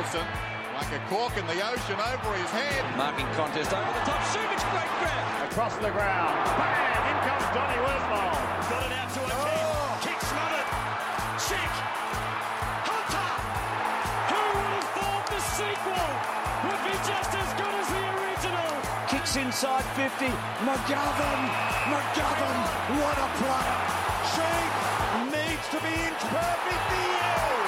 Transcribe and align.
Wilson, 0.00 0.24
like 0.80 0.92
a 0.96 1.00
cork 1.12 1.36
in 1.36 1.44
the 1.44 1.60
ocean 1.60 2.00
over 2.00 2.32
his 2.32 2.48
head. 2.56 2.80
Marking 2.96 3.28
contest 3.36 3.68
over 3.68 3.92
the 3.92 4.04
top. 4.08 4.16
Sumich, 4.32 4.64
great 4.72 4.92
grab. 4.96 5.52
Across 5.52 5.76
the 5.76 5.92
ground. 5.92 6.40
Bang! 6.56 7.04
In 7.04 7.16
comes 7.28 7.44
Johnny 7.52 7.76
Worsfold. 7.84 8.40
Got 8.64 8.80
it 8.88 8.96
out 8.96 9.12
to 9.12 9.20
a 9.20 9.28
kick. 9.28 9.60
Oh! 9.60 10.00
Kick 10.00 10.20
smothered. 10.24 10.68
Check. 11.36 11.72
Hunter. 12.88 13.28
Who 14.32 14.40
would 14.56 14.72
have 14.72 14.88
thought 14.96 15.26
the 15.36 15.40
sequel 15.52 16.08
would 16.64 16.80
be 16.80 16.96
just 17.04 17.32
as 17.36 17.50
good 17.60 17.74
as 17.76 17.88
the 17.92 18.04
original? 18.16 18.72
Kicks 19.12 19.36
inside 19.36 19.84
50. 20.00 20.32
McGovern. 20.64 21.42
McGovern. 21.92 22.60
What 23.04 23.16
a 23.20 23.28
player. 23.36 23.80
Sheed 24.32 24.72
needs 25.28 25.66
to 25.76 25.78
be 25.84 25.92
inch 25.92 26.24
perfect. 26.32 26.84
He 26.88 27.04
is. 27.04 27.59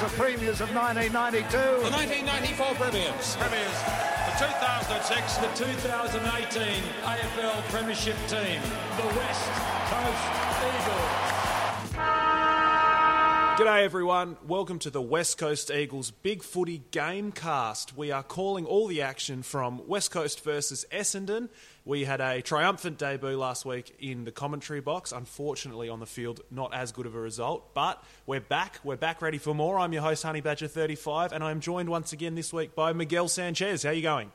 The 0.00 0.08
premiers 0.08 0.60
of 0.60 0.68
1992. 0.74 1.56
The 1.56 1.88
1994 1.88 2.74
Premiers. 2.76 3.36
Premiers. 3.40 3.78
The 4.28 4.44
2006, 4.44 5.36
the 5.40 5.48
2018 5.56 6.82
AFL 7.00 7.62
Premiership 7.72 8.16
team, 8.28 8.60
the 9.00 9.08
West 9.16 9.48
Coast 9.88 10.24
Eagles. 10.68 11.45
G'day 13.56 13.84
everyone, 13.84 14.36
welcome 14.46 14.78
to 14.80 14.90
the 14.90 15.00
West 15.00 15.38
Coast 15.38 15.70
Eagles 15.70 16.10
Big 16.10 16.42
Footy 16.42 16.82
Gamecast. 16.92 17.96
We 17.96 18.10
are 18.10 18.22
calling 18.22 18.66
all 18.66 18.86
the 18.86 19.00
action 19.00 19.42
from 19.42 19.88
West 19.88 20.10
Coast 20.10 20.44
versus 20.44 20.84
Essendon. 20.92 21.48
We 21.86 22.04
had 22.04 22.20
a 22.20 22.42
triumphant 22.42 22.98
debut 22.98 23.34
last 23.38 23.64
week 23.64 23.96
in 23.98 24.26
the 24.26 24.30
commentary 24.30 24.82
box. 24.82 25.10
Unfortunately, 25.10 25.88
on 25.88 26.00
the 26.00 26.06
field, 26.06 26.42
not 26.50 26.74
as 26.74 26.92
good 26.92 27.06
of 27.06 27.14
a 27.14 27.18
result, 27.18 27.72
but 27.72 28.04
we're 28.26 28.42
back. 28.42 28.78
We're 28.84 28.96
back 28.96 29.22
ready 29.22 29.38
for 29.38 29.54
more. 29.54 29.78
I'm 29.78 29.94
your 29.94 30.02
host, 30.02 30.22
Honey 30.22 30.42
Badger 30.42 30.68
35, 30.68 31.32
and 31.32 31.42
I'm 31.42 31.60
joined 31.60 31.88
once 31.88 32.12
again 32.12 32.34
this 32.34 32.52
week 32.52 32.74
by 32.74 32.92
Miguel 32.92 33.26
Sanchez. 33.26 33.84
How 33.84 33.88
are 33.88 33.94
you 33.94 34.02
going? 34.02 34.32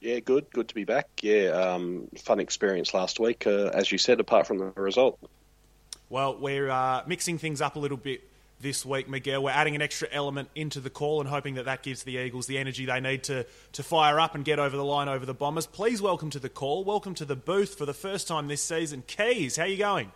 Yeah, 0.00 0.20
good. 0.20 0.48
Good 0.48 0.68
to 0.68 0.74
be 0.74 0.84
back. 0.84 1.10
Yeah, 1.20 1.48
um, 1.48 2.08
fun 2.16 2.40
experience 2.40 2.94
last 2.94 3.20
week, 3.20 3.46
uh, 3.46 3.66
as 3.74 3.92
you 3.92 3.98
said, 3.98 4.18
apart 4.18 4.46
from 4.46 4.56
the 4.56 4.72
result. 4.76 5.18
Well, 6.08 6.38
we're 6.38 6.70
uh, 6.70 7.02
mixing 7.06 7.36
things 7.36 7.60
up 7.60 7.76
a 7.76 7.78
little 7.78 7.98
bit 7.98 8.22
this 8.60 8.84
week, 8.84 9.08
Miguel. 9.08 9.42
We're 9.42 9.50
adding 9.50 9.74
an 9.74 9.82
extra 9.82 10.08
element 10.10 10.48
into 10.54 10.80
the 10.80 10.90
call 10.90 11.20
and 11.20 11.28
hoping 11.28 11.54
that 11.54 11.66
that 11.66 11.82
gives 11.82 12.02
the 12.04 12.16
Eagles 12.16 12.46
the 12.46 12.58
energy 12.58 12.86
they 12.86 13.00
need 13.00 13.22
to, 13.24 13.46
to 13.72 13.82
fire 13.82 14.18
up 14.18 14.34
and 14.34 14.44
get 14.44 14.58
over 14.58 14.76
the 14.76 14.84
line 14.84 15.08
over 15.08 15.26
the 15.26 15.34
Bombers. 15.34 15.66
Please 15.66 16.00
welcome 16.00 16.30
to 16.30 16.38
the 16.38 16.48
call. 16.48 16.84
Welcome 16.84 17.14
to 17.14 17.24
the 17.24 17.36
booth 17.36 17.76
for 17.76 17.86
the 17.86 17.94
first 17.94 18.28
time 18.28 18.48
this 18.48 18.62
season. 18.62 19.02
Keys, 19.06 19.56
how 19.56 19.64
are 19.64 19.68
you 19.68 19.76
going? 19.76 20.12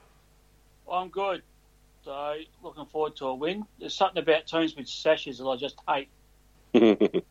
I'm 0.90 1.08
good. 1.08 1.42
So, 2.04 2.36
looking 2.62 2.86
forward 2.86 3.16
to 3.16 3.26
a 3.26 3.34
win. 3.34 3.66
There's 3.78 3.94
something 3.94 4.22
about 4.22 4.46
teams 4.46 4.74
with 4.74 4.88
sashes 4.88 5.38
that 5.38 5.44
I 5.44 5.56
just 5.56 5.76
hate. 5.86 6.08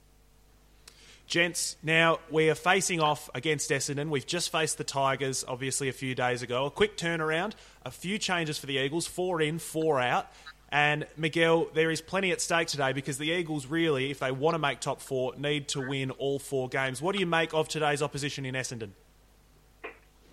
Gents, 1.27 1.77
now 1.83 2.19
we 2.31 2.49
are 2.49 2.55
facing 2.55 3.01
off 3.01 3.29
against 3.35 3.69
Essendon. 3.69 4.09
We've 4.09 4.25
just 4.25 4.51
faced 4.51 4.79
the 4.79 4.83
Tigers, 4.83 5.45
obviously, 5.47 5.87
a 5.87 5.93
few 5.93 6.15
days 6.15 6.41
ago. 6.41 6.65
A 6.65 6.71
quick 6.71 6.97
turnaround, 6.97 7.53
a 7.85 7.91
few 7.91 8.17
changes 8.17 8.57
for 8.57 8.65
the 8.65 8.77
Eagles, 8.77 9.05
four 9.05 9.39
in, 9.39 9.59
four 9.59 9.99
out. 9.99 10.31
And 10.71 11.07
Miguel, 11.17 11.67
there 11.73 11.89
is 11.89 11.99
plenty 11.99 12.31
at 12.31 12.41
stake 12.41 12.67
today 12.67 12.93
because 12.93 13.17
the 13.17 13.31
Eagles 13.31 13.65
really, 13.65 14.11
if 14.11 14.19
they 14.19 14.31
want 14.31 14.53
to 14.53 14.59
make 14.59 14.79
top 14.79 15.01
four, 15.01 15.33
need 15.35 15.67
to 15.69 15.87
win 15.87 16.11
all 16.11 16.37
four 16.37 16.69
games. 16.69 17.01
What 17.01 17.13
do 17.13 17.19
you 17.19 17.25
make 17.25 17.53
of 17.53 17.67
today's 17.67 18.01
opposition 18.01 18.45
in 18.45 18.53
Essendon? 18.53 18.91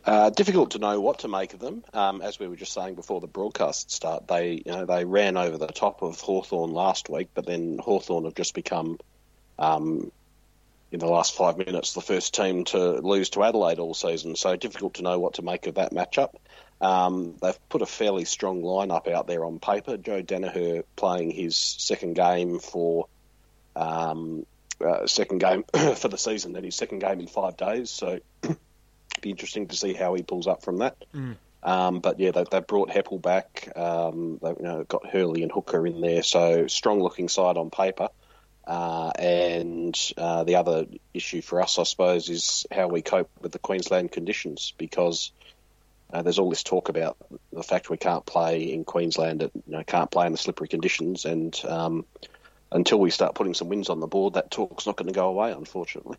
Uh, 0.04 0.30
difficult 0.30 0.70
to 0.70 0.78
know 0.78 1.00
what 1.00 1.20
to 1.20 1.28
make 1.28 1.52
of 1.52 1.58
them. 1.58 1.82
Um, 1.92 2.22
as 2.22 2.38
we 2.38 2.46
were 2.46 2.54
just 2.54 2.72
saying 2.72 2.94
before 2.94 3.20
the 3.20 3.26
broadcast 3.26 3.90
start, 3.90 4.28
they 4.28 4.62
you 4.64 4.70
know 4.70 4.84
they 4.84 5.04
ran 5.04 5.36
over 5.36 5.58
the 5.58 5.66
top 5.66 6.02
of 6.02 6.20
Hawthorn 6.20 6.70
last 6.70 7.08
week, 7.08 7.30
but 7.34 7.44
then 7.44 7.78
Hawthorn 7.78 8.24
have 8.24 8.34
just 8.36 8.54
become, 8.54 8.98
um, 9.58 10.12
in 10.92 11.00
the 11.00 11.08
last 11.08 11.34
five 11.34 11.58
minutes, 11.58 11.94
the 11.94 12.00
first 12.00 12.34
team 12.34 12.62
to 12.66 13.00
lose 13.00 13.30
to 13.30 13.42
Adelaide 13.42 13.80
all 13.80 13.94
season. 13.94 14.36
So 14.36 14.54
difficult 14.54 14.94
to 14.94 15.02
know 15.02 15.18
what 15.18 15.34
to 15.34 15.42
make 15.42 15.66
of 15.66 15.74
that 15.74 15.92
matchup. 15.92 16.34
Um, 16.80 17.36
they've 17.40 17.68
put 17.68 17.82
a 17.82 17.86
fairly 17.86 18.24
strong 18.24 18.62
lineup 18.62 19.10
out 19.10 19.26
there 19.26 19.44
on 19.44 19.58
paper. 19.58 19.96
Joe 19.96 20.22
Daniher 20.22 20.84
playing 20.94 21.30
his 21.30 21.56
second 21.56 22.14
game 22.14 22.58
for 22.58 23.08
um, 23.74 24.44
uh, 24.84 25.06
second 25.06 25.38
game 25.38 25.64
for 25.96 26.08
the 26.08 26.18
season, 26.18 26.52
then 26.52 26.64
his 26.64 26.74
second 26.74 26.98
game 26.98 27.20
in 27.20 27.26
five 27.26 27.56
days. 27.56 27.90
So 27.90 28.20
it'd 28.42 28.58
be 29.20 29.30
interesting 29.30 29.68
to 29.68 29.76
see 29.76 29.94
how 29.94 30.14
he 30.14 30.22
pulls 30.22 30.46
up 30.46 30.62
from 30.62 30.78
that. 30.78 30.96
Mm. 31.14 31.36
Um, 31.62 32.00
but 32.00 32.20
yeah, 32.20 32.30
they, 32.30 32.44
they 32.50 32.60
brought 32.60 32.90
Heppell 32.90 33.20
back. 33.20 33.72
Um, 33.74 34.38
they 34.42 34.50
you 34.50 34.62
know, 34.62 34.84
got 34.84 35.06
Hurley 35.06 35.42
and 35.42 35.50
Hooker 35.50 35.86
in 35.86 36.00
there, 36.00 36.22
so 36.22 36.66
strong 36.66 37.02
looking 37.02 37.28
side 37.28 37.56
on 37.56 37.70
paper. 37.70 38.08
Uh, 38.66 39.10
and 39.18 39.96
uh, 40.16 40.44
the 40.44 40.56
other 40.56 40.86
issue 41.14 41.40
for 41.40 41.62
us, 41.62 41.78
I 41.78 41.84
suppose, 41.84 42.28
is 42.28 42.66
how 42.70 42.88
we 42.88 43.00
cope 43.00 43.30
with 43.40 43.52
the 43.52 43.58
Queensland 43.58 44.12
conditions 44.12 44.74
because 44.76 45.30
uh, 46.12 46.22
there's 46.22 46.38
all 46.38 46.50
this 46.50 46.62
talk 46.62 46.88
about 46.88 47.16
the 47.52 47.62
fact 47.62 47.90
we 47.90 47.96
can't 47.96 48.24
play 48.24 48.72
in 48.72 48.84
Queensland, 48.84 49.42
you 49.42 49.50
know, 49.66 49.82
can't 49.82 50.10
play 50.10 50.26
in 50.26 50.32
the 50.32 50.38
slippery 50.38 50.68
conditions, 50.68 51.24
and 51.24 51.60
um, 51.64 52.04
until 52.70 52.98
we 52.98 53.10
start 53.10 53.34
putting 53.34 53.54
some 53.54 53.68
wins 53.68 53.88
on 53.88 54.00
the 54.00 54.06
board, 54.06 54.34
that 54.34 54.50
talk's 54.50 54.86
not 54.86 54.96
going 54.96 55.08
to 55.08 55.14
go 55.14 55.28
away, 55.28 55.52
unfortunately. 55.52 56.18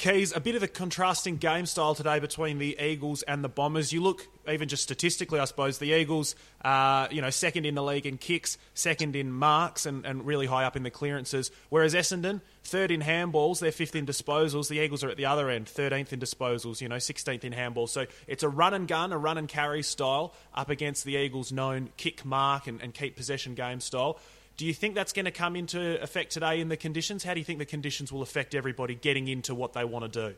Keys, 0.00 0.34
a 0.34 0.40
bit 0.40 0.54
of 0.54 0.62
a 0.62 0.66
contrasting 0.66 1.36
game 1.36 1.66
style 1.66 1.94
today 1.94 2.20
between 2.20 2.56
the 2.56 2.74
Eagles 2.80 3.20
and 3.24 3.44
the 3.44 3.50
Bombers. 3.50 3.92
You 3.92 4.02
look, 4.02 4.26
even 4.48 4.66
just 4.66 4.82
statistically, 4.82 5.38
I 5.38 5.44
suppose, 5.44 5.76
the 5.76 5.92
Eagles, 5.92 6.36
uh, 6.64 7.06
you 7.10 7.20
know, 7.20 7.28
second 7.28 7.66
in 7.66 7.74
the 7.74 7.82
league 7.82 8.06
in 8.06 8.16
kicks, 8.16 8.56
second 8.72 9.14
in 9.14 9.30
marks, 9.30 9.84
and, 9.84 10.06
and 10.06 10.24
really 10.24 10.46
high 10.46 10.64
up 10.64 10.74
in 10.74 10.84
the 10.84 10.90
clearances. 10.90 11.50
Whereas 11.68 11.92
Essendon, 11.92 12.40
third 12.64 12.90
in 12.90 13.02
handballs, 13.02 13.60
they're 13.60 13.72
fifth 13.72 13.94
in 13.94 14.06
disposals. 14.06 14.68
The 14.68 14.78
Eagles 14.78 15.04
are 15.04 15.10
at 15.10 15.18
the 15.18 15.26
other 15.26 15.50
end, 15.50 15.66
13th 15.66 16.14
in 16.14 16.18
disposals, 16.18 16.80
you 16.80 16.88
know, 16.88 16.96
16th 16.96 17.44
in 17.44 17.52
handballs. 17.52 17.90
So 17.90 18.06
it's 18.26 18.42
a 18.42 18.48
run 18.48 18.72
and 18.72 18.88
gun, 18.88 19.12
a 19.12 19.18
run 19.18 19.36
and 19.36 19.48
carry 19.48 19.82
style 19.82 20.32
up 20.54 20.70
against 20.70 21.04
the 21.04 21.16
Eagles' 21.16 21.52
known 21.52 21.90
kick, 21.98 22.24
mark, 22.24 22.66
and, 22.66 22.80
and 22.80 22.94
keep 22.94 23.16
possession 23.16 23.54
game 23.54 23.80
style. 23.80 24.18
Do 24.60 24.66
you 24.66 24.74
think 24.74 24.94
that's 24.94 25.14
going 25.14 25.24
to 25.24 25.30
come 25.30 25.56
into 25.56 25.98
effect 26.02 26.32
today 26.32 26.60
in 26.60 26.68
the 26.68 26.76
conditions? 26.76 27.24
How 27.24 27.32
do 27.32 27.40
you 27.40 27.46
think 27.46 27.60
the 27.60 27.64
conditions 27.64 28.12
will 28.12 28.20
affect 28.20 28.54
everybody 28.54 28.94
getting 28.94 29.26
into 29.26 29.54
what 29.54 29.72
they 29.72 29.86
want 29.86 30.12
to 30.12 30.28
do? 30.28 30.36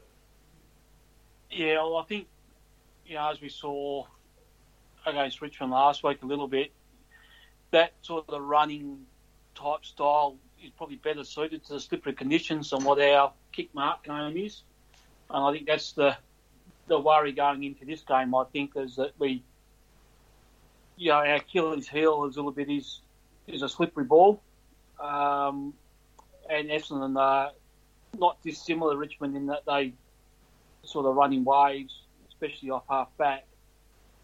Yeah, 1.50 1.78
well, 1.78 1.96
I 1.96 2.04
think, 2.04 2.28
you 3.04 3.16
know, 3.16 3.32
as 3.32 3.40
we 3.40 3.48
saw 3.48 4.04
against 5.04 5.42
Richmond 5.42 5.72
last 5.72 6.04
week 6.04 6.22
a 6.22 6.26
little 6.26 6.46
bit, 6.46 6.70
that 7.72 7.94
sort 8.02 8.28
of 8.28 8.40
running 8.40 9.06
type 9.56 9.84
style 9.84 10.36
is 10.64 10.70
probably 10.76 10.98
better 10.98 11.24
suited 11.24 11.64
to 11.64 11.72
the 11.72 11.80
slippery 11.80 12.12
conditions 12.12 12.70
than 12.70 12.84
what 12.84 13.00
our 13.00 13.32
kick 13.50 13.74
mark 13.74 14.04
game 14.04 14.36
is. 14.36 14.62
And 15.30 15.42
I 15.44 15.52
think 15.52 15.66
that's 15.66 15.90
the 15.94 16.16
the 16.86 17.00
worry 17.00 17.32
going 17.32 17.64
into 17.64 17.84
this 17.84 18.02
game, 18.02 18.36
I 18.36 18.44
think, 18.52 18.74
is 18.76 18.94
that 18.94 19.14
we, 19.18 19.42
you 20.96 21.08
know, 21.08 21.16
our 21.16 21.34
Achilles 21.34 21.88
heel 21.88 22.24
is 22.26 22.36
a 22.36 22.38
little 22.38 22.52
bit 22.52 22.70
is 22.70 23.00
is 23.46 23.62
a 23.62 23.68
slippery 23.68 24.04
ball. 24.04 24.42
Um, 25.00 25.74
and 26.48 26.68
Essendon 26.68 27.18
are 27.18 27.52
not 28.18 28.42
dissimilar 28.42 28.92
to 28.92 28.98
Richmond 28.98 29.36
in 29.36 29.46
that 29.46 29.64
they 29.66 29.94
sort 30.84 31.06
of 31.06 31.14
run 31.14 31.32
in 31.32 31.44
waves, 31.44 32.02
especially 32.28 32.70
off 32.70 32.84
half 32.88 33.08
back. 33.16 33.46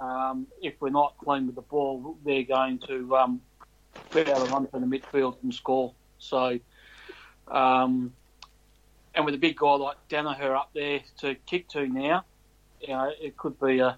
Um, 0.01 0.47
if 0.63 0.75
we're 0.81 0.91
not 0.91 1.15
clean 1.19 1.47
with 1.47 1.57
the 1.57 1.63
ball, 1.63 2.17
they're 2.25 2.45
going 2.45 2.79
to 2.87 3.17
um, 3.17 3.41
be 4.13 4.21
able 4.21 4.47
to 4.47 4.53
run 4.53 4.67
from 4.69 4.89
the 4.89 4.99
midfield 4.99 5.37
and 5.43 5.53
score. 5.53 5.93
So, 6.19 6.59
um, 7.49 8.13
and 9.15 9.25
with 9.25 9.35
a 9.35 9.39
big 9.39 9.57
guy 9.57 9.73
like 9.73 9.97
Daniher 10.09 10.57
up 10.57 10.71
there 10.75 11.01
to 11.19 11.35
kick 11.47 11.69
to 11.71 11.89
now, 11.89 12.25
you 12.81 12.89
know, 12.89 13.11
it 13.21 13.37
could 13.37 13.59
be 13.59 13.81
a 13.81 13.97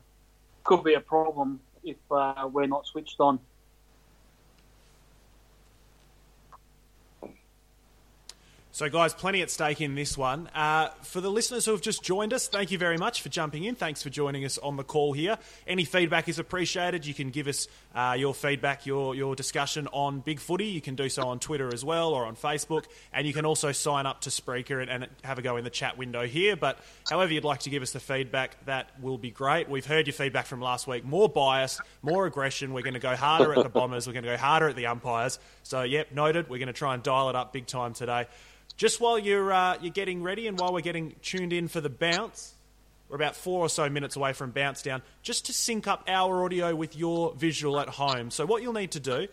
could 0.64 0.84
be 0.84 0.94
a 0.94 1.00
problem 1.00 1.60
if 1.84 1.96
uh, 2.10 2.48
we're 2.50 2.66
not 2.66 2.86
switched 2.86 3.20
on. 3.20 3.38
So, 8.80 8.88
guys, 8.88 9.12
plenty 9.12 9.42
at 9.42 9.50
stake 9.50 9.82
in 9.82 9.94
this 9.94 10.16
one. 10.16 10.46
Uh, 10.54 10.88
for 11.02 11.20
the 11.20 11.30
listeners 11.30 11.66
who 11.66 11.72
have 11.72 11.82
just 11.82 12.02
joined 12.02 12.32
us, 12.32 12.48
thank 12.48 12.70
you 12.70 12.78
very 12.78 12.96
much 12.96 13.20
for 13.20 13.28
jumping 13.28 13.64
in. 13.64 13.74
Thanks 13.74 14.02
for 14.02 14.08
joining 14.08 14.42
us 14.46 14.56
on 14.56 14.78
the 14.78 14.84
call 14.84 15.12
here. 15.12 15.36
Any 15.66 15.84
feedback 15.84 16.30
is 16.30 16.38
appreciated. 16.38 17.04
You 17.04 17.12
can 17.12 17.28
give 17.28 17.46
us 17.46 17.68
uh, 17.94 18.16
your 18.18 18.32
feedback, 18.32 18.86
your, 18.86 19.14
your 19.14 19.36
discussion 19.36 19.86
on 19.88 20.20
Big 20.20 20.40
Footy. 20.40 20.64
You 20.64 20.80
can 20.80 20.94
do 20.94 21.10
so 21.10 21.28
on 21.28 21.40
Twitter 21.40 21.68
as 21.74 21.84
well 21.84 22.14
or 22.14 22.24
on 22.24 22.36
Facebook. 22.36 22.86
And 23.12 23.26
you 23.26 23.34
can 23.34 23.44
also 23.44 23.70
sign 23.70 24.06
up 24.06 24.22
to 24.22 24.30
Spreaker 24.30 24.80
and, 24.80 24.90
and 24.90 25.08
have 25.24 25.38
a 25.38 25.42
go 25.42 25.58
in 25.58 25.64
the 25.64 25.68
chat 25.68 25.98
window 25.98 26.26
here. 26.26 26.56
But 26.56 26.78
however 27.10 27.34
you'd 27.34 27.44
like 27.44 27.60
to 27.60 27.70
give 27.70 27.82
us 27.82 27.90
the 27.90 28.00
feedback, 28.00 28.64
that 28.64 28.98
will 29.02 29.18
be 29.18 29.30
great. 29.30 29.68
We've 29.68 29.84
heard 29.84 30.06
your 30.06 30.14
feedback 30.14 30.46
from 30.46 30.62
last 30.62 30.86
week. 30.86 31.04
More 31.04 31.28
bias, 31.28 31.82
more 32.00 32.24
aggression. 32.24 32.72
We're 32.72 32.80
going 32.80 32.94
to 32.94 32.98
go 32.98 33.14
harder 33.14 33.52
at 33.52 33.62
the 33.62 33.68
Bombers. 33.78 34.06
We're 34.06 34.14
going 34.14 34.24
to 34.24 34.30
go 34.30 34.38
harder 34.38 34.70
at 34.70 34.76
the 34.76 34.86
umpires. 34.86 35.38
So, 35.64 35.82
yep, 35.82 36.12
noted. 36.12 36.48
We're 36.48 36.56
going 36.56 36.68
to 36.68 36.72
try 36.72 36.94
and 36.94 37.02
dial 37.02 37.28
it 37.28 37.36
up 37.36 37.52
big 37.52 37.66
time 37.66 37.92
today. 37.92 38.26
Just 38.80 38.98
while 38.98 39.18
you're 39.18 39.52
uh, 39.52 39.76
you're 39.82 39.92
getting 39.92 40.22
ready 40.22 40.46
and 40.46 40.58
while 40.58 40.72
we're 40.72 40.80
getting 40.80 41.14
tuned 41.20 41.52
in 41.52 41.68
for 41.68 41.82
the 41.82 41.90
bounce, 41.90 42.54
we're 43.10 43.16
about 43.16 43.36
four 43.36 43.60
or 43.60 43.68
so 43.68 43.90
minutes 43.90 44.16
away 44.16 44.32
from 44.32 44.52
bounce 44.52 44.80
down. 44.80 45.02
Just 45.20 45.44
to 45.46 45.52
sync 45.52 45.86
up 45.86 46.04
our 46.08 46.46
audio 46.46 46.74
with 46.74 46.96
your 46.96 47.34
visual 47.34 47.78
at 47.78 47.90
home. 47.90 48.30
So 48.30 48.46
what 48.46 48.62
you'll 48.62 48.72
need 48.72 48.92
to 48.92 49.00
do, 49.00 49.28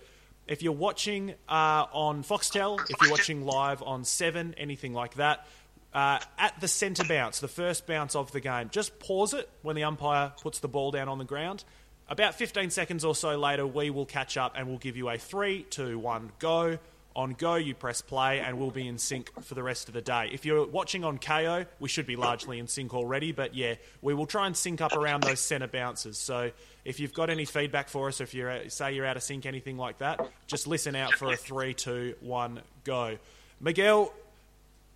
If 0.47 0.63
you're 0.63 0.73
watching 0.73 1.33
uh, 1.47 1.85
on 1.93 2.25
Foxtel, 2.25 2.77
if 2.89 3.01
you're 3.01 3.09
watching 3.09 3.45
live 3.45 3.81
on 3.81 4.03
Seven, 4.03 4.53
anything 4.57 4.93
like 4.93 5.13
that, 5.13 5.47
uh, 5.93 6.19
at 6.37 6.59
the 6.59 6.67
centre 6.67 7.05
bounce, 7.05 7.39
the 7.39 7.47
first 7.47 7.87
bounce 7.87 8.17
of 8.17 8.33
the 8.33 8.41
game, 8.41 8.67
just 8.69 8.99
pause 8.99 9.33
it 9.33 9.49
when 9.61 9.77
the 9.77 9.85
umpire 9.85 10.33
puts 10.41 10.59
the 10.59 10.67
ball 10.67 10.91
down 10.91 11.07
on 11.07 11.19
the 11.19 11.23
ground. 11.23 11.63
About 12.09 12.35
15 12.35 12.69
seconds 12.69 13.05
or 13.05 13.15
so 13.15 13.39
later, 13.39 13.65
we 13.65 13.91
will 13.91 14.05
catch 14.05 14.35
up 14.35 14.55
and 14.57 14.67
we'll 14.67 14.77
give 14.77 14.97
you 14.97 15.07
a 15.07 15.17
three, 15.17 15.63
two, 15.69 15.97
one, 15.97 16.33
go. 16.39 16.79
On 17.17 17.33
go, 17.33 17.55
you 17.55 17.73
press 17.73 18.01
play, 18.01 18.41
and 18.41 18.59
we'll 18.59 18.69
be 18.69 18.87
in 18.87 18.99
sync 18.99 19.31
for 19.43 19.55
the 19.55 19.63
rest 19.63 19.87
of 19.87 19.95
the 19.95 20.01
day. 20.01 20.29
If 20.31 20.45
you're 20.45 20.67
watching 20.67 21.03
on 21.03 21.17
Kayo, 21.17 21.65
we 21.79 21.89
should 21.89 22.05
be 22.05 22.15
largely 22.15 22.59
in 22.59 22.67
sync 22.67 22.93
already, 22.93 23.31
but 23.31 23.55
yeah, 23.55 23.73
we 24.03 24.13
will 24.13 24.27
try 24.27 24.45
and 24.45 24.55
sync 24.55 24.81
up 24.81 24.93
around 24.93 25.23
those 25.23 25.39
centre 25.39 25.67
bounces. 25.67 26.19
So 26.19 26.51
if 26.85 26.99
you've 26.99 27.15
got 27.15 27.31
any 27.31 27.45
feedback 27.45 27.89
for 27.89 28.07
us, 28.07 28.21
if 28.21 28.35
you 28.35 28.47
say 28.67 28.93
you're 28.93 29.07
out 29.07 29.17
of 29.17 29.23
sync, 29.23 29.47
anything 29.47 29.77
like 29.77 29.97
that, 29.97 30.21
just 30.45 30.67
listen 30.67 30.95
out 30.95 31.15
for 31.15 31.33
a 31.33 31.35
three, 31.35 31.73
two, 31.73 32.13
one, 32.21 32.61
go. 32.83 33.17
Miguel, 33.59 34.13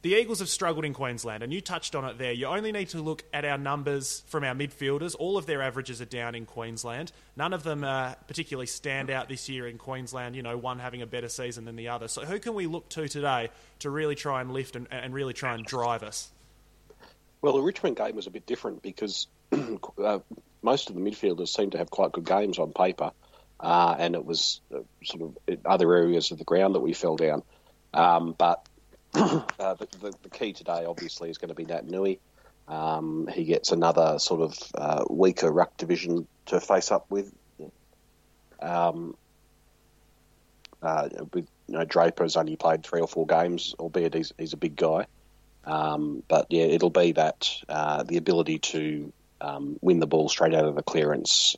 the 0.01 0.15
Eagles 0.15 0.39
have 0.39 0.49
struggled 0.49 0.83
in 0.83 0.93
Queensland, 0.93 1.43
and 1.43 1.53
you 1.53 1.61
touched 1.61 1.93
on 1.93 2.05
it 2.05 2.17
there. 2.17 2.31
You 2.31 2.47
only 2.47 2.71
need 2.71 2.89
to 2.89 3.01
look 3.01 3.23
at 3.31 3.45
our 3.45 3.57
numbers 3.57 4.23
from 4.27 4.43
our 4.43 4.55
midfielders. 4.55 5.15
All 5.19 5.37
of 5.37 5.45
their 5.45 5.61
averages 5.61 6.01
are 6.01 6.05
down 6.05 6.33
in 6.33 6.47
Queensland. 6.47 7.11
None 7.35 7.53
of 7.53 7.61
them 7.61 7.83
uh, 7.83 8.15
particularly 8.27 8.65
stand 8.65 9.11
out 9.11 9.29
this 9.29 9.47
year 9.47 9.67
in 9.67 9.77
Queensland, 9.77 10.35
you 10.35 10.41
know, 10.41 10.57
one 10.57 10.79
having 10.79 11.03
a 11.03 11.05
better 11.05 11.29
season 11.29 11.65
than 11.65 11.75
the 11.75 11.89
other. 11.89 12.07
So, 12.07 12.25
who 12.25 12.39
can 12.39 12.55
we 12.55 12.65
look 12.65 12.89
to 12.89 13.07
today 13.07 13.49
to 13.79 13.91
really 13.91 14.15
try 14.15 14.41
and 14.41 14.51
lift 14.51 14.75
and, 14.75 14.87
and 14.89 15.13
really 15.13 15.33
try 15.33 15.53
and 15.53 15.63
drive 15.63 16.01
us? 16.01 16.31
Well, 17.43 17.53
the 17.53 17.61
Richmond 17.61 17.97
game 17.97 18.15
was 18.15 18.25
a 18.25 18.31
bit 18.31 18.47
different 18.47 18.81
because 18.81 19.27
uh, 19.51 20.19
most 20.63 20.89
of 20.89 20.95
the 20.95 21.01
midfielders 21.01 21.49
seemed 21.49 21.73
to 21.73 21.77
have 21.77 21.91
quite 21.91 22.11
good 22.11 22.25
games 22.25 22.57
on 22.57 22.73
paper, 22.73 23.11
uh, 23.59 23.95
and 23.99 24.15
it 24.15 24.25
was 24.25 24.61
uh, 24.73 24.79
sort 25.03 25.21
of 25.47 25.57
other 25.63 25.93
areas 25.93 26.31
of 26.31 26.39
the 26.39 26.43
ground 26.43 26.73
that 26.73 26.79
we 26.79 26.93
fell 26.93 27.17
down. 27.17 27.43
Um, 27.93 28.33
but 28.37 28.65
uh, 29.13 29.73
the, 29.73 29.87
the, 29.99 30.13
the, 30.23 30.29
key 30.29 30.53
today, 30.53 30.85
obviously, 30.85 31.29
is 31.29 31.37
going 31.37 31.49
to 31.49 31.55
be 31.55 31.65
Nat 31.65 31.89
Nui. 31.89 32.19
Um, 32.67 33.27
he 33.27 33.43
gets 33.43 33.71
another 33.71 34.19
sort 34.19 34.41
of 34.41 34.57
uh, 34.75 35.03
weaker 35.09 35.51
ruck 35.51 35.75
division 35.77 36.27
to 36.47 36.59
face 36.59 36.91
up 36.91 37.05
with. 37.09 37.33
Um, 38.61 39.15
uh, 40.81 41.09
with 41.33 41.47
you 41.67 41.77
know, 41.77 41.85
Draper 41.85 42.23
has 42.23 42.35
only 42.35 42.55
played 42.55 42.83
three 42.83 43.01
or 43.01 43.07
four 43.07 43.25
games, 43.25 43.75
albeit 43.79 44.13
he's, 44.13 44.33
he's 44.37 44.53
a 44.53 44.57
big 44.57 44.75
guy. 44.75 45.05
Um, 45.65 46.23
but 46.27 46.47
yeah, 46.49 46.63
it'll 46.63 46.89
be 46.89 47.11
that 47.13 47.49
uh, 47.69 48.03
the 48.03 48.17
ability 48.17 48.59
to 48.59 49.13
um, 49.39 49.77
win 49.81 49.99
the 49.99 50.07
ball 50.07 50.29
straight 50.29 50.53
out 50.53 50.65
of 50.65 50.75
the 50.75 50.83
clearance. 50.83 51.55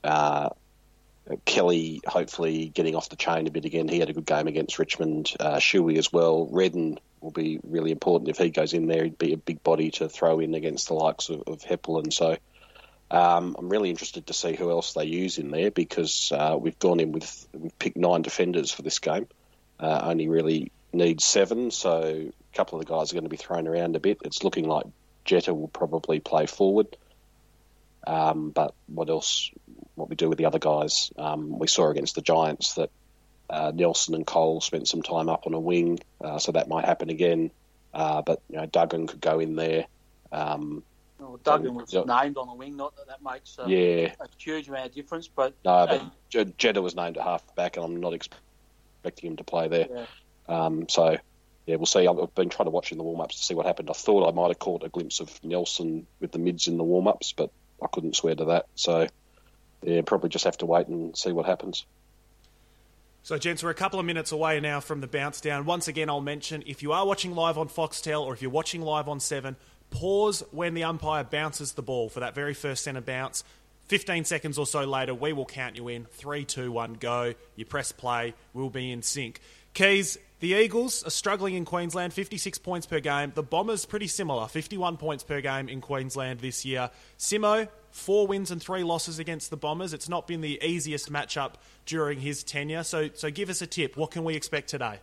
Kelly 1.46 2.02
hopefully 2.06 2.68
getting 2.68 2.96
off 2.96 3.10
the 3.10 3.16
chain 3.16 3.48
a 3.48 3.52
bit 3.52 3.66
again. 3.66 3.88
He 3.88 4.00
had 4.00 4.10
a 4.10 4.14
good 4.14 4.26
game 4.26 4.48
against 4.48 4.80
Richmond. 4.80 5.32
Uh, 5.40 5.56
Shuey 5.56 5.98
as 5.98 6.12
well. 6.12 6.48
Redden 6.52 7.00
will 7.22 7.32
be 7.32 7.60
really 7.64 7.92
important 7.92 8.30
if 8.30 8.38
he 8.38 8.50
goes 8.50 8.74
in 8.74 8.88
there. 8.88 9.04
He'd 9.04 9.18
be 9.18 9.34
a 9.34 9.38
big 9.38 9.64
body 9.64 9.92
to 9.92 10.10
throw 10.10 10.40
in 10.40 10.54
against 10.54 10.88
the 10.88 10.96
likes 10.96 11.30
of, 11.30 11.44
of 11.48 11.62
Heppell, 11.62 12.04
and 12.04 12.14
so 12.14 12.38
um, 13.10 13.56
I'm 13.58 13.70
really 13.70 13.90
interested 13.90 14.28
to 14.28 14.34
see 14.34 14.56
who 14.56 14.72
else 14.72 14.94
they 14.94 15.06
use 15.06 15.38
in 15.38 15.52
there 15.52 15.72
because 15.72 16.32
uh, 16.34 16.58
we've 16.60 16.80
gone 16.80 17.00
in 17.00 17.12
with 17.12 17.48
we've 17.54 17.78
picked 17.80 17.98
nine 17.98 18.22
defenders 18.22 18.72
for 18.72 18.82
this 18.82 19.00
game. 19.00 19.28
Uh, 19.80 20.02
only 20.04 20.28
really 20.28 20.72
need 20.92 21.22
seven, 21.22 21.72
so 21.72 22.02
a 22.02 22.56
couple 22.56 22.80
of 22.80 22.86
the 22.86 22.92
guys 22.92 23.12
are 23.12 23.16
going 23.16 23.24
to 23.24 23.30
be 23.30 23.38
thrown 23.38 23.68
around 23.68 23.96
a 23.96 24.00
bit. 24.00 24.18
It's 24.24 24.44
looking 24.44 24.68
like 24.68 24.86
Jetta 25.26 25.54
will 25.54 25.68
probably 25.68 26.20
play 26.20 26.48
forward. 26.48 26.98
Um, 28.06 28.50
but 28.50 28.74
what 28.88 29.10
else? 29.10 29.52
What 29.96 30.10
we 30.10 30.16
do 30.16 30.30
with 30.30 30.38
the 30.38 30.46
other 30.46 30.60
guys? 30.60 31.12
Um, 31.18 31.60
we 31.60 31.68
saw 31.68 31.90
against 31.90 32.16
the 32.16 32.22
Giants 32.22 32.74
that 32.76 32.90
uh, 33.50 33.72
Nelson 33.74 34.16
and 34.16 34.26
Cole 34.26 34.62
spent 34.62 34.88
some 34.88 35.02
time 35.02 35.30
up 35.30 35.46
on 35.46 35.54
a 35.54 35.60
wing, 35.60 36.00
uh, 36.22 36.40
so 36.40 36.52
that 36.54 36.68
might 36.68 36.86
happen 36.86 37.10
again. 37.10 37.52
Uh, 37.94 38.22
but 38.22 38.42
you 38.50 38.58
know, 38.58 38.66
Duggan 38.66 39.08
could 39.08 39.22
go 39.22 39.40
in 39.40 39.56
there. 39.56 39.86
Um, 40.32 40.84
well, 41.20 41.40
Duggan 41.44 41.76
was 41.76 41.94
named 41.94 42.38
on 42.38 42.48
the 42.48 42.56
wing, 42.56 42.76
not 42.76 42.96
that 42.98 43.08
that 43.08 43.24
makes 43.24 43.58
a, 43.60 43.70
yeah. 43.70 44.14
a 44.20 44.28
huge 44.38 44.68
amount 44.68 44.88
of 44.88 44.96
difference. 44.96 45.28
But 45.28 45.54
no, 45.64 45.86
but 45.88 46.40
uh, 46.40 46.46
Jetta 46.58 46.82
was 46.82 46.96
named 46.96 47.18
at 47.18 47.24
half 47.24 47.56
back, 47.56 47.78
and 47.78 47.86
I'm 47.86 48.00
not 48.00 48.14
expecting 48.14 49.32
him 49.32 49.38
to 49.38 49.44
play 49.44 49.68
there. 49.68 49.88
Yeah. 49.90 50.06
Um, 50.48 50.90
so 50.90 51.18
yeah, 51.66 51.76
we'll 51.76 51.86
see. 51.86 52.08
I've 52.08 52.36
been 52.36 52.50
trying 52.50 52.66
to 52.66 52.72
watch 52.72 52.92
in 52.92 52.98
the 52.98 53.04
warm 53.04 53.22
ups 53.22 53.38
to 53.38 53.44
see 53.44 53.54
what 53.54 53.66
happened. 53.66 53.90
I 53.90 53.94
thought 53.94 54.28
I 54.28 54.34
might 54.34 54.50
have 54.50 54.60
caught 54.60 54.84
a 54.84 54.90
glimpse 54.90 55.20
of 55.20 55.44
Nelson 55.44 56.08
with 56.20 56.32
the 56.32 56.40
mids 56.40 56.68
in 56.68 56.78
the 56.78 56.84
warm 56.84 57.08
ups, 57.08 57.32
but 57.32 57.52
I 57.82 57.88
couldn't 57.88 58.16
swear 58.16 58.36
to 58.36 58.46
that. 58.46 58.66
So 58.76 59.08
yeah, 59.86 60.02
probably 60.02 60.30
just 60.30 60.46
have 60.46 60.58
to 60.58 60.66
wait 60.66 60.88
and 60.88 61.18
see 61.18 61.32
what 61.32 61.46
happens. 61.46 61.86
So, 63.24 63.38
gents, 63.38 63.64
we're 63.64 63.70
a 63.70 63.76
couple 63.76 64.00
of 64.00 64.06
minutes 64.06 64.34
away 64.34 64.60
now 64.60 64.82
from 64.82 65.00
the 65.00 65.08
bounce 65.08 65.40
down. 65.40 65.66
Once 65.66 65.88
again, 65.88 66.10
I'll 66.10 66.20
mention 66.20 66.64
if 66.66 66.84
you 66.84 66.92
are 66.92 67.06
watching 67.06 67.34
live 67.34 67.58
on 67.58 67.70
Foxtel 67.70 68.22
or 68.26 68.34
if 68.34 68.42
you're 68.42 68.52
watching 68.52 68.82
live 68.82 69.08
on 69.08 69.22
7, 69.22 69.56
pause 69.92 70.44
when 70.52 70.74
the 70.74 70.84
umpire 70.84 71.24
bounces 71.24 71.72
the 71.74 71.82
ball 71.82 72.10
for 72.10 72.20
that 72.20 72.36
very 72.36 72.54
first 72.54 72.84
centre 72.84 73.00
bounce. 73.00 73.46
15 73.88 74.26
seconds 74.26 74.58
or 74.58 74.66
so 74.66 74.84
later, 74.84 75.14
we 75.14 75.32
will 75.32 75.46
count 75.46 75.78
you 75.78 75.88
in. 75.88 76.06
Three, 76.06 76.44
two, 76.44 76.72
one, 76.72 76.96
go. 76.96 77.34
You 77.56 77.66
press 77.66 77.92
play, 77.92 78.34
we'll 78.54 78.70
be 78.70 78.92
in 78.92 79.02
sync. 79.02 79.40
Keys, 79.74 80.18
the 80.44 80.56
Eagles 80.56 81.04
are 81.06 81.10
struggling 81.10 81.54
in 81.54 81.64
Queensland, 81.64 82.12
56 82.12 82.58
points 82.58 82.86
per 82.86 83.00
game. 83.00 83.32
The 83.34 83.42
Bombers, 83.42 83.86
pretty 83.86 84.08
similar, 84.08 84.50
51 84.50 84.98
points 84.98 85.24
per 85.24 85.40
game 85.40 85.70
in 85.70 85.80
Queensland 85.80 86.42
this 86.42 86.66
year. 86.66 86.92
Simo, 87.18 87.70
four 87.92 88.28
wins 88.28 88.52
and 88.52 88.62
three 88.62 88.84
losses 88.84 89.20
against 89.20 89.52
the 89.52 89.56
Bombers. 89.56 89.94
It's 89.94 90.10
not 90.10 90.28
been 90.28 90.42
the 90.42 90.60
easiest 90.62 91.10
matchup 91.10 91.54
during 91.86 92.20
his 92.20 92.44
tenure. 92.44 92.84
So, 92.84 93.10
so 93.14 93.32
give 93.32 93.50
us 93.50 93.62
a 93.62 93.68
tip. 93.68 93.96
What 93.96 94.12
can 94.12 94.26
we 94.26 94.36
expect 94.36 94.68
today? 94.68 95.00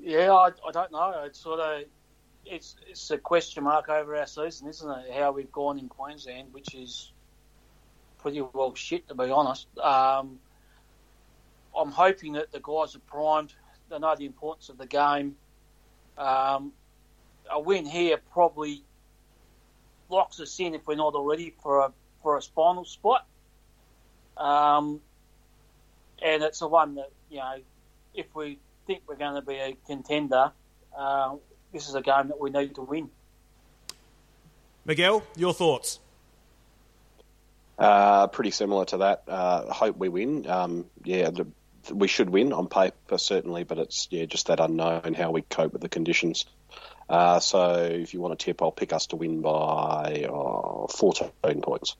Yeah, 0.00 0.32
I, 0.32 0.50
I 0.64 0.70
don't 0.70 0.92
know. 0.92 1.24
It's 1.26 1.40
sort 1.40 1.58
of 1.58 1.82
it's 2.46 2.76
it's 2.86 3.10
a 3.10 3.18
question 3.18 3.64
mark 3.64 3.88
over 3.88 4.14
our 4.14 4.28
season, 4.28 4.68
isn't 4.68 4.88
it? 4.88 5.12
How 5.12 5.32
we've 5.32 5.50
gone 5.50 5.80
in 5.80 5.88
Queensland, 5.88 6.52
which 6.52 6.72
is 6.76 7.10
pretty 8.18 8.42
well 8.42 8.76
shit 8.76 9.08
to 9.08 9.16
be 9.16 9.24
honest. 9.24 9.66
Um, 9.78 10.38
I'm 11.76 11.90
hoping 11.90 12.34
that 12.34 12.52
the 12.52 12.60
guys 12.60 12.94
are 12.94 13.00
primed. 13.00 13.52
They 13.90 13.98
know 13.98 14.14
the 14.16 14.26
importance 14.26 14.68
of 14.68 14.78
the 14.78 14.86
game. 14.86 15.36
Um, 16.16 16.72
a 17.50 17.60
win 17.60 17.84
here 17.84 18.18
probably 18.32 18.84
locks 20.08 20.40
us 20.40 20.58
in 20.60 20.74
if 20.74 20.86
we're 20.86 20.94
not 20.94 21.14
already 21.14 21.54
for 21.62 21.80
a 21.80 21.92
for 22.22 22.38
a 22.38 22.42
spinal 22.42 22.84
spot. 22.84 23.26
Um, 24.36 25.00
and 26.22 26.42
it's 26.42 26.62
a 26.62 26.68
one 26.68 26.96
that 26.96 27.10
you 27.30 27.38
know, 27.38 27.56
if 28.14 28.26
we 28.34 28.58
think 28.86 29.02
we're 29.06 29.16
going 29.16 29.34
to 29.34 29.42
be 29.42 29.56
a 29.56 29.76
contender, 29.86 30.52
uh, 30.96 31.36
this 31.72 31.88
is 31.88 31.94
a 31.94 32.02
game 32.02 32.28
that 32.28 32.40
we 32.40 32.50
need 32.50 32.74
to 32.76 32.82
win. 32.82 33.10
Miguel, 34.84 35.22
your 35.36 35.54
thoughts? 35.54 35.98
Uh, 37.78 38.26
pretty 38.28 38.50
similar 38.50 38.84
to 38.84 38.98
that. 38.98 39.24
Uh, 39.26 39.72
hope 39.72 39.96
we 39.96 40.08
win. 40.08 40.48
Um, 40.48 40.86
yeah, 41.02 41.30
the, 41.30 41.46
we 41.92 42.08
should 42.08 42.30
win 42.30 42.52
on 42.52 42.68
paper 42.68 43.18
certainly, 43.18 43.64
but 43.64 43.78
it's 43.78 44.08
yeah 44.10 44.24
just 44.24 44.46
that 44.46 44.60
unknown 44.60 45.14
how 45.14 45.30
we 45.30 45.42
cope 45.42 45.72
with 45.72 45.82
the 45.82 45.88
conditions. 45.88 46.46
Uh, 47.08 47.38
so 47.40 47.84
if 47.84 48.14
you 48.14 48.20
want 48.20 48.32
a 48.32 48.36
tip, 48.36 48.62
I'll 48.62 48.72
pick 48.72 48.92
us 48.92 49.06
to 49.08 49.16
win 49.16 49.42
by 49.42 50.26
uh, 50.28 50.86
14 50.88 51.30
points. 51.60 51.96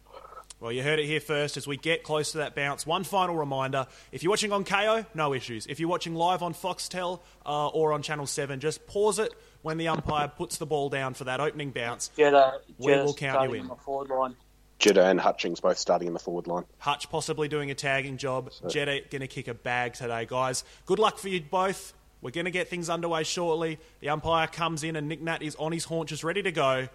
Well, 0.61 0.73
you 0.73 0.83
heard 0.83 0.99
it 0.99 1.05
here 1.05 1.21
first 1.21 1.59
as 1.59 1.67
we 1.67 1.77
get 1.77 2.05
close 2.05 2.33
to 2.33 2.39
that 2.39 2.55
bounce. 2.55 2.87
One 2.87 3.05
final 3.05 3.37
reminder 3.37 3.87
if 4.13 4.23
you're 4.23 4.31
watching 4.31 4.51
on 4.51 4.65
Kayo, 4.65 5.05
no 5.15 5.35
issues. 5.35 5.67
If 5.67 5.79
you're 5.79 5.91
watching 5.91 6.15
live 6.15 6.43
on 6.43 6.55
Foxtel 6.55 7.21
uh, 7.45 7.69
or 7.69 7.93
on 7.93 8.01
Channel 8.01 8.27
7, 8.27 8.61
just 8.61 8.87
pause 8.87 9.19
it 9.19 9.35
when 9.61 9.77
the 9.77 9.89
umpire 9.89 10.29
puts 10.29 10.57
the 10.57 10.65
ball 10.65 10.89
down 10.89 11.13
for 11.13 11.25
that 11.25 11.39
opening 11.41 11.71
bounce. 11.71 12.11
Jetta, 12.17 12.61
we 12.79 12.93
will 12.93 13.13
count 13.13 13.51
you 13.51 13.57
in. 13.57 13.69
Forward 13.85 14.09
line. 14.09 14.37
Jetta 14.85 15.07
and 15.07 15.19
Hutchings 15.19 15.61
both 15.61 15.79
starting 15.79 16.09
in 16.09 16.13
the 16.13 16.21
forward 16.21 16.47
line. 16.47 16.65
Hutch 16.77 17.09
possibly 17.09 17.49
doing 17.49 17.71
a 17.71 17.75
tagging 17.75 18.19
job. 18.19 18.53
So. 18.53 18.69
Jetta 18.69 19.01
going 19.09 19.23
to 19.23 19.27
kick 19.27 19.49
a 19.49 19.55
bag 19.55 19.95
today, 19.95 20.27
guys. 20.27 20.63
Good 20.85 20.99
luck 20.99 21.17
for 21.17 21.31
you 21.31 21.41
both. 21.41 21.95
We're 22.21 22.33
going 22.33 22.45
to 22.45 22.51
get 22.51 22.69
things 22.69 22.91
underway 22.91 23.25
shortly. 23.25 23.79
The 24.01 24.11
umpire 24.11 24.47
comes 24.47 24.85
in 24.85 24.95
and 24.95 25.09
Nick 25.09 25.23
Nat 25.23 25.41
is 25.41 25.57
on 25.57 25.73
his 25.73 25.87
haunches, 25.87 26.23
ready 26.23 26.43
to 26.43 26.53
go. 26.53 26.89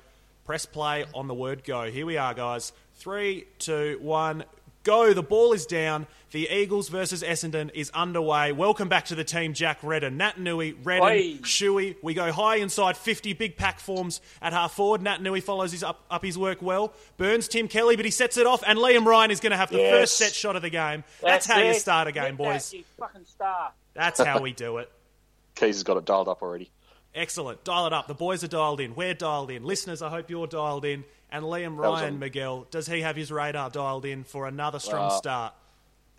Press 0.45 0.67
play 0.67 1.05
on 1.15 1.27
the 1.27 1.33
word 1.33 1.63
go. 1.63 1.89
Here 1.89 2.05
we 2.05 2.17
are, 2.17 2.35
guys. 2.35 2.73
Three, 2.97 3.47
two, 3.57 3.97
one, 4.01 4.43
go. 4.83 5.13
The 5.13 5.23
ball 5.23 5.53
is 5.53 5.65
down. 5.65 6.07
The 6.31 6.47
Eagles 6.49 6.89
versus 6.89 7.23
Essendon 7.23 7.71
is 7.73 7.89
underway. 7.91 8.51
Welcome 8.51 8.87
back 8.87 9.05
to 9.05 9.15
the 9.15 9.23
team, 9.23 9.53
Jack 9.53 9.79
Redden. 9.81 10.17
Nat 10.17 10.39
Nui, 10.39 10.73
Redden, 10.73 11.03
Oi. 11.07 11.33
Shuey. 11.41 11.95
We 12.03 12.13
go 12.13 12.31
high 12.31 12.57
inside 12.57 12.95
50 12.97 13.33
big 13.33 13.57
pack 13.57 13.79
forms 13.79 14.21
at 14.41 14.53
half 14.53 14.73
forward. 14.73 15.01
Nat 15.01 15.21
Nui 15.21 15.41
follows 15.41 15.71
his 15.71 15.83
up, 15.83 16.05
up 16.11 16.23
his 16.23 16.37
work 16.37 16.61
well. 16.61 16.93
Burns 17.17 17.47
Tim 17.47 17.67
Kelly, 17.67 17.95
but 17.95 18.05
he 18.05 18.11
sets 18.11 18.37
it 18.37 18.45
off, 18.45 18.63
and 18.67 18.77
Liam 18.77 19.05
Ryan 19.05 19.31
is 19.31 19.39
going 19.39 19.51
to 19.51 19.57
have 19.57 19.71
the 19.71 19.77
Yes. 19.79 19.91
first 19.91 20.17
set 20.17 20.33
shot 20.33 20.55
of 20.55 20.61
the 20.61 20.69
game. 20.69 21.03
That's, 21.21 21.47
how 21.47 21.59
you 21.59 21.73
start 21.73 22.07
a 22.07 22.11
game, 22.11 22.35
Get 22.35 22.37
that, 22.37 22.53
boys. 22.53 22.73
you 22.73 22.83
fucking 22.99 23.25
star. 23.25 23.71
That's 23.95 24.21
how 24.21 24.39
we 24.39 24.53
do 24.53 24.77
it. 24.77 24.91
Keys 25.55 25.75
has 25.77 25.83
got 25.83 25.97
it 25.97 26.05
dialed 26.05 26.27
up 26.27 26.41
already. 26.43 26.69
Excellent. 27.15 27.63
Dial 27.63 27.87
it 27.87 27.93
up. 27.93 28.07
The 28.07 28.13
boys 28.13 28.43
are 28.43 28.47
dialed 28.47 28.79
in. 28.79 28.93
We're 28.93 29.15
dialed 29.15 29.49
in. 29.49 29.63
Listeners, 29.63 30.03
I 30.03 30.09
hope 30.09 30.29
you're 30.29 30.45
dialed 30.45 30.85
in. 30.85 31.03
And 31.31 31.45
Liam 31.45 31.77
Ryan, 31.77 32.13
on. 32.15 32.19
Miguel, 32.19 32.67
does 32.71 32.87
he 32.87 33.01
have 33.01 33.15
his 33.15 33.31
radar 33.31 33.69
dialed 33.69 34.05
in 34.05 34.23
for 34.23 34.47
another 34.47 34.79
strong 34.79 35.11
Uh, 35.11 35.17
start? 35.17 35.53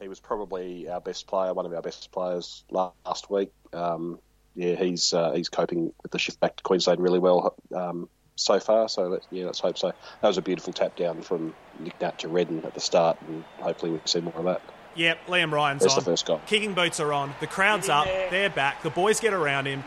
he 0.01 0.09
was 0.09 0.21
probably 0.21 0.89
our 0.89 1.01
best 1.01 1.27
player, 1.27 1.53
one 1.53 1.67
of 1.67 1.73
our 1.75 1.83
best 1.83 2.11
players 2.13 2.65
last 2.71 3.29
week. 3.31 3.51
Um, 3.73 4.19
yeah, 4.55 4.75
he's 4.75 5.13
uh, 5.13 5.33
he's 5.33 5.49
coping 5.49 5.93
with 6.03 6.11
the 6.13 6.19
shift 6.19 6.41
back 6.41 6.57
to 6.57 6.63
Queensland 6.63 7.01
really 7.01 7.19
well 7.19 7.55
um, 7.75 8.09
so 8.37 8.59
far. 8.61 8.89
So 8.89 9.09
let, 9.09 9.23
yeah, 9.31 9.47
let's 9.47 9.61
hope 9.61 9.77
so. 9.79 9.89
That 10.23 10.29
was 10.29 10.39
a 10.39 10.43
beautiful 10.43 10.73
tap 10.73 10.97
down 10.97 11.23
from 11.23 11.55
Nick 11.79 12.01
Nat 12.01 12.19
to 12.21 12.29
Redden 12.29 12.65
at 12.65 12.75
the 12.75 12.81
start, 12.81 13.19
and 13.29 13.45
hopefully 13.59 13.93
we 13.93 13.99
can 13.99 14.07
see 14.07 14.21
more 14.21 14.35
of 14.37 14.45
that. 14.45 14.63
Yep, 14.97 15.27
Liam 15.29 15.53
Ryan's 15.53 15.81
There's 15.83 15.93
on. 15.93 15.99
the 16.01 16.05
first 16.05 16.27
goal. 16.27 16.41
Kicking 16.47 16.75
boots 16.75 16.99
are 16.99 17.13
on. 17.13 17.33
The 17.41 17.47
crowd's 17.47 17.89
up. 17.89 18.07
They're 18.07 18.51
back. 18.51 18.83
The 18.83 18.91
boys 18.91 19.21
get 19.21 19.33
around 19.33 19.67
him. 19.67 19.85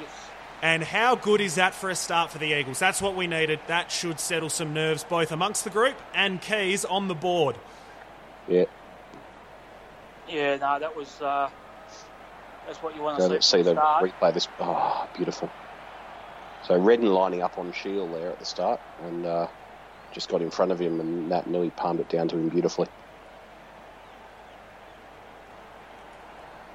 And 0.63 0.81
how 0.81 1.15
good 1.15 1.41
is 1.41 1.55
that 1.55 1.73
for 1.73 1.89
a 1.89 1.95
start 1.95 2.31
for 2.31 2.37
the 2.37 2.57
Eagles? 2.57 2.79
That's 2.79 3.01
what 3.01 3.17
we 3.17 3.27
needed. 3.27 3.59
That 3.67 3.91
should 3.91 4.17
settle 4.17 4.49
some 4.49 4.73
nerves 4.73 5.03
both 5.03 5.33
amongst 5.33 5.65
the 5.65 5.69
group 5.69 5.97
and 6.15 6.41
Keys 6.41 6.85
on 6.85 7.09
the 7.09 7.13
board. 7.13 7.57
Yeah. 8.47 8.63
Yeah, 10.29 10.55
no, 10.55 10.79
that 10.79 10.95
was 10.95 11.21
uh, 11.21 11.49
that's 12.65 12.81
what 12.81 12.95
you 12.95 13.01
want 13.01 13.17
to 13.17 13.23
So 13.23 13.27
see. 13.27 13.33
let's 13.33 13.45
see 13.47 13.61
the 13.61 13.73
start. 13.73 14.05
replay. 14.05 14.33
This 14.33 14.47
oh, 14.61 15.09
beautiful. 15.17 15.49
So 16.65 16.79
Redden 16.79 17.07
lining 17.07 17.41
up 17.41 17.57
on 17.57 17.73
Shiel 17.73 18.07
there 18.13 18.29
at 18.29 18.39
the 18.39 18.45
start, 18.45 18.79
and 19.03 19.25
uh, 19.25 19.47
just 20.13 20.29
got 20.29 20.41
in 20.41 20.49
front 20.49 20.71
of 20.71 20.79
him, 20.79 21.01
and 21.01 21.27
Nat 21.27 21.45
Nui 21.45 21.71
palmed 21.71 21.99
it 21.99 22.07
down 22.07 22.29
to 22.29 22.37
him 22.37 22.47
beautifully. 22.47 22.87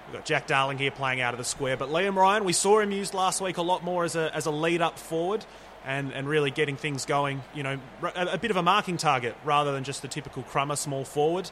We've 0.08 0.14
got 0.14 0.24
Jack 0.24 0.46
Darling 0.46 0.78
here 0.78 0.90
playing 0.90 1.20
out 1.20 1.34
of 1.34 1.38
the 1.38 1.44
square, 1.44 1.76
but 1.76 1.90
Liam 1.90 2.16
Ryan, 2.16 2.44
we 2.44 2.54
saw 2.54 2.80
him 2.80 2.92
used 2.92 3.12
last 3.12 3.42
week 3.42 3.58
a 3.58 3.62
lot 3.62 3.84
more 3.84 4.04
as 4.04 4.16
a, 4.16 4.34
as 4.34 4.46
a 4.46 4.50
lead 4.50 4.80
up 4.80 4.98
forward 4.98 5.44
and, 5.84 6.12
and 6.14 6.26
really 6.26 6.50
getting 6.50 6.76
things 6.76 7.04
going. 7.04 7.42
You 7.54 7.62
know, 7.62 7.78
a, 8.02 8.28
a 8.32 8.38
bit 8.38 8.50
of 8.50 8.56
a 8.56 8.62
marking 8.62 8.96
target 8.96 9.36
rather 9.44 9.70
than 9.70 9.84
just 9.84 10.00
the 10.00 10.08
typical 10.08 10.42
crummer 10.44 10.76
small 10.76 11.04
forward, 11.04 11.50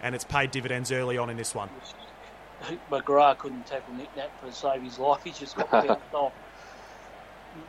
and 0.00 0.14
it's 0.14 0.22
paid 0.22 0.52
dividends 0.52 0.92
early 0.92 1.18
on 1.18 1.30
in 1.30 1.36
this 1.36 1.52
one. 1.52 1.68
McGrath 2.92 3.38
couldn't 3.38 3.66
tackle 3.66 3.94
Nick 3.94 4.14
Nat 4.16 4.30
to 4.44 4.52
save 4.52 4.82
his 4.82 5.00
life. 5.00 5.20
He's 5.24 5.40
just 5.40 5.56
got 5.56 5.68
bounced 5.72 6.00
off. 6.12 6.32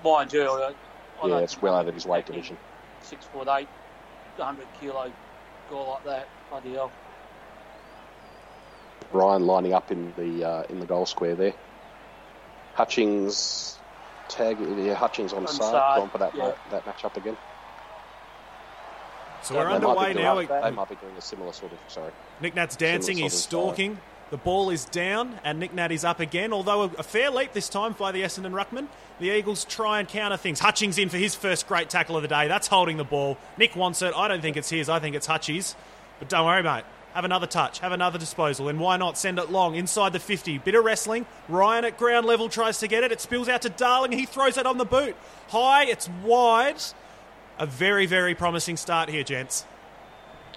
Mind 0.03 0.31
you, 0.33 0.43
I, 0.43 0.67
I 0.67 0.73
Yeah, 1.23 1.29
don't 1.29 1.43
it's 1.43 1.59
well 1.59 1.73
I 1.73 1.79
out 1.79 1.87
of 1.87 1.95
his 1.95 2.05
weight 2.05 2.27
division. 2.27 2.57
Six 3.01 3.25
foot 3.25 3.47
eight, 3.47 3.67
100 4.37 4.67
kilo 4.79 5.11
guy 5.71 5.75
like 5.75 6.03
that. 6.03 6.27
Bloody 6.51 6.73
hell. 6.73 6.91
Ryan 9.11 9.45
lining 9.45 9.73
up 9.73 9.91
in 9.91 10.13
the 10.17 10.43
uh, 10.47 10.63
in 10.69 10.79
the 10.79 10.85
goal 10.85 11.05
square 11.05 11.35
there. 11.35 11.53
Hutchings 12.73 13.77
tag 14.29 14.57
yeah, 14.59 14.93
Hutchings 14.93 15.33
on 15.33 15.39
On 15.45 15.47
side, 15.47 15.71
side, 15.71 15.97
going 15.97 16.09
for 16.09 16.17
that 16.19 16.35
yeah. 16.35 16.53
that 16.71 16.85
match 16.85 17.03
up 17.03 17.17
again. 17.17 17.37
So 19.43 19.55
we're 19.55 19.63
They 19.63 19.69
might 19.69 19.75
underway 19.75 20.13
doing- 20.13 20.47
now. 20.47 20.61
They 20.61 20.71
might 20.71 20.89
be 20.89 20.95
doing 20.95 21.15
a 21.17 21.21
similar 21.21 21.51
sort 21.51 21.71
of 21.73 21.79
sorry. 21.87 22.11
Nick 22.41 22.55
Nat's 22.55 22.75
dancing, 22.75 23.17
he's 23.17 23.33
sort 23.33 23.39
of 23.43 23.75
stalking. 23.75 23.97
The 24.29 24.37
ball 24.37 24.69
is 24.69 24.85
down, 24.85 25.37
and 25.43 25.59
Nick 25.59 25.73
Nat 25.73 25.91
is 25.91 26.05
up 26.05 26.21
again, 26.21 26.53
although 26.53 26.83
a, 26.83 26.91
a 26.99 27.03
fair 27.03 27.29
leap 27.29 27.51
this 27.51 27.67
time 27.67 27.91
by 27.91 28.13
the 28.13 28.21
Essendon 28.21 28.53
Ruckman. 28.53 28.87
The 29.19 29.29
Eagles 29.29 29.65
try 29.65 29.99
and 29.99 30.07
counter 30.07 30.37
things. 30.37 30.61
Hutchings 30.61 30.97
in 30.97 31.09
for 31.09 31.17
his 31.17 31.35
first 31.35 31.67
great 31.67 31.89
tackle 31.89 32.15
of 32.15 32.21
the 32.21 32.29
day. 32.29 32.47
That's 32.47 32.67
holding 32.67 32.95
the 32.95 33.03
ball. 33.03 33.37
Nick 33.57 33.75
wants 33.75 34.01
it. 34.01 34.13
I 34.15 34.29
don't 34.29 34.41
think 34.41 34.55
it's 34.55 34.69
his. 34.69 34.87
I 34.87 34.99
think 34.99 35.17
it's 35.17 35.27
Hutchie's. 35.27 35.75
But 36.19 36.29
don't 36.29 36.45
worry, 36.45 36.63
mate. 36.63 36.85
Have 37.13 37.25
another 37.25 37.47
touch. 37.47 37.79
Have 37.79 37.91
another 37.91 38.17
disposal. 38.17 38.69
And 38.69 38.79
why 38.79 38.97
not 38.97 39.17
send 39.17 39.37
it 39.37 39.51
long 39.51 39.75
inside 39.75 40.13
the 40.13 40.19
50? 40.19 40.59
Bit 40.59 40.75
of 40.75 40.85
wrestling. 40.85 41.25
Ryan 41.49 41.85
at 41.85 41.97
ground 41.97 42.25
level 42.25 42.47
tries 42.47 42.79
to 42.79 42.87
get 42.87 43.03
it. 43.03 43.11
It 43.11 43.19
spills 43.19 43.49
out 43.49 43.63
to 43.63 43.69
Darling. 43.69 44.13
He 44.13 44.25
throws 44.25 44.57
it 44.57 44.65
on 44.65 44.77
the 44.77 44.85
boot. 44.85 45.15
High. 45.49 45.85
It's 45.85 46.09
wide. 46.23 46.81
A 47.59 47.65
very, 47.65 48.05
very 48.05 48.33
promising 48.33 48.77
start 48.77 49.09
here, 49.09 49.23
gents. 49.23 49.65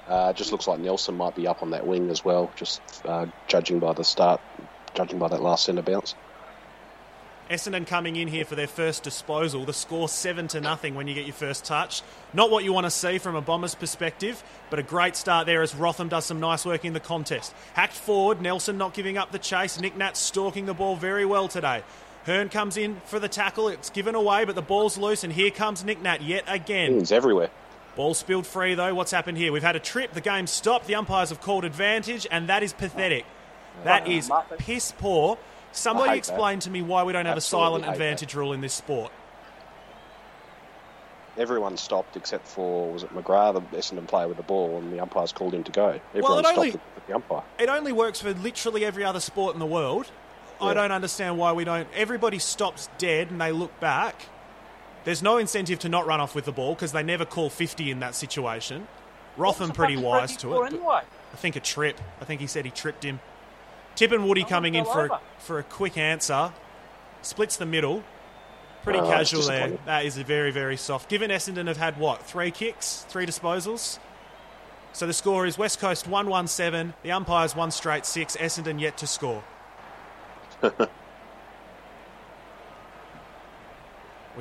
Uh, 0.09 0.33
just 0.33 0.53
looks 0.53 0.67
like 0.67 0.79
Nelson 0.81 1.17
might 1.17 1.35
be 1.35 1.47
up 1.47 1.63
on 1.63 1.71
that 1.71 1.87
wing 1.87 2.11
as 2.11 2.25
well, 2.25 2.51
just 2.57 2.83
uh, 3.07 3.27
judging 3.47 3.79
by 3.79 3.93
the 3.95 4.05
start, 4.05 4.41
judging 4.95 5.19
by 5.19 5.29
that 5.29 5.43
last 5.43 5.65
centre 5.65 5.83
bounce. 5.83 6.15
Essendon 7.51 7.87
coming 7.87 8.17
in 8.17 8.29
here 8.29 8.45
for 8.45 8.55
their 8.55 8.67
first 8.67 9.03
disposal. 9.03 9.65
The 9.65 9.73
score 9.73 10.09
seven 10.09 10.49
to 10.49 10.61
nothing 10.61 10.95
when 10.95 11.07
you 11.07 11.15
get 11.15 11.27
your 11.27 11.35
first 11.35 11.65
touch. 11.65 12.03
Not 12.33 12.51
what 12.51 12.65
you 12.65 12.73
want 12.73 12.87
to 12.87 12.91
see 12.91 13.19
from 13.19 13.37
a 13.37 13.43
Bombers 13.43 13.75
perspective, 13.75 14.43
but 14.71 14.79
a 14.79 14.83
great 14.83 15.15
start 15.15 15.47
there 15.47 15.61
as 15.61 15.75
Rotham 15.75 16.09
does 16.09 16.25
some 16.25 16.41
nice 16.41 16.65
work 16.65 16.85
in 16.85 16.95
the 16.95 17.01
contest. 17.01 17.55
Hacked 17.75 17.93
forward, 17.93 18.41
Nelson 18.41 18.79
not 18.79 18.95
giving 18.95 19.19
up 19.19 19.31
the 19.31 19.39
chase. 19.39 19.79
Nick 19.79 19.97
Nat 19.97 20.17
stalking 20.17 20.65
the 20.65 20.75
ball 20.75 20.97
very 20.97 21.27
well 21.27 21.49
today. 21.49 21.83
Hurn 22.25 22.49
comes 22.49 22.79
in 22.79 23.03
for 23.05 23.19
the 23.19 23.29
tackle. 23.29 23.69
It's 23.69 23.91
given 23.91 24.15
away, 24.15 24.47
but 24.47 24.55
the 24.55 24.63
ball's 24.63 24.97
loose, 24.97 25.25
and 25.25 25.33
here 25.33 25.51
comes 25.51 25.85
Nick 25.85 26.01
Nat 26.01 26.23
yet 26.23 26.45
again. 26.47 26.99
He's 26.99 27.13
everywhere. 27.13 27.51
Ball 27.95 28.15
spilled 28.15 28.47
free 28.47 28.75
though. 28.75 28.95
What's 28.95 29.13
happened 29.13 29.37
here? 29.37 29.53
We've 29.53 29.63
had 29.63 29.77
a 29.77 29.81
trip. 29.81 30.15
The 30.15 30.23
game 30.23 30.47
stopped. 30.47 30.87
The 30.87 30.95
umpires 30.95 31.29
have 31.29 31.43
called 31.43 31.65
advantage, 31.67 32.27
and 32.31 32.49
that 32.49 32.63
is 32.63 32.73
pathetic. 32.73 33.27
That 33.85 34.09
is 34.09 34.31
piss 34.59 34.93
poor. 34.97 35.37
Somebody 35.75 36.11
I 36.11 36.15
hate 36.15 36.25
that. 36.25 36.33
explain 36.33 36.61
to 36.61 36.71
me 36.71 36.83
why 36.83 37.03
we 37.03 37.13
don't 37.13 37.27
have 37.27 37.37
Absolutely 37.37 37.65
a 37.65 37.69
silent 37.69 37.85
hate 37.85 37.93
advantage 37.93 38.35
rule 38.35 38.53
in 38.53 38.61
this 38.61 38.73
sport. 38.75 39.13
Everyone 41.37 41.77
stopped 41.77 42.17
except 42.17 42.47
for 42.47 42.93
was 42.93 43.03
it 43.03 43.13
McGrath, 43.13 43.55
the 43.55 43.77
Essendon 43.77 44.07
player 44.07 44.29
with 44.29 44.37
the 44.37 44.45
ball, 44.45 44.79
and 44.79 44.93
the 44.93 45.01
umpires 45.01 45.33
called 45.33 45.53
him 45.53 45.65
to 45.65 45.73
go. 45.73 46.01
Everyone 46.11 46.39
it 46.39 46.45
stopped 46.45 46.59
only- 46.59 46.71
with 46.71 47.07
the 47.09 47.15
umpire. 47.15 47.43
It 47.59 47.69
only 47.69 47.91
works 47.91 48.21
for 48.21 48.33
literally 48.33 48.85
every 48.85 49.05
other 49.05 49.21
sport 49.21 49.55
in 49.55 49.61
the 49.61 49.67
world. 49.67 50.11
I 50.61 50.73
don't 50.73 50.93
understand 50.93 51.37
why 51.37 51.53
we 51.53 51.65
don't. 51.65 51.89
Everybody 51.95 52.39
stops 52.39 52.89
dead 52.97 53.31
and 53.31 53.41
they 53.41 53.53
look 53.53 53.79
back. 53.81 54.27
There's 55.03 55.23
no 55.23 55.37
incentive 55.37 55.81
to 55.81 55.89
not 55.89 56.07
run 56.07 56.21
off 56.21 56.35
with 56.35 56.47
the 56.47 56.53
ball 56.53 56.75
because 56.75 56.93
they 56.93 57.03
never 57.03 57.27
call 57.27 57.51
50 57.51 57.91
in 57.91 58.01
that 58.01 58.15
situation. 58.15 58.87
Rotham 59.37 59.73
pretty 59.73 59.97
wise 59.97 60.37
Freddie 60.37 60.55
to 60.55 60.63
it. 60.63 60.73
Anyway. 60.73 61.03
I 61.33 61.37
think 61.37 61.57
a 61.57 61.61
trip. 61.61 62.01
I 62.21 62.25
think 62.25 62.41
he 62.41 62.47
said 62.47 62.65
he 62.65 62.71
tripped 62.71 63.03
him. 63.03 63.21
Tip 63.97 64.13
and 64.13 64.27
Woody 64.27 64.45
coming 64.45 64.75
in 64.75 64.85
for 64.85 65.07
a, 65.07 65.21
for 65.39 65.59
a 65.59 65.63
quick 65.63 65.97
answer. 65.97 66.53
Splits 67.23 67.57
the 67.57 67.67
middle. 67.67 68.03
Pretty 68.83 68.99
Oh, 68.99 69.09
casual 69.09 69.43
there. 69.43 69.79
That 69.87 70.05
is 70.05 70.17
very, 70.19 70.51
very 70.51 70.77
soft. 70.77 71.09
Given 71.09 71.31
Essendon 71.31 71.69
have 71.69 71.79
had, 71.79 71.97
what, 71.99 72.23
three 72.23 72.51
kicks, 72.51 73.07
three 73.09 73.25
disposals? 73.25 73.99
So 74.93 75.07
the 75.07 75.13
score 75.13 75.47
is 75.47 75.57
West 75.57 75.81
Coast 75.81 76.07
117, 76.07 76.95
the 77.03 77.11
umpires 77.13 77.57
one 77.57 77.71
straight 77.71 78.05
six, 78.07 78.37
Essendon 78.37 78.79
yet 78.81 78.99
to 78.99 79.07
score. 79.07 79.43
we 80.63 80.71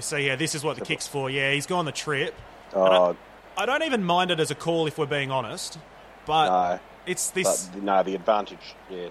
see 0.01 0.23
here, 0.23 0.35
this 0.35 0.53
is 0.53 0.63
what 0.63 0.77
the 0.77 0.85
kick's 0.85 1.07
for. 1.07 1.29
Yeah, 1.29 1.53
he's 1.53 1.65
gone 1.65 1.85
the 1.85 1.91
trip. 1.91 2.35
Oh, 2.75 3.15
I 3.57 3.65
don't 3.65 3.83
even 3.83 4.03
mind 4.03 4.29
it 4.29 4.39
as 4.39 4.51
a 4.51 4.55
call 4.55 4.87
if 4.87 4.97
we're 4.97 5.05
being 5.05 5.31
honest, 5.31 5.79
but 6.25 6.73
no. 6.73 6.79
it's 7.05 7.29
this. 7.31 7.69
But, 7.73 7.83
no, 7.83 8.03
the 8.03 8.13
advantage, 8.15 8.75
yeah. 8.89 9.09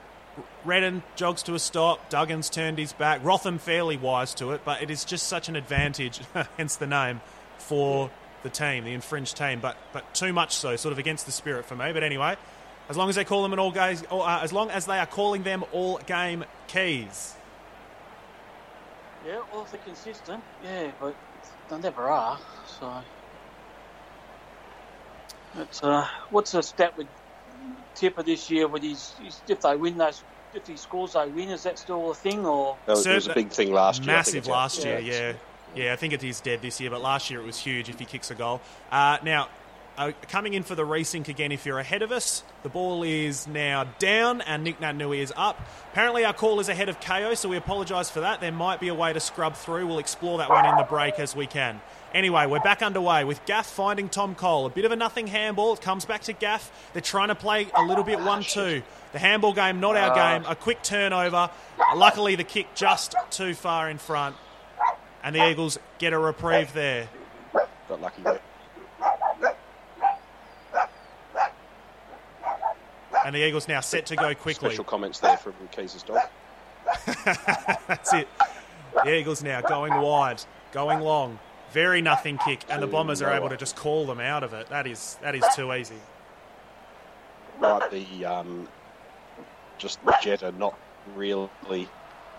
Redden 0.64 1.02
jogs 1.16 1.42
to 1.44 1.54
a 1.54 1.58
stop. 1.58 2.08
Duggan's 2.08 2.48
turned 2.48 2.78
his 2.78 2.92
back. 2.92 3.22
Rotham 3.22 3.58
fairly 3.58 3.96
wise 3.96 4.34
to 4.34 4.52
it, 4.52 4.62
but 4.64 4.82
it 4.82 4.90
is 4.90 5.04
just 5.04 5.26
such 5.26 5.48
an 5.48 5.56
advantage, 5.56 6.20
hence 6.56 6.76
the 6.76 6.86
name, 6.86 7.20
for 7.58 8.10
the 8.42 8.50
team, 8.50 8.84
the 8.84 8.92
infringed 8.92 9.36
team. 9.36 9.60
But 9.60 9.76
but 9.92 10.14
too 10.14 10.32
much 10.32 10.54
so, 10.54 10.76
sort 10.76 10.92
of 10.92 10.98
against 10.98 11.26
the 11.26 11.32
spirit 11.32 11.66
for 11.66 11.76
me. 11.76 11.92
But 11.92 12.02
anyway, 12.02 12.36
as 12.88 12.96
long 12.96 13.08
as 13.08 13.16
they 13.16 13.24
call 13.24 13.42
them 13.42 13.52
an 13.52 13.58
all 13.58 13.72
games, 13.72 14.02
or, 14.10 14.26
uh, 14.26 14.42
as 14.42 14.52
long 14.52 14.70
as 14.70 14.86
they 14.86 14.98
are 14.98 15.06
calling 15.06 15.42
them 15.42 15.64
all 15.72 15.98
game 15.98 16.44
keys. 16.68 17.34
Yeah, 19.26 19.40
well, 19.52 19.66
consistent, 19.84 20.42
yeah, 20.64 20.90
but 21.00 21.14
they 21.68 21.78
never 21.78 22.08
are. 22.08 22.38
So, 22.80 23.02
it's, 25.58 25.82
uh, 25.82 26.08
what's 26.30 26.52
the 26.52 26.62
stat 26.62 26.96
with 26.98 27.06
Tipper 27.94 28.22
this 28.22 28.50
year? 28.50 28.68
With 28.68 28.82
his, 28.82 29.14
his 29.22 29.40
if 29.48 29.60
they 29.60 29.76
win 29.76 29.98
those, 29.98 30.22
if 30.54 30.66
he 30.66 30.76
scores, 30.76 31.14
they 31.14 31.28
win. 31.28 31.50
Is 31.50 31.62
that 31.64 31.78
still 31.78 32.10
a 32.10 32.14
thing, 32.14 32.44
or 32.44 32.76
That 32.86 32.96
was, 32.96 33.06
it 33.06 33.14
was 33.14 33.28
a 33.28 33.34
big 33.34 33.50
thing 33.50 33.72
last 33.72 34.02
year. 34.02 34.14
Massive 34.14 34.46
last 34.46 34.84
year, 34.84 34.98
yeah. 34.98 35.32
Yeah, 35.74 35.94
I 35.94 35.96
think 35.96 36.12
it 36.12 36.22
is 36.22 36.40
dead 36.40 36.60
this 36.60 36.80
year, 36.80 36.90
but 36.90 37.00
last 37.00 37.30
year 37.30 37.40
it 37.40 37.46
was 37.46 37.58
huge 37.58 37.88
if 37.88 37.98
he 37.98 38.04
kicks 38.04 38.30
a 38.30 38.34
goal. 38.34 38.60
Uh, 38.90 39.16
now, 39.24 39.48
uh, 39.96 40.12
coming 40.28 40.54
in 40.54 40.62
for 40.62 40.74
the 40.74 40.84
resync 40.84 41.28
again, 41.28 41.52
if 41.52 41.64
you're 41.66 41.78
ahead 41.78 42.02
of 42.02 42.12
us, 42.12 42.42
the 42.62 42.68
ball 42.68 43.02
is 43.02 43.46
now 43.46 43.84
down 43.98 44.40
and 44.42 44.64
Nick 44.64 44.80
Nui 44.80 45.20
is 45.20 45.32
up. 45.36 45.60
Apparently, 45.92 46.24
our 46.24 46.32
call 46.32 46.60
is 46.60 46.68
ahead 46.68 46.88
of 46.88 47.00
Kayo, 47.00 47.36
so 47.36 47.48
we 47.48 47.56
apologise 47.56 48.10
for 48.10 48.20
that. 48.20 48.40
There 48.40 48.52
might 48.52 48.80
be 48.80 48.88
a 48.88 48.94
way 48.94 49.12
to 49.12 49.20
scrub 49.20 49.54
through. 49.54 49.86
We'll 49.86 49.98
explore 49.98 50.38
that 50.38 50.48
one 50.48 50.66
in 50.66 50.76
the 50.76 50.84
break 50.84 51.18
as 51.18 51.36
we 51.36 51.46
can. 51.46 51.80
Anyway, 52.14 52.44
we're 52.44 52.60
back 52.60 52.82
underway 52.82 53.24
with 53.24 53.42
Gaff 53.46 53.66
finding 53.66 54.10
Tom 54.10 54.34
Cole. 54.34 54.66
A 54.66 54.70
bit 54.70 54.84
of 54.84 54.92
a 54.92 54.96
nothing 54.96 55.26
handball. 55.26 55.72
It 55.72 55.80
comes 55.80 56.04
back 56.04 56.20
to 56.22 56.34
Gaff. 56.34 56.70
They're 56.92 57.00
trying 57.00 57.28
to 57.28 57.34
play 57.34 57.68
a 57.74 57.82
little 57.82 58.04
bit 58.04 58.20
1 58.20 58.42
2. 58.42 58.82
The 59.12 59.18
handball 59.18 59.54
game, 59.54 59.80
not 59.80 59.96
our 59.96 60.10
ah. 60.10 60.38
game. 60.38 60.44
A 60.46 60.54
quick 60.54 60.82
turnover. 60.82 61.48
Luckily, 61.94 62.34
the 62.34 62.44
kick 62.44 62.74
just 62.74 63.14
too 63.30 63.54
far 63.54 63.88
in 63.88 63.96
front. 63.96 64.36
And 65.24 65.34
the 65.34 65.48
Eagles 65.48 65.78
get 65.98 66.12
a 66.12 66.18
reprieve 66.18 66.74
there. 66.74 67.08
Got 67.88 68.02
lucky 68.02 68.22
there. 68.22 68.40
And 73.24 73.34
the 73.34 73.46
Eagles 73.46 73.68
now 73.68 73.80
set 73.80 74.04
to 74.06 74.16
go 74.16 74.34
quickly. 74.34 74.70
Special 74.70 74.84
comments 74.84 75.20
there 75.20 75.38
from 75.38 75.54
Keys' 75.70 76.02
dog. 76.02 76.18
That's 77.86 78.12
it. 78.12 78.28
The 79.04 79.14
Eagles 79.14 79.42
now 79.42 79.62
going 79.62 79.94
wide, 79.94 80.42
going 80.72 81.00
long. 81.00 81.38
Very 81.72 82.02
nothing 82.02 82.38
kick, 82.38 82.60
and 82.68 82.82
the 82.82 82.86
Bombers 82.86 83.22
are 83.22 83.32
able 83.32 83.48
to 83.48 83.56
just 83.56 83.76
call 83.76 84.04
them 84.04 84.20
out 84.20 84.42
of 84.42 84.52
it. 84.52 84.68
That 84.68 84.86
is 84.86 85.16
that 85.22 85.34
is 85.34 85.44
too 85.56 85.72
easy. 85.72 85.96
Right, 87.58 87.90
the 87.90 88.24
um, 88.26 88.68
just 89.78 89.98
Jetta 90.22 90.52
not 90.52 90.78
really 91.14 91.88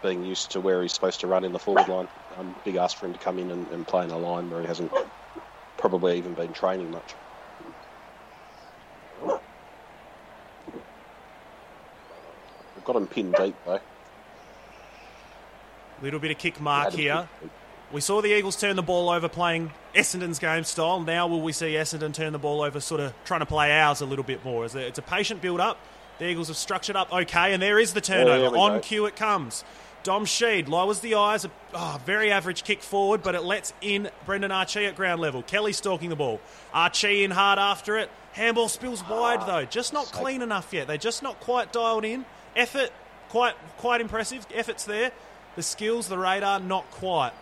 being 0.03 0.23
used 0.23 0.51
to 0.51 0.61
where 0.61 0.81
he's 0.83 0.93
supposed 0.93 1.19
to 1.21 1.27
run 1.27 1.43
in 1.45 1.51
the 1.51 1.59
forward 1.59 1.87
line. 1.87 2.07
Um, 2.37 2.55
big 2.63 2.75
ask 2.75 2.97
for 2.97 3.07
him 3.07 3.13
to 3.13 3.19
come 3.19 3.39
in 3.39 3.49
and, 3.49 3.67
and 3.69 3.87
play 3.87 4.03
in 4.03 4.11
a 4.11 4.17
line 4.17 4.51
where 4.51 4.61
he 4.61 4.67
hasn't 4.67 4.91
probably 5.77 6.17
even 6.17 6.33
been 6.33 6.53
training 6.53 6.91
much. 6.91 7.15
We've 12.75 12.85
got 12.85 12.95
him 12.97 13.07
pinned 13.07 13.35
deep 13.35 13.55
though. 13.65 13.79
Little 16.01 16.19
bit 16.19 16.31
of 16.31 16.37
kick 16.37 16.59
mark 16.61 16.93
here. 16.93 17.27
pinned. 17.41 17.51
We 17.93 18.01
saw 18.01 18.21
the 18.23 18.35
Eagles 18.35 18.55
turn 18.55 18.75
the 18.75 18.81
ball 18.81 19.07
over 19.11 19.29
playing 19.29 19.71
Essendon's 19.93 20.39
game 20.39 20.63
style. 20.63 20.99
Now 20.99 21.27
will 21.27 21.41
we 21.41 21.51
see 21.51 21.73
Essendon 21.73 22.11
turn 22.11 22.33
the 22.33 22.39
ball 22.39 22.63
over 22.63 22.79
sort 22.79 22.99
of 22.99 23.13
trying 23.23 23.41
to 23.41 23.45
play 23.45 23.71
ours 23.71 24.01
a 24.01 24.05
little 24.07 24.23
bit 24.25 24.43
more? 24.43 24.65
It's 24.65 24.73
a, 24.73 24.79
it's 24.79 24.97
a 24.97 25.03
patient 25.03 25.43
build 25.43 25.59
up. 25.59 25.77
The 26.17 26.27
Eagles 26.27 26.47
have 26.47 26.57
structured 26.57 26.95
up 26.95 27.13
okay, 27.13 27.53
and 27.53 27.61
there 27.61 27.77
is 27.77 27.93
the 27.93 28.01
turnover. 28.01 28.49
we 28.49 28.57
On 28.57 28.71
go. 28.73 28.79
cue 28.79 29.05
it 29.05 29.15
comes. 29.15 29.63
Dom 30.01 30.25
Sheed 30.25 30.69
lowers 30.69 31.01
the 31.01 31.13
eyes. 31.13 31.45
Oh, 31.75 32.01
very 32.03 32.31
average 32.31 32.63
kick 32.63 32.81
forward, 32.81 33.21
but 33.21 33.35
it 33.35 33.43
lets 33.43 33.73
in 33.79 34.09
Brendan 34.25 34.51
Archie 34.51 34.87
at 34.87 34.95
ground 34.95 35.21
level. 35.21 35.43
Kelly 35.43 35.71
stalking 35.71 36.09
the 36.09 36.15
ball. 36.15 36.41
Archie 36.73 37.23
in 37.23 37.29
hard 37.29 37.59
after 37.59 37.97
it. 37.97 38.09
Handball 38.31 38.69
spills 38.69 39.07
wide 39.07 39.39
ah, 39.41 39.45
though. 39.45 39.65
Just 39.65 39.93
not 39.93 40.05
clean 40.05 40.41
enough 40.41 40.73
yet. 40.73 40.87
They're 40.87 40.97
just 40.97 41.21
not 41.21 41.39
quite 41.39 41.71
dialed 41.71 42.05
in. 42.05 42.25
Effort, 42.55 42.89
quite 43.29 43.53
quite 43.77 44.01
impressive. 44.01 44.47
Effort's 44.51 44.85
there. 44.85 45.11
The 45.55 45.61
skills, 45.61 46.07
the 46.07 46.17
radar, 46.17 46.59
not 46.59 46.89
quite. 46.89 47.33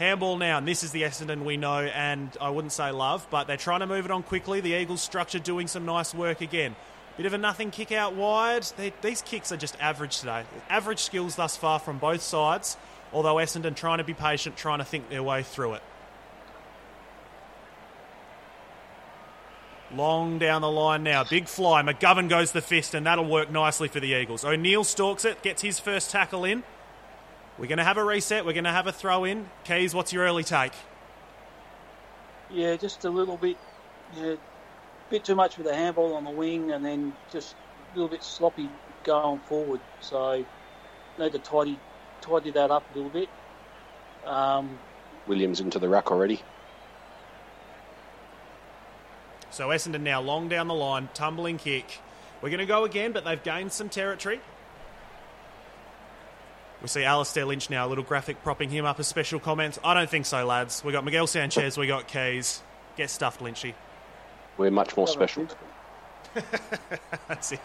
Handball 0.00 0.38
now, 0.38 0.56
and 0.56 0.66
this 0.66 0.82
is 0.82 0.92
the 0.92 1.02
Essendon 1.02 1.44
we 1.44 1.58
know, 1.58 1.80
and 1.80 2.34
I 2.40 2.48
wouldn't 2.48 2.72
say 2.72 2.90
love, 2.90 3.26
but 3.28 3.46
they're 3.46 3.58
trying 3.58 3.80
to 3.80 3.86
move 3.86 4.06
it 4.06 4.10
on 4.10 4.22
quickly. 4.22 4.62
The 4.62 4.72
Eagles 4.72 5.02
structure 5.02 5.38
doing 5.38 5.66
some 5.66 5.84
nice 5.84 6.14
work 6.14 6.40
again. 6.40 6.74
Bit 7.18 7.26
of 7.26 7.34
a 7.34 7.38
nothing 7.38 7.70
kick 7.70 7.92
out 7.92 8.14
wide. 8.14 8.62
They, 8.78 8.94
these 9.02 9.20
kicks 9.20 9.52
are 9.52 9.58
just 9.58 9.78
average 9.78 10.20
today. 10.20 10.44
Average 10.70 11.00
skills 11.00 11.36
thus 11.36 11.54
far 11.54 11.78
from 11.78 11.98
both 11.98 12.22
sides, 12.22 12.78
although 13.12 13.34
Essendon 13.34 13.76
trying 13.76 13.98
to 13.98 14.04
be 14.04 14.14
patient, 14.14 14.56
trying 14.56 14.78
to 14.78 14.86
think 14.86 15.10
their 15.10 15.22
way 15.22 15.42
through 15.42 15.74
it. 15.74 15.82
Long 19.94 20.38
down 20.38 20.62
the 20.62 20.70
line 20.70 21.02
now. 21.02 21.24
Big 21.24 21.46
fly. 21.46 21.82
McGovern 21.82 22.30
goes 22.30 22.52
the 22.52 22.62
fist, 22.62 22.94
and 22.94 23.04
that'll 23.04 23.26
work 23.26 23.50
nicely 23.50 23.88
for 23.88 24.00
the 24.00 24.14
Eagles. 24.14 24.46
O'Neill 24.46 24.82
stalks 24.82 25.26
it, 25.26 25.42
gets 25.42 25.60
his 25.60 25.78
first 25.78 26.10
tackle 26.10 26.46
in. 26.46 26.62
We're 27.60 27.66
going 27.66 27.76
to 27.76 27.84
have 27.84 27.98
a 27.98 28.04
reset. 28.04 28.46
We're 28.46 28.54
going 28.54 28.64
to 28.64 28.72
have 28.72 28.86
a 28.86 28.92
throw 28.92 29.24
in. 29.24 29.50
Keys, 29.64 29.94
what's 29.94 30.14
your 30.14 30.24
early 30.24 30.44
take? 30.44 30.72
Yeah, 32.48 32.74
just 32.76 33.04
a 33.04 33.10
little 33.10 33.36
bit, 33.36 33.58
yeah, 34.16 34.36
bit 35.10 35.24
too 35.24 35.34
much 35.34 35.58
with 35.58 35.66
the 35.66 35.74
handball 35.74 36.14
on 36.14 36.24
the 36.24 36.30
wing, 36.30 36.72
and 36.72 36.82
then 36.82 37.12
just 37.30 37.54
a 37.92 37.98
little 37.98 38.08
bit 38.08 38.24
sloppy 38.24 38.70
going 39.04 39.40
forward. 39.40 39.80
So 40.00 40.42
need 41.18 41.32
to 41.32 41.38
tidy 41.38 41.78
tidy 42.22 42.50
that 42.52 42.70
up 42.70 42.82
a 42.94 42.96
little 42.96 43.10
bit. 43.10 43.28
Um, 44.24 44.78
Williams 45.26 45.60
into 45.60 45.78
the 45.78 45.88
ruck 45.88 46.10
already. 46.10 46.40
So 49.50 49.68
Essendon 49.68 50.00
now 50.00 50.22
long 50.22 50.48
down 50.48 50.66
the 50.66 50.74
line, 50.74 51.10
tumbling 51.12 51.58
kick. 51.58 51.98
We're 52.40 52.48
going 52.48 52.60
to 52.60 52.66
go 52.66 52.84
again, 52.84 53.12
but 53.12 53.26
they've 53.26 53.42
gained 53.42 53.72
some 53.72 53.90
territory. 53.90 54.40
We 56.82 56.88
see 56.88 57.04
Alistair 57.04 57.44
Lynch 57.44 57.68
now, 57.68 57.86
a 57.86 57.88
little 57.88 58.04
graphic 58.04 58.42
propping 58.42 58.70
him 58.70 58.84
up 58.84 58.98
as 58.98 59.06
special 59.06 59.38
comments. 59.38 59.78
I 59.84 59.94
don't 59.94 60.08
think 60.08 60.26
so, 60.26 60.46
lads. 60.46 60.82
We 60.82 60.92
got 60.92 61.04
Miguel 61.04 61.26
Sanchez, 61.26 61.76
we 61.76 61.86
got 61.86 62.08
Keys. 62.08 62.62
Get 62.96 63.10
stuffed, 63.10 63.40
Lynchy. 63.40 63.74
We're 64.56 64.70
much 64.70 64.96
more 64.96 65.06
special. 65.06 65.46
That's 67.28 67.52
it. 67.52 67.60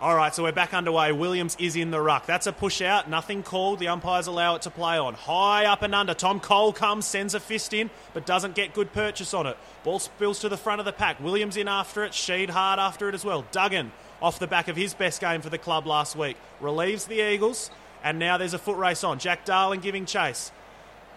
All 0.00 0.16
right, 0.16 0.34
so 0.34 0.42
we're 0.44 0.52
back 0.52 0.72
underway. 0.72 1.12
Williams 1.12 1.56
is 1.58 1.76
in 1.76 1.90
the 1.90 2.00
ruck. 2.00 2.24
That's 2.24 2.46
a 2.46 2.54
push 2.54 2.80
out. 2.80 3.10
Nothing 3.10 3.42
called. 3.42 3.80
The 3.80 3.88
umpires 3.88 4.28
allow 4.28 4.54
it 4.54 4.62
to 4.62 4.70
play 4.70 4.96
on. 4.96 5.12
High 5.12 5.66
up 5.66 5.82
and 5.82 5.94
under. 5.94 6.14
Tom 6.14 6.40
Cole 6.40 6.72
comes, 6.72 7.04
sends 7.04 7.34
a 7.34 7.40
fist 7.40 7.74
in, 7.74 7.90
but 8.14 8.24
doesn't 8.24 8.54
get 8.54 8.72
good 8.72 8.94
purchase 8.94 9.34
on 9.34 9.46
it. 9.46 9.58
Ball 9.84 9.98
spills 9.98 10.40
to 10.40 10.48
the 10.48 10.56
front 10.56 10.78
of 10.80 10.86
the 10.86 10.92
pack. 10.92 11.20
Williams 11.20 11.58
in 11.58 11.68
after 11.68 12.02
it. 12.02 12.12
Sheed 12.12 12.48
hard 12.48 12.78
after 12.80 13.10
it 13.10 13.14
as 13.14 13.26
well. 13.26 13.44
Duggan 13.52 13.92
off 14.22 14.38
the 14.38 14.46
back 14.46 14.68
of 14.68 14.76
his 14.76 14.94
best 14.94 15.20
game 15.20 15.42
for 15.42 15.50
the 15.50 15.58
club 15.58 15.86
last 15.86 16.16
week. 16.16 16.38
Relieves 16.62 17.04
the 17.04 17.20
Eagles, 17.20 17.70
and 18.02 18.18
now 18.18 18.36
there's 18.36 18.54
a 18.54 18.58
foot 18.58 18.76
race 18.76 19.04
on. 19.04 19.18
Jack 19.18 19.44
Darling 19.44 19.80
giving 19.80 20.06
chase. 20.06 20.52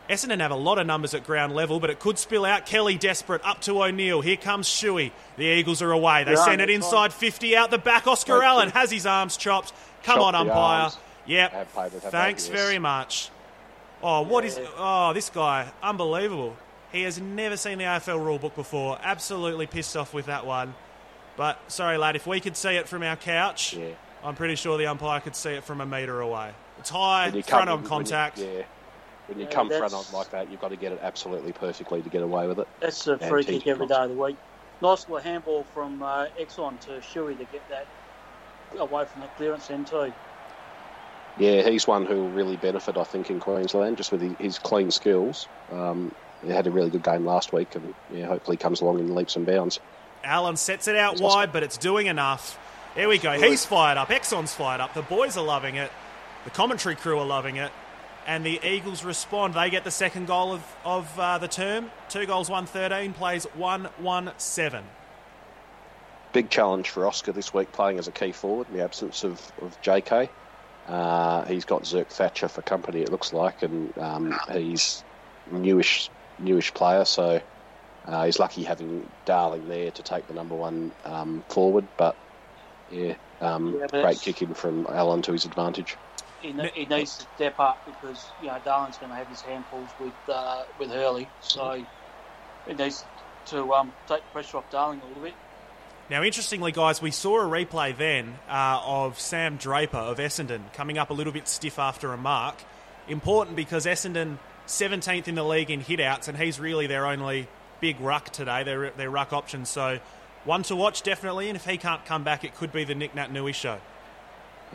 Essendon 0.10 0.42
have 0.42 0.52
a 0.52 0.56
lot 0.56 0.80
of 0.80 0.86
numbers 0.86 1.14
at 1.14 1.26
ground 1.26 1.56
level, 1.56 1.80
but 1.80 1.90
it 1.90 2.00
could 2.00 2.20
spill 2.20 2.44
out. 2.44 2.66
Kelly 2.66 2.98
desperate 2.98 3.42
up 3.46 3.62
to 3.62 3.84
O'Neill. 3.84 4.20
Here 4.20 4.36
comes 4.36 4.68
Shuey. 4.68 5.12
The 5.38 5.46
Eagles 5.46 5.82
are 5.82 5.92
away. 5.92 6.26
They 6.26 6.34
Yeah, 6.34 6.44
send 6.44 6.60
it 6.62 6.70
inside 6.70 7.14
50 7.14 7.56
out 7.56 7.72
the 7.72 7.78
back. 7.78 8.06
Oscar 8.06 8.44
Allen 8.44 8.70
has 8.72 8.92
his 8.92 9.06
arms 9.06 9.38
chopped. 9.38 9.72
Come 10.04 10.20
on, 10.20 10.36
umpire. 10.36 10.92
Yep. 11.26 11.52
Have 11.52 11.74
paid 11.74 11.94
it, 11.94 12.04
have 12.04 12.12
Thanks 12.12 12.48
very 12.48 12.80
much. 12.80 13.30
Oh, 14.02 14.24
what 14.24 14.44
is? 14.44 14.60
Oh, 14.78 15.14
this 15.14 15.30
guy, 15.30 15.72
unbelievable. 15.82 16.58
He 16.92 17.04
has 17.04 17.20
never 17.22 17.56
seen 17.56 17.78
the 17.78 17.86
AFL 17.86 18.20
rulebook 18.20 18.56
before. 18.56 19.00
Absolutely 19.02 19.68
pissed 19.68 19.96
off 19.96 20.14
with 20.14 20.26
that 20.26 20.46
one. 20.46 20.76
But 21.38 21.60
sorry, 21.72 21.98
lad, 21.98 22.18
if 22.18 22.28
we 22.28 22.42
could 22.42 22.58
see 22.58 22.76
it 22.76 22.90
from 22.90 23.02
our 23.04 23.16
couch, 23.16 23.74
Yeah. 23.74 23.88
I'm 24.24 24.36
pretty 24.36 24.56
sure 24.56 24.78
the 24.78 24.88
umpire 24.88 25.22
could 25.22 25.36
see 25.36 25.52
it 25.52 25.64
from 25.64 25.80
a 25.82 25.86
metre 25.86 26.20
away. 26.20 26.52
It's 26.84 26.90
high, 26.90 27.28
When 27.28 27.36
you 27.36 27.44
front 27.44 27.68
come- 27.68 27.70
on 27.70 27.76
when 27.78 27.84
you- 27.84 27.90
contact. 27.90 28.38
yeah. 28.40 28.48
When 29.28 29.40
you 29.40 29.46
Yeah, 29.46 29.52
come 29.52 29.70
front 29.70 29.94
on 29.94 30.04
like 30.14 30.32
that, 30.32 30.52
you've 30.52 30.60
got 30.60 30.72
to 30.72 30.76
get 30.76 30.92
it 30.92 31.00
absolutely 31.02 31.54
perfectly 31.54 32.02
to 32.02 32.10
get 32.10 32.22
away 32.22 32.46
with 32.46 32.60
it. 32.60 32.68
that's 32.82 33.08
a 33.08 33.14
And 33.14 33.22
free 33.22 33.46
kick 33.46 33.66
every 33.68 33.88
cross. 33.88 33.98
day 34.00 34.04
of 34.04 34.10
the 34.18 34.22
week. 34.22 34.36
Nice 34.82 35.08
little 35.08 35.24
handball 35.24 35.64
from 35.74 36.04
uh, 36.04 36.26
Exxon 36.38 36.78
to 36.82 36.92
Shuey 37.00 37.38
to 37.38 37.46
get 37.46 37.62
that 37.70 37.86
away 38.78 39.06
from 39.06 39.22
the 39.22 39.28
clearance 39.38 39.72
end 39.72 39.88
too. 39.88 40.12
Yeah, 41.38 41.62
he's 41.62 41.88
one 41.88 42.06
who 42.06 42.16
will 42.24 42.30
really 42.32 42.58
benefit, 42.58 42.98
I 42.98 43.06
think, 43.06 43.30
in 43.30 43.40
Queensland, 43.40 43.96
just 43.96 44.12
with 44.12 44.20
his, 44.22 44.34
his 44.40 44.60
clean 44.60 44.92
skills. 44.92 45.48
Um, 45.72 46.14
he 46.44 46.50
had 46.52 46.68
a 46.68 46.72
really 46.72 46.90
good 46.90 47.04
game 47.04 47.26
last 47.26 47.54
week, 47.54 47.74
and 47.76 47.94
yeah, 48.12 48.26
hopefully 48.26 48.58
comes 48.58 48.82
along 48.82 49.00
in 49.00 49.16
leaps 49.16 49.38
and 49.38 49.46
bounds. 49.46 49.80
Allen 50.26 50.58
sets 50.58 50.90
it 50.90 50.98
out 50.98 51.14
It's 51.14 51.22
wide, 51.22 51.30
awesome. 51.32 51.52
but 51.54 51.64
it's 51.64 51.78
doing 51.78 52.08
enough. 52.08 52.60
There 52.96 53.08
we 53.08 53.20
go. 53.20 53.32
He's 53.40 53.66
fired 53.66 53.98
up. 53.98 54.10
Exxon's 54.10 54.54
fired 54.54 54.82
up. 54.82 54.94
The 54.94 55.02
boys 55.02 55.38
are 55.38 55.44
loving 55.46 55.76
it. 55.78 55.90
The 56.44 56.50
commentary 56.50 56.96
crew 56.96 57.20
are 57.20 57.26
loving 57.26 57.58
it. 57.58 57.72
And 58.26 58.46
the 58.46 58.60
Eagles 58.66 59.04
respond. 59.04 59.54
They 59.54 59.70
get 59.70 59.84
the 59.84 59.92
second 59.92 60.28
goal 60.28 60.54
of, 60.54 60.64
of 60.86 61.20
uh, 61.20 61.38
the 61.40 61.50
term. 61.50 61.92
Two 62.08 62.26
goals, 62.26 62.50
113, 62.50 63.14
plays 63.14 63.44
1 63.56 63.84
1 63.98 64.32
7. 64.38 64.84
Big 66.32 66.50
challenge 66.50 66.90
for 66.90 67.06
Oscar 67.06 67.34
this 67.34 67.54
week, 67.54 67.72
playing 67.74 68.00
as 68.00 68.08
a 68.08 68.12
key 68.12 68.32
forward 68.32 68.68
in 68.70 68.78
the 68.78 68.84
absence 68.84 69.24
of, 69.24 69.52
of 69.62 69.80
JK. 69.82 70.30
Uh, 70.88 71.46
he's 71.46 71.66
got 71.66 71.84
Zerk 71.84 72.08
Thatcher 72.08 72.48
for 72.48 72.62
company, 72.62 73.02
it 73.02 73.12
looks 73.12 73.34
like, 73.34 73.62
and 73.62 73.96
um, 73.98 74.38
he's 74.52 75.04
newish, 75.52 76.10
newish 76.40 76.74
player, 76.74 77.06
so 77.06 77.42
uh, 78.06 78.26
he's 78.26 78.40
lucky 78.40 78.64
having 78.64 79.08
Darling 79.26 79.68
there 79.68 79.92
to 79.92 80.02
take 80.02 80.28
the 80.28 80.34
number 80.34 80.56
one 80.56 80.92
um, 81.06 81.44
forward. 81.50 81.88
But 81.98 82.16
yeah, 82.92 83.16
um, 83.42 83.78
Yeah, 83.80 83.88
but 83.92 84.02
great 84.02 84.22
kick 84.22 84.42
in 84.42 84.54
from 84.54 84.88
Allen 84.90 85.22
to 85.24 85.34
his 85.34 85.46
advantage. 85.46 85.96
He, 86.44 86.52
he 86.52 86.86
needs 86.86 87.18
to 87.18 87.26
step 87.36 87.60
up 87.60 87.84
because 87.86 88.24
you 88.42 88.48
know 88.48 88.60
Darlin's 88.64 88.98
going 88.98 89.10
to 89.10 89.16
have 89.16 89.28
his 89.28 89.42
handfuls 89.42 89.90
with 90.00 90.14
uh, 90.28 90.64
with 90.78 90.90
Hurley, 90.90 91.28
so 91.42 91.84
he 92.68 92.74
needs 92.74 93.04
to 93.48 93.74
um, 93.74 93.92
take 94.08 94.22
pressure 94.32 94.58
off 94.58 94.70
Darling 94.70 95.02
a 95.04 95.08
little 95.08 95.24
bit. 95.24 95.34
Now, 96.10 96.22
interestingly, 96.22 96.74
guys, 96.74 97.02
we 97.02 97.12
saw 97.12 97.40
a 97.40 97.46
replay 97.46 97.96
then 97.96 98.38
uh, 98.50 98.82
of 98.84 99.20
Sam 99.20 99.56
Draper 99.56 99.98
of 99.98 100.18
Essendon 100.18 100.62
coming 100.74 100.98
up 100.98 101.10
a 101.10 101.14
little 101.14 101.32
bit 101.32 101.48
stiff 101.48 101.80
after 101.80 102.12
a 102.12 102.18
mark. 102.18 102.56
Important 103.08 103.56
because 103.56 103.86
Essendon 103.86 104.38
17th 104.68 105.28
in 105.30 105.36
the 105.36 105.44
league 105.44 105.72
in 105.72 105.82
hitouts, 105.82 106.28
and 106.28 106.38
he's 106.38 106.60
really 106.60 106.88
their 106.88 107.06
only 107.06 107.48
big 107.80 108.00
ruck 108.02 108.30
today, 108.32 108.64
their, 108.64 108.92
their 108.92 109.10
ruck 109.10 109.32
option. 109.32 109.66
So, 109.66 110.00
one 110.44 110.64
to 110.64 110.76
watch 110.76 111.04
definitely, 111.04 111.48
and 111.48 111.56
if 111.56 111.66
he 111.66 111.78
can't 111.78 112.04
come 112.06 112.24
back, 112.24 112.44
it 112.44 112.54
could 112.54 112.74
be 112.74 112.84
the 112.84 112.96
Nick 112.96 113.16
Nat 113.16 113.32
Nui 113.32 113.54
show. 113.54 113.80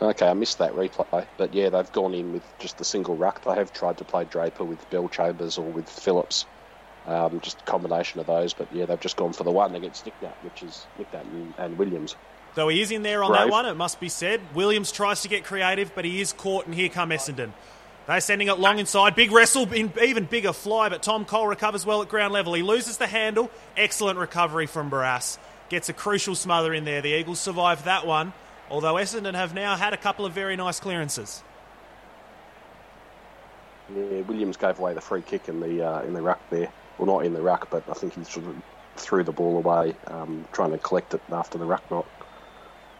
Okay, 0.01 0.27
I 0.27 0.33
missed 0.33 0.59
that 0.59 0.73
replay, 0.73 1.25
but 1.37 1.53
yeah, 1.53 1.69
they've 1.69 1.91
gone 1.91 2.13
in 2.13 2.31
with 2.31 2.43
just 2.57 2.77
the 2.77 2.85
single 2.85 3.17
ruck. 3.17 3.43
They 3.43 3.55
have 3.55 3.73
tried 3.73 3.97
to 3.97 4.05
play 4.05 4.23
Draper 4.23 4.63
with 4.63 4.89
Bellchambers 4.89 5.57
or 5.59 5.63
with 5.69 5.89
Phillips, 5.89 6.45
um, 7.05 7.41
just 7.41 7.59
a 7.61 7.63
combination 7.65 8.21
of 8.21 8.27
those. 8.27 8.53
But 8.53 8.73
yeah, 8.73 8.85
they've 8.85 8.99
just 8.99 9.17
gone 9.17 9.33
for 9.33 9.43
the 9.43 9.51
one 9.51 9.75
against 9.75 10.05
Nick 10.05 10.21
Nat, 10.21 10.37
which 10.43 10.63
is 10.63 10.85
Nick 10.97 11.11
Nat 11.11 11.25
and, 11.25 11.53
and 11.57 11.77
Williams. 11.77 12.15
Though 12.55 12.69
he 12.69 12.81
is 12.81 12.91
in 12.91 13.03
there 13.03 13.23
on 13.23 13.31
that 13.33 13.49
one, 13.49 13.65
it 13.65 13.75
must 13.75 13.99
be 13.99 14.09
said. 14.09 14.41
Williams 14.53 14.91
tries 14.91 15.21
to 15.21 15.27
get 15.27 15.43
creative, 15.43 15.93
but 15.93 16.05
he 16.05 16.21
is 16.21 16.33
caught, 16.33 16.65
and 16.65 16.73
here 16.73 16.89
come 16.89 17.09
Essendon. 17.09 17.51
They're 18.07 18.21
sending 18.21 18.47
it 18.47 18.57
long 18.57 18.79
inside. 18.79 19.15
Big 19.15 19.31
wrestle, 19.31 19.71
in- 19.71 19.93
even 20.01 20.25
bigger 20.25 20.51
fly, 20.51 20.89
but 20.89 21.03
Tom 21.03 21.25
Cole 21.25 21.45
recovers 21.45 21.85
well 21.85 22.01
at 22.01 22.09
ground 22.09 22.33
level. 22.33 22.53
He 22.55 22.63
loses 22.63 22.97
the 22.97 23.05
handle. 23.05 23.51
Excellent 23.77 24.17
recovery 24.17 24.65
from 24.65 24.89
Barrass. 24.89 25.37
Gets 25.69 25.89
a 25.89 25.93
crucial 25.93 26.33
smother 26.33 26.73
in 26.73 26.85
there. 26.85 27.01
The 27.01 27.09
Eagles 27.09 27.39
survive 27.39 27.83
that 27.83 28.07
one, 28.07 28.33
although 28.69 28.95
Essendon 28.95 29.35
have 29.35 29.53
now 29.53 29.75
had 29.75 29.93
a 29.93 29.97
couple 29.97 30.25
of 30.25 30.33
very 30.33 30.55
nice 30.55 30.79
clearances. 30.79 31.43
Yeah, 33.95 34.21
Williams 34.21 34.57
gave 34.57 34.77
away 34.79 34.93
the 34.93 35.01
free 35.01 35.21
kick 35.21 35.49
in 35.49 35.59
the 35.59 35.83
uh, 35.83 36.01
in 36.03 36.13
the 36.13 36.21
ruck 36.21 36.39
there. 36.49 36.71
Well, 36.97 37.07
not 37.07 37.25
in 37.25 37.33
the 37.33 37.41
ruck, 37.41 37.69
but 37.71 37.83
I 37.89 37.93
think 37.93 38.13
he 38.13 38.23
sort 38.23 38.45
of 38.45 38.55
threw 38.97 39.23
the 39.23 39.31
ball 39.31 39.57
away, 39.57 39.95
um, 40.07 40.45
trying 40.51 40.71
to 40.71 40.77
collect 40.77 41.13
it 41.13 41.21
after 41.31 41.57
the 41.57 41.65
ruck 41.65 41.89
knock. 41.89 42.05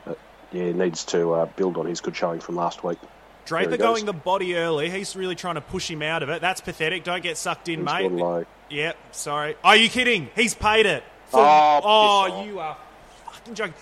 But 0.05 0.17
yeah, 0.51 0.71
needs 0.71 1.03
to 1.05 1.33
uh, 1.33 1.45
build 1.45 1.77
on 1.77 1.85
his 1.85 2.01
good 2.01 2.15
showing 2.15 2.39
from 2.39 2.55
last 2.55 2.83
week. 2.83 2.97
Draper 3.45 3.77
going 3.77 4.05
the 4.05 4.13
body 4.13 4.55
early. 4.55 4.89
He's 4.89 5.15
really 5.15 5.35
trying 5.35 5.55
to 5.55 5.61
push 5.61 5.89
him 5.89 6.01
out 6.01 6.23
of 6.23 6.29
it. 6.29 6.39
That's 6.39 6.61
pathetic. 6.61 7.03
Don't 7.03 7.23
get 7.23 7.35
sucked 7.37 7.67
in, 7.67 7.79
He's 7.79 7.85
mate. 7.85 8.11
low. 8.11 8.45
Yep, 8.69 8.97
sorry. 9.11 9.55
Are 9.63 9.75
you 9.75 9.89
kidding? 9.89 10.29
He's 10.35 10.53
paid 10.53 10.85
it. 10.85 11.03
For- 11.27 11.39
Oh, 11.41 11.81
oh 11.83 12.43
you 12.45 12.59
are 12.59 12.77
fucking 13.25 13.55
joking. 13.55 13.73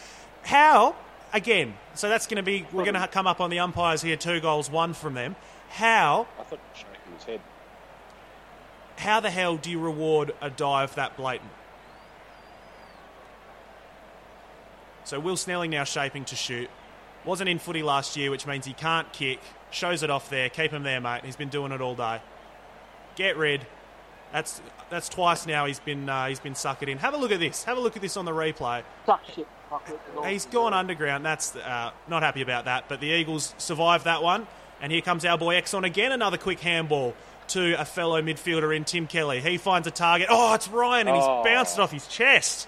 How? 0.43 0.95
Again, 1.38 1.76
so 1.93 2.10
that's 2.10 2.26
going 2.26 2.38
to 2.38 2.41
be, 2.43 2.65
we're 2.73 2.84
going 2.84 2.95
to 2.95 3.08
come 3.08 3.28
up 3.28 3.39
on 3.39 3.52
the 3.52 3.60
umpires 3.60 4.02
here, 4.02 4.17
two 4.17 4.39
goals, 4.39 4.71
one 4.71 4.95
from 4.95 5.13
them. 5.13 5.36
How, 5.69 6.26
I 6.39 6.41
thought 6.41 6.60
shaking 6.73 7.13
his 7.13 7.23
head. 7.26 7.41
how 8.95 9.19
the 9.19 9.30
hell 9.30 9.56
do 9.56 9.69
you 9.69 9.80
reward 9.80 10.34
a 10.41 10.50
dive 10.50 10.95
that 10.95 11.15
blatant? 11.15 11.52
So 15.04 15.19
Will 15.19 15.38
Snelling 15.38 15.69
now 15.69 15.84
shaping 15.84 16.26
to 16.26 16.36
shoot. 16.36 16.71
Wasn't 17.23 17.47
in 17.47 17.60
footy 17.60 17.84
last 17.84 18.17
year, 18.17 18.32
which 18.32 18.47
means 18.47 18.65
he 18.65 18.73
can't 18.73 19.13
kick. 19.13 19.39
Shows 19.69 20.02
it 20.02 20.10
off 20.10 20.32
there. 20.32 20.50
Keep 20.50 20.71
him 20.71 20.82
there, 20.82 21.00
mate. 21.00 21.23
He's 21.23 21.36
been 21.36 21.50
doing 21.50 21.71
it 21.71 21.82
all 21.82 21.93
day. 21.93 22.19
Get 23.15 23.38
rid. 23.38 23.67
That's 24.34 24.60
that's 24.89 25.08
twice 25.08 25.45
now 25.45 25.67
he's 25.67 25.80
been 25.80 26.10
uh, 26.10 26.30
he's 26.30 26.39
been 26.39 26.54
suckered 26.56 26.88
in. 26.88 26.97
Have 26.97 27.13
a 27.13 27.17
look 27.17 27.32
at 27.32 27.39
this. 27.39 27.63
Have 27.65 27.78
a 27.78 27.80
look 27.80 27.95
at 27.95 28.02
this 28.02 28.17
on 28.17 28.26
the 28.26 28.32
replay. 28.32 28.82
Suck 29.06 29.21
shit. 29.36 29.47
Fuck 29.69 29.88
it, 29.89 29.93
it 29.93 30.17
all- 30.17 30.23
He's 30.23 30.45
gone 30.45 30.73
underground. 30.73 31.25
That's 31.25 31.56
uh, 31.56 31.91
not 32.08 32.23
happy 32.23 32.41
about 32.41 32.65
that. 32.65 32.86
But 32.89 32.99
the 32.99 33.08
Eagles 33.08 33.53
survived 33.58 34.06
that 34.06 34.21
one. 34.23 34.47
And 34.82 34.91
here 34.91 35.01
comes 35.01 35.25
our 35.25 35.38
boy 35.38 35.56
Exxon 35.56 35.86
again. 35.86 36.12
Another 36.12 36.38
quick 36.38 36.60
handball 36.60 37.15
to 37.49 37.73
a 37.80 37.86
fellow 37.86 38.21
midfielder 38.21 38.75
in 38.75 38.84
Tim 38.84 39.08
Kelly. 39.08 39.39
He 39.39 39.58
finds 39.58 39.88
a 39.88 39.91
target. 39.91 40.27
Oh, 40.30 40.53
it's 40.53 40.67
Ryan, 40.67 41.08
and 41.08 41.15
he's 41.15 41.25
Oh. 41.25 41.43
bounced 41.43 41.77
it 41.77 41.82
off 41.82 41.91
his 41.91 42.06
chest. 42.08 42.67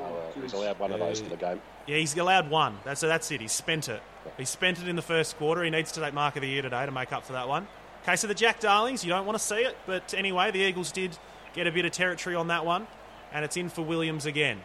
Oh, 0.00 0.22
he's 0.40 0.52
allowed 0.52 0.78
one 0.78 0.92
of 0.92 0.98
those 0.98 1.20
for 1.20 1.28
the 1.28 1.36
game. 1.36 1.60
Yeah, 1.86 1.96
he's 1.98 2.16
allowed 2.16 2.48
one. 2.50 2.78
That's, 2.84 3.00
so 3.00 3.08
that's 3.08 3.30
it. 3.30 3.40
He's 3.40 3.52
spent 3.52 3.88
it. 3.88 4.02
He 4.38 4.44
spent 4.44 4.80
it 4.80 4.88
in 4.88 4.96
the 4.96 5.02
first 5.02 5.36
quarter. 5.38 5.62
He 5.62 5.70
needs 5.70 5.92
to 5.92 6.00
take 6.00 6.14
mark 6.14 6.36
of 6.36 6.42
the 6.42 6.48
year 6.48 6.62
today 6.62 6.84
to 6.86 6.92
make 6.92 7.12
up 7.12 7.24
for 7.24 7.32
that 7.34 7.48
one. 7.48 7.66
Okay, 8.02 8.16
so 8.16 8.26
the 8.26 8.34
Jack 8.34 8.60
Darlings. 8.60 9.04
You 9.04 9.10
don't 9.10 9.26
want 9.26 9.38
to 9.38 9.44
see 9.44 9.56
it. 9.56 9.76
But 9.86 10.14
anyway, 10.16 10.50
the 10.50 10.60
Eagles 10.60 10.90
did 10.92 11.16
get 11.52 11.66
a 11.66 11.72
bit 11.72 11.84
of 11.84 11.92
territory 11.92 12.34
on 12.36 12.48
that 12.48 12.64
one. 12.64 12.86
And 13.32 13.44
it's 13.44 13.56
in 13.56 13.68
for 13.68 13.82
Williams 13.82 14.24
again. 14.26 14.60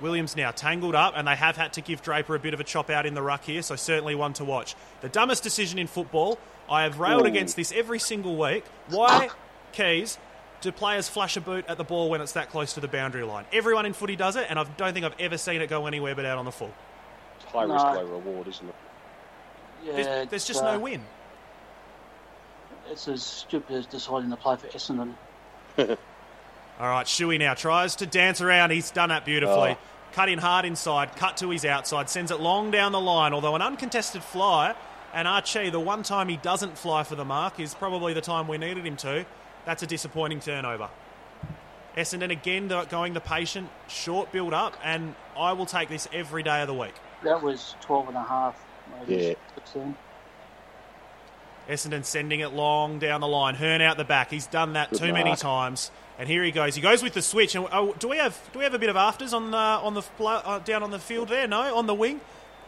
Williams 0.00 0.36
now 0.36 0.50
tangled 0.50 0.94
up, 0.94 1.14
and 1.16 1.26
they 1.26 1.36
have 1.36 1.56
had 1.56 1.72
to 1.74 1.80
give 1.80 2.02
Draper 2.02 2.34
a 2.34 2.38
bit 2.38 2.54
of 2.54 2.60
a 2.60 2.64
chop 2.64 2.90
out 2.90 3.06
in 3.06 3.14
the 3.14 3.22
ruck 3.22 3.44
here, 3.44 3.62
so 3.62 3.76
certainly 3.76 4.14
one 4.14 4.32
to 4.34 4.44
watch. 4.44 4.74
The 5.00 5.08
dumbest 5.08 5.42
decision 5.42 5.78
in 5.78 5.86
football. 5.86 6.38
I 6.68 6.84
have 6.84 7.00
railed 7.00 7.26
against 7.26 7.56
this 7.56 7.72
every 7.72 7.98
single 7.98 8.36
week. 8.36 8.64
Why, 8.90 9.28
Keys, 9.72 10.18
do 10.60 10.70
players 10.70 11.08
flash 11.08 11.36
a 11.36 11.40
boot 11.40 11.64
at 11.68 11.78
the 11.78 11.84
ball 11.84 12.08
when 12.08 12.20
it's 12.20 12.32
that 12.32 12.48
close 12.50 12.74
to 12.74 12.80
the 12.80 12.86
boundary 12.88 13.24
line? 13.24 13.44
Everyone 13.52 13.86
in 13.86 13.92
footy 13.92 14.14
does 14.14 14.36
it, 14.36 14.46
and 14.48 14.58
I 14.58 14.64
don't 14.76 14.92
think 14.92 15.04
I've 15.04 15.18
ever 15.18 15.36
seen 15.36 15.60
it 15.62 15.68
go 15.68 15.86
anywhere 15.86 16.14
but 16.14 16.24
out 16.24 16.38
on 16.38 16.44
the 16.44 16.52
full. 16.52 16.72
It's 17.36 17.44
high 17.52 17.66
No. 17.66 17.74
risk, 17.74 17.84
low 17.86 18.04
reward, 18.04 18.46
isn't 18.48 18.68
it? 18.68 18.74
Yeah, 19.84 19.92
There's, 19.94 20.28
there's 20.28 20.44
just 20.44 20.62
uh, 20.62 20.74
no 20.74 20.78
win. 20.78 21.02
It's 22.90 23.08
as 23.08 23.22
stupid 23.22 23.76
as 23.76 23.86
deciding 23.86 24.30
to 24.30 24.36
play 24.36 24.56
for 24.56 24.66
Essendon. 24.68 25.14
All 26.80 26.88
right, 26.88 27.06
Shuey 27.06 27.38
now 27.38 27.52
tries 27.52 27.96
to 27.96 28.06
dance 28.06 28.40
around. 28.40 28.70
He's 28.70 28.90
done 28.90 29.10
that 29.10 29.26
beautifully. 29.26 29.72
Oh. 29.72 29.78
Cut 30.12 30.30
in 30.30 30.38
hard 30.38 30.64
inside, 30.64 31.14
cut 31.14 31.36
to 31.36 31.50
his 31.50 31.66
outside, 31.66 32.08
sends 32.08 32.30
it 32.30 32.40
long 32.40 32.70
down 32.70 32.92
the 32.92 33.00
line. 33.00 33.34
Although 33.34 33.54
an 33.54 33.60
uncontested 33.60 34.22
fly, 34.22 34.74
and 35.12 35.28
Archie, 35.28 35.68
the 35.68 35.78
one 35.78 36.02
time 36.02 36.28
he 36.28 36.38
doesn't 36.38 36.78
fly 36.78 37.02
for 37.02 37.16
the 37.16 37.24
mark 37.24 37.60
is 37.60 37.74
probably 37.74 38.14
the 38.14 38.22
time 38.22 38.48
we 38.48 38.56
needed 38.56 38.86
him 38.86 38.96
to. 38.96 39.26
That's 39.66 39.82
a 39.82 39.86
disappointing 39.86 40.40
turnover. 40.40 40.88
Essendon 41.96 42.30
again 42.30 42.68
going 42.88 43.12
the 43.12 43.20
patient, 43.20 43.68
short 43.88 44.32
build 44.32 44.54
up, 44.54 44.74
and 44.82 45.14
I 45.36 45.52
will 45.52 45.66
take 45.66 45.90
this 45.90 46.08
every 46.14 46.42
day 46.42 46.62
of 46.62 46.66
the 46.66 46.74
week. 46.74 46.94
That 47.22 47.42
was 47.42 47.74
12 47.82 48.08
and 48.08 48.16
a 48.16 48.22
half. 48.22 48.64
Maybe 49.00 49.22
Yeah. 49.22 49.34
16. 49.56 49.96
Essendon 51.68 52.04
sending 52.04 52.40
it 52.40 52.52
long 52.52 52.98
down 52.98 53.20
the 53.20 53.28
line. 53.28 53.54
Hurn 53.54 53.80
out 53.80 53.96
the 53.96 54.04
back. 54.04 54.30
He's 54.30 54.46
done 54.46 54.72
that 54.72 54.90
Good 54.90 55.00
too 55.00 55.12
many 55.12 55.36
times. 55.36 55.90
And 56.20 56.28
here 56.28 56.44
he 56.44 56.50
goes. 56.50 56.74
He 56.74 56.82
goes 56.82 57.02
with 57.02 57.14
the 57.14 57.22
switch. 57.22 57.54
And 57.54 57.66
oh, 57.72 57.94
do 57.98 58.06
we 58.06 58.18
have 58.18 58.38
do 58.52 58.58
we 58.58 58.64
have 58.66 58.74
a 58.74 58.78
bit 58.78 58.90
of 58.90 58.96
afters 58.96 59.32
on 59.32 59.50
the 59.50 59.56
on 59.56 59.94
the 59.94 60.02
uh, 60.22 60.58
down 60.58 60.82
on 60.82 60.90
the 60.90 60.98
field 60.98 61.28
there? 61.30 61.48
No, 61.48 61.74
on 61.74 61.86
the 61.86 61.94
wing. 61.94 62.20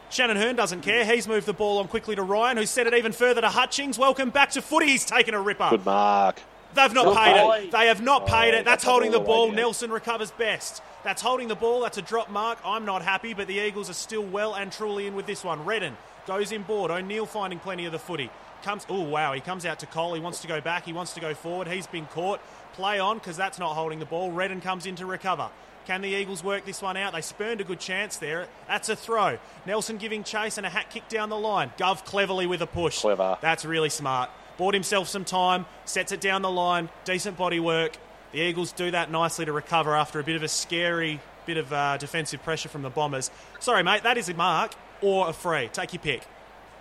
Shannon 0.08 0.38
Hurn 0.38 0.56
doesn't 0.56 0.80
care. 0.80 1.04
He's 1.04 1.28
moved 1.28 1.44
the 1.44 1.52
ball 1.52 1.76
on 1.78 1.86
quickly 1.86 2.16
to 2.16 2.22
Ryan, 2.22 2.56
who 2.56 2.64
set 2.64 2.86
it 2.86 2.94
even 2.94 3.12
further 3.12 3.42
to 3.42 3.50
Hutchings. 3.50 3.98
Welcome 3.98 4.30
back 4.30 4.52
to 4.52 4.62
footy. 4.62 4.86
He's 4.86 5.04
taken 5.04 5.34
a 5.34 5.40
ripper. 5.40 5.68
Good 5.68 5.84
mark. 5.84 6.40
They've 6.74 6.94
not 6.94 7.04
Good 7.04 7.16
paid 7.16 7.64
it. 7.66 7.70
They 7.72 7.86
have 7.88 8.00
not 8.00 8.26
paid 8.26 8.54
Oh, 8.54 8.58
it. 8.60 8.64
That's 8.64 8.82
that's 8.82 8.84
holding 8.84 9.10
the 9.10 9.18
ball 9.18 9.26
ball. 9.26 9.44
away, 9.48 9.50
yeah. 9.56 9.60
Nelson 9.60 9.90
recovers 9.92 10.30
best. 10.30 10.82
That's 11.04 11.20
holding 11.20 11.48
the 11.48 11.54
ball. 11.54 11.82
That's 11.82 11.98
a 11.98 12.02
drop 12.02 12.30
mark. 12.30 12.58
I'm 12.64 12.86
not 12.86 13.02
happy, 13.02 13.34
but 13.34 13.48
the 13.48 13.58
Eagles 13.58 13.90
are 13.90 13.94
still 13.94 14.22
well 14.22 14.54
and 14.54 14.72
truly 14.72 15.06
in 15.06 15.14
with 15.14 15.26
this 15.26 15.44
one. 15.44 15.66
Redden 15.66 15.94
goes 16.26 16.52
in 16.52 16.62
board. 16.62 16.90
O'Neill 16.90 17.26
finding 17.26 17.58
plenty 17.58 17.84
of 17.84 17.92
the 17.92 17.98
footy. 17.98 18.30
Comes. 18.62 18.86
Oh 18.88 19.02
wow! 19.02 19.32
He 19.32 19.40
comes 19.40 19.66
out 19.66 19.80
to 19.80 19.86
Cole. 19.86 20.14
He 20.14 20.20
wants 20.20 20.40
to 20.40 20.48
go 20.48 20.60
back. 20.60 20.84
He 20.84 20.92
wants 20.92 21.14
to 21.14 21.20
go 21.20 21.34
forward. 21.34 21.68
He's 21.68 21.86
been 21.86 22.06
caught. 22.06 22.40
Play 22.74 23.00
on 23.00 23.18
because 23.18 23.36
that's 23.36 23.58
not 23.58 23.74
holding 23.74 23.98
the 23.98 24.06
ball. 24.06 24.30
Redden 24.30 24.60
comes 24.60 24.86
in 24.86 24.96
to 24.96 25.06
recover. 25.06 25.50
Can 25.84 26.00
the 26.00 26.08
Eagles 26.08 26.44
work 26.44 26.64
this 26.64 26.80
one 26.80 26.96
out? 26.96 27.12
They 27.12 27.20
spurned 27.20 27.60
a 27.60 27.64
good 27.64 27.80
chance 27.80 28.16
there. 28.16 28.46
That's 28.68 28.88
a 28.88 28.94
throw. 28.94 29.38
Nelson 29.66 29.96
giving 29.96 30.22
chase 30.22 30.56
and 30.56 30.64
a 30.66 30.70
hat 30.70 30.90
kick 30.90 31.08
down 31.08 31.28
the 31.28 31.38
line. 31.38 31.72
Gov 31.76 32.04
cleverly 32.04 32.46
with 32.46 32.62
a 32.62 32.66
push. 32.66 33.00
Clever. 33.00 33.36
That's 33.40 33.64
really 33.64 33.90
smart. 33.90 34.30
Bought 34.58 34.74
himself 34.74 35.08
some 35.08 35.24
time, 35.24 35.66
sets 35.84 36.12
it 36.12 36.20
down 36.20 36.42
the 36.42 36.50
line, 36.50 36.88
decent 37.04 37.36
body 37.36 37.58
work. 37.58 37.96
The 38.30 38.38
Eagles 38.38 38.70
do 38.72 38.90
that 38.92 39.10
nicely 39.10 39.44
to 39.44 39.52
recover 39.52 39.96
after 39.96 40.20
a 40.20 40.24
bit 40.24 40.36
of 40.36 40.42
a 40.42 40.48
scary 40.48 41.20
bit 41.46 41.56
of 41.56 41.72
uh, 41.72 41.96
defensive 41.96 42.42
pressure 42.42 42.68
from 42.68 42.82
the 42.82 42.90
Bombers. 42.90 43.30
Sorry, 43.58 43.82
mate, 43.82 44.04
that 44.04 44.16
is 44.18 44.28
a 44.28 44.34
mark 44.34 44.72
or 45.00 45.28
a 45.28 45.32
free. 45.32 45.68
Take 45.72 45.92
your 45.92 46.00
pick. 46.00 46.22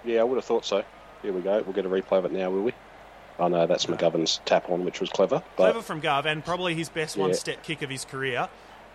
Yeah, 0.05 0.21
I 0.21 0.23
would 0.23 0.35
have 0.35 0.45
thought 0.45 0.65
so. 0.65 0.83
Here 1.21 1.33
we 1.33 1.41
go. 1.41 1.61
We'll 1.63 1.73
get 1.73 1.85
a 1.85 1.89
replay 1.89 2.17
of 2.19 2.25
it 2.25 2.31
now, 2.31 2.49
will 2.49 2.63
we? 2.63 2.73
Oh 3.39 3.47
no, 3.47 3.65
that's 3.65 3.85
McGovern's 3.87 4.39
tap 4.45 4.69
on, 4.69 4.85
which 4.85 4.99
was 4.99 5.09
clever. 5.09 5.41
But 5.55 5.71
Clever 5.71 5.81
from 5.81 6.01
Gov, 6.01 6.25
and 6.25 6.43
probably 6.43 6.75
his 6.75 6.89
best 6.89 7.15
Yeah. 7.15 7.23
one 7.23 7.33
step 7.33 7.63
kick 7.63 7.81
of 7.81 7.89
his 7.89 8.05
career. 8.05 8.49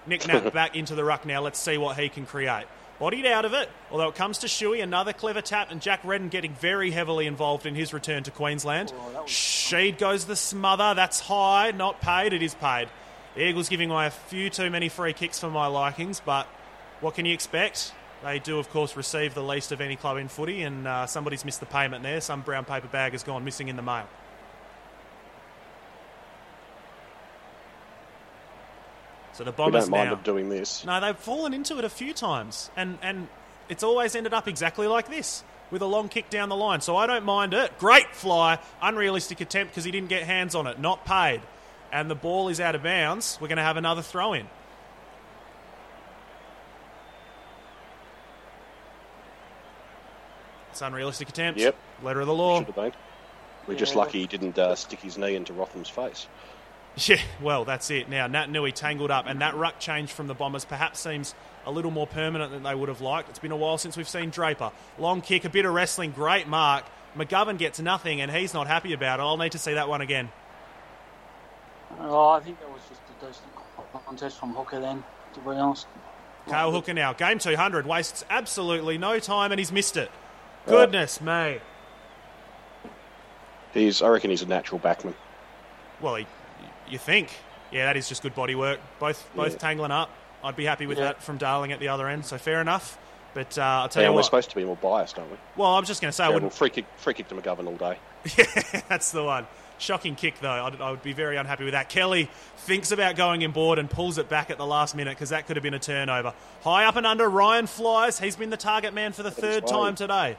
Nick 0.06 0.26
Nat 0.28 0.52
back 0.52 0.76
into 0.76 0.94
the 0.94 1.04
ruck 1.04 1.24
now. 1.26 1.40
Let's 1.42 1.58
see 1.58 1.78
what 1.78 1.98
he 1.98 2.08
can 2.08 2.26
create. 2.26 2.66
Bodied 2.98 3.26
out 3.26 3.44
of 3.44 3.52
it, 3.52 3.68
although 3.90 4.08
it 4.08 4.14
comes 4.14 4.38
to 4.38 4.46
Shuey, 4.46 4.82
another 4.82 5.12
clever 5.12 5.42
tap, 5.42 5.70
and 5.70 5.82
Jack 5.82 6.00
Redden 6.02 6.28
getting 6.28 6.54
very 6.54 6.90
heavily 6.92 7.26
involved 7.26 7.66
in 7.66 7.74
his 7.74 7.92
return 7.92 8.22
to 8.22 8.30
Queensland. 8.30 8.92
Oh, 8.96 9.22
Sheed 9.26 9.98
goes 9.98 10.24
the 10.24 10.36
smother. 10.36 10.94
That's 10.94 11.20
high, 11.20 11.72
not 11.72 12.00
paid. 12.00 12.32
It 12.32 12.42
is 12.42 12.54
paid. 12.54 12.88
The 13.34 13.42
Eagles 13.48 13.68
giving 13.68 13.90
away 13.90 14.06
a 14.06 14.10
few 14.10 14.48
too 14.48 14.70
many 14.70 14.88
free 14.88 15.12
kicks 15.12 15.38
for 15.40 15.50
my 15.50 15.66
likings, 15.66 16.20
but 16.24 16.46
what 17.02 17.14
can 17.14 17.26
you 17.26 17.34
expect? 17.34 17.92
They 18.26 18.40
do, 18.40 18.58
of 18.58 18.68
course, 18.70 18.96
receive 18.96 19.34
the 19.34 19.42
least 19.42 19.70
of 19.70 19.80
any 19.80 19.94
club 19.94 20.16
in 20.16 20.26
footy, 20.26 20.62
and 20.62 20.84
uh, 20.88 21.06
somebody's 21.06 21.44
missed 21.44 21.60
the 21.60 21.66
payment 21.66 22.02
there. 22.02 22.20
Some 22.20 22.40
brown 22.40 22.64
paper 22.64 22.88
bag 22.88 23.12
has 23.12 23.22
gone 23.22 23.44
missing 23.44 23.68
in 23.68 23.76
the 23.76 23.82
mail. 23.82 24.08
So 29.34 29.44
the 29.44 29.52
Bombers 29.52 29.84
we 29.84 29.90
don't 29.90 29.90
mind 29.92 30.10
now. 30.10 30.14
them 30.16 30.24
doing 30.24 30.48
this. 30.48 30.84
No, 30.84 31.00
they've 31.00 31.16
fallen 31.16 31.54
into 31.54 31.78
it 31.78 31.84
a 31.84 31.88
few 31.88 32.12
times, 32.12 32.68
and 32.76 32.98
and 33.00 33.28
it's 33.68 33.84
always 33.84 34.16
ended 34.16 34.34
up 34.34 34.48
exactly 34.48 34.88
like 34.88 35.08
this 35.08 35.44
with 35.70 35.82
a 35.82 35.86
long 35.86 36.08
kick 36.08 36.28
down 36.28 36.48
the 36.48 36.56
line. 36.56 36.80
So 36.80 36.96
I 36.96 37.06
don't 37.06 37.24
mind 37.24 37.54
it. 37.54 37.78
Great 37.78 38.12
fly, 38.12 38.58
unrealistic 38.82 39.40
attempt 39.40 39.72
because 39.72 39.84
he 39.84 39.92
didn't 39.92 40.08
get 40.08 40.24
hands 40.24 40.56
on 40.56 40.66
it, 40.66 40.80
not 40.80 41.04
paid, 41.04 41.42
and 41.92 42.10
the 42.10 42.16
ball 42.16 42.48
is 42.48 42.58
out 42.58 42.74
of 42.74 42.82
bounds. 42.82 43.38
We're 43.40 43.46
going 43.46 43.58
to 43.58 43.62
have 43.62 43.76
another 43.76 44.02
throw 44.02 44.32
in. 44.32 44.48
It's 50.76 50.82
unrealistic 50.82 51.30
attempt. 51.30 51.58
Yep. 51.58 51.74
Letter 52.02 52.20
of 52.20 52.26
the 52.26 52.34
law. 52.34 52.58
Should 52.58 52.66
have 52.66 52.76
been. 52.76 52.92
We're 53.66 53.78
just 53.78 53.96
lucky 53.96 54.20
he 54.20 54.26
didn't 54.26 54.58
uh, 54.58 54.74
stick 54.74 55.00
his 55.00 55.16
knee 55.16 55.34
into 55.34 55.54
Rotham's 55.54 55.88
face. 55.88 56.26
Yeah, 57.04 57.20
well, 57.42 57.66
that's 57.66 57.90
it. 57.90 58.08
Now, 58.08 58.26
Nat 58.26 58.48
Nui 58.48 58.72
tangled 58.72 59.10
up, 59.10 59.26
and 59.26 59.42
that 59.42 59.54
ruck 59.54 59.78
change 59.78 60.12
from 60.12 60.28
the 60.28 60.34
Bombers 60.34 60.64
perhaps 60.64 60.98
seems 60.98 61.34
a 61.66 61.70
little 61.70 61.90
more 61.90 62.06
permanent 62.06 62.52
than 62.52 62.62
they 62.62 62.74
would 62.74 62.88
have 62.88 63.02
liked. 63.02 63.28
It's 63.28 63.38
been 63.38 63.52
a 63.52 63.56
while 63.56 63.76
since 63.76 63.98
we've 63.98 64.08
seen 64.08 64.30
Draper. 64.30 64.72
Long 64.98 65.20
kick, 65.20 65.44
a 65.44 65.50
bit 65.50 65.66
of 65.66 65.74
wrestling, 65.74 66.12
great 66.12 66.48
mark. 66.48 66.86
McGovern 67.14 67.58
gets 67.58 67.78
nothing, 67.80 68.22
and 68.22 68.32
he's 68.32 68.54
not 68.54 68.66
happy 68.66 68.94
about 68.94 69.20
it. 69.20 69.24
I'll 69.24 69.36
need 69.36 69.52
to 69.52 69.58
see 69.58 69.74
that 69.74 69.90
one 69.90 70.00
again. 70.00 70.30
Oh, 72.00 72.30
I 72.30 72.40
think 72.40 72.58
that 72.60 72.70
was 72.70 72.80
just 72.88 73.02
a 73.02 73.26
decent 73.26 73.46
contest 74.06 74.38
from 74.38 74.54
Hooker 74.54 74.80
then, 74.80 75.04
to 75.34 75.40
be 75.40 75.50
honest. 75.50 75.86
Cale 76.48 76.72
Hooker 76.72 76.94
now, 76.94 77.12
game 77.12 77.38
200, 77.38 77.86
wastes 77.86 78.24
absolutely 78.30 78.96
no 78.96 79.18
time, 79.18 79.52
and 79.52 79.58
he's 79.58 79.70
missed 79.70 79.98
it. 79.98 80.10
Goodness 80.66 81.20
me. 81.20 81.58
He's, 83.72 84.00
I 84.02 84.08
reckon 84.08 84.30
he's 84.30 84.42
a 84.42 84.46
natural 84.46 84.80
backman. 84.80 85.14
Well, 86.00 86.16
he, 86.16 86.26
you 86.88 86.98
think. 86.98 87.30
Yeah, 87.70 87.86
that 87.86 87.96
is 87.96 88.08
just 88.08 88.22
good 88.22 88.34
body 88.34 88.54
work. 88.54 88.80
Both 88.98 89.28
both 89.34 89.52
Yeah. 89.52 89.58
tangling 89.58 89.90
up. 89.90 90.10
I'd 90.44 90.56
be 90.56 90.64
happy 90.64 90.86
with 90.86 90.98
Yeah. 90.98 91.04
that 91.04 91.22
from 91.22 91.36
Darling 91.38 91.72
at 91.72 91.80
the 91.80 91.88
other 91.88 92.08
end, 92.08 92.24
so 92.24 92.38
fair 92.38 92.60
enough. 92.60 92.96
But 93.34 93.58
uh, 93.58 93.62
I'll 93.62 93.88
tell 93.88 94.02
Yeah, 94.02 94.08
you 94.08 94.12
we're 94.12 94.16
what. 94.18 94.24
supposed 94.24 94.50
to 94.50 94.56
be 94.56 94.64
more 94.64 94.76
biased, 94.76 95.18
aren't 95.18 95.30
we? 95.30 95.36
Well, 95.56 95.74
I'm 95.74 95.84
just 95.84 96.00
going 96.00 96.08
to 96.10 96.16
say, 96.16 96.24
I 96.24 96.28
wouldn't 96.28 96.44
well, 96.44 96.50
free 96.56 96.70
kick, 96.70 96.86
free 96.96 97.12
kick 97.12 97.28
to 97.28 97.34
McGovern 97.34 97.66
all 97.66 97.76
day. 97.76 97.98
Yeah, 98.38 98.80
that's 98.88 99.10
the 99.12 99.22
one. 99.22 99.46
Shocking 99.78 100.14
kick, 100.14 100.40
though. 100.40 100.48
I'd, 100.50 100.80
I 100.80 100.90
would 100.90 101.02
be 101.02 101.12
very 101.12 101.36
unhappy 101.36 101.64
with 101.64 101.72
that. 101.74 101.90
Kelly 101.90 102.30
thinks 102.56 102.92
about 102.92 103.14
going 103.16 103.42
in 103.42 103.50
board 103.50 103.78
and 103.78 103.90
pulls 103.90 104.16
it 104.16 104.28
back 104.30 104.48
at 104.50 104.56
the 104.56 104.64
last 104.66 104.96
minute 104.96 105.10
because 105.16 105.28
that 105.30 105.46
could 105.46 105.56
have 105.56 105.62
been 105.62 105.74
a 105.74 105.78
turnover. 105.78 106.32
High 106.62 106.86
up 106.86 106.96
and 106.96 107.06
under, 107.06 107.28
Ryan 107.28 107.66
flies. 107.66 108.18
He's 108.18 108.36
been 108.36 108.48
the 108.48 108.56
target 108.56 108.94
man 108.94 109.12
for 109.12 109.22
the 109.22 109.30
third 109.30 109.66
time 109.66 109.94
today. 109.96 110.38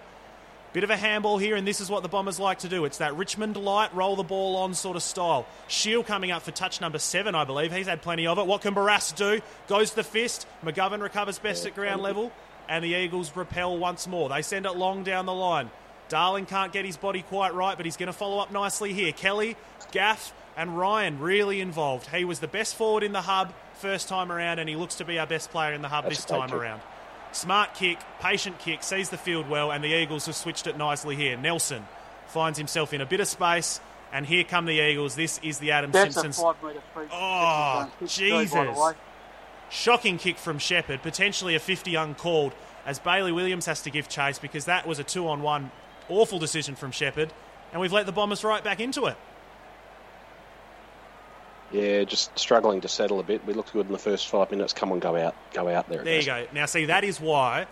Bit 0.74 0.84
of 0.84 0.90
a 0.90 0.98
handball 0.98 1.38
here, 1.38 1.56
and 1.56 1.66
this 1.66 1.80
is 1.80 1.90
what 1.90 2.04
the 2.04 2.10
Bombers 2.10 2.40
like 2.40 2.60
to 2.60 2.70
do. 2.70 2.86
It's 2.86 2.98
that 2.98 3.16
Richmond 3.16 3.56
light, 3.56 3.94
roll 3.96 4.16
the 4.16 4.24
ball 4.24 4.58
on 4.58 4.74
sort 4.74 4.98
of 4.98 5.04
style. 5.04 5.48
Shiel 5.68 6.04
coming 6.04 6.30
up 6.30 6.44
for 6.44 6.52
touch 6.52 6.82
number 6.82 7.00
seven, 7.00 7.36
I 7.36 7.46
believe. 7.46 7.72
He's 7.72 7.88
had 7.88 8.02
plenty 8.02 8.28
of 8.28 8.38
it. 8.38 8.46
What 8.46 8.62
can 8.62 8.76
Barrass 8.76 9.16
do? 9.16 9.42
Goes 9.68 9.94
the 9.94 10.04
fist. 10.04 10.46
McGovern 10.64 11.02
recovers 11.02 11.40
best 11.40 11.66
at 11.66 11.74
ground 11.74 12.02
level, 12.02 12.32
and 12.68 12.84
the 12.84 12.90
Eagles 12.90 13.36
repel 13.36 13.78
once 13.78 14.08
more. 14.08 14.28
They 14.28 14.42
send 14.42 14.66
it 14.66 14.76
long 14.76 15.04
down 15.04 15.26
the 15.26 15.34
line. 15.34 15.72
Darling 16.10 16.46
can't 16.46 16.72
get 16.72 16.86
his 16.86 16.98
body 16.98 17.22
quite 17.22 17.54
right, 17.54 17.76
but 17.76 17.86
he's 17.86 17.98
going 17.98 18.08
to 18.08 18.14
follow 18.14 18.40
up 18.40 18.52
nicely 18.52 18.94
here. 18.94 19.14
Kelly, 19.14 19.56
Gaff, 19.92 20.34
and 20.58 20.78
Ryan 20.78 21.20
really 21.20 21.62
involved. 21.62 22.08
He 22.08 22.26
was 22.26 22.40
the 22.40 22.48
best 22.48 22.76
forward 22.76 23.04
in 23.04 23.14
the 23.14 23.22
hub 23.22 23.54
first 23.76 24.10
time 24.10 24.32
around, 24.32 24.60
and 24.60 24.68
he 24.68 24.76
looks 24.76 24.96
to 24.96 25.06
be 25.06 25.18
our 25.18 25.28
best 25.28 25.50
player 25.50 25.74
in 25.74 25.82
the 25.82 25.90
hub 25.90 26.06
That's 26.06 26.18
this 26.18 26.26
time 26.26 26.52
around. 26.52 26.82
Smart 27.32 27.74
kick, 27.76 28.00
patient 28.20 28.58
kick, 28.60 28.84
sees 28.84 29.10
the 29.10 29.18
field 29.18 29.50
well, 29.50 29.72
and 29.72 29.84
the 29.84 29.94
Eagles 29.94 30.26
have 30.26 30.36
switched 30.36 30.68
it 30.68 30.78
nicely 30.78 31.16
here. 31.16 31.38
Nelson 31.38 31.86
finds 32.28 32.58
himself 32.58 32.94
in 32.94 33.02
a 33.02 33.06
bit 33.06 33.20
of 33.20 33.28
space, 33.28 33.80
and 34.12 34.26
here 34.26 34.44
come 34.44 34.66
the 34.66 34.80
Eagles. 34.80 35.16
This 35.16 35.40
is 35.44 35.60
the 35.60 35.72
Adam 35.72 35.92
That's 35.92 36.16
Simpsons. 36.16 36.40
Oh, 36.40 36.50
a 36.50 36.54
five 36.54 36.84
free. 36.94 37.08
Oh, 37.12 37.92
Jesus. 38.06 38.96
Shocking 39.70 40.18
kick 40.18 40.38
from 40.38 40.60
Sheppard, 40.60 41.02
potentially 41.02 41.56
a 41.56 41.60
50 41.60 41.96
uncalled, 41.96 42.54
as 42.86 43.00
Bailey 43.00 43.34
Williams 43.34 43.66
has 43.66 43.82
to 43.82 43.90
give 43.90 44.08
chase 44.08 44.40
because 44.40 44.66
that 44.66 44.88
was 44.88 44.98
a 44.98 45.04
two 45.04 45.28
on 45.28 45.42
one. 45.42 45.72
Awful 46.10 46.40
decision 46.40 46.76
from 46.76 46.92
Sheppard, 46.92 47.34
and 47.74 47.82
we've 47.82 47.92
let 47.92 48.06
the 48.06 48.14
Bombers 48.14 48.46
right 48.46 48.64
back 48.64 48.80
into 48.80 49.08
it. 49.08 49.18
Yeah, 51.72 52.04
just 52.06 52.38
struggling 52.40 52.82
to 52.82 52.88
settle 52.88 53.20
a 53.20 53.24
bit. 53.24 53.46
We 53.46 53.54
looked 53.54 53.74
good 53.74 53.88
in 53.88 53.92
the 53.92 54.00
first 54.00 54.30
five 54.30 54.52
minutes. 54.52 54.74
Come 54.74 54.92
on, 54.92 55.00
go 55.00 55.16
out, 55.16 55.36
go 55.54 55.68
out 55.68 55.90
there. 55.90 56.04
There 56.04 56.20
you 56.20 56.26
go. 56.26 56.48
Now, 56.54 56.66
see, 56.66 56.86
that 56.86 57.04
is 57.04 57.20
why 57.20 57.68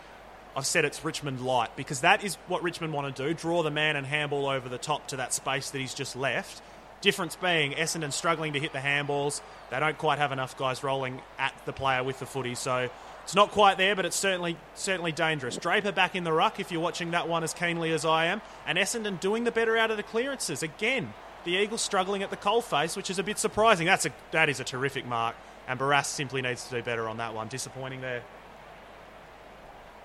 I've 0.55 0.65
said 0.65 0.86
it's 0.86 1.03
Richmond 1.03 1.41
light, 1.41 1.75
because 1.75 2.01
that 2.01 2.23
is 2.23 2.36
what 2.47 2.63
Richmond 2.63 2.93
want 2.93 3.15
to 3.15 3.27
do 3.27 3.34
draw 3.34 3.63
the 3.63 3.71
man 3.71 3.95
and 3.95 4.05
handball 4.05 4.47
over 4.47 4.67
the 4.67 4.77
top 4.77 5.08
to 5.10 5.17
that 5.17 5.34
space 5.34 5.69
that 5.71 5.79
he's 5.79 5.93
just 5.93 6.15
left. 6.15 6.62
Difference 7.01 7.36
being 7.36 7.73
Essendon 7.73 8.12
struggling 8.12 8.53
to 8.53 8.60
hit 8.60 8.73
the 8.73 8.79
handballs. 8.79 9.41
They 9.69 9.79
don't 9.79 9.97
quite 9.97 10.17
have 10.17 10.31
enough 10.31 10.58
guys 10.58 10.84
rolling 10.84 11.21
at 11.38 11.53
the 11.65 11.73
player 11.73 12.03
with 12.03 12.19
the 12.19 12.25
footy, 12.25 12.55
so 12.55 12.89
it's 13.23 13.36
not 13.36 13.51
quite 13.51 13.77
there, 13.77 13.95
but 13.95 14.05
it's 14.05 14.15
certainly 14.15 14.58
certainly 14.75 15.12
dangerous. 15.12 15.58
Draper 15.58 15.91
back 15.91 16.15
in 16.15 16.23
the 16.23 16.31
ruck 16.34 16.60
if 16.60 16.71
you're 16.71 16.81
watching 16.81 17.12
that 17.12 17.27
one 17.27 17.43
as 17.43 17.53
keenly 17.53 17.91
as 17.91 18.05
I 18.05 18.25
am, 18.25 18.41
and 18.65 18.77
Essendon 18.77 19.19
doing 19.19 19.43
the 19.43 19.51
better 19.51 19.77
out 19.77 19.91
of 19.91 19.97
the 19.97 20.03
clearances 20.03 20.63
again. 20.63 21.13
The 21.45 21.51
Eagles 21.58 21.81
struggling 21.81 22.23
at 22.23 22.29
the 22.31 22.38
coalface, 22.38 22.97
which 22.97 23.10
is 23.10 23.19
a 23.19 23.23
bit 23.23 23.38
surprising. 23.39 23.86
That's 23.86 24.05
a 24.05 24.12
that 24.31 24.49
is 24.49 24.60
a 24.60 24.63
terrific 24.63 25.05
mark, 25.05 25.36
and 25.67 25.79
Barrass 25.79 26.05
simply 26.08 26.41
needs 26.41 26.67
to 26.67 26.75
do 26.77 26.81
better 26.84 27.08
on 27.08 27.17
that 27.17 27.34
one. 27.34 27.47
Disappointing 27.47 28.01
there. 28.01 28.23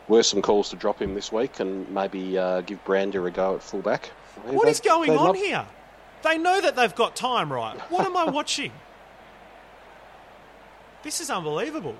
Were 0.08 0.22
some 0.22 0.42
calls 0.42 0.70
to 0.70 0.76
drop 0.76 1.00
him 1.00 1.14
this 1.14 1.30
week 1.32 1.60
and 1.60 1.88
maybe 1.90 2.36
uh, 2.36 2.62
give 2.62 2.84
Brander 2.84 3.26
a 3.26 3.30
go 3.30 3.54
at 3.56 3.62
fullback. 3.62 4.06
What 4.44 4.64
They- 4.64 4.70
is 4.72 4.80
going 4.80 5.10
on 5.10 5.24
not- 5.26 5.36
here? 5.36 5.66
They 6.22 6.36
know 6.36 6.60
that 6.60 6.76
they've 6.76 6.94
got 6.94 7.16
time, 7.16 7.50
right? 7.50 7.78
What 7.90 8.04
am 8.04 8.14
I 8.16 8.24
watching? 8.30 8.72
This 11.02 11.20
is 11.20 11.30
unbelievable. 11.30 11.94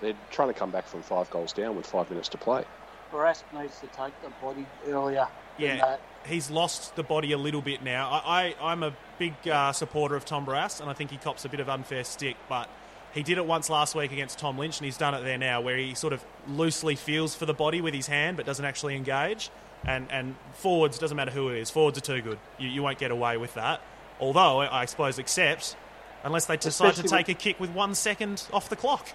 They're 0.00 0.14
trying 0.32 0.48
to 0.48 0.54
come 0.54 0.70
back 0.70 0.86
from 0.88 1.02
five 1.02 1.30
goals 1.30 1.52
down 1.52 1.76
with 1.76 1.86
five 1.86 2.10
minutes 2.10 2.28
to 2.30 2.38
play. 2.38 2.64
Barrass 3.12 3.44
needs 3.56 3.78
to 3.80 3.86
take 3.88 4.12
the 4.22 4.30
body 4.42 4.66
earlier. 4.88 5.28
than 5.58 5.66
Yeah, 5.66 5.76
that. 5.76 6.00
He's 6.26 6.50
lost 6.50 6.96
the 6.96 7.02
body 7.02 7.32
a 7.32 7.38
little 7.38 7.60
bit 7.60 7.82
now. 7.82 8.08
I, 8.10 8.54
I, 8.60 8.72
I'm 8.72 8.82
a 8.82 8.94
big 9.18 9.34
uh, 9.46 9.72
supporter 9.72 10.16
of 10.16 10.24
Tom 10.24 10.46
Barrass, 10.46 10.80
and 10.80 10.88
I 10.88 10.92
think 10.92 11.10
he 11.10 11.16
cops 11.16 11.44
a 11.44 11.48
bit 11.48 11.60
of 11.60 11.68
unfair 11.68 12.04
stick, 12.04 12.36
but 12.48 12.68
he 13.12 13.22
did 13.22 13.38
it 13.38 13.46
once 13.46 13.70
last 13.70 13.94
week 13.94 14.10
against 14.12 14.38
Tom 14.38 14.58
Lynch, 14.58 14.78
and 14.78 14.84
he's 14.86 14.96
done 14.96 15.14
it 15.14 15.22
there 15.22 15.38
now, 15.38 15.60
where 15.60 15.76
he 15.76 15.94
sort 15.94 16.12
of 16.12 16.24
loosely 16.48 16.96
feels 16.96 17.34
for 17.34 17.46
the 17.46 17.54
body 17.54 17.80
with 17.80 17.94
his 17.94 18.06
hand, 18.06 18.36
but 18.36 18.46
doesn't 18.46 18.64
actually 18.64 18.96
engage. 18.96 19.50
And, 19.86 20.10
and 20.10 20.34
forwards, 20.54 20.98
doesn't 20.98 21.16
matter 21.16 21.30
who 21.30 21.50
it 21.50 21.58
is, 21.58 21.70
forwards 21.70 21.98
are 21.98 22.00
too 22.00 22.22
good. 22.22 22.38
You, 22.58 22.68
you 22.68 22.82
won't 22.82 22.98
get 22.98 23.10
away 23.10 23.36
with 23.36 23.54
that. 23.54 23.82
Although, 24.18 24.60
I 24.60 24.86
suppose, 24.86 25.18
except 25.18 25.76
unless 26.24 26.46
they 26.46 26.56
decide 26.56 26.94
to 26.94 27.04
Especially 27.04 27.18
take 27.18 27.28
a 27.28 27.34
kick 27.34 27.60
with 27.60 27.70
one 27.70 27.94
second 27.94 28.48
off 28.52 28.68
the 28.68 28.76
clock. 28.76 29.08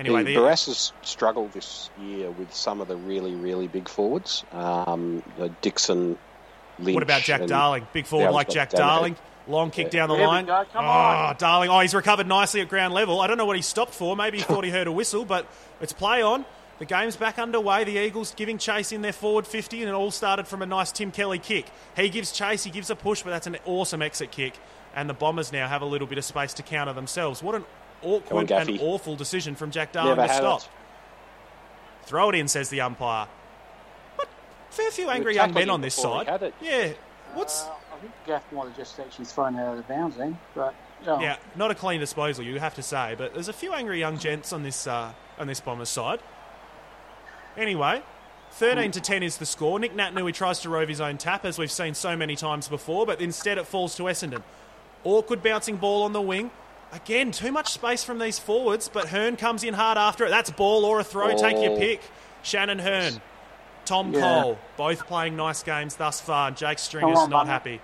Anyway, 0.00 0.22
the, 0.22 0.34
the, 0.34 0.40
Barrass 0.40 0.66
has 0.66 0.92
struggled 1.02 1.52
this 1.52 1.90
year 2.00 2.30
with 2.30 2.54
some 2.54 2.80
of 2.80 2.88
the 2.88 2.96
really, 2.96 3.34
really 3.34 3.68
big 3.68 3.86
forwards. 3.86 4.44
Um, 4.50 5.22
the 5.36 5.50
Dixon, 5.60 6.16
Lynch. 6.78 6.94
What 6.94 7.02
about 7.02 7.20
Jack 7.20 7.46
Darling? 7.46 7.86
Big 7.92 8.06
forward 8.06 8.30
like 8.30 8.48
Jack 8.48 8.70
Darling. 8.70 9.12
Darling. 9.12 9.16
Long 9.46 9.70
kick 9.70 9.90
down 9.90 10.08
the 10.08 10.14
There 10.14 10.22
we 10.22 10.28
line. 10.28 10.46
go, 10.46 10.64
come 10.72 10.84
oh, 10.84 10.88
on. 10.88 11.36
Darling. 11.36 11.70
Oh, 11.70 11.80
he's 11.80 11.94
recovered 11.94 12.26
nicely 12.26 12.62
at 12.62 12.68
ground 12.68 12.94
level. 12.94 13.20
I 13.20 13.26
don't 13.26 13.36
know 13.36 13.44
what 13.44 13.56
he 13.56 13.62
stopped 13.62 13.92
for. 13.92 14.16
Maybe 14.16 14.38
he 14.38 14.44
thought 14.44 14.64
he 14.64 14.70
heard 14.70 14.86
a 14.86 14.92
whistle, 14.92 15.24
but 15.24 15.46
it's 15.80 15.92
play 15.92 16.22
on. 16.22 16.46
The 16.78 16.86
game's 16.86 17.16
back 17.16 17.38
underway. 17.38 17.84
The 17.84 17.98
Eagles 17.98 18.32
giving 18.34 18.56
chase 18.56 18.92
in 18.92 19.02
their 19.02 19.12
forward 19.12 19.46
50, 19.46 19.82
and 19.82 19.90
it 19.90 19.92
all 19.92 20.10
started 20.10 20.46
from 20.46 20.62
a 20.62 20.66
nice 20.66 20.92
Tim 20.92 21.10
Kelly 21.10 21.38
kick. 21.38 21.66
He 21.94 22.08
gives 22.08 22.32
chase, 22.32 22.64
he 22.64 22.70
gives 22.70 22.88
a 22.88 22.96
push, 22.96 23.22
but 23.22 23.30
that's 23.30 23.46
an 23.46 23.58
awesome 23.66 24.00
exit 24.00 24.30
kick. 24.30 24.54
And 24.94 25.08
the 25.08 25.14
Bombers 25.14 25.52
now 25.52 25.68
have 25.68 25.82
a 25.82 25.86
little 25.86 26.06
bit 26.06 26.16
of 26.16 26.24
space 26.24 26.54
to 26.54 26.62
counter 26.62 26.94
themselves. 26.94 27.42
What 27.42 27.54
an 27.54 27.64
awkward 28.02 28.48
Gaffey. 28.48 28.70
and 28.72 28.80
awful 28.80 29.16
decision 29.16 29.54
from 29.54 29.70
Jack 29.70 29.92
Darling 29.92 30.16
Never 30.16 30.28
to 30.28 30.34
stop. 30.34 30.60
it. 30.62 30.68
Throw 32.04 32.30
it 32.30 32.34
in, 32.34 32.48
says 32.48 32.68
the 32.70 32.80
umpire. 32.80 33.26
But 34.16 34.28
fair 34.70 34.90
few 34.90 35.08
angry 35.10 35.34
young 35.34 35.52
men 35.52 35.70
on 35.70 35.80
this 35.80 35.94
side. 35.94 36.26
had 36.26 36.42
it. 36.42 36.54
Yeah. 36.60 36.92
What's 37.34 37.62
Uh, 37.62 37.70
I 37.94 37.96
think 38.00 38.12
Gaff 38.26 38.50
might 38.52 38.64
have 38.66 38.76
just 38.76 38.98
actually 38.98 39.26
thrown 39.26 39.54
it 39.56 39.60
out 39.62 39.78
of 39.78 39.86
bounds 39.86 40.16
then. 40.16 40.38
But 40.54 40.74
oh, 41.06 41.20
Yeah, 41.20 41.36
not 41.54 41.70
a 41.70 41.74
clean 41.74 42.00
disposal, 42.00 42.44
you 42.44 42.58
have 42.58 42.74
to 42.76 42.82
say, 42.82 43.14
but 43.16 43.34
there's 43.34 43.48
a 43.48 43.52
few 43.52 43.72
angry 43.72 43.98
young 44.00 44.18
gents 44.18 44.52
on 44.52 44.62
this 44.62 44.86
uh, 44.86 45.12
on 45.38 45.46
this 45.46 45.60
Bombers 45.60 45.88
side. 45.90 46.20
Anyway, 47.56 48.02
13 48.52 48.90
to 48.92 49.00
10 49.00 49.22
is 49.22 49.36
the 49.36 49.46
score. 49.46 49.78
Nick 49.78 49.94
Naitanui 49.94 50.32
tries 50.32 50.60
to 50.60 50.70
rove 50.70 50.88
his 50.88 51.00
own 51.00 51.18
tap, 51.18 51.44
as 51.44 51.58
we've 51.58 51.70
seen 51.70 51.94
so 51.94 52.16
many 52.16 52.36
times 52.36 52.68
before, 52.68 53.06
but 53.06 53.20
instead 53.20 53.58
it 53.58 53.66
falls 53.66 53.94
to 53.96 54.04
Essendon. 54.04 54.42
Awkward 55.04 55.42
bouncing 55.42 55.76
ball 55.76 56.02
on 56.02 56.12
the 56.12 56.20
wing. 56.20 56.50
Again, 56.92 57.30
too 57.30 57.52
much 57.52 57.70
space 57.72 58.02
from 58.02 58.18
these 58.18 58.38
forwards, 58.38 58.88
but 58.92 59.08
Hurn 59.08 59.36
comes 59.36 59.62
in 59.62 59.74
hard 59.74 59.96
after 59.96 60.24
it. 60.24 60.30
That's 60.30 60.50
ball 60.50 60.84
or 60.84 60.98
a 61.00 61.04
throw, 61.04 61.28
take 61.36 61.62
your 61.62 61.72
Oh. 61.72 61.78
pick. 61.78 62.00
Shannon 62.42 62.78
Hurn, 62.80 63.20
Tom 63.84 64.12
Yeah. 64.12 64.20
Cole, 64.42 64.58
both 64.76 65.06
playing 65.06 65.36
nice 65.36 65.62
games 65.62 65.96
thus 65.96 66.20
far. 66.20 66.50
Jake 66.50 66.78
Stringer's 66.78 67.18
on, 67.18 67.30
not 67.30 67.46
happy. 67.46 67.80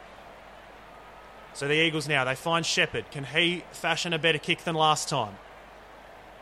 So 1.53 1.69
the 1.69 1.75
Eagles 1.75 2.09
now, 2.09 2.25
they 2.25 2.35
find 2.35 2.66
Sheppard. 2.66 3.11
Can 3.11 3.25
he 3.25 3.64
fashion 3.73 4.12
a 4.12 4.19
better 4.19 4.38
kick 4.38 4.64
than 4.64 4.75
last 4.75 5.09
time? 5.09 5.37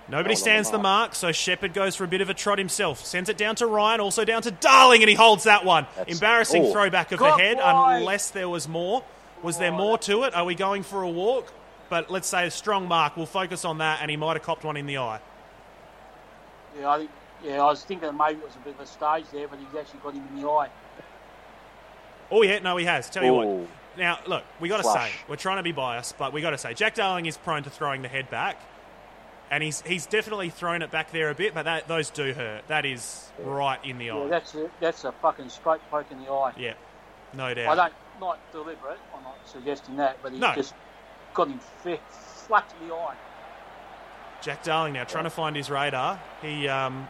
Nobody 0.09 0.35
stands 0.35 0.71
the 0.71 0.79
mark, 0.79 1.15
so 1.15 1.33
Sheppard 1.33 1.73
goes 1.73 1.97
for 1.97 2.05
a 2.05 2.09
bit 2.09 2.21
of 2.21 2.29
a 2.29 2.35
trot 2.35 2.59
himself. 2.59 3.05
Sends 3.05 3.31
it 3.31 3.39
down 3.39 3.57
to 3.57 3.67
Ryan, 3.67 4.01
also 4.01 4.25
down 4.25 4.43
to 4.43 4.51
Darling, 4.51 5.03
and 5.03 5.09
he 5.09 5.15
holds 5.15 5.45
that 5.45 5.65
one. 5.65 5.87
That's- 5.97 6.15
Embarrassing 6.17 6.67
oh. 6.67 6.73
throwback 6.73 7.13
of 7.13 7.19
Good 7.21 7.33
the 7.33 7.39
head, 7.39 7.57
boy. 7.57 7.63
unless 7.65 8.31
there 8.31 8.49
was 8.49 8.69
more. 8.69 9.03
Was 9.43 9.59
there 9.59 9.73
more 9.73 9.97
to 9.99 10.25
it? 10.25 10.35
Are 10.35 10.45
we 10.45 10.55
going 10.55 10.83
for 10.83 11.03
a 11.03 11.09
walk? 11.09 11.53
But 11.95 12.11
let's 12.11 12.27
say 12.27 12.45
a 12.45 12.51
strong 12.51 12.89
mark. 12.89 13.17
We'll 13.17 13.25
focus 13.25 13.65
on 13.65 13.79
that, 13.79 14.01
and 14.03 14.11
he 14.11 14.17
might 14.17 14.33
have 14.33 14.43
copped 14.43 14.65
one 14.65 14.77
in 14.77 14.85
the 14.87 14.99
eye. 14.99 15.21
yeah, 16.77 16.91
I 16.91 16.99
think, 16.99 17.11
yeah, 17.45 17.63
I 17.63 17.67
was 17.67 17.85
thinking 17.85 18.11
maybe 18.19 18.41
it 18.41 18.45
was 18.45 18.57
a 18.57 18.59
bit 18.59 18.75
of 18.75 18.81
a 18.81 18.87
stage 18.87 19.27
there, 19.33 19.47
but 19.47 19.61
he's 19.61 19.69
actually 19.79 20.01
got 20.01 20.13
him 20.13 20.27
in 20.35 20.43
the 20.43 20.49
eye. 20.49 20.71
Oh, 22.33 22.43
yeah, 22.43 22.59
no, 22.59 22.77
he 22.79 22.85
has. 22.85 23.09
Tell 23.09 23.23
you 23.25 23.33
what. 23.33 23.69
Now, 23.97 24.19
look, 24.27 24.43
we 24.59 24.69
got 24.69 24.79
to 24.79 24.91
say, 24.91 25.09
we're 25.29 25.37
trying 25.37 25.59
to 25.59 25.63
be 25.63 25.71
biased, 25.71 26.19
but 26.19 26.33
we 26.33 26.41
got 26.41 26.51
to 26.51 26.59
say, 26.59 26.75
Jack 26.75 26.97
Darling 26.97 27.27
is 27.27 27.37
prone 27.37 27.63
to 27.63 27.71
throwing 27.71 28.03
the 28.03 28.09
head 28.09 28.29
back, 28.29 28.61
and 29.53 29.63
he's 29.63 29.81
he's 29.83 30.05
definitely 30.07 30.51
thrown 30.51 30.83
it 30.83 30.91
back 30.91 31.13
there 31.13 31.31
a 31.31 31.35
bit, 31.37 31.55
but 31.55 31.63
that, 31.63 31.87
those 31.87 32.11
do 32.11 32.33
hurt. 32.33 32.67
That 32.67 32.85
is 32.85 33.31
right 33.39 33.79
in 33.85 33.99
the 33.99 34.07
Yeah, 34.07 34.17
eye. 34.17 34.27
that's 34.27 34.53
a, 34.57 34.69
that's 34.81 35.05
a 35.05 35.13
fucking 35.13 35.49
straight 35.49 35.81
poke 35.93 36.11
in 36.11 36.19
the 36.25 36.29
eye. 36.29 36.55
Yeah, 36.59 36.75
no 37.35 37.55
doubt. 37.55 37.79
I 37.79 37.83
don't 37.85 37.95
not 38.21 38.41
deliberate. 38.51 38.99
I'm 39.17 39.23
not 39.23 39.39
suggesting 39.45 39.95
that, 39.99 40.17
but 40.25 40.33
he 40.33 40.41
No. 40.41 40.57
just 40.57 40.75
got 41.35 41.49
him 41.49 41.59
fa- 41.83 41.99
flat 42.47 42.69
to 42.71 42.87
the 42.87 42.95
eye. 42.95 43.15
Jack 44.43 44.63
Darling 44.63 44.93
now 44.95 45.05
trying 45.05 45.25
to 45.25 45.31
find 45.31 45.57
his 45.57 45.71
radar. 45.71 46.21
He 46.43 46.69
um, 46.69 47.09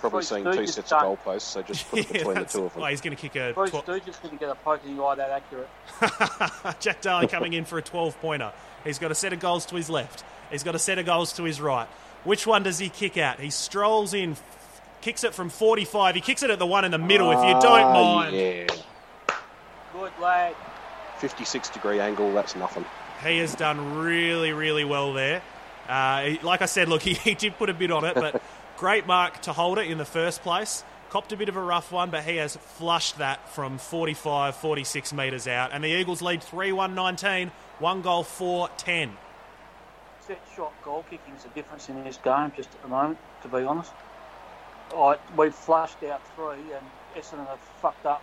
Probably 0.00 0.16
Bruce 0.18 0.28
seeing 0.28 0.44
Stooges 0.44 0.54
two 0.56 0.66
sets 0.66 0.92
of 0.92 1.00
done. 1.00 1.16
goalposts, 1.16 1.40
so 1.42 1.62
just 1.62 1.88
put 1.90 1.98
it 2.00 2.06
yeah, 2.06 2.12
between 2.12 2.28
the 2.28 2.34
that's- 2.34 2.52
two 2.52 2.64
of 2.64 2.72
them. 2.72 2.82
well, 2.82 2.90
he's 2.90 3.00
going 3.00 3.16
to 3.16 3.20
kick 3.20 3.36
a 3.36 3.52
Bruce 3.54 3.70
tw- 3.70 3.74
Stooges 3.86 4.22
didn't 4.22 4.38
get 4.40 4.48
a 4.50 4.54
poke 4.54 4.84
in 4.84 4.96
the 4.96 5.02
eye 5.02 5.14
that 5.16 5.30
accurate. 5.30 6.80
Jack 6.80 7.00
Darling 7.00 7.28
coming 7.28 7.52
in 7.54 7.64
for 7.64 7.78
a 7.78 7.82
12 7.82 8.20
pointer. 8.20 8.52
He's 8.84 8.98
got 8.98 9.10
a 9.10 9.14
set 9.14 9.32
of 9.32 9.40
goals 9.40 9.66
to 9.66 9.76
his 9.76 9.88
left. 9.90 10.24
He's 10.50 10.62
got 10.62 10.74
a 10.74 10.78
set 10.78 10.98
of 10.98 11.06
goals 11.06 11.32
to 11.34 11.44
his 11.44 11.60
right. 11.60 11.88
Which 12.24 12.46
one 12.46 12.62
does 12.62 12.78
he 12.78 12.88
kick 12.90 13.16
out? 13.16 13.40
He 13.40 13.50
strolls 13.50 14.12
in, 14.14 14.32
f- 14.32 14.80
kicks 15.00 15.24
it 15.24 15.34
from 15.34 15.48
45. 15.48 16.14
He 16.14 16.20
kicks 16.20 16.42
it 16.42 16.50
at 16.50 16.58
the 16.58 16.66
one 16.66 16.84
in 16.84 16.90
the 16.90 16.98
middle, 16.98 17.30
if 17.32 17.38
you 17.38 17.52
don't 17.54 17.64
Ah, 17.64 17.92
mind. 17.92 18.36
Yeah. 18.36 18.66
Good 19.92 20.12
lad. 20.20 20.54
56 21.18 21.70
degree 21.70 21.98
angle, 21.98 22.32
that's 22.32 22.54
nothing. 22.56 22.84
He 23.24 23.38
has 23.38 23.54
done 23.54 23.98
really, 23.98 24.52
really 24.52 24.84
well 24.84 25.12
there. 25.12 25.42
Uh, 25.88 26.36
like 26.42 26.62
I 26.62 26.66
said, 26.66 26.88
look, 26.88 27.02
he, 27.08 27.14
he 27.14 27.34
did 27.34 27.56
put 27.56 27.70
a 27.70 27.74
bit 27.74 27.90
on 27.90 28.04
it, 28.04 28.14
but 28.14 28.42
great 28.76 29.06
mark 29.06 29.40
to 29.42 29.52
hold 29.52 29.78
it 29.78 29.90
in 29.90 29.98
the 29.98 30.04
first 30.04 30.42
place. 30.42 30.84
Copped 31.10 31.32
a 31.32 31.36
bit 31.36 31.48
of 31.48 31.56
a 31.56 31.62
rough 31.62 31.90
one, 31.90 32.10
but 32.10 32.24
he 32.24 32.36
has 32.36 32.56
flushed 32.56 33.18
that 33.18 33.48
from 33.48 33.78
45, 33.78 34.54
46 34.56 35.12
metres 35.14 35.48
out. 35.48 35.70
And 35.72 35.82
the 35.82 35.88
Eagles 35.88 36.20
lead 36.20 36.42
3 36.42 36.72
1 36.72 36.94
19, 36.94 37.50
one 37.78 38.02
goal, 38.02 38.22
4 38.22 38.68
10. 38.76 39.16
Set 40.20 40.40
shot 40.54 40.74
goal 40.84 41.06
kicking 41.08 41.34
is 41.34 41.44
the 41.44 41.48
difference 41.50 41.88
in 41.88 42.04
this 42.04 42.18
game, 42.18 42.52
just 42.54 42.68
at 42.74 42.82
the 42.82 42.88
moment, 42.88 43.18
to 43.42 43.48
be 43.48 43.58
honest. 43.58 43.92
All 44.94 45.10
right, 45.10 45.20
we've 45.36 45.54
flushed 45.54 46.02
out 46.04 46.20
three, 46.36 46.60
and 46.74 46.84
Essendon 47.16 47.46
have 47.46 47.60
fucked 47.80 48.04
up 48.04 48.22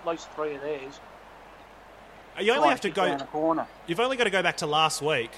at 0.00 0.06
least 0.06 0.30
three 0.32 0.54
of 0.54 0.60
theirs. 0.60 1.00
You 2.40 2.52
only 2.52 2.60
Trying 2.62 2.70
have 2.70 2.80
to 2.82 2.90
go. 2.90 3.16
the 3.18 3.24
corner. 3.24 3.66
You've 3.86 4.00
only 4.00 4.16
got 4.16 4.24
to 4.24 4.30
go 4.30 4.42
back 4.42 4.58
to 4.58 4.66
last 4.66 5.02
week. 5.02 5.30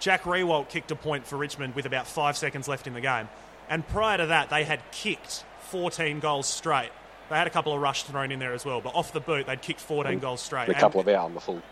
Jack 0.00 0.22
Riewoldt 0.24 0.68
kicked 0.68 0.90
a 0.90 0.96
point 0.96 1.26
for 1.26 1.36
Richmond 1.36 1.74
with 1.74 1.86
about 1.86 2.06
five 2.06 2.36
seconds 2.36 2.68
left 2.68 2.86
in 2.86 2.94
the 2.94 3.00
game. 3.00 3.28
And 3.68 3.86
prior 3.88 4.18
to 4.18 4.26
that, 4.26 4.50
they 4.50 4.64
had 4.64 4.80
kicked 4.92 5.44
14 5.70 6.20
goals 6.20 6.46
straight. 6.46 6.90
They 7.30 7.36
had 7.36 7.46
a 7.46 7.50
couple 7.50 7.72
of 7.72 7.80
rush 7.80 8.02
thrown 8.02 8.30
in 8.30 8.38
there 8.38 8.52
as 8.52 8.64
well, 8.64 8.80
but 8.82 8.94
off 8.94 9.12
the 9.12 9.20
boot, 9.20 9.46
they'd 9.46 9.62
kicked 9.62 9.80
14 9.80 10.18
goals 10.18 10.40
straight. 10.42 10.68
A 10.68 10.72
And- 10.72 10.76
couple 10.76 11.00
of 11.00 11.08
out 11.08 11.24
on 11.24 11.34
the 11.34 11.40
full. 11.40 11.62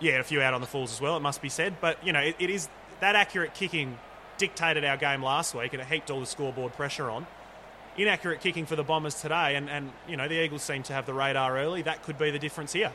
yeah, 0.00 0.18
a 0.18 0.22
few 0.22 0.42
out 0.42 0.52
on 0.54 0.60
the 0.60 0.66
falls 0.66 0.92
as 0.92 1.00
well, 1.00 1.16
it 1.16 1.20
must 1.20 1.40
be 1.40 1.48
said. 1.48 1.76
But, 1.80 2.04
you 2.06 2.12
know, 2.12 2.20
it, 2.20 2.36
it 2.38 2.50
is 2.50 2.68
that 3.00 3.16
accurate 3.16 3.54
kicking 3.54 3.98
dictated 4.36 4.84
our 4.84 4.96
game 4.98 5.22
last 5.22 5.54
week 5.54 5.72
and 5.72 5.80
it 5.82 5.88
heaped 5.88 6.10
all 6.10 6.20
the 6.20 6.26
scoreboard 6.26 6.74
pressure 6.74 7.10
on. 7.10 7.26
Inaccurate 7.96 8.40
kicking 8.40 8.66
for 8.66 8.76
the 8.76 8.84
Bombers 8.84 9.14
today, 9.20 9.56
and, 9.56 9.68
and 9.68 9.90
you 10.06 10.16
know, 10.16 10.28
the 10.28 10.40
Eagles 10.40 10.62
seem 10.62 10.84
to 10.84 10.92
have 10.92 11.06
the 11.06 11.14
radar 11.14 11.58
early. 11.58 11.82
That 11.82 12.04
could 12.04 12.16
be 12.18 12.30
the 12.30 12.38
difference 12.38 12.72
here. 12.72 12.92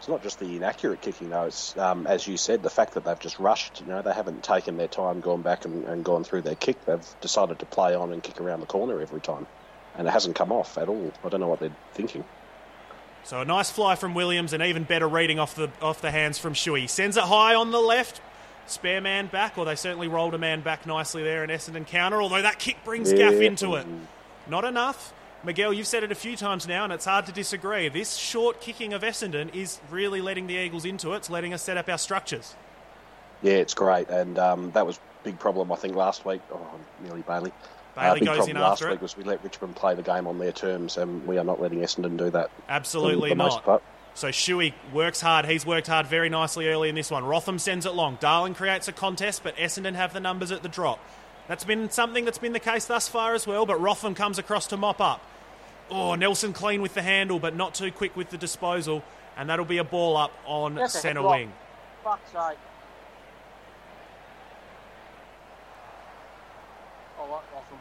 It's 0.00 0.08
not 0.08 0.22
just 0.22 0.38
the 0.38 0.56
inaccurate 0.56 1.02
kicking, 1.02 1.28
though. 1.28 1.44
It's, 1.44 1.76
um, 1.76 2.06
as 2.06 2.26
you 2.26 2.38
said, 2.38 2.62
the 2.62 2.70
fact 2.70 2.94
that 2.94 3.04
they've 3.04 3.18
just 3.18 3.38
rushed. 3.38 3.82
You 3.82 3.86
know, 3.88 4.00
they 4.00 4.14
haven't 4.14 4.42
taken 4.42 4.78
their 4.78 4.88
time, 4.88 5.20
gone 5.20 5.42
back 5.42 5.66
and, 5.66 5.84
and 5.84 6.02
gone 6.02 6.24
through 6.24 6.40
their 6.40 6.54
kick. 6.54 6.82
They've 6.86 7.06
decided 7.20 7.58
to 7.58 7.66
play 7.66 7.94
on 7.94 8.10
and 8.10 8.22
kick 8.22 8.40
around 8.40 8.60
the 8.60 8.66
corner 8.66 8.98
every 9.02 9.20
time. 9.20 9.46
And 9.98 10.08
it 10.08 10.10
hasn't 10.10 10.36
come 10.36 10.52
off 10.52 10.78
at 10.78 10.88
all. 10.88 11.12
I 11.22 11.28
don't 11.28 11.40
know 11.40 11.48
what 11.48 11.60
they're 11.60 11.76
thinking. 11.92 12.24
So 13.24 13.42
a 13.42 13.44
nice 13.44 13.70
fly 13.70 13.94
from 13.94 14.14
Williams, 14.14 14.54
and 14.54 14.62
even 14.62 14.84
better 14.84 15.06
reading 15.06 15.38
off 15.38 15.54
the 15.54 15.70
off 15.82 16.00
the 16.00 16.10
hands 16.10 16.38
from 16.38 16.54
Shuey. 16.54 16.88
Sends 16.88 17.18
it 17.18 17.24
high 17.24 17.54
on 17.54 17.70
the 17.70 17.80
left. 17.80 18.22
Spare 18.66 19.02
man 19.02 19.26
back, 19.26 19.58
or 19.58 19.66
they 19.66 19.74
certainly 19.74 20.08
rolled 20.08 20.32
a 20.32 20.38
man 20.38 20.62
back 20.62 20.86
nicely 20.86 21.22
there 21.22 21.44
in 21.44 21.50
Essendon 21.50 21.86
counter, 21.86 22.22
although 22.22 22.40
that 22.40 22.58
kick 22.58 22.78
brings 22.86 23.12
Gaff 23.12 23.34
into 23.34 23.74
it. 23.74 23.86
Not 24.48 24.64
enough. 24.64 25.12
Miguel, 25.42 25.72
you've 25.72 25.86
said 25.86 26.04
it 26.04 26.12
a 26.12 26.16
few 26.16 26.36
times 26.36 26.68
now, 26.68 26.84
and 26.84 26.92
it's 26.92 27.06
hard 27.06 27.24
to 27.26 27.32
disagree. 27.32 27.88
This 27.88 28.16
short 28.16 28.60
kicking 28.60 28.92
of 28.92 29.02
Essendon 29.02 29.54
is 29.54 29.80
really 29.90 30.20
letting 30.20 30.46
the 30.46 30.54
Eagles 30.54 30.84
into 30.84 31.12
it. 31.14 31.18
It's 31.18 31.30
letting 31.30 31.54
us 31.54 31.62
set 31.62 31.78
up 31.78 31.88
our 31.88 31.96
structures. 31.96 32.54
Yeah, 33.42 33.54
it's 33.54 33.72
great. 33.72 34.10
And 34.10 34.38
um, 34.38 34.70
that 34.72 34.86
was 34.86 34.98
a 34.98 35.00
big 35.24 35.38
problem, 35.38 35.72
I 35.72 35.76
think, 35.76 35.94
last 35.96 36.26
week. 36.26 36.42
Oh, 36.52 36.60
nearly 37.02 37.22
Bailey. 37.22 37.52
Bailey 37.96 38.08
Uh, 38.10 38.14
big 38.14 38.24
goes 38.26 38.36
problem 38.36 38.56
in 38.56 38.62
last 38.62 38.72
after 38.72 38.88
week 38.88 38.96
it. 38.96 39.02
was 39.02 39.16
we 39.16 39.24
let 39.24 39.42
Richmond 39.42 39.76
play 39.76 39.94
the 39.94 40.02
game 40.02 40.26
on 40.26 40.38
their 40.38 40.52
terms, 40.52 40.98
and 40.98 41.26
we 41.26 41.38
are 41.38 41.44
not 41.44 41.58
letting 41.60 41.78
Essendon 41.80 42.18
do 42.18 42.28
that. 42.30 42.50
Absolutely 42.68 43.30
for 43.30 43.34
the 43.34 43.42
most 43.42 43.54
not. 43.54 43.64
part. 43.64 43.82
So 44.12 44.28
Shuey 44.28 44.74
works 44.92 45.22
hard. 45.22 45.46
He's 45.46 45.64
worked 45.64 45.86
hard 45.86 46.06
very 46.06 46.28
nicely 46.28 46.68
early 46.68 46.90
in 46.90 46.94
this 46.96 47.10
one. 47.10 47.24
Rotham 47.24 47.58
sends 47.58 47.86
it 47.86 47.94
long. 47.94 48.18
Darling 48.20 48.54
creates 48.54 48.88
a 48.88 48.92
contest, 48.92 49.42
but 49.42 49.56
Essendon 49.56 49.94
have 49.94 50.12
the 50.12 50.20
numbers 50.20 50.52
at 50.52 50.62
the 50.62 50.68
drop. 50.68 50.98
That's 51.50 51.64
been 51.64 51.90
something 51.90 52.24
that's 52.24 52.38
been 52.38 52.52
the 52.52 52.60
case 52.60 52.84
thus 52.84 53.08
far 53.08 53.34
as 53.34 53.44
well, 53.44 53.66
but 53.66 53.80
Rotham 53.80 54.14
comes 54.14 54.38
across 54.38 54.68
to 54.68 54.76
mop 54.76 55.00
up. 55.00 55.20
Oh, 55.90 56.14
Nelson 56.14 56.52
clean 56.52 56.80
with 56.80 56.94
the 56.94 57.02
handle, 57.02 57.40
but 57.40 57.56
not 57.56 57.74
too 57.74 57.90
quick 57.90 58.16
with 58.16 58.30
the 58.30 58.38
disposal, 58.38 59.02
and 59.36 59.50
that'll 59.50 59.64
be 59.64 59.78
a 59.78 59.82
ball 59.82 60.16
up 60.16 60.30
on 60.46 60.76
That's 60.76 60.92
centre 60.92 61.28
wing. 61.28 61.52
Fuck's 62.04 62.30
sake. 62.30 62.56
Oh, 67.18 67.26
Rotham. 67.28 67.78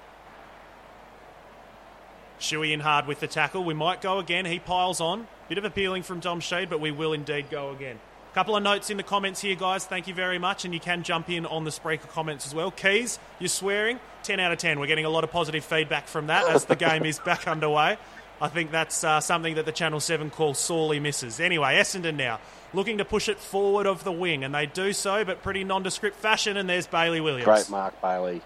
Shuey 2.39 2.73
in 2.73 2.79
hard 2.79 3.05
with 3.05 3.19
the 3.19 3.27
tackle. 3.27 3.63
We 3.63 3.75
might 3.75 4.01
go 4.01 4.17
again. 4.17 4.47
He 4.47 4.58
piles 4.58 4.99
on. 4.99 5.27
Bit 5.47 5.60
of 5.60 5.63
appealing 5.63 6.01
from 6.01 6.21
Dom 6.21 6.41
Sheed, 6.41 6.71
but 6.71 6.79
we 6.79 6.89
will 6.89 7.13
indeed 7.13 7.51
go 7.51 7.69
again. 7.69 7.99
Couple 8.35 8.55
of 8.55 8.61
notes 8.61 8.91
in 8.91 8.97
the 8.97 9.03
comments 9.03 9.41
here, 9.41 9.55
guys. 9.55 9.85
Thank 9.85 10.07
you 10.07 10.13
very 10.13 10.37
much, 10.37 10.63
and 10.63 10.73
you 10.73 10.79
can 10.79 11.01
jump 11.01 11.29
in 11.29 11.47
on 11.47 11.63
the 11.63 11.71
Spreaker 11.71 12.07
comments 12.09 12.45
as 12.45 12.53
well. 12.53 12.69
Keys, 12.69 13.17
you're 13.39 13.49
swearing. 13.49 13.99
10 14.23 14.39
out 14.39 14.51
of 14.51 14.59
10. 14.59 14.79
We're 14.79 14.87
getting 14.87 15.05
a 15.05 15.09
lot 15.09 15.23
of 15.23 15.31
positive 15.31 15.65
feedback 15.65 16.07
from 16.07 16.27
that 16.27 16.47
as 16.47 16.65
the 16.65 16.75
game 16.75 17.05
is 17.05 17.17
back 17.19 17.47
underway. 17.47 17.97
I 18.41 18.47
think 18.47 18.71
that's 18.71 19.03
uh, 19.03 19.19
something 19.19 19.55
that 19.55 19.65
the 19.65 19.71
Channel 19.71 19.99
7 19.99 20.29
call 20.29 20.53
sorely 20.53 20.99
misses. 20.99 21.39
Anyway, 21.39 21.75
Essendon 21.75 22.15
now 22.15 22.39
looking 22.73 22.99
to 22.99 23.05
push 23.05 23.27
it 23.29 23.39
forward 23.39 23.87
of 23.87 24.03
the 24.03 24.11
wing, 24.11 24.43
and 24.43 24.53
they 24.53 24.65
do 24.67 24.93
so, 24.93 25.25
but 25.25 25.41
pretty 25.41 25.63
nondescript 25.63 26.15
fashion, 26.15 26.55
and 26.55 26.69
there's 26.69 26.87
Bailey 26.87 27.21
Williams. 27.21 27.45
Great 27.45 27.69
Mark 27.69 27.99
Bailey. 28.01 28.41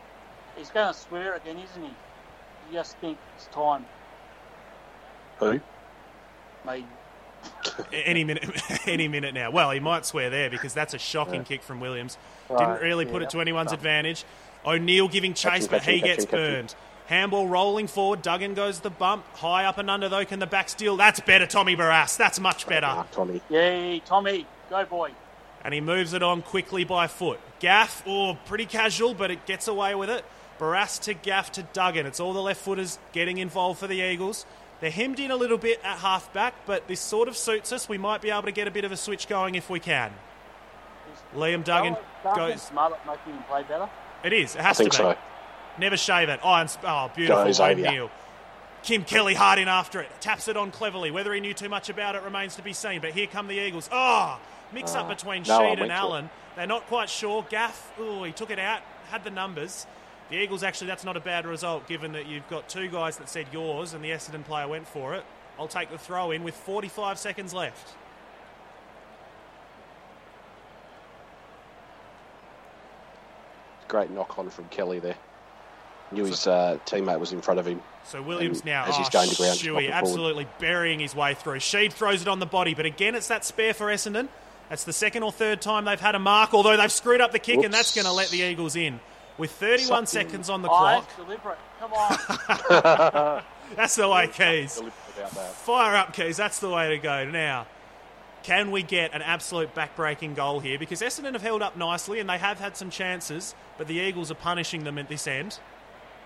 He's 0.55 0.69
going 0.69 0.93
to 0.93 0.97
swear 0.97 1.35
again, 1.35 1.57
isn't 1.57 1.83
he? 1.83 1.89
You 1.89 2.73
just 2.73 2.97
think 2.97 3.17
it's 3.35 3.47
time. 3.47 3.85
Who? 5.39 5.59
Mate, 6.65 6.85
any 7.93 8.23
minute, 8.23 8.61
any 8.87 9.07
minute 9.07 9.33
now. 9.33 9.51
Well, 9.51 9.71
he 9.71 9.79
might 9.79 10.05
swear 10.05 10.29
there 10.29 10.49
because 10.49 10.73
that's 10.73 10.93
a 10.93 10.99
shocking 10.99 11.43
kick 11.43 11.63
from 11.63 11.79
Williams. 11.79 12.17
Didn't 12.49 12.81
really 12.81 13.05
put 13.05 13.21
yeah. 13.21 13.27
it 13.27 13.29
to 13.31 13.41
anyone's 13.41 13.71
advantage. 13.71 14.25
O'Neill 14.65 15.07
giving 15.07 15.33
chase, 15.33 15.65
him, 15.65 15.71
but 15.71 15.81
catch 15.81 15.87
him, 15.87 15.93
he 15.95 15.99
catch 16.01 16.09
gets 16.09 16.23
him, 16.23 16.29
catch 16.29 16.39
him. 16.39 16.53
burned. 16.53 16.75
Handball 17.07 17.47
rolling 17.47 17.87
forward. 17.87 18.21
Duggan 18.21 18.53
goes 18.53 18.79
the 18.79 18.89
bump. 18.89 19.25
High 19.35 19.65
up 19.65 19.77
and 19.77 19.89
under 19.89 20.07
though. 20.07 20.25
Can 20.25 20.39
the 20.39 20.47
back 20.47 20.69
steal? 20.69 20.95
That's 20.95 21.19
better, 21.19 21.45
Tommy 21.45 21.75
Barrass. 21.75 22.17
That's 22.17 22.39
much 22.39 22.65
better. 22.67 22.87
Mark 22.87 23.11
Tommy. 23.11 23.41
yay, 23.49 24.01
Tommy, 24.05 24.45
go 24.69 24.85
boy. 24.85 25.11
And 25.63 25.73
he 25.73 25.81
moves 25.81 26.13
it 26.13 26.23
on 26.23 26.41
quickly 26.41 26.83
by 26.83 27.07
foot. 27.07 27.39
Gaff, 27.59 28.03
oh, 28.05 28.37
pretty 28.45 28.65
casual, 28.65 29.13
but 29.13 29.31
it 29.31 29.45
gets 29.45 29.67
away 29.67 29.95
with 29.95 30.09
it. 30.09 30.25
Barrass 30.59 30.99
to 31.03 31.13
Gaff 31.13 31.51
to 31.53 31.63
Duggan. 31.63 32.05
It's 32.05 32.19
all 32.19 32.33
the 32.33 32.41
left 32.41 32.61
footers 32.61 32.99
getting 33.11 33.37
involved 33.37 33.79
for 33.79 33.87
the 33.87 34.01
Eagles. 34.01 34.45
They're 34.83 34.91
hemmed 34.91 35.21
in 35.21 35.31
a 35.31 35.37
little 35.37 35.57
bit 35.57 35.79
at 35.81 35.99
half 35.99 36.33
back, 36.33 36.53
but 36.65 36.89
this 36.89 36.99
sort 36.99 37.29
of 37.29 37.37
suits 37.37 37.71
us. 37.71 37.87
We 37.87 37.97
might 37.97 38.21
be 38.21 38.31
able 38.31 38.41
to 38.41 38.51
get 38.51 38.67
a 38.67 38.71
bit 38.71 38.83
of 38.83 38.91
a 38.91 38.97
switch 38.97 39.29
going 39.29 39.55
if 39.55 39.69
we 39.69 39.79
can. 39.79 40.11
Liam 41.33 41.63
Duggan 41.63 41.95
Duggan 42.21 42.49
goes. 42.49 42.63
smart 42.63 42.91
at 42.91 43.07
making 43.07 43.31
him 43.31 43.43
play 43.43 43.63
better. 43.63 43.89
It 44.25 44.33
is. 44.33 44.55
It 44.55 44.59
I 44.59 44.63
has 44.63 44.77
think 44.79 44.91
to 44.91 44.97
be. 44.97 45.03
so. 45.03 45.17
Never 45.79 45.95
shave 45.95 46.27
it. 46.27 46.41
Oh, 46.43 46.53
and, 46.53 46.77
oh 46.83 47.09
beautiful. 47.15 47.45
Go, 47.45 47.51
Xavier. 47.53 47.87
O'Neill. 47.87 48.11
Tim 48.81 49.05
Kelly 49.05 49.35
hard 49.35 49.57
in 49.57 49.69
after 49.69 50.01
it. 50.01 50.09
Taps 50.19 50.49
it 50.49 50.57
on 50.57 50.69
cleverly. 50.69 51.11
Whether 51.11 51.33
he 51.33 51.39
knew 51.39 51.53
too 51.53 51.69
much 51.69 51.87
about 51.87 52.15
it 52.15 52.23
remains 52.23 52.57
to 52.57 52.61
be 52.61 52.73
seen. 52.73 52.99
But 52.99 53.11
here 53.11 53.27
come 53.27 53.47
the 53.47 53.65
Eagles. 53.65 53.89
Oh, 53.89 54.37
mix 54.73 54.95
up 54.95 55.05
uh, 55.05 55.15
between 55.15 55.43
no, 55.43 55.61
Sheed 55.61 55.81
and. 55.81 55.93
Allen. 55.93 56.29
They're 56.57 56.67
not 56.67 56.87
quite 56.87 57.09
sure. 57.09 57.45
Gaff, 57.49 57.93
oh, 57.97 58.25
he 58.25 58.33
took 58.33 58.51
it 58.51 58.59
out, 58.59 58.81
had 59.09 59.23
the 59.23 59.31
numbers. 59.31 59.87
The 60.33 60.39
Eagles, 60.39 60.63
actually, 60.63 60.87
that's 60.87 61.05
not 61.05 61.15
a 61.15 61.19
bad 61.19 61.45
result 61.45 61.87
given 61.87 62.13
that 62.13 62.25
you've 62.25 62.49
got 62.49 62.67
two 62.67 62.87
guys 62.87 63.17
that 63.17 63.29
said 63.29 63.45
yours 63.51 63.93
and 63.93 64.03
the 64.03 64.09
Essendon 64.09 64.43
player 64.43 64.67
went 64.67 64.87
for 64.87 65.13
it. 65.13 65.23
I'll 65.59 65.67
take 65.67 65.91
the 65.91 65.99
throw 65.99 66.31
in 66.31 66.43
with 66.43 66.55
45 66.55 67.19
seconds 67.19 67.53
left. 67.53 67.93
Great 73.87 74.09
knock 74.09 74.39
on 74.39 74.49
from 74.49 74.65
Kelly 74.69 74.97
there. 74.97 75.17
Knew 76.11 76.25
his 76.25 76.47
uh, 76.47 76.79
teammate 76.87 77.19
was 77.19 77.31
in 77.31 77.41
front 77.41 77.59
of 77.59 77.67
him. 77.67 77.79
So 78.03 78.19
Williams 78.23 78.65
now, 78.65 78.85
as 78.85 78.97
he's 78.97 79.09
oh, 79.09 79.11
going 79.11 79.29
to 79.29 79.35
ground, 79.35 79.59
Shuey, 79.59 79.65
forward. 79.65 79.91
absolutely 79.91 80.47
burying 80.57 80.99
his 80.99 81.15
way 81.15 81.35
through. 81.35 81.59
Sheed 81.59 81.93
throws 81.93 82.23
it 82.23 82.27
on 82.27 82.39
the 82.39 82.47
body, 82.47 82.73
but 82.73 82.87
again, 82.87 83.13
it's 83.13 83.27
that 83.27 83.45
spare 83.45 83.75
for 83.75 83.85
Essendon. 83.85 84.29
That's 84.69 84.83
the 84.83 84.93
second 84.93 85.21
or 85.21 85.31
third 85.31 85.61
time 85.61 85.85
they've 85.85 85.99
had 85.99 86.15
a 86.15 86.19
mark, 86.19 86.55
although 86.55 86.75
they've 86.75 86.91
screwed 86.91 87.21
up 87.21 87.33
the 87.33 87.37
kick, 87.37 87.63
and 87.63 87.71
that's 87.71 87.93
going 87.93 88.05
to 88.05 88.11
let 88.11 88.29
the 88.29 88.41
Eagles 88.41 88.75
in. 88.75 88.99
With 89.37 89.51
31 89.51 90.05
Something- 90.05 90.27
seconds 90.29 90.49
on 90.49 90.61
the 90.61 90.67
clock, 90.67 91.09
deliberate. 91.15 91.57
Come 91.79 91.93
on. 91.93 93.43
that's 93.75 93.95
the 93.95 94.07
way, 94.07 94.27
Keys. 94.27 94.75
Deliberate 94.75 94.93
about 95.17 95.31
that. 95.31 95.53
Fire 95.53 95.95
up, 95.95 96.13
Keys. 96.13 96.37
That's 96.37 96.59
the 96.59 96.69
way 96.69 96.89
to 96.89 96.97
go. 96.97 97.25
Now, 97.25 97.65
can 98.43 98.71
we 98.71 98.83
get 98.83 99.13
an 99.13 99.21
absolute 99.21 99.73
back-breaking 99.73 100.33
goal 100.35 100.59
here? 100.59 100.77
Because 100.77 101.01
Essendon 101.01 101.33
have 101.33 101.41
held 101.41 101.61
up 101.61 101.77
nicely, 101.77 102.19
and 102.19 102.29
they 102.29 102.37
have 102.37 102.59
had 102.59 102.77
some 102.77 102.89
chances, 102.89 103.55
but 103.77 103.87
the 103.87 103.95
Eagles 103.95 104.29
are 104.31 104.35
punishing 104.35 104.83
them 104.83 104.97
at 104.97 105.07
this 105.09 105.27
end. 105.27 105.59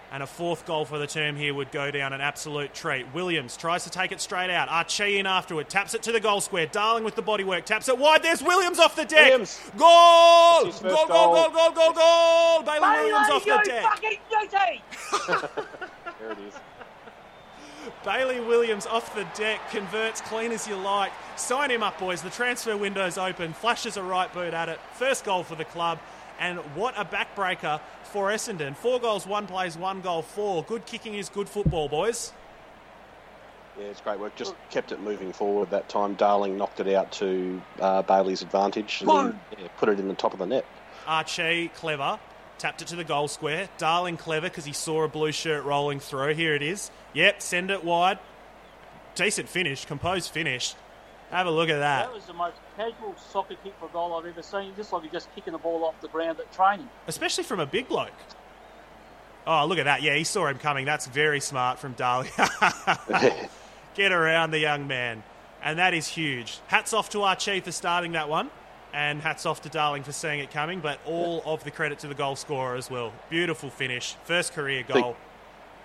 And 0.10 0.24
a 0.24 0.28
fourth 0.28 0.65
goal 0.65 0.86
for 0.86 0.98
the 0.98 1.06
term 1.08 1.36
here 1.36 1.54
would 1.54 1.70
go 1.72 1.91
down 1.91 2.13
an 2.13 2.22
absolute 2.22 2.74
treat. 2.74 3.06
Williams 3.13 3.58
tries 3.58 3.84
to 3.84 3.89
take 3.89 4.13
it 4.13 4.22
straight 4.22 4.50
out. 4.50 4.69
Archie 4.69 5.17
in 5.19 5.25
afterward. 5.25 5.69
Taps 5.69 5.94
it 5.94 6.04
to 6.04 6.13
the 6.13 6.19
goal 6.21 6.40
square. 6.40 6.65
Darling 6.65 7.04
with 7.04 7.15
the 7.15 7.21
bodywork. 7.23 7.65
Taps 7.65 7.90
it 7.90 7.98
wide. 7.98 8.23
There's 8.23 8.42
Williams 8.42 8.79
off 8.79 8.96
the 8.96 9.04
deck. 9.04 9.25
Williams. 9.25 9.60
Goal! 9.77 10.63
That's 10.63 10.79
Goal, 10.82 11.08
goal, 11.08 11.08
goal, 11.08 11.34
goal. 11.34 11.50
goal, 11.50 11.71
goal, 11.71 11.94
goal! 11.94 12.63
Bailey 12.63 12.79
Bailey, 12.79 13.12
Williams 13.12 13.29
off 13.32 13.44
the 13.44 13.62
deck. 13.65 13.84
fucking 13.84 14.17
beauty! 14.29 15.63
There 16.19 16.32
it 16.32 16.38
is. 16.48 16.54
Bailey 18.04 18.40
Williams 18.40 18.86
off 18.86 19.13
the 19.15 19.25
deck, 19.36 19.60
converts 19.71 20.21
clean 20.21 20.52
as 20.52 20.67
you 20.67 20.75
like. 20.75 21.12
Sign 21.36 21.69
him 21.71 21.84
up, 21.84 22.00
boys. 22.00 22.21
The 22.21 22.29
transfer 22.29 22.75
window's 22.77 23.17
open. 23.17 23.54
Flashes 23.54 23.98
a 23.98 24.04
right 24.04 24.32
boot 24.34 24.54
at 24.54 24.69
it. 24.69 24.79
First 24.94 25.25
goal 25.25 25.44
for 25.44 25.56
the 25.56 25.65
club. 25.65 26.00
And 26.40 26.60
what 26.75 26.94
a 26.98 27.04
backbreaker 27.06 27.79
for 28.08 28.30
Essendon. 28.30 28.76
Four 28.76 29.00
goals, 29.00 29.28
one 29.28 29.48
plays, 29.48 29.78
one 29.78 30.02
goal, 30.02 30.22
four. 30.22 30.64
Good 30.64 30.86
kicking 30.86 31.16
is 31.16 31.30
good 31.30 31.48
football, 31.48 31.88
boys. 31.90 32.34
Yeah, 33.78 33.86
it's 33.86 34.02
great 34.02 34.20
work. 34.20 34.36
Just 34.36 34.56
kept 34.72 34.92
it 34.92 35.00
moving 35.02 35.32
forward 35.34 35.70
that 35.70 35.88
time. 35.88 36.16
Darling 36.16 36.58
knocked 36.58 36.80
it 36.80 36.88
out 36.94 37.12
to 37.14 37.62
uh, 37.80 38.02
Bailey's 38.02 38.42
advantage 38.42 39.02
and 39.02 39.10
then 39.10 39.40
yeah, 39.60 39.68
put 39.78 39.90
it 39.90 40.00
in 40.00 40.08
the 40.08 40.16
top 40.16 40.34
of 40.34 40.40
the 40.40 40.48
net. 40.48 40.66
Archie, 41.06 41.70
clever. 41.70 42.20
Tapped 42.58 42.82
it 42.82 42.88
to 42.88 42.96
the 42.96 43.04
goal 43.04 43.28
square. 43.28 43.70
Darling 43.78 44.18
clever 44.18 44.50
because 44.50 44.66
he 44.66 44.74
saw 44.74 45.04
a 45.04 45.08
blue 45.08 45.32
shirt 45.32 45.64
rolling 45.64 46.00
through. 46.00 46.34
Here 46.34 46.56
it 46.56 46.64
is. 46.64 46.90
Yep, 47.14 47.42
send 47.42 47.70
it 47.70 47.84
wide. 47.84 48.18
Decent 49.14 49.48
finish, 49.48 49.86
composed 49.86 50.32
finish. 50.32 50.74
Have 51.32 51.48
a 51.48 51.52
look 51.52 51.69
at 51.69 51.80
that. 51.80 52.06
That 52.06 52.13
was 52.13 52.25
the 52.25 52.34
most 52.34 52.56
casual 52.78 53.15
soccer 53.17 53.56
kick 53.63 53.73
for 53.80 53.90
goal 53.90 54.15
I've 54.15 54.25
ever 54.25 54.42
seen. 54.42 54.73
Just 54.78 54.94
like 54.94 55.04
you're 55.04 55.12
just 55.12 55.34
kicking 55.36 55.54
the 55.54 55.60
ball 55.60 55.84
off 55.84 56.00
the 56.02 56.08
ground 56.08 56.40
at 56.40 56.52
training. 56.54 56.90
Especially 57.08 57.44
from 57.44 57.60
a 57.60 57.65
big 57.65 57.90
bloke. 57.90 58.12
Oh, 59.46 59.65
look 59.65 59.78
at 59.78 59.86
that. 59.86 60.02
Yeah, 60.02 60.15
he 60.15 60.23
saw 60.23 60.48
him 60.48 60.58
coming. 60.58 60.86
That's 60.86 61.08
very 61.08 61.40
smart 61.40 61.80
from 61.80 61.94
Darling. 61.94 62.30
Get 63.96 64.12
around 64.12 64.52
the 64.52 64.60
young 64.60 64.88
man. 64.88 65.23
And 65.63 65.80
that 65.80 65.94
is 65.94 66.08
huge. 66.08 66.60
Hats 66.67 66.94
off 66.94 67.10
to 67.12 67.23
our 67.23 67.36
chief 67.36 67.65
for 67.65 67.71
starting 67.71 68.13
that 68.13 68.30
one. 68.30 68.50
And 68.94 69.21
hats 69.21 69.46
off 69.46 69.62
to 69.63 69.69
Darling 69.69 70.04
for 70.04 70.12
seeing 70.13 70.40
it 70.40 70.50
coming, 70.50 70.80
but 70.80 71.00
all 71.06 71.44
of 71.46 71.63
the 71.63 71.71
credit 71.71 72.00
to 72.00 72.08
the 72.08 72.15
goal 72.15 72.36
scorer 72.36 72.75
as 72.75 72.90
well. 72.90 73.12
Beautiful 73.30 73.69
finish. 73.69 74.15
First 74.23 74.54
career 74.54 74.84
goal. 74.88 75.17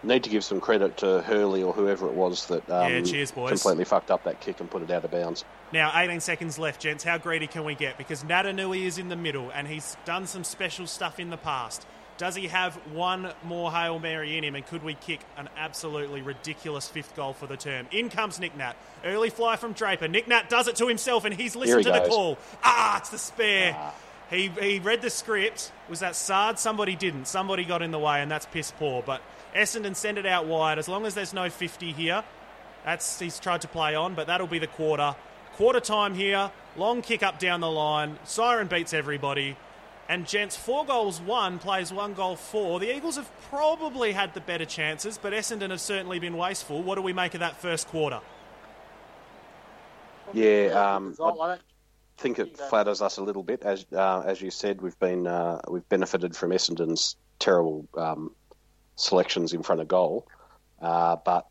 Need 0.04 0.24
to 0.24 0.30
give 0.30 0.42
some 0.42 0.60
credit 0.60 0.96
to 0.98 1.22
Hurley 1.22 1.62
or 1.62 1.72
whoever 1.72 2.06
it 2.08 2.14
was 2.14 2.46
that 2.46 2.68
um, 2.68 2.90
Yeah, 2.92 3.00
cheers, 3.02 3.30
boys. 3.30 3.50
completely 3.50 3.84
fucked 3.84 4.10
up 4.10 4.24
that 4.24 4.40
kick 4.40 4.58
and 4.58 4.68
put 4.68 4.82
it 4.82 4.90
out 4.90 5.04
of 5.04 5.12
bounds. 5.12 5.44
Now, 5.72 5.92
18 5.94 6.18
seconds 6.20 6.58
left, 6.58 6.80
gents. 6.80 7.04
How 7.04 7.18
greedy 7.18 7.46
can 7.46 7.64
we 7.64 7.74
get? 7.76 7.98
Because 7.98 8.24
Naitanui 8.24 8.84
is 8.84 8.98
in 8.98 9.08
the 9.08 9.16
middle 9.16 9.50
and 9.50 9.68
he's 9.68 9.96
done 10.04 10.26
some 10.26 10.42
special 10.42 10.86
stuff 10.88 11.20
in 11.20 11.30
the 11.30 11.36
past. 11.36 11.86
Does 12.18 12.34
he 12.34 12.48
have 12.48 12.74
one 12.92 13.32
more 13.44 13.70
Hail 13.72 13.98
Mary 13.98 14.36
in 14.36 14.44
him 14.44 14.54
and 14.54 14.66
could 14.66 14.82
we 14.82 14.94
kick 14.94 15.20
an 15.36 15.48
absolutely 15.56 16.20
ridiculous 16.20 16.88
fifth 16.88 17.14
goal 17.16 17.32
for 17.32 17.46
the 17.46 17.56
term? 17.56 17.86
In 17.90 18.10
comes 18.10 18.38
Nick 18.38 18.56
Nat. 18.56 18.74
Early 19.04 19.30
fly 19.30 19.56
from 19.56 19.72
Draper. 19.72 20.08
Nick 20.08 20.28
Nat 20.28 20.50
does 20.50 20.68
it 20.68 20.76
to 20.76 20.88
himself 20.88 21.24
and 21.24 21.32
he's 21.34 21.56
listened 21.56 21.78
he 21.78 21.84
to 21.84 21.92
the 21.92 22.08
call. 22.08 22.38
Ah, 22.62 22.98
it's 22.98 23.10
the 23.10 23.18
spare. 23.18 23.92
He, 24.30 24.48
he 24.48 24.78
read 24.78 25.02
the 25.02 25.10
script. 25.10 25.72
Was 25.88 26.00
that 26.00 26.16
Saad? 26.16 26.58
Somebody 26.58 26.96
didn't. 26.96 27.26
Somebody 27.28 27.64
got 27.64 27.82
in 27.82 27.90
the 27.92 27.98
way 27.98 28.20
and 28.20 28.30
that's 28.30 28.46
piss 28.46 28.72
poor. 28.78 29.02
But 29.02 29.22
Essendon 29.54 29.94
send 29.94 30.18
it 30.18 30.26
out 30.26 30.46
wide. 30.46 30.78
As 30.78 30.88
long 30.88 31.06
as 31.06 31.14
there's 31.14 31.34
no 31.34 31.50
50 31.50 31.92
here, 31.92 32.24
that's 32.84 33.18
he's 33.18 33.38
tried 33.38 33.60
to 33.62 33.68
play 33.68 33.94
on, 33.94 34.14
but 34.14 34.26
that'll 34.26 34.46
be 34.46 34.58
the 34.58 34.66
quarter. 34.66 35.14
Quarter 35.54 35.80
time 35.80 36.14
here. 36.14 36.50
Long 36.76 37.02
kick 37.02 37.22
up 37.22 37.38
down 37.38 37.60
the 37.60 37.70
line. 37.70 38.18
Siren 38.24 38.66
beats 38.66 38.94
everybody. 38.94 39.56
And 40.08 40.26
gents, 40.26 40.56
four 40.56 40.84
goals 40.84 41.20
one 41.20 41.58
plays 41.58 41.92
one 41.92 42.14
goal 42.14 42.36
four. 42.36 42.80
The 42.80 42.94
Eagles 42.94 43.16
have 43.16 43.30
probably 43.50 44.12
had 44.12 44.34
the 44.34 44.40
better 44.40 44.64
chances, 44.64 45.18
but 45.18 45.32
Essendon 45.32 45.70
have 45.70 45.80
certainly 45.80 46.18
been 46.18 46.36
wasteful. 46.36 46.82
What 46.82 46.96
do 46.96 47.02
we 47.02 47.12
make 47.12 47.34
of 47.34 47.40
that 47.40 47.56
first 47.56 47.88
quarter? 47.88 48.20
Yeah, 50.32 50.96
um, 50.96 51.14
I 51.20 51.58
think 52.16 52.38
it 52.38 52.56
flatters 52.56 53.02
us 53.02 53.18
a 53.18 53.22
little 53.22 53.42
bit. 53.42 53.62
As 53.62 53.86
uh, 53.92 54.20
as 54.20 54.40
you 54.40 54.50
said, 54.50 54.80
we've 54.80 54.98
been 54.98 55.26
uh, 55.26 55.60
we've 55.68 55.88
benefited 55.88 56.34
from 56.34 56.50
Essendon's 56.50 57.16
terrible 57.38 57.86
um, 57.96 58.32
selections 59.02 59.52
in 59.52 59.62
front 59.62 59.80
of 59.80 59.88
goal, 59.88 60.26
uh, 60.80 61.16
but 61.16 61.46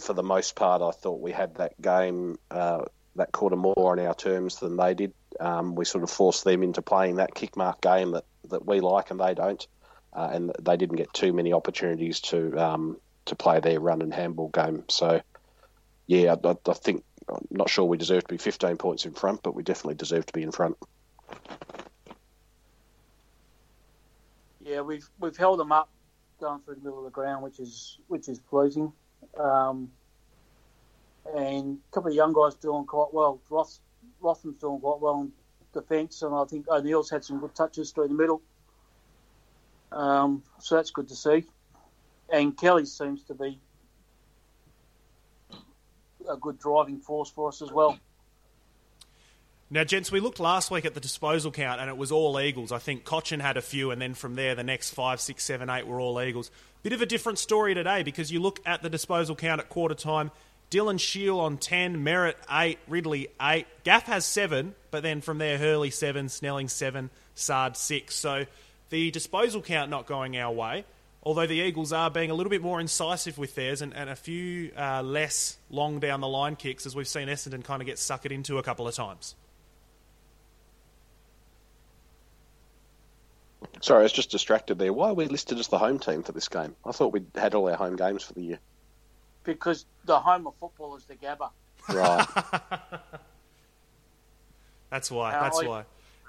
for 0.00 0.12
the 0.12 0.22
most 0.22 0.56
part, 0.56 0.82
I 0.82 0.90
thought 0.90 1.20
we 1.20 1.32
had 1.32 1.56
that 1.56 1.80
game 1.80 2.38
uh, 2.50 2.84
that 3.16 3.32
quarter 3.32 3.56
more 3.56 3.92
on 3.92 3.98
our 3.98 4.14
terms 4.14 4.56
than 4.56 4.76
they 4.76 4.94
did. 4.94 5.12
Um, 5.40 5.74
we 5.74 5.84
sort 5.84 6.04
of 6.04 6.10
forced 6.10 6.44
them 6.44 6.62
into 6.62 6.82
playing 6.82 7.16
that 7.16 7.34
kick 7.34 7.56
mark 7.56 7.80
game 7.80 8.12
that, 8.12 8.24
that 8.48 8.66
we 8.66 8.80
like 8.80 9.10
and 9.10 9.20
they 9.20 9.34
don't, 9.34 9.66
uh, 10.12 10.28
and 10.32 10.52
they 10.60 10.76
didn't 10.76 10.96
get 10.96 11.12
too 11.12 11.32
many 11.32 11.52
opportunities 11.52 12.20
to 12.20 12.56
um, 12.58 12.98
to 13.26 13.34
play 13.34 13.60
their 13.60 13.80
run 13.80 14.02
and 14.02 14.14
handball 14.14 14.48
game. 14.48 14.84
So, 14.88 15.20
yeah, 16.06 16.34
I, 16.44 16.56
I 16.68 16.72
think 16.74 17.04
I'm 17.28 17.46
not 17.50 17.68
sure 17.68 17.84
we 17.84 17.96
deserve 17.96 18.24
to 18.24 18.34
be 18.34 18.38
15 18.38 18.76
points 18.76 19.04
in 19.04 19.12
front, 19.12 19.42
but 19.42 19.54
we 19.54 19.62
definitely 19.62 19.96
deserve 19.96 20.26
to 20.26 20.32
be 20.32 20.42
in 20.42 20.52
front. 20.52 20.76
Yeah, 24.60 24.80
we've 24.80 25.08
we've 25.20 25.36
held 25.36 25.58
them 25.58 25.72
up 25.72 25.88
going 26.40 26.60
through 26.60 26.76
the 26.76 26.80
middle 26.80 26.98
of 26.98 27.04
the 27.04 27.10
ground, 27.10 27.42
which 27.42 27.60
is 27.60 27.98
which 28.08 28.28
is 28.28 28.38
pleasing. 28.38 28.92
Um, 29.38 29.90
and 31.34 31.78
a 31.90 31.94
couple 31.94 32.10
of 32.10 32.16
young 32.16 32.32
guys 32.32 32.54
doing 32.54 32.84
quite 32.84 33.12
well. 33.12 33.40
Roth, 33.50 33.78
Rotham's 34.20 34.60
doing 34.60 34.80
quite 34.80 35.00
well 35.00 35.22
in 35.22 35.32
defence, 35.72 36.22
and 36.22 36.34
I 36.34 36.44
think 36.44 36.68
O'Neill's 36.68 37.10
had 37.10 37.24
some 37.24 37.40
good 37.40 37.54
touches 37.54 37.90
through 37.90 38.08
the 38.08 38.14
middle. 38.14 38.42
Um, 39.92 40.42
so 40.58 40.76
that's 40.76 40.90
good 40.90 41.08
to 41.08 41.16
see. 41.16 41.44
And 42.30 42.56
Kelly 42.56 42.86
seems 42.86 43.22
to 43.24 43.34
be 43.34 43.58
a 46.28 46.36
good 46.36 46.58
driving 46.58 47.00
force 47.00 47.30
for 47.30 47.48
us 47.48 47.62
as 47.62 47.72
well. 47.72 47.98
Now, 49.68 49.82
gents, 49.82 50.12
we 50.12 50.20
looked 50.20 50.38
last 50.38 50.70
week 50.70 50.84
at 50.84 50.94
the 50.94 51.00
disposal 51.00 51.50
count, 51.50 51.80
and 51.80 51.90
it 51.90 51.96
was 51.96 52.12
all 52.12 52.38
Eagles. 52.38 52.70
I 52.70 52.78
think 52.78 53.04
Cotchin 53.04 53.40
had 53.40 53.56
a 53.56 53.62
few, 53.62 53.90
and 53.90 54.00
then 54.00 54.14
from 54.14 54.36
there, 54.36 54.54
the 54.54 54.62
next 54.62 54.90
five, 54.90 55.20
six, 55.20 55.42
seven, 55.42 55.68
eight 55.68 55.88
were 55.88 56.00
all 56.00 56.22
Eagles. 56.22 56.52
Bit 56.84 56.92
of 56.92 57.02
a 57.02 57.06
different 57.06 57.40
story 57.40 57.74
today 57.74 58.04
because 58.04 58.30
you 58.30 58.38
look 58.38 58.60
at 58.64 58.82
the 58.82 58.88
disposal 58.88 59.34
count 59.34 59.60
at 59.60 59.68
quarter 59.68 59.96
time. 59.96 60.30
Dylan 60.70 61.00
Shiel 61.00 61.40
on 61.40 61.58
10, 61.58 61.96
Merrett 62.04 62.36
8, 62.48 62.78
Ridley 62.86 63.28
8. 63.42 63.66
Gaff 63.82 64.04
has 64.04 64.24
7, 64.24 64.72
but 64.92 65.02
then 65.02 65.20
from 65.20 65.38
there, 65.38 65.58
Hurley 65.58 65.90
7, 65.90 66.28
Snelling 66.28 66.68
7, 66.68 67.10
Saad 67.34 67.76
6. 67.76 68.14
So 68.14 68.46
the 68.90 69.10
disposal 69.10 69.62
count 69.62 69.90
not 69.90 70.06
going 70.06 70.36
our 70.36 70.52
way, 70.52 70.84
although 71.24 71.46
the 71.46 71.56
Eagles 71.56 71.92
are 71.92 72.08
being 72.10 72.30
a 72.30 72.34
little 72.34 72.50
bit 72.50 72.62
more 72.62 72.80
incisive 72.80 73.36
with 73.36 73.56
theirs 73.56 73.82
and, 73.82 73.94
and 73.94 74.10
a 74.10 74.16
few 74.16 74.70
uh, 74.76 75.02
less 75.02 75.56
long 75.70 75.98
down 75.98 76.20
the 76.20 76.28
line 76.28 76.54
kicks, 76.54 76.86
as 76.86 76.94
we've 76.94 77.08
seen 77.08 77.26
Essendon 77.26 77.64
kind 77.64 77.82
of 77.82 77.86
get 77.86 77.96
suckered 77.96 78.30
into 78.30 78.58
a 78.58 78.62
couple 78.62 78.86
of 78.86 78.94
times. 78.94 79.34
Sorry, 83.80 84.00
I 84.00 84.02
was 84.02 84.12
just 84.12 84.30
distracted 84.30 84.78
there. 84.78 84.92
Why 84.92 85.08
are 85.10 85.14
we 85.14 85.26
listed 85.26 85.58
as 85.58 85.68
the 85.68 85.78
home 85.78 85.98
team 85.98 86.22
for 86.22 86.32
this 86.32 86.48
game? 86.48 86.74
I 86.84 86.92
thought 86.92 87.12
we'd 87.12 87.26
had 87.34 87.54
all 87.54 87.68
our 87.68 87.76
home 87.76 87.96
games 87.96 88.22
for 88.22 88.32
the 88.34 88.42
year. 88.42 88.58
Because 89.44 89.86
the 90.04 90.18
home 90.18 90.46
of 90.46 90.54
football 90.60 90.96
is 90.96 91.04
the 91.04 91.14
Gabba. 91.14 91.50
Right. 91.88 92.26
That's 94.90 95.10
why. 95.10 95.32
That's 95.32 95.58
I- 95.60 95.66
why. 95.66 95.84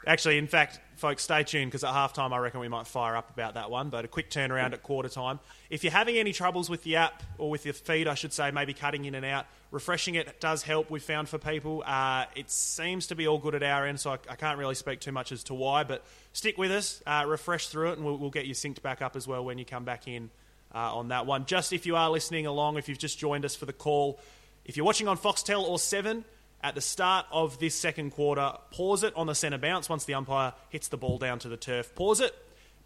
Actually, 0.06 0.38
in 0.38 0.48
fact, 0.48 0.80
folks, 0.96 1.24
stay 1.24 1.44
tuned 1.44 1.70
because 1.70 1.84
at 1.84 1.92
halftime, 1.92 2.32
I 2.32 2.38
reckon 2.38 2.62
we 2.62 2.70
might 2.70 2.88
fire 2.88 3.18
up 3.18 3.30
about 3.30 3.56
that 3.56 3.70
one. 3.70 3.90
But 3.90 4.06
a 4.06 4.08
quick 4.08 4.30
turnaround 4.30 4.72
at 4.72 4.82
quarter 4.82 5.10
time. 5.10 5.40
If 5.70 5.84
you're 5.84 5.92
having 5.92 6.16
any 6.16 6.32
troubles 6.32 6.70
with 6.70 6.84
the 6.84 6.96
app 6.96 7.24
or 7.38 7.50
with 7.50 7.66
your 7.66 7.74
feed, 7.74 8.08
I 8.08 8.14
should 8.14 8.32
say, 8.32 8.52
maybe 8.52 8.74
cutting 8.74 9.04
in 9.04 9.16
and 9.16 9.26
out, 9.26 9.48
refreshing 9.72 10.16
it 10.16 10.40
does 10.40 10.64
help. 10.64 10.90
We've 10.90 11.04
found 11.04 11.30
for 11.30 11.38
people. 11.38 11.84
Uh, 11.86 12.26
it 12.36 12.50
seems 12.50 13.08
to 13.08 13.16
be 13.16 13.28
all 13.28 13.38
good 13.38 13.56
at 13.56 13.64
our 13.64 13.86
end, 13.86 14.00
so 14.00 14.12
I, 14.12 14.18
I 14.30 14.36
can't 14.36 14.58
really 14.58 14.76
speak 14.76 15.00
too 15.00 15.12
much 15.12 15.32
as 15.32 15.44
to 15.46 15.54
why. 15.54 15.84
But 15.84 16.04
stick 16.34 16.58
with 16.58 16.72
us, 16.72 17.02
uh, 17.06 17.26
refresh 17.28 17.68
through 17.68 17.92
it, 17.92 17.98
and 17.98 18.06
we'll, 18.06 18.18
we'll 18.18 18.30
get 18.30 18.46
you 18.46 18.54
synced 18.54 18.82
back 18.82 19.02
up 19.02 19.16
as 19.16 19.28
well 19.28 19.44
when 19.44 19.58
you 19.58 19.66
come 19.66 19.84
back 19.84 20.08
in 20.08 20.30
uh, 20.74 20.96
on 20.96 21.10
that 21.10 21.26
one. 21.26 21.46
Just 21.46 21.74
if 21.74 21.86
you 21.86 21.96
are 21.96 22.10
listening 22.10 22.46
along, 22.46 22.78
if 22.78 22.88
you've 22.90 22.98
just 22.98 23.18
joined 23.18 23.46
us 23.46 23.56
for 23.56 23.66
the 23.66 23.74
call, 23.74 24.20
if 24.66 24.78
you're 24.78 24.86
watching 24.86 25.08
on 25.08 25.18
Foxtel 25.18 25.64
or 25.64 25.80
Seven 25.80 26.26
at 26.62 26.76
the 26.76 26.82
start 26.82 27.26
of 27.32 27.60
this 27.60 27.76
second 27.76 28.12
quarter, 28.12 28.54
pause 28.72 29.04
it 29.04 29.14
on 29.16 29.28
the 29.28 29.36
centre 29.36 29.58
bounce 29.58 29.90
once 29.90 30.06
the 30.06 30.14
umpire 30.14 30.54
hits 30.70 30.88
the 30.88 30.98
ball 30.98 31.18
down 31.18 31.40
to 31.40 31.50
the 31.50 31.58
turf. 31.58 31.94
Pause 31.96 32.22
it. 32.22 32.36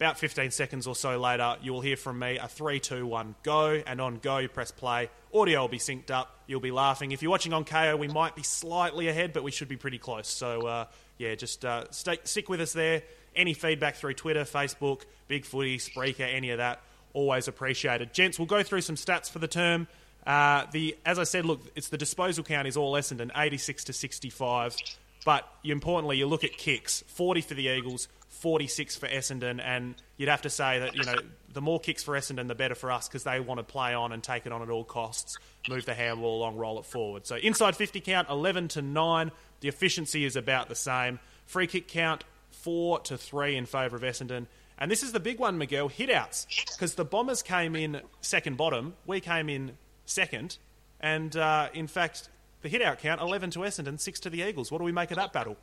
About 0.02 0.18
15 0.18 0.50
seconds 0.50 0.88
or 0.88 0.96
so 0.96 1.20
later, 1.20 1.58
you 1.62 1.74
will 1.74 1.82
hear 1.82 1.96
from 1.96 2.18
me 2.18 2.40
a 2.40 2.48
3 2.48 2.80
2 2.80 3.06
1 3.06 3.36
go, 3.44 3.84
and 3.86 4.02
on 4.02 4.18
go, 4.18 4.40
you 4.40 4.50
press 4.50 4.72
play. 4.72 5.12
Audio 5.32 5.62
will 5.62 5.68
be 5.68 5.78
synced 5.78 6.10
up. 6.10 6.40
You'll 6.48 6.60
be 6.60 6.72
laughing. 6.72 7.12
If 7.12 7.22
you're 7.22 7.30
watching 7.30 7.54
on 7.54 7.66
Kayo, 7.66 8.00
we 8.00 8.08
might 8.08 8.36
be 8.36 8.42
slightly 8.42 9.10
ahead, 9.10 9.32
but 9.32 9.44
we 9.44 9.52
should 9.52 9.68
be 9.68 9.78
pretty 9.78 10.00
close. 10.00 10.28
So, 10.28 10.66
uh, 10.66 10.86
yeah, 11.20 11.36
just 11.36 11.64
uh, 11.64 11.84
stay, 11.92 12.18
stick 12.24 12.50
with 12.50 12.62
us 12.62 12.74
there. 12.74 13.04
Any 13.36 13.54
feedback 13.54 13.94
through 13.94 14.16
Twitter, 14.16 14.44
Facebook, 14.44 15.04
Big 15.28 15.46
Footy, 15.46 15.78
Spreaker, 15.78 16.28
any 16.34 16.50
of 16.50 16.58
that, 16.58 16.82
always 17.14 17.48
appreciated. 17.48 18.12
Gents, 18.12 18.40
we'll 18.40 18.48
go 18.48 18.64
through 18.64 18.82
some 18.82 18.96
stats 18.96 19.30
for 19.30 19.38
the 19.38 19.48
term. 19.48 19.88
Uh, 20.26 20.66
the 20.72 20.98
as 21.06 21.20
I 21.20 21.26
said, 21.26 21.46
look, 21.46 21.62
it's 21.76 21.90
the 21.90 21.98
disposal 22.00 22.44
count 22.44 22.68
is 22.68 22.76
all 22.76 22.94
Essendon, 22.94 23.30
86 23.36 23.84
to 23.84 23.94
65. 23.94 24.78
But 25.24 25.48
importantly, 25.64 26.18
you 26.18 26.26
look 26.26 26.44
at 26.44 26.58
kicks, 26.58 27.04
40 27.06 27.42
for 27.42 27.54
the 27.54 27.68
Eagles, 27.68 28.08
46 28.42 28.96
for 28.98 29.08
Essendon, 29.08 29.62
and 29.64 29.94
you'd 30.18 30.30
have 30.30 30.42
to 30.42 30.50
say 30.50 30.80
that 30.80 30.96
you 30.96 31.04
know 31.04 31.14
the 31.54 31.62
more 31.62 31.80
kicks 31.80 32.04
for 32.04 32.16
Essendon, 32.16 32.48
the 32.48 32.56
better 32.56 32.74
for 32.74 32.92
us 32.92 33.08
because 33.08 33.24
they 33.24 33.40
want 33.40 33.60
to 33.60 33.64
play 33.64 33.94
on 33.94 34.12
and 34.12 34.24
take 34.24 34.48
it 34.48 34.52
on 34.52 34.64
at 34.64 34.70
all 34.70 34.84
costs, 34.84 35.38
move 35.70 35.86
the 35.86 35.94
handball 35.94 36.40
along, 36.40 36.58
roll 36.58 36.80
it 36.80 36.86
forward. 36.86 37.28
So 37.28 37.36
inside 37.36 37.76
50 37.76 38.02
count, 38.02 38.30
11 38.30 38.70
to 38.70 38.82
9. 38.82 39.32
The 39.60 39.68
efficiency 39.68 40.26
is 40.26 40.36
about 40.36 40.70
the 40.70 40.76
same. 40.76 41.20
Free 41.46 41.68
kick 41.68 41.88
count, 41.88 42.24
4 42.50 43.02
to 43.02 43.18
3 43.18 43.56
in 43.56 43.68
favour 43.68 43.96
of 43.96 44.02
Essendon. 44.02 44.48
And 44.80 44.90
this 44.90 45.04
is 45.04 45.12
the 45.12 45.20
big 45.20 45.38
one, 45.38 45.60
Miguel, 45.60 45.90
hitouts. 45.90 46.48
Because 46.74 46.96
the 46.96 47.06
Bombers 47.06 47.44
came 47.44 47.76
in 47.76 48.02
second 48.22 48.58
bottom, 48.58 48.96
we 49.06 49.20
came 49.20 49.50
in 49.50 49.78
second. 50.08 50.58
And 51.00 51.36
uh, 51.38 51.70
in 51.76 51.86
fact, 51.86 52.30
the 52.64 52.70
hit 52.70 52.82
out 52.82 52.98
count 52.98 53.22
11 53.22 53.52
to 53.52 53.60
Essendon, 53.60 54.00
6 54.00 54.20
to 54.22 54.32
the 54.32 54.42
Eagles. 54.42 54.72
What 54.72 54.80
do 54.80 54.84
we 54.84 54.92
make 54.92 55.12
of 55.12 55.18
that 55.18 55.32
battle? 55.32 55.58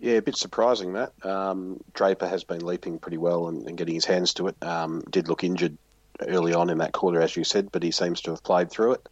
Yeah, 0.00 0.14
a 0.14 0.22
bit 0.22 0.36
surprising 0.36 0.92
that. 0.92 1.12
Um, 1.26 1.80
Draper 1.92 2.28
has 2.28 2.44
been 2.44 2.64
leaping 2.64 2.98
pretty 2.98 3.18
well 3.18 3.48
and, 3.48 3.66
and 3.66 3.76
getting 3.76 3.94
his 3.94 4.04
hands 4.04 4.34
to 4.34 4.46
it. 4.48 4.56
Um, 4.62 5.02
did 5.10 5.28
look 5.28 5.42
injured 5.42 5.76
early 6.20 6.54
on 6.54 6.70
in 6.70 6.78
that 6.78 6.92
quarter, 6.92 7.20
as 7.20 7.36
you 7.36 7.44
said, 7.44 7.70
but 7.72 7.82
he 7.82 7.90
seems 7.90 8.20
to 8.22 8.30
have 8.30 8.42
played 8.42 8.70
through 8.70 8.92
it. 8.92 9.08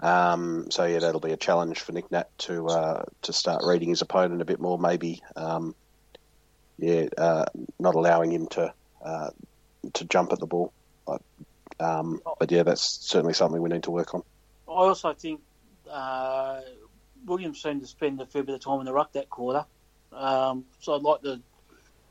Um, 0.00 0.70
so 0.70 0.84
yeah, 0.84 0.98
that'll 0.98 1.20
be 1.20 1.32
a 1.32 1.36
challenge 1.36 1.80
for 1.80 1.92
Nick 1.92 2.10
Nat 2.10 2.28
to 2.38 2.66
uh, 2.66 3.04
to 3.22 3.32
start 3.32 3.62
reading 3.64 3.90
his 3.90 4.02
opponent 4.02 4.42
a 4.42 4.44
bit 4.44 4.60
more. 4.60 4.78
Maybe, 4.78 5.22
um, 5.36 5.74
yeah, 6.78 7.06
uh, 7.16 7.44
not 7.78 7.94
allowing 7.94 8.32
him 8.32 8.48
to 8.48 8.74
uh, 9.04 9.30
to 9.92 10.04
jump 10.04 10.32
at 10.32 10.40
the 10.40 10.46
ball. 10.46 10.72
But, 11.06 11.22
um, 11.78 12.20
but 12.40 12.50
yeah, 12.50 12.64
that's 12.64 12.82
certainly 12.82 13.34
something 13.34 13.62
we 13.62 13.70
need 13.70 13.84
to 13.84 13.92
work 13.92 14.14
on. 14.14 14.22
I 14.68 14.72
also 14.72 15.12
think 15.12 15.40
uh, 15.88 16.60
Williams 17.24 17.62
seemed 17.62 17.82
to 17.82 17.86
spend 17.86 18.20
a 18.20 18.26
fair 18.26 18.42
bit 18.42 18.56
of 18.56 18.60
time 18.60 18.80
in 18.80 18.86
the 18.86 18.92
ruck 18.92 19.12
that 19.12 19.30
quarter. 19.30 19.64
Um, 20.14 20.64
so 20.80 20.94
I'd 20.94 21.02
like 21.02 21.22
to 21.22 21.40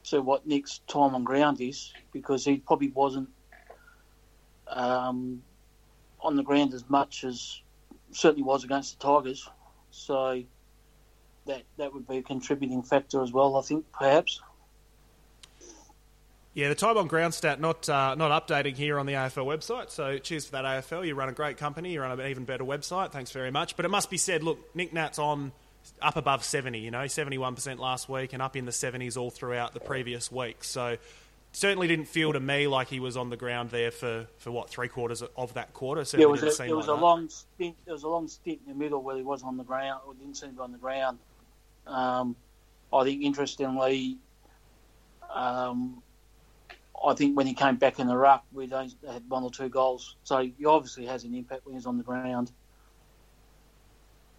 see 0.04 0.18
what 0.18 0.46
Nick's 0.46 0.80
time 0.88 1.16
on 1.16 1.24
ground 1.24 1.62
is 1.62 1.94
because 2.12 2.44
he 2.44 2.58
probably 2.58 2.90
wasn't 2.90 3.30
um, 4.68 5.42
on 6.20 6.36
the 6.36 6.44
ground 6.44 6.74
as 6.74 6.90
much 6.90 7.24
as 7.24 7.62
certainly 8.12 8.44
was 8.44 8.64
against 8.64 9.00
the 9.00 9.06
Tigers. 9.06 9.50
So 9.92 10.44
that 11.46 11.64
that 11.78 11.94
would 11.94 12.08
be 12.08 12.18
a 12.18 12.24
contributing 12.24 12.84
factor 12.84 13.22
as 13.22 13.32
well. 13.32 13.56
I 13.58 13.62
think 13.62 13.86
perhaps. 13.92 14.42
Yeah, 16.56 16.70
the 16.70 16.76
time 16.76 16.98
on 16.98 17.08
ground 17.08 17.34
stat 17.34 17.60
not 17.60 17.90
uh, 17.90 18.16
not 18.16 18.48
updating 18.48 18.76
here 18.76 19.00
on 19.00 19.06
the 19.06 19.14
AFL 19.14 19.46
website. 19.46 19.90
So 19.90 20.18
cheers 20.20 20.46
for 20.46 20.54
that 20.54 20.66
AFL. 20.66 21.06
You 21.06 21.16
run 21.16 21.30
a 21.30 21.34
great 21.34 21.58
company. 21.58 21.94
You 21.94 22.02
run 22.02 22.20
an 22.20 22.28
even 22.28 22.46
better 22.46 22.64
website. 22.64 23.12
Thanks 23.12 23.32
very 23.32 23.50
much. 23.52 23.76
But 23.76 23.86
it 23.86 23.90
must 23.90 24.10
be 24.10 24.18
said, 24.18 24.44
look, 24.44 24.60
Nick 24.76 24.94
Nat's 24.94 25.18
on 25.18 25.52
up 26.02 26.16
above 26.16 26.44
70. 26.44 26.80
You 26.80 26.92
know, 26.92 27.08
71 27.08 27.56
percent 27.56 27.80
last 27.80 28.10
week 28.10 28.34
and 28.34 28.42
up 28.42 28.56
in 28.56 28.66
the 28.66 28.72
70s 28.72 29.18
all 29.18 29.30
throughout 29.30 29.74
the 29.74 29.80
previous 29.80 30.32
week. 30.32 30.64
So 30.64 30.98
certainly 31.54 31.88
didn't 31.88 32.08
feel 32.08 32.34
to 32.34 32.40
me 32.40 32.68
like 32.68 32.88
he 32.88 33.00
was 33.00 33.16
on 33.16 33.30
the 33.30 33.38
ground 33.38 33.70
there 33.70 33.92
for, 33.92 34.28
for 34.40 34.52
what 34.52 34.70
three 34.70 34.88
quarters 34.88 35.24
of 35.38 35.54
that 35.54 35.74
quarter. 35.74 36.04
Certainly 36.04 36.24
yeah, 36.24 36.44
it 36.44 36.46
was 36.46 36.60
a, 36.60 36.64
it 36.64 36.76
was 36.76 36.88
like 36.88 36.98
a 36.98 37.02
long 37.02 37.30
stint. 37.30 37.76
There 37.86 37.94
was 37.94 38.04
a 38.04 38.10
long 38.10 38.28
stint 38.28 38.60
in 38.66 38.74
the 38.74 38.78
middle 38.78 39.02
where 39.02 39.16
he 39.16 39.22
was 39.22 39.44
on 39.44 39.58
the 39.58 39.64
ground 39.64 40.02
or 40.06 40.14
didn't 40.16 40.36
seem 40.36 40.50
to 40.50 40.56
be 40.56 40.62
on 40.62 40.72
the 40.72 40.78
ground. 40.78 41.20
Um, 41.88 42.36
I 42.92 43.04
think 43.04 43.24
interestingly. 43.24 44.18
Um, 45.34 46.02
I 47.06 47.14
think 47.14 47.36
when 47.36 47.48
he 47.48 47.54
came 47.54 47.76
back 47.76 48.00
in 48.00 48.08
the 48.08 48.16
ruck, 48.16 48.46
we 48.54 48.68
had 48.68 48.94
one 49.28 49.44
or 49.44 49.52
two 49.52 49.70
goals. 49.70 50.16
So 50.24 50.40
he 50.40 50.66
obviously 50.66 51.06
has 51.06 51.24
an 51.24 51.36
impact 51.36 51.66
when 51.66 51.76
he's 51.76 51.86
on 51.86 51.98
the 51.98 52.04
ground. 52.04 52.52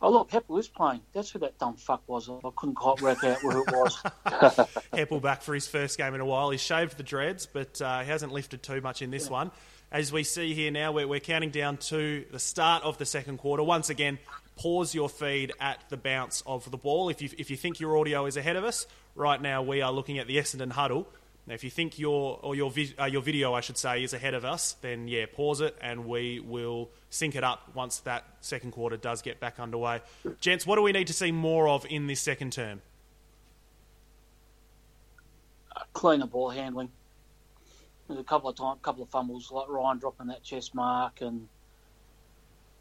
Oh 0.05 0.11
look, 0.11 0.31
Heppell 0.31 0.61
is 0.61 0.69
playing. 0.69 1.01
That's 1.15 1.31
who 1.31 1.39
that 1.39 1.59
dumb 1.59 1.77
fuck 1.77 2.03
was. 2.07 2.29
I 2.29 2.51
couldn't 2.57 2.75
quite 2.75 3.01
work 3.01 3.25
out 3.25 3.39
who 3.39 3.63
it 3.63 3.73
was. 3.73 3.97
Heppell 4.93 5.23
back 5.23 5.41
for 5.41 5.55
his 5.55 5.67
first 5.67 5.97
game 5.97 6.15
in 6.15 6.21
a 6.21 6.27
while. 6.27 6.51
He's 6.51 6.61
shaved 6.61 6.99
the 6.99 7.03
dreads, 7.03 7.47
but 7.47 7.81
uh, 7.81 8.01
he 8.01 8.11
hasn't 8.11 8.31
lifted 8.31 8.63
too 8.63 8.83
much 8.83 9.01
in 9.01 9.11
this 9.11 9.27
yeah. 9.27 9.33
one. 9.33 9.51
As 9.91 10.13
we 10.13 10.23
see 10.23 10.53
here 10.53 10.71
now, 10.71 10.93
we're, 10.93 11.09
we're 11.09 11.21
counting 11.21 11.49
down 11.49 11.79
to 11.79 12.27
the 12.31 12.39
start 12.39 12.83
of 12.83 12.99
the 12.99 13.07
second 13.07 13.39
quarter. 13.39 13.63
Once 13.63 13.89
again, 13.89 14.19
pause 14.57 14.95
your 14.95 15.09
feed 15.09 15.53
at 15.59 15.83
the 15.89 15.97
bounce 15.97 16.43
of 16.45 16.71
the 16.71 16.77
ball. 16.77 17.09
If 17.09 17.23
you, 17.23 17.31
if 17.39 17.51
you 17.51 17.57
think 17.57 17.81
your 17.81 17.97
audio 17.97 18.27
is 18.27 18.37
ahead 18.37 18.57
of 18.57 18.65
us, 18.65 18.87
right 19.15 19.41
now 19.41 19.63
we 19.63 19.81
are 19.81 19.91
looking 19.91 20.19
at 20.19 20.27
the 20.27 20.37
Essendon 20.37 20.73
huddle 20.73 21.09
now, 21.47 21.55
if 21.55 21.63
you 21.63 21.71
think 21.71 21.99
your 21.99 22.39
or 22.43 22.55
your 22.55 22.71
vi- 22.71 22.95
uh, 22.99 23.05
your 23.05 23.21
video, 23.21 23.53
I 23.53 23.61
should 23.61 23.77
say, 23.77 24.03
is 24.03 24.15
ahead 24.15 24.33
of 24.33 24.45
us, 24.45 24.77
then 24.81 25.09
yeah, 25.09 25.27
pause 25.31 25.61
it 25.61 25.77
and 25.81 26.07
we 26.07 26.41
will 26.41 26.91
sync 27.15 27.37
it 27.37 27.45
up 27.45 27.71
once 27.75 27.99
that 28.01 28.25
second 28.41 28.73
quarter 28.73 28.97
does 28.97 29.23
get 29.23 29.39
back 29.39 29.61
underway. 29.61 30.01
Gents, 30.41 30.67
what 30.67 30.77
do 30.77 30.83
we 30.83 30.93
need 30.93 31.07
to 31.07 31.13
see 31.13 31.31
more 31.31 31.69
of 31.69 31.87
in 31.89 32.09
this 32.09 32.21
second 32.21 32.53
term? 32.53 32.83
Uh, 35.75 35.83
cleaner 35.93 36.27
ball 36.27 36.51
handling. 36.51 36.91
There's 38.09 38.21
a 38.21 38.25
couple 38.25 38.51
of 38.51 38.57
time, 38.57 38.77
couple 38.83 39.03
of 39.03 39.09
fumbles, 39.11 39.51
like 39.53 39.69
Ryan 39.69 39.99
dropping 39.99 40.27
that 40.27 40.43
chest 40.43 40.75
mark, 40.75 41.21
and 41.21 41.49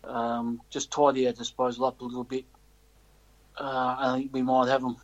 um, 0.04 0.62
just 0.70 0.92
tidy 0.92 1.28
our 1.28 1.34
disposal 1.34 1.86
up 1.86 2.02
a 2.02 2.04
little 2.04 2.24
bit. 2.24 2.46
Uh, 3.58 3.96
I 4.00 4.18
think 4.18 4.34
we 4.34 4.42
might 4.42 4.68
have 4.68 4.82
them. 4.82 4.98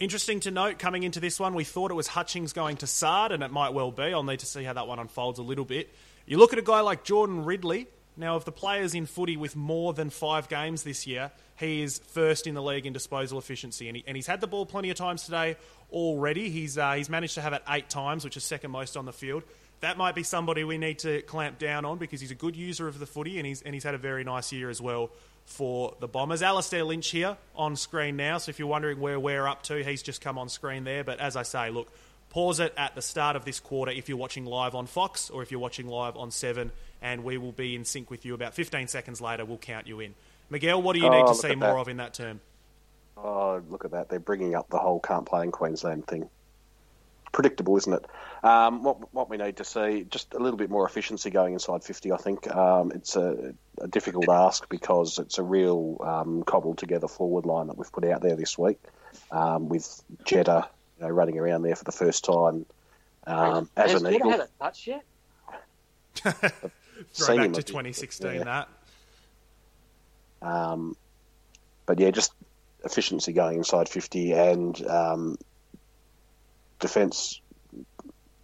Interesting 0.00 0.38
to 0.40 0.50
note 0.50 0.78
coming 0.78 1.02
into 1.02 1.18
this 1.18 1.40
one, 1.40 1.54
we 1.54 1.64
thought 1.64 1.90
it 1.90 1.94
was 1.94 2.08
Hutchings 2.08 2.52
going 2.52 2.76
to 2.78 2.86
Saad, 2.86 3.32
and 3.32 3.42
it 3.42 3.50
might 3.50 3.72
well 3.72 3.90
be. 3.90 4.02
I'll 4.02 4.22
need 4.22 4.40
to 4.40 4.46
see 4.46 4.62
how 4.64 4.72
that 4.74 4.86
one 4.86 4.98
unfolds 4.98 5.38
a 5.38 5.42
little 5.42 5.64
bit. 5.64 5.92
You 6.28 6.36
look 6.36 6.52
at 6.52 6.58
a 6.58 6.62
guy 6.62 6.80
like 6.82 7.04
Jordan 7.04 7.46
Ridley. 7.46 7.88
Now, 8.14 8.36
of 8.36 8.44
the 8.44 8.52
players 8.52 8.94
in 8.94 9.06
footy 9.06 9.38
with 9.38 9.56
more 9.56 9.94
than 9.94 10.10
five 10.10 10.48
games 10.48 10.82
this 10.82 11.06
year, 11.06 11.30
he 11.56 11.82
is 11.82 12.00
first 12.00 12.46
in 12.46 12.52
the 12.52 12.62
league 12.62 12.84
in 12.84 12.92
disposal 12.92 13.38
efficiency, 13.38 13.88
and, 13.88 13.96
he, 13.96 14.04
and 14.06 14.16
he's 14.16 14.26
had 14.26 14.40
the 14.40 14.46
ball 14.46 14.66
plenty 14.66 14.90
of 14.90 14.96
times 14.96 15.22
today 15.22 15.56
already. 15.90 16.50
He's 16.50 16.76
uh, 16.76 16.94
he's 16.94 17.08
managed 17.08 17.34
to 17.34 17.40
have 17.40 17.52
it 17.54 17.62
eight 17.68 17.88
times, 17.88 18.24
which 18.24 18.36
is 18.36 18.44
second 18.44 18.72
most 18.72 18.96
on 18.96 19.06
the 19.06 19.12
field. 19.12 19.44
That 19.80 19.96
might 19.96 20.16
be 20.16 20.24
somebody 20.24 20.64
we 20.64 20.76
need 20.76 20.98
to 21.00 21.22
clamp 21.22 21.58
down 21.58 21.84
on 21.84 21.96
because 21.98 22.20
he's 22.20 22.32
a 22.32 22.34
good 22.34 22.56
user 22.56 22.88
of 22.88 22.98
the 22.98 23.06
footy, 23.06 23.38
and 23.38 23.46
he's 23.46 23.62
and 23.62 23.72
he's 23.72 23.84
had 23.84 23.94
a 23.94 23.98
very 23.98 24.24
nice 24.24 24.52
year 24.52 24.68
as 24.68 24.82
well 24.82 25.10
for 25.46 25.94
the 26.00 26.08
Bombers. 26.08 26.42
Alastair 26.42 26.84
Lynch 26.84 27.08
here 27.08 27.38
on 27.54 27.76
screen 27.76 28.16
now. 28.16 28.36
So 28.36 28.50
if 28.50 28.58
you're 28.58 28.68
wondering 28.68 29.00
where 29.00 29.18
we're 29.18 29.46
up 29.46 29.62
to, 29.64 29.82
he's 29.82 30.02
just 30.02 30.20
come 30.20 30.36
on 30.36 30.48
screen 30.50 30.84
there. 30.84 31.04
But 31.04 31.20
as 31.20 31.36
I 31.36 31.42
say, 31.44 31.70
look, 31.70 31.90
pause 32.30 32.60
it 32.60 32.74
at 32.76 32.94
the 32.94 33.02
start 33.02 33.36
of 33.36 33.44
this 33.44 33.60
quarter 33.60 33.92
if 33.92 34.08
you're 34.08 34.18
watching 34.18 34.44
live 34.44 34.74
on 34.74 34.86
Fox 34.86 35.30
or 35.30 35.42
if 35.42 35.50
you're 35.50 35.60
watching 35.60 35.88
live 35.88 36.16
on 36.16 36.30
Seven, 36.30 36.72
and 37.00 37.24
we 37.24 37.38
will 37.38 37.52
be 37.52 37.74
in 37.74 37.84
sync 37.84 38.10
with 38.10 38.24
you 38.24 38.34
about 38.34 38.54
15 38.54 38.88
seconds 38.88 39.20
later. 39.20 39.44
We'll 39.44 39.58
count 39.58 39.86
you 39.86 40.00
in. 40.00 40.14
Miguel, 40.50 40.82
what 40.82 40.94
do 40.94 41.00
you 41.00 41.08
oh, 41.08 41.10
need 41.10 41.26
to 41.26 41.34
see 41.34 41.54
more 41.54 41.78
of 41.78 41.88
in 41.88 41.98
that 41.98 42.14
term? 42.14 42.40
Oh, 43.16 43.60
look 43.68 43.84
at 43.84 43.90
that! 43.92 44.08
They're 44.08 44.20
bringing 44.20 44.54
up 44.54 44.70
the 44.70 44.78
whole 44.78 45.00
can't 45.00 45.26
play 45.26 45.42
in 45.42 45.50
Queensland 45.50 46.06
thing 46.06 46.28
predictable, 47.32 47.76
isn't 47.76 47.92
it? 47.92 48.04
Um, 48.44 48.82
what, 48.82 49.12
what 49.12 49.30
we 49.30 49.36
need 49.36 49.56
to 49.56 49.64
see, 49.64 50.06
just 50.10 50.34
a 50.34 50.38
little 50.38 50.56
bit 50.56 50.70
more 50.70 50.86
efficiency 50.86 51.30
going 51.30 51.52
inside 51.52 51.84
50, 51.84 52.12
I 52.12 52.16
think. 52.16 52.54
Um, 52.54 52.92
it's 52.92 53.16
a, 53.16 53.54
a, 53.80 53.88
difficult 53.88 54.28
ask 54.28 54.68
because 54.68 55.18
it's 55.18 55.38
a 55.38 55.42
real 55.42 55.98
um, 56.00 56.42
cobbled 56.44 56.78
together 56.78 57.08
forward 57.08 57.46
line 57.46 57.66
that 57.68 57.76
we've 57.76 57.92
put 57.92 58.04
out 58.04 58.22
there 58.22 58.36
this 58.36 58.56
week 58.56 58.78
um, 59.30 59.68
with 59.68 60.02
Jetta 60.24 60.68
you 60.98 61.06
know, 61.06 61.10
running 61.10 61.38
around 61.38 61.62
there 61.62 61.76
for 61.76 61.84
the 61.84 61.92
first 61.92 62.24
time 62.24 62.66
um, 63.28 63.68
as 63.76 63.92
Has 63.92 64.02
an 64.02 64.14
Eagle. 64.14 64.30
had 64.30 64.40
a 64.40 64.48
touch 64.58 64.86
yet? 64.86 65.04
Throw 67.14 67.36
back 67.36 67.52
to 67.52 67.62
2016, 67.62 68.34
yeah. 68.34 68.44
that. 68.44 68.68
Um, 70.40 70.96
but 71.86 72.00
yeah, 72.00 72.10
just 72.10 72.32
efficiency 72.84 73.32
going 73.32 73.58
inside 73.58 73.88
50 73.88 74.32
and 74.32 74.86
um, 74.86 75.38
defence. 76.78 77.40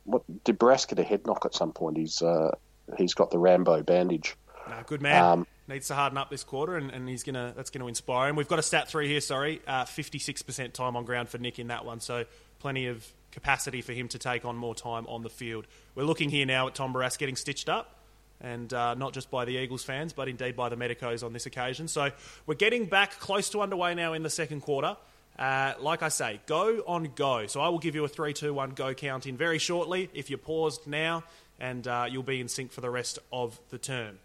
What 0.04 0.22
did 0.44 0.58
Barrass 0.58 0.86
get 0.86 0.98
a 0.98 1.02
head 1.02 1.26
knock 1.26 1.46
at 1.46 1.54
some 1.54 1.72
point? 1.72 1.96
He's 1.96 2.20
uh, 2.20 2.50
he's 2.98 3.14
got 3.14 3.30
the 3.30 3.38
Rambo 3.38 3.82
bandage. 3.82 4.36
No, 4.68 4.76
good 4.86 5.02
man. 5.02 5.22
Um, 5.22 5.46
Needs 5.66 5.88
to 5.88 5.94
harden 5.94 6.18
up 6.18 6.28
this 6.28 6.44
quarter, 6.44 6.76
and, 6.76 6.90
and 6.90 7.08
he's 7.08 7.22
gonna 7.22 7.54
that's 7.56 7.70
gonna 7.70 7.86
inspire 7.86 8.28
him. 8.28 8.36
We've 8.36 8.48
got 8.48 8.58
a 8.58 8.62
stat 8.62 8.86
three 8.88 9.08
here. 9.08 9.22
Sorry, 9.22 9.62
uh, 9.66 9.86
fifty 9.86 10.18
six 10.18 10.42
percent 10.42 10.74
time 10.74 10.94
on 10.94 11.06
ground 11.06 11.30
for 11.30 11.38
Nick 11.38 11.58
in 11.58 11.68
that 11.68 11.86
one. 11.86 12.00
So 12.00 12.24
plenty 12.58 12.86
of 12.88 13.06
capacity 13.32 13.80
for 13.80 13.92
him 13.94 14.08
to 14.08 14.18
take 14.18 14.44
on 14.44 14.56
more 14.56 14.74
time 14.74 15.06
on 15.06 15.22
the 15.22 15.30
field. 15.30 15.66
We're 15.94 16.04
looking 16.04 16.28
here 16.28 16.44
now 16.44 16.66
at 16.66 16.74
Tom 16.74 16.92
Barrass 16.92 17.16
getting 17.16 17.34
stitched 17.34 17.70
up, 17.70 17.98
and 18.42 18.72
uh, 18.74 18.92
not 18.92 19.14
just 19.14 19.30
by 19.30 19.46
the 19.46 19.56
Eagles 19.56 19.82
fans, 19.82 20.12
but 20.12 20.28
indeed 20.28 20.54
by 20.54 20.68
the 20.68 20.76
Medicos 20.76 21.22
on 21.22 21.32
this 21.32 21.46
occasion. 21.46 21.88
So 21.88 22.10
we're 22.46 22.54
getting 22.56 22.84
back 22.84 23.18
close 23.18 23.48
to 23.50 23.62
underway 23.62 23.94
now 23.94 24.12
in 24.12 24.22
the 24.22 24.30
second 24.30 24.60
quarter. 24.60 24.98
Uh, 25.38 25.72
like 25.80 26.02
I 26.02 26.10
say, 26.10 26.40
go 26.46 26.84
on 26.86 27.10
go. 27.16 27.46
So 27.46 27.60
I 27.60 27.68
will 27.68 27.78
give 27.78 27.94
you 27.94 28.04
a 28.04 28.08
3 28.08 28.34
2 28.34 28.52
1 28.52 28.70
go 28.70 28.92
count 28.92 29.26
in 29.26 29.38
very 29.38 29.58
shortly 29.58 30.10
if 30.12 30.28
you're 30.28 30.38
paused 30.38 30.86
now, 30.86 31.24
and 31.58 31.88
uh, 31.88 32.06
you'll 32.08 32.22
be 32.22 32.40
in 32.40 32.48
sync 32.48 32.70
for 32.70 32.82
the 32.82 32.90
rest 32.90 33.18
of 33.32 33.58
the 33.70 33.78
term. 33.78 34.18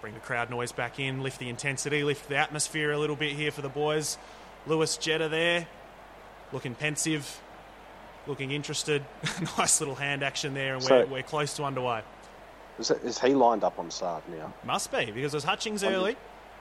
Bring 0.00 0.14
the 0.14 0.20
crowd 0.20 0.50
noise 0.50 0.72
back 0.72 1.00
in, 1.00 1.22
lift 1.22 1.38
the 1.38 1.48
intensity, 1.48 2.04
lift 2.04 2.28
the 2.28 2.36
atmosphere 2.36 2.92
a 2.92 2.98
little 2.98 3.16
bit 3.16 3.32
here 3.32 3.50
for 3.50 3.62
the 3.62 3.68
boys. 3.68 4.18
Lewis 4.66 4.96
Jetta 4.96 5.28
there, 5.28 5.66
looking 6.52 6.74
pensive, 6.74 7.40
looking 8.26 8.50
interested. 8.50 9.04
nice 9.58 9.80
little 9.80 9.94
hand 9.94 10.22
action 10.22 10.54
there, 10.54 10.74
and 10.74 10.84
we're, 10.84 11.06
we're 11.06 11.22
close 11.22 11.54
to 11.54 11.64
underway. 11.64 12.02
Is, 12.78 12.90
it, 12.90 13.02
is 13.04 13.18
he 13.18 13.34
lined 13.34 13.64
up 13.64 13.78
on 13.78 13.90
Saad 13.90 14.22
now? 14.28 14.52
Must 14.64 14.90
be, 14.92 15.06
because 15.06 15.32
it 15.32 15.36
was 15.36 15.44
Hutchings 15.44 15.82
early. 15.82 16.16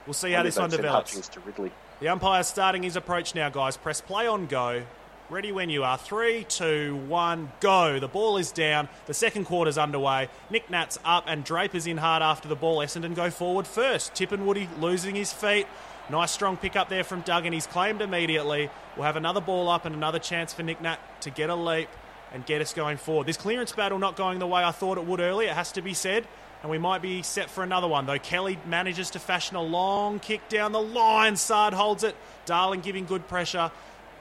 We'll 0.05 0.13
see 0.13 0.31
how 0.31 0.43
this 0.43 0.57
one 0.57 0.69
develops. 0.69 1.11
Hutchings 1.11 1.29
to 1.29 1.39
Ridley. 1.41 1.71
The 1.99 2.09
umpire's 2.09 2.47
starting 2.47 2.83
his 2.83 2.95
approach 2.95 3.35
now, 3.35 3.49
guys. 3.49 3.75
Press 3.75 4.01
play 4.01 4.27
on 4.27 4.45
go. 4.45 4.83
Ready 5.27 5.51
when 5.51 5.71
you 5.71 5.83
are. 5.83 5.97
Three, 5.97 6.43
two, 6.43 6.97
one, 7.07 7.51
go. 7.59 7.99
The 7.99 8.07
ball 8.07 8.37
is 8.37 8.51
down. 8.51 8.87
The 9.07 9.13
second 9.15 9.45
quarter's 9.45 9.75
underway. 9.75 10.29
Nick 10.51 10.69
Nat's 10.69 10.99
up 11.03 11.23
and 11.25 11.43
Draper's 11.43 11.87
in 11.87 11.97
hard 11.97 12.21
after 12.21 12.47
the 12.47 12.55
ball. 12.55 12.77
Essendon 12.77 13.15
go 13.15 13.31
forward 13.31 13.65
first. 13.65 14.13
Tip 14.13 14.31
and 14.31 14.45
Woody 14.45 14.69
losing 14.79 15.15
his 15.15 15.33
feet. 15.33 15.65
Nice 16.11 16.29
strong 16.29 16.57
pick 16.57 16.75
up 16.75 16.89
there 16.89 17.03
from 17.03 17.21
Duggan. 17.21 17.53
He's 17.53 17.65
claimed 17.65 18.03
immediately. 18.03 18.69
We'll 18.95 19.07
have 19.07 19.15
another 19.15 19.41
ball 19.41 19.67
up 19.67 19.85
and 19.85 19.95
another 19.95 20.19
chance 20.19 20.53
for 20.53 20.61
Nick 20.61 20.79
Nat 20.79 20.99
to 21.21 21.31
get 21.31 21.49
a 21.49 21.55
leap 21.55 21.89
and 22.31 22.45
get 22.45 22.61
us 22.61 22.71
going 22.71 22.97
forward. 22.97 23.25
This 23.25 23.37
clearance 23.37 23.71
battle 23.71 23.97
not 23.97 24.15
going 24.15 24.37
the 24.37 24.45
way 24.45 24.63
I 24.63 24.71
thought 24.71 24.99
it 24.99 25.05
would 25.05 25.21
early, 25.21 25.47
it 25.47 25.53
has 25.53 25.71
to 25.71 25.81
be 25.81 25.95
said 25.95 26.27
and 26.65 26.71
we 26.71 26.79
might 26.79 27.03
be 27.03 27.21
set 27.21 27.47
for 27.47 27.63
another 27.63 27.87
one. 27.87 28.07
Though 28.07 28.17
Kelly 28.17 28.57
manages 28.65 29.11
to 29.11 29.19
fashion 29.19 29.55
a 29.55 29.61
long 29.61 30.17
kick 30.17 30.49
down 30.49 30.71
the 30.71 30.81
line. 30.81 31.35
Saad 31.35 31.73
holds 31.73 32.03
it. 32.03 32.15
Darling 32.47 32.81
giving 32.81 33.05
good 33.05 33.27
pressure. 33.27 33.69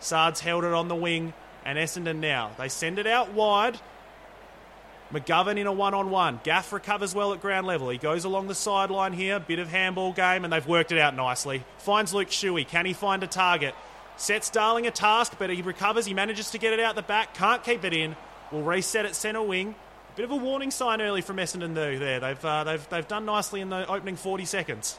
Saad's 0.04 0.40
held 0.40 0.64
it 0.64 0.72
on 0.72 0.88
the 0.88 0.94
wing, 0.94 1.32
and 1.64 1.78
Essendon 1.78 2.18
now. 2.18 2.50
They 2.58 2.68
send 2.68 2.98
it 2.98 3.06
out 3.06 3.32
wide. 3.32 3.78
McGovern 5.12 5.58
in 5.58 5.66
a 5.66 5.72
one 5.72 5.94
on 5.94 6.10
one. 6.10 6.40
Gaff 6.42 6.72
recovers 6.72 7.14
well 7.14 7.32
at 7.32 7.40
ground 7.40 7.66
level. 7.66 7.88
He 7.88 7.98
goes 7.98 8.24
along 8.24 8.48
the 8.48 8.54
sideline 8.54 9.12
here. 9.12 9.38
Bit 9.38 9.58
of 9.58 9.68
handball 9.68 10.12
game, 10.12 10.44
and 10.44 10.52
they've 10.52 10.66
worked 10.66 10.92
it 10.92 10.98
out 10.98 11.14
nicely. 11.14 11.64
Finds 11.78 12.12
Luke 12.12 12.28
Shuey. 12.28 12.66
Can 12.66 12.84
he 12.84 12.92
find 12.92 13.22
a 13.22 13.26
target? 13.26 13.74
Sets 14.16 14.50
Darling 14.50 14.86
a 14.86 14.90
task, 14.90 15.36
but 15.38 15.50
he 15.50 15.62
recovers. 15.62 16.06
He 16.06 16.14
manages 16.14 16.50
to 16.50 16.58
get 16.58 16.72
it 16.72 16.80
out 16.80 16.94
the 16.94 17.02
back. 17.02 17.34
Can't 17.34 17.64
keep 17.64 17.84
it 17.84 17.92
in. 17.92 18.16
Will 18.52 18.62
reset 18.62 19.04
at 19.06 19.14
centre 19.14 19.42
wing. 19.42 19.74
Bit 20.16 20.24
of 20.24 20.30
a 20.30 20.36
warning 20.36 20.70
sign 20.70 21.00
early 21.00 21.22
from 21.22 21.38
Essendon 21.38 21.74
though. 21.74 21.98
There, 21.98 22.20
they've 22.20 22.44
uh, 22.44 22.64
they've 22.64 22.88
they've 22.88 23.08
done 23.08 23.24
nicely 23.24 23.60
in 23.60 23.70
the 23.70 23.88
opening 23.88 24.16
40 24.16 24.44
seconds. 24.44 24.98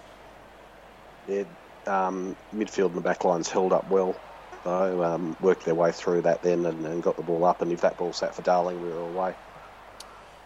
Their 1.28 1.46
um, 1.88 2.36
midfield 2.54 2.88
and 2.88 2.96
the 2.96 3.02
back 3.02 3.24
lines 3.24 3.50
held 3.50 3.72
up 3.72 3.90
well, 3.90 4.16
though. 4.66 5.02
Um, 5.04 5.38
worked 5.40 5.64
their 5.64 5.76
way 5.76 5.94
through 5.94 6.24
that 6.24 6.42
then 6.44 6.66
and, 6.66 6.86
and 6.86 7.02
got 7.02 7.16
the 7.16 7.24
ball 7.24 7.46
up. 7.46 7.62
And 7.62 7.72
if 7.72 7.80
that 7.82 7.98
ball 7.98 8.12
sat 8.12 8.36
for 8.36 8.42
Darling, 8.42 8.82
we 8.82 8.90
were 8.90 9.00
away. 9.00 9.34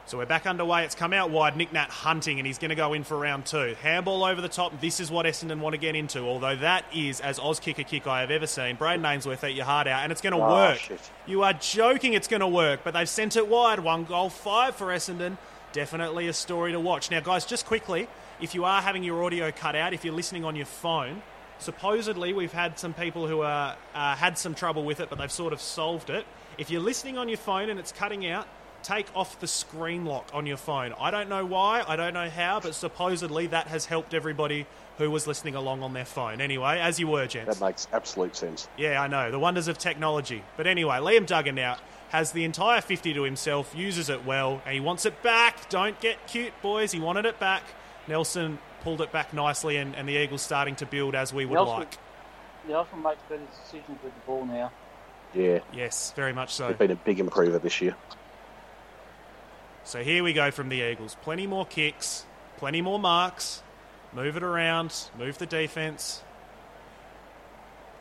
So 0.05 0.17
we're 0.17 0.26
back 0.26 0.47
underway. 0.47 0.86
It's 0.86 0.95
come 0.95 1.13
out 1.13 1.30
wide. 1.30 1.55
Nick 1.55 1.72
Nat 1.72 1.89
hunting, 1.91 2.39
and 2.39 2.47
he's 2.47 2.57
going 2.57 2.70
to 2.70 2.76
go 2.76 2.93
in 2.93 3.03
for 3.03 3.15
round 3.15 3.45
two. 3.45 3.76
Handball 3.84 4.24
over 4.24 4.41
the 4.41 4.49
top. 4.49 4.82
This 4.82 4.99
is 4.99 5.11
what 5.11 5.28
Essendon 5.28 5.59
want 5.59 5.74
to 5.74 5.78
get 5.80 5.95
into. 5.95 6.22
Although 6.22 6.55
that 6.57 6.86
is 6.91 7.22
as 7.22 7.38
Oz 7.39 7.59
kick 7.59 7.78
a 7.78 7.84
kick 7.84 8.07
I 8.07 8.22
have 8.22 8.32
ever 8.32 8.47
seen. 8.47 8.76
Brayden 8.76 9.07
Ainsworth 9.07 9.43
eat 9.43 9.55
your 9.55 9.65
heart 9.65 9.86
out, 9.88 10.01
and 10.01 10.11
it's 10.11 10.22
going 10.22 10.34
to 10.34 10.39
Oh, 10.43 10.49
work. 10.51 10.80
shit. 10.80 10.99
You 11.28 11.43
are 11.43 11.53
joking. 11.53 12.13
It's 12.13 12.28
going 12.28 12.39
to 12.39 12.47
work, 12.47 12.80
but 12.84 12.95
they've 12.95 13.07
sent 13.07 13.36
it 13.36 13.47
wide. 13.47 13.82
One 13.82 14.03
goal, 14.03 14.30
five 14.32 14.76
for 14.76 14.88
Essendon. 14.88 15.38
Definitely 15.74 16.28
a 16.28 16.34
story 16.34 16.72
to 16.72 16.80
watch. 16.80 17.11
Now, 17.11 17.20
guys, 17.20 17.45
just 17.45 17.67
quickly, 17.67 18.07
if 18.41 18.55
you 18.55 18.65
are 18.65 18.82
having 18.82 19.03
your 19.03 19.24
audio 19.24 19.51
cut 19.51 19.76
out, 19.76 19.93
if 19.93 20.03
you're 20.03 20.15
listening 20.15 20.43
on 20.43 20.55
your 20.55 20.65
phone, 20.65 21.22
supposedly 21.60 22.34
we've 22.34 22.53
had 22.53 22.80
some 22.80 22.93
people 22.93 23.28
who 23.28 23.41
are, 23.41 23.76
uh, 23.93 24.16
had 24.16 24.38
some 24.38 24.55
trouble 24.55 24.84
with 24.84 24.99
it, 24.99 25.10
but 25.10 25.20
they've 25.20 25.32
sort 25.32 25.53
of 25.53 25.62
solved 25.62 26.10
it. 26.10 26.26
If 26.57 26.70
you're 26.70 26.82
listening 26.82 27.18
on 27.18 27.30
your 27.30 27.38
phone 27.38 27.70
and 27.70 27.80
it's 27.80 27.91
cutting 27.91 28.26
out, 28.28 28.47
take 28.84 29.07
off 29.16 29.39
the 29.39 29.47
screen 29.47 30.05
lock 30.05 30.30
on 30.34 30.45
your 30.45 30.57
phone. 30.57 30.93
I 30.99 31.12
don't 31.12 31.30
know 31.30 31.45
why, 31.45 31.84
I 31.88 31.95
don't 31.95 32.14
know 32.14 32.30
how, 32.30 32.60
but 32.60 32.76
supposedly 32.76 33.47
that 33.47 33.68
has 33.68 33.86
helped 33.86 34.14
everybody 34.14 34.66
who 34.97 35.10
was 35.10 35.28
listening 35.28 35.55
along 35.55 35.84
on 35.84 35.93
their 35.93 36.05
phone. 36.05 36.41
Anyway, 36.41 36.80
as 36.80 36.99
you 36.99 37.07
were, 37.07 37.28
gents. 37.28 37.57
That 37.57 37.66
makes 37.66 37.88
absolute 37.93 38.36
sense. 38.36 38.68
Yeah, 38.78 39.01
I 39.01 39.07
know. 39.07 39.32
The 39.32 39.39
wonders 39.39 39.68
of 39.68 39.78
technology. 39.78 40.43
But 40.57 40.68
anyway, 40.68 40.97
Liam 40.97 41.26
Duggan 41.26 41.55
now 41.55 41.78
has 42.10 42.32
the 42.32 42.43
entire 42.43 42.82
50 42.82 43.14
to 43.14 43.24
himself, 43.24 43.74
uses 43.76 44.10
it 44.10 44.26
well, 44.26 44.62
and 44.66 44.74
he 44.74 44.80
wants 44.80 45.05
it 45.05 45.22
back. 45.22 45.70
Don't 45.70 45.99
get 46.01 46.28
cute, 46.28 46.53
boys. 46.62 46.91
He 46.91 46.99
wanted 46.99 47.26
it 47.26 47.39
back. 47.39 47.64
Nelson 48.07 48.60
pulled 48.82 49.01
it 49.01 49.11
back 49.11 49.34
nicely, 49.34 49.77
and, 49.77 49.95
and 49.95 50.07
the 50.07 50.13
Eagles 50.13 50.41
starting 50.41 50.75
to 50.77 50.86
build 50.86 51.15
as 51.15 51.34
we 51.34 51.45
would 51.45 51.55
Nelson- 51.55 51.80
like. 51.80 51.97
Nelson 52.67 53.01
makes 53.01 53.21
better 53.30 53.41
decisions 53.63 53.97
with 54.03 54.13
the 54.13 54.19
ball 54.25 54.45
now. 54.45 54.71
Yeah, 55.34 55.59
Yes, 55.73 56.11
very 56.15 56.34
much 56.34 56.53
so. 56.53 56.67
they've 56.67 56.77
been 56.77 56.91
a 56.91 56.95
big 56.95 57.19
improver 57.19 57.59
this 57.59 57.82
year. 57.82 57.95
So 59.84 60.03
here 60.03 60.23
we 60.23 60.34
go 60.34 60.51
from 60.51 60.69
the 60.69 60.82
Eagles. 60.82 61.15
Plenty 61.21 61.47
more 61.47 61.65
kicks, 61.65 62.25
plenty 62.57 62.82
more 62.82 62.99
marks. 62.99 63.63
Move 64.11 64.38
it 64.38 64.43
around, 64.43 64.93
move 65.17 65.38
the 65.38 65.45
defense. 65.45 66.23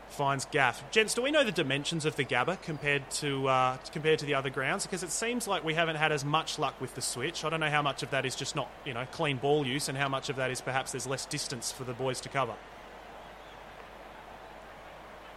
Finds 0.09 0.45
Gaff. 0.45 0.83
Gents, 0.91 1.13
do 1.13 1.21
we 1.21 1.31
know 1.31 1.43
the 1.43 1.51
dimensions 1.51 2.03
of 2.03 2.15
the 2.15 2.25
Gabba 2.25 2.61
compared 2.61 3.09
to 3.11 3.47
uh, 3.47 3.77
compared 3.91 4.19
to 4.19 4.25
the 4.25 4.33
other 4.33 4.49
grounds? 4.49 4.85
Because 4.85 5.03
it 5.03 5.11
seems 5.11 5.47
like 5.47 5.63
we 5.63 5.75
haven't 5.75 5.97
had 5.97 6.11
as 6.11 6.25
much 6.25 6.57
luck 6.57 6.79
with 6.81 6.95
the 6.95 7.01
switch. 7.01 7.45
I 7.45 7.49
don't 7.49 7.59
know 7.59 7.69
how 7.69 7.81
much 7.81 8.03
of 8.03 8.09
that 8.09 8.25
is 8.25 8.35
just 8.35 8.55
not 8.55 8.69
you 8.85 8.93
know 8.93 9.05
clean 9.11 9.37
ball 9.37 9.65
use, 9.65 9.87
and 9.87 9.97
how 9.97 10.09
much 10.09 10.29
of 10.29 10.35
that 10.37 10.51
is 10.51 10.61
perhaps 10.61 10.91
there's 10.91 11.07
less 11.07 11.25
distance 11.25 11.71
for 11.71 11.83
the 11.83 11.93
boys 11.93 12.19
to 12.21 12.29
cover. 12.29 12.55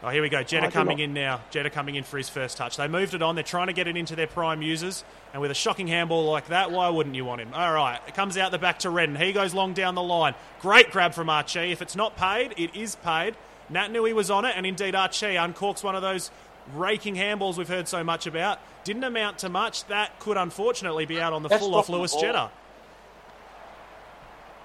Oh, 0.04 0.08
here 0.08 0.22
we 0.22 0.28
go. 0.28 0.42
Jetta 0.42 0.68
coming 0.72 0.98
in 0.98 1.14
now. 1.14 1.42
Jetta 1.50 1.70
coming 1.70 1.94
in 1.94 2.02
for 2.02 2.18
his 2.18 2.28
first 2.28 2.56
touch. 2.56 2.76
They 2.76 2.88
moved 2.88 3.14
it 3.14 3.22
on. 3.22 3.36
They're 3.36 3.44
trying 3.44 3.68
to 3.68 3.72
get 3.72 3.86
it 3.86 3.96
into 3.96 4.16
their 4.16 4.26
prime 4.26 4.60
users. 4.60 5.04
And 5.32 5.40
with 5.40 5.52
a 5.52 5.54
shocking 5.54 5.86
handball 5.86 6.28
like 6.28 6.48
that, 6.48 6.72
why 6.72 6.88
wouldn't 6.88 7.14
you 7.14 7.24
want 7.24 7.40
him? 7.40 7.54
All 7.54 7.72
right. 7.72 8.00
It 8.08 8.14
comes 8.14 8.36
out 8.36 8.50
the 8.50 8.58
back 8.58 8.80
to 8.80 8.90
Redden. 8.90 9.14
He 9.14 9.32
goes 9.32 9.54
long 9.54 9.74
down 9.74 9.94
the 9.94 10.02
line. 10.02 10.34
Great 10.60 10.90
grab 10.90 11.14
from 11.14 11.30
Archie. 11.30 11.70
If 11.70 11.82
it's 11.82 11.94
not 11.94 12.16
paid, 12.16 12.52
it 12.56 12.74
is 12.74 12.96
paid. 12.96 13.36
Nat 13.70 13.90
knew 13.90 14.04
he 14.04 14.12
was 14.12 14.30
on 14.30 14.44
it. 14.44 14.54
And 14.56 14.66
indeed, 14.66 14.94
Archie 14.94 15.34
uncorks 15.34 15.82
one 15.82 15.94
of 15.94 16.02
those 16.02 16.30
raking 16.74 17.16
handballs 17.16 17.56
we've 17.56 17.68
heard 17.68 17.88
so 17.88 18.04
much 18.04 18.26
about. 18.26 18.60
Didn't 18.84 19.04
amount 19.04 19.38
to 19.38 19.48
much. 19.48 19.84
That 19.86 20.18
could 20.18 20.36
unfortunately 20.36 21.06
be 21.06 21.20
out 21.20 21.32
on 21.32 21.42
the 21.42 21.48
That's 21.48 21.62
full 21.62 21.74
off 21.74 21.88
Lewis 21.88 22.12
ball. 22.12 22.20
Jetta. 22.20 22.50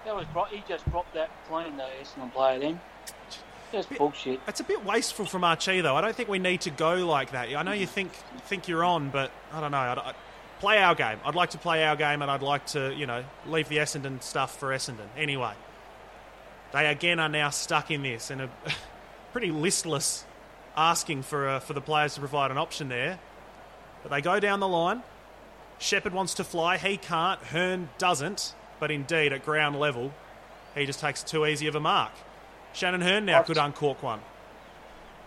That 0.05 0.15
was 0.15 0.25
dro- 0.31 0.45
he 0.45 0.63
just 0.67 0.89
dropped 0.89 1.13
that 1.15 1.29
clean, 1.49 1.75
the 1.75 1.83
Essendon 2.01 2.31
player 2.31 2.59
then. 2.59 2.79
That's 3.71 3.87
bullshit. 3.87 4.39
It's 4.47 4.61
a 4.61 4.63
bit 4.63 4.85
wasteful 4.85 5.25
from 5.25 5.43
Archie, 5.43 5.81
though. 5.81 5.95
I 5.95 6.01
don't 6.01 6.15
think 6.15 6.29
we 6.29 6.39
need 6.39 6.61
to 6.61 6.69
go 6.69 7.05
like 7.05 7.31
that. 7.31 7.53
I 7.53 7.63
know 7.63 7.73
you 7.73 7.85
think 7.85 8.13
think 8.45 8.69
you're 8.69 8.85
on, 8.85 9.09
but 9.09 9.31
I 9.51 9.59
don't 9.59 9.71
know. 9.71 9.77
I'd, 9.77 9.97
i 9.97 10.13
play 10.59 10.77
our 10.81 10.95
game. 10.95 11.19
I'd 11.23 11.35
like 11.35 11.51
to 11.51 11.57
play 11.57 11.83
our 11.83 11.95
game, 11.95 12.21
and 12.21 12.31
I'd 12.31 12.41
like 12.41 12.65
to, 12.67 12.93
you 12.95 13.05
know, 13.05 13.23
leave 13.45 13.69
the 13.69 13.77
Essendon 13.77 14.23
stuff 14.23 14.57
for 14.57 14.69
Essendon. 14.69 15.07
Anyway, 15.17 15.53
they 16.73 16.87
again 16.87 17.19
are 17.19 17.29
now 17.29 17.49
stuck 17.49 17.91
in 17.91 18.03
this 18.03 18.29
and 18.29 18.41
are 18.41 18.49
pretty 19.31 19.51
listless, 19.51 20.25
asking 20.75 21.23
for 21.23 21.47
uh, 21.47 21.59
for 21.59 21.73
the 21.73 21.81
players 21.81 22.13
to 22.15 22.19
provide 22.19 22.51
an 22.51 22.57
option 22.57 22.89
there. 22.89 23.19
But 24.03 24.11
they 24.11 24.21
go 24.21 24.39
down 24.39 24.59
the 24.59 24.67
line. 24.67 25.03
Sheppard 25.79 26.13
wants 26.13 26.33
to 26.35 26.43
fly. 26.43 26.77
He 26.77 26.97
can't. 26.97 27.39
Hurn 27.41 27.89
doesn't. 27.97 28.53
But 28.79 28.91
indeed, 28.91 29.33
at 29.33 29.43
ground 29.43 29.79
level, 29.79 30.13
he 30.75 30.85
just 30.85 30.99
takes 30.99 31.23
too 31.23 31.45
easy 31.45 31.67
of 31.67 31.75
a 31.75 31.79
mark. 31.79 32.11
Shannon 32.73 33.01
Hurn 33.01 33.25
now 33.25 33.41
could 33.41 33.57
uncork 33.57 34.03
one. 34.03 34.19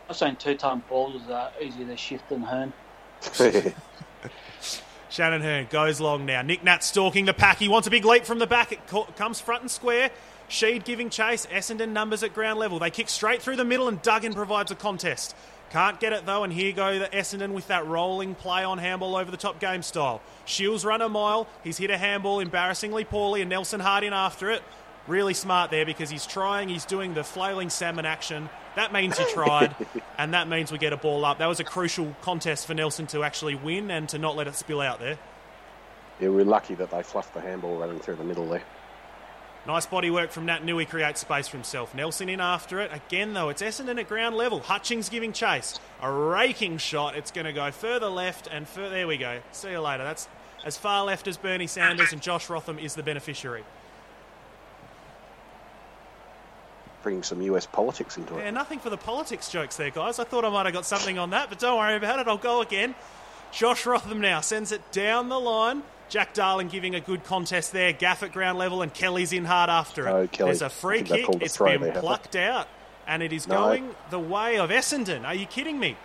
I've 0.08 0.16
seen 0.16 0.36
two 0.36 0.56
time 0.56 0.82
balls 0.88 1.22
are 1.30 1.50
easier 1.60 1.86
to 1.86 1.96
shift 1.96 2.28
than 2.28 2.42
Hurn. 2.42 2.72
Shannon 5.08 5.42
Hurn 5.42 5.66
goes 5.70 6.00
long 6.00 6.24
now. 6.26 6.42
Nick 6.42 6.62
Nat 6.62 6.84
stalking 6.84 7.24
the 7.24 7.34
pack. 7.34 7.58
He 7.58 7.68
wants 7.68 7.88
a 7.88 7.90
big 7.90 8.04
leap 8.04 8.24
from 8.24 8.38
the 8.38 8.46
back. 8.46 8.70
It 8.72 8.86
co- 8.86 9.04
comes 9.16 9.40
front 9.40 9.62
and 9.62 9.70
square. 9.70 10.10
Sheed 10.50 10.84
giving 10.84 11.10
chase. 11.10 11.46
Essendon 11.46 11.90
numbers 11.90 12.24
at 12.24 12.34
ground 12.34 12.58
level. 12.58 12.80
They 12.80 12.90
kick 12.90 13.08
straight 13.08 13.40
through 13.40 13.56
the 13.56 13.64
middle, 13.64 13.86
and 13.86 14.02
Duggan 14.02 14.34
provides 14.34 14.72
a 14.72 14.74
contest. 14.74 15.34
Can't 15.70 16.00
get 16.00 16.12
it 16.12 16.26
though, 16.26 16.42
and 16.42 16.52
here 16.52 16.72
go 16.72 16.98
the 16.98 17.06
Essendon 17.06 17.52
with 17.52 17.68
that 17.68 17.86
rolling 17.86 18.34
play 18.34 18.64
on 18.64 18.78
handball 18.78 19.14
over 19.14 19.30
the 19.30 19.36
top 19.36 19.60
game 19.60 19.82
style. 19.82 20.20
Shiel's 20.44 20.84
run 20.84 21.00
a 21.00 21.08
mile. 21.08 21.46
He's 21.62 21.78
hit 21.78 21.90
a 21.90 21.96
handball 21.96 22.40
embarrassingly 22.40 23.04
poorly, 23.04 23.40
and 23.40 23.48
Nelson 23.48 23.78
Hard 23.78 24.02
in 24.02 24.12
after 24.12 24.50
it. 24.50 24.64
Really 25.06 25.34
smart 25.34 25.70
there 25.70 25.86
because 25.86 26.10
he's 26.10 26.26
trying. 26.26 26.68
He's 26.68 26.84
doing 26.84 27.14
the 27.14 27.22
flailing 27.22 27.70
salmon 27.70 28.04
action. 28.04 28.50
That 28.74 28.92
means 28.92 29.18
he 29.18 29.24
tried, 29.32 29.74
and 30.18 30.34
that 30.34 30.48
means 30.48 30.72
we 30.72 30.78
get 30.78 30.92
a 30.92 30.96
ball 30.96 31.24
up. 31.24 31.38
That 31.38 31.46
was 31.46 31.60
a 31.60 31.64
crucial 31.64 32.16
contest 32.22 32.66
for 32.66 32.74
Nelson 32.74 33.06
to 33.08 33.22
actually 33.22 33.54
win 33.54 33.92
and 33.92 34.08
to 34.08 34.18
not 34.18 34.34
let 34.34 34.48
it 34.48 34.56
spill 34.56 34.80
out 34.80 34.98
there. 34.98 35.18
yeah, 36.20 36.28
we're 36.28 36.44
lucky 36.44 36.74
that 36.74 36.90
they 36.90 37.04
fluffed 37.04 37.34
the 37.34 37.40
handball 37.40 37.78
running 37.78 38.00
through 38.00 38.16
the 38.16 38.24
middle 38.24 38.48
there. 38.48 38.64
Nice 39.66 39.84
body 39.84 40.10
work 40.10 40.30
from 40.30 40.46
Naitanui 40.46 40.88
creates 40.88 41.20
space 41.20 41.48
for 41.48 41.56
himself. 41.56 41.94
Nelson 41.94 42.28
in 42.28 42.40
after 42.40 42.80
it. 42.80 42.90
Again, 42.92 43.34
though, 43.34 43.50
it's 43.50 43.60
Essendon 43.60 44.00
at 44.00 44.08
ground 44.08 44.36
level. 44.36 44.60
Hutchings 44.60 45.10
giving 45.10 45.32
chase. 45.32 45.78
A 46.00 46.10
raking 46.10 46.78
shot. 46.78 47.14
It's 47.14 47.30
going 47.30 47.44
to 47.44 47.52
go 47.52 47.70
further 47.70 48.08
left 48.08 48.48
and 48.50 48.66
further. 48.66 48.90
There 48.90 49.06
we 49.06 49.18
go. 49.18 49.40
See 49.52 49.70
you 49.70 49.80
later. 49.80 50.02
That's 50.02 50.28
as 50.64 50.76
far 50.76 51.04
left 51.04 51.26
as 51.26 51.36
Bernie 51.36 51.66
Sanders, 51.66 52.12
and 52.12 52.22
Josh 52.22 52.48
Rotham 52.48 52.78
is 52.78 52.94
the 52.94 53.02
beneficiary. 53.02 53.64
Bringing 57.02 57.22
some 57.22 57.40
US 57.42 57.66
politics 57.66 58.16
into 58.16 58.38
it. 58.38 58.44
Yeah, 58.44 58.50
nothing 58.50 58.78
for 58.78 58.90
the 58.90 58.98
politics 58.98 59.50
jokes 59.50 59.76
there, 59.76 59.90
guys. 59.90 60.18
I 60.18 60.24
thought 60.24 60.44
I 60.44 60.50
might 60.50 60.66
have 60.66 60.74
got 60.74 60.84
something 60.84 61.18
on 61.18 61.30
that, 61.30 61.48
but 61.48 61.58
don't 61.58 61.78
worry 61.78 61.96
about 61.96 62.18
it. 62.18 62.28
I'll 62.28 62.36
go 62.36 62.60
again. 62.60 62.94
Josh 63.52 63.86
Rotham 63.86 64.20
now 64.20 64.40
sends 64.40 64.70
it 64.72 64.92
down 64.92 65.28
the 65.28 65.40
line. 65.40 65.82
Jack 66.10 66.34
Darling 66.34 66.68
giving 66.68 66.94
a 66.94 67.00
good 67.00 67.24
contest 67.24 67.72
there. 67.72 67.92
Gaff 67.92 68.22
at 68.22 68.32
ground 68.32 68.58
level, 68.58 68.82
and 68.82 68.92
Kelly's 68.92 69.32
in 69.32 69.44
hard 69.46 69.70
after 69.70 70.06
it. 70.06 70.10
Oh, 70.10 70.26
Kelly. 70.26 70.48
There's 70.48 70.62
a 70.62 70.68
free 70.68 71.02
kick. 71.02 71.28
a 71.28 71.42
It's 71.42 71.56
been 71.56 71.80
there, 71.80 71.92
they? 71.94 72.00
plucked 72.00 72.36
out, 72.36 72.68
and 73.06 73.22
it 73.22 73.32
is 73.32 73.46
No. 73.48 73.54
going 73.54 73.94
the 74.10 74.18
way 74.18 74.58
of 74.58 74.70
Essendon. 74.70 75.24
Are 75.24 75.34
you 75.34 75.46
kidding 75.46 75.78
me? 75.78 75.96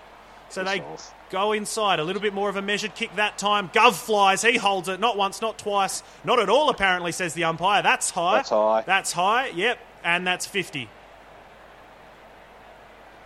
So 0.50 0.64
they 0.64 0.84
go 1.32 1.52
inside. 1.54 2.00
A 2.00 2.04
little 2.04 2.22
bit 2.22 2.34
more 2.34 2.50
of 2.50 2.56
a 2.56 2.62
measured 2.62 2.94
kick 2.94 3.16
that 3.16 3.40
time. 3.40 3.70
Gov 3.70 3.94
flies. 3.94 4.44
He 4.44 4.58
holds 4.58 4.88
it. 4.88 5.00
Not 5.00 5.18
once, 5.18 5.42
not 5.42 5.58
twice. 5.58 6.04
Not 6.24 6.40
at 6.40 6.50
all, 6.50 6.70
apparently, 6.70 7.12
says 7.12 7.34
the 7.34 7.44
umpire. 7.46 7.82
That's 7.82 8.12
high. 8.12 8.36
That's 8.38 8.50
high. 8.50 8.84
That's 8.86 9.12
high. 9.12 9.48
Yep. 9.48 9.80
And 10.04 10.26
that's 10.28 10.46
50. 10.46 10.88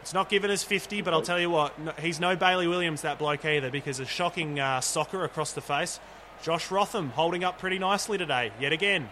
It's 0.02 0.14
not 0.14 0.30
given 0.30 0.50
as 0.50 0.64
50, 0.64 1.02
but 1.02 1.14
I'll 1.14 1.22
tell 1.22 1.40
you 1.40 1.50
what, 1.50 1.78
no, 1.78 1.92
he's 2.02 2.20
no 2.22 2.36
Bailey 2.38 2.68
Williams, 2.68 3.02
that 3.02 3.20
bloke 3.20 3.44
either, 3.46 3.70
because 3.70 4.00
a 4.00 4.06
shocking 4.06 4.60
uh, 4.60 4.80
soccer 4.82 5.24
across 5.26 5.52
the 5.52 5.62
face. 5.62 6.00
Josh 6.42 6.72
Rotham 6.72 7.10
holding 7.10 7.44
up 7.44 7.60
pretty 7.60 7.80
nicely 7.80 8.18
today, 8.18 8.52
yet 8.60 8.72
again. 8.72 9.10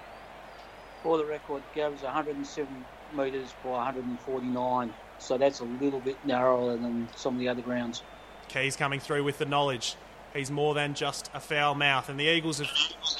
For 1.03 1.17
the 1.17 1.25
record, 1.25 1.61
Gav's 1.75 2.01
107 2.01 2.86
metres 3.15 3.53
by 3.63 3.71
149, 3.71 4.93
so 5.19 5.38
that's 5.38 5.59
a 5.59 5.65
little 5.65 5.99
bit 5.99 6.17
narrower 6.25 6.78
than 6.78 7.07
some 7.15 7.36
of 7.36 7.39
the 7.39 7.49
other 7.49 7.61
grounds. 7.61 8.01
Keys 8.47 8.75
coming 8.75 8.99
through 8.99 9.23
with 9.23 9.38
the 9.38 9.45
knowledge. 9.45 9.95
He's 10.34 10.51
more 10.51 10.73
than 10.73 10.93
just 10.93 11.30
a 11.34 11.39
foul 11.39 11.75
mouth. 11.75 12.09
And 12.09 12.19
the 12.19 12.25
Eagles 12.25 12.59
have 12.59 12.69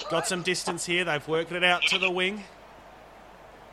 got 0.10 0.28
some 0.28 0.42
distance 0.42 0.86
here. 0.86 1.04
They've 1.04 1.28
worked 1.28 1.52
it 1.52 1.64
out 1.64 1.82
to 1.84 1.98
the 1.98 2.12
wing. 2.12 2.44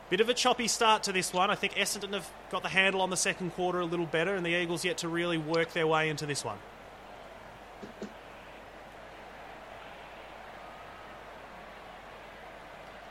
Bit 0.09 0.21
of 0.21 0.29
a 0.29 0.33
choppy 0.33 0.67
start 0.67 1.03
to 1.03 1.11
this 1.11 1.33
one. 1.33 1.49
I 1.49 1.55
think 1.55 1.73
Essendon 1.73 2.13
have 2.13 2.29
got 2.51 2.61
the 2.61 2.69
handle 2.69 3.01
on 3.01 3.09
the 3.09 3.17
second 3.17 3.51
quarter 3.51 3.79
a 3.79 3.85
little 3.85 4.05
better, 4.05 4.35
and 4.35 4.45
the 4.45 4.55
Eagles 4.55 4.85
yet 4.85 4.97
to 4.99 5.07
really 5.07 5.37
work 5.37 5.73
their 5.73 5.87
way 5.87 6.09
into 6.09 6.25
this 6.25 6.45
one. 6.45 6.57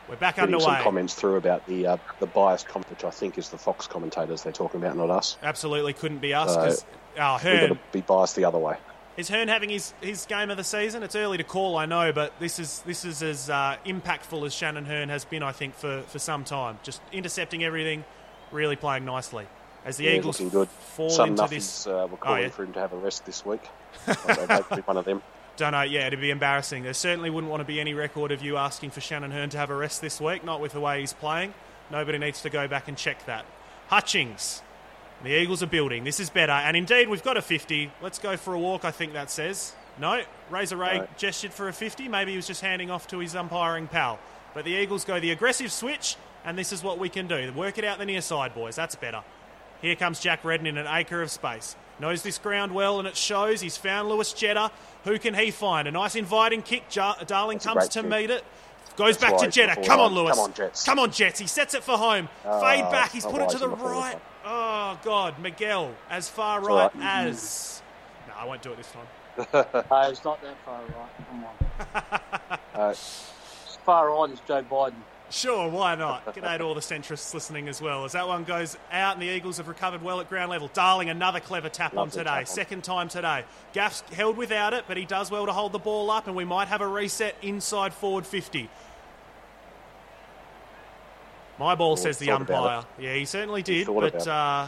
We're 0.07 0.15
back 0.17 0.35
Getting 0.35 0.53
underway. 0.53 0.75
some 0.75 0.83
comments 0.83 1.15
through 1.15 1.37
about 1.37 1.65
the 1.65 1.87
uh, 1.87 1.97
the 2.19 2.27
biased 2.27 2.67
comment, 2.67 2.89
which 2.91 3.03
I 3.03 3.09
think 3.09 3.37
is 3.37 3.49
the 3.49 3.57
Fox 3.57 3.87
commentators 3.87 4.43
they're 4.43 4.53
talking 4.53 4.79
about, 4.81 4.95
not 4.97 5.09
us. 5.09 5.37
Absolutely 5.41 5.93
couldn't 5.93 6.19
be 6.19 6.33
us. 6.33 6.53
So, 6.53 6.87
oh, 7.19 7.39
We've 7.43 7.59
got 7.61 7.67
to 7.67 7.79
be 7.91 8.01
biased 8.01 8.35
the 8.35 8.45
other 8.45 8.59
way. 8.59 8.77
Is 9.17 9.29
Hurn 9.29 9.47
having 9.47 9.69
his, 9.69 9.93
his 10.01 10.25
game 10.25 10.49
of 10.49 10.57
the 10.57 10.63
season? 10.63 11.01
It's 11.01 11.15
early 11.15 11.37
to 11.37 11.43
call, 11.43 11.77
I 11.77 11.85
know, 11.85 12.11
but 12.11 12.33
this 12.39 12.59
is 12.59 12.81
this 12.85 13.05
is 13.05 13.23
as 13.23 13.49
uh, 13.49 13.77
impactful 13.85 14.45
as 14.45 14.53
Shannon 14.53 14.85
Hurn 14.85 15.09
has 15.09 15.25
been, 15.25 15.41
I 15.41 15.53
think, 15.53 15.73
for, 15.73 16.01
for 16.07 16.19
some 16.19 16.43
time. 16.43 16.77
Just 16.83 17.01
intercepting 17.11 17.63
everything, 17.63 18.03
really 18.51 18.75
playing 18.75 19.05
nicely. 19.05 19.47
As 19.85 19.97
the 19.97 20.03
Yeah, 20.05 20.11
Eagles 20.11 20.39
looking 20.39 20.49
good. 20.49 20.67
fall 20.67 21.09
Some 21.09 21.29
into 21.29 21.47
this, 21.47 21.87
uh, 21.87 22.07
were 22.11 22.17
calling 22.17 22.43
yeah. 22.43 22.49
for 22.49 22.63
him 22.63 22.73
to 22.73 22.79
have 22.79 22.91
a 22.91 22.97
rest 22.97 23.25
this 23.25 23.45
week. 23.45 23.61
I'd 24.07 24.17
hope 24.49 24.69
to 24.69 24.75
be 24.75 24.81
one 24.81 24.97
of 24.97 25.05
them. 25.05 25.21
Don't 25.57 25.71
know. 25.71 25.81
Yeah, 25.83 26.07
it'd 26.07 26.19
be 26.19 26.31
embarrassing. 26.31 26.83
There 26.83 26.93
certainly 26.93 27.29
wouldn't 27.29 27.49
want 27.49 27.61
to 27.61 27.65
be 27.65 27.79
any 27.79 27.93
record 27.93 28.31
of 28.31 28.41
you 28.43 28.57
asking 28.57 28.89
for 28.91 28.99
Shannon 29.01 29.31
Hurn 29.31 29.49
to 29.51 29.57
have 29.57 29.69
a 29.69 29.75
rest 29.75 30.01
this 30.01 30.19
week. 30.19 30.43
Not 30.43 30.59
with 30.59 30.73
the 30.73 30.81
way 30.81 30.99
he's 30.99 31.13
playing. 31.13 31.53
Nobody 31.91 32.17
needs 32.17 32.41
to 32.41 32.49
go 32.49 32.67
back 32.67 32.87
and 32.87 32.97
check 32.97 33.25
that. 33.25 33.45
Hutchings. 33.87 34.61
The 35.23 35.29
Eagles 35.29 35.63
are 35.63 35.67
building. 35.67 36.03
This 36.03 36.19
is 36.19 36.29
better. 36.29 36.51
And 36.51 36.75
indeed, 36.75 37.07
we've 37.07 37.23
got 37.23 37.37
a 37.37 37.41
50. 37.41 37.91
Let's 38.01 38.19
go 38.19 38.35
for 38.35 38.53
a 38.53 38.59
walk, 38.59 38.83
I 38.83 38.91
think 38.91 39.13
that 39.13 39.31
says. 39.31 39.73
No, 39.97 40.21
Razor 40.49 40.75
Ray 40.75 40.97
No. 40.97 41.07
gestured 41.17 41.53
for 41.53 41.69
a 41.69 41.73
50. 41.73 42.09
Maybe 42.09 42.31
he 42.31 42.37
was 42.37 42.47
just 42.47 42.59
handing 42.61 42.91
off 42.91 43.07
to 43.07 43.19
his 43.19 43.33
umpiring 43.33 43.87
pal. 43.87 44.19
But 44.53 44.65
the 44.65 44.71
Eagles 44.71 45.05
go 45.05 45.19
the 45.21 45.31
aggressive 45.31 45.71
switch, 45.71 46.17
and 46.43 46.57
this 46.57 46.73
is 46.73 46.83
what 46.83 46.99
we 46.99 47.07
can 47.07 47.27
do. 47.27 47.51
Work 47.53 47.77
it 47.77 47.85
out 47.85 47.97
the 47.97 48.05
near 48.05 48.21
side, 48.21 48.53
boys. 48.53 48.75
That's 48.75 48.95
better. 48.95 49.23
Here 49.85 49.95
comes 49.95 50.19
Jack 50.19 50.43
Redden 50.43 50.65
in 50.65 50.79
an 50.79 50.87
acre 50.89 51.21
of 51.21 51.29
space. 51.29 51.75
Knows 51.99 52.23
this 52.23 52.39
ground 52.39 52.73
well, 52.73 52.97
and 52.97 53.07
it 53.07 53.15
shows. 53.15 53.61
He's 53.61 53.77
found 53.77 54.09
Lewis 54.09 54.33
Jetta. 54.33 54.71
Who 55.03 55.19
can 55.19 55.35
he 55.35 55.51
find? 55.51 55.87
A 55.87 55.91
nice 55.91 56.15
inviting 56.15 56.63
kick. 56.63 56.89
Jar- 56.89 57.15
Darling 57.27 57.59
That's 57.59 57.67
comes 57.67 57.89
to 57.89 58.01
kick. 58.01 58.09
meet 58.09 58.29
it. 58.31 58.43
Goes 58.97 59.15
That's 59.17 59.29
back 59.33 59.39
to 59.41 59.45
wide 59.45 59.51
Jetta. 59.53 59.83
Come 59.83 59.99
on. 59.99 60.13
Lewis. 60.15 60.31
Come 60.35 60.43
on, 60.45 60.53
Jets. 60.53 60.83
Come 60.85 60.97
on, 60.99 61.11
Jets. 61.11 61.39
He 61.39 61.45
sets 61.45 61.75
it 61.75 61.83
for 61.83 61.99
home. 61.99 62.27
Oh, 62.45 62.59
Fade 62.61 62.89
back. 62.89 63.11
He's 63.11 63.25
put 63.27 63.35
it 63.43 63.49
to 63.49 63.57
wise 63.57 63.59
the 63.59 63.69
right. 63.69 64.13
Lewis. 64.13 64.21
Oh, 64.43 64.99
God. 65.03 65.37
Miguel, 65.37 65.93
as 66.09 66.27
far 66.29 66.57
It's 66.61 66.67
right 66.67 66.73
all 66.73 66.89
right. 66.99 67.27
as. 67.27 67.83
No, 68.27 68.33
I 68.39 68.45
won't 68.45 68.63
do 68.63 68.71
it 68.71 68.77
this 68.77 68.91
time. 68.91 69.05
No, 69.91 70.01
it's 70.09 70.23
not 70.23 70.41
that 70.41 70.55
far 70.65 70.81
right. 70.81 71.27
Come 71.29 71.45
on. 71.45 72.59
Uh, 72.73 72.89
As 72.89 73.77
far 73.85 74.09
right 74.09 74.31
as 74.31 74.39
Joe 74.47 74.63
Biden. 74.63 74.95
Sure, 75.29 75.69
why 75.69 75.95
not? 75.95 76.25
G'day 76.35 76.57
to 76.57 76.63
all 76.63 76.75
the 76.75 76.81
centrists 76.81 77.33
listening 77.33 77.67
as 77.67 77.81
well. 77.81 78.05
As 78.05 78.11
that 78.11 78.27
one 78.27 78.43
goes 78.43 78.77
out 78.91 79.13
and 79.13 79.21
the 79.21 79.27
Eagles 79.27 79.57
have 79.57 79.67
recovered 79.67 80.01
well 80.03 80.19
at 80.19 80.29
ground 80.29 80.51
level. 80.51 80.69
Darling, 80.73 81.09
another 81.09 81.39
clever 81.39 81.69
tap 81.69 81.97
on 81.97 82.09
today. 82.09 82.23
tap 82.23 82.39
on. 82.39 82.45
Second 82.45 82.83
time 82.83 83.09
today. 83.09 83.43
Gaff's 83.73 84.01
held 84.13 84.37
without 84.37 84.73
it, 84.73 84.85
but 84.87 84.97
he 84.97 85.05
does 85.05 85.31
well 85.31 85.45
to 85.45 85.53
hold 85.53 85.71
the 85.71 85.79
ball 85.79 86.11
up, 86.11 86.27
and 86.27 86.35
we 86.35 86.45
might 86.45 86.67
have 86.67 86.81
a 86.81 86.87
reset 86.87 87.35
inside 87.41 87.93
forward 87.93 88.25
50. 88.25 88.69
My 91.57 91.75
ball 91.75 91.95
says 91.95 92.17
the 92.17 92.31
umpire. 92.31 92.83
Yeah, 92.99 93.15
he 93.15 93.25
certainly 93.25 93.63
did, 93.63 93.87
but 93.87 94.27
uh, 94.27 94.67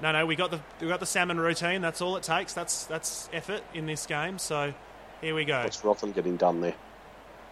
no, 0.00 0.12
no, 0.12 0.24
we 0.24 0.36
got 0.36 0.52
the 0.52 0.60
we 0.80 0.86
got 0.86 1.00
the 1.00 1.06
salmon 1.06 1.40
routine. 1.40 1.80
That's 1.80 2.00
all 2.00 2.16
it 2.16 2.22
takes. 2.22 2.52
That's 2.52 2.84
that's 2.84 3.28
effort 3.32 3.62
in 3.74 3.86
this 3.86 4.06
game. 4.06 4.38
So 4.38 4.72
here 5.20 5.34
we 5.34 5.44
go. 5.44 5.64
what's 5.64 5.84
Rotham 5.84 6.12
getting 6.12 6.36
done 6.36 6.60
there? 6.60 6.74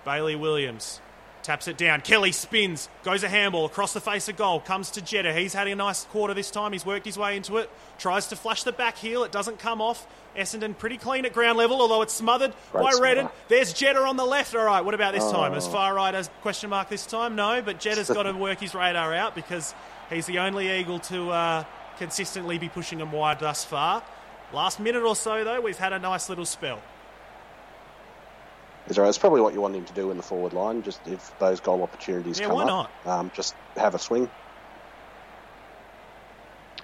Bailey 0.04 0.36
Williams 0.36 1.00
taps 1.47 1.68
it 1.68 1.78
down. 1.78 2.01
Kelly 2.01 2.32
spins, 2.32 2.88
goes 3.05 3.22
a 3.22 3.28
handball 3.28 3.64
across 3.64 3.92
the 3.94 4.01
face 4.01 4.28
of 4.28 4.36
goal, 4.36 4.61
comes 4.61 4.90
to 4.90 5.01
Jetta. 5.01 5.32
He's 5.32 5.55
had 5.55 5.68
a 5.68 5.74
nice 5.76 6.05
quarter 6.07 6.34
this 6.34 6.51
time. 6.51 6.72
He's 6.72 6.84
worked 6.84 7.07
his 7.07 7.16
way 7.16 7.36
into 7.36 7.57
it. 7.59 7.70
Tries 7.99 8.26
to 8.28 8.36
flush 8.36 8.64
the 8.64 8.72
back 8.72 8.99
heel. 8.99 9.22
It 9.24 9.32
doesn't 9.32 9.59
come 9.59 9.80
off. 9.80 10.07
Essendon 10.36 10.76
pretty 10.76 10.99
clean 10.99 11.24
at 11.24 11.32
ground 11.32 11.57
level, 11.57 11.80
although 11.80 12.03
it's 12.03 12.12
smothered 12.12 12.53
Great 12.72 12.82
by 12.82 12.90
Redden. 13.01 13.28
There's 13.49 13.72
Jetta 13.72 14.01
on 14.01 14.16
the 14.16 14.24
left. 14.26 14.55
All 14.55 14.64
right, 14.64 14.84
what 14.84 14.92
about 14.94 15.14
this 15.14 15.30
time? 15.30 15.55
As 15.55 15.66
Oh. 15.66 15.70
far 15.70 15.94
right 15.94 16.14
as 16.14 16.28
question 16.42 16.68
mark 16.68 16.88
this 16.90 17.07
time? 17.07 17.36
No, 17.36 17.62
but 17.62 17.80
Jetta's 17.80 18.11
got 18.11 18.24
to 18.24 18.32
work 18.32 18.61
his 18.61 18.74
radar 18.74 19.14
out 19.14 19.34
because 19.34 19.72
he's 20.11 20.26
the 20.26 20.40
only 20.40 20.70
Eagle 20.78 20.99
to 20.99 21.30
uh, 21.30 21.64
consistently 21.99 22.59
be 22.59 22.68
pushing 22.68 22.99
him 23.01 23.12
wide 23.12 23.38
thus 23.40 23.64
far. 23.64 24.03
Last 24.53 24.78
minute 24.78 25.03
or 25.05 25.16
so, 25.16 25.42
though, 25.42 25.61
we've 25.61 25.78
had 25.78 25.92
a 25.94 25.99
nice 25.99 26.28
little 26.28 26.44
spell. 26.44 26.80
Is 28.89 28.99
right. 28.99 29.09
It's 29.09 29.18
probably 29.18 29.41
what 29.41 29.53
you 29.53 29.61
want 29.61 29.74
him 29.74 29.84
to 29.84 29.93
do 29.93 30.11
in 30.11 30.16
the 30.16 30.22
forward 30.22 30.53
line. 30.53 30.82
Just 30.82 31.01
if 31.07 31.37
those 31.39 31.61
goal 31.61 31.82
opportunities 31.82 32.39
Yeah, 32.39 32.47
come 32.47 32.57
why 32.57 32.64
up, 32.64 33.07
Um, 33.07 33.30
just 33.34 33.55
have 33.76 33.95
a 33.95 33.99
swing. 33.99 34.30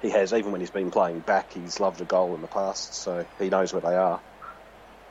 He 0.00 0.10
has, 0.10 0.32
even 0.32 0.50
when 0.50 0.60
he's 0.60 0.70
been 0.70 0.90
playing 0.90 1.20
back, 1.20 1.52
he's 1.52 1.78
loved 1.78 2.00
a 2.00 2.04
goal 2.04 2.34
in 2.34 2.40
the 2.40 2.48
past, 2.48 2.94
so 2.94 3.24
he 3.38 3.48
knows 3.48 3.72
where 3.72 3.80
they 3.80 3.94
are. 3.94 4.18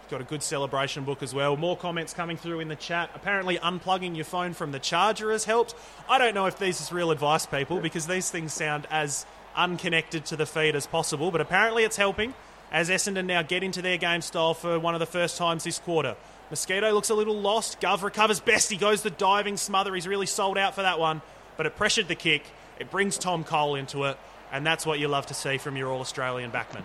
Got 0.09 0.19
a 0.19 0.25
good 0.25 0.43
celebration 0.43 1.05
book 1.05 1.23
as 1.23 1.33
well. 1.33 1.55
More 1.55 1.77
comments 1.77 2.13
coming 2.13 2.35
through 2.35 2.59
in 2.59 2.67
the 2.67 2.75
chat. 2.75 3.09
Apparently, 3.15 3.57
unplugging 3.57 4.17
your 4.17 4.25
phone 4.25 4.51
from 4.51 4.73
the 4.73 4.79
charger 4.79 5.31
has 5.31 5.45
helped. 5.45 5.73
I 6.09 6.17
don't 6.17 6.35
know 6.35 6.45
if 6.47 6.59
this 6.59 6.81
is 6.81 6.91
real 6.91 7.11
advice, 7.11 7.45
people, 7.45 7.79
because 7.79 8.07
these 8.07 8.29
things 8.29 8.51
sound 8.51 8.85
as 8.91 9.25
unconnected 9.55 10.25
to 10.25 10.35
the 10.35 10.45
feed 10.45 10.75
as 10.75 10.87
possible, 10.87 11.31
but 11.31 11.39
apparently 11.39 11.85
it's 11.85 11.95
helping 11.95 12.33
as 12.69 12.89
Essendon 12.89 13.25
now 13.25 13.41
get 13.41 13.63
into 13.63 13.81
their 13.81 13.97
game 13.97 14.19
style 14.19 14.53
for 14.53 14.77
one 14.77 14.93
of 14.93 14.99
the 14.99 15.05
first 15.05 15.37
times 15.37 15.63
this 15.63 15.79
quarter. 15.79 16.17
Mosquito 16.51 16.91
looks 16.91 17.09
a 17.09 17.15
little 17.15 17.39
lost. 17.39 17.79
Gov 17.79 18.03
recovers 18.03 18.41
best. 18.41 18.69
He 18.69 18.75
goes 18.75 19.03
the 19.03 19.09
diving 19.09 19.55
smother. 19.55 19.95
He's 19.95 20.05
really 20.05 20.25
sold 20.25 20.57
out 20.57 20.75
for 20.75 20.81
that 20.81 20.99
one, 20.99 21.21
but 21.55 21.65
it 21.65 21.77
pressured 21.77 22.09
the 22.09 22.15
kick. 22.15 22.43
It 22.77 22.91
brings 22.91 23.17
Tom 23.17 23.45
Cole 23.45 23.75
into 23.75 24.03
it, 24.03 24.17
and 24.51 24.67
that's 24.67 24.85
what 24.85 24.99
you 24.99 25.07
love 25.07 25.25
to 25.27 25.33
see 25.33 25.57
from 25.57 25.77
your 25.77 25.89
All 25.89 26.01
Australian 26.01 26.51
backman. 26.51 26.83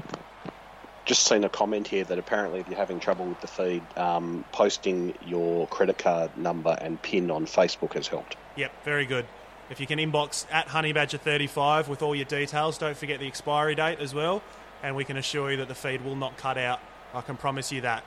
Just 1.04 1.26
seen 1.26 1.42
a 1.42 1.48
comment 1.48 1.88
here 1.88 2.04
that 2.04 2.16
apparently, 2.16 2.60
if 2.60 2.68
you're 2.68 2.78
having 2.78 3.00
trouble 3.00 3.26
with 3.26 3.40
the 3.40 3.48
feed, 3.48 3.82
um, 3.96 4.44
posting 4.52 5.14
your 5.26 5.66
credit 5.66 5.98
card 5.98 6.36
number 6.38 6.78
and 6.80 7.02
PIN 7.02 7.32
on 7.32 7.46
Facebook 7.46 7.94
has 7.94 8.06
helped. 8.06 8.36
Yep, 8.54 8.84
very 8.84 9.04
good. 9.04 9.26
If 9.68 9.80
you 9.80 9.88
can 9.88 9.98
inbox 9.98 10.46
at 10.52 10.68
honeybadger35 10.68 11.88
with 11.88 12.02
all 12.02 12.14
your 12.14 12.24
details, 12.24 12.78
don't 12.78 12.96
forget 12.96 13.18
the 13.18 13.26
expiry 13.26 13.74
date 13.74 13.98
as 13.98 14.14
well, 14.14 14.44
and 14.84 14.94
we 14.94 15.02
can 15.02 15.16
assure 15.16 15.50
you 15.50 15.56
that 15.56 15.66
the 15.66 15.74
feed 15.74 16.04
will 16.04 16.14
not 16.14 16.36
cut 16.36 16.56
out. 16.56 16.78
I 17.12 17.20
can 17.20 17.36
promise 17.36 17.72
you 17.72 17.80
that. 17.80 18.04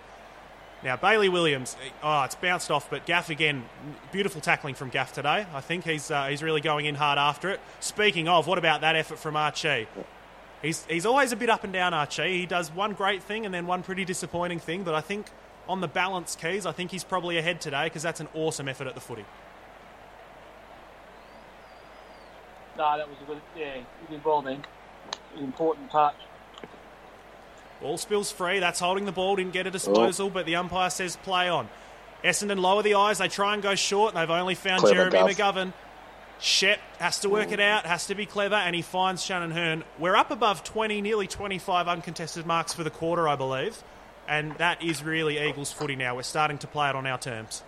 Now, 0.82 0.96
Bailey 0.96 1.28
Williams, 1.28 1.76
oh, 2.02 2.24
it's 2.24 2.36
bounced 2.36 2.72
off, 2.72 2.90
but 2.90 3.06
Gaff 3.06 3.30
again, 3.30 3.66
beautiful 4.14 4.40
tackling 4.40 4.76
from 4.76 4.90
Gaff 4.90 5.12
today. 5.12 5.46
I 5.54 5.60
think 5.60 5.84
he's, 5.84 6.10
uh, 6.10 6.28
he's 6.28 6.42
really 6.42 6.62
going 6.62 6.86
in 6.86 6.96
hard 6.96 7.20
after 7.20 7.50
it. 7.50 7.60
Speaking 7.82 8.30
of, 8.30 8.48
what 8.48 8.58
about 8.58 8.80
that 8.82 8.96
effort 8.96 9.20
from 9.20 9.36
Archie? 9.36 9.88
He's, 10.62 10.86
he's 10.86 11.06
always 11.06 11.34
a 11.34 11.36
bit 11.36 11.50
up 11.50 11.66
and 11.66 11.74
down, 11.74 11.94
Archie. 11.94 12.40
He 12.40 12.46
does 12.46 12.72
one 12.72 12.94
great 12.94 13.22
thing 13.22 13.46
and 13.46 13.54
then 13.54 13.68
one 13.68 13.84
pretty 13.84 14.06
disappointing 14.06 14.60
thing, 14.60 14.84
but 14.84 14.94
I 14.94 15.02
think 15.02 15.28
on 15.68 15.82
the 15.82 15.88
balance 15.88 16.38
keys, 16.38 16.66
I 16.66 16.72
think 16.72 16.92
he's 16.92 17.04
probably 17.04 17.38
ahead 17.38 17.60
today 17.60 17.86
because 17.86 18.02
that's 18.02 18.22
an 18.22 18.30
awesome 18.34 18.70
effort 18.70 18.88
at 18.88 18.96
the 18.96 19.02
footy. 19.02 19.26
No, 22.78 22.98
that 22.98 23.10
was 23.10 23.18
a 23.22 23.26
good. 23.26 23.42
Yeah, 23.58 23.76
he 23.76 24.16
did 24.16 24.24
important 25.38 25.92
touch. 25.92 26.16
Ball 27.82 27.98
spills 27.98 28.32
free. 28.32 28.60
That's 28.60 28.80
holding 28.80 29.06
the 29.06 29.12
ball. 29.12 29.36
Didn't 29.36 29.54
get 29.54 29.68
a 29.68 29.72
disposal, 29.72 30.30
but 30.30 30.46
the 30.46 30.56
umpire 30.56 30.90
says 30.90 31.16
play 31.18 31.48
on. 31.48 31.70
Essendon 32.24 32.60
lower 32.60 32.84
the 32.84 32.96
eyes. 32.96 33.20
They 33.20 33.30
try 33.30 33.54
and 33.54 33.64
go 33.64 33.76
short. 33.76 34.14
They've 34.14 34.30
only 34.30 34.56
found 34.56 34.82
Clever, 34.82 35.10
Jeremy 35.10 35.34
Gov. 35.34 35.54
McGovern. 35.54 35.74
Shep 36.42 36.80
has 37.00 37.20
to 37.20 37.30
work 37.30 37.52
it 37.52 37.60
out, 37.60 37.86
has 37.86 38.08
to 38.08 38.16
be 38.16 38.26
clever, 38.26 38.56
and 38.56 38.74
he 38.74 38.82
finds 38.82 39.24
Shannon 39.24 39.52
Hurn. 39.52 39.84
We're 39.98 40.16
up 40.16 40.32
above 40.32 40.64
20, 40.64 41.02
nearly 41.02 41.28
25 41.28 41.90
uncontested 41.90 42.46
marks 42.46 42.74
for 42.74 42.86
the 42.86 42.90
quarter, 42.90 43.28
I 43.28 43.36
believe. 43.36 43.84
And 44.26 44.54
that 44.54 44.82
is 44.82 45.04
really 45.04 45.38
Eagles 45.38 45.74
footy 45.74 45.98
now. 45.98 46.16
We're 46.16 46.24
starting 46.24 46.58
to 46.60 46.68
play 46.68 46.90
it 46.90 46.96
on 46.96 47.06
our 47.06 47.18
terms. 47.18 47.64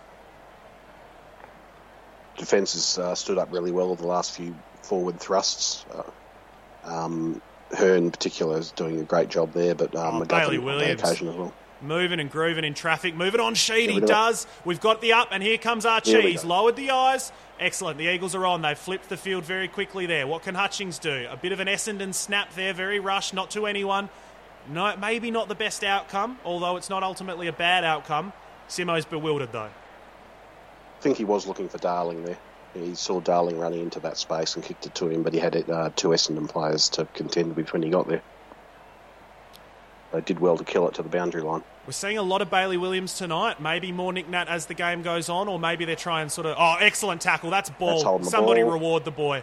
Defence 2.38 2.72
has 2.72 2.98
uh, 2.98 3.14
stood 3.14 3.36
up 3.36 3.52
really 3.52 3.72
well 3.72 3.90
over 3.90 4.00
the 4.00 4.08
last 4.08 4.32
few 4.32 4.54
forward 4.80 5.20
thrusts. 5.20 5.84
Uh, 5.92 6.02
um, 6.84 7.42
Hurn 7.72 8.04
in 8.04 8.10
particular 8.10 8.58
is 8.58 8.70
doing 8.72 9.00
a 9.00 9.04
great 9.04 9.28
job 9.28 9.52
there, 9.52 9.74
but 9.74 9.94
um, 9.96 10.22
Oh, 10.22 10.24
Bailey 10.24 10.58
Williams. 10.58 11.00
occasion 11.02 11.28
as 11.28 11.34
well. 11.36 11.52
Moving 11.80 12.20
and 12.20 12.30
grooving 12.30 12.64
in 12.64 12.74
traffic. 12.74 13.14
Moving 13.16 13.40
on 13.40 13.54
Sheed. 13.54 13.88
He 13.88 13.94
we 13.94 14.00
do 14.00 14.04
it. 14.04 14.08
does. 14.08 14.46
We've 14.64 14.80
got 14.80 15.00
the 15.00 15.14
up, 15.14 15.28
and 15.32 15.42
here 15.42 15.58
comes 15.58 15.84
Archie. 15.84 16.12
Here 16.12 16.20
He's 16.22 16.44
lowered 16.44 16.76
the 16.76 16.90
eyes. 16.92 17.32
Excellent. 17.58 17.98
The 17.98 18.06
Eagles 18.08 18.34
are 18.36 18.46
on. 18.46 18.62
They've 18.62 18.78
flipped 18.78 19.08
the 19.08 19.16
field 19.16 19.44
very 19.44 19.66
quickly 19.68 20.06
there. 20.06 20.26
What 20.28 20.42
can 20.42 20.54
Hutchings 20.54 20.98
do? 21.00 21.26
A 21.28 21.36
bit 21.36 21.50
of 21.50 21.58
an 21.60 21.66
Essendon 21.66 22.14
snap 22.14 22.54
there. 22.54 22.72
Very 22.72 23.00
rushed. 23.00 23.34
Not 23.34 23.50
to 23.52 23.66
anyone. 23.66 24.10
No, 24.70 24.94
maybe 24.96 25.32
not 25.32 25.48
the 25.48 25.56
best 25.56 25.82
outcome, 25.82 26.38
although 26.44 26.76
it's 26.76 26.88
not 26.88 27.02
ultimately 27.02 27.48
a 27.48 27.52
bad 27.52 27.82
outcome. 27.82 28.32
Simo's 28.68 29.04
bewildered, 29.04 29.50
though. 29.50 29.62
I 29.70 31.00
think 31.00 31.16
he 31.16 31.24
was 31.24 31.48
looking 31.48 31.68
for 31.68 31.78
Darling 31.78 32.24
there. 32.24 32.38
He 32.74 32.94
saw 32.94 33.20
Darling 33.20 33.58
running 33.58 33.80
into 33.80 34.00
that 34.00 34.16
space 34.16 34.54
and 34.54 34.64
kicked 34.64 34.86
it 34.86 34.94
to 34.96 35.08
him, 35.08 35.22
but 35.22 35.34
he 35.34 35.38
had 35.38 35.68
uh, 35.68 35.90
two 35.94 36.08
Essendon 36.08 36.48
players 36.48 36.88
to 36.90 37.04
contend 37.12 37.54
with 37.54 37.72
when 37.72 37.82
he 37.82 37.90
got 37.90 38.08
there. 38.08 38.22
They 40.12 40.20
did 40.20 40.40
well 40.40 40.56
to 40.58 40.64
kill 40.64 40.88
it 40.88 40.94
to 40.94 41.02
the 41.02 41.08
boundary 41.08 41.42
line. 41.42 41.62
We're 41.86 41.92
seeing 41.92 42.18
a 42.18 42.22
lot 42.22 42.42
of 42.42 42.50
Bailey 42.50 42.76
Williams 42.76 43.16
tonight. 43.16 43.60
Maybe 43.60 43.92
more 43.92 44.12
Nick 44.12 44.28
Nat 44.28 44.48
as 44.48 44.66
the 44.66 44.74
game 44.74 45.02
goes 45.02 45.28
on, 45.28 45.48
or 45.48 45.58
maybe 45.58 45.84
they're 45.84 45.96
trying 45.96 46.28
sort 46.28 46.46
of. 46.46 46.56
Oh, 46.58 46.76
excellent 46.78 47.20
tackle. 47.20 47.50
That's 47.50 47.70
ball. 47.70 48.18
That's 48.18 48.30
Somebody 48.30 48.62
ball. 48.62 48.72
reward 48.72 49.04
the 49.04 49.10
boy. 49.10 49.42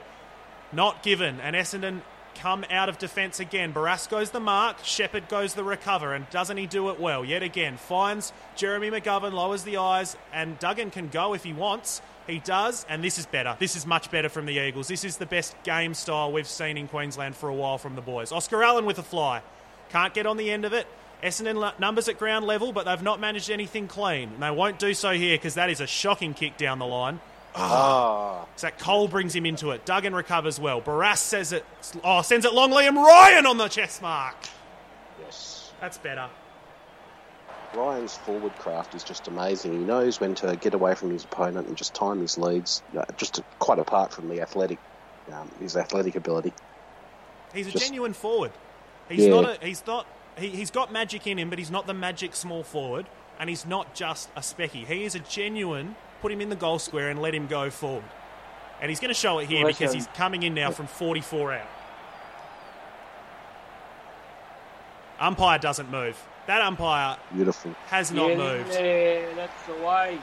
Not 0.72 1.04
given. 1.04 1.40
And 1.42 1.56
Essendon 1.56 2.02
come 2.36 2.64
out 2.70 2.88
of 2.88 2.98
defence 2.98 3.40
again. 3.40 3.74
Barrass 3.74 4.08
goes 4.08 4.30
the 4.30 4.40
mark. 4.40 4.78
Sheppard 4.84 5.28
goes 5.28 5.56
the 5.56 5.64
recover. 5.64 6.14
And 6.14 6.30
doesn't 6.30 6.56
he 6.58 6.66
do 6.68 6.90
it 6.90 7.00
well? 7.00 7.26
Yet 7.26 7.44
again. 7.44 7.76
Finds 7.76 8.32
Jeremy 8.56 8.90
McGovern, 8.90 9.34
lowers 9.34 9.64
the 9.64 9.78
eyes, 9.78 10.16
and 10.32 10.58
Duggan 10.60 10.92
can 10.92 11.10
go 11.10 11.34
if 11.34 11.44
he 11.44 11.52
wants. 11.52 12.02
He 12.30 12.40
does, 12.40 12.86
and 12.88 13.04
this 13.04 13.18
is 13.18 13.26
better. 13.26 13.56
This 13.60 13.76
is 13.76 13.86
much 13.86 14.12
better 14.12 14.30
from 14.30 14.46
the 14.46 14.60
Eagles. 14.60 14.88
This 14.88 15.04
is 15.04 15.18
the 15.18 15.26
best 15.26 15.56
game 15.64 15.94
style 15.94 16.32
we've 16.32 16.48
seen 16.48 16.78
in 16.78 16.88
Queensland 16.88 17.36
for 17.36 17.50
a 17.50 17.54
while 17.54 17.78
from 17.78 17.96
the 17.96 18.02
boys. 18.02 18.32
Oscar 18.32 18.64
Allen 18.64 18.86
with 18.86 19.00
a 19.00 19.04
fly. 19.04 19.42
Can't 19.90 20.14
get 20.14 20.26
on 20.28 20.38
the 20.38 20.52
end 20.52 20.66
of 20.66 20.74
it. 20.74 20.86
Essendon 21.24 21.78
numbers 21.80 22.08
at 22.08 22.18
ground 22.20 22.46
level, 22.46 22.72
but 22.72 22.86
they've 22.86 23.02
not 23.02 23.20
managed 23.20 23.50
anything 23.50 23.88
clean. 23.88 24.30
And 24.36 24.44
they 24.44 24.52
won't 24.52 24.80
do 24.80 24.94
so 24.94 25.12
here 25.12 25.36
because 25.38 25.56
that 25.56 25.70
is 25.70 25.82
a 25.82 25.88
shocking 25.88 26.34
kick 26.34 26.56
down 26.58 26.80
the 26.80 26.86
line. 26.86 27.20
Ah, 27.56 28.46
So 28.56 28.68
that 28.68 28.78
Cole 28.80 29.08
brings 29.08 29.36
him 29.36 29.46
into 29.46 29.72
it. 29.72 29.84
Duggan 29.86 30.14
recovers 30.14 30.60
well. 30.60 30.82
Barrass 30.82 31.18
says 31.18 31.52
it. 31.52 31.66
Oh, 32.04 32.22
sends 32.22 32.46
it 32.46 32.54
long. 32.54 32.70
Liam 32.72 32.96
Ryan 32.96 33.46
on 33.48 33.58
the 33.58 33.68
chest 33.68 34.02
mark. 34.02 34.36
yes. 35.22 35.72
That's 35.82 35.98
better. 35.98 36.30
Ryan's 37.76 38.18
forward 38.18 38.56
craft 38.58 38.96
is 38.96 39.04
just 39.04 39.28
amazing. 39.28 39.74
He 39.74 39.78
knows 39.80 40.20
when 40.20 40.34
to 40.36 40.56
get 40.56 40.74
away 40.74 40.96
from 40.96 41.12
his 41.12 41.24
opponent 41.24 41.68
and 41.68 41.78
just 41.78 41.94
time 41.94 42.20
his 42.22 42.38
leads. 42.38 42.82
uh, 42.98 43.06
Just 43.18 43.42
quite 43.60 43.78
apart 43.80 44.12
from 44.12 44.28
the 44.28 44.42
athletic, 44.42 44.80
um, 45.32 45.50
his 45.60 45.78
athletic 45.78 46.16
ability. 46.16 46.52
He's 47.54 47.68
a 47.68 47.72
Just- 47.72 47.86
genuine 47.86 48.14
forward. 48.14 48.52
He's 49.08 49.26
Yeah. 49.26 49.42
not. 49.42 49.62
A, 49.62 49.66
he's 49.66 49.86
not. 49.86 50.08
He, 50.38 50.50
he's 50.50 50.72
got 50.72 50.92
magic 50.92 51.28
in 51.28 51.38
him, 51.38 51.50
but 51.50 51.60
he's 51.60 51.72
not 51.72 51.86
the 51.86 51.94
magic 51.94 52.36
small 52.36 52.64
forward, 52.64 53.06
and 53.40 53.50
he's 53.50 53.66
not 53.66 53.94
just 53.94 54.30
a 54.36 54.40
specky. 54.42 54.86
He 54.86 55.04
is 55.06 55.14
a 55.16 55.20
genuine. 55.20 55.96
Put 56.22 56.32
him 56.32 56.42
in 56.42 56.50
the 56.50 56.56
goal 56.56 56.80
square 56.80 57.10
and 57.10 57.22
let 57.22 57.34
him 57.34 57.48
go 57.48 57.70
forward. 57.70 58.04
And 58.82 58.90
he's 58.90 59.00
going 59.00 59.10
to 59.10 59.14
show 59.20 59.40
it 59.40 59.48
here 59.48 59.64
Well, 59.66 59.74
because 59.74 59.94
he's 59.94 60.08
coming 60.16 60.44
in 60.44 60.54
now 60.54 60.72
from 60.72 60.88
44 60.88 61.54
out. 61.54 61.68
Umpire 65.20 65.60
doesn't 65.60 65.90
move. 65.92 66.18
That 66.50 66.64
umpire 66.64 67.16
Beautiful. 67.32 67.76
has 67.90 68.12
not 68.12 68.32
yeah, 68.32 68.38
moved. 68.38 68.74
Yeah, 68.74 69.36
that's 69.36 69.68
the 69.68 69.86
way. 69.86 70.18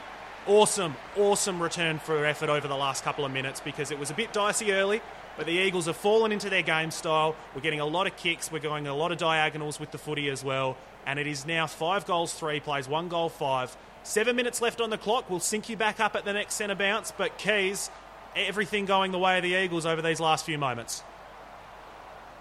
awesome, 0.48 0.96
awesome 1.16 1.62
return 1.62 2.00
for 2.00 2.26
effort 2.26 2.48
over 2.48 2.66
the 2.66 2.74
last 2.74 3.04
couple 3.04 3.24
of 3.24 3.30
minutes 3.30 3.60
because 3.60 3.92
it 3.92 3.98
was 4.00 4.10
a 4.10 4.14
bit 4.14 4.32
dicey 4.32 4.72
early, 4.72 5.00
but 5.36 5.46
the 5.46 5.52
Eagles 5.52 5.86
have 5.86 5.96
fallen 5.96 6.32
into 6.32 6.50
their 6.50 6.62
game 6.62 6.90
style. 6.90 7.36
We're 7.54 7.60
getting 7.60 7.78
a 7.78 7.86
lot 7.86 8.08
of 8.08 8.16
kicks, 8.16 8.50
we're 8.50 8.58
going 8.58 8.88
a 8.88 8.92
lot 8.96 9.12
of 9.12 9.18
diagonals 9.18 9.78
with 9.78 9.92
the 9.92 9.98
footy 9.98 10.28
as 10.28 10.42
well, 10.42 10.76
and 11.06 11.20
it 11.20 11.28
is 11.28 11.46
now 11.46 11.68
five 11.68 12.06
goals, 12.06 12.34
three 12.34 12.58
plays, 12.58 12.88
one 12.88 13.06
goal, 13.06 13.28
five. 13.28 13.76
Seven 14.02 14.34
minutes 14.34 14.60
left 14.60 14.80
on 14.80 14.90
the 14.90 14.98
clock. 14.98 15.30
We'll 15.30 15.38
sync 15.38 15.68
you 15.68 15.76
back 15.76 16.00
up 16.00 16.16
at 16.16 16.24
the 16.24 16.32
next 16.32 16.54
centre 16.54 16.74
bounce, 16.74 17.12
but 17.16 17.38
Keys, 17.38 17.88
everything 18.34 18.84
going 18.84 19.12
the 19.12 19.20
way 19.20 19.36
of 19.36 19.44
the 19.44 19.54
Eagles 19.54 19.86
over 19.86 20.02
these 20.02 20.18
last 20.18 20.44
few 20.44 20.58
moments. 20.58 21.04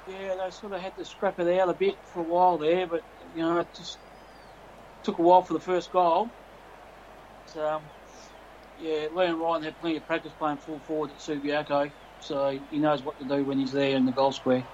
Yeah, 0.08 0.38
they 0.44 0.50
sort 0.50 0.74
of 0.74 0.82
had 0.82 0.98
to 0.98 1.06
scrap 1.06 1.40
it 1.40 1.60
out 1.60 1.70
a 1.70 1.74
bit 1.74 1.98
for 2.04 2.22
a 2.22 2.24
while 2.24 2.58
there, 2.58 2.88
but 2.88 3.04
you 3.36 3.42
know, 3.42 3.60
it 3.60 3.68
just 3.76 3.98
took 5.04 5.20
a 5.20 5.22
while 5.22 5.42
for 5.42 5.54
the 5.54 5.60
first 5.60 5.92
goal. 5.92 6.30
So, 7.48 7.68
um, 7.68 7.82
yeah, 8.82 9.08
Liam 9.08 9.40
Ryan 9.40 9.64
had 9.64 9.80
plenty 9.80 9.98
of 9.98 10.06
practice 10.08 10.32
playing 10.38 10.58
full 10.58 10.80
forward 10.80 11.12
at 11.12 11.20
Subiaco, 11.20 11.92
so 12.20 12.60
he 12.72 12.78
knows 12.78 13.04
what 13.04 13.18
to 13.20 13.26
do 13.26 13.44
when 13.44 13.60
he's 13.60 13.72
there 13.72 13.96
in 13.96 14.06
the 14.06 14.12
goal 14.12 14.32
square. 14.32 14.66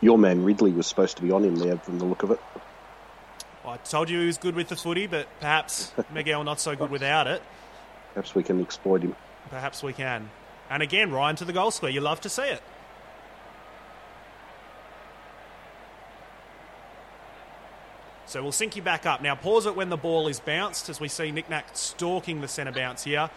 Your 0.00 0.18
man 0.18 0.44
Ridley 0.44 0.72
was 0.72 0.86
supposed 0.86 1.16
to 1.16 1.22
be 1.22 1.30
on 1.30 1.44
him 1.44 1.56
there 1.56 1.78
from 1.78 1.98
the 1.98 2.04
look 2.04 2.22
of 2.22 2.30
it. 2.30 2.40
I 3.64 3.78
told 3.78 4.10
you 4.10 4.20
he 4.20 4.26
was 4.26 4.36
good 4.36 4.54
with 4.54 4.68
the 4.68 4.76
footy, 4.76 5.06
but 5.06 5.26
perhaps 5.40 5.92
Miguel 6.12 6.44
not 6.44 6.60
so 6.60 6.76
good 6.76 6.90
without 6.90 7.26
it. 7.26 7.42
Perhaps 8.12 8.34
we 8.34 8.42
can 8.42 8.60
exploit 8.60 9.02
him. 9.02 9.16
Perhaps 9.48 9.82
we 9.82 9.92
can. 9.92 10.30
And 10.68 10.82
again, 10.82 11.10
Ryan 11.10 11.36
to 11.36 11.44
the 11.44 11.52
goal 11.52 11.70
square. 11.70 11.90
You 11.90 12.00
love 12.00 12.20
to 12.22 12.28
see 12.28 12.42
it. 12.42 12.62
So 18.34 18.42
we'll 18.42 18.50
sync 18.50 18.74
you 18.74 18.82
back 18.82 19.06
up. 19.06 19.22
Now 19.22 19.36
pause 19.36 19.64
it 19.64 19.76
when 19.76 19.90
the 19.90 19.96
ball 19.96 20.26
is 20.26 20.40
bounced 20.40 20.88
as 20.88 20.98
we 20.98 21.06
see 21.06 21.30
Nick 21.30 21.48
Nat 21.48 21.78
stalking 21.78 22.40
the 22.40 22.48
centre 22.48 22.72
bounce 22.72 23.04
here. 23.04 23.30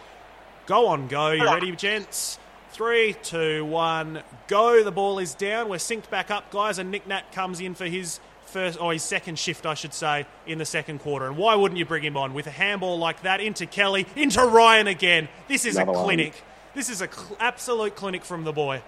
Go 0.66 0.88
on, 0.88 1.06
go. 1.06 1.30
You 1.30 1.44
ready, 1.44 1.70
gents? 1.76 2.36
Three, 2.72 3.14
two, 3.22 3.64
one, 3.64 4.24
go. 4.48 4.82
The 4.82 4.90
ball 4.90 5.20
is 5.20 5.36
down. 5.36 5.68
We're 5.68 5.76
synced 5.76 6.10
back 6.10 6.32
up, 6.32 6.50
guys, 6.50 6.80
and 6.80 6.90
Nick 6.90 7.06
Nat 7.06 7.30
comes 7.30 7.60
in 7.60 7.76
for 7.76 7.84
his 7.84 8.18
first 8.46 8.80
or 8.80 8.92
his 8.92 9.04
second 9.04 9.38
shift, 9.38 9.66
I 9.66 9.74
should 9.74 9.94
say, 9.94 10.26
in 10.48 10.58
the 10.58 10.64
second 10.64 10.98
quarter. 10.98 11.26
And 11.28 11.36
why 11.36 11.54
wouldn't 11.54 11.78
you 11.78 11.84
bring 11.86 12.02
him 12.02 12.16
on 12.16 12.34
with 12.34 12.48
a 12.48 12.50
handball 12.50 12.98
like 12.98 13.22
that 13.22 13.40
into 13.40 13.66
Kelly, 13.66 14.04
into 14.16 14.44
Ryan 14.44 14.88
again? 14.88 15.28
This 15.46 15.64
is 15.64 15.76
Another 15.76 15.92
a 15.92 15.94
one. 15.94 16.04
clinic. 16.06 16.42
This 16.74 16.90
is 16.90 17.02
a 17.02 17.08
cl- 17.08 17.36
absolute 17.38 17.94
clinic 17.94 18.24
from 18.24 18.42
the 18.42 18.52
boy. 18.52 18.82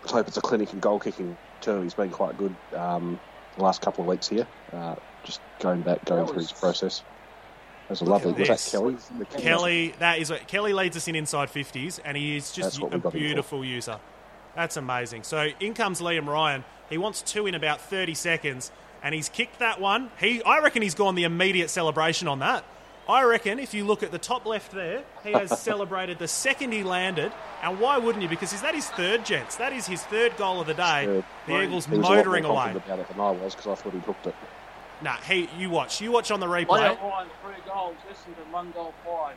Let's 0.00 0.12
hope 0.12 0.28
it's 0.28 0.38
a 0.38 0.40
clinic 0.40 0.72
in 0.72 0.80
goal 0.80 0.98
kicking 0.98 1.36
too. 1.66 1.82
He's 1.82 1.94
been 1.94 2.10
quite 2.10 2.38
good 2.38 2.54
um, 2.74 3.20
the 3.56 3.62
last 3.62 3.82
couple 3.82 4.02
of 4.02 4.08
weeks 4.08 4.28
here. 4.28 4.46
Uh, 4.72 4.94
just 5.24 5.40
going 5.60 5.82
back, 5.82 6.04
going 6.04 6.24
That 6.24 6.32
through 6.32 6.42
his 6.42 6.52
process. 6.52 7.02
That 7.88 7.90
was 7.90 8.00
a 8.00 8.04
lovely. 8.04 8.32
Was 8.32 8.48
that 8.48 8.70
Kelly? 8.70 8.96
The 9.18 9.24
Kelly- 9.24 9.94
that 9.98 10.18
is 10.18 10.30
what 10.30 10.46
Kelly 10.48 10.72
leads 10.72 10.96
us 10.96 11.08
in 11.08 11.14
inside 11.14 11.50
fifties, 11.50 12.00
and 12.04 12.16
he 12.16 12.36
is 12.36 12.52
just 12.52 12.78
a 12.78 12.84
we 12.84 12.90
got 12.90 12.94
him 12.94 13.00
for. 13.02 13.10
beautiful 13.10 13.64
user. 13.64 13.98
That's 14.54 14.76
amazing. 14.76 15.24
So 15.24 15.50
in 15.60 15.74
comes 15.74 16.00
Liam 16.00 16.26
Ryan. 16.26 16.64
He 16.88 16.98
wants 16.98 17.20
two 17.20 17.46
in 17.46 17.54
about 17.54 17.80
thirty 17.80 18.14
seconds, 18.14 18.70
and 19.02 19.14
he's 19.14 19.28
kicked 19.28 19.58
that 19.58 19.80
one. 19.80 20.10
He, 20.18 20.42
I 20.44 20.60
reckon, 20.60 20.82
he's 20.82 20.94
gone 20.94 21.14
the 21.16 21.24
immediate 21.24 21.68
celebration 21.70 22.28
on 22.28 22.38
that. 22.38 22.64
I 23.08 23.22
reckon 23.24 23.58
if 23.60 23.72
you 23.72 23.84
look 23.84 24.02
at 24.02 24.10
the 24.10 24.18
top 24.18 24.46
left 24.46 24.72
there, 24.72 25.02
he 25.22 25.32
has 25.32 25.60
celebrated 25.62 26.18
the 26.18 26.26
second 26.28 26.72
he 26.72 26.82
landed. 26.82 27.32
And 27.62 27.78
why 27.80 27.98
wouldn't 27.98 28.22
you? 28.22 28.28
Because 28.28 28.52
is 28.52 28.62
that 28.62 28.74
his 28.74 28.88
third, 28.88 29.24
gents? 29.24 29.56
That 29.56 29.72
is 29.72 29.86
his 29.86 30.02
third 30.02 30.36
goal 30.36 30.60
of 30.60 30.66
the 30.66 30.74
day. 30.74 31.04
Third. 31.06 31.24
The 31.46 31.62
Eagles 31.62 31.86
He 31.86 31.90
was 31.92 31.98
a 32.00 32.02
lot 32.02 32.16
motoring 32.16 32.42
more 32.42 32.52
away. 32.52 32.62
confident 32.72 32.84
about 32.86 32.98
it 33.00 33.08
than 33.08 33.20
I 33.20 33.30
was 33.30 33.54
because 33.54 33.66
I 33.70 33.74
thought 33.82 33.92
he'd 33.92 34.02
hooked 34.02 34.26
it. 34.26 34.34
Nah, 35.02 35.16
he, 35.18 35.48
you 35.58 35.70
watch. 35.70 36.00
You 36.00 36.10
watch 36.10 36.30
on 36.30 36.40
the 36.40 36.46
replay, 36.46 36.66
Liam 36.96 37.02
Ryan, 37.02 37.28
three 37.44 37.54
goals, 37.66 37.96
less 38.08 38.22
than 38.24 38.52
one 38.52 38.70
goal 38.72 38.94
five. 39.04 39.36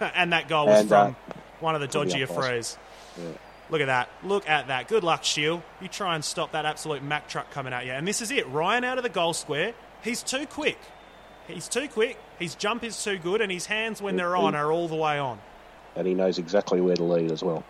And 0.14 0.32
that 0.32 0.48
goal 0.48 0.66
was 0.66 0.80
And, 0.82 0.92
uh, 0.92 1.04
from 1.06 1.16
one 1.60 1.74
of 1.74 1.80
the 1.80 1.88
from 1.88 2.08
the 2.08 2.14
dodgier 2.14 2.28
umpires. 2.28 2.78
frees. 3.16 3.26
Look 3.70 3.80
at 3.80 3.86
that. 3.86 4.08
Look 4.22 4.48
at 4.48 4.68
that. 4.68 4.88
Good 4.88 5.02
luck, 5.04 5.24
Shiel. 5.24 5.62
You 5.80 5.88
try 5.88 6.14
and 6.14 6.24
stop 6.24 6.52
that 6.52 6.66
absolute 6.66 7.02
Mack 7.02 7.28
truck 7.28 7.50
coming 7.50 7.72
at 7.72 7.84
you. 7.86 7.92
And 7.92 8.06
this 8.06 8.20
is 8.22 8.30
it. 8.30 8.46
Ryan 8.48 8.84
out 8.84 8.98
of 8.98 9.04
the 9.04 9.10
goal 9.10 9.32
square. 9.32 9.74
He's 10.02 10.22
too 10.22 10.46
quick. 10.46 10.78
He's 11.46 11.68
too 11.68 11.88
quick. 11.88 12.18
His 12.38 12.54
jump 12.54 12.82
is 12.84 13.02
too 13.02 13.18
good, 13.18 13.40
and 13.40 13.52
his 13.52 13.66
hands, 13.66 14.00
when 14.00 14.16
they're 14.16 14.36
on, 14.36 14.54
are 14.54 14.72
all 14.72 14.88
the 14.88 14.96
way 14.96 15.18
on. 15.18 15.38
And 15.94 16.06
he 16.06 16.14
knows 16.14 16.38
exactly 16.38 16.80
where 16.80 16.96
to 16.96 17.04
lead 17.04 17.30
as 17.30 17.42
well. 17.42 17.64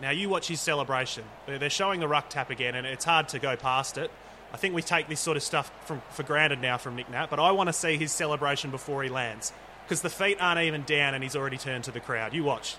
Now, 0.00 0.10
you 0.10 0.28
watch 0.28 0.48
his 0.48 0.60
celebration. 0.60 1.24
They're 1.46 1.68
showing 1.68 2.00
the 2.00 2.08
ruck 2.08 2.30
tap 2.30 2.50
again, 2.50 2.74
and 2.74 2.86
it's 2.86 3.04
hard 3.04 3.28
to 3.30 3.38
go 3.38 3.56
past 3.56 3.98
it. 3.98 4.10
I 4.52 4.56
think 4.56 4.74
we 4.74 4.82
take 4.82 5.08
this 5.08 5.20
sort 5.20 5.36
of 5.36 5.42
stuff 5.42 5.70
from, 5.86 6.02
for 6.10 6.22
granted 6.22 6.60
now 6.60 6.78
from 6.78 6.96
Nick 6.96 7.10
Nat, 7.10 7.26
but 7.30 7.38
I 7.38 7.52
want 7.52 7.68
to 7.68 7.72
see 7.72 7.96
his 7.96 8.10
celebration 8.10 8.70
before 8.70 9.02
he 9.02 9.08
lands. 9.08 9.52
Because 9.84 10.00
the 10.02 10.10
feet 10.10 10.38
aren't 10.40 10.60
even 10.60 10.82
down, 10.84 11.14
and 11.14 11.22
he's 11.22 11.36
already 11.36 11.58
turned 11.58 11.84
to 11.84 11.90
the 11.90 12.00
crowd. 12.00 12.32
You 12.32 12.42
watch. 12.44 12.76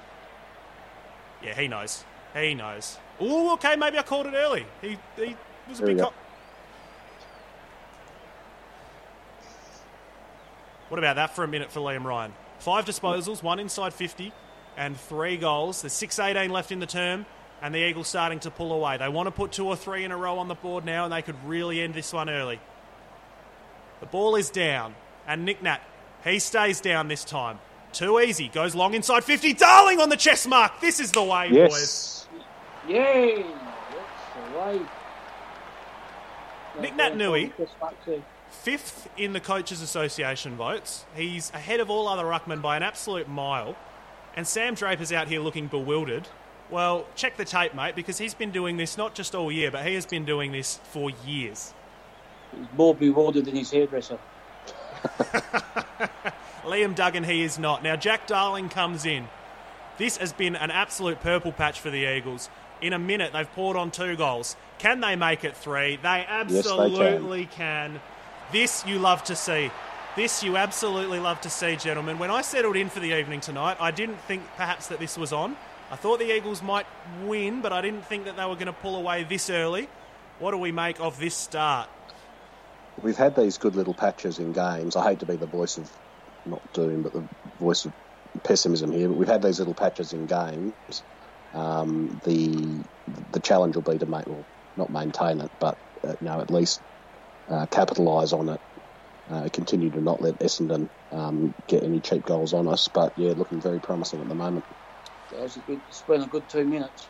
Yeah, 1.44 1.54
he 1.54 1.68
knows. 1.68 2.04
He 2.36 2.54
knows. 2.56 2.98
Ooh, 3.22 3.52
okay, 3.54 3.76
maybe 3.76 3.98
I 3.98 4.02
called 4.04 4.26
it 4.26 4.34
early. 4.34 4.66
He, 4.82 4.98
he 5.16 5.36
was 5.70 5.80
a 5.80 5.84
There 5.84 5.88
big 5.88 5.98
go. 5.98 6.04
cop. 6.06 6.14
What 10.92 10.98
about 10.98 11.16
that 11.16 11.34
for 11.34 11.46
a 11.46 11.48
minute 11.48 11.72
for 11.72 11.80
Liam 11.80 12.04
Ryan? 12.04 12.34
Five 12.60 12.84
disposals, 12.84 13.42
one 13.42 13.62
inside 13.62 13.94
50, 13.94 14.34
and 14.76 15.00
three 15.00 15.38
goals. 15.38 15.84
There's 15.84 15.94
6 15.94 16.20
18 16.20 16.50
left 16.50 16.70
in 16.70 16.80
the 16.80 16.86
term, 16.86 17.26
and 17.62 17.74
the 17.74 17.80
Eagles 17.80 18.10
starting 18.10 18.42
to 18.42 18.52
pull 18.52 18.74
away. 18.74 18.98
They 18.98 19.08
want 19.08 19.28
to 19.28 19.32
put 19.32 19.54
two 19.54 19.66
or 19.66 19.78
three 19.78 20.04
in 20.04 20.12
a 20.12 20.18
row 20.18 20.38
on 20.38 20.50
the 20.50 20.54
board 20.54 20.84
now, 20.84 21.06
and 21.06 21.14
they 21.14 21.22
could 21.22 21.38
really 21.46 21.80
end 21.80 21.94
this 21.94 22.12
one 22.12 22.30
early. 22.30 22.60
The 24.02 24.06
ball 24.08 24.36
is 24.36 24.50
down, 24.50 24.94
and 25.26 25.46
Nick 25.46 25.64
Nat, 25.64 25.80
he 26.26 26.40
stays 26.40 26.82
down 26.82 27.08
this 27.08 27.24
time. 27.24 27.60
Too 27.94 28.20
easy. 28.20 28.50
Goes 28.50 28.76
long 28.76 28.94
inside 28.94 29.24
50. 29.24 29.54
Darling 29.54 30.02
on 30.02 30.10
the 30.10 30.18
chest 30.18 30.46
mark. 30.46 30.82
This 30.82 31.00
is 31.00 31.14
the 31.14 31.24
way, 31.24 31.52
boys. 31.52 31.54
Yes. 31.54 32.28
Yay! 32.90 33.46
That's 33.46 34.52
the 34.52 34.60
way. 34.60 34.82
Nick 36.82 36.94
Naitanui. 36.96 37.54
That's 38.52 38.64
smart 38.64 38.78
too. 38.78 38.78
fifth 38.78 39.10
in 39.18 39.34
the 39.34 39.40
Coaches 39.40 39.82
Association 39.82 40.56
votes. 40.56 41.06
He's 41.16 41.50
ahead 41.52 41.80
of 41.80 41.90
all 41.90 42.08
other 42.08 42.26
ruckmen 42.26 42.62
by 42.62 42.78
an 42.78 42.84
absolute 42.84 43.28
mile. 43.28 43.76
And 44.36 44.48
Sam 44.48 44.76
Draper's 44.76 45.12
out 45.12 45.28
here 45.28 45.42
looking 45.42 45.68
bewildered. 45.68 46.28
Well, 46.70 47.06
check 47.16 47.36
the 47.36 47.46
tape, 47.46 47.74
mate, 47.74 47.96
because 47.96 48.18
he's 48.18 48.34
been 48.34 48.52
doing 48.52 48.78
this 48.78 48.98
not 48.98 49.14
just 49.14 49.36
all 49.36 49.52
year, 49.52 49.72
but 49.72 49.86
he 49.86 49.96
has 49.96 50.06
been 50.06 50.26
doing 50.26 50.52
this 50.54 50.80
for 50.84 51.10
years. 51.26 51.74
He's 52.56 52.68
more 52.78 52.96
bewildered 52.96 53.46
than 53.46 53.56
his 53.56 53.72
hairdresser. 53.72 54.18
Liam 56.64 56.96
Duggan, 56.96 57.26
he 57.26 57.44
is 57.44 57.60
not. 57.60 57.84
Now, 57.84 57.96
Jack 57.98 58.28
Darling 58.28 58.70
comes 58.70 59.06
in. 59.06 59.28
This 59.98 60.18
has 60.18 60.32
been 60.34 60.56
an 60.56 60.72
absolute 60.72 61.20
purple 61.22 61.52
patch 61.52 61.80
for 61.80 61.90
the 61.90 62.16
Eagles. 62.16 62.50
In 62.82 62.94
a 62.94 63.00
minute, 63.00 63.34
they've 63.34 63.52
poured 63.54 63.78
on 63.78 63.92
two 63.92 64.16
goals. 64.16 64.56
Can 64.80 65.02
they 65.02 65.16
make 65.16 65.44
it 65.44 65.58
three? 65.58 65.98
They 65.98 66.02
they 66.02 66.24
can. 66.24 66.28
absolutely 66.30 67.46
can. 67.46 68.02
This 68.52 68.86
you 68.86 69.00
love 69.00 69.24
to 69.26 69.36
see. 69.36 69.72
This 70.16 70.44
you 70.44 70.58
absolutely 70.58 71.20
love 71.20 71.40
to 71.42 71.50
see, 71.50 71.76
gentlemen. 71.78 72.20
When 72.20 72.32
I 72.32 72.42
settled 72.42 72.76
in 72.76 72.90
for 72.90 73.00
the 73.00 73.18
evening 73.18 73.40
tonight, 73.40 73.78
I 73.80 73.92
didn't 73.92 74.20
think 74.22 74.44
perhaps 74.58 74.88
that 74.88 75.00
this 75.00 75.18
was 75.18 75.32
on. 75.32 75.56
I 75.90 75.96
thought 75.96 76.20
the 76.20 76.36
Eagles 76.36 76.62
might 76.62 76.86
win, 77.24 77.62
but 77.62 77.72
I 77.72 77.82
didn't 77.82 78.06
think 78.06 78.26
that 78.26 78.36
they 78.36 78.46
were 78.46 78.56
going 78.56 78.68
to 78.68 78.74
pull 78.74 78.96
away 78.96 79.24
this 79.24 79.50
early. 79.50 79.88
What 80.40 80.52
do 80.52 80.58
we 80.58 80.72
make 80.72 81.00
of 81.00 81.20
this 81.20 81.36
start? 81.36 81.90
we've 83.02 83.18
had 83.18 83.36
these 83.36 83.58
good 83.58 83.76
little 83.76 83.94
patches 83.94 84.40
in 84.40 84.54
games. 84.54 84.96
I 84.96 85.10
hate 85.10 85.20
to 85.20 85.26
be 85.26 85.36
the 85.36 85.46
voice 85.46 85.78
of 85.78 85.92
not 86.46 86.74
doom, 86.74 87.04
but 87.04 87.14
the 87.14 87.24
voice 87.60 87.86
of 87.86 87.94
pessimism 88.44 88.92
here. 88.92 89.08
But 89.08 89.18
we've 89.18 89.28
had 89.28 89.42
these 89.42 89.60
little 89.60 89.74
patches 89.74 90.14
in 90.14 90.26
games. 90.26 91.04
Um, 91.54 92.20
the 92.24 92.84
the 93.32 93.40
challenge 93.40 93.76
will 93.76 93.84
be 93.84 93.98
to 93.98 94.06
make, 94.06 94.26
well, 94.26 94.46
not 94.78 94.90
maintain 94.90 95.42
it, 95.42 95.52
but 95.60 95.78
uh, 96.04 96.16
you 96.20 96.28
know 96.28 96.40
at 96.40 96.52
least 96.52 96.82
uh, 97.52 97.66
capitalise 97.68 98.34
on 98.34 98.50
it. 98.50 98.62
Uh, 99.30 99.48
continue 99.54 99.90
to 99.90 100.02
not 100.02 100.22
let 100.22 100.38
Essendon 100.40 100.90
um, 101.12 101.54
get 101.68 101.84
any 101.84 102.00
cheap 102.00 102.26
goals 102.26 102.54
on 102.54 102.68
us. 102.68 102.88
But 102.88 103.18
yeah, 103.18 103.34
looking 103.34 103.62
very 103.62 103.80
promising 103.80 104.20
at 104.22 104.28
the 104.28 104.36
moment. 104.36 104.66
That 105.32 105.42
was 105.42 105.56
a 105.58 105.60
good, 105.62 105.80
it's 105.88 106.02
been 106.02 106.22
a 106.22 106.28
good 106.28 106.48
two 106.50 106.66
minutes. 106.66 107.08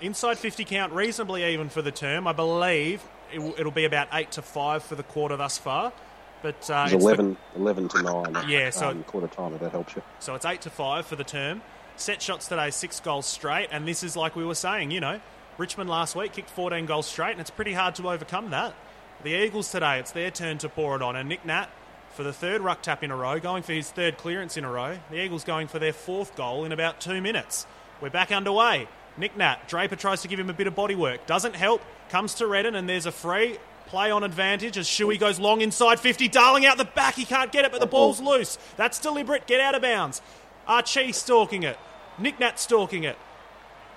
Inside 0.00 0.38
50 0.38 0.64
count, 0.64 0.92
reasonably 0.94 1.44
even 1.52 1.68
for 1.68 1.82
the 1.82 1.90
term. 1.90 2.26
I 2.26 2.32
believe 2.32 3.02
it 3.32 3.38
will, 3.38 3.54
it'll 3.58 3.72
be 3.72 3.84
about 3.84 4.08
8 4.12 4.30
to 4.32 4.42
5 4.42 4.82
for 4.82 4.94
the 4.94 5.02
quarter 5.02 5.36
thus 5.36 5.58
far. 5.58 5.92
But 6.42 6.70
uh, 6.70 6.84
It's 6.86 6.94
it's 6.94 7.04
the- 7.04 7.08
11, 7.10 7.36
11 7.56 7.88
to 7.88 8.02
9 8.02 8.36
Yeah, 8.48 8.70
so- 8.70 8.88
um, 8.90 9.02
quarter 9.04 9.26
time, 9.26 9.52
if 9.52 9.60
that 9.60 9.72
helps 9.72 9.94
you. 9.94 10.02
So 10.20 10.34
it's 10.34 10.46
eight 10.46 10.62
to 10.62 10.70
five 10.70 11.04
for 11.04 11.16
the 11.16 11.24
term. 11.24 11.60
Set 11.96 12.22
shots 12.22 12.48
today, 12.48 12.70
six 12.70 12.98
goals 12.98 13.26
straight, 13.26 13.68
and 13.70 13.86
this 13.86 14.02
is 14.02 14.16
like 14.16 14.34
we 14.34 14.46
were 14.46 14.54
saying, 14.54 14.90
you 14.90 15.00
know, 15.00 15.20
Richmond 15.60 15.90
last 15.90 16.16
week 16.16 16.32
kicked 16.32 16.48
14 16.48 16.86
goals 16.86 17.06
straight, 17.06 17.32
and 17.32 17.40
it's 17.40 17.50
pretty 17.50 17.74
hard 17.74 17.94
to 17.96 18.08
overcome 18.08 18.48
that. 18.48 18.74
The 19.22 19.44
Eagles 19.44 19.70
today, 19.70 19.98
it's 19.98 20.10
their 20.10 20.30
turn 20.30 20.56
to 20.56 20.70
pour 20.70 20.96
it 20.96 21.02
on, 21.02 21.16
and 21.16 21.28
Nick 21.28 21.44
Nat 21.44 21.66
for 22.14 22.22
the 22.22 22.32
third 22.32 22.62
ruck 22.62 22.80
tap 22.80 23.04
in 23.04 23.10
a 23.10 23.16
row, 23.16 23.38
going 23.38 23.62
for 23.62 23.74
his 23.74 23.90
third 23.90 24.16
clearance 24.16 24.56
in 24.56 24.64
a 24.64 24.70
row. 24.70 24.98
The 25.10 25.22
Eagles 25.22 25.44
going 25.44 25.68
for 25.68 25.78
their 25.78 25.92
fourth 25.92 26.34
goal 26.34 26.64
in 26.64 26.72
about 26.72 26.98
two 26.98 27.20
minutes. 27.20 27.66
We're 28.00 28.08
back 28.08 28.32
underway. 28.32 28.88
Nick 29.18 29.36
Nat, 29.36 29.68
Draper 29.68 29.96
tries 29.96 30.22
to 30.22 30.28
give 30.28 30.40
him 30.40 30.48
a 30.48 30.54
bit 30.54 30.66
of 30.66 30.74
body 30.74 30.94
work, 30.94 31.26
doesn't 31.26 31.54
help, 31.54 31.82
comes 32.08 32.32
to 32.36 32.46
Redden, 32.46 32.74
and 32.74 32.88
there's 32.88 33.04
a 33.04 33.12
free 33.12 33.58
play 33.88 34.10
on 34.10 34.24
advantage 34.24 34.78
as 34.78 34.88
Shuey 34.88 35.20
goes 35.20 35.38
long 35.38 35.60
inside 35.60 36.00
50. 36.00 36.26
Darling 36.28 36.64
out 36.64 36.78
the 36.78 36.86
back, 36.86 37.16
he 37.16 37.26
can't 37.26 37.52
get 37.52 37.66
it, 37.66 37.70
but 37.70 37.82
the 37.82 37.86
ball's 37.86 38.18
loose. 38.18 38.56
That's 38.78 38.98
deliberate, 38.98 39.46
get 39.46 39.60
out 39.60 39.74
of 39.74 39.82
bounds. 39.82 40.22
Archie 40.66 41.12
stalking 41.12 41.64
it. 41.64 41.78
Nick 42.18 42.40
Nat 42.40 42.58
stalking 42.58 43.04
it. 43.04 43.18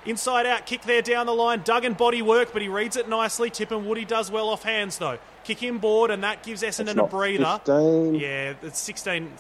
Inside 0.06 0.46
out, 0.46 0.66
kick 0.66 0.82
there 0.84 1.02
down 1.02 1.26
the 1.26 1.34
line. 1.34 1.62
Duggan 1.64 1.94
body 1.94 2.22
work, 2.22 2.52
but 2.52 2.62
he 2.62 2.68
reads 2.68 2.98
it 2.98 3.08
nicely. 3.08 3.50
Tip 3.50 3.72
and 3.72 3.88
Woody 3.88 4.06
does 4.06 4.30
well 4.30 4.50
off 4.50 4.64
hands 4.64 4.98
though. 4.98 5.18
Kick 5.44 5.64
in 5.64 5.78
board, 5.78 6.12
and 6.12 6.24
that 6.24 6.44
gives 6.44 6.62
Essendon 6.62 6.98
a 6.98 7.08
breather. 7.08 7.60
15. 7.66 8.16
Yeah, 8.16 8.54
it's 8.62 8.80
16 8.80 9.32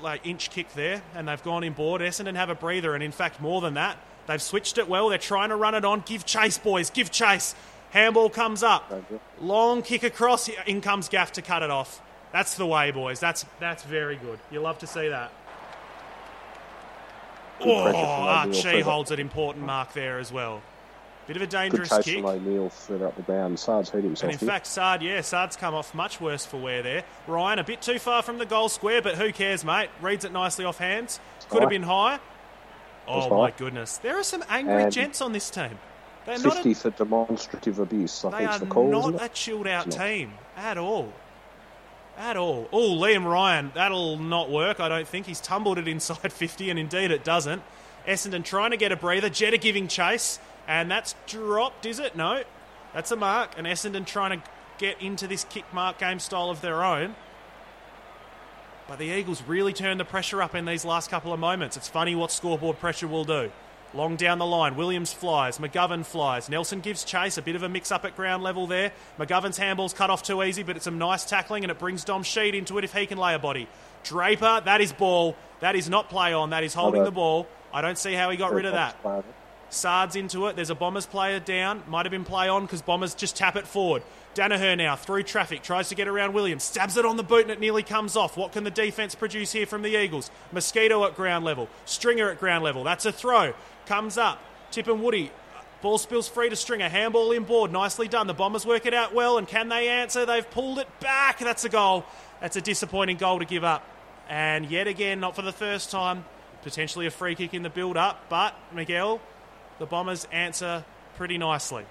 like 0.00 0.26
inch 0.26 0.50
kick 0.50 0.72
there, 0.74 1.02
and 1.14 1.28
they've 1.28 1.42
gone 1.42 1.64
inboard. 1.64 2.00
Essendon 2.00 2.36
have 2.36 2.50
a 2.50 2.54
breather, 2.54 2.94
and 2.94 3.02
in 3.02 3.12
fact 3.12 3.40
more 3.40 3.60
than 3.60 3.74
that. 3.74 3.96
They've 4.26 4.42
switched 4.42 4.78
it 4.78 4.88
well. 4.88 5.08
They're 5.08 5.18
trying 5.18 5.50
to 5.50 5.56
run 5.56 5.74
it 5.74 5.84
on. 5.84 6.02
Give 6.06 6.24
chase, 6.24 6.58
boys. 6.58 6.90
Give 6.90 7.10
chase. 7.10 7.54
Handball 7.90 8.30
comes 8.30 8.62
up. 8.62 8.92
Long 9.40 9.82
kick 9.82 10.02
across. 10.02 10.48
In 10.66 10.80
comes 10.80 11.08
Gaff 11.08 11.32
to 11.32 11.42
cut 11.42 11.62
it 11.62 11.70
off. 11.70 12.00
That's 12.32 12.54
the 12.56 12.66
way, 12.66 12.90
boys. 12.90 13.20
That's 13.20 13.44
that's 13.60 13.84
very 13.84 14.16
good. 14.16 14.38
You 14.50 14.60
love 14.60 14.78
to 14.78 14.86
see 14.86 15.08
that. 15.08 15.32
Good 17.64 17.94
Oh, 17.94 17.98
Archie 17.98 18.80
holds 18.80 19.10
an 19.10 19.20
important 19.20 19.64
mark 19.66 19.92
there 19.92 20.18
as 20.18 20.32
well. 20.32 20.62
Bit 21.26 21.36
of 21.36 21.42
a 21.42 21.46
Good 21.46 21.50
dangerous 21.52 21.88
chase 21.88 22.04
kick. 22.04 22.16
from 22.16 22.26
O'Neill 22.26 22.68
further 22.68 23.06
up 23.06 23.16
the 23.16 23.22
ground. 23.22 23.58
Saad's 23.58 23.88
hurt 23.88 24.04
himself 24.04 24.24
And 24.24 24.32
in 24.34 24.38
here. 24.38 24.46
fact, 24.54 24.66
Saad, 24.66 25.02
yeah, 25.02 25.22
Saad's 25.22 25.56
come 25.56 25.74
off 25.74 25.94
much 25.94 26.20
worse 26.20 26.44
for 26.44 26.58
wear 26.58 26.82
there. 26.82 27.02
Ryan, 27.26 27.58
a 27.60 27.64
bit 27.64 27.80
too 27.80 27.98
far 27.98 28.22
from 28.22 28.36
the 28.36 28.44
goal 28.44 28.68
square, 28.68 29.00
but 29.00 29.14
who 29.14 29.32
cares, 29.32 29.64
mate? 29.64 29.88
Reads 30.02 30.26
it 30.26 30.32
nicely 30.32 30.66
off 30.66 30.76
hands. 30.76 31.20
Could 31.48 31.60
have 31.62 31.70
been 31.70 31.82
high. 31.84 32.18
Oh, 33.08 33.20
It's 33.20 33.30
my 33.30 33.36
high. 33.36 33.50
goodness. 33.56 33.96
There 33.98 34.18
are 34.18 34.22
some 34.22 34.44
angry 34.50 34.82
And 34.82 34.92
gents 34.92 35.22
on 35.22 35.32
this 35.32 35.48
team. 35.48 35.78
They're 36.26 36.38
not 36.38 36.54
50 36.56 36.72
a, 36.72 36.74
for 36.74 36.90
demonstrative 36.90 37.78
abuse, 37.78 38.24
I 38.24 38.30
they 38.30 38.36
think 38.38 38.50
are 38.50 38.58
the 38.58 38.66
call, 38.66 38.90
not 39.10 39.22
a 39.22 39.28
chilled 39.30 39.66
out 39.66 39.90
team 39.90 40.32
at 40.56 40.76
all. 40.78 41.12
At 42.16 42.36
all. 42.36 42.68
Oh, 42.72 42.90
Liam 42.96 43.24
Ryan, 43.24 43.72
that'll 43.74 44.16
not 44.18 44.48
work, 44.48 44.78
I 44.78 44.88
don't 44.88 45.06
think. 45.08 45.26
He's 45.26 45.40
tumbled 45.40 45.78
it 45.78 45.88
inside 45.88 46.32
50, 46.32 46.70
and 46.70 46.78
indeed 46.78 47.10
it 47.10 47.24
doesn't. 47.24 47.62
Essendon 48.06 48.44
trying 48.44 48.70
to 48.70 48.76
get 48.76 48.92
a 48.92 48.96
breather. 48.96 49.28
Jetta 49.28 49.58
giving 49.58 49.88
chase, 49.88 50.38
and 50.68 50.90
that's 50.90 51.14
dropped, 51.26 51.86
is 51.86 51.98
it? 51.98 52.14
No. 52.14 52.44
That's 52.92 53.10
a 53.10 53.16
mark, 53.16 53.54
and 53.56 53.66
Essendon 53.66 54.06
trying 54.06 54.40
to 54.40 54.46
get 54.78 55.00
into 55.00 55.26
this 55.26 55.44
kick 55.44 55.64
mark 55.72 55.98
game 55.98 56.20
style 56.20 56.50
of 56.50 56.60
their 56.60 56.84
own. 56.84 57.16
But 58.86 58.98
the 58.98 59.06
Eagles 59.06 59.42
really 59.42 59.72
turned 59.72 59.98
the 59.98 60.04
pressure 60.04 60.42
up 60.42 60.54
in 60.54 60.66
these 60.66 60.84
last 60.84 61.10
couple 61.10 61.32
of 61.32 61.40
moments. 61.40 61.76
It's 61.76 61.88
funny 61.88 62.14
what 62.14 62.30
scoreboard 62.30 62.78
pressure 62.78 63.08
will 63.08 63.24
do. 63.24 63.50
Long 63.94 64.16
down 64.16 64.38
the 64.38 64.46
line, 64.46 64.74
Williams 64.74 65.12
flies, 65.12 65.58
McGovern 65.58 66.04
flies. 66.04 66.48
Nelson 66.48 66.80
gives 66.80 67.04
chase, 67.04 67.38
a 67.38 67.42
bit 67.42 67.54
of 67.54 67.62
a 67.62 67.68
mix 67.68 67.92
up 67.92 68.04
at 68.04 68.16
ground 68.16 68.42
level 68.42 68.66
there. 68.66 68.92
McGovern's 69.20 69.56
handball's 69.56 69.94
cut 69.94 70.10
off 70.10 70.24
too 70.24 70.42
easy, 70.42 70.64
but 70.64 70.74
it's 70.74 70.84
some 70.84 70.98
nice 70.98 71.24
tackling 71.24 71.62
and 71.62 71.70
it 71.70 71.78
brings 71.78 72.02
Dom 72.02 72.24
Sheed 72.24 72.54
into 72.54 72.76
it 72.78 72.84
if 72.84 72.92
he 72.92 73.06
can 73.06 73.18
lay 73.18 73.34
a 73.34 73.38
body. 73.38 73.68
Draper, 74.02 74.62
that 74.64 74.80
is 74.80 74.92
ball. 74.92 75.36
That 75.60 75.76
is 75.76 75.88
not 75.88 76.10
play 76.10 76.32
on. 76.32 76.50
That 76.50 76.64
is 76.64 76.74
holding 76.74 77.04
the 77.04 77.12
ball. 77.12 77.46
I 77.72 77.82
don't 77.82 77.96
see 77.96 78.14
how 78.14 78.30
he 78.30 78.36
got 78.36 78.52
rid 78.52 78.64
of 78.64 78.72
that. 78.72 79.24
Saad's 79.70 80.16
into 80.16 80.46
it. 80.46 80.56
There's 80.56 80.70
a 80.70 80.74
Bombers 80.74 81.06
player 81.06 81.40
down. 81.40 81.82
Might 81.88 82.06
have 82.06 82.10
been 82.10 82.24
play 82.24 82.48
on 82.48 82.62
because 82.62 82.82
Bombers 82.82 83.14
just 83.14 83.36
tap 83.36 83.56
it 83.56 83.66
forward. 83.66 84.02
Daniher 84.34 84.76
now 84.76 84.96
through 84.96 85.22
traffic 85.22 85.62
tries 85.62 85.88
to 85.88 85.94
get 85.94 86.08
around 86.08 86.32
Williams. 86.32 86.64
Stabs 86.64 86.96
it 86.96 87.06
on 87.06 87.16
the 87.16 87.22
boot 87.22 87.42
and 87.42 87.50
it 87.50 87.60
nearly 87.60 87.82
comes 87.82 88.16
off. 88.16 88.36
What 88.36 88.52
can 88.52 88.64
the 88.64 88.70
defence 88.70 89.14
produce 89.14 89.52
here 89.52 89.66
from 89.66 89.82
the 89.82 89.96
Eagles? 89.96 90.30
Mosquito 90.52 91.04
at 91.04 91.14
ground 91.14 91.44
level. 91.44 91.68
Stringer 91.84 92.30
at 92.30 92.40
ground 92.40 92.64
level. 92.64 92.84
That's 92.84 93.06
a 93.06 93.12
throw. 93.12 93.54
Comes 93.86 94.18
up. 94.18 94.38
Tip 94.70 94.88
and 94.88 95.02
Woody. 95.02 95.30
Ball 95.82 95.98
spills 95.98 96.28
free 96.28 96.48
to 96.48 96.56
Stringer. 96.56 96.88
Handball 96.88 97.32
inboard. 97.32 97.70
Nicely 97.70 98.08
done. 98.08 98.26
The 98.26 98.34
Bombers 98.34 98.64
work 98.64 98.86
it 98.86 98.94
out 98.94 99.14
well. 99.14 99.36
And 99.38 99.46
can 99.46 99.68
they 99.68 99.88
answer? 99.88 100.24
They've 100.24 100.48
pulled 100.50 100.78
it 100.78 100.88
back. 101.00 101.38
That's 101.38 101.64
a 101.64 101.68
goal. 101.68 102.04
That's 102.40 102.56
a 102.56 102.60
disappointing 102.60 103.18
goal 103.18 103.38
to 103.40 103.44
give 103.44 103.64
up. 103.64 103.86
And 104.28 104.66
yet 104.66 104.86
again, 104.86 105.20
not 105.20 105.36
for 105.36 105.42
the 105.42 105.52
first 105.52 105.90
time. 105.90 106.24
Potentially 106.62 107.06
a 107.06 107.10
free 107.10 107.34
kick 107.34 107.52
in 107.52 107.62
the 107.62 107.70
build 107.70 107.98
up. 107.98 108.24
But 108.30 108.54
Miguel, 108.72 109.20
the 109.78 109.86
Bombers 109.86 110.26
answer 110.32 110.84
pretty 111.16 111.36
nicely. 111.36 111.84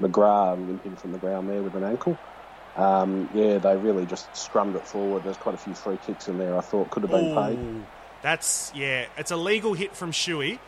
McGrath 0.00 0.66
limping 0.66 0.96
from 0.96 1.12
the 1.12 1.18
ground 1.18 1.50
there 1.50 1.62
with 1.62 1.74
an 1.74 1.84
ankle. 1.84 2.18
Um, 2.76 3.28
yeah, 3.34 3.58
they 3.58 3.76
really 3.76 4.06
just 4.06 4.30
scrummed 4.32 4.76
it 4.76 4.86
forward. 4.86 5.24
There's 5.24 5.36
quite 5.36 5.54
a 5.54 5.58
few 5.58 5.74
free 5.74 5.98
kicks 6.06 6.28
in 6.28 6.38
there. 6.38 6.56
I 6.56 6.62
thought 6.62 6.90
could 6.90 7.02
have 7.02 7.10
been 7.10 7.34
paid. 7.34 7.84
That's, 8.22 8.72
yeah, 8.74 9.06
it's 9.18 9.30
a 9.30 9.36
legal 9.36 9.74
hit 9.74 9.94
from 9.94 10.12
Shuey, 10.12 10.58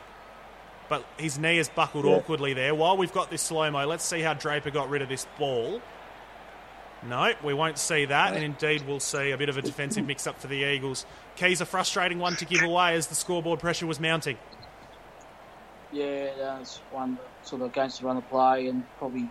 but 0.92 1.06
his 1.16 1.38
knee 1.38 1.56
is 1.56 1.70
buckled 1.70 2.04
Yeah. 2.04 2.10
awkwardly 2.16 2.52
there. 2.52 2.74
While 2.74 2.98
we've 2.98 3.14
got 3.14 3.30
this 3.30 3.40
slow 3.40 3.70
mo, 3.70 3.86
let's 3.86 4.04
see 4.04 4.20
how 4.20 4.34
Draper 4.34 4.70
got 4.70 4.90
rid 4.90 5.00
of 5.00 5.08
this 5.08 5.26
ball. 5.38 5.80
No, 7.02 7.32
we 7.42 7.54
won't 7.54 7.78
see 7.78 8.04
that, 8.04 8.34
and 8.34 8.44
indeed 8.44 8.84
we'll 8.86 9.00
see 9.00 9.30
a 9.30 9.38
bit 9.38 9.48
of 9.48 9.56
a 9.56 9.62
defensive 9.62 10.04
mix 10.06 10.26
up 10.26 10.38
for 10.38 10.48
the 10.48 10.56
Eagles. 10.70 11.06
Key's 11.36 11.62
a 11.62 11.64
frustrating 11.64 12.18
one 12.18 12.36
to 12.36 12.44
give 12.44 12.60
away 12.60 12.94
as 12.94 13.06
the 13.06 13.14
scoreboard 13.14 13.58
pressure 13.58 13.86
was 13.86 14.00
mounting. 14.00 14.36
Yeah, 15.92 16.28
that's 16.36 16.76
one 16.90 17.14
that 17.14 17.48
sort 17.48 17.62
of 17.62 17.68
against 17.70 18.00
the 18.00 18.06
run 18.06 18.18
of 18.18 18.28
play, 18.28 18.66
and 18.66 18.84
probably 18.98 19.30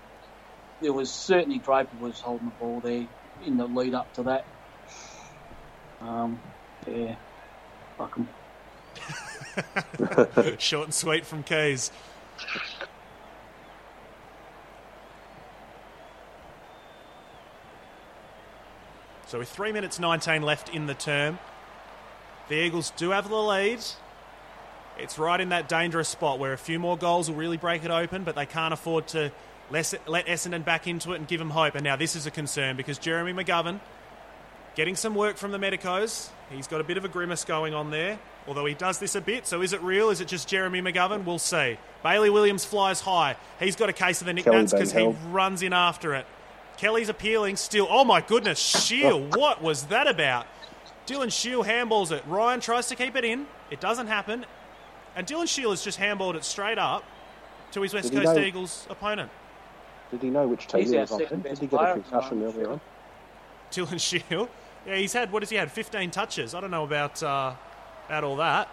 there 0.81 0.93
was 0.93 1.11
certainly 1.11 1.59
Draper 1.59 1.95
was 1.99 2.19
holding 2.19 2.47
the 2.47 2.55
ball 2.55 2.79
there 2.79 3.05
in 3.45 3.57
the 3.57 3.67
lead 3.67 3.93
up 3.93 4.11
to 4.15 4.23
that. 4.23 4.45
Um, 6.01 6.39
yeah, 6.87 7.13
fuck 7.99 8.13
'em. 8.17 8.27
Short 10.57 10.85
and 10.85 10.93
sweet 10.93 11.25
from 11.25 11.43
Keys. 11.43 11.91
So 19.27 19.39
with 19.39 19.49
3 19.49 19.71
minutes 19.71 19.99
19 19.99 20.41
left 20.41 20.69
in 20.69 20.87
the 20.87 20.93
term, 20.93 21.39
the 22.49 22.55
Eagles 22.55 22.91
do 22.97 23.11
have 23.11 23.29
the 23.29 23.35
lead. 23.35 23.79
It's 24.97 25.17
right 25.17 25.39
in 25.39 25.49
that 25.49 25.69
dangerous 25.69 26.09
spot 26.09 26.37
where 26.37 26.51
a 26.51 26.57
few 26.57 26.79
more 26.79 26.97
goals 26.97 27.29
will 27.29 27.37
really 27.37 27.55
break 27.55 27.85
it 27.85 27.91
open, 27.91 28.23
but 28.25 28.35
they 28.35 28.45
can't 28.45 28.73
afford 28.73 29.07
to 29.09 29.31
let 29.69 29.93
let 30.05 30.27
Essendon 30.27 30.65
back 30.65 30.85
into 30.85 31.13
it 31.13 31.15
and 31.15 31.27
give 31.27 31.39
them 31.39 31.49
hope. 31.49 31.75
And 31.75 31.83
now 31.83 31.95
this 31.95 32.15
is 32.15 32.25
a 32.25 32.31
concern 32.31 32.75
because 32.75 32.97
Jeremy 32.97 33.31
McGovern 33.31 33.79
getting 34.75 34.95
some 34.95 35.15
work 35.15 35.37
from 35.37 35.51
the 35.51 35.59
Medicos. 35.59 36.29
He's 36.51 36.67
got 36.67 36.81
a 36.81 36.83
bit 36.83 36.97
of 36.97 37.05
a 37.05 37.07
grimace 37.07 37.45
going 37.45 37.73
on 37.73 37.91
there, 37.91 38.19
although 38.47 38.65
he 38.65 38.73
does 38.73 38.99
this 38.99 39.15
a 39.15 39.21
bit. 39.21 39.47
So 39.47 39.61
is 39.61 39.73
it 39.73 39.81
real? 39.81 40.09
Is 40.09 40.21
it 40.21 40.27
just 40.27 40.47
Jeremy 40.47 40.81
McGovern? 40.81 41.23
We'll 41.25 41.39
see. 41.39 41.77
Bailey 42.03 42.29
Williams 42.29 42.65
flies 42.65 43.01
high. 43.01 43.35
He's 43.59 43.75
got 43.75 43.89
a 43.89 43.93
case 43.93 44.21
of 44.21 44.27
the 44.27 44.33
Kelly 44.33 44.57
nicknames 44.57 44.71
because 44.73 44.91
he 44.91 45.05
runs 45.29 45.61
in 45.61 45.73
after 45.73 46.13
it. 46.13 46.25
Kelly's 46.77 47.09
appealing 47.09 47.55
still. 47.57 47.87
Oh 47.89 48.03
my 48.03 48.21
goodness, 48.21 48.59
Shiel, 48.59 49.21
what 49.35 49.61
was 49.61 49.83
that 49.85 50.07
about? 50.07 50.47
Dylan 51.07 51.31
Shiel 51.31 51.63
handballs 51.63 52.11
it. 52.11 52.23
Ryan 52.27 52.59
tries 52.59 52.87
to 52.87 52.95
keep 52.95 53.15
it 53.15 53.25
in. 53.25 53.47
It 53.69 53.79
doesn't 53.79 54.07
happen. 54.07 54.45
And 55.15 55.27
Dylan 55.27 55.47
Shiel 55.47 55.71
has 55.71 55.83
just 55.83 55.99
handballed 55.99 56.35
it 56.35 56.43
straight 56.43 56.77
up 56.77 57.03
to 57.71 57.81
his 57.81 57.93
West 57.93 58.11
Coast 58.13 58.35
know- 58.35 58.41
Eagles 58.41 58.87
opponent. 58.89 59.29
Did 60.11 60.21
he 60.23 60.29
know 60.29 60.45
which 60.47 60.67
team 60.67 60.81
He's 60.81 60.91
he 60.91 60.97
was 60.97 61.11
on? 61.11 61.19
Did 61.19 61.57
he 61.57 61.67
get 61.67 61.81
a 61.81 61.93
concussion 61.93 62.43
earlier 62.43 62.71
on? 62.71 62.81
Dylan 63.71 63.99
Shiel. 63.99 64.49
Yeah, 64.85 64.95
he's 64.95 65.13
had, 65.13 65.31
what 65.31 65.43
has 65.43 65.49
he 65.49 65.55
had? 65.55 65.71
15 65.71 66.11
touches. 66.11 66.55
I 66.55 66.61
don't 66.61 66.71
know 66.71 66.83
about, 66.83 67.21
uh, 67.21 67.53
about 68.07 68.23
all 68.23 68.37
that. 68.37 68.67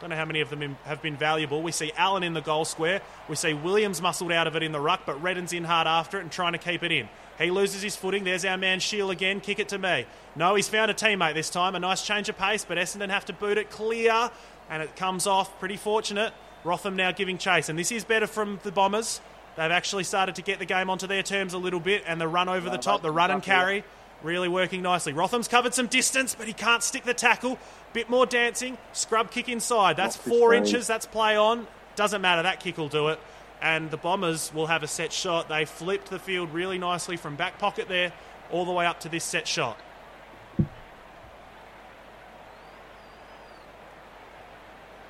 Don't 0.00 0.10
know 0.10 0.16
how 0.16 0.24
many 0.24 0.40
of 0.40 0.50
them 0.50 0.76
have 0.84 1.00
been 1.00 1.16
valuable. 1.16 1.62
We 1.62 1.70
see 1.70 1.92
Allen 1.96 2.24
in 2.24 2.32
the 2.32 2.40
goal 2.40 2.64
square. 2.64 3.02
We 3.28 3.36
see 3.36 3.54
Williams 3.54 4.02
muscled 4.02 4.32
out 4.32 4.48
of 4.48 4.56
it 4.56 4.62
in 4.62 4.72
the 4.72 4.80
ruck, 4.80 5.02
but 5.06 5.22
Redden's 5.22 5.52
in 5.52 5.62
hard 5.62 5.86
after 5.86 6.18
it 6.18 6.22
and 6.22 6.32
trying 6.32 6.52
to 6.52 6.58
keep 6.58 6.82
it 6.82 6.90
in. 6.90 7.08
He 7.38 7.50
loses 7.52 7.82
his 7.82 7.94
footing. 7.94 8.24
There's 8.24 8.44
our 8.44 8.56
man 8.56 8.80
Shiel 8.80 9.10
again. 9.10 9.40
Kick 9.40 9.58
it 9.58 9.68
to 9.68 9.78
me. 9.78 10.06
No, 10.34 10.54
he's 10.54 10.68
found 10.68 10.90
a 10.90 10.94
teammate 10.94 11.34
this 11.34 11.50
time. 11.50 11.76
A 11.76 11.78
nice 11.78 12.04
change 12.04 12.28
of 12.28 12.36
pace, 12.36 12.64
but 12.64 12.78
Essendon 12.78 13.10
have 13.10 13.24
to 13.26 13.32
boot 13.32 13.58
it 13.58 13.70
clear, 13.70 14.30
and 14.68 14.82
it 14.82 14.96
comes 14.96 15.26
off. 15.26 15.58
Pretty 15.60 15.76
fortunate. 15.76 16.32
Rotham 16.64 16.96
now 16.96 17.12
giving 17.12 17.38
chase, 17.38 17.68
and 17.68 17.78
this 17.78 17.92
is 17.92 18.04
better 18.04 18.26
from 18.26 18.60
the 18.64 18.72
Bombers. 18.72 19.20
They've 19.56 19.70
actually 19.70 20.04
started 20.04 20.36
to 20.36 20.42
get 20.42 20.58
the 20.58 20.64
game 20.64 20.88
onto 20.88 21.06
their 21.06 21.22
terms 21.22 21.52
a 21.52 21.58
little 21.58 21.80
bit, 21.80 22.04
and 22.06 22.20
the 22.20 22.28
run 22.28 22.48
over 22.48 22.70
the 22.70 22.78
top, 22.78 23.02
the 23.02 23.10
run 23.10 23.30
and 23.30 23.42
carry, 23.42 23.84
really 24.24 24.48
working 24.48 24.82
nicely. 24.82 25.12
Rotham's 25.12 25.48
covered 25.48 25.74
some 25.74 25.86
distance, 25.86 26.34
but 26.34 26.46
he 26.46 26.52
can't 26.52 26.82
stick 26.82 27.04
the 27.04 27.14
tackle. 27.14 27.58
Bit 27.92 28.08
more 28.08 28.26
dancing. 28.26 28.78
Scrub 28.92 29.30
kick 29.30 29.48
inside. 29.48 29.96
That's 29.96 30.16
four 30.16 30.54
inches. 30.54 30.86
That's 30.86 31.06
play 31.06 31.36
on. 31.36 31.66
Doesn't 31.96 32.22
matter. 32.22 32.42
That 32.42 32.60
kick 32.60 32.78
will 32.78 32.88
do 32.88 33.08
it. 33.08 33.20
And 33.60 33.90
the 33.90 33.96
Bombers 33.96 34.52
will 34.54 34.66
have 34.66 34.82
a 34.82 34.88
set 34.88 35.12
shot. 35.12 35.48
They 35.48 35.64
flipped 35.64 36.10
the 36.10 36.18
field 36.18 36.52
really 36.52 36.78
nicely 36.78 37.16
from 37.16 37.36
back 37.36 37.58
pocket 37.58 37.88
there 37.88 38.12
all 38.50 38.64
the 38.64 38.72
way 38.72 38.86
up 38.86 39.00
to 39.00 39.08
this 39.08 39.24
set 39.24 39.46
shot. 39.46 39.78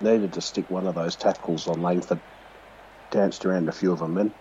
Needed 0.01 0.33
to 0.33 0.41
stick 0.41 0.69
one 0.69 0.87
of 0.87 0.95
those 0.97 1.15
tackles 1.15 1.69
on 1.69 1.81
Langford. 1.81 2.21
Danced 3.11 3.45
around 3.45 3.69
a 3.69 3.73
few 3.73 3.93
of 3.93 4.01
them 4.01 4.15
then. 4.15 4.33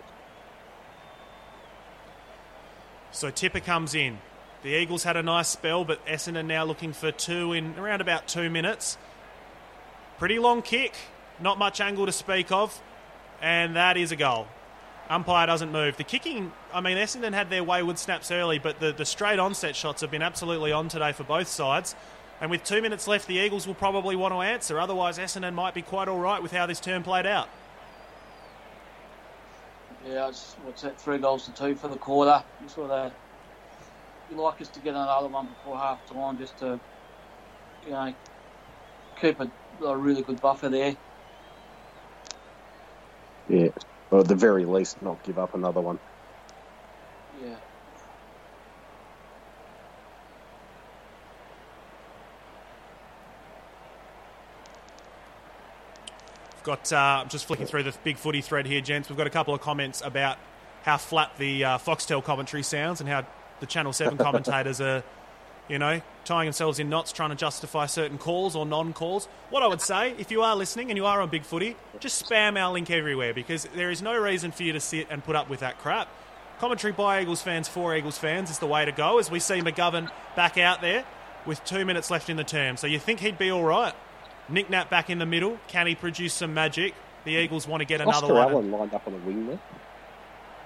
So 3.12 3.30
Tipper 3.30 3.60
comes 3.60 3.94
in. 3.94 4.18
The 4.62 4.70
Eagles 4.70 5.02
had 5.02 5.16
a 5.16 5.22
nice 5.22 5.48
spell, 5.48 5.84
but 5.84 6.04
Essendon 6.06 6.46
now 6.46 6.64
looking 6.64 6.92
for 6.92 7.10
two 7.10 7.52
in 7.52 7.76
around 7.78 8.00
about 8.00 8.28
two 8.28 8.48
minutes. 8.48 8.96
Pretty 10.18 10.38
long 10.38 10.62
kick, 10.62 10.94
not 11.40 11.58
much 11.58 11.80
angle 11.80 12.06
to 12.06 12.12
speak 12.12 12.52
of, 12.52 12.80
and 13.40 13.74
that 13.74 13.96
is 13.96 14.12
a 14.12 14.16
goal. 14.16 14.46
Umpire 15.10 15.46
doesn't 15.46 15.72
move. 15.72 15.96
The 15.96 16.04
kicking, 16.04 16.52
I 16.72 16.80
mean, 16.80 16.96
Essendon 16.96 17.32
had 17.32 17.50
their 17.50 17.64
wayward 17.64 17.98
snaps 17.98 18.30
early, 18.30 18.60
but 18.60 18.78
the, 18.78 18.92
the 18.92 19.04
straight 19.04 19.40
onset 19.40 19.74
shots 19.74 20.00
have 20.00 20.12
been 20.12 20.22
absolutely 20.22 20.70
on 20.70 20.88
today 20.88 21.10
for 21.10 21.24
both 21.24 21.48
sides. 21.48 21.96
And 22.40 22.50
with 22.50 22.62
two 22.62 22.80
minutes 22.80 23.08
left, 23.08 23.26
the 23.26 23.34
Eagles 23.36 23.66
will 23.66 23.74
probably 23.74 24.16
want 24.16 24.32
to 24.32 24.40
answer. 24.40 24.78
Otherwise, 24.78 25.18
Essendon 25.18 25.54
might 25.54 25.74
be 25.74 25.82
quite 25.82 26.08
all 26.08 26.18
right 26.18 26.42
with 26.42 26.52
how 26.52 26.66
this 26.66 26.80
term 26.80 27.02
played 27.02 27.26
out. 27.26 27.48
Yeah, 30.06 30.28
it's, 30.28 30.54
what's 30.64 30.82
that? 30.82 31.00
Three 31.00 31.18
goals 31.18 31.46
to 31.46 31.52
two 31.52 31.74
for 31.74 31.88
the 31.88 31.96
quarter. 31.96 32.42
Sort 32.68 32.90
of, 32.90 33.12
you 34.32 34.40
like 34.40 34.60
us 34.60 34.68
to 34.68 34.80
get 34.80 34.94
another 34.94 35.28
one 35.28 35.46
before 35.46 35.78
half 35.78 36.04
time, 36.06 36.38
just 36.38 36.56
to, 36.58 36.80
you 37.84 37.90
know, 37.90 38.14
keep 39.20 39.38
a, 39.40 39.50
a 39.84 39.96
really 39.96 40.22
good 40.22 40.40
buffer 40.40 40.68
there. 40.68 40.96
Yeah, 43.48 43.68
or 44.10 44.20
at 44.20 44.28
the 44.28 44.34
very 44.34 44.64
least, 44.64 45.02
not 45.02 45.22
give 45.24 45.38
up 45.38 45.54
another 45.54 45.80
one. 45.80 45.98
Yeah. 47.42 47.56
We've 56.54 56.64
got 56.64 56.92
uh, 56.92 56.96
I'm 56.96 57.28
just 57.28 57.44
flicking 57.44 57.66
through 57.66 57.82
the 57.82 57.94
big 58.04 58.16
footy 58.16 58.40
thread 58.40 58.66
here, 58.66 58.80
gents. 58.80 59.08
We've 59.08 59.18
got 59.18 59.26
a 59.26 59.30
couple 59.30 59.52
of 59.52 59.60
comments 59.60 60.00
about 60.02 60.38
how 60.84 60.96
flat 60.96 61.32
the 61.38 61.64
uh, 61.64 61.78
Foxtel 61.78 62.24
commentary 62.24 62.62
sounds 62.62 63.00
and 63.00 63.08
how 63.08 63.26
the 63.62 63.66
Channel 63.66 63.92
Seven 63.92 64.18
commentators 64.18 64.80
are, 64.80 65.04
you 65.68 65.78
know, 65.78 66.02
tying 66.24 66.46
themselves 66.46 66.80
in 66.80 66.90
knots 66.90 67.12
trying 67.12 67.30
to 67.30 67.36
justify 67.36 67.86
certain 67.86 68.18
calls 68.18 68.56
or 68.56 68.66
non-calls. 68.66 69.26
What 69.50 69.62
I 69.62 69.68
would 69.68 69.80
say, 69.80 70.14
if 70.18 70.32
you 70.32 70.42
are 70.42 70.56
listening 70.56 70.90
and 70.90 70.98
you 70.98 71.06
are 71.06 71.22
on 71.22 71.30
Big 71.30 71.44
Footy, 71.44 71.76
just 72.00 72.28
spam 72.28 72.60
our 72.60 72.72
link 72.72 72.90
everywhere 72.90 73.32
because 73.32 73.68
there 73.76 73.90
is 73.90 74.02
no 74.02 74.20
reason 74.20 74.50
for 74.50 74.64
you 74.64 74.72
to 74.72 74.80
sit 74.80 75.06
and 75.10 75.24
put 75.24 75.36
up 75.36 75.48
with 75.48 75.60
that 75.60 75.78
crap. 75.78 76.08
Commentary 76.58 76.92
by 76.92 77.22
Eagles 77.22 77.40
fans 77.40 77.68
for 77.68 77.96
Eagles 77.96 78.18
fans 78.18 78.50
is 78.50 78.58
the 78.58 78.66
way 78.66 78.84
to 78.84 78.92
go 78.92 79.18
as 79.18 79.30
we 79.30 79.38
see 79.38 79.60
McGovern 79.60 80.10
back 80.34 80.58
out 80.58 80.80
there 80.80 81.04
with 81.46 81.64
two 81.64 81.84
minutes 81.84 82.10
left 82.10 82.28
in 82.28 82.36
the 82.36 82.44
term. 82.44 82.76
So 82.76 82.88
you 82.88 82.98
think 82.98 83.20
he'd 83.20 83.38
be 83.38 83.50
all 83.50 83.64
right? 83.64 83.94
Nick 84.48 84.70
Nat 84.70 84.90
back 84.90 85.08
in 85.08 85.18
the 85.18 85.26
middle. 85.26 85.58
Can 85.68 85.86
he 85.86 85.94
produce 85.94 86.34
some 86.34 86.52
magic? 86.52 86.94
The 87.24 87.32
Eagles 87.32 87.68
want 87.68 87.80
to 87.80 87.84
get 87.84 88.00
another 88.00 88.26
Oscar 88.26 88.34
one. 88.34 88.52
Allen 88.52 88.70
lined 88.72 88.94
up 88.94 89.06
on 89.06 89.12
the 89.12 89.20
wing 89.20 89.46
there. 89.46 89.58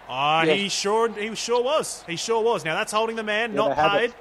Ah, 0.09 0.43
Yeah. 0.43 0.55
he 0.55 0.69
sure 0.69 1.09
he 1.11 1.35
sure 1.35 1.63
was. 1.63 2.05
He 2.07 2.17
sure 2.17 2.43
was. 2.43 2.65
Now 2.65 2.75
that's 2.75 2.93
holding 2.93 3.17
the 3.17 3.23
man, 3.23 3.53
Yeah, 3.55 3.69
not 3.75 3.77
paid. 3.99 4.15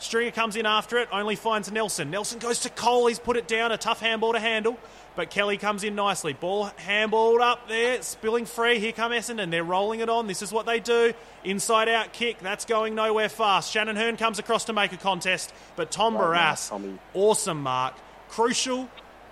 Stringer 0.00 0.32
comes 0.32 0.56
in 0.56 0.66
after 0.66 0.98
it, 0.98 1.08
only 1.12 1.36
finds 1.36 1.70
Nelson. 1.70 2.10
Nelson 2.10 2.38
goes 2.38 2.58
to 2.60 2.68
Cole. 2.70 3.06
He's 3.06 3.18
put 3.20 3.36
it 3.36 3.46
down, 3.46 3.72
a 3.72 3.78
tough 3.78 4.00
handball 4.00 4.32
to 4.32 4.40
handle. 4.40 4.76
But 5.16 5.30
Kelly 5.30 5.56
comes 5.56 5.84
in 5.84 5.94
nicely. 5.94 6.32
Ball 6.32 6.70
handballed 6.86 7.40
up 7.40 7.68
there, 7.68 8.02
spilling 8.02 8.44
free. 8.46 8.80
Here 8.80 8.90
come 8.90 9.12
Essendon. 9.12 9.52
They're 9.52 9.62
rolling 9.62 10.00
it 10.00 10.08
on. 10.08 10.26
This 10.26 10.42
is 10.42 10.52
what 10.52 10.66
they 10.66 10.80
do. 10.80 11.14
Inside 11.44 11.88
out 11.88 12.12
kick. 12.12 12.40
That's 12.40 12.64
going 12.64 12.96
nowhere 12.96 13.28
fast. 13.28 13.70
Shannon 13.72 13.94
Hurn 13.94 14.16
comes 14.16 14.40
across 14.40 14.64
to 14.64 14.72
make 14.72 14.92
a 14.92 14.96
contest. 14.96 15.54
But 15.76 15.92
Tom 15.92 16.16
Right, 16.16 16.36
Barrass, 16.52 16.68
Tommy. 16.68 16.98
awesome 17.14 17.62
mark. 17.62 17.94
Crucial, 18.28 18.88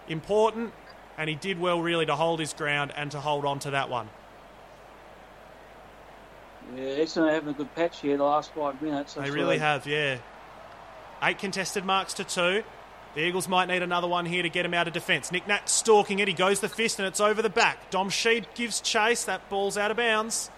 important, 0.08 0.72
and 1.18 1.28
he 1.28 1.34
did 1.34 1.60
well 1.60 1.82
really 1.82 2.06
to 2.06 2.14
hold 2.14 2.38
his 2.38 2.52
ground 2.54 2.92
and 2.96 3.10
to 3.10 3.20
hold 3.20 3.44
on 3.44 3.58
to 3.60 3.70
that 3.72 3.90
one. 3.90 4.08
Yeah, 6.76 6.82
Essendon 6.82 7.32
having 7.32 7.50
a 7.50 7.52
good 7.52 7.74
patch 7.74 8.00
here 8.00 8.16
the 8.16 8.24
last 8.24 8.52
five 8.54 8.80
minutes. 8.80 9.14
They 9.14 9.30
really 9.30 9.58
have, 9.58 9.86
yeah. 9.86 10.18
Eight 11.22 11.38
contested 11.38 11.84
marks 11.84 12.14
to 12.14 12.24
two. 12.24 12.64
The 13.14 13.20
Eagles 13.20 13.46
might 13.46 13.66
need 13.66 13.82
another 13.82 14.08
one 14.08 14.24
here 14.24 14.42
to 14.42 14.48
get 14.48 14.64
him 14.64 14.72
out 14.72 14.88
of 14.88 14.94
defence. 14.94 15.30
Nick 15.30 15.46
Nat 15.46 15.68
stalking 15.68 16.18
it. 16.18 16.28
He 16.28 16.34
goes 16.34 16.60
the 16.60 16.68
fist 16.68 16.98
and 16.98 17.06
it's 17.06 17.20
over 17.20 17.42
the 17.42 17.50
back. 17.50 17.90
Dom 17.90 18.08
Sheed 18.08 18.46
gives 18.54 18.80
chase. 18.80 19.24
That 19.24 19.48
ball's 19.50 19.76
out 19.76 19.90
of 19.90 19.98
bounds. 19.98 20.50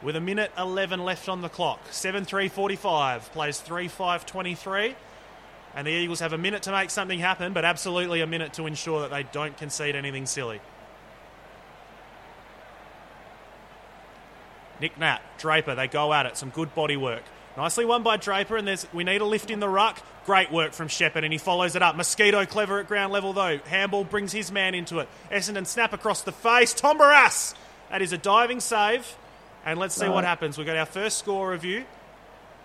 With 0.00 0.16
a 0.16 0.20
minute 0.20 0.50
11 0.56 1.04
left 1.04 1.28
on 1.28 1.42
the 1.42 1.50
clock. 1.50 1.80
7 1.90 2.24
3 2.24 2.48
45. 2.48 3.32
Plays 3.32 3.60
3 3.60 3.88
5 3.88 4.24
23. 4.24 4.94
And 5.74 5.86
the 5.86 5.90
Eagles 5.90 6.20
have 6.20 6.32
a 6.32 6.38
minute 6.38 6.62
to 6.62 6.72
make 6.72 6.88
something 6.88 7.18
happen, 7.18 7.52
but 7.52 7.64
absolutely 7.64 8.22
a 8.22 8.26
minute 8.26 8.54
to 8.54 8.66
ensure 8.66 9.02
that 9.02 9.10
they 9.10 9.24
don't 9.24 9.56
concede 9.56 9.94
anything 9.94 10.24
silly. 10.24 10.60
Nick 14.80 14.98
Nat, 14.98 15.20
Draper, 15.38 15.74
they 15.74 15.88
go 15.88 16.12
at 16.12 16.26
it. 16.26 16.36
Some 16.36 16.50
good 16.50 16.74
body 16.74 16.96
work. 16.96 17.22
Nicely 17.56 17.84
won 17.84 18.04
by 18.04 18.16
Draper, 18.16 18.56
and 18.56 18.68
there's 18.68 18.86
we 18.92 19.02
need 19.02 19.20
a 19.20 19.24
lift 19.24 19.50
in 19.50 19.58
the 19.58 19.68
ruck. 19.68 20.00
Great 20.24 20.52
work 20.52 20.72
from 20.72 20.86
Sheppard, 20.86 21.24
and 21.24 21.32
he 21.32 21.38
follows 21.38 21.74
it 21.74 21.82
up. 21.82 21.96
Mosquito 21.96 22.46
clever 22.46 22.78
at 22.78 22.86
ground 22.86 23.12
level 23.12 23.32
though. 23.32 23.58
Handball 23.66 24.04
brings 24.04 24.32
his 24.32 24.52
man 24.52 24.74
into 24.74 25.00
it. 25.00 25.08
Essendon 25.32 25.66
snap 25.66 25.92
across 25.92 26.22
the 26.22 26.32
face. 26.32 26.72
Tom 26.72 26.98
Barrass. 26.98 27.54
That 27.90 28.02
is 28.02 28.12
a 28.12 28.18
diving 28.18 28.60
save. 28.60 29.16
And 29.64 29.78
let's 29.78 29.94
see 29.94 30.08
what 30.08 30.24
happens. 30.24 30.56
We've 30.56 30.66
got 30.66 30.76
our 30.76 30.86
first 30.86 31.18
score 31.18 31.50
review. 31.50 31.84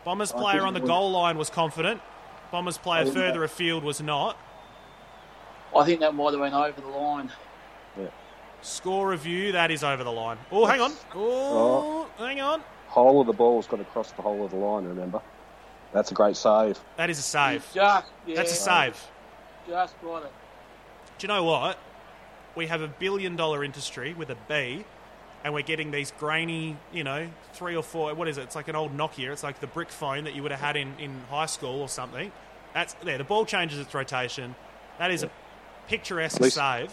Bombers 0.06 0.32
player 0.32 0.62
on 0.62 0.74
the 0.74 0.80
goal 0.80 1.12
line 1.12 1.38
was 1.38 1.50
confident. 1.50 2.02
Bombers 2.52 2.78
player 2.78 3.06
further 3.06 3.44
afield 3.44 3.84
was 3.84 4.00
not. 4.00 4.38
I 5.76 5.86
think 5.86 6.02
that 6.02 6.14
might 6.14 6.32
have 6.32 6.40
went 6.40 6.54
over 6.54 6.80
the 6.80 6.88
line. 6.88 7.32
Yeah. 7.98 8.08
Score 8.62 9.10
review, 9.10 9.54
that 9.54 9.72
is 9.72 9.84
over 9.84 10.04
the 10.04 10.12
line. 10.12 10.38
Oh, 10.52 10.66
hang 10.66 10.82
on. 10.82 10.94
Oh, 11.16 12.03
hang 12.18 12.42
on. 12.42 12.62
Whole 12.88 13.22
of 13.22 13.28
the 13.28 13.34
ball's 13.34 13.68
got 13.68 13.78
to 13.78 13.86
cross 13.86 14.12
the 14.12 14.22
whole 14.22 14.46
of 14.46 14.52
the 14.52 14.58
line, 14.58 14.86
remember? 14.86 15.22
That's 15.94 16.12
a 16.12 16.14
great 16.14 16.36
save. 16.36 16.80
That 16.98 17.10
is 17.10 17.20
a 17.20 17.22
save. 17.22 17.64
Just, 17.74 18.08
yeah, 18.26 18.36
That's 18.36 18.52
a 18.52 18.56
save. 18.56 19.02
Just 19.68 20.00
got 20.02 20.24
it. 20.24 20.32
Do 21.18 21.28
you 21.28 21.28
know 21.28 21.44
what? 21.44 21.78
We 22.56 22.68
have 22.68 22.82
a 22.82 22.88
billion 22.88 23.36
dollar 23.36 23.64
industry 23.64 24.14
with 24.14 24.30
a 24.30 24.38
B, 24.48 24.86
and 25.44 25.54
we're 25.54 25.62
getting 25.64 25.92
these 25.92 26.12
grainy, 26.20 26.78
you 26.92 27.04
know, 27.04 27.30
three 27.54 27.76
or 27.76 27.84
four. 27.84 28.14
What 28.14 28.28
is 28.28 28.38
it? 28.38 28.42
It's 28.44 28.56
like 28.56 28.68
an 28.68 28.76
old 28.76 28.96
Nokia. 28.96 29.32
It's 29.32 29.44
like 29.44 29.60
the 29.60 29.68
brick 29.68 29.90
phone 29.90 30.24
that 30.26 30.36
you 30.36 30.44
would 30.44 30.52
have 30.52 30.62
had 30.62 30.76
in, 30.76 30.94
in 31.00 31.22
high 31.30 31.46
school 31.48 31.82
or 31.82 31.90
something. 31.90 32.32
That's 32.74 32.94
there. 33.04 33.18
The 33.18 33.24
ball 33.24 33.46
changes 33.46 33.80
its 33.80 33.94
rotation. 33.94 34.56
That 35.00 35.12
is 35.12 35.24
a 35.24 35.32
picturesque 35.88 36.40
least- 36.40 36.56
save. 36.56 36.92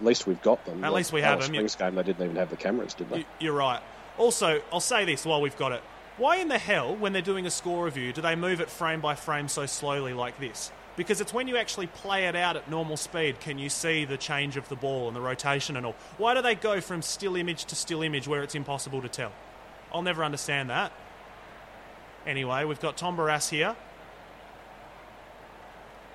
At 0.00 0.04
least 0.06 0.26
we've 0.28 0.40
got 0.42 0.64
them. 0.64 0.84
At 0.84 0.92
least 0.92 1.12
we 1.12 1.22
Alice 1.22 1.46
have 1.46 1.46
them, 1.48 1.54
yeah. 1.54 1.66
Springs 1.66 1.74
game, 1.74 1.94
they 1.96 2.02
didn't 2.04 2.24
even 2.24 2.36
have 2.36 2.50
the 2.50 2.56
cameras, 2.56 2.94
did 2.94 3.10
they? 3.10 3.18
You- 3.18 3.24
You're 3.40 3.54
right. 3.54 3.80
Also, 4.18 4.60
I'll 4.72 4.80
say 4.80 5.04
this 5.04 5.24
while 5.24 5.40
we've 5.40 5.56
got 5.56 5.72
it. 5.72 5.82
Why 6.16 6.36
in 6.38 6.48
the 6.48 6.58
hell, 6.58 6.96
when 6.96 7.12
they're 7.12 7.22
doing 7.22 7.46
a 7.46 7.50
score 7.50 7.84
review, 7.84 8.12
do 8.12 8.20
they 8.20 8.34
move 8.34 8.60
it 8.60 8.68
frame 8.68 9.00
by 9.00 9.14
frame 9.14 9.46
so 9.46 9.66
slowly 9.66 10.12
like 10.12 10.38
this? 10.40 10.72
Because 10.96 11.20
it's 11.20 11.32
when 11.32 11.46
you 11.46 11.56
actually 11.56 11.86
play 11.86 12.26
it 12.26 12.34
out 12.34 12.56
at 12.56 12.68
normal 12.68 12.96
speed 12.96 13.38
can 13.38 13.56
you 13.56 13.68
see 13.68 14.04
the 14.04 14.16
change 14.16 14.56
of 14.56 14.68
the 14.68 14.74
ball 14.74 15.06
and 15.06 15.14
the 15.14 15.20
rotation 15.20 15.76
and 15.76 15.86
all. 15.86 15.94
Why 16.16 16.34
do 16.34 16.42
they 16.42 16.56
go 16.56 16.80
from 16.80 17.02
still 17.02 17.36
image 17.36 17.66
to 17.66 17.76
still 17.76 18.02
image 18.02 18.26
where 18.26 18.42
it's 18.42 18.56
impossible 18.56 19.00
to 19.02 19.08
tell? 19.08 19.30
I'll 19.92 20.02
never 20.02 20.24
understand 20.24 20.70
that. 20.70 20.92
Anyway, 22.26 22.64
we've 22.64 22.80
got 22.80 22.96
Tom 22.96 23.16
Barrass 23.16 23.48
here. 23.48 23.76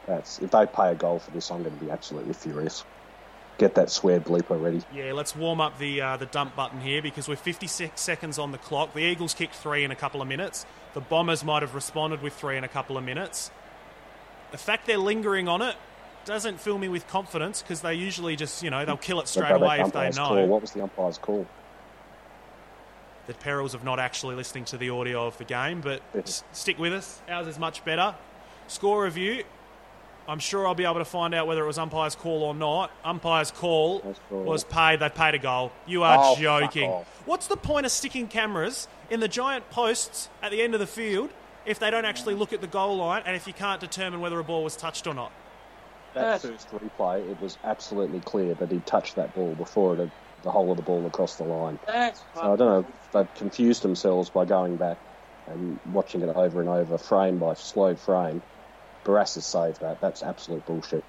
That's 0.06 0.40
if 0.40 0.52
they 0.52 0.66
pay 0.66 0.92
a 0.92 0.96
goal 0.96 1.20
for 1.20 1.32
this, 1.32 1.50
I'm 1.50 1.64
going 1.64 1.78
to 1.78 1.86
be 1.86 1.90
absolutely 1.90 2.34
furious. 2.34 2.84
Get 3.58 3.76
that 3.76 3.90
swear 3.90 4.20
bleeper 4.20 4.62
ready. 4.62 4.82
Yeah, 4.94 5.14
let's 5.14 5.36
warm 5.36 5.62
up 5.62 5.78
the 5.78 6.02
uh, 6.02 6.18
the 6.18 6.26
dump 6.26 6.56
button 6.56 6.82
here 6.82 7.02
because 7.02 7.28
we're 7.28 7.36
56 7.36 8.00
seconds 8.02 8.40
on 8.40 8.52
the 8.52 8.58
clock. 8.58 8.94
The 8.94 9.02
Eagles 9.02 9.34
kicked 9.34 9.56
three 9.56 9.84
in 9.84 9.92
a 9.92 9.96
couple 9.96 10.22
of 10.22 10.28
minutes. 10.28 10.66
The 10.94 11.02
Bombers 11.02 11.44
might 11.44 11.62
have 11.62 11.76
responded 11.76 12.22
with 12.22 12.34
three 12.34 12.58
in 12.58 12.64
a 12.64 12.68
couple 12.68 12.98
of 12.98 13.04
minutes. 13.04 13.52
The 14.52 14.58
fact 14.58 14.88
they're 14.88 14.98
lingering 14.98 15.48
on 15.48 15.62
it 15.62 15.76
doesn't 16.26 16.60
fill 16.60 16.78
me 16.78 16.88
with 16.88 17.08
confidence 17.08 17.62
because 17.62 17.82
they 17.82 17.94
usually 17.96 18.36
just, 18.36 18.64
you 18.64 18.70
know, 18.70 18.86
they'll 18.86 18.98
kill 18.98 19.20
it 19.20 19.28
straight 19.28 19.52
away 19.52 19.82
if 19.82 19.92
they 19.92 20.10
know. 20.12 20.28
Call. 20.30 20.48
What 20.48 20.62
was 20.62 20.72
the 20.72 20.82
umpire's 20.84 21.18
call? 21.18 21.46
the 23.26 23.34
perils 23.34 23.74
of 23.74 23.84
not 23.86 24.00
actually 24.00 24.36
listening 24.36 24.66
to 24.66 24.78
the 24.78 24.90
audio 24.90 25.26
of 25.26 25.38
the 25.38 25.46
game, 25.46 25.80
but 25.80 26.02
s- 26.14 26.44
stick 26.52 26.78
with 26.78 26.92
us. 26.92 27.22
Ours 27.30 27.48
is 27.48 27.58
much 27.58 27.86
better. 27.86 28.16
Score 28.68 29.04
review. 29.06 29.44
I'm 30.28 30.40
sure 30.40 30.66
I'll 30.66 30.76
be 30.76 30.86
able 30.86 30.95
to 31.00 31.06
find 31.06 31.34
out 31.34 31.48
whether 31.48 31.64
it 31.64 31.68
was 31.68 31.78
umpire's 31.78 32.16
call 32.16 32.44
or 32.44 32.56
not. 32.56 32.91
Umpire's 33.04 33.52
call 33.52 33.98
Umpire's 33.98 34.20
call. 34.30 34.44
was 34.44 34.64
paid. 34.64 35.00
They 35.00 35.10
paid 35.10 35.36
a 35.36 35.40
goal. 35.40 35.72
You 35.86 36.04
are 36.04 36.18
Oh, 36.20 36.36
joking. 36.36 36.90
What's 37.26 37.48
the 37.48 37.58
point 37.58 37.86
of 37.86 37.91
sticking 37.91 38.28
cameras 38.28 38.88
in 39.10 39.20
the 39.20 39.28
giant 39.28 39.70
posts 39.70 40.30
at 40.41 40.52
the 40.52 40.62
end 40.62 40.74
of 40.74 40.80
the 40.80 40.88
field 40.88 41.30
if 41.66 41.80
they 41.80 41.91
don't 41.91 42.06
actually 42.06 42.36
look 42.36 42.54
at 42.54 42.62
the 42.62 42.68
goal 42.68 42.98
line 42.98 43.24
and 43.26 43.36
if 43.36 43.48
you 43.48 43.54
can't 43.54 43.80
determine 43.82 44.22
whether 44.22 44.40
a 44.40 44.44
ball 44.44 44.64
was 44.64 44.76
touched 44.76 45.08
or 45.08 45.14
not? 45.14 45.32
That 46.14 46.41
first 46.41 46.70
replay, 46.72 47.30
it 47.30 47.41
was 47.41 47.58
absolutely 47.64 48.20
clear 48.22 48.54
that 48.56 48.72
he 48.72 48.80
touched 48.80 49.16
that 49.16 49.34
ball 49.36 49.56
before 49.56 49.95
it 49.95 50.00
had 50.00 50.12
the 50.44 50.52
whole 50.52 50.70
of 50.72 50.78
the 50.78 50.84
ball 50.84 51.06
across 51.08 51.36
the 51.36 51.44
line. 51.44 51.80
That's 51.88 52.22
So 52.36 52.41
I 52.41 52.56
don't 52.56 52.60
know 52.60 52.80
if 52.88 53.12
they've 53.12 53.36
confused 53.36 53.82
themselves 53.82 54.30
by 54.30 54.45
going 54.45 54.76
back 54.78 54.98
and 55.48 55.80
watching 55.91 56.22
it 56.22 56.30
over 56.30 56.60
and 56.60 56.70
over, 56.70 56.98
frame 56.98 57.40
by 57.40 57.56
slow 57.56 57.95
frame. 57.95 58.41
Barrass 59.04 59.36
has 59.36 59.46
saved 59.46 59.82
that. 59.82 60.00
That's 60.02 60.24
absolute 60.24 60.66
bullshit. 60.66 61.04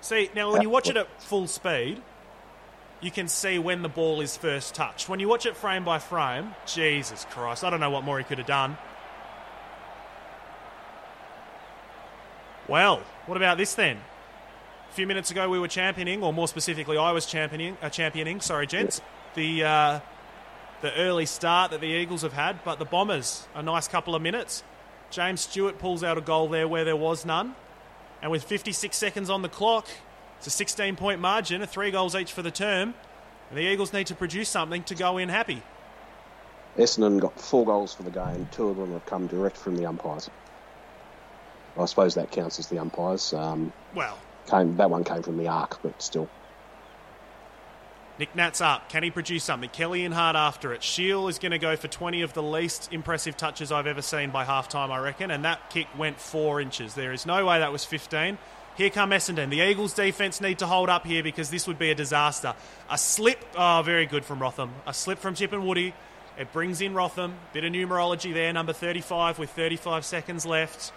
See, 0.00 0.30
now 0.34 0.52
when 0.52 0.62
you 0.62 0.70
watch 0.70 0.88
it 0.88 0.96
at 0.96 1.22
full 1.22 1.46
speed, 1.46 2.02
you 3.00 3.10
can 3.10 3.28
see 3.28 3.58
when 3.58 3.82
the 3.82 3.88
ball 3.88 4.20
is 4.20 4.36
first 4.36 4.74
touched. 4.74 5.08
When 5.08 5.20
you 5.20 5.28
watch 5.28 5.46
it 5.46 5.56
frame 5.56 5.84
by 5.84 5.98
frame, 5.98 6.54
Jesus 6.66 7.26
Christ, 7.30 7.64
I 7.64 7.70
don't 7.70 7.80
know 7.80 7.90
what 7.90 8.04
more 8.04 8.18
he 8.18 8.24
could 8.24 8.38
have 8.38 8.46
done. 8.46 8.76
Well, 12.68 13.02
what 13.26 13.36
about 13.36 13.58
this 13.58 13.74
then? 13.74 13.98
A 14.90 14.94
few 14.94 15.06
minutes 15.06 15.30
ago, 15.30 15.48
we 15.48 15.58
were 15.58 15.68
championing, 15.68 16.22
or 16.22 16.32
more 16.32 16.46
specifically, 16.46 16.96
I 16.96 17.12
was 17.12 17.26
championing. 17.26 17.76
Uh, 17.82 17.88
championing, 17.88 18.40
sorry, 18.40 18.66
gents, 18.66 19.00
the 19.34 19.64
uh, 19.64 20.00
the 20.80 20.94
early 20.96 21.26
start 21.26 21.70
that 21.70 21.80
the 21.80 21.86
Eagles 21.86 22.22
have 22.22 22.32
had, 22.32 22.62
but 22.64 22.78
the 22.78 22.84
Bombers 22.84 23.46
a 23.54 23.62
nice 23.62 23.88
couple 23.88 24.14
of 24.14 24.22
minutes. 24.22 24.62
James 25.12 25.42
Stewart 25.42 25.78
pulls 25.78 26.02
out 26.02 26.16
a 26.16 26.22
goal 26.22 26.48
there 26.48 26.66
where 26.66 26.84
there 26.84 26.96
was 26.96 27.24
none. 27.26 27.54
And 28.22 28.30
with 28.30 28.42
56 28.42 28.96
seconds 28.96 29.28
on 29.28 29.42
the 29.42 29.48
clock, 29.48 29.86
it's 30.38 30.46
a 30.46 30.50
16 30.50 30.96
point 30.96 31.20
margin, 31.20 31.60
a 31.62 31.66
three 31.66 31.90
goals 31.90 32.16
each 32.16 32.32
for 32.32 32.42
the 32.42 32.50
term. 32.50 32.94
And 33.50 33.58
the 33.58 33.62
Eagles 33.62 33.92
need 33.92 34.06
to 34.06 34.14
produce 34.14 34.48
something 34.48 34.82
to 34.84 34.94
go 34.94 35.18
in 35.18 35.28
happy. 35.28 35.62
Essendon 36.78 37.20
got 37.20 37.38
four 37.38 37.66
goals 37.66 37.92
for 37.92 38.02
the 38.04 38.10
game. 38.10 38.48
Two 38.50 38.68
of 38.68 38.78
them 38.78 38.92
have 38.92 39.04
come 39.04 39.26
direct 39.26 39.58
from 39.58 39.76
the 39.76 39.84
umpires. 39.84 40.30
I 41.78 41.84
suppose 41.84 42.14
that 42.14 42.30
counts 42.30 42.58
as 42.58 42.68
the 42.68 42.78
umpires. 42.78 43.34
Um, 43.34 43.72
Well, 43.94 44.18
came 44.46 44.76
that 44.78 44.88
one 44.90 45.04
came 45.04 45.22
from 45.22 45.36
the 45.36 45.48
arc, 45.48 45.82
but 45.82 46.00
still. 46.00 46.28
Nick 48.18 48.36
Nat's 48.36 48.60
up. 48.60 48.88
Can 48.90 49.02
he 49.02 49.10
produce 49.10 49.42
something? 49.44 49.70
Kelly 49.70 50.04
in 50.04 50.12
hard 50.12 50.36
after 50.36 50.72
it. 50.74 50.82
Shiel 50.82 51.28
is 51.28 51.38
going 51.38 51.52
to 51.52 51.58
go 51.58 51.76
for 51.76 51.88
20 51.88 52.22
of 52.22 52.34
the 52.34 52.42
least 52.42 52.92
impressive 52.92 53.36
touches 53.36 53.72
I've 53.72 53.86
ever 53.86 54.02
seen 54.02 54.30
by 54.30 54.44
half 54.44 54.68
time, 54.68 54.92
I 54.92 54.98
reckon. 54.98 55.30
And 55.30 55.44
that 55.44 55.70
kick 55.70 55.86
went 55.96 56.20
four 56.20 56.60
inches. 56.60 56.94
There 56.94 57.12
is 57.12 57.24
no 57.24 57.46
way 57.46 57.58
that 57.58 57.72
was 57.72 57.84
15. 57.84 58.36
Here 58.76 58.90
come 58.90 59.10
Essendon. 59.10 59.50
The 59.50 59.60
Eagles' 59.60 59.94
defence 59.94 60.40
need 60.40 60.58
to 60.58 60.66
hold 60.66 60.88
up 60.88 61.06
here 61.06 61.22
because 61.22 61.50
this 61.50 61.66
would 61.66 61.78
be 61.78 61.90
a 61.90 61.94
disaster. 61.94 62.54
A 62.90 62.98
slip. 62.98 63.38
Oh, 63.56 63.82
very 63.84 64.06
good 64.06 64.24
from 64.24 64.40
Rotham. 64.40 64.72
A 64.86 64.94
slip 64.94 65.18
from 65.18 65.34
Chip 65.34 65.52
and 65.52 65.66
Woody. 65.66 65.94
It 66.38 66.52
brings 66.52 66.80
in 66.80 66.94
Rotham. 66.94 67.34
Bit 67.52 67.64
of 67.64 67.72
numerology 67.72 68.32
there, 68.32 68.52
number 68.52 68.72
35 68.72 69.38
with 69.38 69.50
35 69.50 70.04
seconds 70.04 70.46
left. 70.46 70.92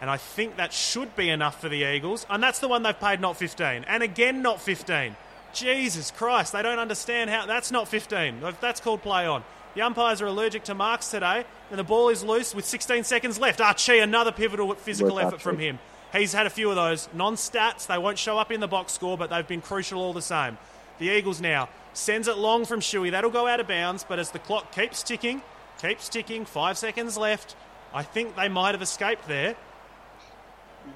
And 0.00 0.10
I 0.10 0.16
think 0.16 0.56
that 0.56 0.72
should 0.72 1.14
be 1.14 1.30
enough 1.30 1.60
for 1.60 1.68
the 1.68 1.84
Eagles. 1.84 2.26
And 2.28 2.42
that's 2.42 2.58
the 2.58 2.68
one 2.68 2.82
they've 2.82 2.98
paid 2.98 3.20
not 3.20 3.36
15. 3.36 3.84
And 3.86 4.02
again, 4.02 4.42
not 4.42 4.60
15. 4.60 5.16
Jesus 5.54 6.10
Christ, 6.10 6.52
they 6.52 6.62
don't 6.62 6.78
understand 6.78 7.30
how. 7.30 7.46
That's 7.46 7.70
not 7.70 7.88
15. 7.88 8.40
That's 8.60 8.80
called 8.80 9.02
play 9.02 9.26
on. 9.26 9.42
The 9.74 9.82
umpires 9.82 10.22
are 10.22 10.26
allergic 10.26 10.64
to 10.64 10.74
marks 10.74 11.10
today, 11.10 11.44
and 11.70 11.78
the 11.78 11.84
ball 11.84 12.08
is 12.08 12.22
loose 12.22 12.54
with 12.54 12.64
16 12.64 13.04
seconds 13.04 13.38
left. 13.38 13.60
Archie, 13.60 13.98
another 13.98 14.30
pivotal 14.30 14.72
physical 14.74 15.18
effort 15.18 15.40
from 15.40 15.58
him. 15.58 15.78
He's 16.12 16.32
had 16.32 16.46
a 16.46 16.50
few 16.50 16.70
of 16.70 16.76
those. 16.76 17.08
Non 17.12 17.34
stats, 17.34 17.86
they 17.86 17.98
won't 17.98 18.18
show 18.18 18.38
up 18.38 18.52
in 18.52 18.60
the 18.60 18.68
box 18.68 18.92
score, 18.92 19.18
but 19.18 19.30
they've 19.30 19.46
been 19.46 19.60
crucial 19.60 20.00
all 20.00 20.12
the 20.12 20.22
same. 20.22 20.58
The 20.98 21.08
Eagles 21.08 21.40
now 21.40 21.68
sends 21.92 22.28
it 22.28 22.38
long 22.38 22.64
from 22.64 22.78
Shuey. 22.78 23.10
That'll 23.10 23.30
go 23.30 23.48
out 23.48 23.58
of 23.58 23.66
bounds, 23.66 24.04
but 24.08 24.20
as 24.20 24.30
the 24.30 24.38
clock 24.38 24.72
keeps 24.72 25.02
ticking, 25.02 25.42
keeps 25.82 26.08
ticking, 26.08 26.44
five 26.44 26.78
seconds 26.78 27.16
left, 27.16 27.56
I 27.92 28.04
think 28.04 28.36
they 28.36 28.48
might 28.48 28.72
have 28.72 28.82
escaped 28.82 29.26
there. 29.26 29.56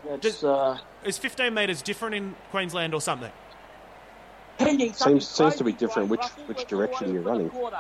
That's, 0.05 0.45
uh, 0.45 0.79
Is 1.05 1.19
15 1.19 1.53
metres 1.53 1.83
different 1.83 2.15
in 2.15 2.37
Queensland 2.51 2.95
or 2.95 3.01
something? 3.01 3.33
Pending 4.59 4.93
Seems- 4.93 5.27
seems 5.29 5.57
to 5.57 5.65
be 5.65 5.73
different 5.73 6.09
which- 6.11 6.27
which 6.47 6.65
direction 6.67 7.13
you're 7.13 7.23
running. 7.23 7.51
quarter. 7.51 7.79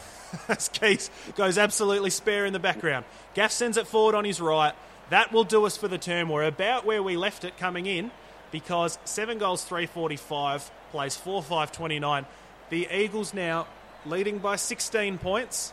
as 0.48 0.68
Keys 0.68 1.10
goes 1.36 1.56
absolutely 1.58 2.10
spare 2.10 2.44
in 2.44 2.52
the 2.52 2.58
background. 2.58 3.04
Gaff 3.34 3.50
sends 3.50 3.76
it 3.76 3.86
forward 3.86 4.14
on 4.14 4.24
his 4.24 4.40
right. 4.40 4.74
That 5.10 5.32
will 5.32 5.44
do 5.44 5.64
us 5.64 5.76
for 5.76 5.88
the 5.88 5.96
term. 5.98 6.28
We're 6.28 6.44
about 6.44 6.84
where 6.84 7.02
we 7.02 7.16
left 7.16 7.44
it 7.44 7.56
coming 7.56 7.86
in 7.86 8.10
because 8.50 8.98
seven 9.04 9.38
goals, 9.38 9.64
345, 9.64 10.70
plays 10.90 11.16
4 11.16 11.42
5 11.42 11.72
29. 11.72 12.26
The 12.68 12.88
Eagles 12.92 13.32
now 13.32 13.66
leading 14.04 14.38
by 14.38 14.56
16 14.56 15.18
points. 15.18 15.72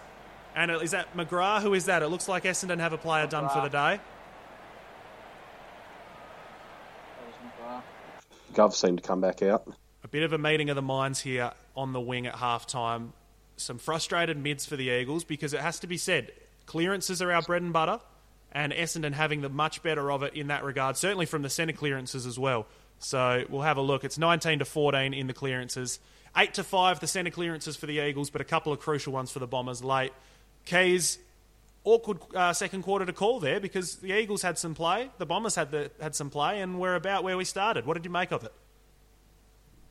And 0.56 0.72
is 0.72 0.92
that 0.92 1.16
McGrath? 1.18 1.64
Who 1.64 1.74
is 1.74 1.86
that? 1.86 2.02
It 2.02 2.08
looks 2.08 2.30
like 2.30 2.46
Essendon 2.46 2.80
have 2.80 2.94
a 2.94 2.98
player 2.98 3.28
done 3.28 3.50
for 3.50 3.62
the 3.62 3.70
day. 3.70 4.00
Gov 8.54 8.74
seemed 8.74 9.02
to 9.02 9.08
come 9.08 9.20
back 9.20 9.42
out. 9.42 9.68
A 10.06 10.08
bit 10.08 10.22
of 10.22 10.34
a 10.34 10.38
meeting 10.38 10.70
of 10.70 10.76
the 10.76 10.84
minds 10.84 11.22
here 11.22 11.52
on 11.76 11.92
the 11.92 12.00
wing 12.00 12.28
at 12.28 12.36
halftime. 12.36 13.08
Some 13.58 13.80
frustrated 13.80 14.38
mids 14.38 14.64
for 14.64 14.76
the 14.76 14.90
Eagles 14.90 15.24
because 15.24 15.52
it 15.52 15.62
has 15.62 15.80
to 15.80 15.88
be 15.88 15.98
said, 15.98 16.32
clearances 16.68 17.24
are 17.24 17.32
our 17.32 17.42
bread 17.42 17.64
and 17.64 17.74
butter, 17.74 18.00
and 18.52 18.72
Essendon 18.72 19.14
having 19.14 19.42
the 19.42 19.50
much 19.50 19.82
better 19.82 20.12
of 20.12 20.22
it 20.22 20.36
in 20.36 20.50
that 20.50 20.64
regard, 20.64 20.96
certainly 20.96 21.26
from 21.26 21.42
the 21.42 21.50
centre 21.50 21.74
clearances 21.74 22.28
as 22.28 22.38
well. 22.38 22.68
So 23.00 23.46
we'll 23.50 23.64
have 23.64 23.78
a 23.78 23.82
look. 23.82 24.04
It's 24.04 24.20
19 24.20 24.60
to 24.60 24.66
14 24.66 25.12
in 25.16 25.26
the 25.26 25.34
clearances. 25.34 26.00
8 26.38 26.54
to 26.54 26.64
5 26.64 27.00
the 27.00 27.08
centre 27.08 27.32
clearances 27.32 27.76
for 27.76 27.88
the 27.88 27.98
Eagles, 27.98 28.30
but 28.30 28.42
a 28.42 28.46
couple 28.46 28.72
of 28.72 28.80
crucial 28.80 29.12
ones 29.12 29.32
for 29.32 29.40
the 29.40 29.48
Bombers 29.48 29.84
late. 29.84 30.14
Keys, 30.66 31.18
awkward 31.84 32.20
uh, 32.36 32.54
second 32.54 32.84
quarter 32.84 33.08
to 33.08 33.14
call 33.14 33.40
there 33.40 33.60
because 33.60 33.96
the 33.96 34.16
Eagles 34.16 34.44
had 34.44 34.60
some 34.60 34.76
play, 34.76 35.10
the 35.18 35.26
Bombers 35.26 35.56
had 35.56 35.72
the, 35.72 35.90
had 36.00 36.14
some 36.14 36.30
play, 36.30 36.62
and 36.62 36.80
we're 36.80 36.94
about 36.94 37.24
where 37.24 37.38
we 37.38 37.44
started. 37.44 37.88
What 37.88 37.96
did 37.96 38.06
you 38.06 38.12
make 38.12 38.32
of 38.32 38.44
it? 38.44 38.54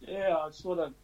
Yeah, 0.06 0.36
I 0.36 0.51
sort 0.51 0.78
of, 0.78 0.94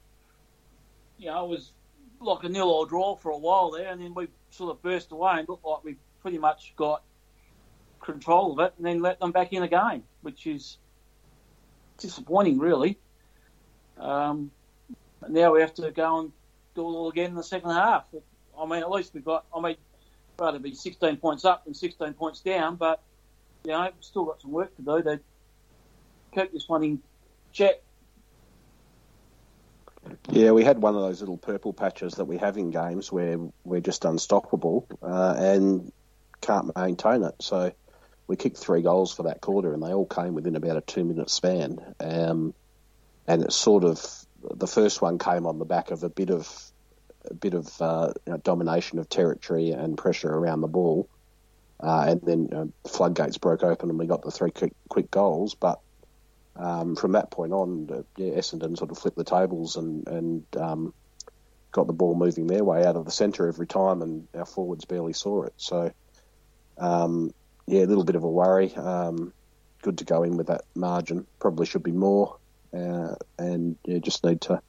you 1.18 1.26
know, 1.26 1.44
it 1.44 1.48
was 1.48 1.72
like 2.20 2.44
a 2.44 2.48
nil 2.48 2.68
or 2.68 2.86
draw 2.86 3.16
for 3.16 3.30
a 3.30 3.38
while 3.38 3.70
there, 3.70 3.90
and 3.90 4.00
then 4.00 4.14
we 4.14 4.28
sort 4.50 4.70
of 4.70 4.82
burst 4.82 5.12
away 5.12 5.36
and 5.38 5.48
looked 5.48 5.64
like 5.64 5.84
we 5.84 5.96
pretty 6.20 6.38
much 6.38 6.74
got 6.76 7.02
control 8.00 8.52
of 8.52 8.58
it, 8.60 8.74
and 8.76 8.86
then 8.86 9.00
let 9.00 9.20
them 9.20 9.32
back 9.32 9.52
in 9.52 9.62
again, 9.62 10.02
which 10.22 10.46
is 10.46 10.78
disappointing, 11.98 12.58
really. 12.58 12.98
Um, 13.98 14.50
now 15.28 15.52
we 15.52 15.60
have 15.60 15.74
to 15.74 15.90
go 15.90 16.20
and 16.20 16.32
do 16.74 16.82
it 16.82 16.84
all 16.84 17.08
again 17.10 17.30
in 17.30 17.36
the 17.36 17.42
second 17.42 17.70
half. 17.70 18.04
I 18.58 18.66
mean, 18.66 18.82
at 18.82 18.90
least 18.90 19.14
we've 19.14 19.24
got. 19.24 19.46
I 19.54 19.60
mean, 19.60 19.76
rather 20.38 20.58
be 20.58 20.74
16 20.74 21.16
points 21.18 21.44
up 21.44 21.64
than 21.64 21.74
16 21.74 22.14
points 22.14 22.40
down, 22.40 22.76
but 22.76 23.02
you 23.64 23.72
know, 23.72 23.90
still 24.00 24.24
got 24.24 24.40
some 24.40 24.52
work 24.52 24.74
to 24.76 24.82
do. 24.82 25.02
They 25.02 25.18
keep 26.34 26.52
this 26.52 26.68
one 26.68 26.82
in 26.82 27.02
check. 27.52 27.82
Yeah, 30.30 30.52
we 30.52 30.64
had 30.64 30.78
one 30.78 30.94
of 30.94 31.02
those 31.02 31.20
little 31.20 31.36
purple 31.36 31.72
patches 31.72 32.14
that 32.14 32.24
we 32.24 32.38
have 32.38 32.56
in 32.56 32.70
games 32.70 33.12
where 33.12 33.38
we're 33.64 33.80
just 33.80 34.04
unstoppable 34.04 34.86
uh, 35.02 35.34
and 35.36 35.92
can't 36.40 36.74
maintain 36.76 37.22
it. 37.22 37.34
So 37.40 37.72
we 38.26 38.36
kicked 38.36 38.58
three 38.58 38.82
goals 38.82 39.12
for 39.12 39.24
that 39.24 39.40
quarter, 39.40 39.72
and 39.74 39.82
they 39.82 39.92
all 39.92 40.06
came 40.06 40.34
within 40.34 40.56
about 40.56 40.76
a 40.76 40.80
two-minute 40.80 41.30
span. 41.30 41.78
Um, 41.98 42.54
and 43.26 43.42
it's 43.42 43.56
sort 43.56 43.84
of 43.84 44.04
the 44.42 44.66
first 44.66 45.02
one 45.02 45.18
came 45.18 45.46
on 45.46 45.58
the 45.58 45.64
back 45.64 45.90
of 45.90 46.02
a 46.02 46.08
bit 46.08 46.30
of 46.30 46.48
a 47.28 47.34
bit 47.34 47.54
of 47.54 47.82
uh, 47.82 48.12
you 48.26 48.32
know, 48.32 48.38
domination 48.38 48.98
of 48.98 49.08
territory 49.08 49.72
and 49.72 49.98
pressure 49.98 50.32
around 50.32 50.62
the 50.62 50.68
ball, 50.68 51.08
uh, 51.80 52.06
and 52.08 52.22
then 52.22 52.48
uh, 52.54 52.88
floodgates 52.88 53.36
broke 53.36 53.62
open 53.62 53.90
and 53.90 53.98
we 53.98 54.06
got 54.06 54.22
the 54.22 54.30
three 54.30 54.50
quick, 54.50 54.72
quick 54.88 55.10
goals. 55.10 55.54
But 55.54 55.80
um, 56.60 56.94
from 56.94 57.12
that 57.12 57.30
point 57.30 57.52
on, 57.52 57.88
uh, 57.90 58.02
yeah, 58.16 58.32
Essendon 58.34 58.76
sort 58.76 58.90
of 58.90 58.98
flipped 58.98 59.16
the 59.16 59.24
tables 59.24 59.76
and 59.76 60.06
and 60.06 60.44
um, 60.56 60.94
got 61.72 61.86
the 61.86 61.92
ball 61.92 62.14
moving 62.14 62.46
their 62.46 62.64
way 62.64 62.84
out 62.84 62.96
of 62.96 63.04
the 63.04 63.10
centre 63.10 63.48
every 63.48 63.66
time, 63.66 64.02
and 64.02 64.28
our 64.34 64.44
forwards 64.44 64.84
barely 64.84 65.12
saw 65.12 65.42
it. 65.44 65.54
So, 65.56 65.90
um, 66.78 67.32
yeah, 67.66 67.82
a 67.82 67.86
little 67.86 68.04
bit 68.04 68.16
of 68.16 68.24
a 68.24 68.28
worry. 68.28 68.74
Um, 68.74 69.32
good 69.82 69.98
to 69.98 70.04
go 70.04 70.22
in 70.22 70.36
with 70.36 70.48
that 70.48 70.62
margin. 70.74 71.26
Probably 71.38 71.64
should 71.64 71.82
be 71.82 71.92
more, 71.92 72.36
uh, 72.74 73.14
and 73.38 73.76
yeah, 73.84 73.98
just 73.98 74.22
need 74.24 74.42
to. 74.42 74.60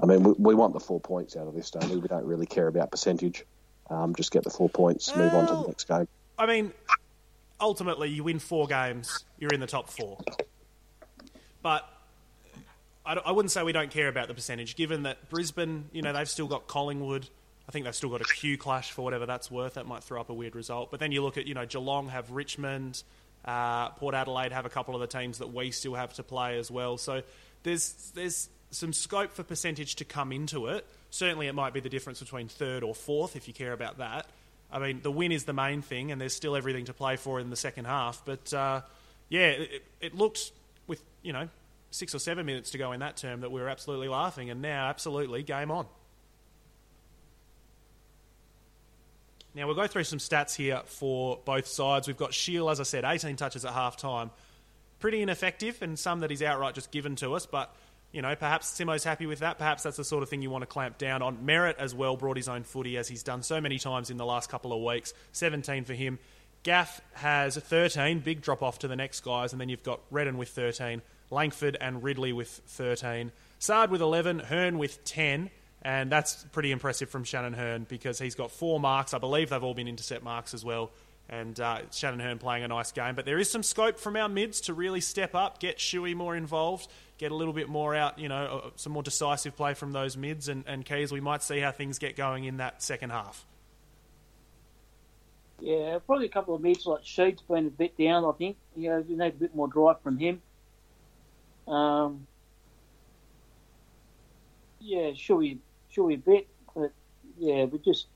I 0.00 0.06
mean, 0.06 0.22
we, 0.22 0.32
we 0.38 0.54
want 0.54 0.74
the 0.74 0.80
four 0.80 1.00
points 1.00 1.36
out 1.36 1.48
of 1.48 1.54
this, 1.54 1.72
don't 1.72 1.90
we? 1.90 1.96
We 1.96 2.06
don't 2.06 2.26
really 2.26 2.46
care 2.46 2.68
about 2.68 2.92
percentage. 2.92 3.44
Um, 3.90 4.14
just 4.14 4.30
get 4.30 4.44
the 4.44 4.50
four 4.50 4.68
points, 4.68 5.14
move 5.16 5.34
on 5.34 5.48
to 5.48 5.54
the 5.54 5.66
next 5.66 5.88
game. 5.88 6.06
I 6.38 6.46
mean, 6.46 6.72
ultimately 7.60 8.08
you 8.10 8.22
win 8.22 8.38
four 8.38 8.68
games, 8.68 9.24
you're 9.40 9.50
in 9.50 9.58
the 9.58 9.66
top 9.66 9.90
four. 9.90 10.18
But 11.68 11.86
I, 13.04 13.12
I 13.26 13.32
wouldn't 13.32 13.50
say 13.50 13.62
we 13.62 13.72
don't 13.72 13.90
care 13.90 14.08
about 14.08 14.28
the 14.28 14.32
percentage, 14.32 14.74
given 14.74 15.02
that 15.02 15.28
Brisbane, 15.28 15.90
you 15.92 16.00
know, 16.00 16.14
they've 16.14 16.26
still 16.26 16.46
got 16.46 16.66
Collingwood. 16.66 17.28
I 17.68 17.72
think 17.72 17.84
they've 17.84 17.94
still 17.94 18.08
got 18.08 18.22
a 18.22 18.24
Q 18.24 18.56
clash 18.56 18.90
for 18.90 19.02
whatever 19.02 19.26
that's 19.26 19.50
worth. 19.50 19.74
That 19.74 19.86
might 19.86 20.02
throw 20.02 20.18
up 20.18 20.30
a 20.30 20.32
weird 20.32 20.56
result. 20.56 20.90
But 20.90 20.98
then 20.98 21.12
you 21.12 21.22
look 21.22 21.36
at, 21.36 21.46
you 21.46 21.52
know, 21.52 21.66
Geelong 21.66 22.08
have 22.08 22.30
Richmond, 22.30 23.02
uh, 23.44 23.90
Port 23.90 24.14
Adelaide 24.14 24.52
have 24.52 24.64
a 24.64 24.70
couple 24.70 24.94
of 24.94 25.02
the 25.02 25.06
teams 25.06 25.40
that 25.40 25.52
we 25.52 25.70
still 25.70 25.92
have 25.92 26.14
to 26.14 26.22
play 26.22 26.58
as 26.58 26.70
well. 26.70 26.96
So 26.96 27.20
there's 27.64 28.12
there's 28.14 28.48
some 28.70 28.94
scope 28.94 29.34
for 29.34 29.42
percentage 29.42 29.96
to 29.96 30.06
come 30.06 30.32
into 30.32 30.68
it. 30.68 30.86
Certainly, 31.10 31.48
it 31.48 31.54
might 31.54 31.74
be 31.74 31.80
the 31.80 31.90
difference 31.90 32.18
between 32.20 32.48
third 32.48 32.82
or 32.82 32.94
fourth 32.94 33.36
if 33.36 33.46
you 33.46 33.52
care 33.52 33.74
about 33.74 33.98
that. 33.98 34.24
I 34.72 34.78
mean, 34.78 35.00
the 35.02 35.12
win 35.12 35.32
is 35.32 35.44
the 35.44 35.52
main 35.52 35.82
thing, 35.82 36.12
and 36.12 36.18
there's 36.18 36.34
still 36.34 36.56
everything 36.56 36.86
to 36.86 36.94
play 36.94 37.16
for 37.16 37.38
in 37.40 37.50
the 37.50 37.56
second 37.56 37.84
half. 37.84 38.22
But 38.24 38.54
uh, 38.54 38.80
yeah, 39.28 39.48
it, 39.48 39.84
it 40.00 40.14
looked 40.14 40.52
with 40.86 41.02
you 41.22 41.32
know 41.34 41.48
six 41.90 42.14
or 42.14 42.18
seven 42.18 42.46
minutes 42.46 42.70
to 42.70 42.78
go 42.78 42.92
in 42.92 43.00
that 43.00 43.16
term 43.16 43.40
that 43.40 43.50
we 43.50 43.60
were 43.60 43.68
absolutely 43.68 44.08
laughing, 44.08 44.50
and 44.50 44.62
now 44.62 44.88
absolutely 44.88 45.42
game 45.42 45.70
on. 45.70 45.86
Now 49.54 49.66
we'll 49.66 49.76
go 49.76 49.86
through 49.86 50.04
some 50.04 50.18
stats 50.18 50.54
here 50.54 50.82
for 50.84 51.40
both 51.44 51.66
sides. 51.66 52.06
We've 52.06 52.16
got 52.16 52.32
Shiel, 52.32 52.70
as 52.70 52.80
I 52.80 52.84
said, 52.84 53.04
18 53.04 53.36
touches 53.36 53.64
at 53.64 53.72
half 53.72 53.96
time. 53.96 54.30
Pretty 55.00 55.22
ineffective, 55.22 55.82
and 55.82 55.98
some 55.98 56.20
that 56.20 56.30
he's 56.30 56.42
outright 56.42 56.74
just 56.74 56.90
given 56.90 57.16
to 57.16 57.34
us, 57.34 57.46
but 57.46 57.74
you 58.12 58.22
know, 58.22 58.34
perhaps 58.34 58.70
Simo's 58.78 59.04
happy 59.04 59.26
with 59.26 59.40
that. 59.40 59.58
Perhaps 59.58 59.82
that's 59.82 59.98
the 59.98 60.04
sort 60.04 60.22
of 60.22 60.30
thing 60.30 60.40
you 60.40 60.50
want 60.50 60.62
to 60.62 60.66
clamp 60.66 60.96
down 60.96 61.20
on. 61.20 61.38
Merrett 61.38 61.76
as 61.76 61.94
well 61.94 62.16
brought 62.16 62.36
his 62.36 62.48
own 62.48 62.62
footy 62.64 62.96
as 62.96 63.06
he's 63.06 63.22
done 63.22 63.42
so 63.42 63.60
many 63.60 63.78
times 63.78 64.10
in 64.10 64.16
the 64.16 64.24
last 64.24 64.48
couple 64.48 64.72
of 64.72 64.82
weeks. 64.82 65.12
17 65.32 65.84
for 65.84 65.92
him. 65.92 66.18
Gaff 66.62 67.00
has 67.14 67.56
13, 67.56 68.20
big 68.20 68.40
drop 68.40 68.62
off 68.62 68.80
to 68.80 68.88
the 68.88 68.96
next 68.96 69.20
guys, 69.20 69.52
and 69.52 69.60
then 69.60 69.68
you've 69.68 69.82
got 69.82 70.00
Redden 70.10 70.38
with 70.38 70.48
13, 70.48 71.02
Langford 71.30 71.76
and 71.80 72.02
Ridley 72.02 72.32
with 72.32 72.48
13, 72.66 73.32
Saad 73.58 73.90
with 73.90 74.00
11, 74.00 74.38
Hurn 74.40 74.78
with 74.78 75.04
10, 75.04 75.50
and 75.82 76.10
that's 76.10 76.44
pretty 76.52 76.72
impressive 76.72 77.08
from 77.08 77.24
Shannon 77.24 77.52
Hurn 77.52 77.86
because 77.88 78.18
he's 78.18 78.34
got 78.34 78.50
four 78.50 78.80
marks. 78.80 79.14
I 79.14 79.18
believe 79.18 79.50
they've 79.50 79.62
all 79.62 79.74
been 79.74 79.88
intercept 79.88 80.24
marks 80.24 80.54
as 80.54 80.64
well. 80.64 80.90
And 81.30 81.58
uh, 81.60 81.80
Shannon 81.92 82.20
Hurn 82.20 82.38
playing 82.38 82.64
a 82.64 82.68
nice 82.68 82.90
game. 82.90 83.14
But 83.14 83.26
there 83.26 83.38
is 83.38 83.50
some 83.50 83.62
scope 83.62 83.98
from 83.98 84.16
our 84.16 84.28
mids 84.28 84.62
to 84.62 84.74
really 84.74 85.00
step 85.00 85.34
up, 85.34 85.60
get 85.60 85.76
Shuey 85.76 86.14
more 86.14 86.34
involved, 86.34 86.88
get 87.18 87.32
a 87.32 87.34
little 87.34 87.52
bit 87.52 87.68
more 87.68 87.94
out, 87.94 88.18
you 88.18 88.28
know, 88.28 88.62
uh, 88.64 88.70
some 88.76 88.92
more 88.92 89.02
decisive 89.02 89.54
play 89.54 89.74
from 89.74 89.92
those 89.92 90.16
mids. 90.16 90.48
And, 90.48 90.64
and 90.66 90.86
Keys, 90.86 91.12
we 91.12 91.20
might 91.20 91.42
see 91.42 91.60
how 91.60 91.70
things 91.70 91.98
get 91.98 92.16
going 92.16 92.44
in 92.44 92.56
that 92.56 92.82
second 92.82 93.10
half. 93.10 93.44
Yeah, 95.60 95.98
probably 96.06 96.26
a 96.26 96.30
couple 96.30 96.54
of 96.54 96.62
mids 96.62 96.86
like 96.86 97.00
Sheed's 97.04 97.42
been 97.42 97.66
a 97.66 97.70
bit 97.70 97.98
down, 97.98 98.24
I 98.24 98.32
think. 98.32 98.56
You 98.76 98.90
know, 98.90 99.04
we 99.06 99.16
need 99.16 99.28
a 99.28 99.32
bit 99.32 99.54
more 99.54 99.68
drive 99.68 100.00
from 100.02 100.16
him. 100.16 100.40
Um, 101.68 102.26
yeah, 104.80 105.10
Shuey, 105.10 105.58
Shuey 105.94 106.14
a 106.14 106.16
bit, 106.16 106.48
but 106.74 106.92
yeah, 107.38 107.64
we 107.64 107.78
just 107.78 108.06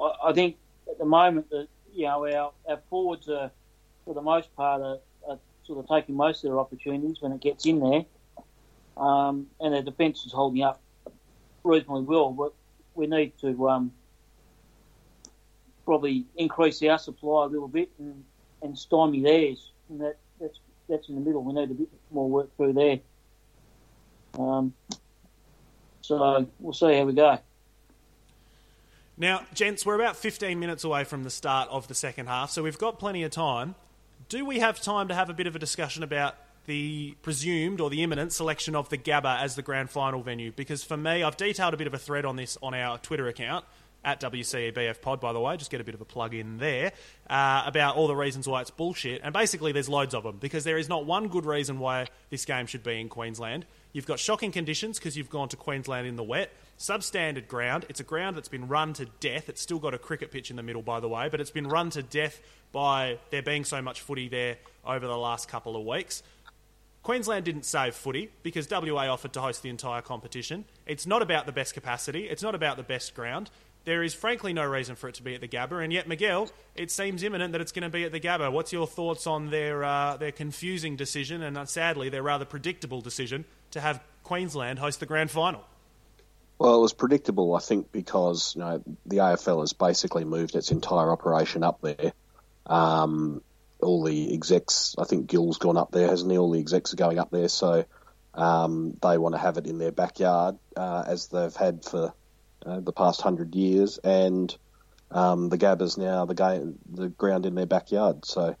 I, 0.00 0.12
I 0.26 0.32
think 0.32 0.56
at 0.90 0.98
the 0.98 1.04
moment 1.04 1.50
that 1.50 1.68
you 1.94 2.06
know 2.06 2.26
our, 2.26 2.52
our 2.68 2.80
forwards 2.90 3.28
are 3.28 3.50
for 4.04 4.14
the 4.14 4.22
most 4.22 4.54
part 4.56 4.82
are, 4.82 4.98
are, 5.28 5.38
sort 5.64 5.78
of 5.78 5.88
taking 5.88 6.14
most 6.14 6.42
of 6.44 6.50
their 6.50 6.58
opportunities 6.58 7.18
when 7.20 7.30
it 7.30 7.42
gets 7.42 7.66
in 7.66 7.78
there, 7.80 8.04
um, 8.96 9.46
and 9.60 9.74
their 9.74 9.82
defence 9.82 10.24
is 10.24 10.32
holding 10.32 10.62
up 10.62 10.80
reasonably 11.62 12.02
well. 12.02 12.30
But 12.30 12.54
we 12.94 13.06
need 13.06 13.38
to 13.42 13.68
um, 13.68 13.92
probably 15.84 16.24
increase 16.36 16.82
our 16.82 16.98
supply 16.98 17.44
a 17.44 17.48
little 17.48 17.68
bit 17.68 17.90
and, 17.98 18.24
and 18.62 18.78
stymie 18.78 19.22
theirs, 19.22 19.72
and 19.90 20.00
that, 20.00 20.16
that's 20.88 21.08
in 21.08 21.14
the 21.14 21.20
middle. 21.20 21.42
We 21.42 21.52
need 21.52 21.70
a 21.70 21.74
bit 21.74 21.88
more 22.10 22.28
work 22.28 22.56
through 22.56 22.72
there. 22.74 23.00
Um, 24.38 24.72
so 26.00 26.46
we'll 26.58 26.72
see 26.72 26.96
how 26.96 27.04
we 27.04 27.12
go. 27.12 27.38
Now, 29.16 29.42
gents, 29.52 29.84
we're 29.84 29.96
about 29.96 30.16
15 30.16 30.60
minutes 30.60 30.84
away 30.84 31.04
from 31.04 31.24
the 31.24 31.30
start 31.30 31.68
of 31.70 31.88
the 31.88 31.94
second 31.94 32.26
half, 32.26 32.50
so 32.50 32.62
we've 32.62 32.78
got 32.78 33.00
plenty 33.00 33.24
of 33.24 33.32
time. 33.32 33.74
Do 34.28 34.44
we 34.44 34.60
have 34.60 34.80
time 34.80 35.08
to 35.08 35.14
have 35.14 35.28
a 35.28 35.34
bit 35.34 35.46
of 35.48 35.56
a 35.56 35.58
discussion 35.58 36.02
about 36.02 36.36
the 36.66 37.16
presumed 37.22 37.80
or 37.80 37.90
the 37.90 38.02
imminent 38.02 38.32
selection 38.32 38.76
of 38.76 38.88
the 38.90 38.98
Gabba 38.98 39.40
as 39.40 39.56
the 39.56 39.62
grand 39.62 39.90
final 39.90 40.22
venue? 40.22 40.52
Because 40.52 40.84
for 40.84 40.96
me, 40.96 41.24
I've 41.24 41.36
detailed 41.36 41.74
a 41.74 41.76
bit 41.76 41.88
of 41.88 41.94
a 41.94 41.98
thread 41.98 42.24
on 42.24 42.36
this 42.36 42.56
on 42.62 42.74
our 42.74 42.96
Twitter 42.98 43.26
account 43.26 43.64
at 44.08 44.22
WCEBF 44.22 45.02
Pod, 45.02 45.20
by 45.20 45.34
the 45.34 45.40
way, 45.40 45.54
just 45.58 45.70
get 45.70 45.82
a 45.82 45.84
bit 45.84 45.94
of 45.94 46.00
a 46.00 46.06
plug 46.06 46.32
in 46.32 46.56
there, 46.56 46.92
uh, 47.28 47.62
about 47.66 47.94
all 47.94 48.06
the 48.06 48.16
reasons 48.16 48.48
why 48.48 48.62
it's 48.62 48.70
bullshit. 48.70 49.20
And 49.22 49.34
basically, 49.34 49.70
there's 49.70 49.88
loads 49.88 50.14
of 50.14 50.22
them 50.22 50.38
because 50.38 50.64
there 50.64 50.78
is 50.78 50.88
not 50.88 51.04
one 51.04 51.28
good 51.28 51.44
reason 51.44 51.78
why 51.78 52.06
this 52.30 52.46
game 52.46 52.64
should 52.64 52.82
be 52.82 52.98
in 52.98 53.10
Queensland. 53.10 53.66
You've 53.92 54.06
got 54.06 54.18
shocking 54.18 54.50
conditions 54.50 54.98
because 54.98 55.14
you've 55.14 55.28
gone 55.28 55.50
to 55.50 55.56
Queensland 55.56 56.06
in 56.06 56.16
the 56.16 56.22
wet. 56.22 56.50
Substandard 56.78 57.48
ground. 57.48 57.84
It's 57.90 58.00
a 58.00 58.04
ground 58.04 58.34
that's 58.34 58.48
been 58.48 58.66
run 58.66 58.94
to 58.94 59.04
death. 59.20 59.50
It's 59.50 59.60
still 59.60 59.78
got 59.78 59.92
a 59.92 59.98
cricket 59.98 60.30
pitch 60.30 60.48
in 60.48 60.56
the 60.56 60.62
middle, 60.62 60.80
by 60.80 61.00
the 61.00 61.08
way, 61.08 61.28
but 61.28 61.38
it's 61.38 61.50
been 61.50 61.68
run 61.68 61.90
to 61.90 62.02
death 62.02 62.40
by 62.72 63.18
there 63.28 63.42
being 63.42 63.64
so 63.64 63.82
much 63.82 64.00
footy 64.00 64.28
there 64.28 64.56
over 64.86 65.06
the 65.06 65.18
last 65.18 65.48
couple 65.48 65.76
of 65.76 65.84
weeks. 65.84 66.22
Queensland 67.08 67.44
didn't 67.44 67.64
save 67.64 67.94
footy 67.94 68.30
because 68.42 68.68
WA 68.70 69.10
offered 69.10 69.32
to 69.32 69.40
host 69.40 69.62
the 69.62 69.70
entire 69.70 70.02
competition. 70.02 70.66
It's 70.86 71.06
not 71.06 71.22
about 71.22 71.46
the 71.46 71.52
best 71.52 71.72
capacity, 71.72 72.28
it's 72.28 72.42
not 72.42 72.54
about 72.54 72.76
the 72.76 72.82
best 72.82 73.14
ground. 73.14 73.50
There 73.84 74.02
is 74.02 74.12
frankly 74.12 74.52
no 74.52 74.64
reason 74.66 74.96
for 74.96 75.08
it 75.08 75.14
to 75.14 75.22
be 75.22 75.34
at 75.34 75.40
the 75.40 75.48
Gabba, 75.48 75.82
and 75.82 75.92
yet 75.92 76.06
Miguel, 76.06 76.50
it 76.74 76.90
seems 76.90 77.22
imminent 77.22 77.52
that 77.52 77.60
it's 77.60 77.72
going 77.72 77.84
to 77.84 77.88
be 77.88 78.04
at 78.04 78.12
the 78.12 78.20
Gabba. 78.20 78.52
What's 78.52 78.72
your 78.72 78.86
thoughts 78.86 79.26
on 79.26 79.50
their 79.50 79.82
uh, 79.82 80.16
their 80.16 80.32
confusing 80.32 80.96
decision 80.96 81.42
and 81.42 81.56
uh, 81.56 81.64
sadly 81.64 82.08
their 82.08 82.22
rather 82.22 82.44
predictable 82.44 83.00
decision 83.00 83.44
to 83.70 83.80
have 83.80 84.02
Queensland 84.24 84.78
host 84.78 85.00
the 85.00 85.06
grand 85.06 85.30
final? 85.30 85.64
Well, 86.58 86.76
it 86.76 86.80
was 86.80 86.92
predictable, 86.92 87.54
I 87.54 87.60
think, 87.60 87.92
because 87.92 88.54
you 88.56 88.60
know 88.60 88.82
the 89.06 89.18
AFL 89.18 89.60
has 89.60 89.72
basically 89.72 90.24
moved 90.24 90.54
its 90.54 90.70
entire 90.70 91.10
operation 91.10 91.62
up 91.62 91.80
there. 91.80 92.12
Um, 92.66 93.42
all 93.80 94.02
the 94.02 94.34
execs, 94.34 94.96
I 94.98 95.04
think 95.04 95.28
Gill's 95.30 95.58
gone 95.58 95.76
up 95.76 95.92
there, 95.92 96.08
hasn't 96.08 96.30
he? 96.30 96.36
All 96.36 96.50
the 96.50 96.58
execs 96.58 96.92
are 96.92 96.96
going 96.96 97.18
up 97.18 97.30
there, 97.30 97.48
so 97.48 97.84
um, 98.34 98.96
they 99.00 99.18
want 99.18 99.34
to 99.34 99.40
have 99.40 99.56
it 99.56 99.66
in 99.66 99.78
their 99.78 99.92
backyard 99.92 100.58
uh, 100.76 101.04
as 101.06 101.28
they've 101.28 101.54
had 101.54 101.84
for 101.84 102.12
uh, 102.68 102.80
the 102.80 102.92
past 102.92 103.20
hundred 103.20 103.54
years, 103.54 103.98
and 103.98 104.54
um, 105.10 105.48
the 105.48 105.58
Gabba's 105.58 105.96
now 105.96 106.24
the 106.26 106.74
the 106.92 107.08
ground 107.08 107.46
in 107.46 107.54
their 107.54 107.66
backyard. 107.66 108.24
So, 108.24 108.56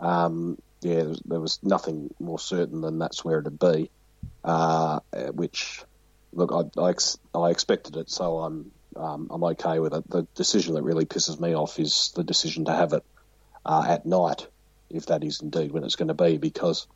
um, 0.00 0.58
yeah, 0.80 0.96
there 0.96 1.08
was, 1.08 1.22
there 1.24 1.40
was, 1.40 1.58
nothing 1.62 2.14
more 2.20 2.38
certain 2.38 2.80
than 2.80 2.98
that's 2.98 3.24
where 3.24 3.38
it'd 3.38 3.58
be. 3.58 3.90
Uh, 4.44 5.00
which 5.32 5.82
look, 6.32 6.52
I, 6.52 6.80
I, 6.80 6.90
ex- 6.90 7.18
I, 7.34 7.50
expected 7.50 7.96
it, 7.96 8.10
so 8.10 8.38
I'm 8.38 8.70
um, 8.96 9.28
I'm 9.30 9.44
okay 9.44 9.78
with 9.78 9.94
it. 9.94 10.08
The 10.08 10.26
decision 10.34 10.74
that 10.74 10.82
really 10.82 11.06
pisses 11.06 11.40
me 11.40 11.54
off 11.54 11.78
is 11.78 12.12
the 12.14 12.24
decision 12.24 12.66
to 12.66 12.72
have 12.72 12.92
it 12.92 13.04
uh, 13.64 13.84
at 13.88 14.06
night, 14.06 14.46
if 14.90 15.06
that 15.06 15.24
is 15.24 15.40
indeed 15.40 15.72
when 15.72 15.84
it's 15.84 15.96
going 15.96 16.08
to 16.08 16.14
be, 16.14 16.38
because 16.38 16.86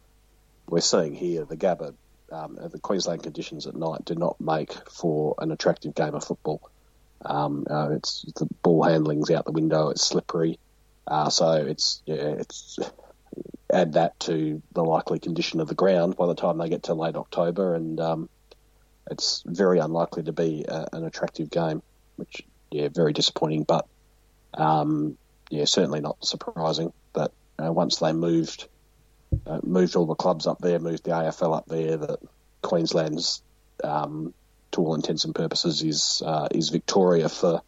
we're 0.68 0.80
seeing 0.80 1.14
here 1.14 1.44
the 1.44 1.56
Gabba, 1.56 1.94
um, 2.32 2.58
the 2.60 2.78
Queensland 2.78 3.22
conditions 3.22 3.66
at 3.66 3.76
night 3.76 4.04
do 4.04 4.14
not 4.14 4.40
make 4.40 4.72
for 4.90 5.34
an 5.38 5.52
attractive 5.52 5.94
game 5.94 6.14
of 6.14 6.24
football. 6.24 6.70
Um, 7.24 7.66
uh, 7.70 7.90
it's 7.90 8.24
the 8.36 8.48
ball 8.62 8.82
handling's 8.82 9.30
out 9.30 9.44
the 9.44 9.52
window. 9.52 9.90
It's 9.90 10.02
slippery, 10.02 10.58
uh, 11.06 11.30
so 11.30 11.52
it's 11.52 12.02
yeah, 12.06 12.14
it's 12.14 12.78
add 13.72 13.94
that 13.94 14.18
to 14.20 14.60
the 14.72 14.84
likely 14.84 15.18
condition 15.18 15.60
of 15.60 15.68
the 15.68 15.74
ground 15.74 16.16
by 16.16 16.26
the 16.26 16.34
time 16.34 16.58
they 16.58 16.68
get 16.68 16.84
to 16.84 16.94
late 16.94 17.16
October, 17.16 17.74
and 17.74 18.00
um, 18.00 18.28
it's 19.10 19.42
very 19.46 19.78
unlikely 19.78 20.24
to 20.24 20.32
be 20.32 20.64
a, 20.66 20.88
an 20.92 21.04
attractive 21.04 21.50
game, 21.50 21.82
which 22.16 22.42
yeah, 22.70 22.88
very 22.88 23.12
disappointing. 23.12 23.62
But 23.64 23.86
um, 24.54 25.16
yeah, 25.50 25.64
certainly 25.66 26.00
not 26.00 26.24
surprising 26.24 26.92
that 27.14 27.30
uh, 27.62 27.72
once 27.72 27.98
they 27.98 28.12
moved 28.12 28.68
uh, 29.46 29.60
moved 29.62 29.96
all 29.96 30.06
the 30.06 30.14
clubs 30.14 30.46
up 30.46 30.58
there, 30.60 30.78
moved 30.78 31.04
the 31.04 31.10
AFL 31.10 31.56
up 31.56 31.66
there, 31.66 31.96
that 31.96 32.18
Queensland's 32.62 33.42
um, 33.82 34.34
to 34.72 34.80
all 34.80 34.94
intents 34.94 35.24
and 35.24 35.34
purposes 35.34 35.82
is 35.82 36.22
uh, 36.24 36.48
is 36.50 36.70
Victoria 36.70 37.28
for 37.28 37.62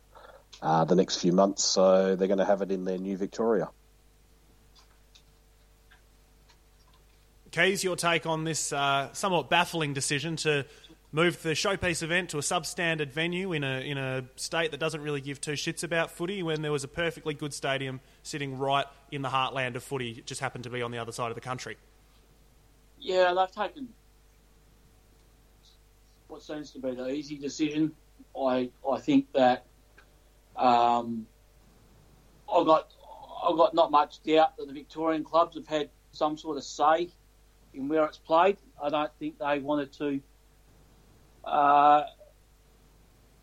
uh, 0.62 0.84
the 0.84 0.94
next 0.94 1.16
few 1.16 1.32
months. 1.32 1.64
So 1.64 2.16
they're 2.16 2.28
going 2.28 2.38
to 2.38 2.44
have 2.44 2.62
it 2.62 2.70
in 2.70 2.84
their 2.84 2.98
new 2.98 3.16
Victoria. 3.16 3.68
Keys, 7.51 7.84
your 7.84 7.94
take 7.94 8.26
on 8.26 8.42
this 8.42 8.72
uh, 8.72 9.12
somewhat 9.12 9.48
baffling 9.48 9.94
decision 9.94 10.34
to 10.36 10.66
move 11.12 11.40
the 11.42 11.51
showpiece 11.51 12.02
event 12.02 12.30
to 12.30 12.38
a 12.38 12.40
substandard 12.40 13.12
venue 13.12 13.52
in 13.52 13.62
a 13.62 13.80
in 13.88 13.96
a 13.96 14.24
state 14.34 14.72
that 14.72 14.80
doesn't 14.80 15.02
really 15.02 15.20
give 15.20 15.40
two 15.40 15.52
shits 15.52 15.84
about 15.84 16.10
footy 16.10 16.42
when 16.42 16.62
there 16.62 16.72
was 16.72 16.82
a 16.82 16.88
perfectly 16.88 17.34
good 17.34 17.55
stadium 17.55 18.01
sitting 18.24 18.59
right 18.59 18.86
in 19.12 19.22
the 19.22 19.28
heartland 19.28 19.76
of 19.76 19.84
footy 19.84 20.22
just 20.26 20.40
happened 20.40 20.64
to 20.64 20.70
be 20.70 20.82
on 20.82 20.90
the 20.90 20.98
other 20.98 21.12
side 21.12 21.30
of 21.30 21.36
the 21.36 21.40
country 21.40 21.76
yeah 22.98 23.32
they've 23.32 23.52
taken 23.52 23.88
what 26.26 26.42
seems 26.42 26.72
to 26.72 26.80
be 26.80 26.92
the 26.92 27.09
easy 27.10 27.36
decision 27.36 27.92
i 28.36 28.68
i 28.90 28.98
think 28.98 29.32
that 29.32 29.64
um, 30.56 31.26
I've 32.52 32.66
got 32.66 32.92
I've 33.46 33.56
got 33.56 33.74
not 33.74 33.90
much 33.90 34.22
doubt 34.22 34.56
that 34.56 34.66
the 34.66 34.72
Victorian 34.72 35.24
clubs 35.24 35.56
have 35.56 35.66
had 35.66 35.90
some 36.12 36.38
sort 36.38 36.56
of 36.56 36.64
say 36.64 37.10
in 37.72 37.88
where 37.88 38.05
it's 38.05 38.18
played. 38.18 38.56
I 38.82 38.88
don't 38.88 39.10
think 39.18 39.38
they 39.38 39.59
wanted 39.59 39.92
to 39.94 40.20
uh, 41.44 42.05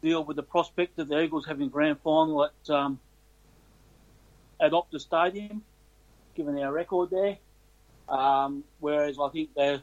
deal 0.02 0.24
with 0.24 0.38
the 0.38 0.44
prospect 0.44 0.98
of 1.00 1.08
the 1.10 1.22
Eagles 1.22 1.46
having 1.46 1.70
grand 1.70 2.00
final 2.00 2.46
at 2.46 2.70
um, 2.70 3.00
at 4.62 4.72
Optus 4.72 5.02
Stadium, 5.02 5.64
given 6.36 6.58
our 6.60 6.72
record 6.72 7.10
there. 7.10 7.38
Um, 8.08 8.64
whereas 8.80 9.18
I 9.20 9.30
think 9.30 9.54
the 9.56 9.82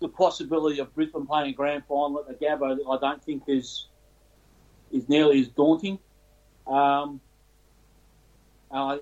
the 0.00 0.08
possibility 0.08 0.78
of 0.78 0.94
Brisbane 0.94 1.26
playing 1.26 1.50
a 1.50 1.52
grand 1.52 1.84
final 1.86 2.20
at 2.20 2.26
the 2.26 2.46
Gabba, 2.46 2.78
I 2.90 2.98
don't 2.98 3.22
think 3.22 3.42
is 3.46 3.86
is 4.90 5.08
nearly 5.08 5.40
as 5.40 5.48
daunting. 5.48 5.98
Um, 6.66 7.20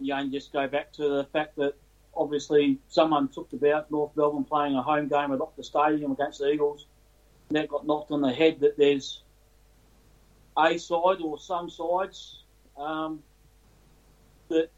you 0.01 0.15
know, 0.15 0.28
just 0.31 0.53
go 0.53 0.66
back 0.66 0.93
to 0.95 1.09
the 1.09 1.24
fact 1.32 1.57
that 1.57 1.74
obviously 2.15 2.78
someone 2.89 3.28
talked 3.28 3.53
about 3.53 3.90
North 3.90 4.16
Melbourne 4.16 4.45
playing 4.45 4.74
a 4.74 4.82
home 4.82 5.09
game 5.09 5.32
at 5.32 5.39
Optus 5.39 5.66
Stadium 5.66 6.12
against 6.12 6.40
the 6.40 6.51
Eagles. 6.51 6.86
And 7.49 7.57
that 7.57 7.69
got 7.69 7.86
knocked 7.86 8.11
on 8.11 8.20
the 8.20 8.32
head 8.32 8.61
that 8.61 8.77
there's 8.77 9.23
a 10.57 10.77
side 10.78 11.20
or 11.23 11.39
some 11.39 11.70
sides 11.70 12.43
um, 12.77 13.23
that 14.49 14.70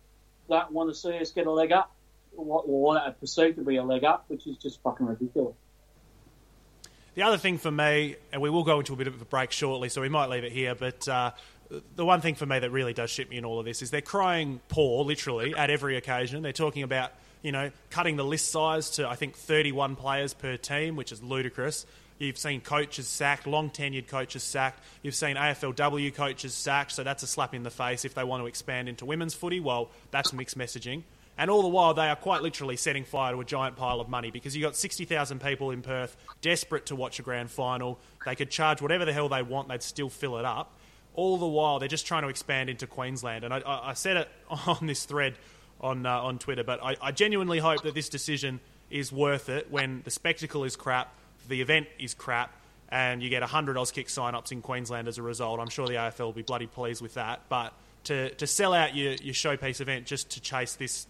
don't 0.49 0.73
want 0.73 0.91
to 0.91 0.95
see 0.95 1.19
us 1.19 1.31
get 1.31 1.47
a 1.47 1.51
leg 1.51 1.73
up 1.73 1.95
or, 2.37 2.63
or 2.67 2.99
are 2.99 3.13
perceived 3.13 3.57
to 3.57 3.63
be 3.63 3.77
a 3.77 3.83
leg 3.83 4.05
up, 4.05 4.25
which 4.29 4.47
is 4.47 4.57
just 4.57 4.81
fucking 4.83 5.07
ridiculous. 5.07 5.55
The 7.15 7.23
other 7.23 7.39
thing 7.39 7.59
for 7.59 7.71
me, 7.71 8.17
and 8.33 8.41
we 8.41 8.51
will 8.51 8.65
go 8.65 8.79
into 8.79 8.93
a 8.93 8.97
bit 8.97 9.07
of 9.07 9.21
a 9.21 9.25
break 9.25 9.51
shortly, 9.51 9.89
so 9.89 10.01
we 10.01 10.09
might 10.09 10.31
leave 10.31 10.45
it 10.45 10.53
here, 10.53 10.75
but 10.75 11.09
uh, 11.09 11.33
the 11.97 12.05
one 12.05 12.21
thing 12.21 12.35
for 12.35 12.47
me 12.47 12.59
that 12.59 12.71
really 12.71 12.93
does 12.93 13.11
shit 13.11 13.29
me 13.31 13.37
in 13.37 13.45
all 13.45 13.59
of 13.59 13.65
this 13.65 13.83
is 13.83 13.91
they're 13.91 14.01
crying 14.01 14.61
poor, 14.69 15.05
literally, 15.05 15.55
at 15.55 15.71
every 15.71 15.97
occasion. 15.97 16.43
They're 16.43 16.53
talking 16.53 16.83
about, 16.83 17.13
you 17.43 17.53
know, 17.53 17.71
cutting 17.91 18.17
the 18.17 18.25
list 18.25 18.51
size 18.51 18.91
to, 18.91 19.09
I 19.09 19.17
think, 19.17 19.37
31 19.37 19.97
players 19.97 20.35
per 20.35 20.57
team, 20.57 20.97
which 20.97 21.13
is 21.13 21.23
ludicrous. 21.23 21.85
You've 22.21 22.37
seen 22.37 22.61
coaches 22.61 23.09
sacked, 23.09 23.47
long 23.47 23.71
tenured 23.71 24.07
coaches 24.07 24.43
sacked. 24.43 24.85
You've 25.03 25.15
seen 25.15 25.37
AFLW 25.37 26.15
coaches 26.15 26.53
sacked, 26.53 26.93
so 26.93 27.03
that's 27.03 27.23
a 27.23 27.27
slap 27.27 27.55
in 27.55 27.63
the 27.63 27.71
face 27.71 28.05
if 28.05 28.13
they 28.13 28.25
want 28.25 28.43
to 28.43 28.47
expand 28.47 28.91
into 28.91 29.07
women's 29.07 29.33
footy. 29.33 29.59
Well, 29.59 29.89
that's 30.11 30.35
mixed 30.35 30.59
messaging. 30.59 31.03
And 31.39 31.51
all 31.51 31.63
the 31.63 31.69
while, 31.69 31.95
they 31.95 32.09
are 32.09 32.17
quite 32.17 32.43
literally 32.43 32.77
setting 32.77 33.05
fire 33.05 33.33
to 33.33 33.41
a 33.41 33.45
giant 33.47 33.77
pile 33.77 34.01
of 34.01 34.11
money 34.11 34.31
because 34.31 34.55
you've 34.55 34.63
got 34.63 34.77
60,000 34.77 35.41
people 35.41 35.71
in 35.71 35.81
Perth 35.81 36.15
desperate 36.43 36.85
to 36.87 36.95
watch 36.95 37.19
a 37.19 37.23
grand 37.23 37.51
final. 37.51 37.99
They 38.27 38.35
could 38.35 38.51
charge 38.51 38.83
whatever 38.83 39.07
the 39.07 39.15
hell 39.15 39.31
they 39.31 39.43
want, 39.43 39.69
they'd 39.69 39.83
still 39.83 40.11
fill 40.11 40.37
it 40.37 40.45
up. 40.45 40.77
All 41.15 41.39
the 41.39 41.47
while, 41.47 41.79
they're 41.79 41.89
just 41.89 42.07
trying 42.07 42.23
to 42.23 42.29
expand 42.29 42.69
into 42.69 42.87
Queensland. 42.87 43.45
And 43.45 43.55
I, 43.55 43.63
I 43.65 43.95
said 43.95 44.19
it 44.19 44.29
on 44.67 44.87
this 44.87 45.07
thread 45.07 45.37
on, 45.81 46.05
uh, 46.05 46.21
on 46.21 46.39
Twitter, 46.39 46.65
but 46.65 46.85
I, 46.85 46.97
I 47.01 47.13
genuinely 47.13 47.61
hope 47.61 47.83
that 47.85 47.95
this 47.95 48.11
decision 48.11 48.61
is 48.91 49.11
worth 49.11 49.49
it 49.49 49.71
when 49.71 50.03
the 50.05 50.11
spectacle 50.11 50.65
is 50.65 50.77
crap 50.77 51.15
the 51.51 51.61
event 51.61 51.87
is 51.99 52.15
crap 52.15 52.55
and 52.89 53.23
you 53.23 53.29
get 53.29 53.43
100 53.43 53.77
Auskick 53.77 54.09
sign-ups 54.09 54.51
in 54.53 54.63
Queensland 54.63 55.07
as 55.07 55.19
a 55.19 55.23
result. 55.23 55.61
I'm 55.61 55.69
sure 55.69 55.87
the 55.87 55.95
AFL 55.95 56.21
will 56.21 56.33
be 56.33 56.43
bloody 56.43 56.67
pleased 56.67 57.03
with 57.03 57.15
that. 57.15 57.43
But 57.49 57.73
to, 58.05 58.31
to 58.35 58.47
sell 58.47 58.73
out 58.73 58.97
your, 58.97 59.13
your 59.13 59.35
showpiece 59.35 59.81
event 59.81 60.07
just 60.07 60.31
to 60.31 60.41
chase 60.41 60.75
this 60.75 61.07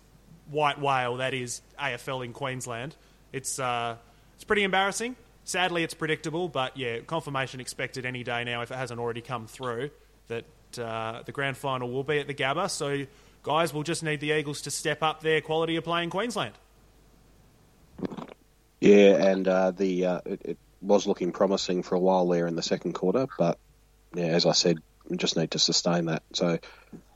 white 0.51 0.79
whale 0.79 1.17
that 1.19 1.33
is 1.33 1.63
AFL 1.79 2.25
in 2.25 2.33
Queensland, 2.33 2.97
it's, 3.33 3.59
uh, 3.59 3.97
it's 4.35 4.45
pretty 4.45 4.63
embarrassing. 4.63 5.17
Sadly, 5.45 5.83
it's 5.83 5.95
predictable, 5.95 6.49
but 6.49 6.77
yeah, 6.77 6.99
confirmation 7.01 7.61
expected 7.61 8.05
any 8.05 8.23
day 8.23 8.45
now 8.45 8.61
if 8.61 8.71
it 8.71 8.77
hasn't 8.77 9.01
already 9.01 9.23
come 9.23 9.47
through 9.47 9.91
that 10.29 10.45
uh, 10.79 11.23
the 11.25 11.33
grand 11.33 11.57
final 11.57 11.91
will 11.91 12.05
be 12.05 12.19
at 12.19 12.27
the 12.27 12.35
Gabba. 12.35 12.71
So, 12.71 13.07
guys, 13.43 13.73
we'll 13.73 13.83
just 13.83 14.03
need 14.03 14.21
the 14.21 14.33
Eagles 14.33 14.63
to 14.63 14.71
step 14.71 15.03
up 15.03 15.23
their 15.23 15.41
quality 15.41 15.77
of 15.77 15.85
play 15.85 16.03
in 16.03 16.11
Queensland. 16.11 16.55
Yeah, 18.81 19.31
and 19.31 19.47
uh, 19.47 19.71
the 19.73 20.07
uh, 20.07 20.21
it, 20.25 20.43
it, 20.45 20.59
was 20.83 21.07
looking 21.07 21.31
promising 21.31 21.83
for 21.83 21.95
a 21.95 22.01
while 22.01 22.27
there 22.27 22.47
in 22.47 22.57
the 22.57 22.63
second 22.63 22.95
quarter, 22.95 23.27
but 23.39 23.59
yeah, 24.15 24.29
as 24.29 24.47
I 24.47 24.53
said, 24.53 24.79
we 25.07 25.19
just 25.19 25.37
need 25.37 25.51
to 25.51 25.59
sustain 25.59 26.07
that. 26.07 26.23
So 26.33 26.59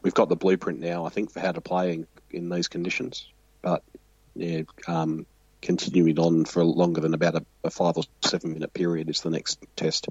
we've 0.03 0.12
got 0.12 0.28
the 0.28 0.36
blueprint 0.36 0.81
now, 0.81 1.07
I 1.07 1.09
think, 1.09 1.32
for 1.32 1.41
how 1.41 1.53
to 1.53 1.62
play 1.62 1.95
in, 1.95 2.07
in 2.31 2.51
these 2.51 2.69
conditions. 2.69 3.27
But 3.62 3.82
yeah, 4.35 4.62
um, 4.86 5.24
continuing 5.62 6.19
on 6.19 6.45
for 6.45 6.62
longer 6.62 7.01
than 7.01 7.15
about 7.15 7.36
a, 7.36 7.47
a 7.65 7.70
five 7.70 7.97
or 7.97 8.05
seven 8.23 8.53
minute 8.53 8.74
period 8.74 9.09
is 9.09 9.23
the 9.23 9.31
next 9.31 9.65
test. 9.77 10.09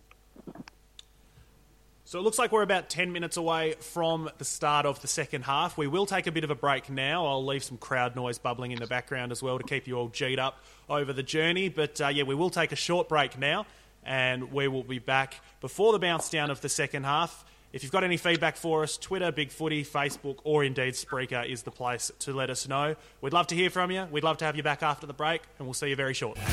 So 2.14 2.20
it 2.20 2.22
looks 2.22 2.38
like 2.38 2.52
we're 2.52 2.62
about 2.62 2.92
10 2.92 3.12
minutes 3.12 3.38
away 3.38 3.74
from 3.80 4.30
the 4.38 4.46
start 4.46 4.86
of 4.86 5.02
the 5.02 5.08
second 5.08 5.46
half. 5.46 5.80
We 5.80 5.88
will 5.88 6.06
take 6.06 6.28
a 6.28 6.32
bit 6.32 6.44
of 6.44 6.52
a 6.52 6.56
break 6.56 6.88
now. 6.88 7.26
I'll 7.26 7.44
leave 7.44 7.64
some 7.64 7.80
crowd 7.80 8.16
noise 8.16 8.38
bubbling 8.38 8.70
in 8.70 8.78
the 8.78 8.86
background 8.86 9.32
as 9.32 9.42
well 9.42 9.58
to 9.58 9.64
keep 9.64 9.88
you 9.88 9.98
all 9.98 10.10
G'd 10.10 10.38
up 10.38 10.60
over 10.88 11.12
the 11.12 11.24
journey. 11.24 11.70
But 11.70 12.00
uh, 12.00 12.10
yeah, 12.10 12.22
we 12.22 12.36
will 12.36 12.52
take 12.52 12.72
a 12.72 12.76
short 12.76 13.10
break 13.10 13.40
now 13.40 13.66
and 14.04 14.54
we 14.54 14.68
will 14.68 14.84
be 14.84 15.00
back 15.00 15.42
before 15.60 15.92
the 15.92 15.98
bounce 15.98 16.30
down 16.30 16.52
of 16.52 16.62
the 16.62 16.70
second 16.70 17.04
half. 17.04 17.44
If 17.72 17.82
you've 17.82 17.92
got 17.92 18.04
any 18.04 18.18
feedback 18.18 18.58
for 18.58 18.84
us, 18.84 18.96
Twitter, 18.96 19.32
Big 19.32 19.50
Footy, 19.50 19.84
Facebook, 19.84 20.38
or 20.44 20.64
indeed 20.64 20.94
Spreaker 20.94 21.50
is 21.50 21.64
the 21.64 21.72
place 21.72 22.12
to 22.20 22.32
let 22.32 22.52
us 22.52 22.68
know. 22.68 22.96
We'd 23.22 23.34
love 23.34 23.48
to 23.48 23.56
hear 23.56 23.72
from 23.72 23.90
you. 23.90 24.06
We'd 24.12 24.24
love 24.24 24.38
to 24.38 24.46
have 24.46 24.56
you 24.56 24.62
back 24.62 24.84
after 24.84 25.08
the 25.08 25.14
break, 25.14 25.42
and 25.58 25.66
we'll 25.66 25.74
see 25.74 25.90
you 25.90 25.96
very 25.96 26.14
shortly. 26.14 26.44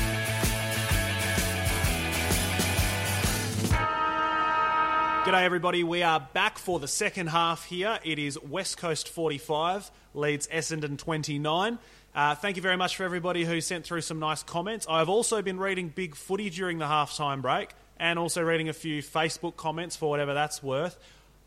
G'day, 5.23 5.43
everybody. 5.43 5.83
We 5.83 6.01
are 6.01 6.19
back 6.19 6.57
for 6.57 6.79
the 6.79 6.87
second 6.87 7.27
half 7.27 7.65
here. 7.65 7.99
It 8.03 8.17
is 8.17 8.41
West 8.41 8.77
Coast 8.77 9.07
45, 9.07 9.91
leads 10.15 10.47
Essendon 10.47 10.97
29. 10.97 11.77
Uh, 12.15 12.33
thank 12.33 12.55
you 12.55 12.63
very 12.63 12.75
much 12.75 12.95
for 12.95 13.03
everybody 13.03 13.45
who 13.45 13.61
sent 13.61 13.85
through 13.85 14.01
some 14.01 14.17
nice 14.17 14.41
comments. 14.41 14.87
I've 14.89 15.09
also 15.09 15.43
been 15.43 15.59
reading 15.59 15.89
Big 15.89 16.15
Footy 16.15 16.49
during 16.49 16.79
the 16.79 16.85
halftime 16.85 17.43
break 17.43 17.69
and 17.99 18.17
also 18.17 18.41
reading 18.41 18.67
a 18.67 18.73
few 18.73 19.03
Facebook 19.03 19.55
comments 19.57 19.95
for 19.95 20.09
whatever 20.09 20.33
that's 20.33 20.63
worth. 20.63 20.97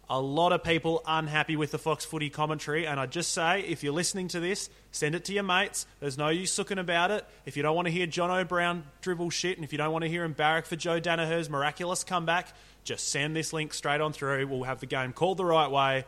A 0.08 0.20
lot 0.20 0.52
of 0.52 0.62
people 0.62 1.02
unhappy 1.06 1.56
with 1.56 1.70
the 1.70 1.78
Fox 1.78 2.04
Footy 2.04 2.28
commentary, 2.30 2.86
and 2.86 3.00
I 3.00 3.06
just 3.06 3.32
say 3.32 3.62
if 3.62 3.82
you're 3.82 3.94
listening 3.94 4.28
to 4.28 4.40
this, 4.40 4.68
send 4.92 5.14
it 5.14 5.24
to 5.24 5.32
your 5.32 5.42
mates. 5.42 5.86
There's 5.98 6.18
no 6.18 6.28
use 6.28 6.52
sooking 6.52 6.78
about 6.78 7.10
it. 7.10 7.26
If 7.46 7.56
you 7.56 7.62
don't 7.62 7.74
want 7.74 7.86
to 7.86 7.92
hear 7.92 8.06
John 8.06 8.30
O'Brien 8.30 8.84
dribble 9.00 9.30
shit, 9.30 9.56
and 9.56 9.64
if 9.64 9.72
you 9.72 9.78
don't 9.78 9.92
want 9.92 10.04
to 10.04 10.10
hear 10.10 10.22
him 10.22 10.34
barrack 10.34 10.66
for 10.66 10.76
Joe 10.76 11.00
Daniher's 11.00 11.48
miraculous 11.48 12.04
comeback, 12.04 12.48
just 12.84 13.08
send 13.08 13.34
this 13.34 13.52
link 13.52 13.74
straight 13.74 14.00
on 14.00 14.12
through. 14.12 14.46
We'll 14.46 14.64
have 14.64 14.80
the 14.80 14.86
game 14.86 15.12
called 15.12 15.38
the 15.38 15.44
right 15.44 15.70
way. 15.70 16.04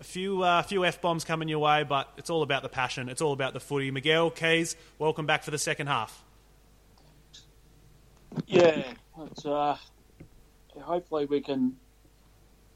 A 0.00 0.04
few 0.04 0.42
uh, 0.42 0.62
few 0.62 0.84
f 0.84 1.00
bombs 1.00 1.24
coming 1.24 1.48
your 1.48 1.58
way, 1.58 1.82
but 1.82 2.12
it's 2.16 2.30
all 2.30 2.42
about 2.42 2.62
the 2.62 2.68
passion. 2.68 3.08
It's 3.08 3.20
all 3.20 3.32
about 3.32 3.52
the 3.52 3.60
footy. 3.60 3.90
Miguel 3.90 4.30
Keys, 4.30 4.76
welcome 4.98 5.26
back 5.26 5.42
for 5.42 5.50
the 5.50 5.58
second 5.58 5.88
half. 5.88 6.22
Yeah, 8.46 8.84
it's, 9.22 9.44
uh, 9.44 9.76
hopefully 10.80 11.26
we 11.26 11.40
can 11.40 11.76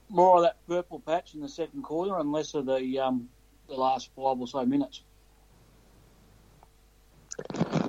more 0.09 0.39
of 0.39 0.43
that 0.43 0.57
purple 0.67 1.01
patch 1.01 1.35
in 1.35 1.41
the 1.41 1.49
second 1.49 1.83
quarter 1.83 2.19
and 2.19 2.33
less 2.33 2.55
of 2.55 2.67
the 2.67 2.99
um, 2.99 3.29
the 3.69 3.75
last 3.75 4.11
five 4.17 4.41
or 4.41 4.49
so 4.49 4.65
minutes. 4.65 5.03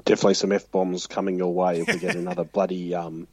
Definitely 0.06 0.35
some 0.35 0.52
f 0.52 0.69
bombs 0.69 1.07
coming 1.07 1.38
your 1.38 1.53
way 1.53 1.81
if 1.81 1.88
we 1.88 1.98
get 1.98 2.15
another 2.15 2.44
bloody 2.44 2.94
um, 2.94 3.27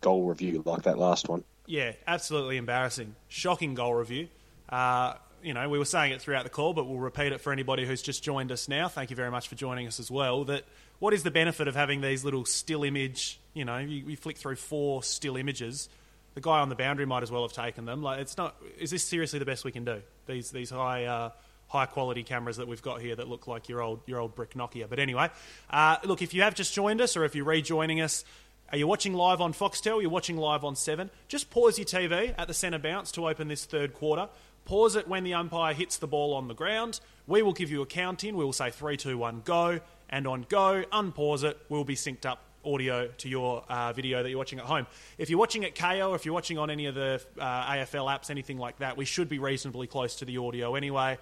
goal 0.00 0.24
review 0.24 0.62
like 0.64 0.82
that 0.82 0.98
last 0.98 1.28
one. 1.28 1.44
Yeah, 1.66 1.92
absolutely 2.06 2.56
embarrassing. 2.56 3.14
Shocking 3.28 3.74
goal 3.74 3.94
review. 3.94 4.28
Uh, 4.68 5.14
you 5.42 5.54
know, 5.54 5.68
we 5.68 5.78
were 5.78 5.84
saying 5.84 6.12
it 6.12 6.20
throughout 6.20 6.44
the 6.44 6.50
call, 6.50 6.74
but 6.74 6.86
we'll 6.86 6.98
repeat 6.98 7.32
it 7.32 7.40
for 7.40 7.52
anybody 7.52 7.86
who's 7.86 8.02
just 8.02 8.22
joined 8.22 8.52
us 8.52 8.68
now. 8.68 8.88
Thank 8.88 9.10
you 9.10 9.16
very 9.16 9.30
much 9.30 9.48
for 9.48 9.54
joining 9.54 9.86
us 9.86 10.00
as 10.00 10.10
well. 10.10 10.44
That 10.44 10.64
what 10.98 11.14
is 11.14 11.22
the 11.22 11.30
benefit 11.30 11.68
of 11.68 11.74
having 11.74 12.00
these 12.00 12.24
little 12.24 12.44
still 12.44 12.84
image? 12.84 13.40
You 13.54 13.64
know, 13.64 13.78
you, 13.78 14.04
you 14.08 14.16
flick 14.16 14.36
through 14.36 14.56
four 14.56 15.02
still 15.02 15.36
images. 15.36 15.88
The 16.34 16.40
guy 16.40 16.60
on 16.60 16.68
the 16.68 16.74
boundary 16.74 17.06
might 17.06 17.22
as 17.22 17.30
well 17.30 17.42
have 17.42 17.52
taken 17.52 17.84
them. 17.84 18.02
Like, 18.02 18.20
it's 18.20 18.36
not. 18.36 18.54
Is 18.78 18.90
this 18.90 19.02
seriously 19.02 19.38
the 19.38 19.44
best 19.44 19.64
we 19.64 19.72
can 19.72 19.84
do? 19.84 20.02
These 20.26 20.50
these 20.50 20.70
high. 20.70 21.04
Uh, 21.04 21.30
high 21.70 21.86
quality 21.86 22.24
cameras 22.24 22.56
that 22.56 22.66
we've 22.66 22.82
got 22.82 23.00
here 23.00 23.14
that 23.14 23.28
look 23.28 23.46
like 23.46 23.68
your 23.68 23.80
old 23.80 24.00
your 24.06 24.18
old 24.18 24.34
brick 24.34 24.54
Nokia. 24.54 24.88
But 24.88 24.98
anyway, 24.98 25.30
uh, 25.70 25.98
look, 26.02 26.20
if 26.20 26.34
you 26.34 26.42
have 26.42 26.56
just 26.56 26.74
joined 26.74 27.00
us 27.00 27.16
or 27.16 27.24
if 27.24 27.36
you're 27.36 27.44
rejoining 27.44 28.00
us, 28.00 28.24
are 28.72 28.78
you 28.78 28.86
watching 28.86 29.14
live 29.14 29.40
on 29.40 29.52
Foxtel? 29.52 30.00
You're 30.00 30.10
watching 30.10 30.36
live 30.36 30.64
on 30.64 30.76
7? 30.76 31.10
Just 31.26 31.50
pause 31.50 31.76
your 31.78 31.86
TV 31.86 32.34
at 32.38 32.46
the 32.46 32.54
centre 32.54 32.78
bounce 32.78 33.10
to 33.12 33.28
open 33.28 33.48
this 33.48 33.64
third 33.64 33.94
quarter. 33.94 34.28
Pause 34.64 34.96
it 34.96 35.08
when 35.08 35.24
the 35.24 35.34
umpire 35.34 35.74
hits 35.74 35.96
the 35.96 36.06
ball 36.06 36.34
on 36.34 36.46
the 36.46 36.54
ground. 36.54 37.00
We 37.26 37.42
will 37.42 37.52
give 37.52 37.70
you 37.70 37.82
a 37.82 37.86
count 37.86 38.22
in. 38.22 38.36
We 38.36 38.44
will 38.44 38.52
say 38.52 38.70
3, 38.70 38.96
2, 38.96 39.18
1, 39.18 39.42
go. 39.44 39.80
And 40.08 40.26
on 40.26 40.46
go, 40.48 40.84
unpause 40.92 41.42
it. 41.42 41.58
We'll 41.68 41.82
be 41.82 41.96
synced 41.96 42.26
up 42.26 42.42
audio 42.64 43.08
to 43.08 43.28
your 43.28 43.64
uh, 43.68 43.92
video 43.92 44.22
that 44.22 44.28
you're 44.28 44.38
watching 44.38 44.58
at 44.58 44.66
home. 44.66 44.86
If 45.18 45.30
you're 45.30 45.38
watching 45.38 45.64
at 45.64 45.74
Kayo, 45.74 46.14
if 46.14 46.24
you're 46.24 46.34
watching 46.34 46.58
on 46.58 46.70
any 46.70 46.86
of 46.86 46.94
the 46.94 47.20
uh, 47.38 47.72
AFL 47.72 48.06
apps, 48.06 48.30
anything 48.30 48.58
like 48.58 48.78
that, 48.78 48.96
we 48.96 49.04
should 49.04 49.28
be 49.28 49.38
reasonably 49.38 49.86
close 49.86 50.16
to 50.16 50.24
the 50.24 50.38
audio 50.38 50.74
anyway 50.74 51.18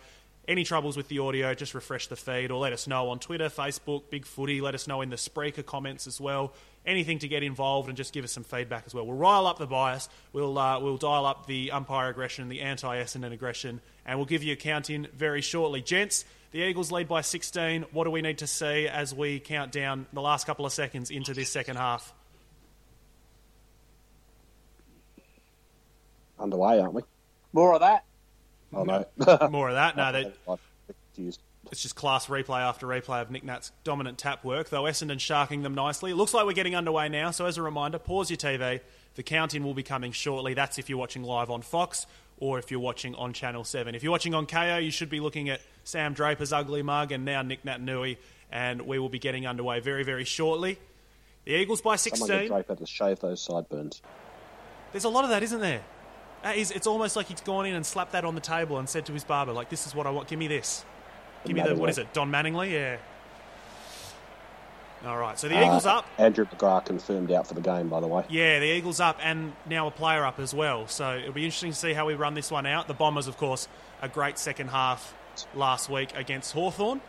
Any 0.47 0.65
troubles 0.65 0.97
with 0.97 1.09
the 1.09 1.21
audio, 1.21 1.55
just 1.55 1.75
refresh 1.75 2.09
the 2.09 2.17
feed 2.17 2.51
or 2.51 2.59
let 2.59 2.73
us 2.73 2.87
know 2.87 3.11
on 3.11 3.19
Twitter, 3.19 3.49
Facebook, 3.49 4.11
Big 4.11 4.27
Footy. 4.27 4.61
Let 4.61 4.75
us 4.75 4.87
know 4.87 5.01
in 5.01 5.11
the 5.11 5.17
Spreaker 5.17 5.65
comments 5.65 6.07
as 6.07 6.21
well. 6.21 6.55
Anything 6.87 7.19
to 7.19 7.29
get 7.29 7.43
involved 7.43 7.89
and 7.89 7.97
just 7.97 8.15
give 8.15 8.25
us 8.25 8.33
some 8.33 8.45
feedback 8.45 8.85
as 8.87 8.95
well. 8.95 9.07
We'll 9.07 9.17
rile 9.17 9.47
up 9.47 9.59
the 9.59 9.67
bias. 9.67 10.09
We'll 10.33 10.57
uh, 10.59 10.81
we'll 10.81 10.97
dial 10.97 11.27
up 11.27 11.47
the 11.47 11.71
umpire 11.73 12.09
aggression, 12.09 12.49
the 12.49 12.63
anti-Essendon 12.63 13.33
aggression, 13.33 13.81
and 14.07 14.19
we'll 14.19 14.27
give 14.27 14.43
you 14.43 14.55
a 14.55 14.57
count 14.57 14.89
in 14.89 15.09
very 15.15 15.43
shortly, 15.43 15.83
gents. 15.83 16.25
The 16.51 16.61
Eagles 16.61 16.91
lead 16.91 17.09
by 17.09 17.21
16. 17.21 17.85
What 17.93 18.05
do 18.05 18.11
we 18.11 18.23
need 18.23 18.39
to 18.39 18.47
see 18.47 18.89
as 18.89 19.15
we 19.15 19.39
count 19.39 19.71
down 19.71 20.07
the 20.15 20.23
last 20.23 20.47
couple 20.47 20.65
of 20.65 20.73
seconds 20.73 21.11
into 21.11 21.35
this 21.35 21.51
second 21.51 21.77
half? 21.77 22.15
Underway, 26.39 26.81
aren't 26.81 26.95
we? 26.95 27.03
More 27.53 27.75
of 27.75 27.81
that. 27.81 28.05
Oh 28.73 28.85
no. 28.85 29.05
More 29.51 29.69
of 29.69 29.75
that. 29.75 29.97
No, 29.97 30.13
they, 30.13 30.33
confused. 31.15 31.41
It's 31.71 31.83
just 31.83 31.95
class 31.97 32.27
replay 32.27 32.61
after 32.61 32.87
replay 32.87 33.21
of 33.21 33.31
Nick 33.31 33.45
Nat's 33.45 33.73
dominant 33.85 34.19
tap 34.19 34.45
work, 34.45 34.71
though 34.71 34.85
Essendon 34.85 35.21
sharking 35.21 35.63
them 35.63 35.75
nicely. 35.75 36.13
It 36.13 36.17
looks 36.17 36.33
like 36.33 36.47
we're 36.47 36.53
getting 36.53 36.75
underway 36.75 37.09
now, 37.09 37.31
so 37.31 37.47
as 37.47 37.59
a 37.59 37.63
reminder, 37.63 37.99
pause 37.99 38.31
your 38.31 38.39
TV. 38.39 38.81
The 39.17 39.23
count 39.23 39.55
in 39.55 39.65
will 39.65 39.75
be 39.75 39.83
coming 39.83 40.13
shortly. 40.13 40.55
That's 40.55 40.79
if 40.79 40.89
you're 40.89 40.99
watching 40.99 41.23
live 41.25 41.51
on 41.51 41.63
Fox 41.63 42.07
or 42.39 42.59
if 42.59 42.71
you're 42.71 42.81
watching 42.81 43.15
on 43.17 43.33
Channel 43.33 43.65
7. 43.65 43.95
If 43.95 44.03
you're 44.03 44.13
watching 44.13 44.35
on 44.35 44.47
Kayo, 44.47 44.83
you 44.83 44.91
should 44.91 45.11
be 45.11 45.21
looking 45.21 45.49
at 45.49 45.61
Sam 45.85 46.15
Draper's 46.15 46.53
ugly 46.53 46.83
mug 46.83 47.13
and 47.13 47.25
now 47.25 47.43
Nick 47.43 47.65
Naitanui, 47.65 48.17
and 48.51 48.83
we 48.83 48.99
will 48.99 49.09
be 49.09 49.19
getting 49.19 49.47
underway 49.47 49.81
very, 49.81 50.05
very 50.05 50.25
shortly. 50.25 50.79
The 51.45 51.55
Eagles 51.55 51.81
by 51.81 51.97
16. 51.97 52.27
Someone 52.27 52.43
get 52.45 52.49
Draper 52.49 52.77
to 52.77 52.87
shave 52.87 53.21
those 53.21 53.43
sideburns. 53.43 54.03
There's 54.93 55.05
a 55.05 55.09
lot 55.09 55.25
of 55.25 55.31
that, 55.31 55.43
isn't 55.43 55.61
there? 55.61 55.83
That 56.43 56.57
is, 56.57 56.71
it's 56.71 56.87
almost 56.87 57.17
like 57.17 57.27
he's 57.27 57.41
gone 57.41 57.67
in 57.67 57.75
and 57.75 57.85
slapped 57.85 58.13
that 58.13 58.25
on 58.25 58.35
the 58.35 58.41
table 58.41 58.79
and 58.79 58.89
said 58.89 59.07
to 59.07 59.13
his 59.13 59.25
barber, 59.25 59.53
like, 59.53 59.69
this 59.69 59.87
is 59.87 59.95
what 59.95 60.07
I 60.07 60.11
want. 60.11 60.29
Give 60.29 60.39
me 60.39 60.47
this. 60.47 60.85
Give 61.45 61.57
me 61.57 61.63
the, 61.63 61.75
what 61.75 61.91
is 61.91 61.99
it, 61.99 62.13
Don 62.13 62.31
Mattingly? 62.31 62.71
Yeah. 62.73 62.97
All 65.07 65.17
right, 65.17 65.39
so 65.39 65.49
the 65.49 65.57
Uh, 65.57 65.65
Eagles 65.65 65.87
up. 65.87 66.07
Andrew 66.19 66.45
McGrath 66.45 66.87
confirmed 66.87 67.31
out 67.31 67.47
for 67.47 67.55
the 67.55 67.61
game, 67.61 67.89
by 67.89 68.01
the 68.01 68.09
way. 68.09 68.25
Yeah, 68.29 68.59
the 68.59 68.67
Eagles 68.67 68.99
up 68.99 69.17
and 69.23 69.53
now 69.65 69.87
a 69.87 69.93
player 69.93 70.25
up 70.27 70.41
as 70.41 70.53
well. 70.53 70.89
So 70.89 71.17
it'll 71.19 71.33
be 71.33 71.45
interesting 71.45 71.71
to 71.71 71.77
see 71.77 71.93
how 71.93 72.05
we 72.07 72.15
run 72.15 72.35
this 72.35 72.51
one 72.51 72.67
out. 72.67 72.89
The 72.89 72.95
Bombers, 72.95 73.29
of 73.29 73.37
course, 73.37 73.69
a 74.03 74.09
great 74.09 74.39
second 74.39 74.69
half 74.71 75.15
last 75.55 75.89
week 75.89 76.11
against 76.17 76.53
Hawthorn. 76.53 77.01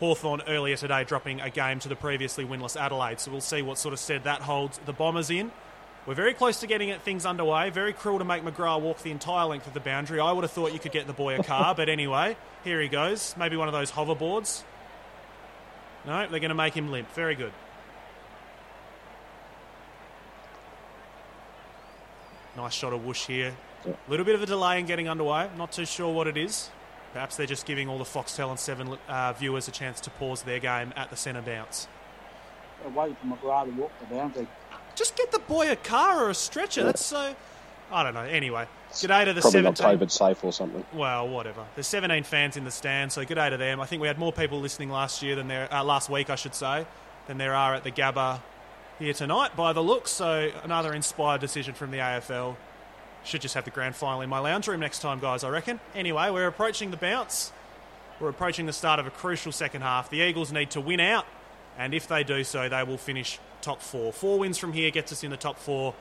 Hawthorn 0.00 0.42
earlier 0.48 0.76
today 0.76 1.02
dropping 1.04 1.40
a 1.40 1.48
game 1.48 1.78
to 1.80 1.88
the 1.88 1.96
previously 1.96 2.44
winless 2.44 2.78
Adelaide. 2.78 3.20
So 3.20 3.30
we'll 3.30 3.40
see 3.40 3.62
what 3.62 3.78
sort 3.78 3.94
of 3.94 3.98
stead 4.00 4.24
that 4.24 4.42
holds 4.42 4.78
the 4.84 4.92
Bombers 4.92 5.30
in. 5.30 5.50
We're 6.06 6.14
very 6.14 6.32
close 6.32 6.60
to 6.60 6.66
getting 6.66 6.88
it, 6.88 7.02
things 7.02 7.26
underway. 7.26 7.70
Very 7.70 7.92
cruel 7.92 8.18
to 8.18 8.24
make 8.24 8.42
McGrath 8.42 8.80
walk 8.80 9.02
the 9.02 9.10
entire 9.10 9.46
length 9.46 9.66
of 9.66 9.74
the 9.74 9.80
boundary. 9.80 10.18
I 10.18 10.32
would 10.32 10.44
have 10.44 10.50
thought 10.50 10.72
you 10.72 10.78
could 10.78 10.92
get 10.92 11.06
the 11.06 11.12
boy 11.12 11.38
a 11.38 11.42
car, 11.42 11.74
but 11.74 11.88
anyway, 11.88 12.36
here 12.64 12.80
he 12.80 12.88
goes. 12.88 13.34
Maybe 13.38 13.56
one 13.56 13.68
of 13.68 13.74
those 13.74 13.92
hoverboards. 13.92 14.62
No, 16.06 16.26
they're 16.26 16.40
going 16.40 16.48
to 16.48 16.54
make 16.54 16.74
him 16.74 16.90
limp. 16.90 17.12
Very 17.12 17.34
good. 17.34 17.52
Nice 22.56 22.72
shot 22.72 22.92
of 22.92 23.04
whoosh 23.04 23.26
here. 23.26 23.54
A 23.86 24.10
little 24.10 24.26
bit 24.26 24.34
of 24.34 24.42
a 24.42 24.46
delay 24.46 24.80
in 24.80 24.86
getting 24.86 25.08
underway. 25.08 25.48
Not 25.56 25.72
too 25.72 25.86
sure 25.86 26.12
what 26.12 26.26
it 26.26 26.36
is. 26.36 26.70
Perhaps 27.12 27.36
they're 27.36 27.46
just 27.46 27.66
giving 27.66 27.88
all 27.88 27.98
the 27.98 28.04
Foxtel 28.04 28.50
and 28.50 28.58
Seven 28.58 28.96
uh, 29.08 29.32
viewers 29.34 29.68
a 29.68 29.70
chance 29.70 30.00
to 30.00 30.10
pause 30.10 30.42
their 30.42 30.60
game 30.60 30.92
at 30.96 31.10
the 31.10 31.16
centre 31.16 31.42
bounce. 31.42 31.88
They're 32.82 32.90
for 32.92 33.26
McGrath 33.26 33.64
to 33.66 33.80
walk 33.80 33.92
the 34.00 34.14
boundary. 34.14 34.48
Just 34.94 35.16
get 35.16 35.32
the 35.32 35.38
boy 35.38 35.70
a 35.70 35.76
car 35.76 36.24
or 36.24 36.30
a 36.30 36.34
stretcher. 36.34 36.84
That's 36.84 37.04
so. 37.04 37.34
I 37.92 38.02
don't 38.04 38.14
know. 38.14 38.20
Anyway, 38.20 38.66
good 39.00 39.08
day 39.08 39.24
to 39.24 39.32
the 39.32 39.40
Probably 39.40 39.62
not 39.62 39.74
COVID 39.74 40.10
safe 40.10 40.44
or 40.44 40.52
something. 40.52 40.84
Well, 40.92 41.28
whatever. 41.28 41.64
There's 41.74 41.88
17 41.88 42.22
fans 42.22 42.56
in 42.56 42.64
the 42.64 42.70
stand, 42.70 43.10
so 43.10 43.24
good 43.24 43.34
day 43.34 43.50
to 43.50 43.56
them. 43.56 43.80
I 43.80 43.86
think 43.86 44.00
we 44.00 44.06
had 44.08 44.18
more 44.18 44.32
people 44.32 44.60
listening 44.60 44.90
last 44.90 45.22
year 45.22 45.34
than 45.34 45.48
there 45.48 45.72
uh, 45.72 45.82
last 45.82 46.08
week, 46.08 46.30
I 46.30 46.36
should 46.36 46.54
say, 46.54 46.86
than 47.26 47.38
there 47.38 47.54
are 47.54 47.74
at 47.74 47.82
the 47.82 47.90
Gabba 47.90 48.40
here 49.00 49.12
tonight. 49.12 49.56
By 49.56 49.72
the 49.72 49.82
looks, 49.82 50.10
so 50.12 50.52
another 50.62 50.94
inspired 50.94 51.40
decision 51.40 51.74
from 51.74 51.90
the 51.90 51.98
AFL. 51.98 52.56
Should 53.22 53.42
just 53.42 53.54
have 53.54 53.64
the 53.64 53.70
grand 53.70 53.96
final 53.96 54.22
in 54.22 54.30
my 54.30 54.38
lounge 54.38 54.66
room 54.66 54.80
next 54.80 55.00
time, 55.00 55.18
guys. 55.18 55.44
I 55.44 55.50
reckon. 55.50 55.80
Anyway, 55.94 56.30
we're 56.30 56.46
approaching 56.46 56.90
the 56.90 56.96
bounce. 56.96 57.52
We're 58.18 58.30
approaching 58.30 58.66
the 58.66 58.72
start 58.72 59.00
of 59.00 59.06
a 59.06 59.10
crucial 59.10 59.52
second 59.52 59.82
half. 59.82 60.10
The 60.10 60.20
Eagles 60.20 60.52
need 60.52 60.70
to 60.70 60.80
win 60.80 61.00
out, 61.00 61.26
and 61.76 61.92
if 61.92 62.06
they 62.06 62.22
do 62.22 62.44
so, 62.44 62.68
they 62.68 62.82
will 62.82 62.98
finish 62.98 63.38
top 63.62 63.82
four. 63.82 64.12
Four 64.12 64.38
wins 64.38 64.58
from 64.58 64.72
here 64.72 64.90
gets 64.90 65.12
us 65.12 65.24
in 65.24 65.30
the 65.30 65.36
top 65.36 65.58
four, 65.58 65.94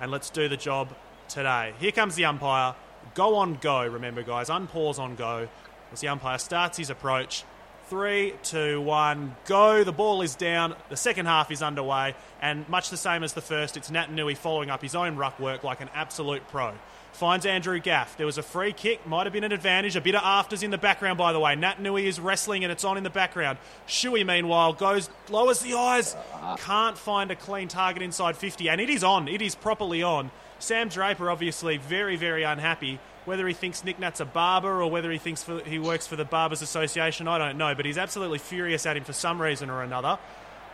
and 0.00 0.10
let's 0.10 0.30
do 0.30 0.48
the 0.48 0.56
job 0.56 0.94
today. 1.28 1.74
Here 1.78 1.92
comes 1.92 2.14
the 2.14 2.24
umpire. 2.24 2.74
Go 3.14 3.36
on, 3.36 3.54
go. 3.54 3.86
Remember, 3.86 4.22
guys, 4.22 4.48
unpause 4.48 4.98
on 4.98 5.14
go. 5.16 5.48
As 5.92 6.00
the 6.00 6.08
umpire 6.08 6.38
starts 6.38 6.78
his 6.78 6.90
approach. 6.90 7.44
Three, 7.88 8.34
two, 8.42 8.80
one, 8.80 9.36
go. 9.44 9.84
The 9.84 9.92
ball 9.92 10.22
is 10.22 10.34
down. 10.34 10.74
The 10.88 10.96
second 10.96 11.26
half 11.26 11.52
is 11.52 11.62
underway, 11.62 12.16
and 12.42 12.68
much 12.68 12.90
the 12.90 12.96
same 12.96 13.22
as 13.22 13.32
the 13.32 13.40
first, 13.40 13.76
it's 13.76 13.90
Naitanui 13.90 14.36
following 14.36 14.70
up 14.70 14.82
his 14.82 14.96
own 14.96 15.14
ruck 15.14 15.38
work 15.38 15.62
like 15.62 15.80
an 15.80 15.88
absolute 15.94 16.46
pro. 16.48 16.74
Finds 17.16 17.46
Andrew 17.46 17.80
Gaff. 17.80 18.18
There 18.18 18.26
was 18.26 18.36
a 18.36 18.42
free 18.42 18.74
kick, 18.74 19.06
might 19.06 19.24
have 19.24 19.32
been 19.32 19.42
an 19.42 19.50
advantage. 19.50 19.96
A 19.96 20.02
bit 20.02 20.14
of 20.14 20.20
afters 20.22 20.62
in 20.62 20.70
the 20.70 20.76
background, 20.76 21.16
by 21.16 21.32
the 21.32 21.40
way. 21.40 21.54
Naitanui 21.54 22.04
is 22.04 22.20
wrestling 22.20 22.62
and 22.62 22.70
it's 22.70 22.84
on 22.84 22.98
in 22.98 23.04
the 23.04 23.10
background. 23.10 23.56
Shuey, 23.88 24.24
meanwhile, 24.26 24.74
goes, 24.74 25.08
lowers 25.30 25.60
the 25.60 25.72
eyes. 25.72 26.14
Can't 26.58 26.98
find 26.98 27.30
a 27.30 27.34
clean 27.34 27.68
target 27.68 28.02
inside 28.02 28.36
50, 28.36 28.68
and 28.68 28.82
it 28.82 28.90
is 28.90 29.02
on. 29.02 29.28
It 29.28 29.40
is 29.40 29.54
properly 29.54 30.02
on. 30.02 30.30
Sam 30.58 30.90
Draper, 30.90 31.30
obviously, 31.30 31.78
very, 31.78 32.16
very 32.16 32.42
unhappy. 32.42 33.00
Whether 33.24 33.48
he 33.48 33.54
thinks 33.54 33.82
Nick 33.82 33.98
Nat's 33.98 34.20
a 34.20 34.26
barber 34.26 34.82
or 34.82 34.90
whether 34.90 35.10
he 35.10 35.16
thinks 35.16 35.42
for, 35.42 35.60
he 35.60 35.78
works 35.78 36.06
for 36.06 36.16
the 36.16 36.26
Barbers 36.26 36.60
Association, 36.60 37.28
I 37.28 37.38
don't 37.38 37.56
know. 37.56 37.74
But 37.74 37.86
he's 37.86 37.96
absolutely 37.96 38.40
furious 38.40 38.84
at 38.84 38.94
him 38.94 39.04
for 39.04 39.14
some 39.14 39.40
reason 39.40 39.70
or 39.70 39.82
another. 39.82 40.18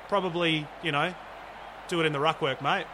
Probably, 0.09 0.67
you 0.83 0.91
know, 0.91 1.15
do 1.87 2.01
it 2.01 2.07
in 2.07 2.13
the 2.13 2.21
ruck 2.21 2.43
work, 2.43 2.61
mate. 2.61 2.87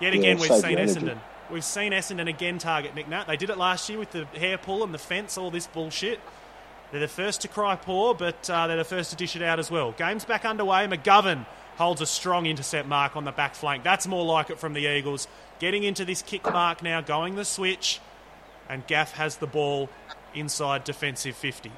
Yet 0.00 0.12
Yeah, 0.12 0.18
again, 0.18 0.38
we've 0.38 0.52
seen 0.52 0.76
energy. 0.76 1.00
Essendon. 1.00 1.18
We've 1.50 1.64
seen 1.64 1.92
Essendon 1.92 2.28
again 2.28 2.58
target 2.58 2.96
Nat. 3.08 3.26
They 3.28 3.36
did 3.36 3.50
it 3.50 3.58
last 3.58 3.88
year 3.88 3.98
with 3.98 4.10
the 4.10 4.24
hair 4.38 4.58
pull 4.58 4.82
and 4.82 4.92
the 4.92 4.98
fence, 4.98 5.38
all 5.38 5.50
this 5.50 5.66
bullshit. 5.68 6.18
They're 6.90 7.00
the 7.00 7.08
first 7.08 7.42
to 7.42 7.48
cry 7.48 7.76
poor, 7.76 8.14
but 8.14 8.48
uh, 8.50 8.66
they're 8.66 8.76
the 8.76 8.84
first 8.84 9.10
to 9.10 9.16
dish 9.16 9.36
it 9.36 9.42
out 9.42 9.58
as 9.58 9.70
well. 9.70 9.92
Game's 9.92 10.24
back 10.24 10.44
underway. 10.44 10.86
McGovern 10.86 11.46
holds 11.76 12.00
a 12.00 12.06
strong 12.06 12.46
intercept 12.46 12.88
mark 12.88 13.16
on 13.16 13.24
the 13.24 13.32
back 13.32 13.54
flank. 13.54 13.84
That's 13.84 14.06
more 14.06 14.24
like 14.24 14.50
it 14.50 14.58
from 14.58 14.72
the 14.72 14.86
Eagles. 14.86 15.28
Getting 15.58 15.84
into 15.84 16.04
this 16.04 16.22
kick 16.22 16.44
mark 16.44 16.82
now, 16.82 17.00
going 17.00 17.36
the 17.36 17.44
switch, 17.44 18.00
and 18.68 18.86
Gaff 18.86 19.12
has 19.12 19.36
the 19.36 19.46
ball 19.46 19.88
inside 20.34 20.84
defensive 20.84 21.36
50. 21.36 21.70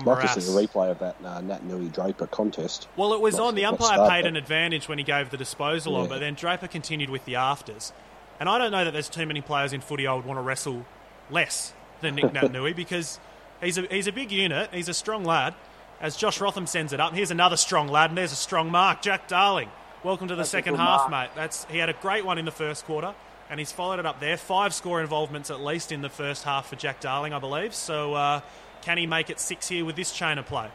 Tom 0.00 0.04
Like 0.14 0.32
to 0.34 0.40
see 0.40 0.52
a 0.52 0.66
replay 0.66 0.90
of 0.90 0.98
that 1.00 1.16
uh, 1.24 1.40
Naitanui 1.40 1.92
Draper 1.92 2.26
contest. 2.26 2.88
Well, 2.96 3.12
it 3.14 3.20
was 3.20 3.36
Not- 3.36 3.48
on. 3.48 3.54
The 3.54 3.64
umpire 3.64 4.08
paid 4.08 4.22
but- 4.22 4.26
an 4.28 4.36
advantage 4.36 4.88
when 4.88 4.98
he 4.98 5.04
gave 5.04 5.30
the 5.30 5.36
disposal 5.36 5.96
on, 5.96 6.08
but 6.08 6.20
then 6.20 6.34
Draper 6.34 6.68
continued 6.68 7.10
with 7.10 7.24
the 7.24 7.36
afters. 7.36 7.92
And 8.40 8.48
I 8.48 8.58
don't 8.58 8.72
know 8.72 8.84
that 8.84 8.92
there's 8.92 9.08
too 9.08 9.26
many 9.26 9.40
players 9.40 9.72
in 9.72 9.80
footy 9.80 10.06
I 10.06 10.14
would 10.14 10.24
want 10.24 10.38
to 10.38 10.42
wrestle 10.42 10.84
less 11.30 11.72
than 12.00 12.16
Nick 12.16 12.32
Nat 12.32 12.52
Nui 12.52 12.72
because 12.72 13.20
he's 13.62 13.78
a, 13.78 13.82
he's 13.82 14.06
a 14.08 14.12
big 14.12 14.32
unit, 14.32 14.70
he's 14.72 14.88
a 14.88 14.94
strong 14.94 15.24
lad. 15.24 15.54
As 16.00 16.16
Josh 16.16 16.40
Rotham 16.40 16.66
sends 16.66 16.92
it 16.92 17.00
up, 17.00 17.14
here's 17.14 17.30
another 17.30 17.56
strong 17.56 17.88
lad, 17.88 18.10
and 18.10 18.18
there's 18.18 18.32
a 18.32 18.36
strong 18.36 18.70
mark. 18.70 19.00
Jack 19.00 19.28
Darling, 19.28 19.70
welcome 20.02 20.26
to 20.28 20.34
the 20.34 20.38
That's 20.40 20.50
second 20.50 20.74
half, 20.74 21.08
mark. 21.08 21.30
mate. 21.30 21.36
That's 21.36 21.64
He 21.66 21.78
had 21.78 21.88
a 21.88 21.92
great 21.94 22.26
one 22.26 22.36
in 22.36 22.44
the 22.44 22.50
first 22.50 22.84
quarter, 22.84 23.14
and 23.48 23.60
he's 23.60 23.70
followed 23.72 24.00
it 24.00 24.04
up 24.04 24.18
there. 24.20 24.36
Five 24.36 24.74
score 24.74 25.00
involvements 25.00 25.50
at 25.50 25.60
least 25.62 25.92
in 25.92 26.02
the 26.02 26.10
first 26.10 26.42
half 26.42 26.68
for 26.68 26.76
Jack 26.76 27.00
Darling, 27.00 27.32
I 27.32 27.38
believe. 27.38 27.72
So 27.74 28.14
uh, 28.14 28.40
can 28.84 28.98
he 28.98 29.06
make 29.06 29.30
it 29.30 29.40
six 29.40 29.68
here 29.68 29.84
with 29.84 29.96
this 29.96 30.12
chain 30.12 30.36
of 30.36 30.44
play? 30.44 30.68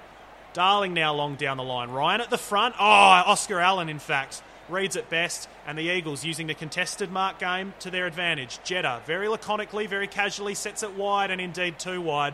Darling 0.54 0.96
now 0.96 1.14
long 1.14 1.36
down 1.36 1.58
the 1.58 1.64
line. 1.64 1.92
Ryan 1.92 2.22
at 2.22 2.32
the 2.32 2.40
front. 2.40 2.74
Oh, 2.80 2.84
Oscar 2.84 3.60
Allen, 3.60 3.88
in 3.88 4.00
fact, 4.00 4.42
reads 4.68 4.96
it 4.96 5.12
best. 5.12 5.48
And 5.68 5.78
the 5.78 5.84
Eagles 5.84 6.26
using 6.26 6.48
the 6.48 6.56
contested 6.56 7.12
mark 7.12 7.38
game 7.38 7.76
to 7.82 7.92
their 7.92 8.08
advantage. 8.08 8.60
Jetta, 8.64 9.02
very 9.06 9.28
laconically, 9.28 9.88
very 9.88 10.08
casually, 10.08 10.56
sets 10.56 10.82
it 10.82 10.96
wide 10.96 11.30
and 11.30 11.40
indeed 11.40 11.78
too 11.78 12.02
wide. 12.02 12.34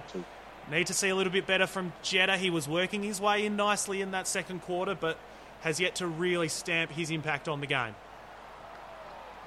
Need 0.72 0.88
to 0.88 0.94
see 0.94 1.10
a 1.10 1.16
little 1.16 1.34
bit 1.34 1.46
better 1.46 1.68
from 1.68 1.92
Jetta. 2.02 2.38
He 2.38 2.50
was 2.50 2.70
working 2.70 3.04
his 3.04 3.20
way 3.20 3.46
in 3.46 3.58
nicely 3.58 4.00
in 4.00 4.12
that 4.12 4.28
second 4.30 4.62
quarter, 4.62 4.96
but 4.96 5.18
has 5.62 5.82
yet 5.82 5.96
to 5.96 6.08
really 6.08 6.48
stamp 6.48 6.92
his 6.92 7.12
impact 7.12 7.50
on 7.50 7.60
the 7.60 7.68
game. 7.68 7.96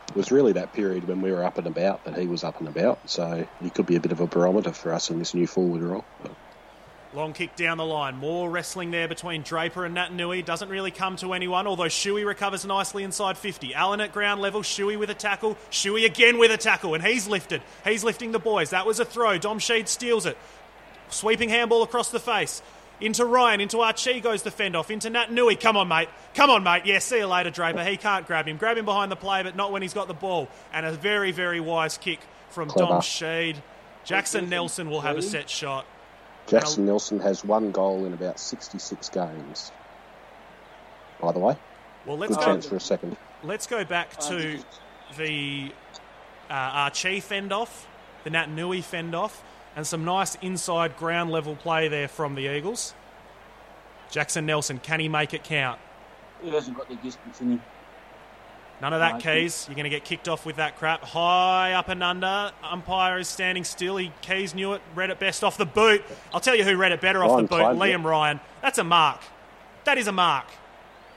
It 0.08 0.16
was 0.16 0.30
really 0.30 0.52
that 0.54 0.72
period 0.72 1.06
when 1.06 1.20
we 1.20 1.30
were 1.30 1.44
up 1.44 1.58
and 1.58 1.66
about 1.66 2.04
that 2.04 2.16
he 2.18 2.26
was 2.26 2.42
up 2.42 2.58
and 2.58 2.68
about. 2.68 3.08
So 3.08 3.46
he 3.62 3.70
could 3.70 3.86
be 3.86 3.96
a 3.96 4.00
bit 4.00 4.12
of 4.12 4.20
a 4.20 4.26
barometer 4.26 4.72
for 4.72 4.92
us 4.92 5.10
in 5.10 5.18
this 5.18 5.34
new 5.34 5.46
forward 5.46 5.82
role. 5.82 6.04
Long 7.14 7.32
kick 7.32 7.56
down 7.56 7.78
the 7.78 7.86
line. 7.86 8.16
More 8.16 8.50
wrestling 8.50 8.90
there 8.90 9.08
between 9.08 9.42
Draper 9.42 9.86
and 9.86 9.96
Naitanui. 9.96 10.44
Doesn't 10.44 10.68
really 10.68 10.90
come 10.90 11.16
to 11.16 11.32
anyone, 11.32 11.66
although 11.66 11.84
Shuey 11.84 12.26
recovers 12.26 12.66
nicely 12.66 13.02
inside 13.02 13.38
50. 13.38 13.74
Allen 13.74 14.00
at 14.02 14.12
ground 14.12 14.42
level. 14.42 14.60
Shuey 14.60 14.98
with 14.98 15.08
a 15.08 15.14
tackle. 15.14 15.56
Shuey 15.70 16.04
again 16.04 16.38
with 16.38 16.50
a 16.50 16.58
tackle, 16.58 16.94
and 16.94 17.02
he's 17.02 17.26
lifted. 17.26 17.62
He's 17.82 18.04
lifting 18.04 18.32
the 18.32 18.38
boys. 18.38 18.70
That 18.70 18.84
was 18.84 19.00
a 19.00 19.06
throw. 19.06 19.38
Dom 19.38 19.58
Sheed 19.58 19.88
steals 19.88 20.26
it. 20.26 20.36
Sweeping 21.08 21.48
handball 21.48 21.82
across 21.82 22.10
the 22.10 22.20
face. 22.20 22.60
Into 23.00 23.24
Ryan, 23.24 23.60
into 23.60 23.80
Archie 23.80 24.20
goes 24.20 24.42
the 24.42 24.50
fend 24.50 24.74
off, 24.74 24.90
into 24.90 25.08
Naitanui. 25.08 25.60
Come 25.60 25.76
on, 25.76 25.86
mate. 25.86 26.08
Come 26.34 26.50
on, 26.50 26.64
mate. 26.64 26.82
Yeah, 26.84 26.98
see 26.98 27.18
you 27.18 27.26
later, 27.26 27.50
Draper. 27.50 27.84
He 27.84 27.96
can't 27.96 28.26
grab 28.26 28.46
him. 28.48 28.56
Grab 28.56 28.76
him 28.76 28.84
behind 28.84 29.12
the 29.12 29.16
play, 29.16 29.42
but 29.44 29.54
not 29.54 29.70
when 29.70 29.82
he's 29.82 29.94
got 29.94 30.08
the 30.08 30.14
ball. 30.14 30.48
And 30.72 30.84
a 30.84 30.92
very, 30.92 31.30
very 31.30 31.60
wise 31.60 31.96
kick 31.96 32.18
from 32.50 32.68
Clever. 32.68 32.88
Dom 32.94 33.00
Sheed. 33.00 33.56
Jackson 34.04 34.48
Nelson 34.48 34.90
will 34.90 35.02
have 35.02 35.16
a 35.16 35.22
set 35.22 35.48
shot. 35.48 35.86
Jackson 36.46 36.86
Nelson 36.86 37.20
has 37.20 37.44
one 37.44 37.70
goal 37.70 38.04
in 38.06 38.14
about 38.14 38.40
66 38.40 39.08
games. 39.10 39.70
By 41.20 41.32
the 41.32 41.38
way, 41.40 41.56
Well, 42.06 42.16
let's 42.16 42.34
good 42.34 42.40
go. 42.40 42.46
chance 42.46 42.66
for 42.66 42.76
a 42.76 42.80
second. 42.80 43.16
Let's 43.42 43.66
go 43.66 43.84
back 43.84 44.16
to 44.20 44.58
the 45.18 45.72
uh, 46.48 46.52
Archie 46.54 47.20
fend 47.20 47.52
off, 47.52 47.86
the 48.24 48.30
Naitanui 48.30 48.82
fend 48.82 49.14
off, 49.14 49.42
and 49.76 49.86
some 49.86 50.04
nice 50.04 50.34
inside 50.36 50.96
ground 50.96 51.30
level 51.30 51.56
play 51.56 51.88
there 51.88 52.08
from 52.08 52.34
the 52.34 52.54
Eagles. 52.54 52.94
Jackson 54.10 54.46
Nelson, 54.46 54.78
can 54.78 55.00
he 55.00 55.08
make 55.08 55.34
it 55.34 55.44
count? 55.44 55.78
He 56.42 56.50
hasn't 56.50 56.76
got 56.76 56.88
the 56.88 56.96
distance 56.96 57.40
in 57.40 57.52
him. 57.52 57.62
None 58.80 58.92
of 58.92 59.00
that, 59.00 59.14
No, 59.14 59.20
Keys. 59.20 59.66
You're 59.68 59.74
going 59.74 59.84
to 59.84 59.90
get 59.90 60.04
kicked 60.04 60.28
off 60.28 60.46
with 60.46 60.56
that 60.56 60.78
crap. 60.78 61.02
High 61.02 61.72
up 61.72 61.88
and 61.88 62.02
under. 62.02 62.52
Umpire 62.62 63.18
is 63.18 63.26
standing 63.26 63.64
still. 63.64 63.96
He 63.96 64.12
Keys 64.22 64.54
knew 64.54 64.72
it. 64.72 64.82
Read 64.94 65.10
it 65.10 65.18
best 65.18 65.42
off 65.42 65.58
the 65.58 65.66
boot. 65.66 66.04
I'll 66.32 66.40
tell 66.40 66.54
you 66.54 66.62
who 66.62 66.76
read 66.76 66.92
it 66.92 67.00
better 67.00 67.24
off 67.24 67.36
the 67.36 67.42
boot. 67.42 67.58
Klein, 67.58 67.76
Liam 67.76 68.04
Ryan. 68.04 68.38
That's 68.62 68.78
a 68.78 68.84
mark. 68.84 69.20
That 69.84 69.98
is 69.98 70.06
a 70.06 70.12
mark. 70.12 70.46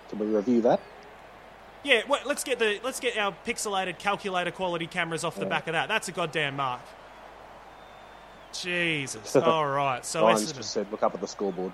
Can 0.10 0.20
we 0.20 0.26
review 0.26 0.62
that? 0.62 0.82
Yeah, 1.84 2.02
well, 2.08 2.20
let's 2.26 2.44
get 2.44 2.60
the 2.60 2.80
let's 2.84 3.00
get 3.00 3.18
our 3.18 3.34
pixelated 3.46 3.98
calculator 3.98 4.52
quality 4.52 4.86
cameras 4.86 5.24
off 5.24 5.36
the 5.36 5.46
back 5.46 5.68
of 5.68 5.74
that. 5.74 5.88
That's 5.88 6.08
a 6.08 6.12
goddamn 6.12 6.56
mark. 6.56 6.82
Jesus. 8.54 9.36
All 9.36 9.66
right. 9.68 10.06
So 10.06 10.24
Ryan's 10.24 10.52
Essendon- 10.52 10.56
just 10.58 10.72
said, 10.72 10.88
look 10.92 11.04
up 11.04 11.14
at 11.14 11.22
the 11.22 11.28
scoreboard. 11.28 11.72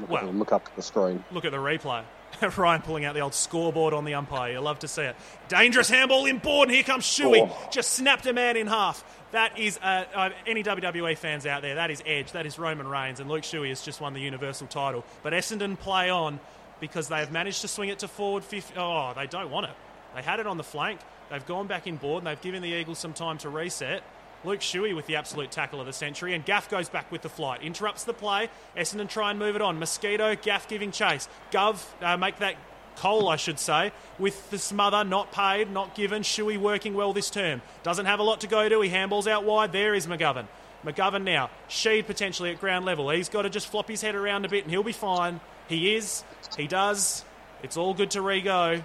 Look, 0.00 0.10
Well- 0.10 0.28
at, 0.28 0.34
look 0.34 0.52
up 0.52 0.66
at 0.66 0.76
the 0.76 0.82
screen. 0.82 1.22
look 1.30 1.44
at 1.44 1.52
the 1.52 1.58
replay. 1.58 2.02
Ryan 2.56 2.80
pulling 2.82 3.04
out 3.04 3.14
the 3.14 3.20
old 3.20 3.34
scoreboard 3.34 3.92
on 3.92 4.04
the 4.04 4.14
umpire. 4.14 4.52
You 4.52 4.60
love 4.60 4.78
to 4.80 4.88
see 4.88 5.02
it. 5.02 5.16
Dangerous 5.48 5.88
handball 5.90 6.26
in 6.26 6.38
board, 6.38 6.68
and 6.68 6.74
here 6.74 6.84
comes 6.84 7.04
Shuey. 7.04 7.48
Oh. 7.50 7.68
Just 7.72 7.92
snapped 7.92 8.24
a 8.26 8.32
man 8.32 8.56
in 8.56 8.66
half. 8.68 9.04
That 9.32 9.58
is, 9.58 9.78
uh, 9.82 10.04
uh, 10.14 10.30
any 10.46 10.62
WWE 10.62 11.16
fans 11.18 11.44
out 11.44 11.62
there, 11.62 11.74
that 11.74 11.90
is 11.90 12.02
Edge. 12.06 12.32
That 12.32 12.46
is 12.46 12.58
Roman 12.58 12.86
Reigns, 12.88 13.20
and 13.20 13.28
Luke 13.28 13.42
Shuey 13.42 13.68
has 13.68 13.82
just 13.82 14.00
won 14.00 14.14
the 14.14 14.20
Universal 14.20 14.68
title. 14.68 15.04
But 15.22 15.32
Essendon 15.32 15.78
play 15.78 16.08
on 16.08 16.40
because 16.78 17.08
they 17.08 17.18
have 17.18 17.30
managed 17.32 17.60
to 17.62 17.68
swing 17.68 17.88
it 17.90 17.98
to 18.00 18.08
forward 18.08 18.44
50. 18.44 18.74
Oh, 18.78 19.12
they 19.14 19.26
don't 19.26 19.50
want 19.50 19.66
it. 19.66 19.72
They 20.14 20.22
had 20.22 20.40
it 20.40 20.46
on 20.46 20.56
the 20.56 20.64
flank. 20.64 21.00
They've 21.30 21.44
gone 21.46 21.66
back 21.66 21.86
in 21.86 21.96
board, 21.96 22.22
and 22.22 22.26
they've 22.28 22.40
given 22.40 22.62
the 22.62 22.70
Eagles 22.70 22.98
some 22.98 23.12
time 23.12 23.38
to 23.38 23.48
reset. 23.48 24.02
Luke 24.44 24.60
Shuey 24.60 24.96
with 24.96 25.06
the 25.06 25.16
absolute 25.16 25.50
tackle 25.50 25.80
of 25.80 25.86
the 25.86 25.92
century, 25.92 26.34
and 26.34 26.44
Gaff 26.44 26.70
goes 26.70 26.88
back 26.88 27.12
with 27.12 27.22
the 27.22 27.28
flight. 27.28 27.62
Interrupts 27.62 28.04
the 28.04 28.14
play. 28.14 28.48
Essendon 28.76 29.08
try 29.08 29.30
and 29.30 29.38
move 29.38 29.54
it 29.54 29.62
on. 29.62 29.78
Mosquito, 29.78 30.34
Gaff 30.34 30.66
giving 30.68 30.92
chase. 30.92 31.28
Gov 31.50 31.84
uh, 32.00 32.16
make 32.16 32.38
that 32.38 32.56
Cole, 32.96 33.28
I 33.28 33.36
should 33.36 33.58
say, 33.58 33.92
with 34.18 34.50
the 34.50 34.58
smother, 34.58 35.04
not 35.04 35.32
paid, 35.32 35.70
not 35.70 35.94
given. 35.94 36.22
Shuey 36.22 36.58
working 36.58 36.94
well 36.94 37.12
this 37.12 37.30
term. 37.30 37.62
Doesn't 37.82 38.06
have 38.06 38.18
a 38.18 38.22
lot 38.22 38.40
to 38.40 38.46
go 38.46 38.68
to. 38.68 38.80
He 38.80 38.90
handballs 38.90 39.26
out 39.26 39.44
wide. 39.44 39.72
There 39.72 39.94
is 39.94 40.06
McGovern. 40.06 40.46
McGovern 40.84 41.24
now. 41.24 41.50
Sheed 41.68 42.06
potentially 42.06 42.50
at 42.50 42.60
ground 42.60 42.84
level. 42.84 43.08
He's 43.10 43.28
got 43.28 43.42
to 43.42 43.50
just 43.50 43.68
flop 43.68 43.88
his 43.88 44.02
head 44.02 44.14
around 44.14 44.44
a 44.44 44.48
bit 44.48 44.64
and 44.64 44.70
he'll 44.70 44.82
be 44.82 44.92
fine. 44.92 45.40
He 45.68 45.94
is. 45.94 46.24
He 46.56 46.66
does. 46.66 47.24
It's 47.62 47.76
all 47.76 47.94
good 47.94 48.10
to 48.12 48.22
re-go. 48.22 48.82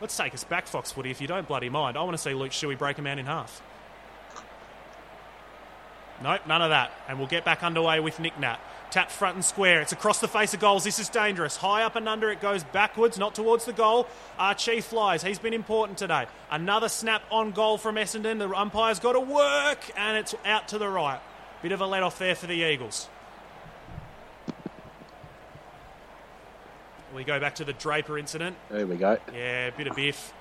Let's 0.00 0.16
take 0.16 0.34
us 0.34 0.44
back, 0.44 0.66
Fox 0.66 0.92
Footy, 0.92 1.10
if 1.10 1.20
you 1.20 1.26
don't 1.26 1.48
bloody 1.48 1.68
mind. 1.68 1.96
I 1.96 2.02
want 2.02 2.16
to 2.16 2.22
see 2.22 2.34
Luke 2.34 2.52
Shuey 2.52 2.78
break 2.78 2.98
a 2.98 3.02
man 3.02 3.18
in 3.18 3.26
half. 3.26 3.62
Nope, 6.22 6.40
none 6.46 6.62
of 6.62 6.70
that. 6.70 6.92
And 7.08 7.18
we'll 7.18 7.28
get 7.28 7.44
back 7.44 7.62
underway 7.62 8.00
with 8.00 8.18
Nick 8.18 8.38
Nat. 8.38 8.58
Tap 8.90 9.10
front 9.10 9.36
and 9.36 9.44
square. 9.44 9.80
It's 9.82 9.92
across 9.92 10.18
the 10.18 10.28
face 10.28 10.54
of 10.54 10.60
goals. 10.60 10.82
This 10.82 10.98
is 10.98 11.08
dangerous. 11.08 11.56
High 11.56 11.82
up 11.82 11.94
and 11.94 12.08
under. 12.08 12.30
It 12.30 12.40
goes 12.40 12.64
backwards, 12.64 13.18
not 13.18 13.34
towards 13.34 13.66
the 13.66 13.72
goal. 13.72 14.08
Archie 14.38 14.80
flies. 14.80 15.22
He's 15.22 15.38
been 15.38 15.52
important 15.52 15.98
today. 15.98 16.26
Another 16.50 16.88
snap 16.88 17.22
on 17.30 17.52
goal 17.52 17.78
from 17.78 17.96
Essendon. 17.96 18.38
The 18.38 18.48
umpire's 18.48 18.98
got 18.98 19.12
to 19.12 19.20
work, 19.20 19.90
and 19.96 20.16
it's 20.16 20.34
out 20.44 20.68
to 20.68 20.78
the 20.78 20.88
right. 20.88 21.20
Bit 21.62 21.72
of 21.72 21.80
a 21.80 21.86
let 21.86 22.02
off 22.02 22.18
there 22.18 22.34
for 22.34 22.46
the 22.46 22.54
Eagles. 22.54 23.08
We 27.14 27.24
go 27.24 27.38
back 27.40 27.56
to 27.56 27.64
the 27.64 27.72
Draper 27.72 28.18
incident. 28.18 28.56
There 28.70 28.86
we 28.86 28.96
go. 28.96 29.18
Yeah, 29.34 29.70
bit 29.70 29.86
of 29.86 29.96
biff. 29.96 30.32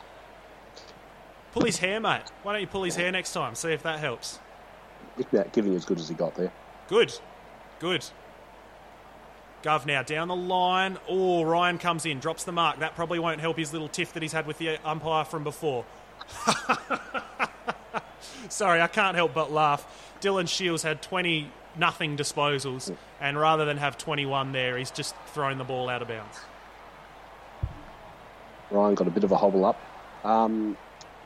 Pull 1.51 1.63
his 1.63 1.77
hair, 1.77 1.99
mate. 1.99 2.21
Why 2.43 2.53
don't 2.53 2.61
you 2.61 2.67
pull 2.67 2.83
his 2.83 2.95
hair 2.95 3.11
next 3.11 3.33
time? 3.33 3.55
See 3.55 3.71
if 3.71 3.83
that 3.83 3.99
helps. 3.99 4.39
Giving 5.51 5.75
as 5.75 5.85
good 5.85 5.99
as 5.99 6.09
he 6.09 6.15
got 6.15 6.35
there. 6.35 6.51
Good. 6.87 7.13
Good. 7.79 8.05
Gov 9.63 9.85
now 9.85 10.03
down 10.03 10.27
the 10.27 10.35
line. 10.35 10.97
Oh, 11.09 11.43
Ryan 11.43 11.77
comes 11.77 12.05
in, 12.05 12.19
drops 12.19 12.43
the 12.43 12.51
mark. 12.51 12.79
That 12.79 12.95
probably 12.95 13.19
won't 13.19 13.41
help 13.41 13.57
his 13.57 13.73
little 13.73 13.89
tiff 13.89 14.13
that 14.13 14.21
he's 14.21 14.33
had 14.33 14.47
with 14.47 14.59
the 14.59 14.77
umpire 14.85 15.25
from 15.25 15.43
before. 15.43 15.85
Sorry, 18.49 18.81
I 18.81 18.87
can't 18.87 19.15
help 19.15 19.33
but 19.33 19.51
laugh. 19.51 20.15
Dylan 20.21 20.47
Shiel's 20.47 20.83
had 20.83 21.01
20 21.01 21.51
nothing 21.77 22.17
disposals, 22.17 22.95
and 23.19 23.37
rather 23.37 23.65
than 23.65 23.77
have 23.77 23.97
21 23.97 24.51
there, 24.51 24.77
he's 24.77 24.91
just 24.91 25.15
thrown 25.27 25.57
the 25.57 25.63
ball 25.63 25.89
out 25.89 26.01
of 26.01 26.07
bounds. 26.07 26.39
Ryan 28.71 28.95
got 28.95 29.07
a 29.07 29.11
bit 29.11 29.23
of 29.23 29.31
a 29.31 29.37
hobble 29.37 29.65
up. 29.65 29.79
Um, 30.23 30.77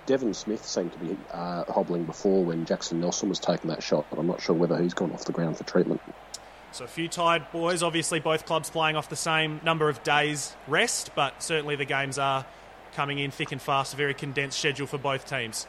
Devon 0.05 0.33
Smith 0.33 0.65
seemed 0.65 0.91
to 0.93 0.99
be 0.99 1.17
uh, 1.31 1.63
hobbling 1.65 2.05
before 2.05 2.43
when 2.43 2.65
Jackson 2.65 2.99
Nelson 2.99 3.29
was 3.29 3.39
taking 3.39 3.69
that 3.69 3.83
shot, 3.83 4.05
but 4.09 4.19
I'm 4.19 4.27
not 4.27 4.41
sure 4.41 4.55
whether 4.55 4.81
he's 4.81 4.93
gone 4.93 5.11
off 5.11 5.25
the 5.25 5.31
ground 5.31 5.57
for 5.57 5.63
treatment. 5.63 6.01
So 6.71 6.85
a 6.85 6.87
few 6.87 7.07
tired 7.07 7.45
boys. 7.51 7.83
Obviously, 7.83 8.19
both 8.19 8.45
clubs 8.45 8.69
playing 8.69 8.95
off 8.95 9.09
the 9.09 9.15
same 9.15 9.59
number 9.63 9.89
of 9.89 10.01
days 10.03 10.55
rest, 10.67 11.11
but 11.15 11.43
certainly 11.43 11.75
the 11.75 11.85
games 11.85 12.17
are 12.17 12.45
coming 12.93 13.19
in 13.19 13.29
thick 13.29 13.51
and 13.51 13.61
fast. 13.61 13.93
A 13.93 13.97
very 13.97 14.13
condensed 14.13 14.57
schedule 14.57 14.87
for 14.87 14.97
both 14.97 15.27
teams. 15.27 15.67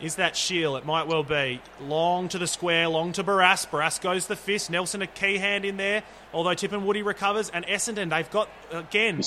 Is 0.00 0.14
that 0.14 0.34
Shiel? 0.34 0.76
It 0.76 0.86
might 0.86 1.06
well 1.06 1.22
be. 1.22 1.60
Long 1.80 2.28
to 2.30 2.38
the 2.38 2.46
square, 2.46 2.88
long 2.88 3.12
to 3.12 3.24
Barrass. 3.24 3.68
Barrass 3.68 4.00
goes 4.00 4.26
the 4.26 4.36
fist. 4.36 4.70
Nelson 4.70 5.02
a 5.02 5.06
key 5.06 5.36
hand 5.36 5.66
in 5.66 5.76
there. 5.76 6.02
Although 6.32 6.54
Tipungwuti 6.54 7.04
recovers. 7.04 7.50
And 7.50 7.66
Essendon, 7.66 8.08
they've 8.08 8.30
got, 8.30 8.48
again, 8.72 9.20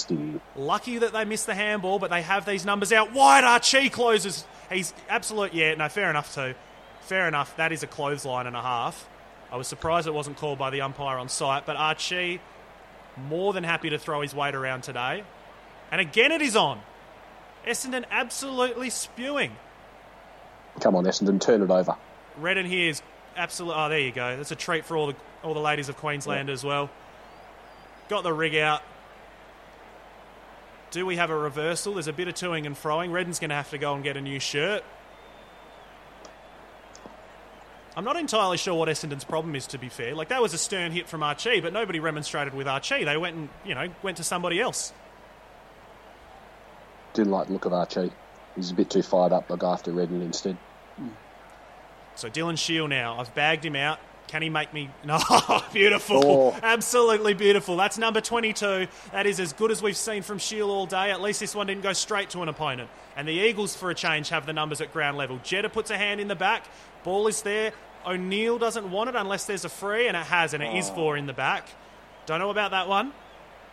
lucky 0.55 0.97
that 0.97 1.13
they 1.13 1.25
missed 1.25 1.45
the 1.45 1.53
handball, 1.53 1.99
but 1.99 2.09
they 2.09 2.23
have 2.23 2.45
these 2.45 2.65
numbers 2.65 2.91
out 2.91 3.13
wide. 3.13 3.43
Archie 3.43 3.89
closes. 3.89 4.45
He's 4.71 4.93
absolute, 5.09 5.53
yeah, 5.53 5.75
no, 5.75 5.89
fair 5.89 6.09
enough 6.09 6.33
too. 6.33 6.55
Fair 7.01 7.27
enough. 7.27 7.55
That 7.57 7.71
is 7.71 7.83
a 7.83 7.87
clothesline 7.87 8.47
and 8.47 8.55
a 8.55 8.61
half. 8.61 9.07
I 9.51 9.57
was 9.57 9.67
surprised 9.67 10.07
it 10.07 10.13
wasn't 10.13 10.37
called 10.37 10.57
by 10.57 10.71
the 10.71 10.81
umpire 10.81 11.19
on 11.19 11.29
site, 11.29 11.67
but 11.67 11.75
Archie 11.75 12.41
more 13.27 13.53
than 13.53 13.63
happy 13.63 13.91
to 13.91 13.99
throw 13.99 14.21
his 14.21 14.33
weight 14.33 14.55
around 14.55 14.81
today. 14.81 15.23
And 15.91 16.01
again, 16.01 16.31
it 16.31 16.41
is 16.41 16.55
on. 16.55 16.81
Essendon 17.67 18.05
absolutely 18.09 18.89
spewing. 18.89 19.51
Come 20.81 20.95
on, 20.95 21.05
Essendon, 21.05 21.39
turn 21.39 21.61
it 21.61 21.69
over. 21.69 21.95
Redden 22.37 22.65
here 22.65 22.89
is 22.89 23.01
absolutely. 23.35 23.79
Oh, 23.79 23.89
there 23.89 23.99
you 23.99 24.11
go. 24.11 24.37
That's 24.37 24.51
a 24.51 24.55
treat 24.55 24.85
for 24.85 24.97
all 24.97 25.07
the 25.07 25.15
all 25.43 25.53
the 25.53 25.59
ladies 25.59 25.89
of 25.89 25.97
Queensland 25.97 26.49
as 26.49 26.63
well. 26.63 26.89
Got 28.09 28.23
the 28.23 28.33
rig 28.33 28.55
out. 28.55 28.81
Do 30.91 31.05
we 31.05 31.15
have 31.15 31.29
a 31.29 31.37
reversal? 31.37 31.93
There's 31.93 32.07
a 32.07 32.13
bit 32.13 32.27
of 32.27 32.35
toing 32.35 32.65
and 32.65 32.75
froing. 32.75 33.11
Redden's 33.11 33.39
going 33.39 33.49
to 33.49 33.55
have 33.55 33.71
to 33.71 33.77
go 33.77 33.95
and 33.95 34.03
get 34.03 34.15
a 34.15 34.21
new 34.21 34.39
shirt. 34.39 34.83
I'm 37.95 38.03
not 38.03 38.15
entirely 38.15 38.57
sure 38.57 38.73
what 38.73 38.89
Essendon's 38.89 39.23
problem 39.23 39.55
is. 39.55 39.67
To 39.67 39.77
be 39.77 39.89
fair, 39.89 40.15
like 40.15 40.29
that 40.29 40.41
was 40.41 40.53
a 40.53 40.57
stern 40.57 40.91
hit 40.91 41.07
from 41.07 41.21
Archie, 41.23 41.61
but 41.61 41.73
nobody 41.73 41.99
remonstrated 41.99 42.53
with 42.53 42.67
Archie. 42.67 43.03
They 43.03 43.17
went 43.17 43.35
and 43.35 43.49
you 43.63 43.75
know 43.75 43.89
went 44.01 44.17
to 44.17 44.23
somebody 44.23 44.59
else. 44.59 44.93
Didn't 47.13 47.31
like 47.31 47.47
the 47.47 47.53
look 47.53 47.65
of 47.65 47.73
Archie. 47.73 48.11
He's 48.55 48.71
a 48.71 48.73
bit 48.73 48.89
too 48.89 49.01
fired 49.01 49.33
up. 49.33 49.47
Go 49.47 49.67
after 49.67 49.91
Redden 49.91 50.21
instead. 50.21 50.57
So 52.15 52.29
Dylan 52.29 52.57
Shiel 52.57 52.87
now. 52.87 53.19
I've 53.19 53.33
bagged 53.33 53.65
him 53.65 53.75
out. 53.75 53.99
Can 54.27 54.41
he 54.41 54.49
make 54.49 54.73
me? 54.73 54.89
No, 55.05 55.19
beautiful. 55.73 56.21
Oh. 56.25 56.59
Absolutely 56.63 57.33
beautiful. 57.33 57.75
That's 57.77 57.97
number 57.97 58.21
22. 58.21 58.87
That 59.11 59.25
is 59.25 59.39
as 59.39 59.53
good 59.53 59.69
as 59.69 59.81
we've 59.81 59.97
seen 59.97 60.21
from 60.23 60.37
Shiel 60.37 60.69
all 60.69 60.85
day. 60.85 61.11
At 61.11 61.21
least 61.21 61.39
this 61.39 61.55
one 61.55 61.67
didn't 61.67 61.83
go 61.83 61.93
straight 61.93 62.29
to 62.31 62.41
an 62.41 62.49
opponent. 62.49 62.89
And 63.15 63.27
the 63.27 63.33
Eagles, 63.33 63.75
for 63.75 63.89
a 63.89 63.95
change, 63.95 64.29
have 64.29 64.45
the 64.45 64.53
numbers 64.53 64.81
at 64.81 64.93
ground 64.93 65.17
level. 65.17 65.39
Jetta 65.43 65.69
puts 65.69 65.91
a 65.91 65.97
hand 65.97 66.19
in 66.19 66.27
the 66.27 66.35
back. 66.35 66.65
Ball 67.03 67.27
is 67.27 67.41
there. 67.41 67.73
O'Neill 68.05 68.57
doesn't 68.57 68.89
want 68.89 69.09
it 69.09 69.15
unless 69.15 69.45
there's 69.45 69.65
a 69.65 69.69
free, 69.69 70.07
and 70.07 70.17
it 70.17 70.25
has, 70.25 70.53
and 70.53 70.63
it 70.63 70.75
is 70.75 70.89
oh. 70.89 70.95
four 70.95 71.17
in 71.17 71.25
the 71.25 71.33
back. 71.33 71.69
Don't 72.25 72.39
know 72.39 72.49
about 72.49 72.71
that 72.71 72.87
one. 72.87 73.13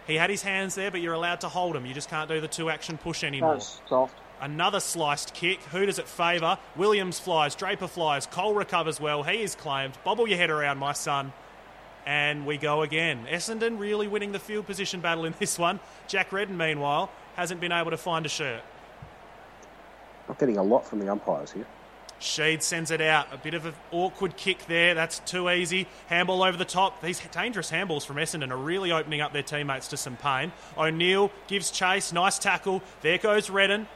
He 0.07 0.17
had 0.17 0.31
his 0.31 0.43
hands 0.43 0.75
there, 0.75 0.91
but 0.91 1.01
you're 1.01 1.15
allowed 1.15 1.41
to 1.43 1.49
hold 1.49 1.77
him. 1.77 1.87
You 1.87 1.95
just 1.95 2.11
can't 2.11 2.29
do 2.29 2.41
the 2.41 2.49
two 2.49 2.71
action 2.71 2.99
push 2.99 3.23
anymore. 3.25 3.55
That's 3.55 3.81
soft. 3.89 4.15
Another 4.41 4.81
sliced 4.81 5.35
kick. 5.35 5.63
Who 5.65 5.85
does 5.87 5.99
it 5.99 6.09
favour? 6.09 6.59
Williams 6.77 7.21
flies. 7.21 7.55
Draper 7.55 7.87
flies. 7.87 8.27
Cole 8.27 8.55
recovers 8.55 9.01
well. 9.01 9.23
He 9.23 9.43
is 9.43 9.55
claimed. 9.55 9.99
Bobble 10.05 10.27
your 10.29 10.39
head 10.39 10.51
around, 10.51 10.79
my 10.79 10.93
son. 10.93 11.33
And 12.07 12.47
we 12.47 12.57
go 12.57 12.83
again. 12.83 13.27
Essendon 13.31 13.79
really 13.79 14.09
winning 14.09 14.33
the 14.33 14.39
field 14.39 14.67
position 14.67 15.01
battle 15.01 15.27
in 15.27 15.35
this 15.39 15.59
one. 15.59 15.79
Jack 16.09 16.33
Redden, 16.33 16.57
meanwhile, 16.57 17.11
hasn't 17.37 17.61
been 17.61 17.73
able 17.73 17.91
to 17.91 17.99
find 17.99 18.25
a 18.25 18.31
shirt. 18.31 18.63
Not 20.29 20.39
getting 20.39 20.57
a 20.57 20.63
lot 20.63 20.87
from 20.87 21.01
the 21.01 21.11
umpires 21.11 21.53
here. 21.53 21.67
Sheed 22.21 22.61
sends 22.63 22.91
it 22.91 23.01
out. 23.01 23.29
A 23.33 23.39
bit 23.39 23.55
of 23.55 23.65
an 23.65 23.75
awkward 23.93 24.37
kick 24.37 24.67
there. 24.67 24.95
That's 24.95 25.21
too 25.21 25.49
easy. 25.51 25.87
Handball 26.09 26.43
over 26.43 26.57
the 26.57 26.67
top. 26.67 27.01
These 27.01 27.21
dangerous 27.33 27.71
handballs 27.71 28.05
from 28.05 28.17
Essendon 28.17 28.51
are 28.51 28.57
really 28.59 28.93
opening 28.93 29.23
up 29.23 29.33
their 29.33 29.43
teammates 29.43 29.89
to 29.89 29.97
some 29.97 30.17
pain. 30.17 30.53
O'Neill 30.77 31.31
gives 31.47 31.71
chase. 31.71 32.13
Nice 32.13 32.39
tackle. 32.39 32.83
There 33.01 33.17
goes 33.17 33.49
Redden. 33.49 33.89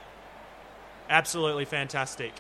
Absolutely 1.09 1.65
fantastic. 1.65 2.33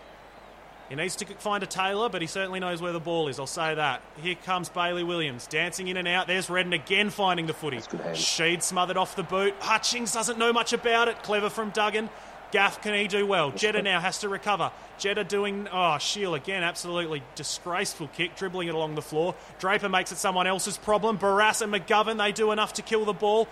He 0.88 0.94
needs 0.96 1.16
to 1.16 1.26
find 1.26 1.62
a 1.62 1.66
Taylor, 1.66 2.10
but 2.10 2.20
he 2.20 2.28
certainly 2.28 2.60
knows 2.60 2.82
where 2.82 2.92
the 2.92 3.00
ball 3.00 3.28
is. 3.28 3.38
I'll 3.38 3.46
say 3.46 3.74
that. 3.74 4.02
Here 4.22 4.34
comes 4.34 4.68
Bailey 4.68 5.02
Williams 5.02 5.46
dancing 5.46 5.88
in 5.88 5.96
and 5.96 6.06
out. 6.06 6.26
There's 6.26 6.50
Redden 6.50 6.74
again 6.74 7.08
finding 7.08 7.46
the 7.46 7.54
footy. 7.54 7.78
Sheed 7.78 8.62
smothered 8.62 8.98
off 8.98 9.16
the 9.16 9.22
boot. 9.22 9.54
Hutchings 9.60 10.12
doesn't 10.12 10.38
know 10.38 10.52
much 10.52 10.72
about 10.72 11.08
it. 11.08 11.22
Clever 11.22 11.48
from 11.48 11.70
Duggan. 11.70 12.10
Gaff, 12.52 12.82
can 12.82 12.94
he 12.94 13.08
do 13.08 13.26
well? 13.26 13.50
Jetta 13.50 13.82
now 13.82 13.98
has 13.98 14.18
to 14.18 14.28
recover. 14.28 14.70
Jetta 14.98 15.24
doing, 15.24 15.66
oh, 15.72 15.98
Shiel 15.98 16.34
again, 16.34 16.62
absolutely 16.62 17.22
disgraceful 17.34 18.08
kick, 18.08 18.36
dribbling 18.36 18.68
it 18.68 18.74
along 18.74 18.94
the 18.94 19.02
floor. 19.02 19.34
Draper 19.58 19.88
makes 19.88 20.12
it 20.12 20.18
someone 20.18 20.46
else's 20.46 20.78
problem. 20.78 21.18
Barrass 21.18 21.62
and 21.62 21.72
McGovern, 21.72 22.18
they 22.18 22.30
do 22.30 22.52
enough 22.52 22.74
to 22.74 22.82
kill 22.82 23.04
the 23.04 23.12
ball. 23.12 23.48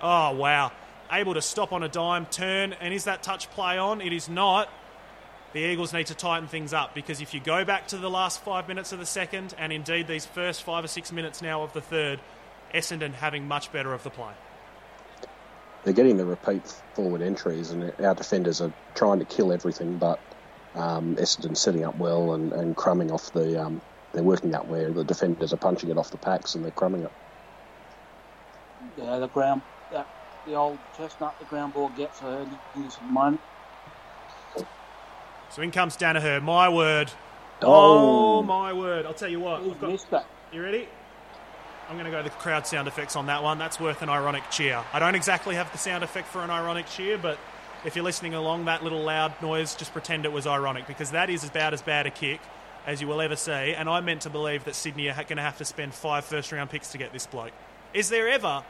Oh, 0.00 0.34
wow. 0.34 0.70
Able 1.10 1.34
to 1.34 1.42
stop 1.42 1.72
on 1.72 1.82
a 1.82 1.88
dime, 1.88 2.26
turn, 2.26 2.74
and 2.74 2.92
is 2.92 3.04
that 3.04 3.22
touch 3.22 3.50
play 3.50 3.78
on? 3.78 4.00
It 4.00 4.12
is 4.12 4.28
not 4.28 4.68
the 5.52 5.60
Eagles 5.60 5.92
need 5.92 6.06
to 6.06 6.14
tighten 6.14 6.46
things 6.46 6.74
up 6.74 6.94
because 6.94 7.20
if 7.20 7.32
you 7.32 7.40
go 7.40 7.64
back 7.64 7.88
to 7.88 7.96
the 7.96 8.10
last 8.10 8.42
five 8.42 8.68
minutes 8.68 8.92
of 8.92 8.98
the 8.98 9.06
second, 9.06 9.54
and 9.58 9.72
indeed 9.72 10.06
these 10.06 10.26
first 10.26 10.62
five 10.62 10.84
or 10.84 10.88
six 10.88 11.10
minutes 11.10 11.40
now 11.40 11.62
of 11.62 11.72
the 11.72 11.80
third, 11.80 12.20
Essendon 12.74 13.14
having 13.14 13.48
much 13.48 13.72
better 13.72 13.94
of 13.94 14.02
the 14.02 14.10
play. 14.10 14.32
They're 15.84 15.94
getting 15.94 16.18
the 16.18 16.26
repeat 16.26 16.62
forward 16.92 17.22
entries, 17.22 17.70
and 17.70 17.92
our 18.00 18.14
defenders 18.14 18.60
are 18.60 18.72
trying 18.94 19.20
to 19.20 19.24
kill 19.24 19.52
everything, 19.52 19.96
but 19.96 20.20
um, 20.74 21.16
Essendon 21.16 21.56
setting 21.56 21.84
up 21.84 21.96
well 21.96 22.34
and, 22.34 22.52
and 22.52 22.76
crumbing 22.76 23.10
off 23.10 23.32
the. 23.32 23.62
Um, 23.62 23.80
they're 24.12 24.22
working 24.22 24.54
out 24.54 24.68
where 24.68 24.90
the 24.90 25.04
defenders 25.04 25.52
are 25.52 25.58
punching 25.58 25.90
it 25.90 25.98
off 25.98 26.10
the 26.10 26.16
packs 26.16 26.54
and 26.54 26.64
they're 26.64 26.70
crumbing 26.72 27.02
it. 27.02 27.12
Yeah, 28.96 29.18
the 29.18 29.28
ground, 29.28 29.60
that, 29.92 30.06
the 30.46 30.54
old 30.54 30.78
chestnut, 30.96 31.38
the 31.38 31.44
ground 31.46 31.74
ball 31.74 31.88
gets 31.90 32.20
her 32.20 32.46
in 32.74 32.82
this 32.84 32.98
moment. 33.08 33.40
So 35.50 35.62
in 35.62 35.70
comes 35.70 35.96
Daniher. 35.96 36.42
My 36.42 36.68
word. 36.68 37.10
Oh, 37.62 38.38
Oh. 38.38 38.42
my 38.42 38.72
word. 38.72 39.06
I'll 39.06 39.14
tell 39.14 39.28
you 39.28 39.40
what. 39.40 39.60
I've 39.62 39.80
got- 39.80 39.90
missed 39.90 40.10
that. 40.10 40.26
you 40.52 40.62
ready? 40.62 40.88
I'm 41.88 41.94
going 41.94 42.04
to 42.04 42.10
go 42.10 42.22
the 42.22 42.28
crowd 42.30 42.66
sound 42.66 42.86
effects 42.86 43.16
on 43.16 43.26
that 43.26 43.42
one. 43.42 43.56
That's 43.58 43.80
worth 43.80 44.02
an 44.02 44.10
ironic 44.10 44.50
cheer. 44.50 44.84
I 44.92 44.98
don't 44.98 45.14
exactly 45.14 45.54
have 45.54 45.72
the 45.72 45.78
sound 45.78 46.04
effect 46.04 46.28
for 46.28 46.42
an 46.42 46.50
ironic 46.50 46.86
cheer, 46.86 47.16
but 47.16 47.38
if 47.84 47.96
you're 47.96 48.04
listening 48.04 48.34
along, 48.34 48.66
that 48.66 48.82
little 48.84 49.02
loud 49.02 49.40
noise, 49.40 49.74
just 49.74 49.92
pretend 49.94 50.26
it 50.26 50.32
was 50.32 50.46
ironic 50.46 50.86
because 50.86 51.12
that 51.12 51.30
is 51.30 51.44
about 51.44 51.72
as 51.72 51.80
bad 51.80 52.06
a 52.06 52.10
kick 52.10 52.40
as 52.86 53.00
you 53.00 53.08
will 53.08 53.22
ever 53.22 53.36
see. 53.36 53.72
And 53.72 53.88
I 53.88 54.00
meant 54.00 54.22
to 54.22 54.30
believe 54.30 54.64
that 54.64 54.74
Sydney 54.74 55.08
are 55.08 55.14
going 55.14 55.36
to 55.38 55.42
have 55.42 55.56
to 55.58 55.64
spend 55.64 55.94
five 55.94 56.26
first 56.26 56.52
round 56.52 56.68
picks 56.68 56.88
to 56.92 56.98
get 56.98 57.12
this 57.14 57.26
bloke. 57.26 57.52
Is 57.94 58.10
there 58.10 58.28
ever 58.28 58.62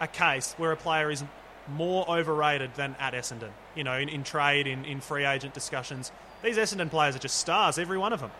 a 0.00 0.06
case 0.06 0.54
where 0.58 0.72
a 0.72 0.76
player 0.76 1.10
is 1.10 1.24
more 1.68 2.08
overrated 2.08 2.74
than 2.74 2.96
at 2.98 3.14
Essendon? 3.14 3.50
You 3.74 3.84
know, 3.84 3.98
in, 3.98 4.08
in 4.08 4.24
trade, 4.24 4.66
in, 4.66 4.84
in 4.84 5.00
free 5.00 5.24
agent 5.24 5.54
discussions. 5.54 6.12
These 6.42 6.56
Essendon 6.56 6.90
players 6.90 7.16
are 7.16 7.20
just 7.20 7.38
stars, 7.38 7.78
every 7.78 7.98
one 7.98 8.12
of 8.12 8.20
them. 8.20 8.30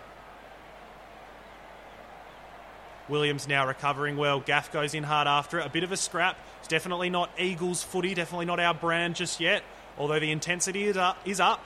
Williams 3.09 3.47
now 3.47 3.67
recovering 3.67 4.17
well. 4.17 4.41
Gaff 4.41 4.73
goes 4.73 4.95
in 4.95 5.05
hard 5.05 5.29
after 5.29 5.61
it. 5.61 5.67
A 5.67 5.71
bit 5.71 5.85
of 5.85 5.93
a 5.93 5.97
scrap. 5.97 6.37
It's 6.59 6.69
definitely 6.69 7.11
not 7.11 7.31
Eagles 7.39 7.83
footy, 7.83 8.15
definitely 8.15 8.47
not 8.47 8.59
our 8.59 8.75
brand 8.75 9.15
just 9.15 9.41
yet. 9.41 9.63
Although 9.99 10.21
the 10.21 10.31
intensity 10.31 10.85
is 10.85 10.97
up. 10.97 11.17
Is 11.25 11.41
up. 11.41 11.65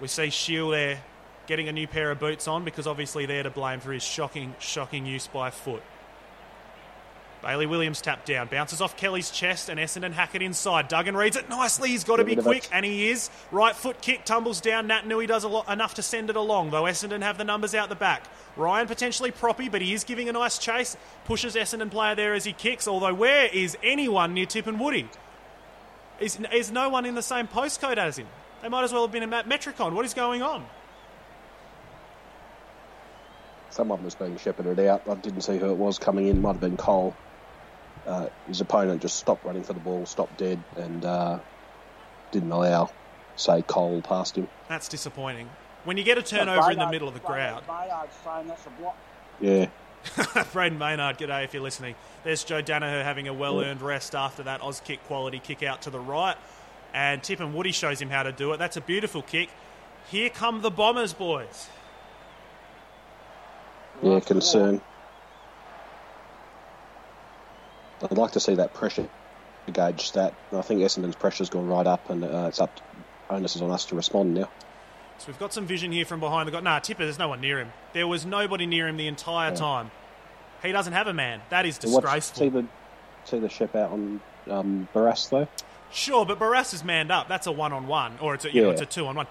We 0.00 0.08
see 0.08 0.30
Shiel 0.30 0.70
there 0.70 1.00
getting 1.46 1.68
a 1.68 1.72
new 1.72 1.86
pair 1.86 2.10
of 2.10 2.20
boots 2.20 2.46
on 2.46 2.64
because 2.64 2.86
obviously 2.86 3.26
they're 3.26 3.42
to 3.42 3.50
blame 3.50 3.80
for 3.80 3.92
his 3.92 4.02
shocking, 4.02 4.54
shocking 4.58 5.06
use 5.06 5.26
by 5.26 5.50
foot. 5.50 5.82
Bailey 7.42 7.66
Williams 7.66 8.00
tapped 8.00 8.26
down, 8.26 8.48
bounces 8.48 8.80
off 8.80 8.96
Kelly's 8.96 9.30
chest, 9.30 9.68
and 9.68 9.78
Essendon 9.78 10.12
hack 10.12 10.34
it 10.34 10.42
inside. 10.42 10.88
Duggan 10.88 11.16
reads 11.16 11.36
it 11.36 11.48
nicely. 11.48 11.90
He's 11.90 12.02
got 12.02 12.16
to 12.16 12.24
be 12.24 12.34
quick, 12.34 12.68
and 12.72 12.84
he 12.84 13.10
is. 13.10 13.30
Right 13.52 13.76
foot 13.76 14.00
kick 14.00 14.24
tumbles 14.24 14.60
down. 14.60 14.88
Naitanui 14.88 15.28
does 15.28 15.44
a 15.44 15.48
lot, 15.48 15.68
enough 15.68 15.94
to 15.94 16.02
send 16.02 16.30
it 16.30 16.36
along, 16.36 16.70
though 16.70 16.82
Essendon 16.82 17.22
have 17.22 17.38
the 17.38 17.44
numbers 17.44 17.74
out 17.74 17.88
the 17.88 17.94
back. 17.94 18.24
Ryan 18.56 18.88
potentially 18.88 19.30
proppy, 19.30 19.70
but 19.70 19.80
he 19.80 19.94
is 19.94 20.02
giving 20.02 20.28
a 20.28 20.32
nice 20.32 20.58
chase. 20.58 20.96
Pushes 21.26 21.54
Essendon 21.54 21.90
player 21.90 22.16
there 22.16 22.34
as 22.34 22.44
he 22.44 22.52
kicks. 22.52 22.88
Although 22.88 23.14
where 23.14 23.46
is 23.46 23.76
anyone 23.84 24.34
near 24.34 24.46
Tipungwuti? 24.46 25.06
Is, 26.18 26.40
is 26.52 26.72
no 26.72 26.88
one 26.88 27.06
in 27.06 27.14
the 27.14 27.22
same 27.22 27.46
postcode 27.46 27.98
as 27.98 28.18
him? 28.18 28.26
They 28.62 28.68
might 28.68 28.82
as 28.82 28.92
well 28.92 29.02
have 29.02 29.12
been 29.12 29.22
in 29.22 29.30
Met- 29.30 29.48
Metricon. 29.48 29.92
What 29.92 30.04
is 30.04 30.14
going 30.14 30.42
on? 30.42 30.66
Someone 33.70 34.02
was 34.02 34.16
being 34.16 34.36
shepherded 34.36 34.80
out. 34.80 35.02
I 35.08 35.14
didn't 35.14 35.42
see 35.42 35.58
who 35.58 35.70
it 35.70 35.76
was 35.76 36.00
coming 36.00 36.26
in. 36.26 36.42
Might 36.42 36.52
have 36.52 36.60
been 36.60 36.76
Cole. 36.76 37.14
Uh, 38.08 38.28
his 38.46 38.60
opponent 38.62 39.02
just 39.02 39.16
stopped 39.16 39.44
running 39.44 39.62
for 39.62 39.74
the 39.74 39.80
ball, 39.80 40.06
stopped 40.06 40.38
dead, 40.38 40.62
and 40.76 41.04
uh, 41.04 41.38
didn't 42.32 42.50
allow, 42.50 42.90
say, 43.36 43.60
Cole 43.62 44.00
past 44.00 44.36
him. 44.36 44.48
That's 44.66 44.88
disappointing. 44.88 45.50
When 45.84 45.98
you 45.98 46.04
get 46.04 46.16
a 46.16 46.22
turnover 46.22 46.70
in 46.70 46.78
the 46.78 46.90
middle 46.90 47.06
of 47.06 47.14
the 47.14 47.20
crowd. 47.20 47.62
Maynard's 47.68 48.14
saying 48.24 48.48
that's 48.48 48.66
a 48.66 48.70
block. 48.70 48.96
Yeah, 49.40 49.68
Brayden 50.04 50.78
Maynard, 50.78 51.18
g'day 51.18 51.44
if 51.44 51.52
you're 51.52 51.62
listening. 51.62 51.94
There's 52.24 52.44
Joe 52.44 52.62
Daniher 52.62 53.04
having 53.04 53.28
a 53.28 53.34
well 53.34 53.60
earned 53.60 53.82
rest 53.82 54.14
after 54.14 54.42
that 54.44 54.62
Oz 54.62 54.80
kick 54.80 55.04
quality 55.04 55.38
kick 55.38 55.62
out 55.62 55.82
to 55.82 55.90
the 55.90 56.00
right. 56.00 56.36
And 56.94 57.20
Tipungwuti 57.20 57.74
shows 57.74 58.00
him 58.00 58.08
how 58.08 58.22
to 58.22 58.32
do 58.32 58.52
it. 58.52 58.56
That's 58.56 58.76
a 58.76 58.80
beautiful 58.80 59.22
kick. 59.22 59.50
Here 60.10 60.30
come 60.30 60.62
the 60.62 60.70
Bombers, 60.70 61.12
boys. 61.12 61.68
yeah, 64.02 64.20
concern. 64.20 64.80
I'd 68.02 68.16
like 68.18 68.32
to 68.32 68.40
see 68.40 68.54
that 68.54 68.74
pressure 68.74 69.08
gauge 69.72 70.06
stat. 70.06 70.34
I 70.52 70.62
think 70.62 70.80
Essendon's 70.80 71.16
pressure's 71.16 71.50
gone 71.50 71.68
right 71.68 71.86
up, 71.86 72.08
and 72.10 72.24
uh, 72.24 72.46
it's 72.48 72.60
up. 72.60 72.74
To, 72.76 72.82
onus 73.30 73.56
is 73.56 73.62
on 73.62 73.70
us 73.70 73.84
to 73.86 73.94
respond 73.94 74.34
now. 74.34 74.48
So 75.18 75.26
we've 75.26 75.38
got 75.38 75.52
some 75.52 75.66
vision 75.66 75.92
here 75.92 76.04
from 76.06 76.20
behind 76.20 76.46
the 76.48 76.52
guy. 76.52 76.60
Nah, 76.60 76.78
Tipper, 76.78 77.04
there's 77.04 77.18
no 77.18 77.28
one 77.28 77.40
near 77.40 77.58
him. 77.58 77.72
There 77.92 78.06
was 78.06 78.24
nobody 78.24 78.64
near 78.66 78.88
him 78.88 78.96
the 78.96 79.06
entire 79.08 79.54
time. 79.54 79.90
He 80.62 80.72
doesn't 80.72 80.92
have 80.92 81.06
a 81.06 81.12
man. 81.12 81.40
That 81.50 81.66
is 81.66 81.76
disgraceful. 81.78 82.38
See 82.38 82.48
the 82.48 82.66
see 83.24 83.38
the 83.38 83.48
ship 83.48 83.76
out 83.76 83.90
on 83.92 84.20
um, 84.48 84.88
Barrass 84.94 85.28
though. 85.28 85.48
Sure, 85.92 86.24
but 86.24 86.38
Barrass 86.38 86.72
is 86.72 86.84
manned 86.84 87.10
up. 87.10 87.28
That's 87.28 87.46
a 87.46 87.52
one 87.52 87.72
on 87.72 87.86
one, 87.86 88.18
or 88.20 88.34
it's 88.34 88.44
a, 88.44 88.52
you 88.52 88.62
know 88.62 88.68
Yeah. 88.68 88.72
it's 88.74 88.82
a 88.82 88.86
two 88.86 89.06
on 89.06 89.16
one. 89.16 89.26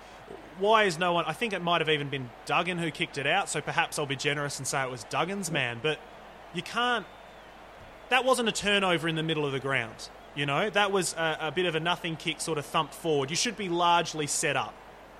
Why 0.59 0.83
is 0.83 0.97
no 0.97 1.13
one? 1.13 1.25
I 1.25 1.33
think 1.33 1.53
it 1.53 1.61
might 1.61 1.81
have 1.81 1.89
even 1.89 2.09
been 2.09 2.29
Duggan 2.45 2.77
who 2.79 2.91
kicked 2.91 3.17
it 3.17 3.27
out. 3.27 3.49
So 3.49 3.61
perhaps 3.61 3.97
I'll 3.99 4.05
be 4.05 4.15
generous 4.15 4.57
and 4.57 4.67
say 4.67 4.83
it 4.83 4.89
was 4.91 5.03
Duggan's 5.05 5.51
man. 5.51 5.79
But 5.81 5.99
you 6.53 6.61
can't. 6.61 7.05
That 8.09 8.23
wasn't 8.25 8.49
a 8.49 8.51
turnover 8.51 9.07
in 9.07 9.15
the 9.15 9.23
middle 9.23 9.45
of 9.45 9.51
the 9.51 9.59
ground. 9.59 10.09
You 10.35 10.45
know 10.45 10.69
that 10.69 10.91
was 10.91 11.13
a, 11.13 11.37
a 11.41 11.51
bit 11.51 11.65
of 11.65 11.75
a 11.75 11.79
nothing 11.79 12.15
kick, 12.15 12.41
sort 12.41 12.57
of 12.57 12.65
thumped 12.65 12.93
forward. 12.93 13.29
You 13.29 13.35
should 13.35 13.57
be 13.57 13.69
largely 13.69 14.27
set 14.27 14.55
up. 14.55 14.73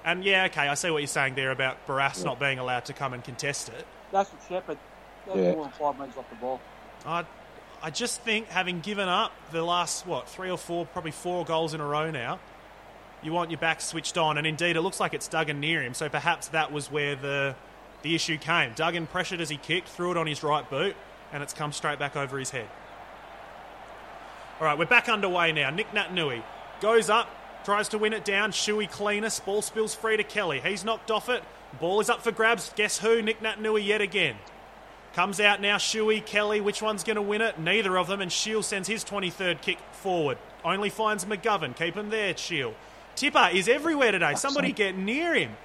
And 0.06 0.24
yeah, 0.24 0.46
okay, 0.46 0.68
I 0.68 0.76
see 0.76 0.90
what 0.92 1.00
you're 1.00 1.08
saying 1.08 1.36
there 1.36 1.52
about 1.52 1.86
Barrass 1.88 2.24
not 2.24 2.40
being 2.40 2.60
allowed 2.60 2.86
to 2.86 2.94
come 2.94 3.14
and 3.14 3.24
contest 3.24 3.70
it. 3.70 3.86
That's 4.12 4.30
the 4.30 4.38
Shepherd. 4.48 4.78
That's 5.26 5.38
Yeah. 5.38 5.52
more 5.54 5.64
than 5.64 5.74
five 5.74 6.00
metres 6.00 6.18
off 6.18 6.30
the 6.30 6.36
ball. 6.38 6.62
I, 7.06 7.26
I 7.82 7.90
just 7.90 8.22
think 8.22 8.48
having 8.48 8.80
given 8.80 9.10
up 9.10 9.32
the 9.52 9.64
last 9.64 10.06
what 10.06 10.30
three 10.30 10.50
or 10.52 10.58
four, 10.58 10.86
probably 10.86 11.12
four 11.12 11.44
goals 11.46 11.74
in 11.74 11.82
a 11.82 11.86
row 11.86 12.12
now, 12.12 12.40
you 13.24 13.34
want 13.34 13.50
your 13.50 13.60
back 13.60 13.82
switched 13.82 14.18
on, 14.18 14.38
and 14.38 14.46
indeed 14.46 14.76
it 14.76 14.82
looks 14.82 15.00
like 15.00 15.14
it's 15.16 15.28
Duggan 15.28 15.60
near 15.60 15.82
him. 15.82 15.94
So 15.96 16.08
perhaps 16.10 16.50
that 16.50 16.72
was 16.72 16.92
where 16.92 17.16
the 17.16 17.56
the 18.04 18.14
issue 18.14 18.38
came. 18.38 18.74
Duggan 18.76 19.08
pressured 19.08 19.42
as 19.42 19.50
he 19.50 19.58
kicked, 19.58 19.90
threw 19.90 20.12
it 20.12 20.18
on 20.18 20.28
his 20.28 20.44
right 20.44 20.70
boot, 20.70 20.96
and 21.32 21.44
it's 21.44 21.54
come 21.54 21.72
straight 21.72 21.99
back 21.99 22.16
over 22.16 22.38
his 22.38 22.52
head. 22.52 22.68
All 24.60 24.66
right, 24.66 24.78
we're 24.78 24.86
back 24.86 25.08
underway 25.08 25.52
now. 25.52 25.70
Nick 25.70 25.91
Naitanui 25.91 26.44
goes 26.82 27.10
up, 27.10 27.30
tries 27.64 27.90
to 27.90 27.98
win 27.98 28.14
it 28.14 28.26
down. 28.26 28.52
Shuey 28.52 28.90
cleanest. 28.90 29.45
Ball 29.45 29.62
spills 29.62 29.94
free 29.94 30.18
to 30.18 30.24
Kelly. 30.24 30.60
He's 30.60 30.84
knocked 30.84 31.12
off 31.12 31.30
it. 31.30 31.44
Ball 31.80 31.99
is 31.99 32.10
up 32.10 32.22
for 32.22 32.32
grabs. 32.32 32.72
Guess 32.76 32.99
who? 32.99 33.22
Nick 33.22 33.41
Naitanui 33.41 33.86
yet 33.86 34.02
again. 34.02 34.38
Comes 35.14 35.40
out 35.40 35.62
now, 35.62 35.78
Shuey, 35.78 36.24
Kelly. 36.24 36.62
Which 36.62 36.82
one's 36.82 37.04
going 37.04 37.16
to 37.16 37.22
win 37.22 37.41
it? 37.41 37.60
Neither 37.60 37.98
of 37.98 38.08
them. 38.08 38.22
And 38.22 38.32
Shiel 38.32 38.62
sends 38.62 38.88
his 38.88 39.04
23rd 39.04 39.62
kick 39.62 39.80
forward. 39.91 40.38
Only 40.64 40.90
finds 40.90 41.26
McGovern. 41.26 41.76
Keep 41.76 41.95
him 41.95 42.10
there, 42.10 42.38
Shiel. 42.38 42.76
Tipper 43.16 43.49
is 43.52 43.68
everywhere 43.68 44.12
today. 44.12 44.36
Somebody 44.36 44.72
get 44.72 44.95
near 44.95 45.34
him. 45.34 45.58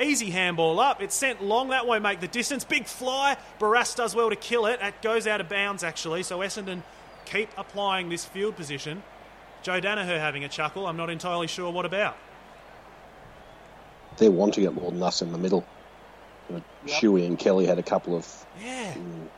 Easy 0.00 0.30
handball 0.30 0.78
up. 0.78 1.02
It's 1.02 1.14
sent 1.14 1.42
long. 1.42 1.68
That 1.70 1.86
won't 1.86 2.02
make 2.02 2.20
the 2.20 2.28
distance. 2.28 2.64
Big 2.64 2.86
fly. 2.86 3.36
Barrass 3.58 3.96
does 3.96 4.14
well 4.14 4.30
to 4.30 4.36
kill 4.36 4.66
it. 4.66 4.78
It 4.80 5.02
goes 5.02 5.26
out 5.26 5.40
of 5.40 5.48
bounds, 5.48 5.82
actually. 5.82 6.22
So 6.22 6.38
Essendon 6.38 6.82
keep 7.24 7.48
applying 7.58 8.08
this 8.08 8.24
field 8.24 8.54
position. 8.56 9.02
Joe 9.62 9.80
Daniher 9.80 10.18
having 10.18 10.44
a 10.44 10.48
chuckle. 10.48 10.86
I'm 10.86 10.96
not 10.96 11.10
entirely 11.10 11.48
sure 11.48 11.70
what 11.72 11.84
about. 11.84 12.16
They're 14.18 14.30
wanting 14.30 14.64
it 14.64 14.74
more 14.74 14.90
than 14.90 15.02
us 15.02 15.22
in 15.22 15.32
the 15.32 15.38
middle. 15.38 15.64
You 16.48 16.56
know, 16.56 16.62
Shuey 16.86 17.26
and 17.26 17.38
Kelly 17.38 17.66
had 17.66 17.78
a 17.78 17.82
couple 17.82 18.16
of 18.16 18.46
Yeah. 18.62 18.92
Mm, 18.94 19.28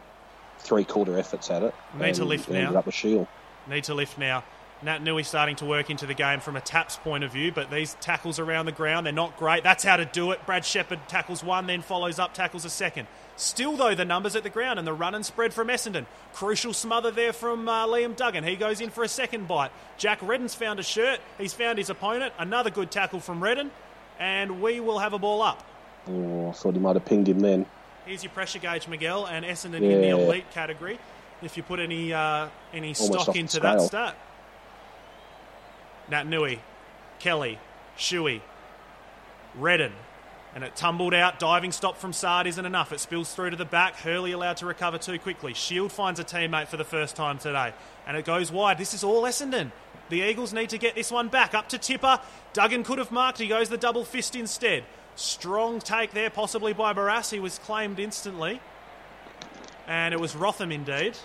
three 0.59 0.85
quarter 0.85 1.19
efforts 1.19 1.51
at 1.51 1.63
it. 1.63 1.75
We 1.99 2.07
need 2.07 2.15
to 2.17 2.23
and 2.23 2.29
lift 2.31 2.49
ended 2.49 2.73
now. 2.73 2.79
up 2.79 2.87
with 2.87 2.95
Shiel. 2.95 3.27
Need 3.67 3.85
to 3.85 3.95
lift 3.95 4.19
now. 4.19 4.45
Naitanui 4.83 5.25
starting 5.25 5.57
to 5.57 5.67
work 5.67 5.91
into 5.91 6.07
the 6.07 6.15
game 6.15 6.41
from 6.41 6.57
a 6.57 6.61
taps 6.61 6.97
point 6.97 7.23
of 7.23 7.33
view, 7.33 7.53
but 7.53 7.71
these 7.71 7.95
tackles 8.01 8.39
around 8.39 8.67
the 8.67 8.73
ground, 8.73 9.05
they're 9.05 9.13
not 9.13 9.37
great. 9.37 9.63
That's 9.63 9.85
how 9.85 9.97
to 9.97 10.07
do 10.07 10.31
it. 10.31 10.45
Brad 10.47 10.65
Sheppard 10.65 11.01
tackles 11.09 11.45
one, 11.45 11.67
then 11.67 11.83
follows 11.83 12.19
up, 12.19 12.33
tackles 12.33 12.65
a 12.65 12.71
second. 12.71 13.07
Still, 13.37 13.77
though, 13.77 13.95
the 13.95 14.05
numbers 14.05 14.37
at 14.37 14.43
the 14.43 14.51
ground 14.51 14.79
and 14.79 14.87
the 14.87 14.93
run 14.93 15.15
and 15.15 15.25
spread 15.25 15.53
from 15.55 15.69
Essendon. 15.69 16.07
Crucial 16.33 16.73
smother 16.73 17.11
there 17.11 17.33
from 17.33 17.69
uh, 17.69 17.87
Liam 17.87 18.17
Duggan. 18.17 18.45
He 18.45 18.57
goes 18.57 18.81
in 18.81 18.91
for 18.91 19.05
a 19.05 19.09
second 19.09 19.49
bite. 19.49 19.71
Jack 19.97 20.21
Redden's 20.23 20.55
found 20.55 20.79
a 20.79 20.83
shirt. 20.83 21.21
He's 21.39 21.55
found 21.55 21.79
his 21.79 21.91
opponent. 21.91 22.35
Another 22.39 22.71
good 22.71 22.91
tackle 22.91 23.21
from 23.21 23.43
Redden. 23.43 23.71
And 24.19 24.61
we 24.61 24.81
will 24.81 24.99
have 24.99 25.15
a 25.15 25.19
ball 25.19 25.41
up. 25.41 25.67
Oh, 26.07 26.49
I 26.51 26.53
thought 26.53 26.75
he 26.75 26.81
might 26.81 26.97
have 26.97 27.05
pinged 27.05 27.29
him 27.29 27.41
then. 27.41 27.67
Here's 28.05 28.23
your 28.23 28.33
pressure 28.33 28.59
gauge, 28.59 28.89
Miguel, 28.89 29.27
and 29.27 29.45
Essendon 29.45 29.83
in 29.83 30.01
the 30.01 30.09
elite 30.09 30.51
category. 30.53 30.99
If 31.43 31.57
you 31.57 31.63
put 31.63 31.81
any 31.81 32.13
uh, 32.13 32.49
any 32.75 32.95
Almost 32.95 33.23
stock 33.23 33.37
into 33.37 33.61
that 33.61 33.81
stat. 33.83 34.17
Naitanui, 36.11 36.59
Kelly, 37.19 37.59
Shuey, 37.97 38.41
Redden, 39.55 39.93
and 40.55 40.65
it 40.65 40.75
tumbled 40.75 41.15
out. 41.15 41.39
Diving 41.39 41.73
stop 41.73 41.97
from 41.97 42.13
Saad 42.13 42.47
isn't 42.47 42.67
enough. 42.67 42.93
It 42.93 43.01
spills 43.01 43.33
through 43.33 43.51
to 43.51 43.57
the 43.57 43.65
back. 43.65 43.97
Hurley 43.97 44.33
allowed 44.33 44.57
to 44.59 44.67
recover 44.67 44.99
too 44.99 45.19
quickly. 45.19 45.55
Shiel 45.55 45.89
finds 45.89 46.19
a 46.19 46.25
teammate 46.25 46.69
for 46.69 46.77
the 46.77 46.85
first 46.85 47.15
time 47.15 47.39
today, 47.39 47.73
and 48.07 48.17
it 48.17 48.25
goes 48.25 48.51
wide. 48.51 48.79
This 48.79 48.95
is 48.95 49.05
all 49.05 49.23
Essendon. 49.23 49.71
The 50.09 50.23
Eagles 50.23 50.53
need 50.53 50.71
to 50.71 50.79
get 50.79 50.97
this 50.97 51.13
one 51.13 51.29
back. 51.29 51.55
Up 51.55 51.69
to 51.69 51.79
Tipper. 51.79 52.19
Duggan 52.53 52.83
could 52.83 52.99
have 52.99 53.13
marked. 53.13 53.39
He 53.39 53.47
goes 53.47 53.69
the 53.69 53.77
double 53.77 54.05
fist 54.05 54.35
instead. 54.35 54.83
Strong 55.15 55.81
take 55.81 56.13
there, 56.13 56.31
possibly 56.31 56.73
by 56.73 56.93
Barassi, 56.93 57.41
was 57.41 57.61
claimed 57.61 58.01
instantly. 58.01 58.61
And 59.87 60.13
it 60.13 60.19
was 60.19 60.35
Rotham 60.35 60.73
indeed. 60.73 61.17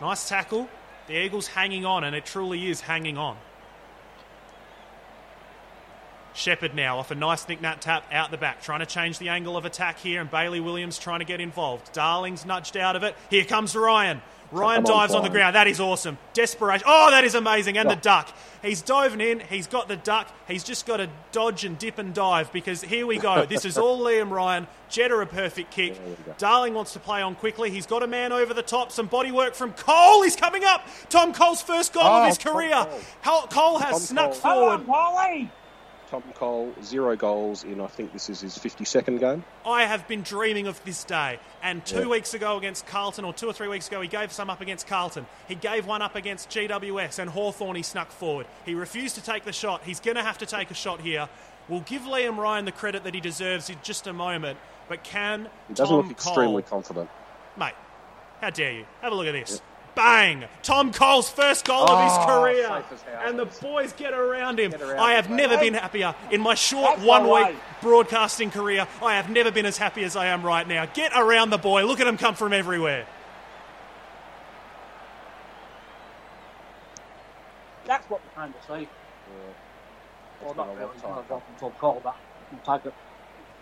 Nice 0.00 0.28
tackle. 0.28 0.68
The 1.06 1.14
Eagles 1.14 1.46
hanging 1.46 1.84
on, 1.84 2.02
and 2.02 2.16
it 2.16 2.24
truly 2.24 2.68
is 2.68 2.80
hanging 2.80 3.16
on. 3.16 3.36
Sheppard 6.42 6.74
now 6.74 6.98
off 6.98 7.12
a 7.12 7.14
nice 7.14 7.48
Nick 7.48 7.60
Nat 7.60 7.80
tap 7.80 8.04
out 8.12 8.32
the 8.32 8.36
back, 8.36 8.60
trying 8.62 8.80
to 8.80 8.86
change 8.86 9.18
the 9.18 9.28
angle 9.28 9.56
of 9.56 9.64
attack 9.64 9.98
here, 10.00 10.20
and 10.20 10.28
Bailey 10.28 10.58
Williams 10.58 10.98
trying 10.98 11.20
to 11.20 11.24
get 11.24 11.40
involved. 11.40 11.92
Darling's 11.92 12.44
nudged 12.44 12.76
out 12.76 12.96
of 12.96 13.04
it. 13.04 13.14
Here 13.30 13.44
comes 13.44 13.76
Ryan. 13.76 14.20
Ryan 14.50 14.82
Come 14.82 14.92
on, 14.92 14.98
dives 15.00 15.14
on 15.14 15.22
the 15.22 15.30
ground. 15.30 15.54
That 15.54 15.66
is 15.68 15.80
awesome. 15.80 16.18
Desperation. 16.34 16.84
Oh, 16.86 17.10
that 17.10 17.24
is 17.24 17.34
amazing. 17.34 17.78
And 17.78 17.88
the 17.88 17.94
Oh. 17.94 18.00
duck. 18.02 18.28
He's 18.60 18.82
diving 18.82 19.20
in. 19.22 19.40
He's 19.40 19.66
got 19.66 19.88
the 19.88 19.96
duck. 19.96 20.28
He's 20.46 20.62
just 20.62 20.84
got 20.84 20.98
to 20.98 21.08
dodge 21.30 21.64
and 21.64 21.78
dip 21.78 21.96
and 21.98 22.12
dive 22.12 22.52
because 22.52 22.82
here 22.82 23.06
we 23.06 23.16
go. 23.18 23.46
This 23.46 23.64
is 23.64 23.78
all 23.78 23.98
Liam 24.04 24.30
Ryan. 24.30 24.66
Jetta 24.90 25.16
a 25.16 25.24
perfect 25.26 25.70
kick. 25.70 25.98
Darling 26.36 26.74
wants 26.74 26.92
to 26.92 26.98
play 26.98 27.22
on 27.22 27.34
quickly. 27.34 27.70
He's 27.70 27.86
got 27.86 28.02
a 28.02 28.06
man 28.06 28.30
over 28.32 28.52
the 28.52 28.62
top. 28.62 28.92
Some 28.92 29.06
body 29.06 29.32
work 29.32 29.54
from 29.54 29.72
Cole. 29.72 30.22
He's 30.22 30.36
coming 30.36 30.64
up. 30.64 30.86
Tom 31.08 31.32
Cole's 31.32 31.62
first 31.62 31.94
goal 31.94 32.02
of 32.04 32.24
Oh, 32.24 32.26
his 32.26 32.36
career. 32.36 32.72
Cole. 32.72 33.00
Cole- 33.24 33.46
Cole 33.46 33.78
has 33.78 33.92
Tom 33.92 34.00
snuck 34.00 34.32
Cole. 34.32 34.78
forward. 34.78 34.86
Tom 36.12 36.22
Cole, 36.34 36.74
zero 36.84 37.16
goals 37.16 37.64
in, 37.64 37.80
I 37.80 37.86
think 37.86 38.12
this 38.12 38.28
is 38.28 38.42
his 38.42 38.58
52nd 38.58 39.18
game. 39.18 39.42
I 39.64 39.84
have 39.86 40.06
been 40.06 40.20
dreaming 40.20 40.66
of 40.66 40.78
this 40.84 41.04
day. 41.04 41.38
And 41.62 41.82
two 41.86 42.00
Yeah. 42.00 42.06
weeks 42.08 42.34
ago 42.34 42.58
against 42.58 42.86
Carlton, 42.86 43.24
or 43.24 43.32
two 43.32 43.46
or 43.48 43.54
three 43.54 43.66
weeks 43.68 43.88
ago, 43.88 43.98
he 44.02 44.08
gave 44.08 44.30
some 44.30 44.50
up 44.50 44.60
against 44.60 44.86
Carlton. 44.86 45.24
He 45.48 45.54
gave 45.54 45.86
one 45.86 46.02
up 46.02 46.14
against 46.14 46.50
GWS 46.50 47.18
and 47.18 47.30
Hawthorn. 47.30 47.76
He 47.76 47.82
snuck 47.82 48.10
forward. 48.10 48.46
He 48.66 48.74
refused 48.74 49.14
to 49.14 49.22
take 49.22 49.44
the 49.46 49.54
shot. 49.54 49.84
He's 49.84 50.00
going 50.00 50.18
to 50.18 50.22
have 50.22 50.36
to 50.38 50.44
take 50.46 50.70
a 50.70 50.74
shot 50.74 51.00
here. 51.00 51.30
We'll 51.66 51.80
give 51.80 52.02
Liam 52.02 52.36
Ryan 52.36 52.66
the 52.66 52.72
credit 52.72 53.04
that 53.04 53.14
he 53.14 53.20
deserves 53.22 53.70
in 53.70 53.78
just 53.82 54.06
a 54.06 54.12
moment. 54.12 54.58
But 54.90 55.04
can 55.04 55.48
He 55.68 55.72
doesn't 55.72 55.96
Tom 55.96 56.02
look 56.08 56.10
extremely 56.12 56.60
Cole, 56.62 56.82
confident. 56.82 57.08
mate? 57.56 57.72
How 58.42 58.50
dare 58.50 58.72
you? 58.72 58.84
Have 59.00 59.12
a 59.12 59.14
look 59.14 59.28
at 59.28 59.32
this. 59.32 59.62
Bang! 59.94 60.44
Tom 60.62 60.90
Cole's 60.92 61.28
first 61.28 61.66
goal 61.66 61.86
of 61.86 62.02
his 62.04 62.12
Oh, 62.16 62.26
career. 62.40 62.66
safe 62.66 62.84
as 62.92 63.02
houses. 63.02 63.04
And 63.26 63.38
the 63.38 63.44
boys 63.60 63.92
get 63.92 64.14
around 64.14 64.58
him. 64.58 64.72
around 64.74 64.98
I 64.98 65.10
him, 65.10 65.16
have 65.16 65.30
mate. 65.30 65.36
never 65.36 65.58
been 65.58 65.74
happier. 65.74 66.14
In 66.30 66.40
my 66.40 66.54
short 66.54 66.96
That's 66.96 67.06
one 67.06 67.28
week 67.28 67.56
broadcasting 67.82 68.50
career, 68.50 68.86
I 69.02 69.14
have 69.16 69.28
never 69.28 69.50
been 69.50 69.66
as 69.66 69.76
happy 69.76 70.02
as 70.04 70.16
I 70.16 70.26
am 70.28 70.42
right 70.42 70.66
now. 70.66 70.86
Get 70.86 71.12
around 71.14 71.50
the 71.50 71.58
boy. 71.58 71.84
Look 71.84 72.00
at 72.00 72.06
him 72.06 72.16
come 72.16 72.34
from 72.34 72.52
everywhere. 72.54 73.06
That's 77.84 78.08
what 78.08 78.20
we're 78.24 78.32
trying 78.34 78.52
to 78.52 78.58
see. 78.62 78.88
Well, 80.42 80.54
not 80.54 80.68
been 80.68 80.76
a 80.76 80.78
really. 80.78 80.86
long 80.86 80.94
It's 80.94 81.02
not 81.02 81.10
a 81.12 81.14
time. 81.16 81.24
drop 81.28 81.42
until 81.52 81.70
cold, 81.72 82.00
but 82.02 82.16
we'll 82.50 82.76
take 82.78 82.86
it. 82.86 82.94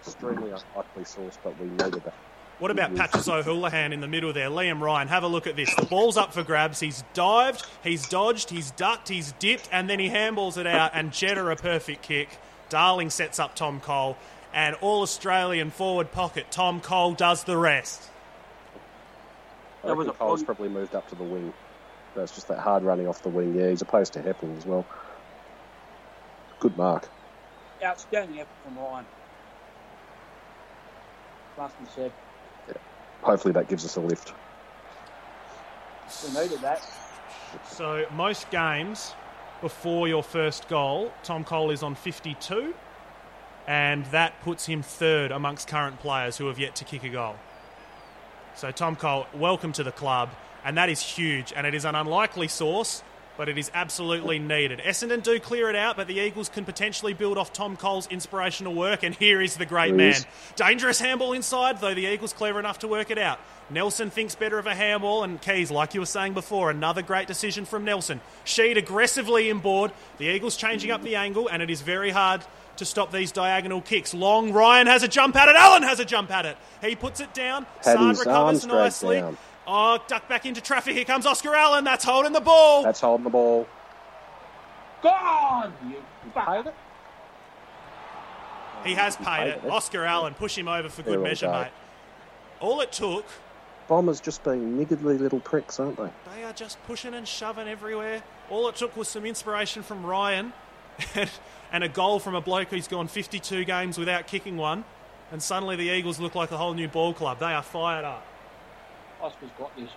Extremely 0.07 0.51
unlikely 0.51 1.05
source, 1.05 1.39
but 1.43 1.59
we 1.59 1.67
needed 1.67 2.03
that. 2.05 2.15
What 2.61 2.71
about 2.71 2.95
Patches 2.95 3.27
O'Houlihan 3.27 3.93
in 3.95 4.01
the 4.03 4.07
middle 4.07 4.35
there? 4.35 4.51
Liam 4.51 4.81
Ryan, 4.81 5.09
have 5.09 5.23
a 5.23 5.27
look 5.27 5.47
at 5.47 5.57
this. 5.57 5.75
The 5.75 5.87
ball's 5.87 6.19
up 6.19 6.35
for 6.35 6.43
grabs. 6.43 6.79
He's 6.79 7.03
dived, 7.15 7.65
he's 7.83 8.07
dodged, 8.07 8.51
he's 8.51 8.71
ducked, 8.73 9.09
he's 9.09 9.33
dipped, 9.33 9.69
and 9.73 9.89
then 9.89 9.99
he 9.99 10.11
handballs 10.11 10.59
it 10.59 10.67
out, 10.67 10.91
and 10.93 11.11
Jetta 11.11 11.47
a 11.49 11.57
perfect 11.57 12.03
kick. 12.03 12.39
Darling 12.69 13.09
sets 13.09 13.39
up 13.39 13.55
Tom 13.57 13.81
Cole, 13.81 14.19
and 14.53 14.77
all 14.83 15.01
Australian 15.01 15.71
forward 15.71 16.13
pocket. 16.13 16.47
Tom 16.51 16.81
Cole 16.83 17.15
does 17.15 17.45
the 17.45 17.57
rest. 17.57 18.03
I 19.83 19.87
That 19.89 19.97
was 19.97 20.07
reckon 20.07 20.17
a 20.17 20.19
Cole's 20.19 20.41
fun- 20.41 20.47
probably 20.47 20.69
moved 20.69 20.95
up 20.95 21.09
to 21.09 21.15
the 21.15 21.25
wing. 21.25 21.55
That's 22.15 22.33
just 22.35 22.49
that 22.49 22.59
hard 22.59 22.83
running 22.83 23.09
off 23.09 23.23
the 23.23 23.31
wing. 23.31 23.55
Yeah, 23.55 23.71
he's 23.71 23.81
opposed 23.81 24.13
to 24.13 24.21
Heppell 24.21 24.55
as 24.59 24.67
well. 24.67 24.85
Good 26.59 26.77
mark. 26.77 27.09
Outstanding 27.83 28.39
effort 28.41 28.49
from 28.65 28.79
Ryan. 28.79 29.07
Must 31.57 31.79
be 31.81 31.87
said. 31.97 32.13
Hopefully 33.23 33.53
that 33.53 33.69
gives 33.69 33.85
us 33.85 33.97
a 33.97 34.01
lift. 34.01 34.33
We 36.25 36.41
needed 36.41 36.61
that. 36.61 36.83
So, 37.69 38.07
most 38.13 38.51
games 38.51 39.15
before 39.61 40.09
your 40.09 40.23
first 40.23 40.69
goal, 40.69 41.13
Tom 41.23 41.45
Cole 41.45 41.71
is 41.71 41.83
on 41.83 41.95
52, 41.95 42.75
and 43.67 44.07
that 44.07 44.41
puts 44.43 44.67
him 44.67 44.83
third 44.83 45.31
amongst 45.31 45.69
current 45.69 46.01
players 46.01 46.37
who 46.39 46.47
have 46.47 46.59
yet 46.59 46.75
to 46.77 46.85
kick 46.85 47.05
a 47.05 47.09
goal. 47.09 47.37
So, 48.55 48.71
Tom 48.71 48.97
Cole, 48.97 49.27
welcome 49.35 49.73
to 49.73 49.85
the 49.85 49.93
club, 49.93 50.31
and 50.65 50.77
that 50.77 50.89
is 50.89 51.01
huge, 51.01 51.53
and 51.55 51.67
it 51.67 51.75
is 51.75 51.85
an 51.85 51.95
unlikely 51.95 52.49
source, 52.49 53.03
but 53.41 53.49
it 53.49 53.57
is 53.57 53.71
absolutely 53.73 54.39
needed. 54.39 54.81
Essendon 54.81 55.23
do 55.23 55.41
clear 55.41 55.71
it 55.71 55.75
out, 55.75 55.97
but 55.97 56.07
the 56.07 56.21
Eagles 56.21 56.51
can 56.51 56.67
potentially 56.67 57.15
build 57.15 57.39
off 57.39 57.55
Tom 57.55 57.75
Cole's 57.75 58.07
inspirational 58.09 58.75
work, 58.75 59.03
and 59.03 59.15
here 59.15 59.41
is 59.41 59.57
the 59.57 59.65
great 59.65 59.93
he 59.93 59.97
man. 59.97 60.15
Dangerous 60.57 61.01
handball 61.01 61.33
inside, 61.33 61.81
though 61.81 61.95
the 61.95 62.05
Eagles 62.05 62.35
clever 62.35 62.59
enough 62.59 62.81
to 62.81 62.87
work 62.87 63.11
it 63.11 63.17
out. 63.17 63.41
Nelson 63.71 64.11
thinks 64.11 64.35
better 64.35 64.59
of 64.59 64.67
a 64.67 64.75
handball, 64.75 65.25
and 65.25 65.41
Keys, 65.41 65.71
like 65.71 65.95
you 65.95 66.01
were 66.01 66.07
saying 66.07 66.35
before, 66.35 66.71
another 66.71 67.01
great 67.01 67.27
decision 67.27 67.65
from 67.65 67.83
Nelson. 67.83 68.21
Sheed 68.45 68.77
aggressively 68.77 69.49
inboard. 69.49 69.93
The 70.19 70.27
Eagles 70.27 70.55
changing 70.59 70.91
up 70.91 71.03
the 71.03 71.17
angle, 71.17 71.49
and 71.49 71.63
it 71.63 71.71
is 71.71 71.81
very 71.81 72.11
hard 72.11 72.43
to 72.77 72.85
stop 72.85 73.11
these 73.11 73.33
diagonal 73.33 73.81
kicks. 73.81 74.13
Long 74.13 74.53
Ryan 74.53 74.87
has 74.87 75.03
a 75.03 75.09
jump 75.09 75.35
at 75.37 75.49
it. 75.49 75.57
Allen 75.57 75.83
has 75.83 75.99
a 75.99 76.05
jump 76.05 76.31
at 76.31 76.45
it. 76.45 76.59
He 76.83 76.95
puts 76.95 77.21
it 77.21 77.33
down. 77.33 77.65
Had 77.85 77.97
Saad 77.97 78.19
recovers 78.19 78.67
nicely. 78.67 79.17
down. 79.17 79.39
Oh, 79.73 79.99
duck 80.09 80.29
back 80.29 80.47
into 80.47 80.61
traffic. 80.61 80.97
Here 80.97 81.05
comes 81.05 81.27
Oscar 81.27 81.55
Allen. 81.55 81.85
That's 81.85 82.05
holding 82.05 82.33
the 82.33 82.41
ball. 82.41 82.83
That's 82.83 83.01
holding 83.01 83.23
the 83.23 83.31
ball. 83.31 83.69
Gone! 85.01 85.73
You 85.89 86.03
Paid 86.35 86.67
it? 86.67 86.75
he 88.85 88.95
has 88.95 89.15
paid 89.17 89.25
paid 89.27 89.49
it. 89.51 89.61
it. 89.65 89.71
Oscar 89.71 90.05
Allen, 90.05 90.35
push 90.35 90.59
him 90.59 90.67
over 90.67 90.89
for 90.89 91.03
good 91.03 91.21
measure, 91.21 91.47
go. 91.47 91.53
mate. 91.53 91.71
All 92.59 92.81
it 92.81 92.91
took 92.91 93.25
Bombers 93.87 94.21
just 94.21 94.43
being 94.45 94.77
niggardly 94.77 95.19
little 95.19 95.41
pricks, 95.41 95.79
aren't 95.79 95.97
they? 95.97 96.11
They 96.35 96.43
are 96.45 96.53
just 96.53 96.83
pushing 96.85 97.15
and 97.15 97.27
shoving 97.27 97.69
everywhere. 97.69 98.23
All 98.49 98.69
it 98.69 98.75
took 98.77 98.97
was 98.97 99.07
some 99.09 99.25
inspiration 99.25 99.83
from 99.83 100.05
Ryan 100.05 100.53
and 101.73 101.85
a 101.85 101.89
goal 101.89 102.19
from 102.19 102.35
a 102.35 102.41
bloke 102.41 102.69
who's 102.69 102.89
gone 102.89 103.07
52 103.09 103.65
games 103.65 103.99
without 103.99 104.27
kicking 104.27 104.57
one. 104.57 104.85
And 105.33 105.41
suddenly 105.43 105.77
the 105.77 105.91
Eagles 105.91 106.19
look 106.19 106.35
like 106.35 106.51
a 106.51 106.57
whole 106.57 106.75
new 106.75 106.89
ball 106.89 107.13
club. 107.15 107.39
They 107.39 107.53
are 107.53 107.63
fired 107.63 108.05
up. 108.05 108.27
Oscar's 109.23 109.51
got 109.59 109.75
this. 109.77 109.91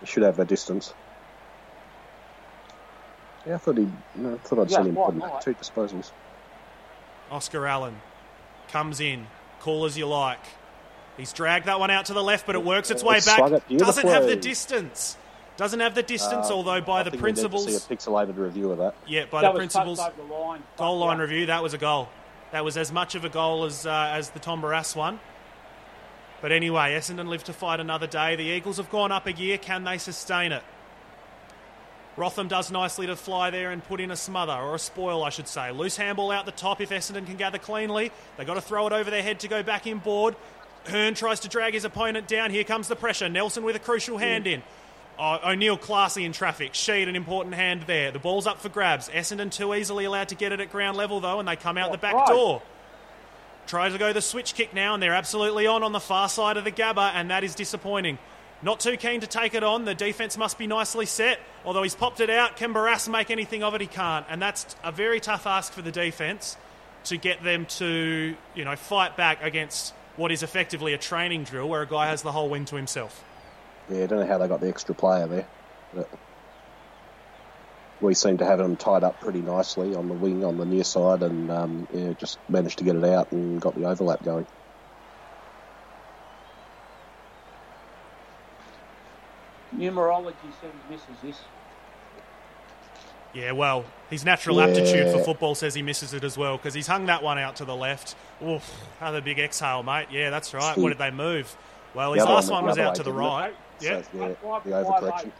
He 0.00 0.06
should 0.06 0.22
have 0.22 0.36
the 0.36 0.44
distance. 0.44 0.92
Yeah, 3.46 3.54
I 3.56 3.58
thought 3.58 3.76
he. 3.76 3.88
No, 4.14 4.34
I 4.34 4.38
thought 4.38 4.58
I'd 4.60 4.70
Yeah, 4.70 4.76
seen 4.78 4.86
him 4.86 4.96
put 4.96 5.14
not? 5.16 5.40
two 5.42 5.54
disposals. 5.54 6.10
Oscar 7.30 7.66
Allen 7.66 8.00
comes 8.68 9.00
in. 9.00 9.26
Call 9.60 9.84
as 9.86 9.96
you 9.96 10.06
like. 10.06 10.40
He's 11.16 11.32
dragged 11.32 11.66
that 11.66 11.78
one 11.80 11.90
out 11.90 12.06
to 12.06 12.12
the 12.12 12.22
left, 12.22 12.44
but 12.46 12.54
it 12.54 12.64
works 12.64 12.90
its 12.90 13.02
way 13.02 13.16
It's 13.18 13.26
back. 13.26 13.50
it 13.70 13.78
Doesn't 13.78 14.08
have 14.08 14.26
the 14.26 14.36
distance. 14.36 15.16
Doesn't 15.56 15.80
have 15.80 15.94
the 15.94 16.02
distance, 16.02 16.50
Uh, 16.50 16.54
although 16.54 16.80
by 16.80 17.00
I 17.00 17.02
the 17.04 17.10
think 17.12 17.22
we 17.22 17.30
need 17.30 17.36
to 17.36 17.48
principles. 17.48 17.66
see 17.86 17.94
a 17.94 17.96
pixelated 17.96 18.36
review 18.36 18.72
of 18.72 18.78
that. 18.78 18.94
Yeah, 19.06 19.26
by 19.26 19.42
that 19.42 19.48
the 19.48 19.52
was 19.52 19.58
principles. 19.58 19.98
touched 20.00 20.18
over 20.18 20.28
the 20.28 20.34
line. 20.34 20.62
goal 20.76 20.98
line 20.98 21.16
Yeah. 21.18 21.22
review, 21.22 21.46
that 21.46 21.62
was 21.62 21.72
a 21.74 21.78
goal. 21.78 22.08
That 22.50 22.64
was 22.64 22.76
as 22.76 22.90
much 22.90 23.14
of 23.14 23.24
a 23.24 23.28
goal 23.28 23.64
as 23.64 23.86
uh, 23.86 24.10
as 24.12 24.30
the 24.30 24.40
Tom 24.40 24.60
Barrass 24.60 24.96
one. 24.96 25.20
But 26.44 26.52
anyway, 26.52 26.94
Essendon 26.94 27.28
live 27.28 27.42
to 27.44 27.54
fight 27.54 27.80
another 27.80 28.06
day. 28.06 28.36
The 28.36 28.42
Eagles 28.42 28.76
have 28.76 28.90
gone 28.90 29.10
up 29.10 29.26
a 29.26 29.32
gear. 29.32 29.56
Can 29.56 29.84
they 29.84 29.96
sustain 29.96 30.52
it? 30.52 30.62
Rotham 32.18 32.48
does 32.48 32.70
nicely 32.70 33.06
to 33.06 33.16
fly 33.16 33.48
there 33.48 33.70
and 33.70 33.82
put 33.82 33.98
in 33.98 34.10
a 34.10 34.16
smother, 34.16 34.52
or 34.52 34.74
a 34.74 34.78
spoil, 34.78 35.24
I 35.24 35.30
should 35.30 35.48
say. 35.48 35.72
Loose 35.72 35.96
handball 35.96 36.30
out 36.30 36.44
the 36.44 36.52
top 36.52 36.82
if 36.82 36.90
Essendon 36.90 37.24
can 37.24 37.36
gather 37.36 37.56
cleanly. 37.56 38.12
They've 38.36 38.46
got 38.46 38.56
to 38.56 38.60
throw 38.60 38.86
it 38.86 38.92
over 38.92 39.10
their 39.10 39.22
head 39.22 39.40
to 39.40 39.48
go 39.48 39.62
back 39.62 39.86
in 39.86 40.00
board. 40.00 40.36
Hurn 40.84 41.14
tries 41.14 41.40
to 41.40 41.48
drag 41.48 41.72
his 41.72 41.86
opponent 41.86 42.28
down. 42.28 42.50
Here 42.50 42.62
comes 42.62 42.88
the 42.88 42.96
pressure. 42.96 43.30
Nelson 43.30 43.64
with 43.64 43.74
a 43.74 43.78
crucial 43.78 44.18
hand 44.18 44.46
in. 44.46 44.62
Oh, 45.18 45.38
O'Neill 45.46 45.78
classy 45.78 46.26
in 46.26 46.32
traffic. 46.32 46.74
Sheed 46.74 47.08
an 47.08 47.16
important 47.16 47.54
hand 47.54 47.84
there. 47.86 48.10
The 48.10 48.18
ball's 48.18 48.46
up 48.46 48.60
for 48.60 48.68
grabs. 48.68 49.08
Essendon 49.08 49.50
too 49.50 49.74
easily 49.74 50.04
allowed 50.04 50.28
to 50.28 50.34
get 50.34 50.52
it 50.52 50.60
at 50.60 50.70
ground 50.70 50.98
level 50.98 51.20
though, 51.20 51.38
and 51.38 51.48
they 51.48 51.56
come 51.56 51.78
out 51.78 51.90
the 51.90 51.96
back 51.96 52.12
right. 52.12 52.26
door. 52.26 52.60
Tries 53.66 53.92
to 53.92 53.98
go 53.98 54.12
the 54.12 54.20
switch 54.20 54.54
kick 54.54 54.74
now, 54.74 54.94
and 54.94 55.02
they're 55.02 55.14
absolutely 55.14 55.66
on 55.66 55.82
on 55.82 55.92
the 55.92 56.00
far 56.00 56.28
side 56.28 56.56
of 56.56 56.64
the 56.64 56.72
Gabba, 56.72 57.12
and 57.14 57.30
that 57.30 57.44
is 57.44 57.54
disappointing. 57.54 58.18
Not 58.62 58.80
too 58.80 58.96
keen 58.96 59.20
to 59.20 59.26
take 59.26 59.54
it 59.54 59.62
on. 59.62 59.84
The 59.84 59.94
defence 59.94 60.38
must 60.38 60.58
be 60.58 60.66
nicely 60.66 61.06
set. 61.06 61.38
Although 61.64 61.82
he's 61.82 61.94
popped 61.94 62.20
it 62.20 62.30
out, 62.30 62.56
can 62.56 62.72
Barrass 62.72 63.08
make 63.08 63.30
anything 63.30 63.62
of 63.62 63.74
it? 63.74 63.80
He 63.80 63.86
can't, 63.86 64.26
and 64.28 64.40
that's 64.40 64.76
a 64.82 64.92
very 64.92 65.20
tough 65.20 65.46
ask 65.46 65.72
for 65.72 65.82
the 65.82 65.92
defence 65.92 66.56
to 67.04 67.16
get 67.16 67.42
them 67.42 67.66
to, 67.66 68.34
you 68.54 68.64
know, 68.64 68.76
fight 68.76 69.16
back 69.16 69.42
against 69.42 69.92
what 70.16 70.30
is 70.32 70.42
effectively 70.42 70.94
a 70.94 70.98
training 70.98 71.44
drill 71.44 71.68
where 71.68 71.82
a 71.82 71.86
guy 71.86 72.06
has 72.06 72.22
the 72.22 72.32
whole 72.32 72.48
wing 72.48 72.64
to 72.66 72.76
himself. 72.76 73.24
Yeah, 73.90 74.04
I 74.04 74.06
don't 74.06 74.20
know 74.20 74.26
how 74.26 74.38
they 74.38 74.48
got 74.48 74.60
the 74.60 74.68
extra 74.68 74.94
player 74.94 75.26
there. 75.26 75.46
But 75.92 76.08
we 78.04 78.14
seem 78.14 78.38
to 78.38 78.44
have 78.44 78.60
him 78.60 78.76
tied 78.76 79.02
up 79.02 79.18
pretty 79.20 79.40
nicely 79.40 79.94
on 79.96 80.08
the 80.08 80.14
wing 80.14 80.44
on 80.44 80.58
the 80.58 80.64
near 80.66 80.84
side 80.84 81.22
and 81.22 81.50
um, 81.50 81.88
yeah, 81.92 82.12
just 82.12 82.38
managed 82.48 82.78
to 82.78 82.84
get 82.84 82.94
it 82.96 83.04
out 83.04 83.32
and 83.32 83.60
got 83.60 83.74
the 83.74 83.84
overlap 83.86 84.22
going. 84.22 84.46
Numerology 89.76 90.34
says 90.60 90.70
he 90.88 90.94
misses 90.94 91.16
this. 91.22 91.40
Yeah, 93.32 93.50
well, 93.50 93.84
his 94.10 94.24
natural 94.24 94.58
Yeah. 94.58 94.66
aptitude 94.68 95.10
for 95.10 95.18
football 95.24 95.56
says 95.56 95.74
he 95.74 95.82
misses 95.82 96.14
it 96.14 96.22
as 96.22 96.38
well 96.38 96.56
because 96.56 96.72
he's 96.74 96.86
hung 96.86 97.06
that 97.06 97.22
one 97.22 97.36
out 97.38 97.56
to 97.56 97.64
the 97.64 97.74
left. 97.74 98.14
Oof, 98.40 98.70
another 99.00 99.20
big 99.20 99.40
exhale, 99.40 99.82
mate. 99.82 100.06
Yeah, 100.10 100.30
that's 100.30 100.54
right. 100.54 100.76
What 100.78 100.90
did 100.90 100.98
they 100.98 101.10
move? 101.10 101.56
Well, 101.94 102.12
his 102.12 102.24
last 102.24 102.50
one 102.50 102.62
one 102.64 102.70
was 102.70 102.78
out 102.78 102.90
other 102.90 102.96
to 102.98 103.02
the 103.02 103.10
way, 103.12 103.16
it? 103.16 103.28
right. 103.28 103.56
Yeah, 103.80 104.02
So, 104.02 104.08
yeah, 104.14 104.28
the 104.28 104.34
five- 104.36 104.62
overcorrection. 104.64 105.32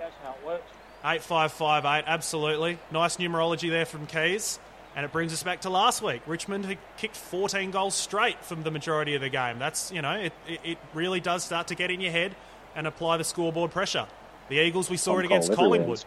That's 0.00 0.14
how 0.24 0.30
it 0.30 0.46
works. 0.46 0.70
Eight 1.04 1.22
five 1.22 1.52
five 1.52 1.84
eight. 1.86 2.04
Absolutely 2.06 2.78
nice 2.90 3.16
numerology 3.16 3.70
there 3.70 3.86
from 3.86 4.06
Keys, 4.06 4.58
and 4.94 5.06
it 5.06 5.12
brings 5.12 5.32
us 5.32 5.42
back 5.42 5.62
to 5.62 5.70
last 5.70 6.02
week. 6.02 6.20
Richmond 6.26 6.66
had 6.66 6.76
kicked 6.98 7.16
14 7.16 7.70
goals 7.70 7.94
straight 7.94 8.44
from 8.44 8.64
the 8.64 8.70
majority 8.70 9.14
of 9.14 9.22
the 9.22 9.30
game. 9.30 9.58
That's 9.58 9.90
you 9.92 10.02
know 10.02 10.12
it, 10.12 10.32
it, 10.46 10.78
really 10.92 11.20
does 11.20 11.42
start 11.42 11.68
to 11.68 11.74
get 11.74 11.90
in 11.90 12.02
your 12.02 12.12
head 12.12 12.36
and 12.76 12.86
apply 12.86 13.16
the 13.16 13.24
scoreboard 13.24 13.70
pressure. 13.70 14.06
The 14.50 14.56
Eagles 14.56 14.90
we 14.90 14.98
saw 14.98 15.12
Tom 15.12 15.20
it 15.20 15.24
against 15.26 15.52
Collingwood. 15.54 16.04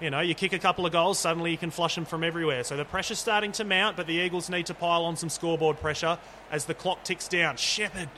You 0.00 0.10
know, 0.10 0.18
you 0.18 0.34
kick 0.34 0.52
a 0.52 0.58
couple 0.58 0.84
of 0.84 0.90
goals, 0.90 1.20
suddenly 1.20 1.52
you 1.52 1.56
can 1.58 1.70
flush 1.70 1.94
them 1.94 2.04
from 2.04 2.24
everywhere. 2.24 2.64
So 2.64 2.76
the 2.76 2.84
pressure's 2.84 3.20
starting 3.20 3.52
to 3.52 3.64
mount, 3.64 3.96
but 3.96 4.08
the 4.08 4.14
Eagles 4.14 4.50
need 4.50 4.66
to 4.66 4.74
pile 4.74 5.04
on 5.04 5.16
some 5.16 5.28
scoreboard 5.28 5.78
pressure 5.78 6.18
as 6.50 6.64
the 6.64 6.74
clock 6.74 7.04
ticks 7.04 7.28
down. 7.28 7.56
Sheppard, 7.56 8.08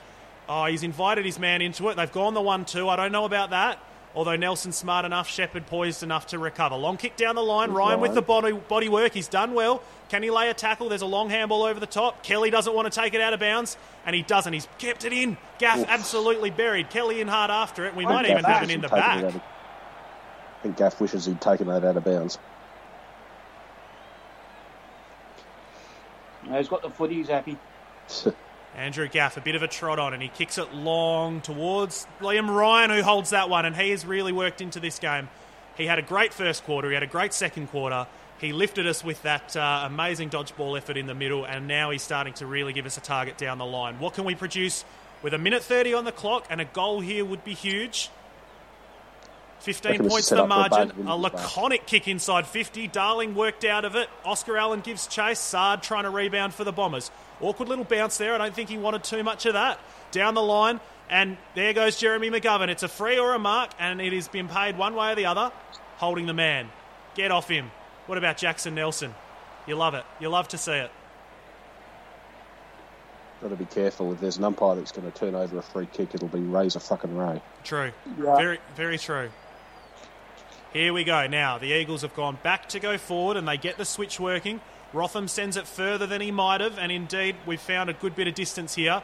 oh, 0.48 0.64
he's 0.64 0.82
invited 0.82 1.26
his 1.26 1.38
man 1.38 1.60
into 1.60 1.90
it. 1.90 1.96
They've 1.96 2.10
gone 2.10 2.32
the 2.32 2.40
1 2.40 2.64
2. 2.64 2.88
I 2.88 2.96
don't 2.96 3.12
know 3.12 3.26
about 3.26 3.50
that. 3.50 3.78
Although 4.14 4.36
Nelson's 4.36 4.76
smart 4.76 5.04
enough, 5.04 5.28
Sheppard 5.28 5.66
poised 5.66 6.04
enough 6.04 6.28
to 6.28 6.38
recover. 6.38 6.76
Long 6.76 6.96
kick 6.96 7.16
down 7.16 7.34
the 7.34 7.42
line. 7.42 7.72
Ryan 7.72 7.98
with 8.00 8.14
the 8.14 8.22
body, 8.22 8.52
body 8.52 8.88
work. 8.88 9.12
He's 9.12 9.26
done 9.26 9.54
well. 9.54 9.82
Can 10.08 10.22
he 10.22 10.30
lay 10.30 10.48
a 10.50 10.54
tackle? 10.54 10.88
There's 10.88 11.02
a 11.02 11.06
long 11.06 11.30
handball 11.30 11.64
over 11.64 11.80
the 11.80 11.86
top. 11.86 12.22
Kelly 12.22 12.50
doesn't 12.50 12.72
want 12.72 12.92
to 12.92 13.00
take 13.00 13.14
it 13.14 13.20
out 13.20 13.32
of 13.32 13.40
bounds, 13.40 13.76
and 14.06 14.14
he 14.14 14.22
doesn't. 14.22 14.52
He's 14.52 14.68
kept 14.78 15.04
it 15.04 15.12
in. 15.12 15.36
Gaff 15.58 15.84
absolutely 15.88 16.50
buried. 16.50 16.90
Kelly 16.90 17.20
in 17.20 17.26
hard 17.26 17.50
after 17.50 17.86
it. 17.86 17.96
We 17.96 18.04
might 18.04 18.26
even 18.30 18.44
have 18.44 18.62
it 18.62 18.70
in 18.70 18.80
the 18.82 18.88
back. 18.88 19.18
it 19.18 19.24
of- 19.24 19.36
I 19.36 20.62
think 20.62 20.76
Gaff 20.76 21.00
wishes 21.00 21.26
he'd 21.26 21.40
taken 21.40 21.66
that 21.66 21.84
out 21.84 21.96
of 21.96 22.04
bounds. 22.04 22.38
No, 26.48 26.56
he's 26.58 26.68
got 26.68 26.82
the 26.82 26.90
footy. 26.90 27.14
He's 27.16 27.28
happy. 27.28 27.58
Andrew 28.76 29.08
Gaff, 29.08 29.36
a 29.36 29.40
bit 29.40 29.54
of 29.54 29.62
a 29.62 29.68
trot 29.68 29.98
on, 29.98 30.14
and 30.14 30.22
he 30.22 30.28
kicks 30.28 30.58
it 30.58 30.74
long 30.74 31.40
towards 31.40 32.06
Liam 32.20 32.48
Ryan, 32.54 32.90
who 32.90 33.02
holds 33.02 33.30
that 33.30 33.48
one, 33.48 33.64
and 33.64 33.76
he 33.76 33.90
has 33.90 34.04
really 34.04 34.32
worked 34.32 34.60
into 34.60 34.80
this 34.80 34.98
game. 34.98 35.28
He 35.76 35.86
had 35.86 35.98
a 35.98 36.02
great 36.02 36.34
first 36.34 36.64
quarter, 36.64 36.88
he 36.88 36.94
had 36.94 37.02
a 37.02 37.08
great 37.08 37.32
second 37.32 37.68
quarter. 37.68 38.06
He 38.38 38.52
lifted 38.52 38.86
us 38.86 39.04
with 39.04 39.22
that 39.22 39.56
uh, 39.56 39.84
amazing 39.86 40.30
dodgeball 40.30 40.76
effort 40.76 40.96
in 40.96 41.06
the 41.06 41.14
middle, 41.14 41.44
and 41.44 41.68
now 41.68 41.90
he's 41.90 42.02
starting 42.02 42.34
to 42.34 42.46
really 42.46 42.72
give 42.72 42.84
us 42.84 42.96
a 42.96 43.00
target 43.00 43.38
down 43.38 43.58
the 43.58 43.64
line. 43.64 44.00
What 44.00 44.14
can 44.14 44.24
we 44.24 44.34
produce 44.34 44.84
with 45.22 45.34
a 45.34 45.38
minute 45.38 45.62
30 45.62 45.94
on 45.94 46.04
the 46.04 46.12
clock, 46.12 46.46
and 46.50 46.60
a 46.60 46.64
goal 46.64 47.00
here 47.00 47.24
would 47.24 47.44
be 47.44 47.54
huge? 47.54 48.10
15 49.60 50.08
points 50.08 50.28
to 50.28 50.34
the 50.34 50.44
up 50.44 50.48
for 50.48 50.80
a 50.80 50.86
margin. 50.86 51.06
A 51.06 51.16
laconic 51.16 51.86
kick 51.86 52.06
inside 52.06 52.46
50. 52.46 52.88
Darling 52.88 53.34
worked 53.34 53.64
out 53.64 53.86
of 53.86 53.96
it. 53.96 54.10
Oscar 54.24 54.58
Allen 54.58 54.80
gives 54.80 55.06
chase. 55.06 55.38
Saad 55.38 55.82
trying 55.82 56.04
to 56.04 56.10
rebound 56.10 56.52
for 56.52 56.64
the 56.64 56.72
Bombers. 56.72 57.10
Awkward 57.40 57.68
little 57.68 57.84
bounce 57.84 58.16
there. 58.18 58.34
I 58.34 58.38
don't 58.38 58.54
think 58.54 58.68
he 58.68 58.78
wanted 58.78 59.04
too 59.04 59.22
much 59.22 59.46
of 59.46 59.54
that. 59.54 59.78
Down 60.12 60.34
the 60.34 60.42
line, 60.42 60.80
and 61.10 61.36
there 61.54 61.72
goes 61.72 61.96
Jeremy 61.96 62.30
McGovern. 62.30 62.68
It's 62.68 62.82
a 62.82 62.88
free 62.88 63.18
or 63.18 63.34
a 63.34 63.38
mark, 63.38 63.70
and 63.78 64.00
it 64.00 64.12
has 64.12 64.28
been 64.28 64.48
paid 64.48 64.78
one 64.78 64.94
way 64.94 65.12
or 65.12 65.14
the 65.14 65.26
other. 65.26 65.52
Holding 65.96 66.26
the 66.26 66.34
man. 66.34 66.68
Get 67.14 67.30
off 67.30 67.48
him. 67.48 67.70
What 68.06 68.18
about 68.18 68.36
Jackson 68.36 68.74
Nelson? 68.74 69.14
You 69.66 69.76
love 69.76 69.94
it. 69.94 70.04
You 70.20 70.28
love 70.28 70.48
to 70.48 70.58
see 70.58 70.72
it. 70.72 70.90
Got 73.40 73.48
to 73.50 73.56
be 73.56 73.64
careful. 73.66 74.12
If 74.12 74.20
there's 74.20 74.36
an 74.36 74.44
umpire 74.44 74.76
that's 74.76 74.92
going 74.92 75.10
to 75.10 75.16
turn 75.16 75.34
over 75.34 75.58
a 75.58 75.62
free 75.62 75.86
kick, 75.86 76.14
it'll 76.14 76.28
be 76.28 76.40
razor 76.40 76.80
fucking 76.80 77.16
ray. 77.16 77.42
True. 77.62 77.92
Yeah. 78.18 78.36
Very, 78.36 78.58
very 78.74 78.98
true. 78.98 79.30
Here 80.72 80.92
we 80.92 81.04
go. 81.04 81.26
Now, 81.26 81.58
the 81.58 81.72
Eagles 81.72 82.02
have 82.02 82.14
gone 82.14 82.38
back 82.42 82.68
to 82.70 82.80
go 82.80 82.98
forward 82.98 83.36
and 83.36 83.46
they 83.46 83.56
get 83.56 83.76
the 83.76 83.84
switch 83.84 84.18
working. 84.18 84.60
Rotham 84.94 85.26
sends 85.26 85.56
it 85.56 85.66
further 85.66 86.06
than 86.06 86.20
he 86.20 86.30
might 86.30 86.60
have, 86.60 86.78
and 86.78 86.92
indeed, 86.92 87.36
we've 87.46 87.60
found 87.60 87.90
a 87.90 87.92
good 87.92 88.14
bit 88.14 88.28
of 88.28 88.34
distance 88.34 88.76
here. 88.76 89.02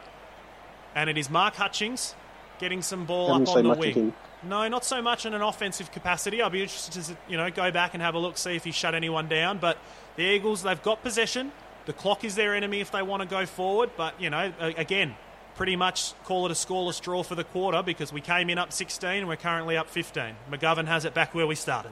And 0.95 1.09
it 1.09 1.17
is 1.17 1.29
Mark 1.29 1.55
Hutchings 1.55 2.15
getting 2.59 2.81
some 2.81 3.05
ball 3.05 3.33
Haven't 3.33 3.49
up 3.49 3.57
on 3.57 3.63
the 3.63 3.73
wing. 3.73 4.13
No, 4.43 4.67
not 4.67 4.85
so 4.85 5.01
much 5.01 5.25
in 5.25 5.33
an 5.33 5.41
offensive 5.41 5.91
capacity. 5.91 6.41
I'll 6.41 6.49
be 6.49 6.61
interested 6.61 7.03
to 7.03 7.17
you 7.27 7.37
know 7.37 7.51
go 7.51 7.71
back 7.71 7.93
and 7.93 8.01
have 8.01 8.15
a 8.15 8.19
look, 8.19 8.37
see 8.37 8.55
if 8.55 8.63
he 8.63 8.71
shut 8.71 8.95
anyone 8.95 9.27
down. 9.27 9.59
But 9.59 9.77
the 10.15 10.23
Eagles, 10.23 10.63
they've 10.63 10.81
got 10.81 11.03
possession. 11.03 11.51
The 11.85 11.93
clock 11.93 12.23
is 12.23 12.35
their 12.35 12.55
enemy 12.55 12.79
if 12.79 12.91
they 12.91 13.01
want 13.01 13.21
to 13.21 13.27
go 13.27 13.45
forward. 13.45 13.91
But 13.97 14.19
you 14.19 14.29
know, 14.29 14.51
again, 14.59 15.15
pretty 15.55 15.75
much 15.75 16.13
call 16.23 16.45
it 16.45 16.51
a 16.51 16.55
scoreless 16.55 17.01
draw 17.01 17.23
for 17.23 17.35
the 17.35 17.43
quarter 17.43 17.83
because 17.83 18.11
we 18.13 18.21
came 18.21 18.49
in 18.49 18.57
up 18.57 18.71
16 18.73 19.09
and 19.09 19.27
we're 19.27 19.35
currently 19.35 19.77
up 19.77 19.89
15. 19.89 20.35
McGovern 20.49 20.87
has 20.87 21.05
it 21.05 21.13
back 21.13 21.35
where 21.35 21.45
we 21.45 21.55
started. 21.55 21.91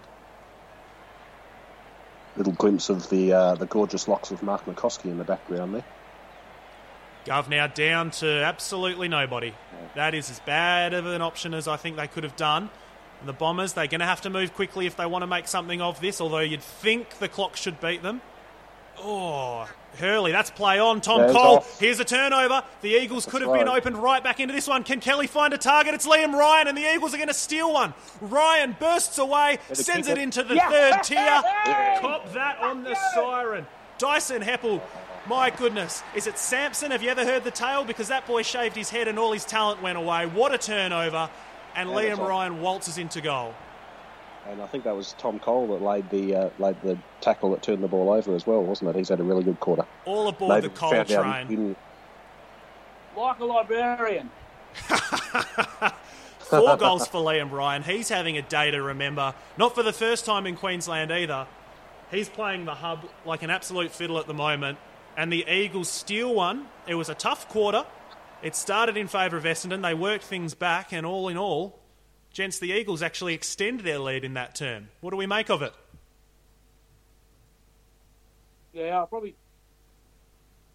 Little 2.40 2.54
glimpse 2.54 2.90
of 2.90 3.10
the 3.10 3.34
uh, 3.34 3.56
the 3.56 3.66
gorgeous 3.66 4.08
locks 4.08 4.32
of 4.32 4.42
Mark 4.42 4.66
McCoskey 4.66 5.06
in 5.06 5.18
the 5.18 5.26
background 5.26 5.76
there. 5.76 5.84
Gov 7.26 7.50
now 7.50 7.68
down 7.68 8.12
to 8.12 8.28
absolutely 8.28 9.10
nobody. 9.10 9.54
That 9.96 10.16
is 10.16 10.30
as 10.32 10.40
bad 10.40 10.94
of 10.94 11.06
an 11.06 11.22
option 11.22 11.54
as 11.54 11.68
I 11.68 11.76
think 11.76 11.98
they 11.98 12.08
could 12.08 12.24
have 12.24 12.38
done. 12.38 12.70
And 13.20 13.28
the 13.28 13.34
Bombers, 13.34 13.74
they're 13.74 13.88
going 13.88 14.00
to 14.00 14.06
have 14.06 14.22
to 14.22 14.30
move 14.30 14.54
quickly 14.54 14.86
if 14.86 14.96
they 14.96 15.06
want 15.06 15.24
to 15.24 15.28
make 15.28 15.50
something 15.50 15.82
of 15.82 16.00
this, 16.00 16.22
although 16.22 16.40
you'd 16.40 16.64
think 16.64 17.20
the 17.20 17.28
clock 17.28 17.58
should 17.58 17.82
beat 17.82 18.04
them. 18.04 18.22
Oh, 19.02 19.68
Hurley, 19.98 20.32
that's 20.32 20.50
play 20.50 20.80
on. 20.80 21.02
Tom 21.02 21.22
There's 21.22 21.32
Cole, 21.34 21.58
off. 21.58 21.80
here's 21.80 22.00
a 22.00 22.06
turnover. 22.06 22.64
The 22.82 22.90
Eagles 22.90 23.26
could 23.26 23.42
have 23.42 23.50
right. 23.52 23.60
been 23.60 23.68
opened 23.68 23.98
right 23.98 24.24
back 24.24 24.40
into 24.40 24.54
this 24.54 24.68
one. 24.68 24.84
Can 24.84 25.00
Kelly 25.00 25.28
find 25.28 25.54
a 25.54 25.58
target? 25.58 25.94
It's 25.94 26.08
Liam 26.08 26.34
Ryan, 26.34 26.68
and 26.68 26.78
the 26.78 26.94
Eagles 26.94 27.14
are 27.14 27.18
going 27.18 27.28
to 27.28 27.34
steal 27.34 27.74
one. 27.74 27.94
Ryan 28.22 28.76
bursts 28.80 29.18
away, 29.18 29.58
sends 29.74 30.08
it 30.08 30.18
it. 30.18 30.22
into 30.22 30.44
the 30.44 30.56
third 30.60 31.04
tier. 31.04 31.18
Cop 32.02 32.32
that 32.34 32.58
on 32.62 32.84
the 32.84 32.96
siren. 33.14 33.66
Dyson 33.98 34.42
Heppell, 34.42 34.82
my 35.28 35.50
goodness. 35.50 36.04
Is 36.16 36.28
it 36.28 36.38
Sampson? 36.38 36.92
Have 36.92 37.04
you 37.04 37.10
ever 37.10 37.26
heard 37.26 37.44
the 37.44 37.52
tale? 37.52 37.84
Because 37.84 38.08
that 38.08 38.26
boy 38.26 38.44
shaved 38.44 38.76
his 38.76 38.90
head 38.90 39.08
and 39.10 39.20
all 39.20 39.34
his 39.34 39.44
talent 39.44 39.82
went 39.82 39.98
away. 39.98 40.26
What 40.26 40.54
a 40.54 40.58
turnover. 40.58 41.30
And 41.76 41.90
Yeah, 41.90 41.96
Liam. 41.96 42.20
Ryan 42.20 42.62
waltzes 42.62 42.98
into 42.98 43.22
goal. 43.22 43.54
And 44.50 44.62
I 44.62 44.66
think 44.68 44.84
that 44.86 44.96
was 44.96 45.14
Tom 45.20 45.40
Cole 45.40 45.68
that 45.68 45.82
laid 45.84 46.10
the 46.10 46.36
uh, 46.36 46.50
laid 46.58 46.82
the 46.82 46.98
tackle 47.22 47.52
that 47.52 47.62
turned 47.62 47.84
the 47.84 47.88
ball 47.88 48.12
over 48.12 48.34
as 48.36 48.48
well, 48.48 48.64
wasn't 48.64 48.90
it? 48.90 48.96
He's 48.96 49.10
had 49.10 49.20
a 49.20 49.24
really 49.24 49.44
good 49.44 49.60
quarter. 49.60 49.86
All 50.06 50.28
aboard 50.28 50.56
Maybe 50.56 50.68
the 50.70 50.74
Cole 50.74 51.04
train. 51.06 51.48
he 51.48 51.56
didn't- 51.56 51.78
Like 53.16 53.40
a 53.40 53.46
librarian. 53.46 54.32
Four 56.40 56.78
goals 56.78 57.08
for 57.08 57.22
Liam 57.22 57.52
Ryan. 57.52 57.84
He's 57.84 58.10
having 58.10 58.38
a 58.38 58.42
day 58.42 58.72
to 58.72 58.82
remember. 58.82 59.36
Not 59.58 59.76
for 59.76 59.84
the 59.84 59.94
first 59.94 60.26
time 60.26 60.48
in 60.48 60.56
Queensland 60.56 61.12
either. 61.12 61.46
He's 62.10 62.28
playing 62.28 62.66
the 62.66 62.74
hub 62.74 63.08
like 63.26 63.44
an 63.44 63.52
absolute 63.52 63.92
fiddle 63.92 64.18
at 64.18 64.26
the 64.26 64.34
moment. 64.34 64.80
And 65.16 65.32
the 65.32 65.46
Eagles 65.48 65.90
steal 65.90 66.34
one. 66.34 66.66
It 66.88 66.96
was 66.96 67.08
a 67.08 67.14
tough 67.14 67.48
quarter. 67.50 67.86
It 68.42 68.56
started 68.56 68.98
in 68.98 69.08
favour 69.08 69.38
of 69.38 69.44
Essendon. 69.44 69.84
They 69.84 69.94
worked 69.94 70.24
things 70.24 70.56
back, 70.56 70.92
and 70.92 71.06
all 71.06 71.28
in 71.28 71.38
all, 71.38 71.78
gents, 72.32 72.60
the 72.60 72.72
Eagles 72.72 73.02
actually 73.02 73.34
extend 73.34 73.82
their 73.82 74.00
lead 74.00 74.24
in 74.24 74.34
that 74.36 74.56
term. 74.56 74.90
What 75.02 75.12
do 75.12 75.18
we 75.18 75.26
make 75.26 75.50
of 75.50 75.62
it? 75.62 75.74
Yeah, 78.74 79.02
I 79.02 79.06
probably. 79.06 79.36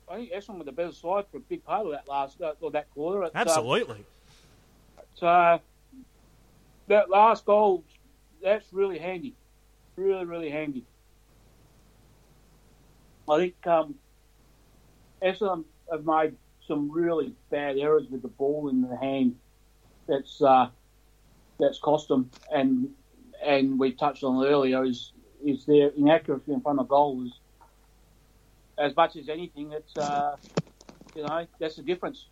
I 0.09 0.17
think 0.17 0.33
Essendon 0.33 0.59
were 0.59 0.65
the 0.65 0.73
better 0.73 0.93
side 0.93 1.25
for 1.31 1.39
a 1.39 1.41
big 1.41 1.65
part 1.65 1.87
of 1.87 1.93
that 1.93 2.07
last 2.07 2.41
uh, 2.41 2.53
or 2.61 2.71
that 2.73 2.91
quarter. 2.91 3.23
It's, 3.23 3.35
um, 3.35 3.41
Absolutely. 3.41 4.05
So 5.15 5.61
that 6.89 7.09
last 7.09 7.47
goal, 7.47 7.85
that's 8.43 8.73
really 8.73 8.99
handy, 8.99 9.35
really 9.97 10.25
really 10.25 10.51
handy. 10.51 10.85
I 13.29 13.39
think 13.39 13.67
um, 13.67 13.95
Essendon 15.23 15.65
have 15.91 16.05
made 16.05 16.37
some 16.67 16.91
really 16.91 17.35
bad 17.51 17.79
errors 17.79 18.07
with 18.11 18.23
the 18.23 18.29
ball 18.29 18.69
in 18.69 18.83
the 18.83 18.97
hand. 18.97 19.37
That's 20.07 20.43
uh, 20.43 20.69
that's 21.65 21.81
cost 21.81 22.09
them. 22.09 22.31
And 22.53 22.91
and 23.45 23.79
we 23.79 23.93
touched 23.93 24.25
on 24.25 24.45
it 24.45 24.49
earlier 24.49 24.85
is 24.85 25.13
is 25.45 25.67
their 25.67 25.89
inaccuracy 25.97 26.53
in 26.53 26.61
front 26.61 26.81
of 26.81 26.89
goal 26.89 27.25
is 27.27 27.41
as 28.79 28.95
much 28.97 29.17
as 29.17 29.29
anything. 29.29 29.73
It's 29.73 29.97
uh, 29.97 30.37
you 31.15 31.23
know 31.23 31.47
that's 31.61 31.77
the 31.77 31.83
difference. 31.83 32.29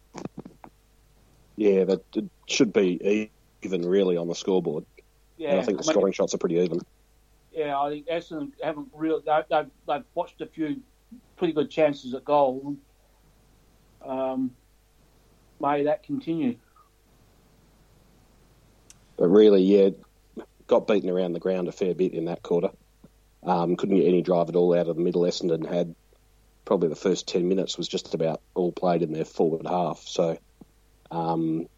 Yeah, 1.56 1.84
that 1.84 2.02
it 2.16 2.24
should 2.48 2.72
be 2.72 3.30
even 3.62 3.86
really 3.86 4.16
on 4.16 4.28
the 4.28 4.34
scoreboard. 4.34 4.84
Yeah, 5.36 5.50
And 5.50 5.60
I 5.60 5.62
think 5.62 5.78
the 5.78 5.84
I 5.84 5.86
mean, 5.88 5.92
scoring 5.94 6.12
shots 6.12 6.34
are 6.34 6.38
pretty 6.38 6.56
even. 6.56 6.80
yeah, 7.52 7.78
I 7.78 7.90
think 7.90 8.06
Essendon 8.06 8.52
haven't 8.62 8.88
really. 8.94 9.22
They, 9.26 9.40
they've, 9.50 9.70
they've 9.86 10.04
watched 10.14 10.40
a 10.40 10.46
few 10.46 10.82
pretty 11.36 11.52
good 11.52 11.70
chances 11.70 12.14
at 12.14 12.24
goal. 12.24 12.76
Um, 14.04 14.56
may 15.60 15.84
that 15.84 16.02
continue? 16.02 16.58
But 19.22 19.28
really, 19.28 19.62
yeah, 19.62 19.90
got 20.66 20.88
beaten 20.88 21.08
around 21.08 21.32
the 21.32 21.38
ground 21.38 21.68
a 21.68 21.72
fair 21.72 21.94
bit 21.94 22.12
in 22.12 22.24
that 22.24 22.42
quarter. 22.42 22.70
Um, 23.44 23.76
couldn't 23.76 23.94
get 23.94 24.08
any 24.08 24.20
drive 24.20 24.48
at 24.48 24.56
all 24.56 24.76
out 24.76 24.88
of 24.88 24.96
the 24.96 25.02
middle. 25.02 25.22
Essendon 25.22 25.64
had 25.64 25.94
probably 26.64 26.88
the 26.88 26.96
first 26.96 27.28
10 27.28 27.46
minutes 27.46 27.78
was 27.78 27.86
just 27.86 28.14
about 28.14 28.40
all 28.56 28.72
played 28.72 29.00
in 29.00 29.12
their 29.12 29.24
forward 29.24 29.64
half. 29.64 30.00
So, 30.00 30.38
um, 31.12 31.68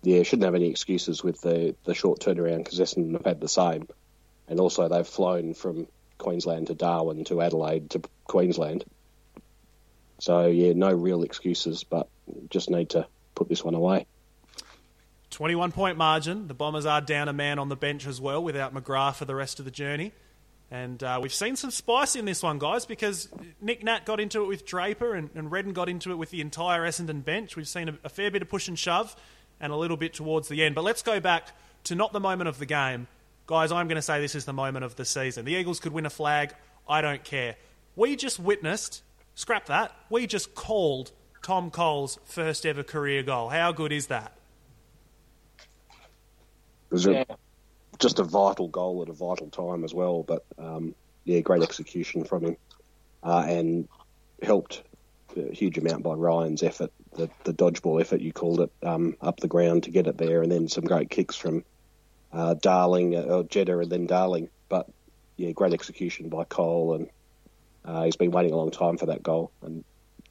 yeah, 0.00 0.22
shouldn't 0.22 0.46
have 0.46 0.54
any 0.54 0.70
excuses 0.70 1.22
with 1.22 1.42
the, 1.42 1.76
the 1.84 1.92
short 1.92 2.20
turnaround 2.20 2.64
because 2.64 2.80
Essendon 2.80 3.12
have 3.12 3.26
had 3.26 3.42
the 3.42 3.48
same. 3.48 3.86
And 4.48 4.58
also, 4.58 4.88
they've 4.88 5.06
flown 5.06 5.52
from 5.52 5.86
Queensland 6.16 6.68
to 6.68 6.74
Darwin 6.74 7.24
to 7.24 7.42
Adelaide 7.42 7.90
to 7.90 8.00
Queensland. 8.24 8.86
So, 10.18 10.46
yeah, 10.46 10.72
no 10.72 10.94
real 10.94 11.24
excuses, 11.24 11.84
but 11.84 12.08
just 12.48 12.70
need 12.70 12.88
to 12.90 13.06
put 13.34 13.50
this 13.50 13.62
one 13.62 13.74
away. 13.74 14.06
21 15.30 15.72
point 15.72 15.96
margin. 15.96 16.48
The 16.48 16.54
Bombers 16.54 16.86
are 16.86 17.00
down 17.00 17.28
a 17.28 17.32
man 17.32 17.58
on 17.58 17.68
the 17.68 17.76
bench 17.76 18.06
as 18.06 18.20
well 18.20 18.42
without 18.42 18.74
McGrath 18.74 19.16
for 19.16 19.24
the 19.24 19.34
rest 19.34 19.58
of 19.58 19.64
the 19.64 19.70
journey. 19.70 20.12
And 20.70 21.02
uh, 21.02 21.18
we've 21.20 21.34
seen 21.34 21.56
some 21.56 21.72
spice 21.72 22.14
in 22.14 22.26
this 22.26 22.42
one, 22.42 22.58
guys, 22.58 22.86
because 22.86 23.28
Nick 23.60 23.82
Nat 23.82 24.06
got 24.06 24.20
into 24.20 24.42
it 24.42 24.46
with 24.46 24.64
Draper 24.64 25.14
and, 25.14 25.30
and 25.34 25.50
Redden 25.50 25.72
got 25.72 25.88
into 25.88 26.12
it 26.12 26.14
with 26.16 26.30
the 26.30 26.40
entire 26.40 26.82
Essendon 26.82 27.24
bench. 27.24 27.56
We've 27.56 27.66
seen 27.66 27.88
a, 27.88 27.98
a 28.04 28.08
fair 28.08 28.30
bit 28.30 28.42
of 28.42 28.48
push 28.48 28.68
and 28.68 28.78
shove 28.78 29.16
and 29.60 29.72
a 29.72 29.76
little 29.76 29.96
bit 29.96 30.14
towards 30.14 30.48
the 30.48 30.62
end. 30.62 30.76
But 30.76 30.84
let's 30.84 31.02
go 31.02 31.18
back 31.18 31.48
to 31.84 31.96
not 31.96 32.12
the 32.12 32.20
moment 32.20 32.48
of 32.48 32.58
the 32.58 32.66
game. 32.66 33.08
Guys, 33.46 33.72
I'm 33.72 33.88
going 33.88 33.96
to 33.96 34.02
say 34.02 34.20
this 34.20 34.36
is 34.36 34.44
the 34.44 34.52
moment 34.52 34.84
of 34.84 34.94
the 34.94 35.04
season. 35.04 35.44
The 35.44 35.54
Eagles 35.54 35.80
could 35.80 35.92
win 35.92 36.06
a 36.06 36.10
flag. 36.10 36.54
I 36.88 37.00
don't 37.00 37.24
care. 37.24 37.56
We 37.96 38.14
just 38.14 38.38
witnessed, 38.38 39.02
scrap 39.34 39.66
that, 39.66 39.92
we 40.08 40.28
just 40.28 40.54
called 40.54 41.10
Tom 41.42 41.72
Cole's 41.72 42.20
first 42.24 42.64
ever 42.64 42.84
career 42.84 43.24
goal. 43.24 43.48
How 43.48 43.72
good 43.72 43.90
is 43.90 44.06
that? 44.06 44.34
Was 46.90 47.06
a, 47.06 47.24
just 47.98 48.18
a 48.18 48.24
vital 48.24 48.68
goal 48.68 49.02
at 49.02 49.08
a 49.08 49.12
vital 49.12 49.48
time 49.48 49.84
as 49.84 49.94
well. 49.94 50.22
But 50.22 50.44
um, 50.58 50.94
yeah, 51.24 51.40
great 51.40 51.62
execution 51.62 52.24
from 52.24 52.44
him, 52.44 52.56
uh, 53.22 53.44
and 53.46 53.88
helped 54.42 54.82
a 55.36 55.54
huge 55.54 55.78
amount 55.78 56.02
by 56.02 56.14
Ryan's 56.14 56.62
effort, 56.62 56.92
the, 57.16 57.30
the 57.44 57.52
dodgeball 57.52 58.00
effort 58.00 58.20
you 58.20 58.32
called 58.32 58.60
it, 58.60 58.72
um, 58.82 59.16
up 59.20 59.38
the 59.38 59.48
ground 59.48 59.84
to 59.84 59.90
get 59.90 60.06
it 60.06 60.18
there, 60.18 60.42
and 60.42 60.50
then 60.50 60.68
some 60.68 60.84
great 60.84 61.10
kicks 61.10 61.36
from 61.36 61.64
uh, 62.32 62.54
Darling, 62.54 63.14
uh, 63.14 63.22
or 63.22 63.44
Jetta, 63.44 63.78
and 63.78 63.90
then 63.90 64.06
Darling. 64.06 64.48
But 64.68 64.88
yeah, 65.36 65.52
great 65.52 65.72
execution 65.72 66.28
by 66.28 66.44
Cole, 66.44 66.94
and 66.94 67.10
uh, 67.84 68.04
he's 68.04 68.16
been 68.16 68.32
waiting 68.32 68.52
a 68.52 68.56
long 68.56 68.70
time 68.70 68.96
for 68.96 69.06
that 69.06 69.22
goal, 69.22 69.52
and 69.62 69.84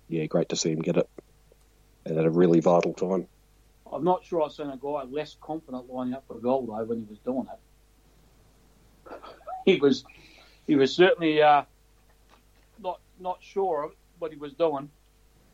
yeah, 0.10 0.26
great 0.26 0.50
to 0.50 0.56
see 0.56 0.72
him 0.72 0.82
get 0.82 0.98
it 0.98 1.10
and 2.06 2.18
at 2.18 2.26
a 2.26 2.30
really 2.30 2.60
vital 2.60 2.94
time. 2.94 3.28
I'm 3.92 4.04
not 4.04 4.24
sure 4.24 4.44
I've 4.44 4.52
seen 4.52 4.70
a 4.70 4.78
guy 4.78 5.04
less 5.04 5.38
confident 5.42 5.92
lining 5.92 6.14
up 6.14 6.26
for 6.28 6.38
a 6.38 6.42
goal 6.42 6.66
though 6.66 6.84
when 6.84 7.00
he 7.00 7.06
was 7.10 7.20
doing 7.20 7.48
it. 7.52 9.20
he 9.66 9.80
was, 9.80 10.04
he 10.68 10.76
was 10.76 10.94
certainly 10.94 11.42
uh, 11.42 11.64
not 12.82 13.00
not 13.20 13.40
sure 13.42 13.92
what 14.20 14.32
he 14.32 14.38
was 14.38 14.54
doing. 14.54 14.90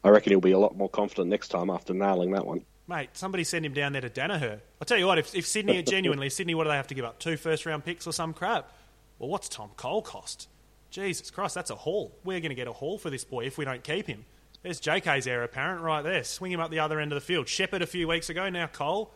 I 0.03 0.09
reckon 0.09 0.31
he'll 0.31 0.41
be 0.41 0.51
a 0.51 0.59
lot 0.59 0.77
more 0.77 0.89
confident 0.89 1.29
next 1.29 1.47
time 1.47 1.69
after 1.69 1.93
nailing 1.93 2.31
that 2.31 2.45
one. 2.45 2.63
Mate, 2.87 3.09
somebody 3.13 3.43
send 3.43 3.65
him 3.65 3.73
down 3.73 3.93
there 3.93 4.01
to 4.01 4.09
Daniher. 4.09 4.59
I'll 4.79 4.85
tell 4.85 4.99
you 4.99 5.07
what, 5.07 5.17
if, 5.17 5.33
if 5.33 5.47
Sydney, 5.47 5.81
genuinely, 5.87 6.29
Sydney, 6.29 6.53
what 6.53 6.65
do 6.65 6.69
they 6.69 6.75
have 6.75 6.87
to 6.87 6.93
give 6.93 7.05
up? 7.05 7.17
Two 7.17 7.37
first 7.37 7.65
round 7.65 7.83
picks 7.83 8.05
or 8.05 8.11
some 8.11 8.33
crap? 8.33 8.71
Well, 9.17 9.29
what's 9.29 9.49
Tom 9.49 9.71
Cole 9.75 10.03
cost? 10.03 10.47
Jesus 10.91 11.31
Christ, 11.31 11.55
that's 11.55 11.71
a 11.71 11.75
haul. 11.75 12.15
We're 12.23 12.39
going 12.39 12.49
to 12.49 12.55
get 12.55 12.67
a 12.67 12.73
haul 12.73 12.99
for 12.99 13.09
this 13.09 13.23
boy 13.23 13.45
if 13.45 13.57
we 13.57 13.65
don't 13.65 13.83
keep 13.83 14.05
him. 14.05 14.25
There's 14.65 14.81
JK's 14.81 15.27
heir 15.27 15.43
apparent 15.43 15.83
right 15.83 16.01
there. 16.01 16.23
Swing 16.23 16.51
him 16.51 16.59
up 16.59 16.71
the 16.71 16.79
other 16.79 16.99
end 16.99 17.11
of 17.11 17.15
the 17.15 17.21
field. 17.21 17.47
Sheppard 17.47 17.83
a 17.83 17.85
few 17.85 18.07
weeks 18.07 18.31
ago, 18.31 18.49
now 18.49 18.65
Cole. 18.65 19.11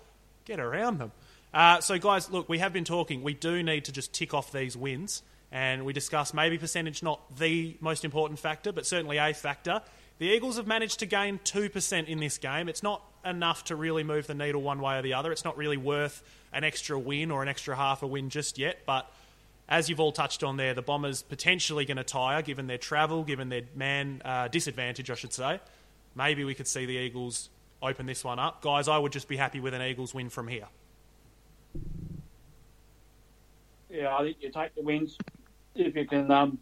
Get 0.46 0.60
around 0.60 1.00
them. 1.00 1.12
Uh, 1.52 1.82
so, 1.82 1.98
guys, 1.98 2.30
look, 2.30 2.48
we 2.48 2.60
have 2.60 2.72
been 2.72 2.84
talking. 2.84 3.24
We 3.24 3.34
do 3.34 3.64
need 3.64 3.86
to 3.86 3.92
just 3.92 4.14
tick 4.14 4.36
off 4.36 4.52
these 4.52 4.78
wins. 4.78 5.24
And 5.52 5.86
we 5.86 5.94
discussed 5.94 6.36
maybe 6.36 6.60
percentage 6.60 7.02
not 7.02 7.36
the 7.40 7.76
most 7.80 8.06
important 8.06 8.40
factor, 8.40 8.72
but 8.72 8.86
certainly 8.86 9.18
a 9.18 9.34
factor. 9.34 9.82
The 10.20 10.28
Eagles 10.28 10.58
have 10.58 10.68
managed 10.68 11.00
to 11.00 11.08
gain 11.08 11.40
2% 11.44 12.08
in 12.08 12.20
this 12.20 12.38
game. 12.38 12.70
It's 12.70 12.84
not 12.84 13.02
enough 13.26 13.64
to 13.66 13.76
really 13.76 14.04
move 14.04 14.28
the 14.28 14.36
needle 14.36 14.62
one 14.62 14.80
way 14.80 15.00
or 15.00 15.02
the 15.02 15.16
other. 15.16 15.32
It's 15.32 15.46
not 15.46 15.58
really 15.58 15.78
worth 15.78 16.22
an 16.54 16.64
extra 16.64 17.00
win 17.00 17.32
or 17.32 17.42
an 17.42 17.50
extra 17.50 17.76
half 17.76 18.04
a 18.04 18.08
win 18.08 18.30
just 18.30 18.60
yet. 18.60 18.82
But 18.86 19.12
as 19.70 19.88
you've 19.88 20.00
all 20.00 20.12
touched 20.12 20.44
on 20.44 20.58
there, 20.58 20.74
the 20.74 20.82
Bombers 20.82 21.22
potentially 21.22 21.86
going 21.86 21.98
to 21.98 22.04
tire 22.04 22.42
given 22.42 22.66
their 22.68 22.80
travel, 22.80 23.24
given 23.24 23.50
their 23.50 23.62
man 23.76 24.22
uh, 24.26 24.48
disadvantage, 24.48 25.10
I 25.12 25.16
should 25.16 25.32
say. 25.32 25.60
Maybe 26.16 26.44
we 26.44 26.56
could 26.56 26.68
see 26.68 26.88
the 26.88 26.94
Eagles 26.94 27.50
open 27.82 28.08
this 28.08 28.24
one 28.24 28.40
up. 28.40 28.62
Guys, 28.64 28.88
I 28.88 28.98
would 28.98 29.12
just 29.12 29.28
be 29.28 29.38
happy 29.38 29.60
with 29.60 29.76
an 29.76 29.82
Eagles 29.82 30.14
win 30.14 30.30
from 30.30 30.48
here. 30.48 30.68
Yeah, 33.92 34.16
I 34.16 34.24
think 34.24 34.38
you 34.42 34.52
take 34.52 34.74
the 34.76 34.82
wins 34.82 35.18
if 35.76 35.96
you 35.96 36.06
can 36.06 36.30
um, 36.32 36.58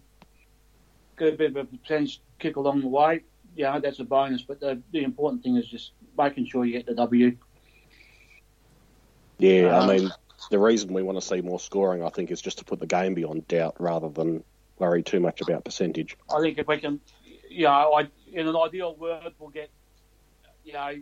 get 1.18 1.34
a 1.34 1.38
bit 1.38 1.52
of 1.52 1.58
a 1.58 1.66
percentage 1.66 2.20
kick 2.40 2.58
along 2.58 2.82
the 2.82 2.88
way. 2.88 3.24
Yeah, 3.56 3.80
that's 3.80 4.00
a 4.00 4.04
bonus. 4.04 4.42
But 4.44 4.60
the, 4.60 4.82
the 4.92 5.04
important 5.04 5.44
thing 5.44 5.56
is 5.56 5.66
just 5.66 5.92
making 6.18 6.46
sure 6.48 6.66
you 6.66 6.74
get 6.74 6.86
the 6.86 6.94
W. 6.96 7.36
Yeah, 9.40 9.78
I 9.78 9.80
Um, 9.80 9.88
mean, 9.88 10.12
the 10.50 10.60
reason 10.60 10.94
we 10.94 11.04
want 11.04 11.20
to 11.20 11.26
see 11.26 11.42
more 11.42 11.60
scoring, 11.60 12.04
I 12.04 12.10
think, 12.10 12.32
is 12.32 12.42
just 12.42 12.60
to 12.60 12.66
put 12.66 12.80
the 12.80 12.88
game 12.88 13.14
beyond 13.14 13.48
doubt 13.48 13.76
rather 13.80 14.10
than 14.10 14.44
worry 14.78 15.04
too 15.04 15.20
much 15.20 15.42
about 15.42 15.66
percentage. 15.66 16.16
I 16.30 16.40
think 16.42 16.58
if 16.58 16.68
we 16.68 16.78
can, 16.78 17.00
you 17.50 17.64
know, 17.64 17.94
I, 17.94 18.08
in 18.32 18.48
an 18.48 18.56
ideal 18.56 18.96
world, 18.96 19.34
we'll 19.40 19.50
get, 19.50 19.70
you 20.64 20.74
know, 20.74 21.02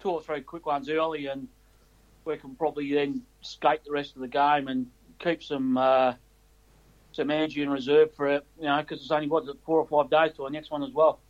two 0.00 0.10
or 0.10 0.22
three 0.22 0.40
quick 0.40 0.66
ones 0.66 0.88
early, 0.88 1.26
and 1.26 1.48
we 2.24 2.36
can 2.36 2.54
probably 2.54 2.92
then 2.92 3.22
skate 3.42 3.84
the 3.84 3.92
rest 3.92 4.14
of 4.14 4.22
the 4.22 4.28
game 4.28 4.68
and 4.68 4.90
keep 5.18 5.42
some 5.42 5.76
uh, 5.76 6.14
some 7.12 7.30
energy 7.30 7.62
in 7.62 7.68
reserve 7.68 8.14
for 8.14 8.28
it, 8.28 8.46
you 8.58 8.64
know, 8.64 8.78
because 8.78 9.02
it's 9.02 9.10
only 9.10 9.28
what 9.28 9.44
four 9.64 9.80
or 9.80 9.86
five 9.86 10.10
days 10.10 10.36
to 10.36 10.44
our 10.44 10.50
next 10.50 10.70
one 10.70 10.82
as 10.82 10.92
well. 10.92 11.20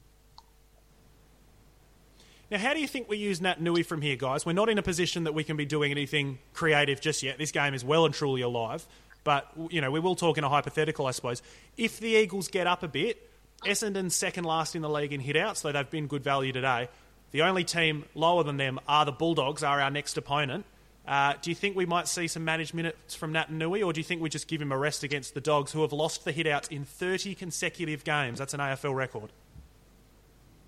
Now, 2.53 2.59
how 2.59 2.75
do 2.75 2.81
you 2.81 2.87
think 2.87 3.09
we 3.09 3.17
use 3.17 3.41
Naitanui 3.41 3.87
from 3.87 4.03
here, 4.03 4.15
guys? 4.15 4.45
We're 4.45 4.53
not 4.53 4.69
in 4.69 4.77
a 4.77 4.83
position 4.83 5.25
that 5.25 5.33
we 5.33 5.43
can 5.43 5.57
be 5.57 5.65
doing 5.65 5.91
anything 5.91 6.39
creative 6.53 7.01
just 7.01 7.23
yet. 7.23 7.39
This 7.39 7.51
game 7.51 7.73
is 7.73 7.83
well 7.83 8.05
and 8.05 8.13
truly 8.13 8.43
alive. 8.43 8.87
But, 9.25 9.51
you 9.71 9.81
know, 9.81 9.91
we 9.91 10.01
will 10.01 10.15
talk 10.15 10.37
in 10.37 10.45
a 10.45 10.51
hypothetical, 10.51 11.07
I 11.07 11.13
suppose. 11.13 11.41
If 11.79 11.99
the 11.99 12.09
Eagles 12.09 12.49
get 12.49 12.67
up 12.67 12.83
a 12.83 12.89
bit, 12.89 13.27
Essendon's 13.65 14.15
second 14.15 14.45
last 14.45 14.77
in 14.77 14.83
the 14.83 14.91
league 14.91 15.15
in 15.15 15.21
hit-outs, 15.21 15.61
so 15.61 15.73
they've 15.73 15.89
been 15.89 16.07
good 16.09 16.23
value 16.23 16.53
today. 16.53 16.91
The 17.31 17.41
only 17.41 17.65
team 17.65 18.05
lower 18.15 18.45
than 18.45 18.59
them 18.59 18.79
are 18.87 19.07
the 19.07 19.13
Bulldogs, 19.13 19.63
are 19.63 19.81
our 19.81 19.91
next 19.91 20.19
opponent. 20.19 20.67
Uh, 21.09 21.33
do 21.41 21.49
you 21.49 21.57
think 21.57 21.75
we 21.75 21.87
might 21.87 22.07
see 22.07 22.29
some 22.29 22.45
managed 22.45 22.75
minutes 22.75 23.15
from 23.15 23.33
Naitanui, 23.33 23.83
or 23.83 23.95
do 23.95 24.01
you 24.01 24.05
think 24.05 24.21
we 24.21 24.29
just 24.29 24.47
give 24.47 24.61
him 24.61 24.73
a 24.73 24.77
rest 24.77 25.05
against 25.05 25.33
the 25.33 25.41
Dogs, 25.41 25.73
who 25.73 25.81
have 25.81 25.95
lost 25.95 26.27
the 26.27 26.33
hit-outs 26.33 26.69
in 26.69 26.85
30 26.85 27.35
consecutive 27.35 28.05
games? 28.05 28.39
That's 28.39 28.53
an 28.53 28.61
AFL 28.61 28.95
record. 28.95 29.31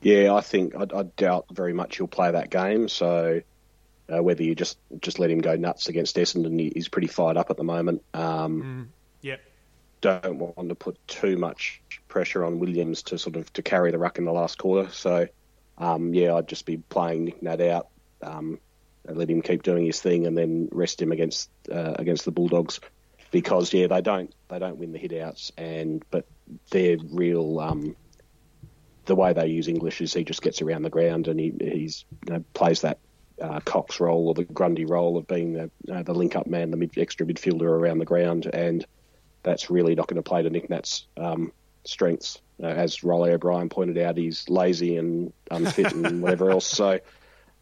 Yeah, 0.04 0.34
I 0.34 0.42
think 0.42 0.74
I, 0.76 0.82
I 0.82 1.02
doubt 1.02 1.46
very 1.50 1.72
much 1.72 1.96
he'll 1.96 2.06
play 2.06 2.30
that 2.30 2.50
game. 2.50 2.88
So 2.88 3.40
uh, 4.12 4.22
whether 4.22 4.42
you 4.42 4.54
just 4.54 4.78
just 5.00 5.18
let 5.18 5.30
him 5.30 5.38
go 5.38 5.56
nuts 5.56 5.88
against 5.88 6.16
Essendon, 6.16 6.60
he, 6.60 6.70
he's 6.74 6.88
pretty 6.88 7.08
fired 7.08 7.38
up 7.38 7.50
at 7.50 7.56
the 7.56 7.64
moment. 7.64 8.02
Um, 8.12 8.92
Yep. 9.22 9.40
Don't 10.02 10.36
want 10.36 10.68
to 10.68 10.74
put 10.74 10.98
too 11.08 11.38
much 11.38 11.80
pressure 12.08 12.44
on 12.44 12.58
Williams 12.58 13.04
to 13.04 13.18
sort 13.18 13.36
of 13.36 13.50
to 13.54 13.62
carry 13.62 13.90
the 13.90 13.98
ruck 13.98 14.18
in 14.18 14.26
the 14.26 14.32
last 14.32 14.58
quarter. 14.58 14.90
So 14.90 15.26
um, 15.78 16.12
yeah, 16.12 16.34
I'd 16.34 16.48
just 16.48 16.66
be 16.66 16.76
playing 16.76 17.24
Nick 17.24 17.42
Nat 17.42 17.62
out, 17.62 17.88
um, 18.22 18.60
and 19.08 19.16
let 19.16 19.30
him 19.30 19.40
keep 19.40 19.62
doing 19.62 19.86
his 19.86 20.00
thing, 20.00 20.26
and 20.26 20.36
then 20.36 20.68
rest 20.70 21.00
him 21.00 21.10
against 21.10 21.48
uh, 21.72 21.94
against 21.98 22.26
the 22.26 22.30
Bulldogs 22.30 22.80
because 23.30 23.72
yeah, 23.72 23.86
they 23.86 24.02
don't 24.02 24.34
they 24.48 24.58
don't 24.58 24.76
win 24.76 24.92
the 24.92 24.98
hit 24.98 25.14
outs, 25.14 25.50
and 25.56 26.04
but 26.10 26.26
they're 26.70 26.98
real. 27.10 27.58
Um, 27.58 27.96
the 29.06 29.14
way 29.14 29.32
they 29.32 29.46
use 29.46 29.68
English 29.68 30.00
is 30.00 30.12
he 30.12 30.24
just 30.24 30.42
gets 30.42 30.62
around 30.62 30.82
the 30.82 30.90
ground 30.90 31.28
and 31.28 31.38
he 31.38 31.52
he's 31.60 32.04
you 32.26 32.34
know, 32.34 32.44
plays 32.54 32.82
that 32.82 32.98
uh, 33.40 33.60
Cox 33.60 34.00
role 34.00 34.28
or 34.28 34.34
the 34.34 34.44
Grundy 34.44 34.84
role 34.84 35.16
of 35.16 35.26
being 35.26 35.52
the, 35.54 35.70
uh, 35.92 36.02
the 36.02 36.14
link 36.14 36.36
up 36.36 36.46
man, 36.46 36.70
the 36.70 36.76
mid, 36.76 36.96
extra 36.96 37.26
midfielder 37.26 37.62
around 37.62 37.98
the 37.98 38.04
ground, 38.04 38.48
and 38.52 38.86
that's 39.42 39.70
really 39.70 39.94
not 39.94 40.06
going 40.06 40.16
to 40.16 40.22
play 40.22 40.42
to 40.42 40.50
Nick 40.50 40.70
Nat's 40.70 41.06
um, 41.16 41.52
strengths. 41.84 42.40
Uh, 42.62 42.66
as 42.66 43.02
Riley 43.02 43.32
O'Brien 43.32 43.68
pointed 43.68 43.98
out, 43.98 44.16
he's 44.16 44.48
lazy 44.48 44.96
and 44.96 45.32
unfit 45.50 45.92
and 45.92 46.22
whatever 46.22 46.50
else. 46.50 46.66
So 46.66 47.00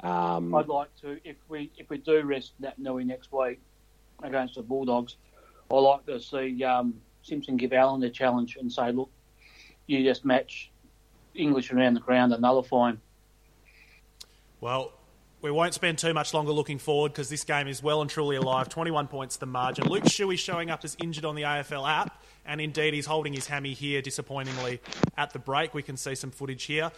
um, 0.01 0.55
I'd 0.55 0.69
like 0.69 0.95
to, 1.01 1.19
if 1.25 1.37
we 1.49 1.71
if 1.79 1.89
we 1.89 1.99
do 1.99 2.23
rest 2.23 2.53
Naitanui 2.61 3.07
next 3.07 3.33
week, 3.33 3.61
against 4.23 4.55
the 4.55 4.63
Bulldogs, 4.63 5.17
I'd 5.71 5.77
like 5.77 6.07
to 6.07 6.21
see 6.21 6.63
um, 6.65 6.95
Simpson 7.23 7.57
give 7.57 7.73
Allen 7.73 8.03
a 8.03 8.11
challenge 8.11 8.57
and 8.57 8.71
say, 8.71 8.93
look, 8.93 9.11
you 9.87 10.03
just 10.05 10.25
match 10.25 10.71
English 11.35 11.73
around 11.73 11.95
the 11.95 12.01
ground 12.01 12.33
and 12.33 12.43
nullify 12.43 12.91
him. 12.91 13.01
Well, 14.61 14.93
we 15.43 15.51
won't 15.51 15.75
spend 15.75 15.99
too 15.99 16.15
much 16.15 16.33
longer 16.33 16.53
looking 16.53 16.79
forward 16.79 17.13
because 17.13 17.29
this 17.29 17.43
game 17.43 17.67
is 17.67 17.83
well 17.83 18.01
and 18.01 18.09
truly 18.09 18.37
alive. 18.37 18.69
21 18.69 19.09
points 19.09 19.37
the 19.37 19.47
margin. 19.47 19.89
Luke 19.89 20.05
Shuey 20.05 20.39
showing 20.39 20.71
up 20.71 20.85
as 20.85 20.97
injured 21.03 21.25
on 21.25 21.35
the 21.35 21.43
AFL 21.43 21.89
app, 21.89 22.23
and 22.47 22.61
indeed 22.61 22.95
he's 22.95 23.07
holding 23.07 23.33
his 23.33 23.49
hammy 23.49 23.73
here, 23.73 24.01
disappointingly, 24.01 24.81
at 25.17 25.33
the 25.33 25.41
break. 25.41 25.75
We 25.75 25.83
can 25.83 25.97
see 25.97 26.15
some 26.15 26.31
footage 26.31 26.63
here. 26.65 26.93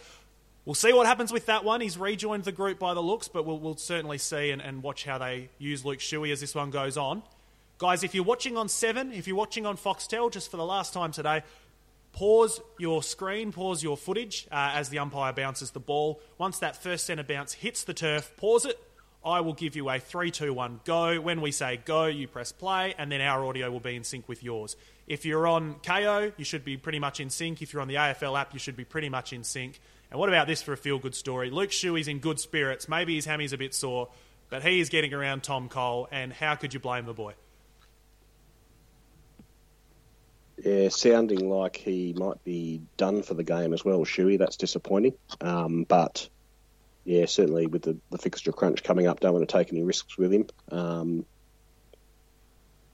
We'll 0.63 0.75
see 0.75 0.93
what 0.93 1.07
happens 1.07 1.31
with 1.31 1.47
that 1.47 1.63
one. 1.63 1.81
He's 1.81 1.97
rejoined 1.97 2.43
the 2.43 2.51
group 2.51 2.77
by 2.77 2.93
the 2.93 3.01
looks, 3.01 3.27
but 3.27 3.45
we'll, 3.45 3.59
we'll 3.59 3.77
certainly 3.77 4.19
see 4.19 4.51
and, 4.51 4.61
and 4.61 4.83
watch 4.83 5.05
how 5.05 5.17
they 5.17 5.49
use 5.57 5.83
Luke 5.83 5.99
Shuey 5.99 6.31
as 6.31 6.41
this 6.41 6.53
one 6.53 6.69
goes 6.69 6.97
on. 6.97 7.23
Guys, 7.77 8.03
if 8.03 8.15
you're 8.15 8.23
watching 8.23 8.57
on 8.57 8.69
7, 8.69 9.11
if 9.11 9.27
you're 9.27 9.35
watching 9.35 9.65
on 9.65 9.75
Foxtel, 9.75 10.31
just 10.31 10.49
for 10.49 10.57
the 10.57 10.65
last 10.65 10.93
time 10.93 11.11
today, 11.11 11.43
pause 12.15 12.61
your 12.79 13.03
screen, 13.03 13.51
pause 13.51 13.83
your 13.83 13.97
footage 13.97 14.47
uh, 14.49 14.71
as 14.73 14.89
the 14.89 14.99
umpire 14.99 15.33
bounces 15.33 15.71
the 15.71 15.79
ball. 15.79 16.21
Once 16.37 16.59
that 16.59 16.81
first 16.81 17.05
centre 17.05 17.23
bounce 17.23 17.53
hits 17.53 17.83
the 17.83 17.93
turf, 17.93 18.35
pause 18.37 18.65
it. 18.65 18.81
I 19.23 19.41
will 19.41 19.53
give 19.53 19.75
you 19.75 19.89
a 19.89 19.99
3 19.99 20.31
2 20.31 20.53
1 20.53 20.81
go. 20.85 21.19
When 21.19 21.41
we 21.41 21.51
say 21.51 21.79
go, 21.83 22.05
you 22.05 22.27
press 22.27 22.51
play, 22.51 22.95
and 22.97 23.11
then 23.11 23.21
our 23.21 23.45
audio 23.45 23.69
will 23.69 23.79
be 23.79 23.95
in 23.95 24.03
sync 24.03 24.29
with 24.29 24.43
yours. 24.43 24.75
If 25.07 25.25
you're 25.25 25.45
on 25.45 25.75
Kayo, 25.75 26.31
you 26.37 26.45
should 26.45 26.63
be 26.63 26.77
pretty 26.77 26.99
much 26.99 27.19
in 27.19 27.29
sync. 27.29 27.61
If 27.61 27.73
you're 27.73 27.81
on 27.81 27.87
the 27.87 27.95
AFL 27.95 28.39
app, 28.39 28.53
you 28.53 28.59
should 28.59 28.77
be 28.77 28.85
pretty 28.85 29.09
much 29.09 29.33
in 29.33 29.43
sync. 29.43 29.79
And 30.09 30.19
what 30.19 30.29
about 30.29 30.47
this 30.47 30.61
for 30.61 30.73
a 30.73 30.77
feel 30.77 30.99
good 30.99 31.15
story? 31.15 31.49
Luke 31.49 31.71
Shuey's 31.71 32.07
in 32.07 32.19
good 32.19 32.39
spirits. 32.39 32.87
Maybe 32.87 33.15
his 33.15 33.25
hammy's 33.25 33.51
a 33.51 33.57
bit 33.57 33.73
sore, 33.73 34.09
but 34.49 34.63
he 34.63 34.79
is 34.79 34.89
getting 34.89 35.13
around 35.13 35.43
Tom 35.43 35.67
Cole, 35.69 36.07
and 36.11 36.31
how 36.31 36.55
could 36.55 36.73
you 36.73 36.79
blame 36.79 37.05
the 37.05 37.13
boy? 37.13 37.33
Yeah, 40.63 40.89
sounding 40.89 41.49
like 41.49 41.75
he 41.75 42.13
might 42.17 42.41
be 42.43 42.81
done 42.97 43.23
for 43.23 43.33
the 43.33 43.43
game 43.43 43.73
as 43.73 43.83
well, 43.83 43.99
Shuey. 44.05 44.39
That's 44.39 44.55
disappointing. 44.55 45.13
Um, 45.41 45.83
but 45.83 46.29
yeah, 47.03 47.25
certainly 47.25 47.67
with 47.67 47.81
the, 47.83 47.97
the 48.09 48.17
fixture 48.17 48.51
crunch 48.53 48.83
coming 48.83 49.05
up, 49.07 49.19
don't 49.19 49.33
want 49.33 49.47
to 49.47 49.57
take 49.57 49.71
any 49.73 49.83
risks 49.83 50.17
with 50.17 50.31
him. 50.33 50.47
Um, 50.71 51.25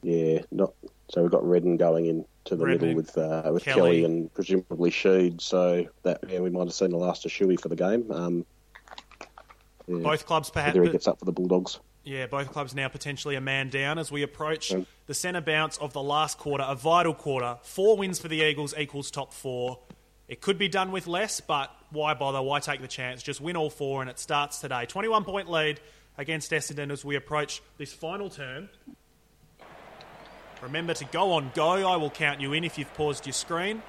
yeah, 0.01 0.39
not 0.51 0.73
so 1.09 1.21
we've 1.21 1.31
got 1.31 1.47
Redden 1.47 1.77
going 1.77 2.07
into 2.07 2.55
the 2.55 2.65
Redden, 2.65 2.81
middle 2.81 2.95
with 2.95 3.17
uh, 3.17 3.51
with 3.53 3.63
Kelly. 3.63 3.75
Kelly. 4.01 4.03
and 4.05 4.33
presumably 4.33 4.89
Sheed. 4.89 5.39
So 5.41 5.85
that 6.03 6.21
yeah, 6.27 6.39
we 6.39 6.49
might 6.49 6.61
have 6.65 6.73
seen 6.73 6.89
the 6.89 6.97
last 6.97 7.25
of 7.25 7.31
Shuey 7.31 7.59
for 7.59 7.69
the 7.69 7.75
game. 7.75 8.11
Um, 8.11 8.45
yeah, 9.87 9.97
Both 9.99 10.25
clubs 10.25 10.49
perhaps. 10.49 10.73
whether 10.73 10.83
he 10.85 10.91
gets 10.91 11.07
up 11.07 11.19
for 11.19 11.25
the 11.25 11.31
Bulldogs. 11.31 11.79
Yeah, 12.03 12.25
both 12.25 12.51
clubs 12.51 12.73
now 12.73 12.87
potentially 12.87 13.35
a 13.35 13.41
man 13.41 13.69
down 13.69 13.99
as 13.99 14.11
we 14.11 14.23
approach 14.23 14.69
Mm. 14.71 14.85
the 15.05 15.13
centre 15.13 15.41
bounce 15.41 15.77
of 15.77 15.93
the 15.93 16.01
last 16.01 16.37
quarter, 16.39 16.63
a 16.67 16.73
vital 16.75 17.13
quarter. 17.13 17.57
Four 17.61 17.95
wins 17.97 18.17
for 18.19 18.27
the 18.27 18.37
Eagles 18.41 18.73
equals 18.77 19.11
top 19.11 19.33
four. 19.33 19.79
It 20.27 20.41
could 20.41 20.57
be 20.57 20.67
done 20.67 20.91
with 20.91 21.05
less, 21.07 21.41
but 21.41 21.69
why 21.91 22.13
bother? 22.15 22.41
Why 22.41 22.59
take 22.59 22.81
the 22.81 22.87
chance? 22.87 23.21
Just 23.21 23.39
win 23.41 23.55
all 23.55 23.69
four, 23.69 24.01
and 24.01 24.09
it 24.09 24.17
starts 24.17 24.59
today. 24.59 24.85
21 24.87 25.25
point 25.25 25.49
lead 25.49 25.79
against 26.17 26.51
Essendon 26.51 26.91
as 26.91 27.05
we 27.05 27.15
approach 27.15 27.61
this 27.77 27.93
final 27.93 28.29
term. 28.29 28.69
Remember 30.61 30.93
to 30.93 31.05
go 31.05 31.33
on 31.33 31.51
go. 31.53 31.87
I 31.87 31.95
will 31.97 32.09
count 32.11 32.39
you 32.39 32.53
in 32.53 32.63
if 32.63 32.77
you've 32.77 32.93
paused 32.93 33.25
your 33.25 33.33
screen. 33.33 33.81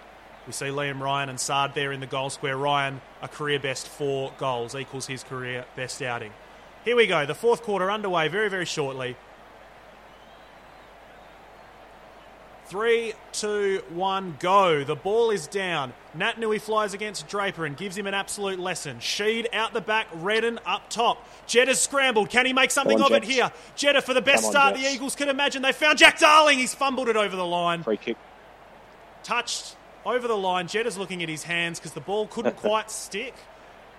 We 0.46 0.52
see 0.52 0.66
Liam 0.66 1.00
Ryan 1.00 1.28
and 1.28 1.38
Saad 1.38 1.74
there 1.74 1.92
in 1.92 2.00
the 2.00 2.06
goal 2.06 2.28
square. 2.30 2.56
Ryan, 2.56 3.00
a 3.20 3.28
career 3.28 3.58
best 3.60 3.86
four 3.88 4.32
goals, 4.38 4.74
equals 4.74 5.06
his 5.06 5.22
career 5.22 5.64
best 5.76 6.02
outing. 6.02 6.32
Here 6.84 6.96
we 6.96 7.06
go. 7.06 7.26
The 7.26 7.34
fourth 7.34 7.62
quarter 7.62 7.90
underway 7.90 8.28
very, 8.28 8.48
very 8.48 8.64
shortly. 8.64 9.16
Three, 12.66 13.12
two, 13.32 13.82
one, 13.90 14.36
go. 14.40 14.82
The 14.82 14.96
ball 14.96 15.30
is 15.30 15.46
down. 15.46 15.92
Naitanui 16.16 16.58
flies 16.58 16.94
against 16.94 17.28
Draper 17.28 17.66
and 17.66 17.76
gives 17.76 17.98
him 17.98 18.06
an 18.06 18.14
absolute 18.14 18.58
lesson. 18.58 18.96
Sheed 18.96 19.46
out 19.52 19.74
the 19.74 19.82
back, 19.82 20.06
Redden 20.14 20.58
up 20.64 20.88
top. 20.88 21.22
Jetta's 21.46 21.78
scrambled. 21.78 22.30
Can 22.30 22.46
he 22.46 22.54
make 22.54 22.70
something 22.70 22.96
Come 22.96 23.06
of 23.06 23.12
on, 23.12 23.18
it 23.18 23.24
here? 23.24 23.52
Jetta 23.76 24.00
for 24.00 24.14
the 24.14 24.22
best 24.22 24.46
on, 24.46 24.52
start 24.52 24.74
the 24.74 24.90
Eagles 24.90 25.14
could 25.14 25.28
imagine. 25.28 25.60
They 25.60 25.72
found 25.72 25.98
Jack 25.98 26.18
Darling. 26.18 26.58
He's 26.58 26.74
fumbled 26.74 27.10
it 27.10 27.16
over 27.16 27.36
the 27.36 27.44
line. 27.44 27.82
Free 27.82 27.98
kick. 27.98 28.16
Touched 29.22 29.76
over 30.06 30.26
the 30.26 30.36
line. 30.36 30.66
Jetta's 30.66 30.96
looking 30.96 31.22
at 31.22 31.28
his 31.28 31.42
hands 31.42 31.78
because 31.78 31.92
the 31.92 32.00
ball 32.00 32.26
couldn't 32.26 32.56
quite 32.56 32.90
stick. 32.90 33.34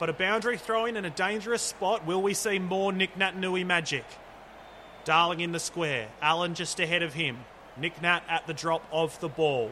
But 0.03 0.09
a 0.09 0.11
boundary 0.11 0.57
throw 0.57 0.84
in 0.84 0.97
a 0.97 1.09
dangerous 1.09 1.61
spot. 1.61 2.05
Will 2.05 2.21
we 2.21 2.34
see 2.34 2.59
more 2.59 2.91
Nick 2.91 3.15
Naitanui 3.15 3.65
magic? 3.65 4.03
Darling 5.05 5.39
in 5.39 5.53
the 5.53 5.61
square. 5.61 6.09
Allen 6.21 6.55
just 6.55 6.77
ahead 6.81 7.03
of 7.03 7.13
him. 7.13 7.45
Nick 7.77 8.01
Nat 8.01 8.21
at 8.27 8.45
the 8.45 8.53
drop 8.53 8.85
of 8.91 9.17
the 9.21 9.30
ball. 9.30 9.71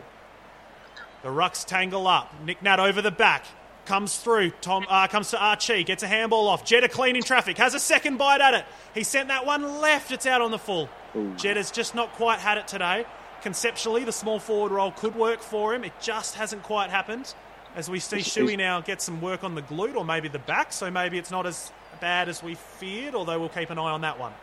The 1.21 1.27
rucks 1.27 1.65
tangle 1.65 2.07
up. 2.07 2.33
Nick 2.45 2.63
Nat 2.63 2.79
over 2.79 3.01
the 3.01 3.11
back. 3.11 3.43
Comes 3.83 4.19
through. 4.19 4.51
Tom 4.61 4.85
uh, 4.87 5.07
comes 5.07 5.31
to 5.31 5.37
Archie. 5.37 5.83
Gets 5.83 6.03
a 6.03 6.07
handball 6.07 6.47
off. 6.47 6.63
Jetta 6.63 6.87
clean 6.87 7.17
in 7.17 7.23
traffic. 7.23 7.57
Has 7.57 7.73
a 7.73 7.79
second 7.81 8.15
bite 8.15 8.39
at 8.39 8.53
it. 8.53 8.63
He 8.93 9.03
sent 9.03 9.27
that 9.27 9.45
one 9.45 9.81
left. 9.81 10.13
It's 10.13 10.25
out 10.25 10.41
on 10.41 10.51
the 10.51 10.57
full. 10.57 10.87
Jetta's 11.35 11.71
just 11.71 11.93
not 11.93 12.13
quite 12.13 12.39
had 12.39 12.57
it 12.57 12.69
today. 12.69 13.05
Conceptually, 13.41 14.05
the 14.05 14.13
small 14.13 14.39
forward 14.39 14.71
role 14.71 14.91
could 14.91 15.13
work 15.13 15.41
for 15.41 15.75
him. 15.75 15.83
It 15.83 15.91
just 15.99 16.35
hasn't 16.35 16.63
quite 16.63 16.89
happened. 16.89 17.35
As 17.76 17.89
we 17.89 17.99
see 17.99 18.18
Shuey 18.18 18.57
now 18.57 18.81
get 18.81 19.02
some 19.02 19.22
work 19.22 19.43
on 19.43 19.56
the 19.56 19.61
glute 19.61 19.95
or 19.95 20.03
maybe 20.03 20.27
the 20.27 20.39
back, 20.39 20.73
so 20.73 20.91
maybe 20.91 21.18
it's 21.18 21.31
not 21.31 21.45
as 21.45 21.72
bad 22.02 22.27
as 22.27 22.43
we 22.43 22.56
feared, 22.56 23.15
although 23.15 23.39
we'll 23.39 23.49
keep 23.49 23.69
an 23.69 23.77
eye 23.77 23.91
on 23.91 24.02
that 24.02 24.19
one. 24.19 24.34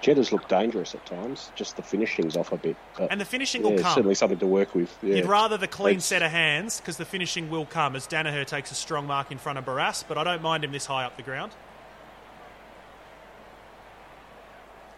Jetta's 0.00 0.32
look 0.32 0.48
dangerous 0.48 0.96
at 0.96 1.06
times. 1.06 1.52
Just 1.54 1.76
the 1.76 1.82
finishing's 1.82 2.36
off 2.36 2.50
a 2.50 2.56
bit. 2.56 2.76
And 3.08 3.20
the 3.20 3.24
finishing 3.24 3.62
yeah, 3.64 3.70
will 3.70 3.78
come. 3.78 3.94
certainly 3.94 4.16
something 4.16 4.38
to 4.40 4.46
work 4.48 4.74
with. 4.74 4.92
Yeah. 5.00 5.16
You'd 5.16 5.26
rather 5.26 5.56
the 5.56 5.68
clean 5.68 5.92
It's- 5.98 6.06
set 6.06 6.22
of 6.22 6.32
hands 6.32 6.80
because 6.80 6.96
the 6.96 7.04
finishing 7.04 7.48
will 7.48 7.66
come 7.66 7.94
as 7.94 8.08
Daniher 8.08 8.44
takes 8.44 8.72
a 8.72 8.74
strong 8.74 9.06
mark 9.06 9.30
in 9.30 9.38
front 9.38 9.58
of 9.58 9.64
Barrass, 9.64 10.02
but 10.06 10.18
I 10.18 10.24
don't 10.24 10.42
mind 10.42 10.64
him 10.64 10.72
this 10.72 10.86
high 10.86 11.04
up 11.04 11.16
the 11.16 11.22
ground. 11.22 11.52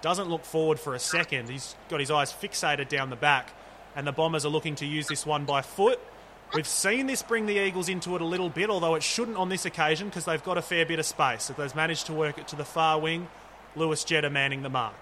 Doesn't 0.00 0.28
look 0.30 0.44
forward 0.46 0.80
for 0.80 0.94
a 0.94 0.98
second. 0.98 1.50
He's 1.50 1.76
got 1.90 2.00
his 2.00 2.10
eyes 2.10 2.32
fixated 2.32 2.88
down 2.88 3.10
the 3.10 3.16
back, 3.16 3.52
and 3.94 4.06
the 4.06 4.12
Bombers 4.12 4.46
are 4.46 4.50
looking 4.50 4.74
to 4.76 4.86
use 4.86 5.06
this 5.06 5.26
one 5.26 5.44
by 5.44 5.60
foot. 5.60 6.00
We've 6.54 6.66
seen 6.68 7.08
this 7.08 7.20
bring 7.22 7.46
the 7.46 7.58
Eagles 7.58 7.88
into 7.88 8.14
it 8.14 8.22
a 8.22 8.24
little 8.24 8.48
bit, 8.48 8.70
although 8.70 8.94
it 8.94 9.02
shouldn't 9.02 9.36
on 9.36 9.48
this 9.48 9.64
occasion 9.64 10.08
because 10.08 10.24
they've 10.24 10.42
got 10.44 10.56
a 10.56 10.62
fair 10.62 10.86
bit 10.86 11.00
of 11.00 11.06
space. 11.06 11.50
If 11.50 11.56
they've 11.56 11.74
managed 11.74 12.06
to 12.06 12.12
work 12.12 12.38
it 12.38 12.46
to 12.48 12.56
the 12.56 12.64
far 12.64 13.00
wing, 13.00 13.26
Lewis 13.74 14.04
Jetta 14.04 14.30
manning 14.30 14.62
the 14.62 14.68
mark. 14.68 14.94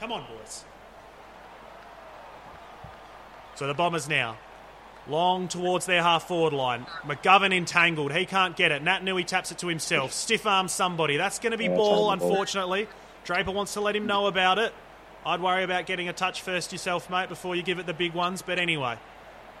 Come 0.00 0.10
on, 0.10 0.24
boys. 0.26 0.64
So 3.54 3.68
the 3.68 3.74
Bombers 3.74 4.08
now. 4.08 4.36
Long 5.08 5.46
towards 5.46 5.86
their 5.86 6.02
half 6.02 6.26
forward 6.26 6.52
line. 6.52 6.86
McGovern 7.02 7.54
entangled. 7.54 8.12
He 8.12 8.24
can't 8.26 8.56
get 8.56 8.72
it. 8.72 8.82
Naitanui 8.84 9.24
taps 9.24 9.52
it 9.52 9.58
to 9.58 9.68
himself. 9.68 10.12
Stiff 10.12 10.44
arm 10.44 10.66
somebody. 10.66 11.16
That's 11.16 11.38
going 11.38 11.52
to 11.52 11.58
be 11.58 11.64
Yeah, 11.64 11.76
ball, 11.76 12.12
it's 12.12 12.20
ball. 12.20 12.30
unfortunately. 12.30 12.88
Draper 13.24 13.52
wants 13.52 13.74
to 13.74 13.80
let 13.80 13.94
him 13.94 14.06
know 14.06 14.26
about 14.26 14.58
it. 14.58 14.72
I'd 15.24 15.40
worry 15.40 15.62
about 15.62 15.86
getting 15.86 16.08
a 16.08 16.12
touch 16.12 16.42
first 16.42 16.72
yourself, 16.72 17.08
mate, 17.10 17.28
before 17.28 17.54
you 17.54 17.62
give 17.62 17.78
it 17.78 17.86
the 17.86 17.94
big 17.94 18.12
ones. 18.12 18.42
But 18.42 18.58
anyway. 18.58 18.96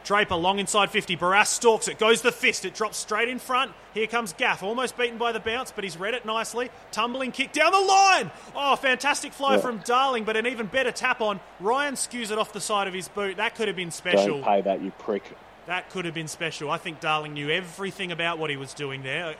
Draper 0.04 0.34
long 0.34 0.58
inside 0.58 0.90
50. 0.90 1.16
Barrass 1.16 1.46
stalks 1.46 1.88
it. 1.88 1.98
Goes 1.98 2.22
the 2.22 2.32
fist. 2.32 2.64
It 2.64 2.74
drops 2.74 2.96
straight 2.98 3.28
in 3.28 3.38
front. 3.38 3.72
Here 3.94 4.06
comes 4.06 4.32
Gaff. 4.32 4.62
Almost 4.62 4.96
beaten 4.96 5.18
by 5.18 5.32
the 5.32 5.40
bounce, 5.40 5.70
but 5.70 5.84
he's 5.84 5.96
read 5.96 6.14
it 6.14 6.24
nicely. 6.24 6.70
Tumbling 6.90 7.30
kick 7.32 7.52
down 7.52 7.72
the 7.72 7.80
line. 7.80 8.30
Oh, 8.56 8.74
fantastic 8.76 9.32
fly 9.32 9.54
Yeah. 9.56 9.60
from 9.60 9.78
Darling, 9.78 10.24
but 10.24 10.36
an 10.36 10.46
even 10.46 10.66
better 10.66 10.90
tap 10.92 11.20
on. 11.20 11.40
Ryan 11.60 11.94
skews 11.94 12.30
it 12.30 12.38
off 12.38 12.52
the 12.52 12.60
side 12.60 12.88
of 12.88 12.94
his 12.94 13.08
boot. 13.08 13.36
That 13.36 13.54
could 13.54 13.68
have 13.68 13.76
been 13.76 13.90
special. 13.90 14.40
Don't 14.40 14.44
pay 14.44 14.60
that, 14.62 14.80
you 14.82 14.90
prick. 14.98 15.24
That 15.66 15.90
could 15.90 16.04
have 16.04 16.14
been 16.14 16.26
special. 16.28 16.70
I 16.70 16.78
think 16.78 16.98
Darling 16.98 17.34
knew 17.34 17.48
everything 17.48 18.10
about 18.10 18.38
what 18.38 18.50
he 18.50 18.56
was 18.56 18.74
doing 18.74 19.04
there. 19.04 19.36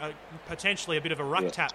Potentially 0.46 0.96
a 0.96 1.00
bit 1.00 1.10
of 1.12 1.18
a 1.18 1.24
ruck 1.24 1.42
Yeah. 1.44 1.50
tap. 1.50 1.72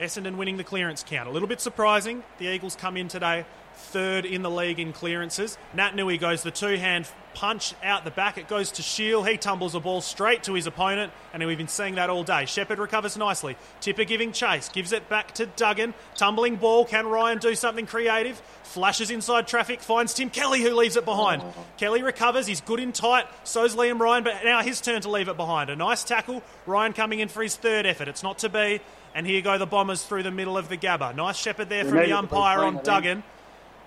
Essendon 0.00 0.36
winning 0.36 0.56
the 0.56 0.64
clearance 0.64 1.04
count. 1.06 1.28
A 1.28 1.32
little 1.32 1.48
bit 1.48 1.60
surprising. 1.60 2.22
The 2.38 2.46
Eagles 2.46 2.76
come 2.76 2.96
in 2.96 3.08
today 3.08 3.44
third 3.78 4.24
in 4.24 4.42
the 4.42 4.50
league 4.50 4.78
in 4.78 4.92
clearances. 4.92 5.56
Naitanui 5.74 6.20
goes 6.20 6.42
the 6.42 6.50
two 6.50 6.76
hand 6.76 7.08
punch 7.38 7.72
out 7.84 8.04
the 8.04 8.10
back. 8.10 8.36
It 8.36 8.48
goes 8.48 8.72
to 8.72 8.82
Shiel. 8.82 9.22
He 9.22 9.36
tumbles 9.36 9.72
the 9.72 9.80
ball 9.80 10.00
straight 10.00 10.42
to 10.44 10.54
his 10.54 10.66
opponent, 10.66 11.12
and 11.32 11.44
we've 11.46 11.56
been 11.56 11.68
seeing 11.68 11.94
that 11.94 12.10
all 12.10 12.24
day. 12.24 12.46
Sheppard 12.46 12.80
recovers 12.80 13.16
nicely. 13.16 13.56
Tipper 13.80 14.02
giving 14.04 14.32
chase. 14.32 14.68
Gives 14.68 14.92
it 14.92 15.08
back 15.08 15.32
to 15.34 15.46
Duggan. 15.46 15.94
Tumbling 16.16 16.56
ball. 16.56 16.84
Can 16.84 17.06
Ryan 17.06 17.38
do 17.38 17.54
something 17.54 17.86
creative? 17.86 18.40
Flashes 18.64 19.10
inside 19.10 19.46
traffic. 19.46 19.80
Finds 19.80 20.14
Tim 20.14 20.30
Kelly, 20.30 20.62
who 20.62 20.74
leaves 20.74 20.96
it 20.96 21.04
behind. 21.04 21.42
Kelly 21.76 22.02
recovers. 22.02 22.46
He's 22.48 22.60
good 22.60 22.80
in 22.80 22.92
tight. 22.92 23.26
So's 23.44 23.76
Liam 23.76 24.00
Ryan, 24.00 24.24
but 24.24 24.34
now 24.44 24.62
his 24.62 24.80
turn 24.80 25.00
to 25.02 25.10
leave 25.10 25.28
it 25.28 25.36
behind. 25.36 25.70
A 25.70 25.76
nice 25.76 26.02
tackle. 26.02 26.42
Ryan 26.66 26.92
coming 26.92 27.20
in 27.20 27.28
for 27.28 27.42
his 27.42 27.54
third 27.54 27.86
effort. 27.86 28.08
It's 28.08 28.24
not 28.24 28.38
to 28.38 28.48
be. 28.48 28.80
And 29.14 29.26
here 29.26 29.40
go 29.42 29.58
the 29.58 29.66
Bombers 29.66 30.02
through 30.02 30.24
the 30.24 30.30
middle 30.30 30.58
of 30.58 30.68
the 30.68 30.76
Gabba. 30.76 31.14
Nice 31.14 31.36
Shepherd 31.36 31.68
there 31.68 31.84
from 31.84 31.94
the 31.94 31.98
it 31.98 32.06
to 32.06 32.08
be 32.08 32.12
umpire 32.12 32.60
on. 32.60 32.82
Duggan. 32.82 33.22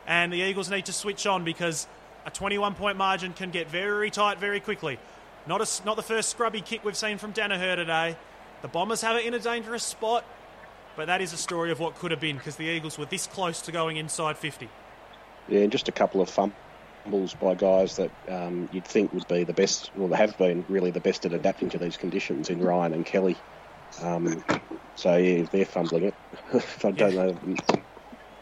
And 0.07 0.31
the 0.33 0.37
Eagles 0.41 0.69
need 0.69 0.85
to 0.85 0.93
switch 0.93 1.25
on 1.27 1.43
because 1.43 1.87
a 2.25 2.31
21 2.31 2.75
point 2.75 2.97
margin 2.97 3.33
can 3.33 3.51
get 3.51 3.67
very 3.69 4.09
tight 4.09 4.39
very 4.39 4.59
quickly. 4.59 4.99
Not, 5.47 5.61
a, 5.61 5.85
not 5.85 5.95
the 5.95 6.03
first 6.03 6.29
scrubby 6.29 6.61
kick 6.61 6.83
we've 6.85 6.97
seen 6.97 7.17
from 7.17 7.33
Daniher 7.33 7.75
today. 7.75 8.15
The 8.61 8.67
Bombers 8.67 9.01
have 9.01 9.15
it 9.15 9.25
in 9.25 9.33
a 9.33 9.39
dangerous 9.39 9.83
spot, 9.83 10.23
but 10.95 11.07
that 11.07 11.21
is 11.21 11.33
a 11.33 11.37
story 11.37 11.71
of 11.71 11.79
what 11.79 11.95
could 11.95 12.11
have 12.11 12.19
been 12.19 12.37
because 12.37 12.57
the 12.57 12.65
Eagles 12.65 12.97
were 12.97 13.05
this 13.05 13.25
close 13.27 13.61
to 13.61 13.71
going 13.71 13.97
inside 13.97 14.37
50. 14.37 14.69
Yeah, 15.49 15.61
and 15.61 15.71
just 15.71 15.87
a 15.87 15.91
couple 15.91 16.21
of 16.21 16.29
fumbles 16.29 17.33
by 17.33 17.55
guys 17.55 17.95
that 17.95 18.11
um, 18.29 18.69
you'd 18.71 18.85
think 18.85 19.11
would 19.13 19.27
be 19.27 19.43
the 19.43 19.53
best, 19.53 19.89
well, 19.95 20.13
have 20.13 20.37
been 20.37 20.63
really 20.69 20.91
the 20.91 20.99
best 20.99 21.25
at 21.25 21.33
adapting 21.33 21.69
to 21.69 21.79
these 21.79 21.97
conditions 21.97 22.49
in 22.51 22.61
Ryan 22.61 22.93
and 22.93 23.05
Kelly. 23.05 23.35
Um, 24.03 24.43
so, 24.95 25.15
yeah, 25.17 25.39
if 25.41 25.51
they're 25.51 25.65
fumbling 25.65 26.03
it, 26.05 26.13
I 26.83 26.91
don't 26.91 27.13
Yeah. 27.13 27.25
know. 27.25 27.37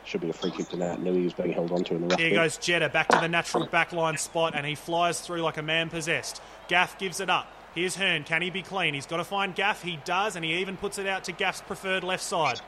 Should 0.09 0.21
be 0.21 0.31
a 0.31 0.33
free 0.33 0.49
kick 0.49 0.69
to 0.69 0.75
Naitanui 0.75 1.21
who's 1.21 1.33
being 1.33 1.53
held 1.53 1.71
onto 1.71 1.93
in 1.93 2.01
the 2.01 2.07
rough. 2.07 2.19
Here 2.19 2.33
goes 2.33 2.57
Jetta 2.57 2.89
back 2.89 3.09
to 3.09 3.19
the 3.19 3.27
natural 3.27 3.67
backline 3.67 4.17
spot, 4.17 4.55
and 4.55 4.65
he 4.65 4.73
flies 4.73 5.21
through 5.21 5.43
like 5.43 5.57
a 5.57 5.61
man 5.61 5.91
possessed. 5.91 6.41
Gaff 6.67 6.97
gives 6.97 7.19
it 7.19 7.29
up. 7.29 7.45
Here's 7.75 7.95
Hurn. 7.95 8.23
Can 8.23 8.41
he 8.41 8.49
be 8.49 8.63
clean? 8.63 8.95
He's 8.95 9.05
got 9.05 9.17
to 9.17 9.23
find 9.23 9.53
Gaff. 9.53 9.83
He 9.83 9.99
does, 10.05 10.35
and 10.35 10.43
he 10.43 10.55
even 10.55 10.77
puts 10.77 10.97
it 10.97 11.05
out 11.05 11.25
to 11.25 11.31
Gaff's 11.31 11.61
preferred 11.61 12.03
left 12.03 12.23
side. 12.23 12.59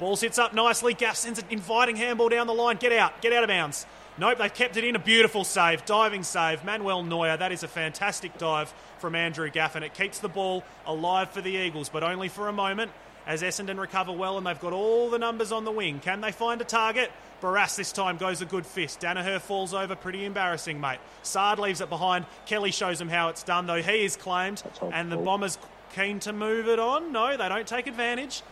Ball 0.00 0.16
sits 0.16 0.40
up 0.40 0.52
nicely. 0.52 0.92
Gaff 0.92 1.14
sends 1.14 1.38
an 1.38 1.44
inviting 1.50 1.94
handball 1.94 2.30
down 2.30 2.48
the 2.48 2.52
line. 2.52 2.78
Get 2.78 2.90
out. 2.90 3.22
Get 3.22 3.32
out 3.32 3.44
of 3.44 3.48
bounds. 3.48 3.86
Nope, 4.18 4.38
they've 4.38 4.52
kept 4.52 4.76
it 4.76 4.82
in. 4.82 4.96
A 4.96 4.98
beautiful 4.98 5.44
save. 5.44 5.84
Diving 5.84 6.24
save. 6.24 6.64
Manuel 6.64 7.04
Neuer. 7.04 7.36
That 7.36 7.52
is 7.52 7.62
a 7.62 7.68
fantastic 7.68 8.36
dive 8.38 8.74
from 8.98 9.14
Andrew 9.14 9.48
Gaff, 9.50 9.76
and 9.76 9.84
it 9.84 9.94
keeps 9.94 10.18
the 10.18 10.28
ball 10.28 10.64
alive 10.84 11.30
for 11.30 11.42
the 11.42 11.52
Eagles, 11.52 11.88
but 11.88 12.02
only 12.02 12.26
for 12.26 12.48
a 12.48 12.52
moment 12.52 12.90
as 13.28 13.42
Essendon 13.42 13.78
recover 13.78 14.10
well 14.10 14.38
and 14.38 14.46
they've 14.46 14.58
got 14.58 14.72
all 14.72 15.08
the 15.10 15.18
numbers 15.18 15.52
on 15.52 15.64
the 15.64 15.70
wing. 15.70 16.00
Can 16.00 16.20
they 16.20 16.32
find 16.32 16.60
a 16.60 16.64
target? 16.64 17.12
Barrass 17.40 17.76
this 17.76 17.92
time 17.92 18.16
goes 18.16 18.40
a 18.40 18.46
good 18.46 18.66
fist. 18.66 19.00
Daniher 19.00 19.38
falls 19.40 19.72
over, 19.72 19.94
pretty 19.94 20.24
embarrassing, 20.24 20.80
mate. 20.80 20.98
Saad 21.22 21.60
leaves 21.60 21.80
it 21.80 21.88
behind. 21.88 22.24
Kelly 22.46 22.72
shows 22.72 23.00
him 23.00 23.08
how 23.08 23.28
it's 23.28 23.44
done, 23.44 23.66
though 23.66 23.80
he 23.82 24.04
is 24.04 24.16
claimed. 24.16 24.62
And 24.92 25.12
the. 25.12 25.16
Bombers 25.18 25.58
keen 25.94 26.18
to 26.20 26.32
move 26.32 26.66
it 26.68 26.78
on. 26.80 27.12
No, 27.12 27.36
they 27.36 27.48
don't 27.48 27.66
take 27.68 27.86
advantage. 27.86 28.42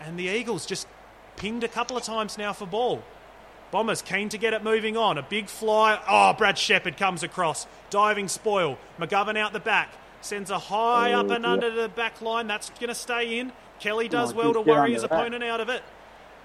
And 0.00 0.18
the 0.18 0.28
Eagles 0.28 0.64
just 0.66 0.86
pinged 1.36 1.64
a 1.64 1.68
couple 1.68 1.96
of 1.96 2.04
times 2.04 2.38
now 2.38 2.52
for 2.54 2.66
ball. 2.66 3.02
Bombers 3.72 4.00
keen 4.02 4.28
to 4.30 4.38
get 4.38 4.54
it 4.54 4.62
moving 4.62 4.96
on. 4.96 5.18
A 5.18 5.22
big 5.22 5.48
fly. 5.48 6.00
Oh, 6.08 6.32
Brad 6.32 6.56
Sheppard 6.56 6.96
comes 6.96 7.22
across. 7.22 7.66
Diving 7.90 8.28
spoil. 8.28 8.78
McGovern 8.98 9.36
out 9.36 9.52
the 9.52 9.60
back. 9.60 9.90
Sends 10.22 10.50
a 10.50 10.58
high 10.58 11.12
Oh, 11.12 11.20
up 11.20 11.30
and 11.30 11.42
dear. 11.44 11.52
under 11.52 11.70
the 11.70 11.88
back 11.88 12.22
line. 12.22 12.46
That's 12.46 12.70
going 12.70 12.88
to 12.88 12.94
stay 12.94 13.38
in. 13.38 13.52
Kelly 13.80 14.08
does 14.08 14.32
Oh, 14.32 14.36
well 14.36 14.52
to 14.54 14.60
worry 14.60 14.92
his 14.92 15.02
that. 15.02 15.12
opponent 15.12 15.44
out 15.44 15.60
of 15.60 15.68
it. 15.68 15.82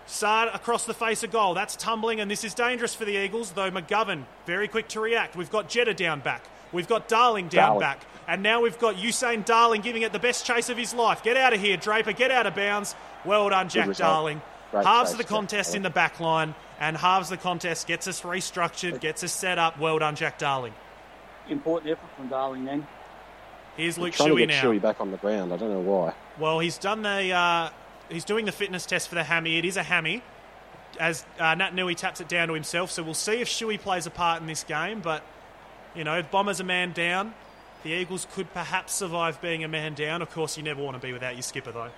Saad 0.05 0.49
across 0.53 0.85
the 0.85 0.93
face 0.93 1.23
of 1.23 1.31
goal. 1.31 1.53
That's 1.53 1.75
tumbling, 1.75 2.19
and 2.19 2.29
this 2.29 2.43
is 2.43 2.53
dangerous 2.53 2.93
for 2.95 3.05
the 3.05 3.15
Eagles, 3.17 3.51
though 3.51 3.71
McGovern 3.71 4.25
very 4.45 4.67
quick 4.67 4.87
to 4.89 4.99
react. 4.99 5.35
We've 5.35 5.51
got 5.51 5.69
Jetta 5.69 5.93
down 5.93 6.19
back. 6.21 6.43
We've 6.71 6.87
got 6.87 7.07
Darling 7.07 7.47
down 7.49 7.65
Darling. 7.67 7.79
back. 7.81 8.05
And 8.27 8.43
now 8.43 8.61
we've 8.61 8.79
got 8.79 8.95
Usain 8.95 9.43
Darling 9.45 9.81
giving 9.81 10.03
it 10.03 10.11
the 10.13 10.19
best 10.19 10.45
chase 10.45 10.69
of 10.69 10.77
his 10.77 10.93
life. 10.93 11.23
Get 11.23 11.37
out 11.37 11.53
of 11.53 11.59
here, 11.59 11.75
Draper. 11.77 12.13
Get 12.13 12.31
out 12.31 12.45
of 12.47 12.55
bounds. 12.55 12.95
Well 13.25 13.49
done, 13.49 13.67
Jack. 13.69 13.95
Darling. 13.95 14.41
Great 14.71 14.85
halves 14.85 15.11
chase, 15.11 15.17
the 15.17 15.23
contest 15.25 15.75
in 15.75 15.81
the 15.83 15.89
back 15.89 16.19
line, 16.19 16.55
and 16.79 16.95
halves 16.95 17.29
the 17.29 17.37
contest 17.37 17.87
gets 17.87 18.07
us 18.07 18.21
restructured, 18.21 19.01
gets 19.01 19.23
us 19.23 19.33
set 19.33 19.57
up. 19.57 19.77
Well 19.79 19.99
done, 19.99 20.15
Jack 20.15 20.37
Darling. 20.37 20.73
Important 21.49 21.91
effort 21.91 22.09
from 22.15 22.27
Darling 22.29 22.63
then. 22.65 22.87
Here's 23.75 23.97
Luke 23.97 24.13
Shuey 24.13 24.37
get 24.39 24.49
now. 24.49 24.61
Shuey 24.63 24.81
back 24.81 25.01
on 25.01 25.11
the 25.11 25.17
ground. 25.17 25.53
I 25.53 25.57
don't 25.57 25.71
know 25.71 25.79
why. 25.79 26.13
Well, 26.39 26.59
he's 26.59 26.77
done 26.77 27.01
the. 27.01 27.31
Uh, 27.31 27.69
he's 28.09 28.25
doing 28.25 28.45
the 28.45 28.51
fitness 28.51 28.85
test 28.85 29.09
for 29.09 29.15
the 29.15 29.23
hammy. 29.23 29.57
It 29.57 29.65
is 29.65 29.77
a 29.77 29.83
hammy. 29.83 30.23
As 30.99 31.25
uh, 31.39 31.55
Naitanui 31.55 31.95
taps 31.95 32.19
it 32.19 32.27
down 32.27 32.49
to 32.49 32.53
himself, 32.53 32.91
so 32.91 33.01
we'll 33.01 33.13
see 33.13 33.39
if 33.39 33.47
Shuey 33.47 33.79
plays 33.79 34.05
a 34.05 34.11
part 34.11 34.41
in 34.41 34.47
this 34.47 34.63
game. 34.63 34.99
But 34.99 35.23
you 35.95 36.03
know, 36.03 36.21
Bombers 36.23 36.59
a 36.59 36.63
man 36.63 36.91
down. 36.91 37.33
The 37.83 37.91
Eagles 37.91 38.27
could 38.33 38.53
perhaps 38.53 38.93
survive 38.93 39.41
being 39.41 39.63
a 39.63 39.67
man 39.67 39.95
down. 39.95 40.21
Of 40.21 40.29
course, 40.29 40.57
you 40.57 40.63
never 40.63 40.81
want 40.83 41.01
to 41.01 41.05
be 41.05 41.13
without 41.13 41.33
your 41.33 41.41
skipper, 41.41 41.71
though. 41.71 41.89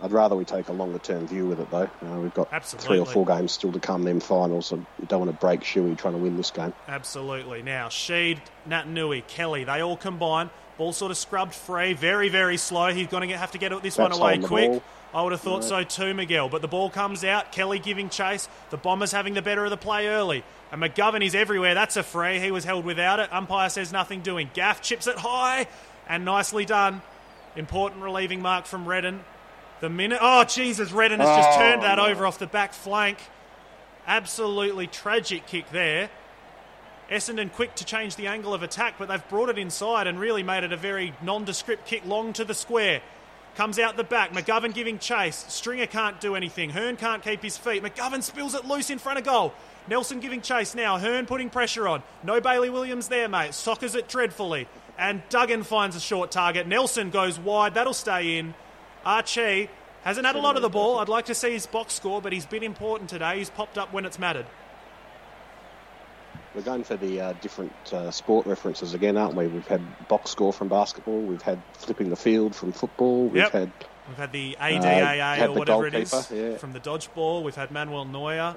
I'd 0.00 0.12
rather 0.12 0.36
we 0.36 0.44
take 0.44 0.68
a 0.68 0.72
longer 0.72 1.00
term 1.00 1.26
view 1.26 1.46
with 1.46 1.58
it, 1.58 1.70
though. 1.72 1.90
Uh, 2.02 2.20
we've 2.20 2.34
got 2.34 2.64
three 2.64 3.00
or 3.00 3.06
four 3.06 3.26
games 3.26 3.50
still 3.50 3.72
to 3.72 3.80
come, 3.80 4.04
them 4.04 4.20
finals, 4.20 4.66
so 4.66 4.76
we 4.76 5.06
don't 5.06 5.20
want 5.20 5.32
to 5.32 5.36
break 5.36 5.62
Shuey 5.62 5.98
trying 5.98 6.14
to 6.14 6.20
win 6.20 6.36
this 6.36 6.52
game. 6.52 6.72
Absolutely. 6.86 7.62
Now, 7.62 7.88
Sheed, 7.88 8.38
Naitanui, 8.68 9.26
Kelly, 9.26 9.64
they 9.64 9.80
all 9.80 9.96
combine. 9.96 10.50
Ball 10.78 10.92
sort 10.92 11.10
of 11.10 11.18
scrubbed 11.18 11.54
free, 11.54 11.92
very, 11.92 12.28
very 12.28 12.56
slow. 12.56 12.92
He's 12.94 13.08
going 13.08 13.28
to 13.28 13.36
have 13.36 13.50
to 13.50 13.58
get 13.58 13.70
this 13.82 13.96
That's 13.96 14.10
one 14.10 14.12
away 14.12 14.38
quick. 14.38 14.70
ball. 14.70 14.82
I 15.12 15.22
would 15.22 15.32
have 15.32 15.40
thought 15.40 15.64
so 15.64 15.82
too, 15.84 16.14
Miguel. 16.14 16.48
But 16.48 16.62
the 16.62 16.68
ball 16.68 16.88
comes 16.90 17.24
out. 17.24 17.50
Kelly 17.50 17.78
giving 17.78 18.10
chase. 18.10 18.48
The 18.70 18.76
Bombers 18.76 19.10
having 19.10 19.34
the 19.34 19.42
better 19.42 19.64
of 19.64 19.70
the 19.70 19.76
play 19.76 20.06
early. 20.06 20.44
And 20.70 20.82
McGovern 20.82 21.24
is 21.24 21.34
everywhere. 21.34 21.74
That's 21.74 21.96
a 21.96 22.02
free. 22.02 22.38
He 22.38 22.50
was 22.50 22.64
held 22.64 22.84
without 22.84 23.18
it. 23.18 23.32
Umpire 23.32 23.70
says 23.70 23.90
nothing 23.90 24.20
doing. 24.20 24.50
Gaff 24.54 24.82
chips 24.82 25.06
it 25.06 25.16
high 25.16 25.66
and 26.08 26.24
nicely 26.24 26.64
done. 26.66 27.00
Important 27.56 28.02
relieving 28.02 28.42
mark 28.42 28.66
from 28.66 28.86
Redden. 28.86 29.24
The 29.80 29.88
minute. 29.88 30.18
Oh, 30.20 30.44
Jesus. 30.44 30.92
Redden 30.92 31.20
has 31.20 31.28
just 31.28 31.58
Oh, 31.58 31.62
turned 31.62 31.82
that 31.82 31.96
no. 31.96 32.06
over 32.06 32.26
off 32.26 32.38
the 32.38 32.46
back 32.46 32.72
flank. 32.74 33.18
Absolutely 34.06 34.86
tragic 34.86 35.46
kick 35.46 35.70
there. 35.70 36.10
Essendon 37.10 37.50
quick 37.52 37.74
to 37.76 37.84
change 37.84 38.16
the 38.16 38.26
angle 38.26 38.52
of 38.52 38.62
attack, 38.62 38.94
but 38.98 39.08
they've 39.08 39.28
brought 39.28 39.48
it 39.48 39.58
inside 39.58 40.06
and 40.06 40.20
really 40.20 40.42
made 40.42 40.64
it 40.64 40.72
a 40.72 40.76
very 40.76 41.14
nondescript 41.22 41.86
kick 41.86 42.04
long 42.04 42.32
to 42.34 42.44
the 42.44 42.54
square. 42.54 43.00
Comes 43.54 43.78
out 43.78 43.96
the 43.96 44.04
back. 44.04 44.32
McGovern 44.32 44.74
giving 44.74 44.98
chase. 44.98 45.44
Stringer 45.48 45.86
can't 45.86 46.20
do 46.20 46.36
anything. 46.36 46.70
Hurn 46.70 46.96
can't 46.96 47.22
keep 47.22 47.42
his 47.42 47.56
feet. 47.56 47.82
McGovern 47.82 48.22
spills 48.22 48.54
it 48.54 48.66
loose 48.66 48.90
in 48.90 48.98
front 48.98 49.18
of 49.18 49.24
goal. 49.24 49.52
Nelson 49.88 50.20
giving 50.20 50.42
chase 50.42 50.74
now. 50.74 50.98
Hurn 50.98 51.26
putting 51.26 51.50
pressure 51.50 51.88
on. 51.88 52.02
No 52.22 52.40
Bailey 52.40 52.70
Williams 52.70 53.08
there, 53.08 53.28
mate. 53.28 53.50
Sockers 53.50 53.96
it 53.96 54.06
dreadfully. 54.06 54.68
And 54.98 55.22
Duggan 55.30 55.64
finds 55.64 55.96
a 55.96 56.00
short 56.00 56.30
target. 56.30 56.68
Nelson 56.68 57.10
goes 57.10 57.38
wide. 57.38 57.74
That'll 57.74 57.94
stay 57.94 58.38
in. 58.38 58.54
Archie 59.04 59.70
hasn't 60.04 60.26
had 60.26 60.36
a 60.36 60.40
lot 60.40 60.56
of 60.56 60.62
the 60.62 60.68
ball. 60.68 60.98
I'd 60.98 61.08
like 61.08 61.24
to 61.24 61.34
see 61.34 61.52
his 61.52 61.66
box 61.66 61.94
score, 61.94 62.22
but 62.22 62.32
he's 62.32 62.46
been 62.46 62.62
important 62.62 63.10
today. 63.10 63.38
He's 63.38 63.50
popped 63.50 63.78
up 63.78 63.92
when 63.92 64.04
it's 64.04 64.18
mattered. 64.18 64.46
We're 66.58 66.64
going 66.64 66.82
for 66.82 66.96
the 66.96 67.20
uh, 67.20 67.32
different 67.34 67.72
uh, 67.92 68.10
sport 68.10 68.44
references 68.44 68.92
again, 68.92 69.16
aren't 69.16 69.36
we? 69.36 69.46
We've 69.46 69.68
had 69.68 69.80
box 70.08 70.32
score 70.32 70.52
from 70.52 70.66
basketball, 70.66 71.20
we've 71.20 71.40
had 71.40 71.62
flipping 71.74 72.10
the 72.10 72.16
field 72.16 72.52
from 72.52 72.72
football, 72.72 73.26
we've 73.26 73.36
Yep. 73.36 73.52
had 73.52 73.72
We've 74.08 74.16
had 74.16 74.32
the 74.32 74.56
ADAA 74.58 75.36
had 75.36 75.50
or 75.50 75.52
the 75.52 75.58
whatever 75.60 75.86
it 75.86 75.94
is 75.94 76.12
yeah. 76.32 76.56
from 76.56 76.72
the 76.72 76.80
dodgeball. 76.80 77.44
We've 77.44 77.54
had 77.54 77.70
Manuel 77.70 78.06
Neuer 78.06 78.56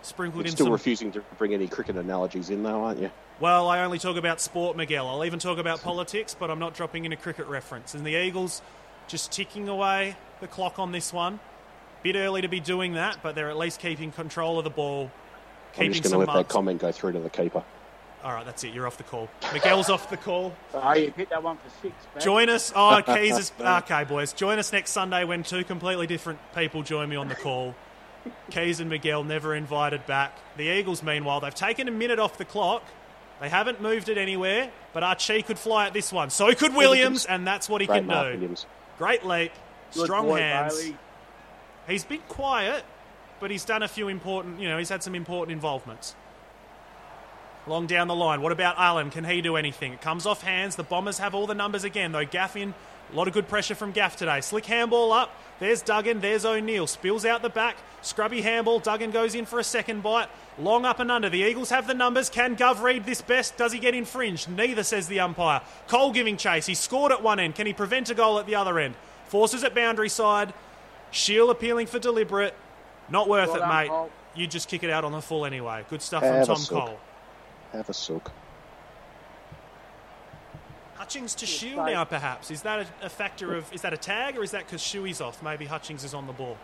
sprinkled 0.00 0.44
You're 0.44 0.50
in 0.50 0.52
still 0.52 0.66
some. 0.66 0.72
refusing 0.72 1.12
to 1.12 1.20
bring 1.36 1.52
any 1.52 1.68
cricket 1.68 1.96
analogies 1.96 2.48
in, 2.48 2.62
though, 2.62 2.84
aren't 2.84 3.00
you? 3.00 3.10
well, 3.38 3.68
I 3.68 3.80
only 3.82 3.98
talk 3.98 4.16
about 4.16 4.40
sport, 4.40 4.74
Miguel. 4.74 5.06
I'll 5.06 5.22
even 5.22 5.38
talk 5.38 5.58
about 5.58 5.82
politics, 5.82 6.34
but 6.38 6.50
I'm 6.50 6.58
not 6.58 6.72
dropping 6.72 7.04
in 7.04 7.12
a 7.12 7.16
cricket 7.16 7.46
reference. 7.48 7.92
And 7.92 8.06
the 8.06 8.14
Eagles 8.14 8.62
just 9.08 9.30
ticking 9.30 9.68
away 9.68 10.16
the 10.40 10.46
clock 10.46 10.78
on 10.78 10.90
this 10.92 11.12
one. 11.12 11.38
Bit 12.02 12.16
early 12.16 12.40
to 12.40 12.48
be 12.48 12.60
doing 12.60 12.94
that, 12.94 13.18
but 13.22 13.34
they're 13.34 13.50
at 13.50 13.58
least 13.58 13.78
keeping 13.78 14.10
control 14.10 14.56
of 14.56 14.64
the 14.64 14.70
ball, 14.70 15.10
I'm 15.78 15.92
just 15.92 16.02
going 16.02 16.10
to 16.12 16.26
some 16.26 16.34
let 16.34 16.34
that 16.34 16.48
comment 16.48 16.80
go 16.80 16.92
through 16.92 17.12
to 17.12 17.20
the 17.20 17.30
keeper. 17.30 17.62
All 18.24 18.32
right, 18.32 18.44
that's 18.44 18.64
it. 18.64 18.74
You're 18.74 18.86
off 18.86 18.96
the 18.96 19.04
call. 19.04 19.28
Miguel's 19.52 19.88
off 19.88 20.10
the 20.10 20.16
call. 20.16 20.52
Oh, 20.74 20.94
you 20.94 21.12
hit 21.16 21.30
that 21.30 21.42
one 21.42 21.58
for 21.58 21.70
six. 21.80 21.94
man. 22.14 22.24
Join 22.24 22.48
us. 22.48 22.72
Oh, 22.74 23.00
Keys 23.06 23.38
is 23.38 23.52
okay, 23.60 24.02
boys. 24.04 24.32
Join 24.32 24.58
us 24.58 24.72
next 24.72 24.90
Sunday 24.90 25.24
when 25.24 25.42
two 25.44 25.62
completely 25.62 26.06
different 26.08 26.40
people 26.54 26.82
join 26.82 27.08
me 27.08 27.14
on 27.16 27.28
the 27.28 27.36
call. 27.36 27.74
Keys 28.50 28.80
and 28.80 28.90
Miguel 28.90 29.22
never 29.22 29.54
invited 29.54 30.04
back. 30.06 30.36
The 30.56 30.64
Eagles, 30.64 31.02
meanwhile, 31.04 31.38
they've 31.40 31.54
taken 31.54 31.86
a 31.86 31.92
minute 31.92 32.18
off 32.18 32.36
the 32.36 32.44
clock. 32.44 32.82
They 33.40 33.48
haven't 33.48 33.80
moved 33.80 34.08
it 34.08 34.18
anywhere, 34.18 34.70
but 34.92 35.04
Archie 35.04 35.42
could 35.42 35.58
fly 35.58 35.86
at 35.86 35.92
this 35.92 36.12
one. 36.12 36.30
So 36.30 36.52
could 36.54 36.74
Williams, 36.74 37.26
and 37.26 37.46
that's 37.46 37.68
what 37.68 37.80
he 37.80 37.86
Great 37.86 37.98
can 37.98 38.06
mark, 38.06 38.32
do. 38.32 38.38
Williams. 38.38 38.66
Great 38.98 39.24
leap, 39.24 39.52
Good 39.94 40.04
strong 40.04 40.26
boy, 40.26 40.38
hands. 40.38 40.80
Bailey. 40.80 40.96
He's 41.86 42.04
been 42.04 42.22
quiet, 42.28 42.82
but 43.40 43.50
he's 43.50 43.64
done 43.64 43.82
a 43.82 43.88
few 43.88 44.08
important, 44.08 44.60
you 44.60 44.68
know, 44.68 44.78
he's 44.78 44.88
had 44.88 45.02
some 45.02 45.14
important 45.14 45.52
involvements. 45.52 46.14
Long 47.66 47.86
down 47.86 48.06
the 48.06 48.14
line. 48.14 48.42
What 48.42 48.52
about 48.52 48.76
Allen? 48.78 49.10
Can 49.10 49.24
he 49.24 49.40
do 49.42 49.56
anything? 49.56 49.92
It 49.92 50.00
comes 50.00 50.24
off 50.24 50.42
hands. 50.42 50.76
The 50.76 50.84
Bombers 50.84 51.18
have 51.18 51.34
all 51.34 51.48
the 51.48 51.54
numbers 51.54 51.82
again, 51.82 52.12
though. 52.12 52.24
Gaffin. 52.24 52.74
A 53.12 53.16
lot 53.16 53.28
of 53.28 53.34
good 53.34 53.48
pressure 53.48 53.74
from 53.74 53.92
Gaff 53.92 54.16
today. 54.16 54.40
Slick 54.40 54.66
handball 54.66 55.12
up. 55.12 55.34
There's 55.58 55.82
Duggan. 55.82 56.20
There's 56.20 56.44
O'Neill. 56.44 56.86
Spills 56.86 57.24
out 57.24 57.42
the 57.42 57.48
back. 57.48 57.76
Scrubby 58.02 58.40
handball. 58.40 58.78
Duggan 58.78 59.10
goes 59.10 59.34
in 59.34 59.46
for 59.46 59.58
a 59.58 59.64
second 59.64 60.02
bite. 60.02 60.28
Long 60.58 60.84
up 60.84 61.00
and 61.00 61.10
under. 61.10 61.28
The 61.28 61.38
Eagles 61.38 61.70
have 61.70 61.86
the 61.86 61.94
numbers. 61.94 62.30
Can 62.30 62.56
Gov 62.56 62.82
read 62.82 63.04
this 63.04 63.22
best? 63.22 63.56
Does 63.56 63.72
he 63.72 63.78
get 63.78 63.94
infringed? 63.94 64.48
Neither, 64.48 64.82
says 64.82 65.08
the 65.08 65.20
umpire. 65.20 65.60
Cole 65.88 66.12
giving 66.12 66.36
chase. 66.36 66.66
He 66.66 66.74
scored 66.74 67.12
at 67.12 67.22
one 67.22 67.38
end. 67.40 67.54
Can 67.54 67.66
he 67.66 67.72
prevent 67.72 68.10
a 68.10 68.14
goal 68.14 68.38
at 68.38 68.46
the 68.46 68.54
other 68.54 68.78
end? 68.78 68.94
Forces 69.26 69.64
at 69.64 69.74
boundary 69.74 70.08
side. 70.08 70.52
Shiel 71.10 71.50
appealing 71.50 71.86
for 71.86 71.98
deliberate. 71.98 72.54
Not 73.08 73.28
worth 73.28 73.48
Well 73.48 73.56
it, 73.56 73.60
done, 73.60 73.68
mate. 73.68 73.88
Cole. 73.88 74.10
You 74.34 74.46
just 74.46 74.68
kick 74.68 74.82
it 74.82 74.90
out 74.90 75.04
on 75.04 75.12
the 75.12 75.22
full 75.22 75.46
anyway. 75.46 75.84
Good 75.88 76.02
stuff 76.02 76.22
Have 76.22 76.46
from 76.46 76.56
Tom. 76.56 76.86
Cole. 76.86 77.00
Have 77.72 77.88
a 77.88 77.94
sook. 77.94 78.30
Hutchings 80.94 81.34
to 81.36 81.46
Yes, 81.46 81.54
Shiel 81.54 81.84
now, 81.84 82.04
perhaps. 82.04 82.50
Is 82.50 82.62
that 82.62 82.86
a, 83.02 83.06
a 83.06 83.08
factor 83.08 83.54
of. 83.54 83.70
Is 83.72 83.82
that 83.82 83.92
a 83.92 83.98
tag 83.98 84.36
or 84.36 84.42
is 84.42 84.50
that 84.52 84.66
because 84.66 84.80
Shuey's 84.80 85.20
off? 85.20 85.42
Maybe 85.42 85.66
Hutchings 85.66 86.04
is 86.04 86.14
on 86.14 86.26
the 86.26 86.32
ball. 86.32 86.56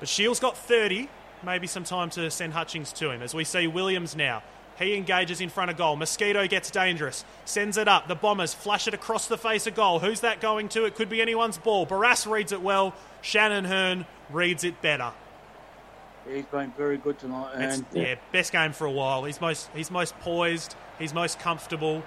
But 0.00 0.08
Shiel's 0.08 0.40
got 0.40 0.56
30. 0.56 1.08
Maybe 1.44 1.66
some 1.66 1.84
time 1.84 2.10
to 2.10 2.30
send 2.30 2.52
Hutchings 2.52 2.92
to 2.94 3.10
him. 3.10 3.22
As 3.22 3.34
we 3.34 3.44
see 3.44 3.66
Williams 3.66 4.16
now. 4.16 4.42
He 4.76 4.96
engages 4.96 5.40
in 5.40 5.50
front 5.50 5.70
of 5.70 5.76
goal. 5.76 5.94
Mosquito 5.94 6.48
gets 6.48 6.68
dangerous. 6.68 7.24
Sends 7.44 7.76
it 7.76 7.86
up. 7.86 8.08
The 8.08 8.16
Bombers 8.16 8.52
flash 8.54 8.88
it 8.88 8.94
across 8.94 9.28
the 9.28 9.38
face 9.38 9.68
of 9.68 9.76
goal. 9.76 10.00
Who's 10.00 10.20
that 10.20 10.40
going 10.40 10.68
to? 10.70 10.84
It 10.84 10.96
could 10.96 11.08
be 11.08 11.22
anyone's 11.22 11.58
ball. 11.58 11.86
Barrass 11.86 12.28
reads 12.28 12.50
it 12.50 12.60
well. 12.60 12.92
Shannon 13.22 13.66
Hurn 13.66 14.04
reads 14.30 14.64
it 14.64 14.80
better. 14.82 15.12
He's 16.28 16.46
been 16.46 16.72
very 16.76 16.96
good 16.96 17.18
tonight. 17.18 17.52
And 17.54 17.84
yeah. 17.92 18.14
best 18.32 18.52
game 18.52 18.72
for 18.72 18.86
a 18.86 18.90
while. 18.90 19.24
He's 19.24 19.40
most 19.40 19.68
he's 19.74 19.90
most 19.90 20.18
poised. 20.20 20.74
He's 20.98 21.12
most 21.12 21.38
comfortable. 21.38 22.02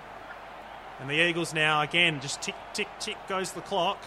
And 0.99 1.09
the 1.09 1.21
Eagles 1.27 1.53
now 1.53 1.81
again 1.81 2.19
just 2.19 2.41
tick 2.41 2.55
tick 2.73 2.87
tick 2.99 3.17
goes 3.27 3.51
the 3.51 3.61
clock. 3.61 4.03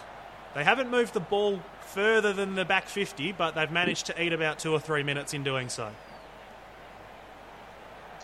They 0.55 0.65
haven't 0.65 0.91
moved 0.91 1.15
the 1.15 1.21
ball 1.21 1.61
further 1.83 2.33
than 2.33 2.55
the 2.55 2.65
back 2.65 2.89
50, 2.89 3.33
but 3.33 3.55
they've 3.55 3.71
managed 3.71 4.07
to 4.07 4.23
eat 4.23 4.33
about 4.33 4.59
two 4.59 4.73
or 4.73 4.81
three 4.81 5.03
minutes 5.03 5.33
in 5.33 5.45
doing 5.45 5.69
so. 5.69 5.91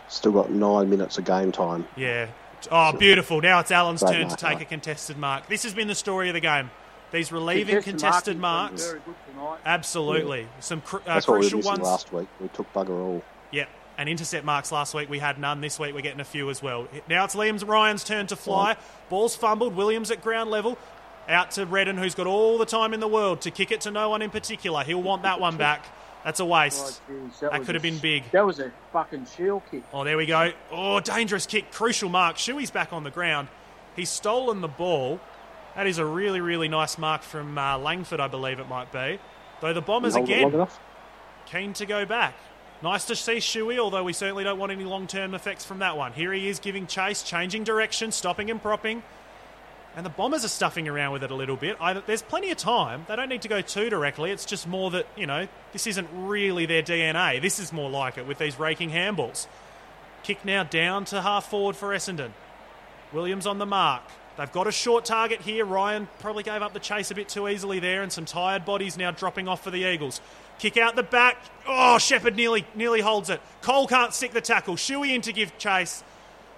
Still 0.09 0.33
got 0.33 0.51
nine 0.51 0.89
minutes 0.89 1.19
of 1.19 1.25
game 1.25 1.53
time. 1.53 1.87
Yeah. 1.97 2.29
Oh, 2.71 2.93
beautiful. 2.93 3.41
Now 3.41 3.61
it's 3.61 3.71
Allen's 3.71 4.03
Great 4.03 4.15
turn 4.15 4.29
to 4.29 4.37
take 4.37 4.45
Allen. 4.45 4.63
a 4.63 4.65
contested 4.65 5.19
mark. 5.19 5.49
This 5.49 5.63
has 5.65 5.75
been 5.75 5.89
the 5.89 5.95
story 5.95 6.29
of 6.29 6.35
the 6.35 6.41
game. 6.41 6.71
These 7.13 7.31
relieving 7.33 7.83
Contested 7.83 8.01
contested 8.01 8.39
marks. 8.39 8.83
been 8.83 8.91
Very 8.91 9.01
good 9.07 9.15
tonight. 9.33 9.59
Absolutely. 9.65 10.49
Some 10.61 10.81
cru- 10.81 11.01
uh, 11.01 11.03
That's 11.15 11.29
what 11.29 11.41
we 11.41 11.47
were 11.47 11.51
crucial 11.51 11.71
ones. 11.71 11.83
last 11.83 12.13
week. 12.13 12.29
We 12.41 12.49
took 12.49 12.73
bugger 12.73 12.91
all. 12.91 13.23
Yep. 13.53 13.69
And 13.99 14.09
intercept 14.09 14.45
marks 14.45 14.73
last 14.73 14.93
week 14.93 15.09
we 15.09 15.19
had 15.19 15.39
none. 15.39 15.61
This 15.61 15.79
week 15.79 15.95
we're 15.95 16.01
getting 16.03 16.21
a 16.21 16.25
few 16.25 16.51
as 16.51 16.63
well. 16.63 16.87
Now 17.09 17.25
it's 17.25 17.35
Liam 17.35 17.67
Ryan's 17.67 18.05
turn 18.05 18.27
to 18.27 18.37
fly. 18.37 18.77
Ball's 19.09 19.35
fumbled. 19.37 19.75
Williams 19.75 20.11
at 20.11 20.21
ground 20.23 20.51
level. 20.51 20.77
Out 21.29 21.53
to 21.53 21.65
Redden, 21.67 21.97
who's 21.97 22.15
got 22.15 22.27
all 22.27 22.57
the 22.59 22.67
time 22.67 22.93
in 22.95 23.01
the 23.01 23.09
world 23.09 23.41
to 23.43 23.51
kick 23.51 23.73
it 23.73 23.81
to 23.83 23.91
no 23.91 24.11
one 24.11 24.23
in 24.23 24.31
particular. 24.31 24.85
He'll 24.85 25.03
want 25.03 25.23
that 25.23 25.41
one 25.41 25.57
back. 25.57 25.85
That's 26.25 26.41
a 26.41 26.45
waste. 26.45 27.01
Oh, 27.09 27.13
geez, 27.29 27.41
That 27.41 27.53
was 27.59 27.67
could 27.67 27.75
have 27.75 27.83
been 27.83 27.99
big. 27.99 28.31
That 28.33 28.45
was 28.45 28.59
a 28.61 28.71
fucking 28.93 29.27
Shiel 29.37 29.63
kick. 29.71 29.83
Oh, 29.93 30.05
there 30.05 30.17
we 30.17 30.27
go. 30.27 30.53
Oh, 30.71 31.01
dangerous 31.01 31.47
kick. 31.47 31.71
Crucial 31.73 32.09
mark. 32.09 32.37
Shuey's 32.37 32.71
back 32.71 32.93
on 32.93 33.03
the 33.05 33.11
ground. 33.11 33.49
He's 33.97 34.11
stolen 34.11 34.61
the 34.61 34.69
ball. 34.69 35.21
That 35.77 35.87
is 35.87 35.99
a 35.99 36.05
really, 36.05 36.41
really 36.41 36.69
nice 36.69 36.99
mark 36.99 37.23
from 37.23 37.57
uh, 37.57 37.79
Langford, 37.79 38.19
I 38.19 38.29
believe 38.29 38.59
it 38.59 38.69
might 38.69 38.91
be. 38.91 39.19
Though 39.61 39.75
the 39.75 39.83
Bombers 39.83 40.15
long 40.15 40.25
again 40.25 40.67
keen 41.47 41.73
to 41.75 41.87
go 41.87 42.05
back. 42.05 42.35
Nice 42.83 43.07
to 43.07 43.17
see 43.17 43.37
Shuey, 43.37 43.79
although 43.79 44.05
we 44.05 44.13
certainly 44.13 44.45
don't 44.45 44.59
want 44.59 44.73
any 44.73 44.85
long 44.85 45.07
term 45.07 45.35
effects 45.35 45.65
from 45.65 45.79
that 45.79 45.97
one. 45.97 46.13
Here 46.13 46.33
he 46.33 46.49
is 46.49 46.59
giving 46.59 46.87
chase, 46.87 47.23
changing 47.23 47.65
direction, 47.65 48.13
stopping 48.13 48.51
and 48.51 48.61
propping. 48.61 49.03
And 49.97 50.05
the 50.05 50.11
Bombers 50.11 50.45
are 50.45 50.49
stuffing 50.49 50.89
around 50.89 51.13
with 51.13 51.25
it 51.25 51.31
a 51.31 51.35
little 51.35 51.57
bit. 51.57 51.77
I, 51.81 51.95
there's 51.95 52.21
plenty 52.21 52.51
of 52.51 52.59
time. 52.59 53.07
They 53.09 53.17
don't 53.17 53.31
need 53.31 53.43
to 53.43 53.49
go 53.49 53.63
too 53.63 53.89
directly. 53.89 54.31
It's 54.31 54.45
just 54.45 54.67
more 54.67 54.91
that, 54.91 55.07
you 55.17 55.27
know, 55.27 55.49
this 55.73 55.87
isn't 55.87 56.09
really 56.13 56.67
their 56.67 56.83
DNA. 56.83 57.41
This 57.41 57.59
is 57.59 57.73
more 57.73 57.89
like 57.89 58.19
it 58.19 58.27
with 58.27 58.37
these 58.37 58.59
raking 58.59 58.91
handballs. 58.91 59.47
Kick 60.23 60.45
now 60.45 60.65
down 60.65 61.07
to 61.07 61.23
half 61.23 61.49
forward 61.49 61.77
for 61.77 61.95
Essendon. 61.95 62.33
Williams 63.11 63.47
on 63.47 63.57
the 63.57 63.65
mark. 63.65 64.03
They've 64.37 64.53
got 64.53 64.67
a 64.67 64.73
short 64.73 65.05
target 65.07 65.41
here. 65.41 65.65
Ryan 65.65 66.09
probably 66.19 66.43
gave 66.43 66.61
up 66.61 66.75
the 66.75 66.81
chase 66.81 67.11
a 67.11 67.15
bit 67.15 67.29
too 67.29 67.49
easily 67.49 67.81
there, 67.81 68.03
and 68.03 68.13
some 68.13 68.27
tired 68.27 68.65
bodies 68.65 68.99
now 68.99 69.11
dropping 69.11 69.49
off 69.49 69.65
for 69.65 69.71
the 69.71 69.85
Eagles. 69.85 70.21
Kick 70.59 70.77
out 70.77 70.95
the 70.95 71.03
back. 71.03 71.39
Oh, 71.67 71.99
Sheppard 71.99 72.37
nearly 72.37 72.67
nearly 72.75 73.01
holds 73.01 73.31
it. 73.31 73.41
Cole 73.63 73.87
can't 73.87 74.13
stick 74.13 74.33
the 74.33 74.41
tackle. 74.41 74.77
Shuey 74.77 75.15
in 75.15 75.23
to 75.23 75.33
give 75.33 75.57
chase. 75.59 76.05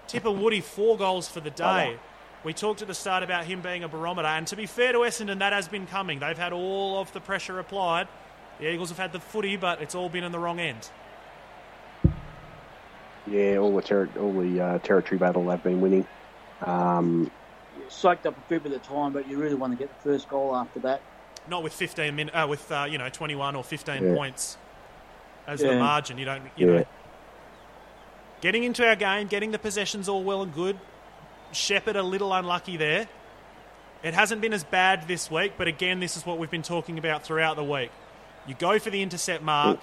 Tipungwuti, 0.08 0.62
four 0.62 0.96
goals 0.96 1.28
for 1.28 1.40
the 1.40 1.50
day. 1.50 1.98
We 2.44 2.52
talked 2.52 2.82
at 2.82 2.88
the 2.88 2.94
start 2.94 3.22
about 3.22 3.44
him 3.44 3.60
being 3.60 3.84
a 3.84 3.88
barometer, 3.88 4.28
and 4.28 4.46
to 4.46 4.56
be 4.56 4.66
fair 4.66 4.92
to 4.92 4.98
Essendon, 4.98 5.40
that 5.40 5.52
has 5.52 5.68
been 5.68 5.86
coming. 5.86 6.20
They've 6.20 6.38
had 6.38 6.52
all 6.52 7.00
of 7.00 7.12
the 7.12 7.20
pressure 7.20 7.58
applied. 7.58 8.08
The 8.58 8.72
Eagles 8.72 8.88
have 8.88 8.98
had 8.98 9.12
the 9.12 9.20
footy, 9.20 9.56
but 9.56 9.82
it's 9.82 9.94
all 9.94 10.08
been 10.08 10.24
in 10.24 10.32
the 10.32 10.38
wrong 10.38 10.58
end. 10.58 10.88
Yeah, 13.26 13.58
all 13.58 13.74
the 13.74 13.82
ter- 13.82 14.08
all 14.18 14.32
the 14.32 14.60
uh, 14.60 14.78
territory 14.78 15.18
battle 15.18 15.44
they've 15.44 15.62
been 15.62 15.80
winning. 15.80 16.06
Um, 16.62 17.30
Soaked 17.88 18.26
up 18.26 18.36
a 18.36 18.48
good 18.48 18.62
bit 18.62 18.72
of 18.72 18.82
time, 18.82 19.12
but 19.12 19.28
you 19.28 19.38
really 19.38 19.54
want 19.54 19.72
to 19.72 19.78
get 19.78 19.88
the 19.96 20.02
first 20.10 20.28
goal 20.28 20.54
after 20.54 20.80
that. 20.80 21.00
Not 21.48 21.62
with 21.62 21.72
15 21.72 22.14
min- 22.14 22.30
uh, 22.30 22.46
with 22.46 22.70
uh, 22.70 22.86
you 22.88 22.98
know 22.98 23.08
21 23.08 23.56
or 23.56 23.64
15 23.64 24.02
Yeah. 24.04 24.14
points 24.14 24.58
as 25.46 25.60
the 25.60 25.68
Yeah. 25.68 25.78
margin. 25.78 26.18
You 26.18 26.24
don't 26.26 26.42
you 26.56 26.66
Yeah. 26.72 26.78
know. 26.80 26.86
Getting 28.40 28.64
into 28.64 28.86
our 28.86 28.94
game, 28.96 29.26
getting 29.26 29.50
the 29.50 29.58
possessions 29.58 30.08
all 30.08 30.22
well 30.22 30.42
and 30.42 30.54
good. 30.54 30.78
Sheppard 31.52 31.96
a 31.96 32.02
little 32.02 32.32
unlucky 32.32 32.76
there. 32.76 33.08
It 34.02 34.14
hasn't 34.14 34.40
been 34.40 34.52
as 34.52 34.62
bad 34.62 35.08
this 35.08 35.30
week, 35.30 35.54
but 35.56 35.66
again, 35.66 35.98
this 35.98 36.16
is 36.16 36.24
what 36.24 36.38
we've 36.38 36.50
been 36.50 36.62
talking 36.62 36.98
about 36.98 37.24
throughout 37.24 37.56
the 37.56 37.64
week. 37.64 37.90
You 38.46 38.54
go 38.54 38.78
for 38.78 38.90
the 38.90 39.02
intercept 39.02 39.42
mark. 39.42 39.80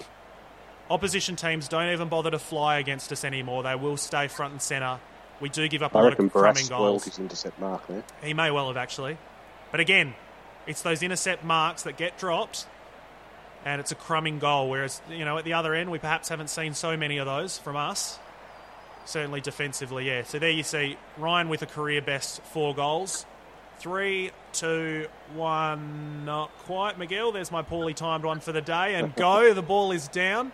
Opposition 0.88 1.36
teams 1.36 1.68
don't 1.68 1.92
even 1.92 2.08
bother 2.08 2.30
to 2.30 2.38
fly 2.38 2.78
against 2.78 3.12
us 3.12 3.24
anymore. 3.24 3.64
They 3.64 3.74
will 3.74 3.96
stay 3.96 4.28
front 4.28 4.52
and 4.52 4.62
centre. 4.62 5.00
We 5.40 5.48
do 5.48 5.68
give 5.68 5.82
up 5.82 5.94
a 5.94 5.98
I 5.98 6.02
lot 6.02 6.18
of 6.18 6.32
crumbing 6.32 6.66
goals. 6.66 7.04
his 7.04 7.18
intercept 7.18 7.58
mark 7.60 7.86
there. 7.86 8.02
He 8.22 8.34
may 8.34 8.50
well 8.50 8.68
have 8.68 8.76
actually. 8.76 9.18
But 9.70 9.80
again, 9.80 10.14
it's 10.66 10.82
those 10.82 11.02
intercept 11.02 11.44
marks 11.44 11.82
that 11.82 11.96
get 11.96 12.18
dropped 12.18 12.66
and 13.66 13.80
it's 13.80 13.92
a 13.92 13.96
crumbing 13.96 14.38
goal. 14.38 14.70
Whereas, 14.70 15.02
you 15.10 15.24
know, 15.24 15.38
at 15.38 15.44
the 15.44 15.52
other 15.52 15.74
end, 15.74 15.90
we 15.90 15.98
perhaps 15.98 16.28
haven't 16.28 16.48
seen 16.48 16.72
so 16.72 16.96
many 16.96 17.18
of 17.18 17.26
those 17.26 17.58
from 17.58 17.76
us. 17.76 18.18
Certainly 19.04 19.40
defensively, 19.42 20.06
yeah. 20.06 20.22
So 20.22 20.38
there 20.38 20.50
you 20.50 20.62
see 20.62 20.96
Ryan 21.18 21.48
with 21.48 21.62
a 21.62 21.66
career 21.66 22.00
best 22.00 22.42
four 22.42 22.74
goals. 22.74 23.26
Three, 23.78 24.30
two, 24.52 25.06
one, 25.34 26.24
not 26.24 26.50
quite. 26.60 26.98
Miguel, 26.98 27.32
there's 27.32 27.50
my 27.52 27.62
poorly 27.62 27.92
timed 27.92 28.24
one 28.24 28.40
for 28.40 28.52
the 28.52 28.62
day. 28.62 28.94
And 28.94 29.14
go, 29.16 29.52
the 29.52 29.62
ball 29.62 29.92
is 29.92 30.08
down. 30.08 30.52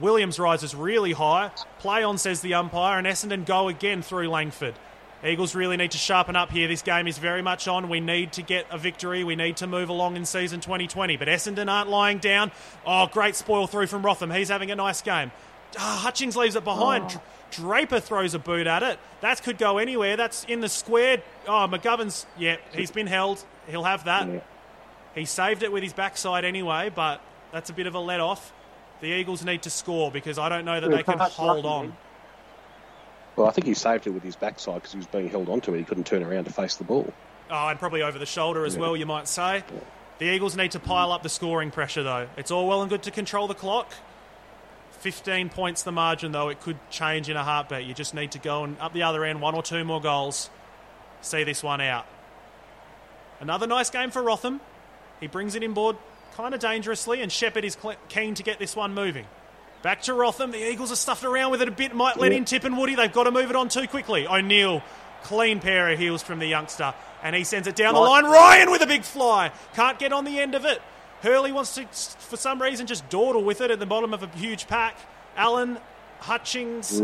Williams 0.00 0.38
rises 0.38 0.74
really 0.74 1.12
high. 1.12 1.50
Play 1.78 2.02
on, 2.02 2.18
says 2.18 2.40
the 2.40 2.54
umpire, 2.54 2.98
and 2.98 3.06
Essendon 3.06 3.44
go 3.44 3.68
again 3.68 4.02
through 4.02 4.28
Langford. 4.28 4.74
Eagles 5.22 5.54
really 5.54 5.76
need 5.76 5.90
to 5.90 5.98
sharpen 5.98 6.34
up 6.34 6.50
here. 6.50 6.66
This 6.66 6.80
game 6.80 7.06
is 7.06 7.18
very 7.18 7.42
much 7.42 7.68
on. 7.68 7.90
We 7.90 8.00
need 8.00 8.32
to 8.34 8.42
get 8.42 8.64
a 8.70 8.78
victory. 8.78 9.22
We 9.22 9.36
need 9.36 9.58
to 9.58 9.66
move 9.66 9.90
along 9.90 10.16
in 10.16 10.24
season 10.24 10.60
2020. 10.60 11.18
But 11.18 11.28
Essendon 11.28 11.70
aren't 11.70 11.90
lying 11.90 12.18
down. 12.18 12.50
Oh, 12.86 13.06
great 13.06 13.36
spoil 13.36 13.66
through 13.66 13.88
from 13.88 14.02
Rotham. 14.02 14.30
He's 14.30 14.48
having 14.48 14.70
a 14.70 14.76
nice 14.76 15.02
game. 15.02 15.30
Ah, 15.78 16.00
Hutchings 16.02 16.36
leaves 16.36 16.56
it 16.56 16.64
behind. 16.64 17.10
Dr- 17.10 17.22
Draper 17.50 18.00
throws 18.00 18.32
a 18.34 18.38
boot 18.38 18.66
at 18.66 18.82
it. 18.82 18.98
That 19.20 19.42
could 19.42 19.58
go 19.58 19.78
anywhere. 19.78 20.16
That's 20.16 20.44
in 20.44 20.60
the 20.60 20.68
square. 20.68 21.22
Oh, 21.46 21.68
McGovern's, 21.70 22.24
yeah, 22.38 22.56
he's 22.72 22.90
been 22.90 23.06
held. 23.08 23.44
He'll 23.68 23.84
have 23.84 24.04
that. 24.04 24.26
Yeah. 24.28 24.40
He 25.14 25.24
saved 25.24 25.62
it 25.62 25.70
with 25.72 25.82
his 25.82 25.92
backside 25.92 26.44
anyway, 26.44 26.90
but 26.94 27.20
that's 27.52 27.68
a 27.68 27.72
bit 27.72 27.86
of 27.86 27.94
a 27.94 27.98
let 27.98 28.20
off. 28.20 28.52
The 29.00 29.08
Eagles 29.08 29.44
need 29.44 29.62
to 29.62 29.70
score 29.70 30.10
because 30.10 30.38
I 30.38 30.48
don't 30.48 30.64
know 30.64 30.80
that 30.80 30.90
they 30.90 31.02
can 31.02 31.18
hold 31.18 31.64
on. 31.64 31.96
Well, 33.36 33.46
I 33.46 33.52
think 33.52 33.66
he 33.66 33.74
saved 33.74 34.06
it 34.06 34.10
with 34.10 34.22
his 34.22 34.36
backside 34.36 34.76
because 34.76 34.92
he 34.92 34.98
was 34.98 35.06
being 35.06 35.28
held 35.28 35.48
onto 35.48 35.74
it. 35.74 35.78
He 35.78 35.84
couldn't 35.84 36.06
turn 36.06 36.22
around 36.22 36.44
to 36.44 36.52
face 36.52 36.76
the 36.76 36.84
ball. 36.84 37.12
Oh, 37.50 37.68
and 37.68 37.78
probably 37.78 38.02
over 38.02 38.18
the 38.18 38.26
shoulder 38.26 38.64
as 38.64 38.76
well, 38.76 38.96
you 38.96 39.06
might 39.06 39.26
say. 39.26 39.64
The 40.18 40.26
Eagles 40.26 40.56
need 40.56 40.72
to 40.72 40.80
pile 40.80 41.12
up 41.12 41.22
the 41.22 41.30
scoring 41.30 41.70
pressure, 41.70 42.02
though. 42.02 42.28
It's 42.36 42.50
all 42.50 42.68
well 42.68 42.82
and 42.82 42.90
good 42.90 43.02
to 43.04 43.10
control 43.10 43.48
the 43.48 43.54
clock. 43.54 43.92
15 44.90 45.48
points 45.48 45.82
the 45.82 45.92
margin, 45.92 46.32
though. 46.32 46.50
It 46.50 46.60
could 46.60 46.76
change 46.90 47.30
in 47.30 47.36
a 47.36 47.42
heartbeat. 47.42 47.86
You 47.86 47.94
just 47.94 48.14
need 48.14 48.32
to 48.32 48.38
go 48.38 48.64
and 48.64 48.78
up 48.78 48.92
the 48.92 49.04
other 49.04 49.24
end, 49.24 49.40
one 49.40 49.54
or 49.54 49.62
two 49.62 49.82
more 49.84 50.00
goals. 50.00 50.50
See 51.22 51.42
this 51.42 51.62
one 51.62 51.80
out. 51.80 52.06
Another 53.40 53.66
nice 53.66 53.88
game 53.88 54.10
for 54.10 54.22
Rotham. 54.22 54.60
He 55.18 55.26
brings 55.26 55.54
it 55.54 55.62
inboard 55.62 55.96
kind 56.36 56.54
of 56.54 56.60
dangerously, 56.60 57.22
and 57.22 57.30
Sheppard 57.30 57.64
is 57.64 57.76
cle 57.76 57.94
keen 58.08 58.34
to 58.34 58.42
get 58.42 58.58
this 58.58 58.74
one 58.76 58.94
moving. 58.94 59.26
Back 59.82 60.02
to 60.02 60.14
Rotham. 60.14 60.50
The 60.50 60.58
Eagles 60.70 60.92
are 60.92 60.96
stuffed 60.96 61.24
around 61.24 61.50
with 61.52 61.62
it 61.62 61.68
a 61.68 61.70
bit. 61.70 61.94
Might 61.94 62.18
let 62.18 62.32
Yeah. 62.32 62.38
in 62.38 62.44
Tipungwuti. 62.44 62.96
They've 62.96 63.12
got 63.12 63.24
to 63.24 63.30
move 63.30 63.48
it 63.50 63.56
on 63.56 63.68
too 63.68 63.88
quickly. 63.88 64.26
O'Neill, 64.26 64.82
clean 65.22 65.58
pair 65.60 65.88
of 65.90 65.98
heels 65.98 66.22
from 66.22 66.38
the 66.38 66.46
youngster, 66.46 66.92
and 67.22 67.34
he 67.34 67.44
sends 67.44 67.66
it 67.66 67.76
down 67.76 67.94
the 67.94 68.00
line. 68.00 68.24
Ryan 68.24 68.70
with 68.70 68.82
a 68.82 68.86
big 68.86 69.04
fly. 69.04 69.52
Can't 69.74 69.98
get 69.98 70.12
on 70.12 70.24
the 70.24 70.38
end 70.38 70.54
of 70.54 70.64
it. 70.66 70.82
Hurley 71.22 71.52
wants 71.52 71.74
to, 71.76 71.86
for 71.86 72.36
some 72.36 72.60
reason, 72.60 72.86
just 72.86 73.08
dawdle 73.10 73.42
with 73.44 73.60
it 73.60 73.70
at 73.70 73.78
the 73.78 73.86
bottom 73.86 74.12
of 74.14 74.22
a 74.22 74.26
huge 74.36 74.66
pack. 74.66 74.96
Allen, 75.36 75.78
Hutchings, 76.20 77.00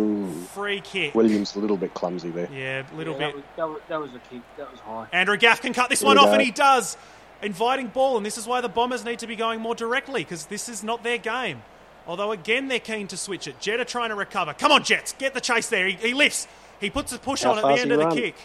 free 0.53 0.81
kick. 0.83 1.15
Williams 1.15 1.57
a 1.57 1.59
little 1.59 1.77
bit 1.79 1.95
clumsy 1.95 2.29
there. 2.31 2.49
Yeah, 2.53 2.83
a 2.93 2.95
little 2.97 3.15
Yeah, 3.19 3.33
bit. 3.33 3.57
that, 3.57 3.69
was, 3.69 3.81
that, 3.89 3.99
was, 4.01 4.11
that 4.11 4.15
was 4.15 4.15
a 4.15 4.35
kick. 4.35 4.43
That 4.59 4.71
was 4.71 4.81
high. 4.81 5.07
Andrew 5.13 5.37
Gaff 5.39 5.63
can 5.63 5.73
cut 5.73 5.89
this 5.89 6.01
Here 6.01 6.07
one 6.07 6.19
off, 6.19 6.27
go. 6.27 6.33
and 6.35 6.43
he 6.43 6.51
does. 6.51 6.97
Inviting 7.43 7.89
ball, 7.89 8.17
and 8.17 8.25
this 8.25 8.39
is 8.39 8.47
why 8.47 8.61
the 8.61 8.69
Bombers 8.69 9.05
need 9.05 9.19
to 9.19 9.27
be 9.27 9.37
going 9.37 9.61
more 9.61 9.75
directly 9.75 10.25
because 10.25 10.47
this 10.47 10.69
is 10.69 10.83
not 10.83 11.03
their 11.03 11.19
game. 11.19 11.63
Although 12.07 12.33
again, 12.33 12.69
they're 12.69 12.79
keen 12.79 13.09
to 13.09 13.17
switch 13.17 13.47
it. 13.47 13.61
Jetta 13.61 13.85
trying 13.85 14.11
to 14.11 14.15
recover. 14.15 14.55
Come 14.55 14.73
on, 14.73 14.85
Jets, 14.85 15.13
get 15.13 15.35
the 15.35 15.41
chase 15.41 15.69
there. 15.69 15.87
He, 15.89 15.95
he 15.95 16.15
lifts. 16.15 16.49
He 16.81 16.89
puts 16.91 17.13
a 17.13 17.19
push 17.19 17.43
How 17.43 17.53
on 17.53 17.59
at 17.59 17.63
the 17.63 17.83
end 17.83 17.91
he 17.91 18.01
of 18.01 18.11
the 18.11 18.15
kick. 18.15 18.37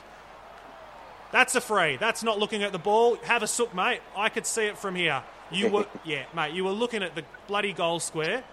That's 1.32 1.56
a 1.56 1.62
free. 1.62 1.98
That's 1.98 2.24
not 2.24 2.40
looking 2.40 2.64
at 2.64 2.72
the 2.72 2.80
ball. 2.80 3.16
Have 3.24 3.44
a 3.44 3.48
sook, 3.48 3.74
mate. 3.74 4.02
I 4.18 4.30
could 4.30 4.46
see 4.46 4.66
it 4.66 4.78
from 4.78 4.96
here. 4.96 5.24
You 5.50 5.70
were, 5.70 5.86
yeah, 6.06 6.24
mate. 6.36 6.54
You 6.54 6.66
were 6.66 6.72
looking 6.72 7.04
at 7.04 7.16
the 7.16 7.24
bloody 7.48 7.74
goal 7.74 8.00
square. 8.00 8.44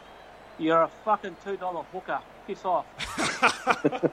You're 0.59 0.82
a 0.82 0.90
fucking 1.05 1.36
$2 1.44 1.85
hooker. 1.86 2.20
Piss 2.47 2.65
off. 2.65 2.86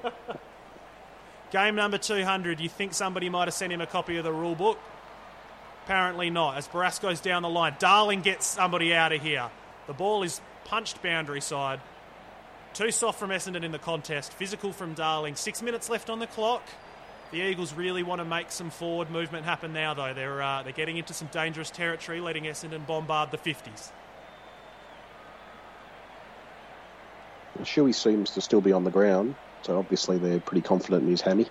Game 1.52 1.76
number 1.76 1.98
200, 1.98 2.60
you 2.60 2.70
think 2.70 2.94
somebody 2.94 3.30
might 3.30 3.46
have 3.46 3.54
sent 3.54 3.72
him 3.72 3.82
a 3.82 3.88
copy 3.88 4.18
of 4.18 4.24
the 4.24 4.34
rule 4.34 4.56
book? 4.56 4.80
Apparently 5.86 6.32
not. 6.32 6.58
As 6.58 6.68
Barrass 6.68 7.00
goes 7.00 7.22
down 7.22 7.44
the 7.44 7.50
line, 7.50 7.76
Darling 7.78 8.22
gets 8.22 8.48
somebody 8.48 8.92
out 8.92 9.12
of 9.12 9.22
here. 9.22 9.52
The 9.86 9.94
ball 9.94 10.24
is 10.24 10.42
punched 10.64 11.04
boundary 11.04 11.42
side. 11.42 11.80
Too 12.74 12.90
soft 12.90 13.20
from 13.20 13.30
Essendon 13.30 13.64
in 13.64 13.72
the 13.72 13.78
contest. 13.78 14.34
Physical 14.34 14.74
from 14.74 14.96
Darling. 14.96 15.36
Six 15.36 15.62
minutes 15.62 15.88
left 15.88 16.10
on 16.10 16.18
the 16.18 16.26
clock. 16.26 16.64
The 17.32 17.38
Eagles 17.38 17.74
really 17.76 18.02
want 18.02 18.18
to 18.20 18.26
make 18.26 18.52
some 18.52 18.72
forward 18.72 19.12
movement 19.12 19.46
happen 19.46 19.74
now, 19.74 19.94
though. 19.94 20.16
They're, 20.16 20.42
uh, 20.42 20.64
they're 20.64 20.74
getting 20.74 20.98
into 20.98 21.14
some 21.14 21.28
dangerous 21.32 21.70
territory, 21.70 22.20
letting 22.20 22.46
Essendon 22.46 22.88
bombard 22.88 23.30
the 23.30 23.38
50s. 23.38 23.92
Shuey 27.62 27.94
seems 27.94 28.32
to 28.32 28.42
still 28.42 28.62
be 28.62 28.72
on 28.72 28.86
the 28.86 28.92
ground, 28.92 29.36
so 29.62 29.78
obviously 29.78 30.18
they're 30.18 30.40
pretty 30.40 30.62
confident 30.62 31.04
in 31.04 31.10
his 31.10 31.22
hammy. 31.22 31.48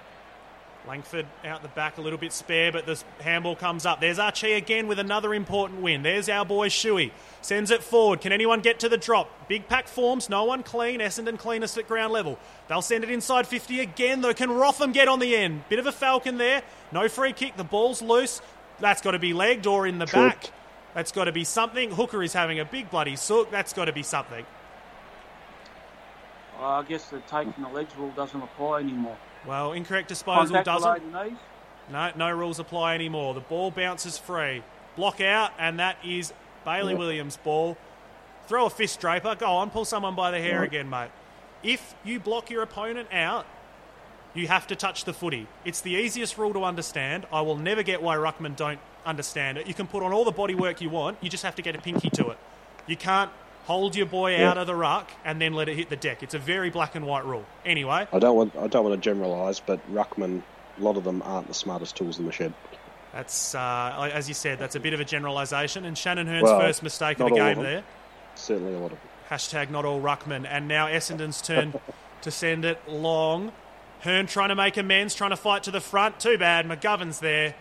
Langford 0.86 1.26
out 1.44 1.62
the 1.62 1.68
back 1.68 1.96
a 1.96 2.02
little 2.02 2.18
bit 2.18 2.32
spare, 2.32 2.70
but 2.70 2.84
the 2.84 3.02
handball 3.20 3.56
comes 3.56 3.86
up. 3.86 4.00
There's 4.00 4.18
Archie 4.18 4.52
again 4.52 4.86
with 4.86 4.98
another 4.98 5.32
important 5.32 5.80
win. 5.80 6.02
There's 6.02 6.28
our 6.28 6.44
boy 6.44 6.68
Shuey. 6.68 7.10
Sends 7.40 7.70
it 7.70 7.82
forward. 7.82 8.20
Can 8.20 8.32
anyone 8.32 8.60
get 8.60 8.80
to 8.80 8.88
the 8.90 8.98
drop? 8.98 9.48
Big 9.48 9.66
pack 9.66 9.88
forms. 9.88 10.28
No 10.28 10.44
one 10.44 10.62
clean. 10.62 11.00
Essendon 11.00 11.38
cleanest 11.38 11.78
at 11.78 11.88
ground 11.88 12.12
level. 12.12 12.38
They'll 12.68 12.82
send 12.82 13.02
it 13.02 13.10
inside 13.10 13.46
50 13.46 13.80
again, 13.80 14.20
though. 14.20 14.34
Can 14.34 14.50
Rotham 14.50 14.92
get 14.92 15.08
on 15.08 15.20
the 15.20 15.34
end? 15.34 15.66
Bit 15.70 15.78
of 15.78 15.86
a 15.86 15.92
falcon 15.92 16.36
there. 16.36 16.62
No 16.92 17.08
free 17.08 17.32
kick. 17.32 17.56
The 17.56 17.64
ball's 17.64 18.02
loose. 18.02 18.42
That's 18.78 19.00
got 19.00 19.12
to 19.12 19.18
be 19.18 19.32
legged 19.32 19.66
or 19.66 19.86
in 19.86 19.98
the 19.98 20.06
True. 20.06 20.28
back. 20.28 20.50
That's 20.92 21.12
got 21.12 21.24
to 21.24 21.32
be 21.32 21.44
something. 21.44 21.92
Hooker 21.92 22.22
is 22.22 22.34
having 22.34 22.60
a 22.60 22.64
big 22.64 22.90
bloody 22.90 23.16
sook. 23.16 23.50
That's 23.50 23.72
got 23.72 23.86
to 23.86 23.92
be 23.92 24.02
something. 24.02 24.44
Well, 26.58 26.70
I 26.70 26.82
guess 26.84 27.08
the 27.08 27.20
taking 27.20 27.62
the 27.62 27.68
legs 27.70 27.96
rule 27.96 28.12
doesn't 28.14 28.40
apply 28.40 28.80
anymore. 28.80 29.16
Well, 29.46 29.72
incorrect 29.72 30.08
disposal 30.08 30.56
Contact 30.56 30.66
doesn't. 30.66 31.38
No, 31.90 32.12
no 32.16 32.30
rules 32.30 32.58
apply 32.58 32.94
anymore. 32.94 33.34
The 33.34 33.40
ball 33.40 33.70
bounces 33.70 34.16
free. 34.18 34.62
Block 34.96 35.20
out, 35.20 35.52
and 35.58 35.78
that 35.80 35.96
is 36.04 36.32
Bailey 36.64 36.92
Yep. 36.92 36.98
Williams' 36.98 37.36
ball. 37.36 37.76
Throw 38.46 38.66
a 38.66 38.70
fist 38.70 39.00
draper. 39.00 39.34
Go 39.34 39.46
on, 39.46 39.70
pull 39.70 39.84
someone 39.84 40.14
by 40.14 40.30
the 40.30 40.40
hair 40.40 40.60
Right. 40.60 40.68
again, 40.68 40.88
mate. 40.88 41.10
If 41.62 41.94
you 42.04 42.20
block 42.20 42.50
your 42.50 42.62
opponent 42.62 43.08
out, 43.12 43.46
you 44.34 44.48
have 44.48 44.66
to 44.68 44.76
touch 44.76 45.04
the 45.04 45.12
footy. 45.12 45.46
It's 45.64 45.80
the 45.80 45.92
easiest 45.92 46.36
rule 46.38 46.52
to 46.54 46.64
understand. 46.64 47.26
I 47.32 47.40
will 47.42 47.56
never 47.56 47.82
get 47.82 48.02
why 48.02 48.16
Ruckman 48.16 48.56
don't 48.56 48.80
understand 49.06 49.58
it. 49.58 49.66
You 49.66 49.74
can 49.74 49.86
put 49.86 50.02
on 50.02 50.12
all 50.12 50.24
the 50.24 50.32
body 50.32 50.54
work 50.54 50.80
you 50.80 50.90
want. 50.90 51.18
You 51.20 51.28
just 51.30 51.42
have 51.44 51.54
to 51.56 51.62
get 51.62 51.74
a 51.76 51.78
pinky 51.80 52.10
to 52.10 52.30
it. 52.30 52.38
You 52.86 52.96
can't 52.96 53.30
hold 53.64 53.96
your 53.96 54.06
boy 54.06 54.36
Yeah. 54.36 54.50
out 54.50 54.58
of 54.58 54.66
the 54.66 54.74
ruck 54.74 55.10
and 55.24 55.40
then 55.40 55.54
let 55.54 55.68
it 55.68 55.76
hit 55.76 55.88
the 55.90 55.96
deck. 55.96 56.22
It's 56.22 56.34
a 56.34 56.38
very 56.38 56.70
black 56.70 56.94
and 56.94 57.06
white 57.06 57.24
rule. 57.24 57.44
Anyway, 57.64 58.06
I 58.12 58.18
don't 58.18 58.36
want 58.36 58.56
I 58.56 58.66
don't 58.66 58.84
want 58.84 58.94
to 58.94 59.00
generalise, 59.00 59.60
but 59.60 59.80
ruckman, 59.92 60.42
a 60.78 60.82
lot 60.82 60.96
of 60.96 61.04
them 61.04 61.22
aren't 61.24 61.48
the 61.48 61.54
smartest 61.54 61.96
tools 61.96 62.18
in 62.18 62.26
the 62.26 62.32
shed. 62.32 62.52
That's 63.12 63.54
uh, 63.54 64.10
as 64.12 64.28
you 64.28 64.34
said. 64.34 64.58
That's 64.58 64.74
a 64.74 64.80
bit 64.80 64.92
of 64.92 65.00
a 65.00 65.04
generalisation, 65.04 65.84
and 65.84 65.96
Shannon 65.96 66.26
Hurn's 66.26 66.42
Well, 66.44 66.60
first 66.60 66.82
mistake 66.82 67.20
of 67.20 67.28
the 67.28 67.34
all 67.34 67.48
of 67.48 67.54
game 67.56 67.62
there. 67.64 67.84
Certainly 68.34 68.74
a 68.74 68.78
lot 68.78 68.92
of 68.92 68.98
them. 68.98 69.08
Hashtag 69.30 69.70
not 69.70 69.84
all 69.84 70.00
ruckman, 70.00 70.46
and 70.48 70.66
now 70.68 70.86
Essendon's 70.88 71.40
turn 71.50 71.74
to 72.22 72.30
send 72.30 72.64
it 72.64 72.80
long. 72.88 73.52
Hurn 74.00 74.26
trying 74.26 74.48
to 74.50 74.54
make 74.54 74.76
amends, 74.76 75.14
trying 75.14 75.30
to 75.30 75.36
fight 75.36 75.62
to 75.62 75.70
the 75.70 75.80
front. 75.80 76.18
Too 76.20 76.36
bad, 76.36 76.66
McGovern's 76.66 77.20
there, 77.20 77.54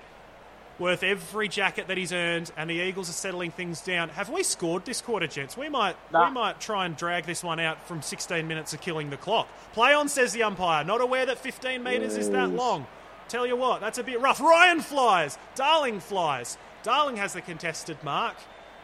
worth 0.79 1.03
every 1.03 1.47
jacket 1.47 1.87
that 1.87 1.97
he's 1.97 2.11
earned, 2.11 2.51
and 2.57 2.69
the 2.69 2.75
Eagles 2.75 3.09
are 3.09 3.13
settling 3.13 3.51
things 3.51 3.81
down. 3.81 4.09
Have 4.09 4.29
we 4.29 4.43
scored 4.43 4.85
this 4.85 5.01
quarter, 5.01 5.27
gents? 5.27 5.55
We 5.55 5.69
might 5.69 5.95
Nah. 6.11 6.25
we 6.27 6.31
might 6.33 6.59
try 6.59 6.85
and 6.85 6.97
drag 6.97 7.25
this 7.25 7.43
one 7.43 7.59
out 7.59 7.87
from 7.87 8.01
16 8.01 8.47
minutes 8.47 8.73
of 8.73 8.81
killing 8.81 9.09
the 9.09 9.17
clock. 9.17 9.47
Play 9.73 9.93
on, 9.93 10.09
says 10.09 10.33
the 10.33 10.43
umpire. 10.43 10.83
Not 10.83 11.01
aware 11.01 11.25
that 11.25 11.37
15 11.37 11.83
metres 11.83 12.17
is 12.17 12.29
that 12.31 12.49
long. 12.49 12.87
Tell 13.29 13.47
you 13.47 13.55
what, 13.55 13.81
that's 13.81 13.97
a 13.97 14.03
bit 14.03 14.19
rough. 14.19 14.39
Ryan 14.41 14.81
flies. 14.81 15.37
Darling 15.55 15.99
flies. 15.99 16.57
Darling 16.83 17.17
has 17.17 17.33
the 17.33 17.41
contested 17.41 18.03
mark. 18.03 18.35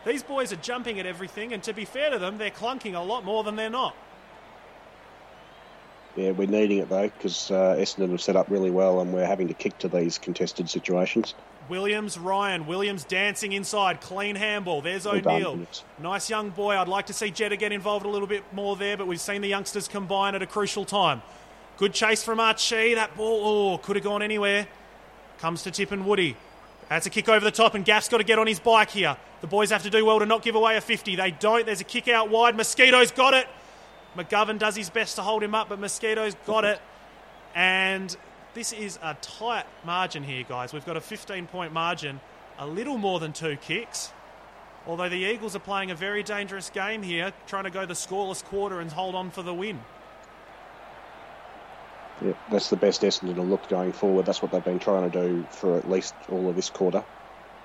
These 0.05 0.23
boys 0.23 0.53
are 0.53 0.57
jumping 0.57 0.99
at 0.99 1.05
everything, 1.05 1.51
and 1.53 1.61
to 1.63 1.73
be 1.73 1.83
fair 1.85 2.09
to 2.09 2.17
them, 2.19 2.37
they're 2.37 2.49
clunking 2.49 2.95
a 2.95 2.99
lot 3.01 3.25
more 3.25 3.43
than 3.43 3.57
they're 3.57 3.69
not. 3.69 3.95
Yeah, 6.19 6.31
we're 6.31 6.47
needing 6.47 6.79
it 6.79 6.89
though 6.89 7.07
because 7.07 7.49
uh, 7.49 7.77
Essendon 7.79 8.11
have 8.11 8.21
set 8.21 8.35
up 8.35 8.49
really 8.49 8.71
well, 8.71 8.99
and 8.99 9.13
we're 9.13 9.25
having 9.25 9.47
to 9.47 9.53
kick 9.53 9.77
to 9.77 9.87
these 9.87 10.17
contested 10.17 10.69
situations. 10.69 11.33
Williams, 11.69 12.17
Ryan. 12.17 12.67
Williams 12.67 13.05
dancing 13.05 13.53
inside. 13.53 14.01
Clean 14.01 14.35
handball. 14.35 14.81
There's 14.81 15.07
O'Neill. 15.07 15.65
Nice 15.97 16.29
young 16.29 16.49
boy. 16.49 16.75
I'd 16.75 16.89
like 16.89 17.05
to 17.05 17.13
see 17.13 17.31
Jetta 17.31 17.55
get 17.55 17.71
involved 17.71 18.05
a 18.05 18.09
little 18.09 18.27
bit 18.27 18.43
more 18.51 18.75
there, 18.75 18.97
but 18.97 19.07
we've 19.07 19.21
seen 19.21 19.41
the 19.41 19.47
youngsters 19.47 19.87
combine 19.87 20.35
at 20.35 20.41
a 20.41 20.47
crucial 20.47 20.83
time. 20.83 21.21
Good 21.77 21.93
chase 21.93 22.21
from 22.21 22.41
Archie. 22.41 22.95
That 22.95 23.15
ball, 23.15 23.73
oh, 23.73 23.77
could 23.77 23.95
have 23.95 24.03
gone 24.03 24.21
anywhere. 24.21 24.67
Comes 25.37 25.63
to 25.63 25.71
Tipungwuti. 25.71 26.35
That's 26.89 27.05
a 27.05 27.09
kick 27.09 27.29
over 27.29 27.45
the 27.45 27.51
top, 27.51 27.75
and 27.75 27.85
Gaff's 27.85 28.09
got 28.09 28.17
to 28.17 28.25
get 28.25 28.39
on 28.39 28.47
his 28.47 28.59
bike 28.59 28.89
here. 28.89 29.15
The 29.39 29.47
boys 29.47 29.69
have 29.69 29.83
to 29.83 29.89
do 29.89 30.03
well 30.03 30.19
to 30.19 30.25
not 30.25 30.41
give 30.41 30.55
away 30.55 30.75
a 30.75 30.81
50. 30.81 31.15
They 31.15 31.31
don't. 31.31 31.65
There's 31.65 31.79
a 31.79 31.85
kick 31.85 32.09
out 32.09 32.29
wide. 32.29 32.57
Mosquito's 32.57 33.11
got 33.11 33.33
it. 33.33 33.47
McGovern 34.17 34.57
does 34.57 34.75
his 34.75 34.89
best 34.89 35.15
to 35.15 35.21
hold 35.21 35.43
him 35.43 35.55
up, 35.55 35.69
but 35.69 35.79
Mosquito's 35.79 36.35
got 36.45 36.65
it. 36.65 36.81
And 37.55 38.15
this 38.53 38.71
is 38.73 38.99
a 39.01 39.15
tight 39.21 39.65
margin 39.85 40.23
here, 40.23 40.43
guys. 40.47 40.73
We've 40.73 40.85
got 40.85 40.97
a 40.97 41.01
15 41.01 41.47
point 41.47 41.73
margin, 41.73 42.19
a 42.57 42.67
little 42.67 42.97
more 42.97 43.19
than 43.19 43.33
two 43.33 43.57
kicks. 43.57 44.11
Although 44.87 45.09
the 45.09 45.17
Eagles 45.17 45.55
are 45.55 45.59
playing 45.59 45.91
a 45.91 45.95
very 45.95 46.23
dangerous 46.23 46.69
game 46.69 47.03
here, 47.03 47.33
trying 47.47 47.65
to 47.65 47.69
go 47.69 47.85
the 47.85 47.93
scoreless 47.93 48.43
quarter 48.43 48.79
and 48.79 48.91
hold 48.91 49.13
on 49.13 49.29
for 49.29 49.43
the 49.43 49.53
win. 49.53 49.79
Yeah, 52.25 52.33
that's 52.51 52.69
the 52.69 52.75
best 52.75 53.01
Essendon 53.01 53.35
will 53.35 53.45
look 53.45 53.69
going 53.69 53.93
forward. 53.93 54.25
That's 54.25 54.41
what 54.41 54.51
they've 54.51 54.63
been 54.63 54.79
trying 54.79 55.09
to 55.09 55.27
do 55.27 55.45
for 55.51 55.77
at 55.77 55.89
least 55.89 56.13
all 56.29 56.49
of 56.49 56.55
this 56.55 56.69
quarter. 56.69 57.03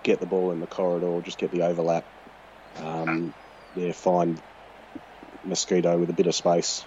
Get 0.02 0.20
the 0.20 0.26
ball 0.26 0.52
in 0.52 0.60
the 0.60 0.66
corridor, 0.66 1.20
just 1.22 1.38
get 1.38 1.50
the 1.50 1.62
overlap. 1.62 2.04
Um, 2.76 3.34
yeah, 3.74 3.92
find 3.92 4.40
Mosquito 5.46 5.98
with 5.98 6.10
a 6.10 6.12
bit 6.12 6.26
of 6.26 6.34
space, 6.34 6.84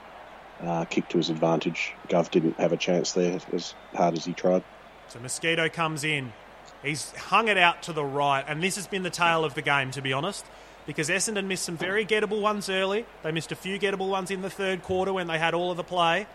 uh, 0.62 0.86
kick 0.86 1.10
to 1.10 1.18
his 1.18 1.30
advantage. 1.30 1.94
Gov 2.10 2.32
didn't 2.32 2.58
have 2.58 2.72
a 2.72 2.78
chance 2.78 3.14
there 3.14 3.40
as 3.54 3.76
hard 3.94 4.16
as 4.16 4.26
he 4.26 4.34
tried. 4.34 4.64
So 5.08 5.20
Mosquito 5.20 5.70
comes 5.70 6.04
in. 6.04 6.34
He's 6.84 7.12
hung 7.12 7.48
it 7.48 7.58
out 7.58 7.82
to 7.84 7.94
the 7.94 8.04
right, 8.04 8.44
and 8.48 8.62
this 8.62 8.76
has 8.76 8.88
been 8.88 9.04
the 9.04 9.10
tale 9.10 9.44
of 9.44 9.56
the 9.56 9.62
game, 9.62 9.92
to 9.92 10.02
be 10.02 10.14
honest, 10.14 10.46
because 10.86 11.10
Essendon 11.10 11.46
missed 11.46 11.66
some 11.66 11.78
very 11.78 12.06
gettable 12.06 12.42
ones 12.42 12.70
early. 12.70 13.06
They 13.24 13.32
missed 13.32 13.52
a 13.52 13.56
few 13.56 13.80
gettable 13.80 14.10
ones 14.10 14.30
in 14.32 14.42
the 14.42 14.50
third 14.50 14.84
quarter 14.84 15.12
when 15.12 15.28
they 15.28 15.40
had 15.40 15.54
all 15.54 15.72
of 15.72 15.78
the 15.78 15.84
play, 15.84 16.28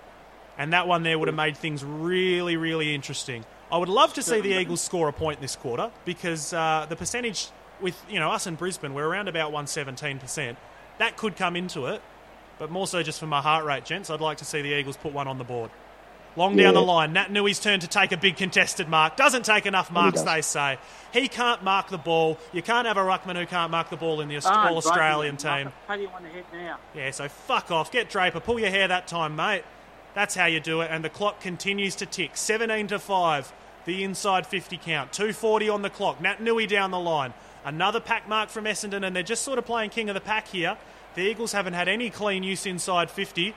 and 0.59 0.73
that 0.73 0.89
one 0.89 1.05
there 1.05 1.19
would 1.19 1.29
have 1.29 1.37
made 1.37 1.57
things 1.57 1.85
really, 1.85 2.57
really 2.57 2.95
interesting. 2.95 3.45
I 3.71 3.79
would 3.79 3.89
love 3.89 4.13
to 4.15 4.23
see 4.23 4.41
the 4.41 4.61
Eagles 4.61 4.83
score 4.83 5.09
a 5.09 5.13
point 5.13 5.41
this 5.41 5.57
quarter 5.57 5.91
because 6.05 6.53
uh, 6.53 6.87
the 6.89 6.97
percentage 6.97 7.49
with 7.81 7.97
you 8.09 8.19
know 8.19 8.31
us 8.31 8.47
in 8.47 8.57
Brisbane, 8.57 8.93
we're 8.95 9.07
around 9.07 9.29
about 9.29 9.53
one 9.53 9.67
seventeen 9.67 10.19
percent. 10.19 10.59
That 10.99 11.17
could 11.17 11.37
come 11.37 11.57
into 11.57 11.87
it, 11.87 12.03
but 12.63 12.71
more 12.71 12.87
so 12.87 13.03
just 13.03 13.19
for 13.19 13.27
my 13.27 13.41
heart 13.41 13.65
rate, 13.65 13.85
gents. 13.85 14.09
I'd 14.09 14.21
like 14.21 14.39
to 14.39 14.45
see 14.45 14.63
the 14.63 14.73
Eagles 14.79 14.97
put 14.97 15.13
one 15.13 15.27
on 15.27 15.37
the 15.37 15.43
board. 15.43 15.69
Long 16.37 16.55
down 16.57 16.67
Yeah. 16.67 16.81
the 16.81 16.81
line, 16.81 17.13
Naitanui's 17.13 17.59
turn 17.59 17.81
to 17.81 17.89
take 17.89 18.13
a 18.13 18.17
big 18.17 18.37
contested 18.37 18.89
mark. 18.89 19.17
Doesn't 19.17 19.45
take 19.45 19.67
enough 19.67 19.91
marks, 19.91 20.23
they 20.23 20.43
say. 20.43 20.79
He 21.13 21.27
can't 21.27 21.65
mark 21.65 21.89
the 21.89 21.99
ball. 21.99 22.39
You 22.53 22.63
can't 22.63 22.87
have 22.87 22.97
a 22.97 23.01
ruckman 23.01 23.35
who 23.37 23.47
can't 23.47 23.73
mark 23.73 23.91
the 23.91 23.97
ball 23.97 24.21
in 24.21 24.29
the 24.29 24.41
Ah, 24.47 24.69
All 24.69 24.77
Australian 24.77 25.37
team. 25.37 25.73
Pat 25.89 25.99
him 25.99 26.09
on 26.15 26.23
the 26.23 26.29
head 26.29 26.45
now. 26.53 26.77
Yeah, 26.95 27.11
so 27.11 27.29
fuck 27.29 27.73
off. 27.73 27.91
Get 27.91 28.09
Draper. 28.09 28.39
Pull 28.39 28.61
your 28.61 28.71
hair 28.71 28.87
that 28.87 29.09
time, 29.09 29.35
mate. 29.35 29.65
That's 30.15 30.37
how 30.37 30.47
you 30.47 30.61
do 30.61 30.83
it. 30.83 30.89
And 30.93 31.05
the 31.05 31.11
clock 31.11 31.41
continues 31.41 31.97
to 31.97 32.07
tick. 32.07 32.37
17 32.37 32.87
to 32.87 33.01
5. 33.01 33.53
The 33.87 34.05
inside 34.05 34.47
50 34.47 34.77
count. 34.79 35.13
240 35.13 35.69
on 35.69 35.83
the 35.83 35.91
clock. 35.91 36.21
Naitanui 36.23 36.69
down 36.69 36.93
the 36.93 37.01
line. 37.01 37.35
Another 37.65 37.99
pack 37.99 38.29
mark 38.29 38.49
from 38.51 38.65
Essendon, 38.67 39.05
and 39.05 39.15
they're 39.17 39.23
just 39.25 39.43
sort 39.43 39.59
of 39.59 39.67
playing 39.67 39.91
king 39.91 40.09
of 40.09 40.15
the 40.15 40.21
pack 40.21 40.47
here. 40.49 40.77
The 41.15 41.23
Eagles 41.23 41.53
haven't 41.53 41.75
had 41.75 41.89
any 41.89 42.11
clean 42.11 42.43
use 42.43 42.67
inside 42.67 43.11
50. 43.11 43.55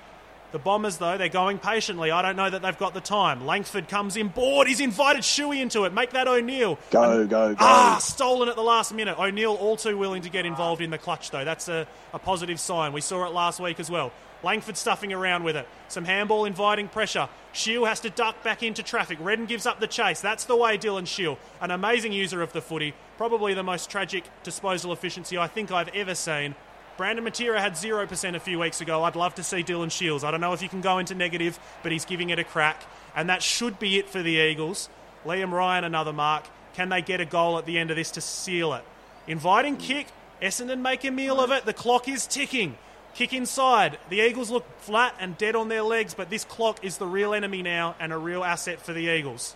The 0.51 0.59
Bombers, 0.59 0.97
though, 0.97 1.17
they're 1.17 1.27
going 1.27 1.57
patiently. 1.57 2.11
I 2.11 2.21
don't 2.21 2.37
know 2.37 2.49
that 2.49 2.61
they've 2.61 2.77
got 2.77 2.93
the 2.93 3.01
time. 3.01 3.45
Langford 3.45 3.89
comes 3.89 4.15
in 4.15 4.29
board. 4.29 4.67
He's 4.67 4.79
invited 4.79 5.23
Shuey 5.23 5.59
into 5.59 5.83
it. 5.83 5.93
Make 5.93 6.11
that 6.11 6.27
O'Neill. 6.27 6.79
Go, 6.91 7.27
go, 7.27 7.49
go. 7.49 7.55
Ah, 7.59 7.97
stolen 8.01 8.47
at 8.47 8.55
the 8.55 8.61
last 8.63 8.93
minute. 8.93 9.19
O'Neill 9.19 9.55
all 9.55 9.75
too 9.75 9.97
willing 9.97 10.21
to 10.21 10.29
get 10.29 10.45
involved 10.45 10.81
in 10.81 10.91
the 10.91 10.97
clutch, 10.97 11.31
though. 11.31 11.43
That's 11.43 11.67
a, 11.67 11.87
a 12.13 12.19
positive 12.19 12.59
sign. 12.59 12.93
We 12.93 13.01
saw 13.01 13.25
it 13.25 13.33
last 13.33 13.59
week 13.59 13.79
as 13.79 13.89
well. 13.89 14.13
Langford 14.43 14.77
stuffing 14.77 15.11
around 15.11 15.43
with 15.43 15.55
it. 15.57 15.67
Some 15.87 16.05
handball 16.05 16.45
inviting 16.45 16.87
pressure. 16.87 17.27
Shiel 17.51 17.85
has 17.85 17.99
to 18.01 18.09
duck 18.09 18.41
back 18.43 18.63
into 18.63 18.83
traffic. 18.83 19.17
Redden 19.19 19.47
gives 19.47 19.65
up 19.65 19.79
the 19.79 19.87
chase. 19.87 20.21
That's 20.21 20.45
the 20.45 20.55
way 20.55 20.77
Dylan 20.77 21.07
Shiel. 21.07 21.37
An 21.59 21.71
amazing 21.71 22.13
user 22.13 22.41
of 22.41 22.53
the 22.53 22.61
footy. 22.61 22.93
Probably 23.17 23.53
the 23.55 23.63
most 23.63 23.89
tragic 23.89 24.23
disposal 24.43 24.93
efficiency 24.93 25.37
I 25.37 25.47
think 25.47 25.71
I've 25.71 25.89
ever 25.89 26.15
seen. 26.15 26.55
Brandon 26.97 27.25
Matera 27.25 27.59
had 27.59 27.73
0% 27.73 28.35
a 28.35 28.39
few 28.39 28.57
weeks 28.59 28.79
ago. 28.79 29.03
I'd 29.03 29.17
love 29.17 29.35
to 29.35 29.43
see 29.43 29.63
Dylan 29.63 29.91
Shiel's. 29.91 30.23
I 30.23 30.31
don't 30.31 30.39
know 30.39 30.53
if 30.53 30.61
you 30.61 30.69
can 30.69 30.81
go 30.81 30.97
into 30.97 31.13
negative, 31.13 31.59
but 31.83 31.91
he's 31.91 32.05
giving 32.05 32.29
it 32.29 32.39
a 32.39 32.43
crack. 32.43 32.83
And 33.15 33.29
that 33.29 33.43
should 33.43 33.79
be 33.79 33.97
it 33.97 34.09
for 34.09 34.23
the 34.23 34.37
Eagles. 34.37 34.87
Liam 35.25 35.51
Ryan, 35.51 35.83
another 35.83 36.13
mark. 36.13 36.45
Can 36.73 36.89
they 36.89 37.01
get 37.01 37.19
a 37.19 37.25
goal 37.25 37.57
at 37.57 37.65
the 37.65 37.77
end 37.77 37.89
of 37.89 37.97
this 37.97 38.11
to 38.11 38.21
seal 38.21 38.73
it? 38.73 38.83
Inviting 39.27 39.77
kick. 39.77 40.07
Essendon 40.41 40.79
make 40.79 41.03
a 41.03 41.11
meal 41.11 41.39
of 41.39 41.51
it. 41.51 41.65
The 41.65 41.73
clock 41.73 42.07
is 42.07 42.27
ticking. 42.27 42.77
Kick 43.13 43.33
inside. 43.33 43.97
The 44.09 44.19
Eagles 44.19 44.51
look 44.51 44.65
flat 44.79 45.15
and 45.19 45.37
dead 45.37 45.55
on 45.55 45.69
their 45.69 45.83
legs, 45.83 46.13
but 46.13 46.29
this 46.29 46.43
clock 46.43 46.83
is 46.83 46.97
the 46.97 47.07
real 47.07 47.33
enemy 47.33 47.61
now 47.61 47.95
and 47.99 48.13
a 48.13 48.17
real 48.17 48.43
asset 48.43 48.81
for 48.81 48.93
the 48.93 49.09
Eagles. 49.09 49.55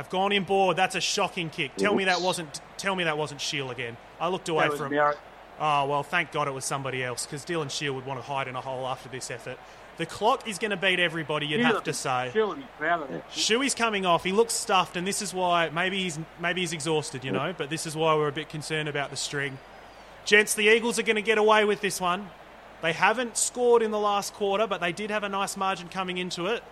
They've 0.00 0.08
gone 0.08 0.32
in 0.32 0.44
board. 0.44 0.78
That's 0.78 0.94
a 0.94 1.00
shocking 1.00 1.50
kick. 1.50 1.76
Tell 1.76 1.94
me 1.94 2.04
that 2.04 2.22
wasn't. 2.22 2.62
Tell 2.78 2.96
me 2.96 3.04
that 3.04 3.18
wasn't 3.18 3.38
Shiel 3.42 3.70
again. 3.70 3.98
I 4.18 4.28
looked 4.28 4.48
away 4.48 4.66
That 4.68 4.78
from. 4.78 4.92
Merritt. 4.92 5.18
Oh, 5.60 5.84
well, 5.84 6.02
thank 6.02 6.32
God 6.32 6.48
it 6.48 6.54
was 6.54 6.64
somebody 6.64 7.04
else 7.04 7.26
because 7.26 7.44
Dylan 7.44 7.70
Shiel 7.70 7.92
would 7.92 8.06
want 8.06 8.18
to 8.18 8.22
hide 8.22 8.48
in 8.48 8.56
a 8.56 8.62
hole 8.62 8.86
after 8.86 9.10
this 9.10 9.30
effort. 9.30 9.58
The 9.98 10.06
clock 10.06 10.48
is 10.48 10.58
going 10.58 10.70
to 10.70 10.78
beat 10.78 10.98
everybody, 10.98 11.44
you'd 11.44 11.60
have 11.60 11.84
to 11.84 11.92
say. 11.92 12.30
She'll 12.32 12.54
be 12.54 12.62
proud 12.78 13.02
of 13.02 13.10
that. 13.10 13.30
Shuey's 13.30 13.74
coming 13.74 14.06
off. 14.06 14.24
He 14.24 14.32
looks 14.32 14.54
stuffed, 14.54 14.96
and 14.96 15.06
this 15.06 15.20
is 15.20 15.34
why 15.34 15.68
maybe 15.68 16.02
he's 16.02 16.18
maybe 16.40 16.62
he's 16.62 16.72
exhausted, 16.72 17.22
you 17.22 17.32
know. 17.32 17.54
But 17.54 17.68
this 17.68 17.84
is 17.84 17.94
why 17.94 18.14
we're 18.14 18.28
a 18.28 18.32
bit 18.32 18.48
concerned 18.48 18.88
about 18.88 19.10
the 19.10 19.18
string. 19.18 19.58
Gents, 20.24 20.54
the 20.54 20.74
Eagles 20.74 20.98
are 20.98 21.02
going 21.02 21.16
to 21.16 21.22
get 21.22 21.36
away 21.36 21.66
with 21.66 21.82
this 21.82 22.00
one. 22.00 22.30
They 22.80 22.94
haven't 22.94 23.36
scored 23.36 23.82
in 23.82 23.90
the 23.90 23.98
last 23.98 24.32
quarter, 24.32 24.66
but 24.66 24.80
they 24.80 24.92
did 24.92 25.10
have 25.10 25.24
a 25.24 25.28
nice 25.28 25.58
margin 25.58 25.88
coming 25.88 26.16
into 26.16 26.46
it. 26.46 26.62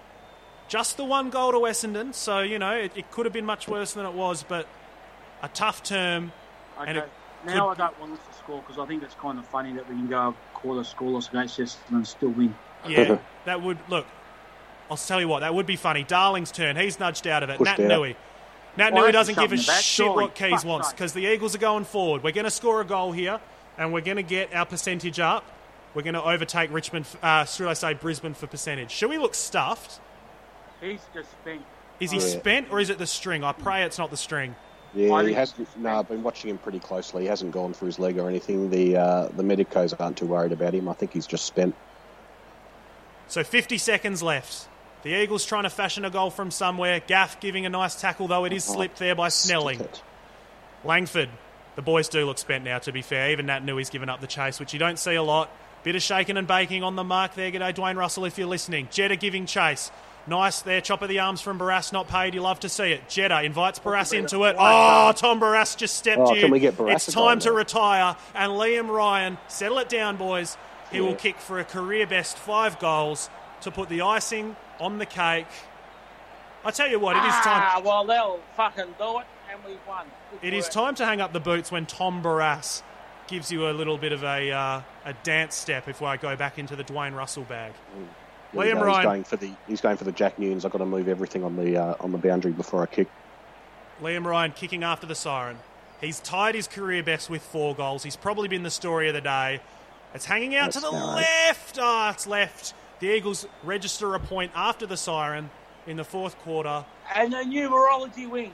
Just 0.69 0.97
the 0.99 1.05
one 1.05 1.31
goal 1.31 1.53
to 1.53 1.59
Essendon, 1.59 2.15
so 2.15 2.40
you 2.40 2.59
know 2.59 2.73
it, 2.74 2.93
it 2.95 3.11
could 3.11 3.27
have 3.27 3.32
been 3.32 3.47
much 3.47 3.69
worse 3.69 3.95
than 3.95 4.05
it 4.07 4.12
was. 4.12 4.43
But 4.43 4.66
a 5.43 5.49
tough 5.49 5.82
term, 5.82 6.32
Okay. 6.78 6.89
and 6.90 6.99
it 6.99 7.11
now 7.47 7.69
could- 7.70 7.81
I 7.81 7.86
don't 7.89 8.01
want 8.01 8.12
us 8.12 8.19
to 8.31 8.35
score 8.39 8.61
because 8.61 8.78
I 8.78 8.86
think 8.86 9.03
it's 9.03 9.15
kind 9.15 9.39
of 9.39 9.47
funny 9.47 9.73
that 9.74 9.89
we 9.89 9.95
can 9.95 10.09
go 10.09 10.28
a 10.28 10.35
quarter 10.59 10.82
scoreless 10.82 11.28
against 11.31 11.59
Essendon 11.59 11.90
and 11.97 12.07
still 12.09 12.28
win. 12.31 12.55
Yeah, 12.86 13.19
that 13.47 13.62
would 13.62 13.78
look. 13.89 14.07
I'll 14.90 14.97
tell 14.97 15.20
you 15.20 15.28
what, 15.28 15.40
that 15.40 15.55
would 15.55 15.66
be 15.66 15.77
funny. 15.77 16.03
Darling's 16.05 16.51
turn. 16.53 16.77
He's 16.77 16.99
nudged 16.99 17.27
out 17.27 17.43
of 17.43 17.51
it. 17.51 17.59
Pushed 17.59 17.78
Nat 17.78 17.85
out. 17.85 17.99
Nui. 17.99 18.16
Nat 18.77 18.93
Why 18.93 19.01
Nui 19.01 19.12
doesn't 19.12 19.35
give 19.35 19.53
a 19.53 19.57
shoving 19.57 19.59
the 19.59 19.66
back? 19.66 19.77
shit 19.77 19.85
Surely, 19.85 20.24
what 20.24 20.35
Keys 20.35 20.51
fuck's 20.51 20.65
wants 20.65 20.89
sake. 20.89 20.97
because 20.97 21.12
the 21.12 21.27
Eagles 21.27 21.55
are 21.55 21.59
going 21.59 21.85
forward. 21.85 22.23
We're 22.23 22.32
going 22.32 22.45
to 22.45 22.51
score 22.51 22.81
a 22.81 22.85
goal 22.85 23.12
here, 23.12 23.40
and 23.77 23.93
we're 23.93 24.01
going 24.03 24.16
to 24.19 24.23
get 24.23 24.55
our 24.55 24.65
percentage 24.66 25.19
up. 25.20 25.45
We're 25.95 26.03
going 26.03 26.15
to 26.15 26.23
overtake 26.23 26.73
Richmond. 26.73 27.07
Uh, 27.23 27.45
should 27.45 27.66
I 27.69 27.73
say 27.74 27.95
Brisbane 27.95 28.35
for 28.35 28.47
percentage? 28.47 28.90
Should 28.90 29.11
we 29.11 29.19
look 29.19 29.35
stuffed? 29.35 30.01
He's 30.80 31.00
just 31.14 31.30
spent. 31.32 31.62
Is 32.00 32.10
he 32.10 32.18
Yeah. 32.18 32.38
spent 32.38 32.68
or 32.70 32.80
is 32.80 32.90
it 32.90 32.98
the 32.98 33.06
string? 33.06 33.42
I 33.44 33.52
pray 33.52 33.82
it's 33.82 33.98
not 33.98 34.10
the 34.10 34.16
string. 34.16 34.55
Yeah, 34.94 35.22
he 35.22 35.32
hasn't. 35.34 35.68
No, 35.76 35.98
I've 35.98 36.09
been 36.09 36.22
watching 36.22 36.48
him 36.50 36.59
pretty 36.59 36.78
closely. 36.78 37.22
He 37.24 37.28
hasn't 37.28 37.52
gone 37.52 37.74
for 37.74 37.86
his 37.86 37.98
leg 37.98 38.18
or 38.18 38.28
anything. 38.28 38.70
The 38.70 38.96
uh, 38.96 39.28
the 39.36 39.42
medicos 39.42 39.92
aren't 39.98 40.16
too 40.16 40.26
worried 40.26 40.52
about 40.52 40.74
him. 40.74 40.88
I 40.88 40.94
think 40.94 41.12
he's 41.12 41.26
just 41.26 41.44
spent. 41.44 41.74
So 43.26 43.44
50 43.44 43.76
seconds 43.76 44.22
left. 44.22 44.68
The 45.02 45.10
Eagles 45.10 45.44
trying 45.44 45.64
to 45.64 45.70
fashion 45.70 46.05
a 46.05 46.10
goal 46.10 46.30
from 46.30 46.50
somewhere. 46.50 47.00
Gaff 47.06 47.38
giving 47.40 47.66
a 47.66 47.68
nice 47.68 48.00
tackle, 48.00 48.28
though 48.28 48.44
it 48.46 48.52
is 48.52 48.64
slipped 48.64 48.98
there 48.98 49.14
by 49.14 49.28
Snelling. 49.28 49.86
Langford, 50.84 51.28
the 51.76 51.82
boys 51.82 52.09
do 52.09 52.24
look 52.24 52.38
spent 52.38 52.64
now, 52.64 52.78
to 52.80 52.90
be 52.92 53.02
fair. 53.02 53.30
Even 53.30 53.46
Naitanui's 53.46 53.90
given 53.90 54.09
up 54.09 54.20
the 54.20 54.26
chase, 54.26 54.59
which 54.59 54.72
you 54.72 54.78
don't 54.78 54.98
see 54.98 55.14
a 55.14 55.22
lot. 55.22 55.50
Bit 55.84 55.94
of 55.94 56.02
shaking 56.02 56.36
and 56.36 56.46
baking 56.48 56.82
on 56.82 56.96
the 56.96 57.05
mark 57.05 57.34
there. 57.34 57.52
G'day, 57.52 57.74
Dwayne 57.74 57.96
Russell, 57.96 58.24
if 58.24 58.38
you're 58.38 58.48
listening. 58.48 58.88
Jetta 58.90 59.14
giving 59.16 59.46
chase. 59.46 59.90
Nice 60.28 60.60
there. 60.62 60.80
Chop 60.80 61.00
of 61.02 61.09
the 61.09 61.20
arms 61.20 61.40
from 61.40 61.59
Barrass, 61.59 61.92
not 61.92 62.06
paid. 62.09 62.34
You 62.34 62.42
love 62.42 62.60
to 62.60 62.68
see 62.68 62.92
it. 62.92 63.09
Jetta 63.09 63.42
invites 63.42 63.78
Barrass 63.78 64.12
into 64.12 64.44
it. 64.44 64.56
Oh, 64.59 65.12
Tom 65.16 65.40
Barrass 65.40 65.76
just 65.76 65.96
stepped 65.96 66.20
Oh, 66.20 66.34
you. 66.34 66.42
can 66.42 66.50
we 66.50 66.60
get 66.60 66.76
Barrass 66.76 66.94
it's 67.09 67.12
time 67.12 67.38
to 67.40 67.48
now? 67.50 67.55
retire. 67.56 68.16
And 68.34 68.52
Liam 68.52 68.88
Ryan, 68.88 69.38
settle 69.48 69.78
it 69.78 69.88
down, 69.88 70.16
boys. 70.16 70.56
He 70.92 71.00
will 71.00 71.14
kick 71.14 71.38
for 71.38 71.59
a 71.59 71.64
career 71.64 72.06
best 72.06 72.36
five 72.36 72.78
goals 72.78 73.30
to 73.62 73.70
put 73.70 73.88
the 73.88 74.02
icing 74.02 74.55
on 74.80 74.98
the 74.98 75.06
cake. 75.06 75.46
I 76.64 76.70
tell 76.72 76.88
you 76.88 76.98
what, 76.98 77.16
it 77.16 77.24
is 77.24 77.34
time. 77.36 77.62
Ah, 77.64 77.80
well, 77.84 78.05
they'll 78.05 78.40
fucking 78.56 78.94
do 78.98 79.18
it, 79.20 79.26
and 79.50 79.64
we 79.64 79.78
won. 79.86 80.06
Good 80.40 80.46
It 80.48 80.55
is 80.55 80.64
work. 80.64 80.72
time 80.72 80.94
to 80.96 81.06
hang 81.06 81.20
up 81.20 81.32
the 81.32 81.40
boots 81.40 81.70
when 81.70 81.86
Tom 81.86 82.22
Barrass 82.22 82.82
gives 83.28 83.52
you 83.52 83.68
a 83.68 83.72
little 83.72 83.96
bit 83.98 84.12
of 84.12 84.22
a 84.24 84.50
uh, 84.50 84.80
a 85.05 85.12
dance 85.22 85.55
step. 85.55 85.88
If 85.88 86.02
I 86.02 86.16
go 86.16 86.34
back 86.36 86.59
into 86.59 86.74
the 86.76 86.84
Dwayne 86.84 87.14
Russell 87.14 87.44
bag, 87.44 87.72
There 87.94 88.06
Liam 88.54 88.74
go. 88.74 88.84
Ryan. 88.84 88.96
He's 88.96 89.04
going 89.04 89.24
for 89.24 89.36
the. 89.36 89.50
He's 89.66 89.80
going 89.80 89.96
for 89.96 90.04
the 90.04 90.12
Jack 90.12 90.38
Nunes. 90.38 90.64
I've 90.64 90.72
got 90.72 90.78
to 90.78 90.86
move 90.86 91.08
everything 91.08 91.44
on 91.44 91.56
the 91.56 91.76
uh, 91.76 91.94
on 92.00 92.12
the 92.12 92.18
boundary 92.18 92.52
before 92.52 92.82
I 92.82 92.86
kick. 92.86 93.08
Liam 94.02 94.24
Ryan 94.24 94.52
kicking 94.52 94.82
after 94.84 95.06
the 95.06 95.14
siren. 95.14 95.58
He's 96.00 96.20
tied 96.20 96.54
his 96.54 96.68
career 96.68 97.02
best 97.02 97.28
with 97.28 97.42
four 97.42 97.74
goals. 97.74 98.04
He's 98.04 98.14
probably 98.16 98.46
been 98.48 98.62
the 98.62 98.70
story 98.70 99.08
of 99.08 99.14
the 99.14 99.20
day. 99.20 99.60
It's 100.14 100.24
hanging 100.24 100.54
out 100.54 100.70
to 100.72 100.80
the 100.80 100.86
all 100.86 101.14
right. 101.14 101.26
left. 101.46 101.78
Ah, 101.80 102.10
it's 102.12 102.26
left. 102.26 102.74
The 103.00 103.08
Eagles 103.14 103.46
register 103.64 104.14
a 104.14 104.20
point 104.20 104.52
after 104.54 104.86
the 104.86 104.96
siren 104.96 105.50
in 105.86 105.96
the 105.96 106.04
fourth 106.04 106.38
quarter. 106.38 106.84
And 107.14 107.32
the 107.32 107.38
numerology 107.38 108.28
wins. 108.28 108.52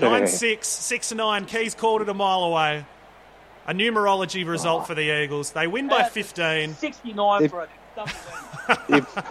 Nine 0.00 0.26
six, 0.26 0.68
six 0.68 1.12
nine. 1.12 1.44
Keys 1.46 1.74
called 1.74 2.02
it 2.02 2.08
a 2.08 2.14
mile 2.14 2.44
away. 2.44 2.84
A 3.66 3.74
numerology 3.74 4.46
result 4.46 4.86
for 4.86 4.94
the 4.94 5.22
Eagles. 5.22 5.50
They 5.52 5.66
win 5.66 5.88
by 5.88 6.00
Uh, 6.02 6.08
15. 6.08 6.74
69 6.74 7.42
If- 7.44 7.50
for 7.50 7.56
a 7.62 7.66
double 7.66 7.68
win. 7.68 7.77
If 8.88 9.24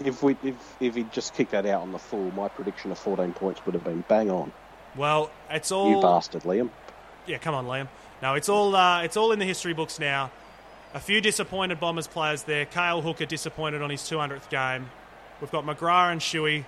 if 0.04 0.22
we 0.22 0.36
if 0.42 0.76
if 0.80 0.94
he'd 0.94 1.12
just 1.12 1.34
kicked 1.34 1.52
that 1.52 1.66
out 1.66 1.82
on 1.82 1.92
the 1.92 1.98
full, 1.98 2.30
my 2.32 2.48
prediction 2.48 2.90
of 2.90 2.98
14 2.98 3.32
points 3.32 3.64
would 3.66 3.74
have 3.74 3.84
been 3.84 4.04
bang 4.08 4.30
on. 4.30 4.52
Well, 4.96 5.30
it's 5.50 5.70
all 5.70 5.90
You 5.90 6.00
bastard, 6.00 6.42
Liam. 6.42 6.70
Yeah, 7.26 7.38
come 7.38 7.54
on, 7.54 7.66
Liam. 7.66 7.88
No, 8.22 8.34
it's 8.34 8.48
all 8.48 8.74
uh, 8.74 9.02
it's 9.02 9.16
all 9.16 9.32
in 9.32 9.38
the 9.38 9.44
history 9.44 9.72
books 9.72 9.98
now. 9.98 10.30
A 10.92 11.00
few 11.00 11.20
disappointed 11.20 11.78
Bombers 11.78 12.08
players 12.08 12.42
there. 12.42 12.64
Cale 12.64 13.00
Hooker 13.00 13.24
disappointed 13.26 13.80
on 13.80 13.90
his 13.90 14.02
200th 14.02 14.48
game. 14.50 14.90
We've 15.40 15.50
got 15.50 15.64
McGrath 15.64 16.12
and 16.12 16.20
Shuey, 16.20 16.64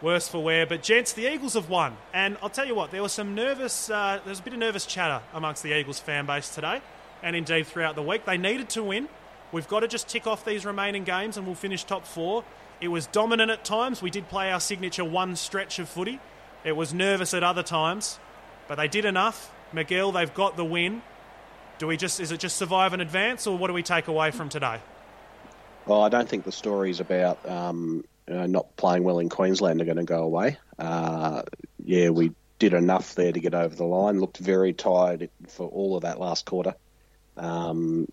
worse 0.00 0.26
for 0.26 0.42
wear. 0.42 0.64
But 0.64 0.82
gents, 0.82 1.12
the 1.12 1.30
Eagles 1.30 1.52
have 1.54 1.68
won, 1.68 1.96
and 2.14 2.38
I'll 2.42 2.48
tell 2.48 2.66
you 2.66 2.74
what, 2.74 2.90
there 2.90 3.02
was 3.02 3.12
some 3.12 3.34
nervous. 3.34 3.90
Uh, 3.90 4.20
there 4.24 4.30
was 4.30 4.40
a 4.40 4.42
bit 4.42 4.54
of 4.54 4.58
nervous 4.58 4.86
chatter 4.86 5.22
amongst 5.34 5.62
the 5.62 5.76
Eagles 5.76 5.98
fan 5.98 6.24
base 6.24 6.54
today, 6.54 6.80
and 7.22 7.36
indeed 7.36 7.66
throughout 7.66 7.94
the 7.94 8.02
week. 8.02 8.24
They 8.24 8.38
needed 8.38 8.70
to 8.70 8.82
win. 8.82 9.08
We've 9.52 9.68
got 9.68 9.80
to 9.80 9.88
just 9.88 10.08
tick 10.08 10.26
off 10.26 10.44
these 10.44 10.64
remaining 10.64 11.04
games, 11.04 11.36
and 11.36 11.46
we'll 11.46 11.54
finish 11.54 11.84
top 11.84 12.06
four. 12.06 12.42
It 12.80 12.88
was 12.88 13.06
dominant 13.06 13.50
at 13.50 13.64
times. 13.64 14.02
We 14.02 14.10
did 14.10 14.28
play 14.28 14.50
our 14.50 14.60
signature 14.60 15.04
one 15.04 15.36
stretch 15.36 15.78
of 15.78 15.88
footy. 15.88 16.18
It 16.64 16.72
was 16.72 16.94
nervous 16.94 17.34
at 17.34 17.42
other 17.44 17.62
times, 17.62 18.18
but 18.66 18.76
they 18.76 18.88
did 18.88 19.04
enough. 19.04 19.52
McGill, 19.72 20.12
they've 20.12 20.32
got 20.32 20.56
the 20.56 20.64
win. 20.64 21.02
Do 21.78 21.86
we 21.86 21.96
just 21.96 22.20
is 22.20 22.32
it 22.32 22.40
just 22.40 22.56
survive 22.56 22.92
and 22.92 23.02
advance, 23.02 23.46
or 23.46 23.56
what 23.56 23.68
do 23.68 23.72
we 23.74 23.82
take 23.82 24.08
away 24.08 24.30
from 24.30 24.48
today? 24.48 24.80
Well, 25.86 26.02
I 26.02 26.08
don't 26.08 26.28
think 26.28 26.44
the 26.44 26.52
stories 26.52 27.00
about 27.00 27.46
um, 27.48 28.04
you 28.28 28.34
know, 28.34 28.46
not 28.46 28.76
playing 28.76 29.04
well 29.04 29.18
in 29.18 29.28
Queensland 29.28 29.80
are 29.80 29.84
going 29.84 29.96
to 29.96 30.04
go 30.04 30.22
away. 30.22 30.56
Uh, 30.78 31.42
yeah, 31.84 32.10
we 32.10 32.32
did 32.58 32.72
enough 32.72 33.14
there 33.16 33.32
to 33.32 33.40
get 33.40 33.54
over 33.54 33.74
the 33.74 33.84
line. 33.84 34.20
Looked 34.20 34.38
very 34.38 34.72
tired 34.72 35.28
for 35.48 35.68
all 35.68 35.96
of 35.96 36.02
that 36.02 36.20
last 36.20 36.46
quarter. 36.46 36.74
Um, 37.36 38.06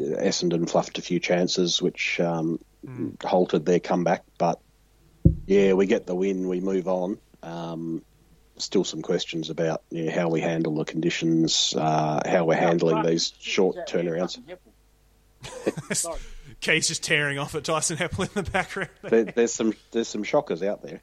Essendon 0.00 0.68
fluffed 0.68 0.98
a 0.98 1.02
few 1.02 1.20
chances, 1.20 1.80
which 1.80 2.20
um, 2.20 2.58
halted 3.22 3.64
their 3.64 3.80
comeback. 3.80 4.24
But 4.38 4.60
yeah, 5.46 5.74
we 5.74 5.86
get 5.86 6.06
the 6.06 6.14
win. 6.14 6.48
We 6.48 6.60
move 6.60 6.88
on. 6.88 7.18
Um, 7.42 8.02
still 8.58 8.84
some 8.84 9.02
questions 9.02 9.50
about 9.50 9.82
yeah, 9.90 10.10
how 10.10 10.28
we 10.28 10.40
handle 10.40 10.74
the 10.74 10.84
conditions, 10.84 11.74
uh, 11.76 12.20
how 12.26 12.44
we're 12.44 12.56
handling 12.56 13.04
these 13.04 13.32
short 13.38 13.76
turnarounds. 13.88 14.38
Sorry. 15.94 16.20
Keith's 16.60 16.88
just 16.88 17.02
tearing 17.02 17.38
off 17.38 17.54
at 17.54 17.64
Dyson 17.64 17.96
Heppell 17.96 18.24
in 18.24 18.44
the 18.44 18.50
background. 18.50 18.90
there, 19.02 19.24
there's 19.24 19.52
some 19.52 19.72
there's 19.92 20.08
some 20.08 20.24
shockers 20.24 20.62
out 20.62 20.82
there. 20.82 21.00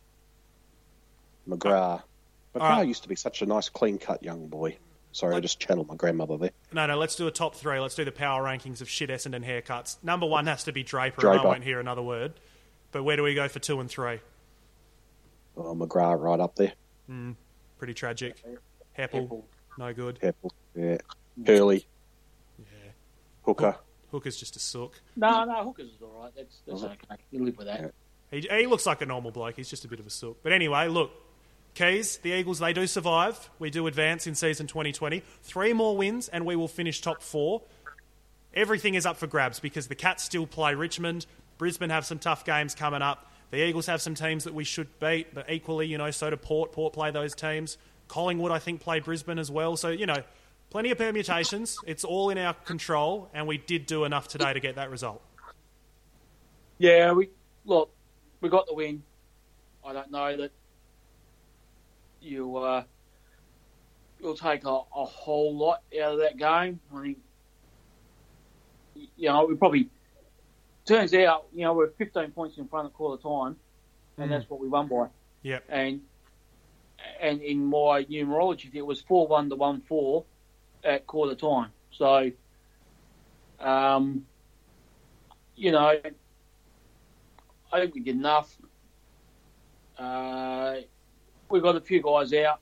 McGrath. 1.49 2.03
McGrath 2.53 2.59
right. 2.59 2.87
used 2.87 3.03
to 3.03 3.09
be 3.09 3.15
such 3.15 3.41
a 3.41 3.45
nice, 3.45 3.69
clean 3.69 3.97
cut 3.97 4.23
young 4.23 4.47
boy. 4.47 4.77
Sorry, 5.11 5.35
I 5.35 5.39
just 5.39 5.59
channeled 5.59 5.87
my 5.87 5.95
grandmother 5.95 6.37
there. 6.37 6.51
No, 6.71 6.85
no, 6.85 6.97
let's 6.97 7.15
do 7.15 7.25
a 7.27 7.31
top 7.31 7.55
three. 7.55 7.79
Let's 7.79 7.95
do 7.95 8.05
the 8.05 8.11
power 8.11 8.43
rankings 8.43 8.81
of 8.81 8.89
shit 8.89 9.09
Essendon 9.09 9.43
haircuts. 9.45 9.97
Number 10.03 10.25
one 10.27 10.45
has 10.47 10.63
to 10.65 10.71
be 10.71 10.83
Draper, 10.83 11.27
and 11.29 11.39
I 11.39 11.43
won't 11.43 11.63
hear 11.63 11.79
another 11.79 12.03
word. 12.03 12.33
But 12.91 13.03
where 13.03 13.15
do 13.17 13.23
we 13.23 13.33
go 13.33 13.47
for 13.47 13.59
two 13.59 13.79
and 13.79 13.89
three? 13.89 14.19
Oh, 15.55 15.73
McGrath 15.75 16.19
right 16.21 16.39
up 16.39 16.55
there. 16.55 16.73
Hmm, 17.07 17.31
pretty 17.79 17.93
tragic. 17.95 18.43
Heppell, 18.97 19.27
Heppell. 19.29 19.43
no 19.77 19.93
good. 19.93 20.19
Heppell, 20.21 20.51
yeah. 20.75 20.97
Hurley, 21.45 21.87
Yeah. 22.59 22.65
Hooker. 23.43 23.75
Hooker's 24.11 24.37
just 24.37 24.55
a 24.55 24.59
sook. 24.59 25.01
No, 25.15 25.43
no, 25.45 25.63
Hookers 25.63 25.89
all 26.01 26.21
right. 26.23 26.31
That's, 26.35 26.61
that's 26.67 26.83
okay. 26.83 27.17
You 27.31 27.43
live 27.43 27.57
with 27.57 27.67
that. 27.67 27.79
Yeah. 27.81 27.87
He, 28.29 28.47
he 28.59 28.67
looks 28.67 28.85
like 28.85 29.01
a 29.01 29.05
normal 29.05 29.31
bloke. 29.31 29.55
He's 29.55 29.69
just 29.69 29.83
a 29.85 29.87
bit 29.87 29.99
of 29.99 30.05
a 30.05 30.09
sook. 30.09 30.43
But 30.43 30.51
anyway, 30.53 30.87
look, 30.89 31.11
Keys, 31.77 32.17
the 32.17 32.31
Eagles, 32.31 32.57
they 32.57 32.73
do 32.73 32.87
survive. 32.87 33.51
We 33.59 33.69
do 33.69 33.85
advance 33.85 34.25
in 34.25 34.33
season 34.33 34.65
2020. 34.65 35.21
Three 35.43 35.73
more 35.73 35.95
wins, 35.95 36.27
and 36.27 36.43
we 36.43 36.55
will 36.55 36.67
finish 36.67 37.01
top 37.01 37.21
four. 37.21 37.61
Everything 38.55 38.95
is 38.95 39.05
up 39.05 39.17
for 39.17 39.27
grabs 39.27 39.59
because 39.59 39.85
the 39.85 39.93
Cats 39.93 40.23
still 40.23 40.47
play 40.47 40.73
Richmond. 40.73 41.27
Brisbane 41.59 41.91
have 41.91 42.03
some 42.03 42.17
tough 42.17 42.43
games 42.45 42.73
coming 42.73 43.03
up. 43.03 43.31
The 43.51 43.63
Eagles 43.63 43.85
have 43.85 44.01
some 44.01 44.15
teams 44.15 44.45
that 44.45 44.55
we 44.55 44.63
should 44.63 44.87
beat, 44.99 45.35
but 45.35 45.51
equally, 45.51 45.85
you 45.85 45.99
know, 45.99 46.09
so 46.09 46.31
do 46.31 46.35
Port. 46.35 46.71
Port 46.71 46.93
play 46.93 47.11
those 47.11 47.35
teams. 47.35 47.77
Collingwood, 48.07 48.51
I 48.51 48.57
think, 48.57 48.81
play 48.81 48.99
Brisbane 48.99 49.37
as 49.37 49.51
well. 49.51 49.77
So, 49.77 49.89
you 49.89 50.07
know, 50.07 50.23
plenty 50.71 50.89
of 50.89 50.97
permutations. 50.97 51.77
It's 51.85 52.03
all 52.03 52.31
in 52.31 52.39
our 52.39 52.55
control, 52.55 53.29
and 53.35 53.45
we 53.45 53.59
did 53.59 53.85
do 53.85 54.03
enough 54.03 54.27
today 54.27 54.51
to 54.51 54.59
get 54.59 54.77
that 54.77 54.89
result. 54.89 55.21
Yeah, 56.79 57.11
we 57.11 57.29
look, 57.65 57.91
we 58.41 58.49
got 58.49 58.65
the 58.65 58.73
win. 58.73 59.03
I 59.85 59.93
don't 59.93 60.09
know 60.09 60.37
that 60.37 60.51
you 62.27 62.57
uh, 62.57 62.83
you'll 64.19 64.35
take 64.35 64.63
a, 64.65 64.69
a 64.69 65.05
whole 65.05 65.55
lot 65.55 65.81
out 66.01 66.13
of 66.13 66.19
that 66.19 66.37
game. 66.37 66.79
I 66.95 67.01
think 67.01 67.17
you 69.15 69.29
know 69.29 69.45
we 69.45 69.55
probably 69.55 69.89
turns 70.85 71.13
out 71.13 71.47
you 71.53 71.63
know 71.63 71.73
we're 71.73 71.89
15 71.89 72.31
points 72.31 72.57
in 72.57 72.67
front 72.67 72.87
at 72.87 72.93
quarter 72.93 73.21
time, 73.21 73.55
and 74.17 74.31
that's 74.31 74.49
what 74.49 74.59
we 74.59 74.67
won 74.67 74.87
by. 74.87 75.07
Yep. 75.43 75.63
And 75.69 76.01
and 77.21 77.41
in 77.41 77.65
my 77.65 78.03
numerology, 78.05 78.73
it 78.73 78.81
was 78.81 79.01
four 79.01 79.27
one 79.27 79.49
to 79.49 79.55
one 79.55 79.81
four. 79.81 80.25
at 80.83 81.05
quarter 81.07 81.35
time. 81.35 81.71
So, 81.91 82.31
um, 83.59 84.25
you 85.55 85.71
know, 85.71 85.93
I 87.71 87.79
think 87.79 87.95
we 87.95 88.01
did 88.01 88.15
enough. 88.15 88.55
Uh, 89.97 90.75
we've 91.49 91.63
got 91.63 91.75
a 91.75 91.81
few 91.81 92.01
guys 92.01 92.33
out. 92.33 92.59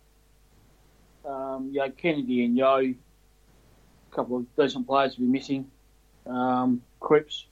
Um, 1.26 1.70
you 1.72 1.80
know, 1.80 1.90
Kennedy 1.90 2.46
and 2.46 2.56
Yo, 2.56 2.78
a 2.78 2.96
couple 4.12 4.38
of 4.38 4.46
decent 4.56 4.86
players 4.88 5.18
will 5.18 5.26
be 5.26 5.32
missing. 5.32 5.70
Um, 6.26 6.82
Cripps 7.00 7.48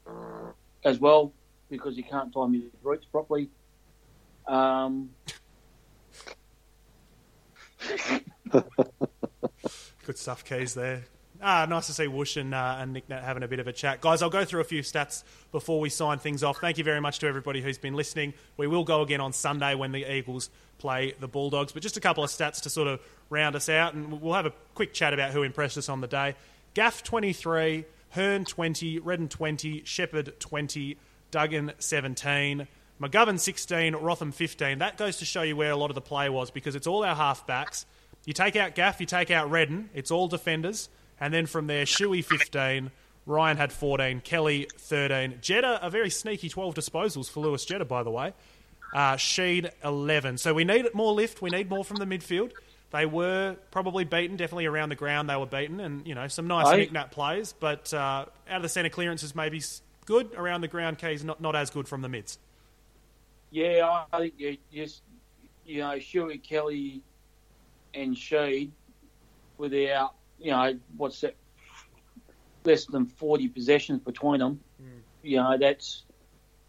as 0.84 1.00
well, 1.00 1.32
because 1.70 1.96
he 1.96 2.04
can't 2.04 2.34
time 2.34 2.54
his 2.54 2.64
routes 2.82 3.06
properly. 3.06 3.50
Um, 4.48 5.10
Good 10.06 10.18
stuff, 10.18 10.44
Keys, 10.44 10.74
there. 10.74 11.04
Ah, 11.46 11.66
nice 11.68 11.88
to 11.88 11.94
see 11.94 12.08
Woosh 12.08 12.38
and, 12.38 12.56
uh, 12.56 12.78
and 12.80 12.94
Nick 12.94 13.10
Nat 13.10 13.22
having 13.22 13.44
a 13.44 13.50
bit 13.50 13.60
of 13.60 13.68
a 13.68 13.74
chat. 13.74 14.00
Guys, 14.00 14.22
I'll 14.22 14.30
go 14.30 14.46
through 14.46 14.62
a 14.62 14.64
few 14.64 14.82
stats 14.82 15.26
before 15.52 15.82
we 15.82 15.90
sign 15.90 16.18
things 16.18 16.42
off. 16.42 16.60
Thank 16.60 16.78
you 16.78 16.86
very 16.86 17.02
much 17.02 17.20
to 17.20 17.28
everybody 17.28 17.62
who's 17.62 17.78
been 17.78 17.96
listening. 17.96 18.34
We 18.56 18.66
will 18.66 18.86
go 18.86 19.02
again 19.02 19.20
on 19.20 19.34
Sunday 19.34 19.76
when 19.76 19.92
the 19.92 20.10
Eagles 20.10 20.50
play 20.78 21.16
the 21.20 21.28
Bulldogs, 21.28 21.74
but 21.74 21.84
just 21.84 21.98
a 21.98 22.00
couple 22.00 22.24
of 22.24 22.30
stats 22.30 22.62
to 22.62 22.70
sort 22.70 22.88
of 22.88 23.02
round 23.30 23.58
us 23.58 23.68
out, 23.68 23.94
and 23.94 24.22
we'll 24.22 24.36
have 24.36 24.46
a 24.46 24.54
quick 24.74 24.94
chat 24.94 25.14
about 25.14 25.32
who 25.32 25.44
impressed 25.44 25.78
us 25.78 25.90
on 25.90 26.00
the 26.00 26.08
day. 26.08 26.36
Gaff, 26.76 27.04
23, 27.04 27.84
Hurn, 28.12 28.46
20, 28.46 29.00
Redden, 29.00 29.28
20, 29.28 29.84
Sheppard, 29.84 30.40
20, 30.40 30.98
Duggan, 31.30 31.74
17, 31.78 32.68
McGovern, 33.02 33.38
16, 33.38 33.96
Rotham, 33.98 34.32
15. 34.32 34.78
That 34.78 34.98
goes 34.98 35.18
to 35.18 35.26
show 35.26 35.42
you 35.42 35.58
where 35.58 35.72
a 35.72 35.76
lot 35.76 35.92
of 35.92 35.96
the 35.96 36.02
play 36.02 36.30
was 36.30 36.52
because 36.52 36.76
it's 36.76 36.88
all 36.88 37.04
our 37.04 37.16
halfbacks. 37.16 37.84
You 38.26 38.32
take 38.32 38.56
out 38.56 38.76
Gaff, 38.76 39.02
you 39.02 39.06
take 39.06 39.30
out 39.30 39.52
Redden, 39.52 39.90
it's 39.94 40.10
all 40.10 40.30
defenders. 40.30 40.88
And 41.24 41.34
then 41.34 41.46
from 41.46 41.68
there, 41.68 41.86
Shuey 41.86 42.22
15, 42.22 42.92
Ryan 43.26 43.56
had 43.56 43.72
14, 43.72 44.20
Kelly 44.20 44.68
13, 44.78 45.40
Jetta 45.40 45.80
a 45.82 45.90
very 45.90 46.10
sneaky 46.10 46.50
12 46.50 46.76
disposals 46.76 47.32
for 47.32 47.40
Lewis 47.40 47.64
Jetta, 47.64 47.86
by 47.86 48.04
the 48.04 48.12
way. 48.12 48.34
Uh, 48.94 49.14
Sheed 49.14 49.72
11. 49.86 50.38
So 50.38 50.54
we 50.54 50.66
need 50.66 50.94
more 50.94 51.14
lift. 51.14 51.42
We 51.42 51.50
need 51.50 51.70
more 51.70 51.86
from 51.86 51.96
the 51.96 52.06
midfield. 52.06 52.52
They 52.92 53.06
were 53.06 53.56
probably 53.72 54.04
beaten, 54.04 54.36
definitely 54.36 54.66
around 54.66 54.90
the 54.90 54.98
ground. 54.98 55.30
They 55.30 55.38
were 55.38 55.46
beaten, 55.46 55.80
and 55.80 56.06
you 56.06 56.14
know 56.14 56.28
some 56.28 56.46
nice 56.46 56.68
Aye. 56.68 56.76
knick-knack 56.76 57.12
plays. 57.12 57.56
But 57.58 57.94
uh, 57.94 58.26
out 58.50 58.58
of 58.58 58.62
the 58.62 58.68
centre 58.68 58.90
clearances, 58.90 59.34
maybe 59.34 59.62
good 60.06 60.36
around 60.36 60.60
the 60.60 60.68
ground. 60.68 61.00
Keys 61.00 61.24
not 61.24 61.40
not 61.40 61.56
as 61.56 61.70
good 61.70 61.88
from 61.88 62.02
the 62.02 62.10
mids. 62.10 62.38
Yeah, 63.50 64.04
I 64.12 64.20
think 64.20 64.34
you 64.38 64.58
just 64.74 65.02
you 65.66 65.80
know 65.80 65.96
Shuey 65.96 66.44
Kelly 66.44 67.02
and 67.94 68.14
Sheed 68.14 68.72
without 69.58 70.16
you 70.44 70.52
know 70.52 70.78
what's 70.98 71.22
that 71.22 71.36
less 72.66 72.86
than 72.86 73.06
forty 73.08 73.48
possessions 73.48 74.02
between 74.02 74.40
them. 74.40 74.60
You 75.24 75.38
know 75.38 75.58
that's 75.58 76.04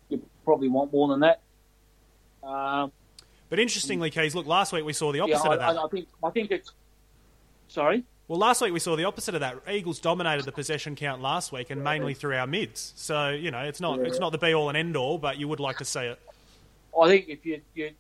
you 0.09 0.23
probably 0.45 0.69
want 0.69 0.93
more 0.93 1.09
than 1.09 1.21
that. 1.21 1.41
Um, 2.43 2.93
But 3.49 3.59
interestingly, 3.59 4.11
Keys, 4.11 4.35
look, 4.35 4.47
last 4.47 4.73
week 4.73 4.85
we 4.85 4.93
saw 4.93 5.13
the 5.13 5.19
yeah, 5.19 5.25
opposite 5.25 5.49
I, 5.49 5.55
of 5.55 5.61
that. 5.61 5.77
I, 5.79 5.85
I 5.85 5.89
think 5.89 6.09
I 6.23 6.31
think 6.31 6.51
it's 6.51 6.73
sorry. 7.69 8.05
Well, 8.29 8.39
last 8.39 8.63
week 8.63 8.73
we 8.73 8.79
saw 8.79 8.97
the 8.97 9.05
opposite 9.05 9.35
of 9.35 9.41
that. 9.41 9.57
Eagles 9.71 9.99
dominated 9.99 10.47
the 10.47 10.53
possession 10.53 10.97
count 10.97 11.21
last 11.21 11.53
week, 11.53 11.69
and 11.69 11.85
mainly 11.85 12.15
through 12.15 12.37
our 12.37 12.47
mids. 12.47 12.95
So 12.97 13.31
you 13.31 13.51
know, 13.51 13.61
it's 13.61 13.81
not 13.81 13.99
it's 14.01 14.21
not 14.21 14.33
the 14.33 14.39
be 14.39 14.55
all 14.55 14.69
and 14.69 14.79
end 14.79 14.97
all, 14.97 15.19
but 15.19 15.37
you 15.37 15.49
would 15.49 15.61
like 15.61 15.79
to 15.79 15.85
see 15.85 16.01
it. 16.01 16.19
I 16.99 17.09
think 17.09 17.29
if 17.29 17.45
you 17.45 17.61
you 17.75 17.91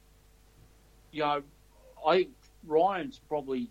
you 1.11 1.20
know 1.20 1.43
I 2.07 2.19
think 2.19 2.31
Ryan's 2.67 3.20
probably 3.28 3.69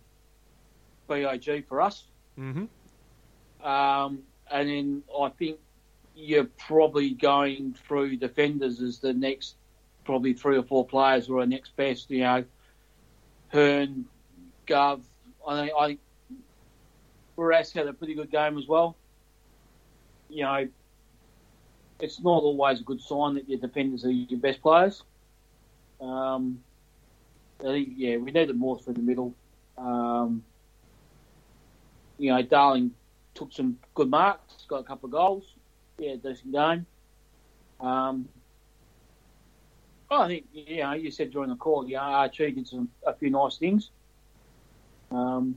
BOG 1.07 1.65
for 1.67 1.81
us. 1.81 2.07
hmm 2.35 2.65
Um, 3.61 4.23
and 4.51 4.69
then 4.69 5.03
I 5.19 5.29
think 5.29 5.59
you're 6.15 6.45
probably 6.45 7.11
going 7.11 7.73
through 7.73 8.17
defenders 8.17 8.81
as 8.81 8.99
the 8.99 9.13
next, 9.13 9.55
probably 10.05 10.33
three 10.33 10.57
or 10.57 10.63
four 10.63 10.85
players 10.85 11.27
who 11.27 11.39
are 11.39 11.45
next 11.45 11.75
best. 11.75 12.09
You 12.09 12.19
know, 12.21 12.45
Hurn, 13.47 14.05
Gov. 14.67 15.01
I 15.47 15.61
think 15.65 15.73
I 15.77 15.87
think 15.87 15.99
Barask 17.37 17.73
had 17.73 17.87
a 17.87 17.93
pretty 17.93 18.15
good 18.15 18.31
game 18.31 18.57
as 18.57 18.67
well. 18.67 18.97
You 20.29 20.43
know, 20.43 20.67
it's 21.99 22.21
not 22.21 22.43
always 22.43 22.81
a 22.81 22.83
good 22.83 23.01
sign 23.01 23.35
that 23.35 23.47
your 23.49 23.59
defenders 23.59 24.05
are 24.05 24.11
your 24.11 24.39
best 24.39 24.61
players. 24.61 25.03
Um, 26.01 26.63
I 27.59 27.63
think 27.65 27.89
yeah, 27.95 28.17
we 28.17 28.31
needed 28.31 28.55
more 28.57 28.77
through 28.79 28.95
the 28.95 29.01
middle. 29.01 29.35
Um, 29.77 30.43
you 32.17 32.31
know, 32.31 32.41
Darling 32.41 32.91
took 33.33 33.51
some 33.51 33.77
good 33.93 34.09
marks, 34.09 34.65
got 34.67 34.77
a 34.77 34.83
couple 34.83 35.07
of 35.07 35.11
goals. 35.11 35.55
Yeah, 35.97 36.15
decent 36.15 36.51
game. 36.51 36.85
Um, 37.79 38.27
I 40.09 40.27
think 40.27 40.45
you 40.53 40.83
know 40.83 40.93
you 40.93 41.11
said 41.11 41.31
during 41.31 41.49
the 41.49 41.55
call, 41.55 41.87
you 41.87 41.95
know, 41.95 42.01
Archie 42.01 42.51
did 42.51 42.67
some 42.67 42.89
a 43.05 43.13
few 43.13 43.29
nice 43.29 43.57
things. 43.57 43.89
Um, 45.11 45.55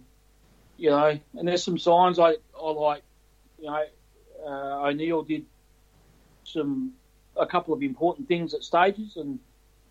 you 0.76 0.90
know, 0.90 1.18
and 1.34 1.48
there's 1.48 1.64
some 1.64 1.78
signs 1.78 2.18
I, 2.18 2.34
I 2.60 2.70
like. 2.70 3.02
You 3.58 3.66
know, 3.66 3.84
uh, 4.46 4.88
O'Neill 4.88 5.22
did 5.22 5.46
some 6.44 6.92
a 7.36 7.46
couple 7.46 7.74
of 7.74 7.82
important 7.82 8.28
things 8.28 8.54
at 8.54 8.62
stages 8.62 9.16
and 9.16 9.38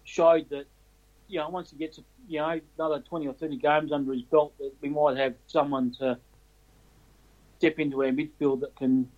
showed 0.03 0.49
that 0.49 0.65
you 1.27 1.39
know 1.39 1.49
once 1.49 1.71
he 1.71 1.77
gets 1.77 1.99
you 2.27 2.39
know 2.39 2.59
another 2.77 2.99
20 3.01 3.27
or 3.27 3.33
30 3.33 3.57
games 3.57 3.91
under 3.91 4.13
his 4.13 4.23
belt 4.23 4.53
that 4.59 4.71
we 4.81 4.89
might 4.89 5.17
have 5.17 5.35
someone 5.47 5.91
to 5.99 6.17
step 7.65 7.79
into 7.79 8.03
our 8.03 8.11
midfield 8.11 8.61
that 8.61 8.75
can, 8.75 9.09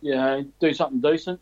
you 0.00 0.14
know, 0.14 0.44
do 0.60 0.72
something 0.72 1.00
decent. 1.00 1.40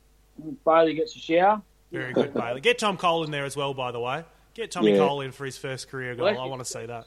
Bailey 0.66 0.94
gets 0.94 1.14
a 1.14 1.18
shower. 1.20 1.62
Very 1.92 2.12
good, 2.12 2.34
Bailey. 2.34 2.60
Get 2.60 2.78
Tom 2.78 2.96
Cole 2.96 3.22
in 3.24 3.30
there 3.30 3.44
as 3.44 3.56
well, 3.56 3.72
by 3.74 3.92
the 3.92 4.00
way. 4.00 4.24
Get 4.54 4.70
Tommy 4.72 4.92
Yeah. 4.92 4.98
Cole 4.98 5.20
in 5.20 5.30
for 5.32 5.44
his 5.44 5.56
first 5.56 5.88
career 5.88 6.14
goal. 6.16 6.26
Well, 6.26 6.40
I 6.40 6.46
want 6.46 6.60
to 6.60 6.64
see 6.64 6.86
that. 6.86 7.06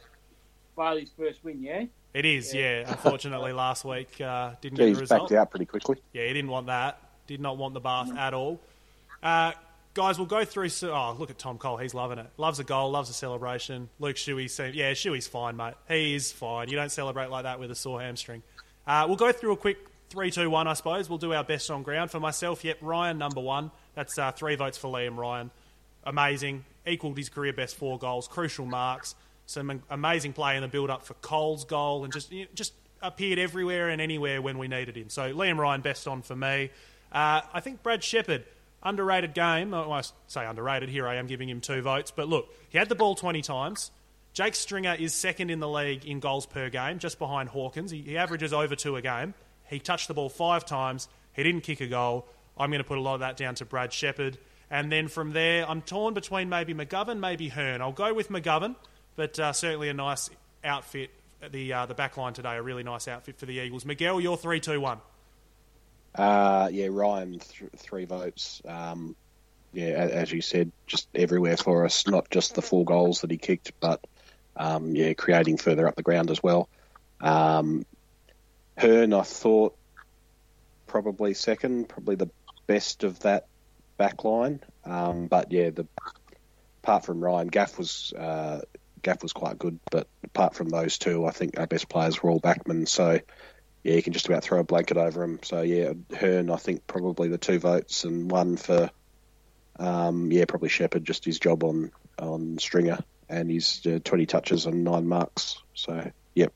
Bailey's 0.78 1.12
first 1.18 1.44
win, 1.44 1.62
yeah. 1.62 1.86
It 2.14 2.26
is, 2.26 2.54
yeah. 2.54 2.90
Unfortunately, 2.90 3.52
last 3.52 3.84
week 3.84 4.22
uh, 4.22 4.52
didn't 4.62 4.78
Yeah, 4.80 4.86
get 4.86 4.88
he's 4.90 4.98
the 4.98 5.02
result. 5.02 5.22
backed 5.30 5.32
out 5.34 5.52
pretty 5.52 5.66
quickly. 5.66 5.98
Yeah, 6.14 6.26
he 6.28 6.34
didn't 6.34 6.50
want 6.50 6.68
that. 6.68 7.02
Did 7.28 7.42
not 7.42 7.58
want 7.58 7.74
the 7.74 7.80
bath 7.82 8.16
at 8.18 8.34
all. 8.34 8.62
Uh, 9.22 9.52
guys, 9.94 10.18
we'll 10.18 10.28
go 10.28 10.46
through. 10.46 10.70
So, 10.70 10.94
oh, 10.94 11.16
look 11.20 11.30
at 11.30 11.38
Tom 11.38 11.58
Cole. 11.58 11.76
He's 11.78 11.94
loving 11.94 12.18
it. 12.20 12.28
Loves 12.38 12.60
a 12.60 12.64
goal. 12.64 12.92
Loves 12.92 13.10
a 13.10 13.14
celebration. 13.14 13.90
Luke 14.00 14.16
Shuey. 14.16 14.50
Seem, 14.50 14.74
yeah, 14.74 14.94
Shuey's 14.94 15.28
fine, 15.28 15.58
mate. 15.58 15.74
He 15.90 16.16
is 16.16 16.32
fine. 16.32 16.70
You 16.70 16.78
don't 16.78 16.92
celebrate 16.92 17.30
like 17.30 17.44
that 17.44 17.60
with 17.60 17.72
a 17.72 17.76
sore 17.76 18.00
hamstring. 18.00 18.42
Uh, 18.88 19.04
we'll 19.06 19.18
go 19.18 19.32
through 19.34 19.52
a 19.52 19.58
quick 19.58 19.78
three, 20.10 20.32
two, 20.32 20.50
one. 20.50 20.68
I 20.68 20.74
suppose 20.74 21.10
we'll 21.10 21.18
do 21.18 21.34
our 21.34 21.44
best 21.44 21.70
on 21.70 21.84
ground. 21.84 22.10
For 22.10 22.20
myself, 22.20 22.64
yep, 22.64 22.78
Ryan 22.82 23.18
number 23.18 23.42
one. 23.42 23.70
That's 23.94 24.18
uh, 24.18 24.32
three 24.32 24.56
votes 24.56 24.78
for 24.78 24.92
Liam 24.92 25.18
Ryan. 25.18 25.52
Amazing. 26.06 26.64
Equalled 26.86 27.18
his 27.18 27.28
career 27.28 27.52
best 27.52 27.76
four 27.76 28.00
goals. 28.00 28.30
Crucial 28.30 28.66
marks. 28.66 29.14
Some 29.46 29.82
amazing 29.90 30.34
play 30.34 30.56
in 30.56 30.62
the 30.62 30.68
build 30.68 30.90
up 30.90 31.06
for 31.06 31.14
Cole's 31.16 31.66
goal, 31.66 32.04
and 32.04 32.14
just 32.14 32.34
just 32.54 32.74
appeared 33.02 33.40
everywhere 33.40 33.90
and 33.90 34.02
anywhere 34.02 34.42
when 34.42 34.58
we 34.58 34.68
needed 34.68 34.96
him. 34.96 35.10
So 35.10 35.34
Liam 35.34 35.58
Ryan 35.58 35.82
best 35.82 36.08
on 36.08 36.22
for 36.22 36.36
me. 36.36 36.70
Uh, 37.12 37.42
I 37.54 37.60
think 37.60 37.84
Brad 37.84 38.04
Sheppard 38.04 38.46
underrated 38.84 39.34
game. 39.34 39.72
Well, 39.72 39.92
I 39.92 40.02
say 40.28 40.46
underrated. 40.46 40.90
Here 40.90 41.08
I 41.08 41.16
am 41.16 41.28
giving 41.28 41.50
him 41.50 41.62
two 41.62 41.82
votes, 41.82 42.12
but 42.12 42.28
look, 42.28 42.54
he 42.70 42.78
had 42.78 42.90
the 42.90 42.96
ball 42.96 43.16
twenty 43.16 43.42
times. 43.42 43.92
Jake 44.38 44.54
Stringer 44.54 44.94
is 44.94 45.16
second 45.16 45.50
in 45.50 45.60
the 45.60 45.68
league 45.68 46.06
in 46.06 46.20
goals 46.20 46.46
per 46.46 46.70
game, 46.70 47.00
just 47.00 47.18
behind 47.18 47.50
Hawkins. 47.50 47.90
He, 47.90 48.04
he 48.04 48.18
averages 48.18 48.54
over 48.54 48.76
two 48.76 48.96
a 48.96 49.02
game. 49.02 49.34
He 49.66 49.80
touched 49.80 50.08
the 50.08 50.14
ball 50.14 50.30
five 50.30 50.64
times. 50.64 51.10
He 51.34 51.42
didn't 51.42 51.62
kick 51.62 51.82
a 51.82 51.88
goal. 51.88 52.28
I'm 52.56 52.70
going 52.70 52.78
to 52.78 52.88
put 52.88 53.00
a 53.00 53.02
lot 53.02 53.16
of 53.16 53.22
that 53.22 53.36
down 53.36 53.56
to 53.56 53.66
Brad 53.66 53.92
Sheppard. 53.92 54.38
And 54.70 54.92
then 54.92 55.08
from 55.08 55.34
there, 55.34 55.68
I'm 55.68 55.82
torn 55.82 56.14
between 56.14 56.50
maybe 56.50 56.76
McGovern, 56.76 57.18
maybe 57.20 57.48
Hurn. 57.48 57.82
I'll 57.82 57.92
go 57.92 58.14
with 58.14 58.30
McGovern, 58.30 58.76
but 59.16 59.40
uh, 59.40 59.54
certainly 59.54 59.90
a 59.90 59.96
nice 59.96 60.30
outfit. 60.64 61.10
The 61.50 61.74
uh, 61.74 61.86
the 61.88 61.96
back 61.96 62.16
line 62.16 62.34
today, 62.34 62.58
a 62.58 62.62
really 62.62 62.84
nice 62.84 63.08
outfit 63.08 63.40
for 63.40 63.48
the 63.48 63.54
Eagles. 63.54 63.86
Miguel, 63.86 64.22
you're 64.22 64.38
one. 64.38 65.00
Uh, 66.14 66.70
yeah, 66.72 66.90
Ryan, 66.92 67.40
th- 67.40 67.72
three 67.76 68.06
votes. 68.06 68.62
Um, 68.68 69.16
yeah, 69.74 69.88
as 69.88 70.32
you 70.32 70.42
said, 70.42 70.72
just 70.86 71.08
everywhere 71.16 71.58
for 71.58 71.86
us. 71.86 72.06
Not 72.06 72.30
just 72.30 72.54
the 72.54 72.62
four 72.62 72.86
goals 72.86 73.22
that 73.22 73.32
he 73.32 73.38
kicked, 73.38 73.72
but 73.80 74.00
um, 74.58 74.96
yeah, 74.96 75.14
creating 75.14 75.58
further 75.58 75.88
up 75.88 75.96
the 75.96 76.04
ground 76.04 76.32
as 76.32 76.42
well. 76.42 76.68
Um, 77.22 77.86
Hurn, 78.78 79.14
I 79.14 79.22
thought 79.22 79.76
probably 80.88 81.34
second, 81.34 81.90
probably 81.90 82.16
the 82.16 82.30
best 82.68 83.04
of 83.04 83.20
that 83.22 83.48
back 83.98 84.24
line. 84.24 84.62
Um, 84.84 85.28
but 85.28 85.52
yeah, 85.52 85.70
the 85.70 85.88
apart 86.84 87.06
from 87.06 87.24
Ryan, 87.24 87.48
Gaff 87.48 87.78
was 87.78 88.14
uh, 88.18 88.62
Gaff 89.02 89.22
was 89.22 89.34
quite 89.34 89.60
good, 89.60 89.80
but 89.92 90.08
apart 90.24 90.56
from 90.56 90.70
those 90.70 90.98
two, 90.98 91.26
I 91.26 91.32
think 91.32 91.60
our 91.60 91.68
best 91.68 91.90
players 91.90 92.22
were 92.22 92.30
all 92.30 92.40
backmen. 92.40 92.88
So 92.88 93.20
yeah, 93.84 93.94
you 93.96 94.04
can 94.04 94.14
just 94.14 94.28
about 94.28 94.44
throw 94.44 94.60
a 94.60 94.64
blanket 94.64 94.98
over 94.98 95.24
him. 95.24 95.40
So 95.44 95.62
yeah, 95.62 95.94
Hurn, 96.16 96.50
I 96.50 96.58
think 96.58 96.88
probably 96.88 97.30
the 97.30 97.38
two 97.38 97.60
votes 97.60 98.04
and 98.04 98.30
one 98.30 98.58
for 98.58 98.90
um, 99.80 100.32
yeah, 100.32 100.46
probably 100.46 100.70
Sheppard, 100.70 101.06
just 101.06 101.26
his 101.26 101.40
job 101.40 101.64
on 101.64 101.92
on 102.20 102.58
Stringer 102.58 103.00
and 103.30 103.50
he's 103.50 103.86
uh, 103.86 104.00
twenty 104.04 104.26
touches 104.26 104.66
and 104.66 104.84
nine 104.84 105.08
marks. 105.08 105.62
So 105.74 106.12
yep, 106.36 106.54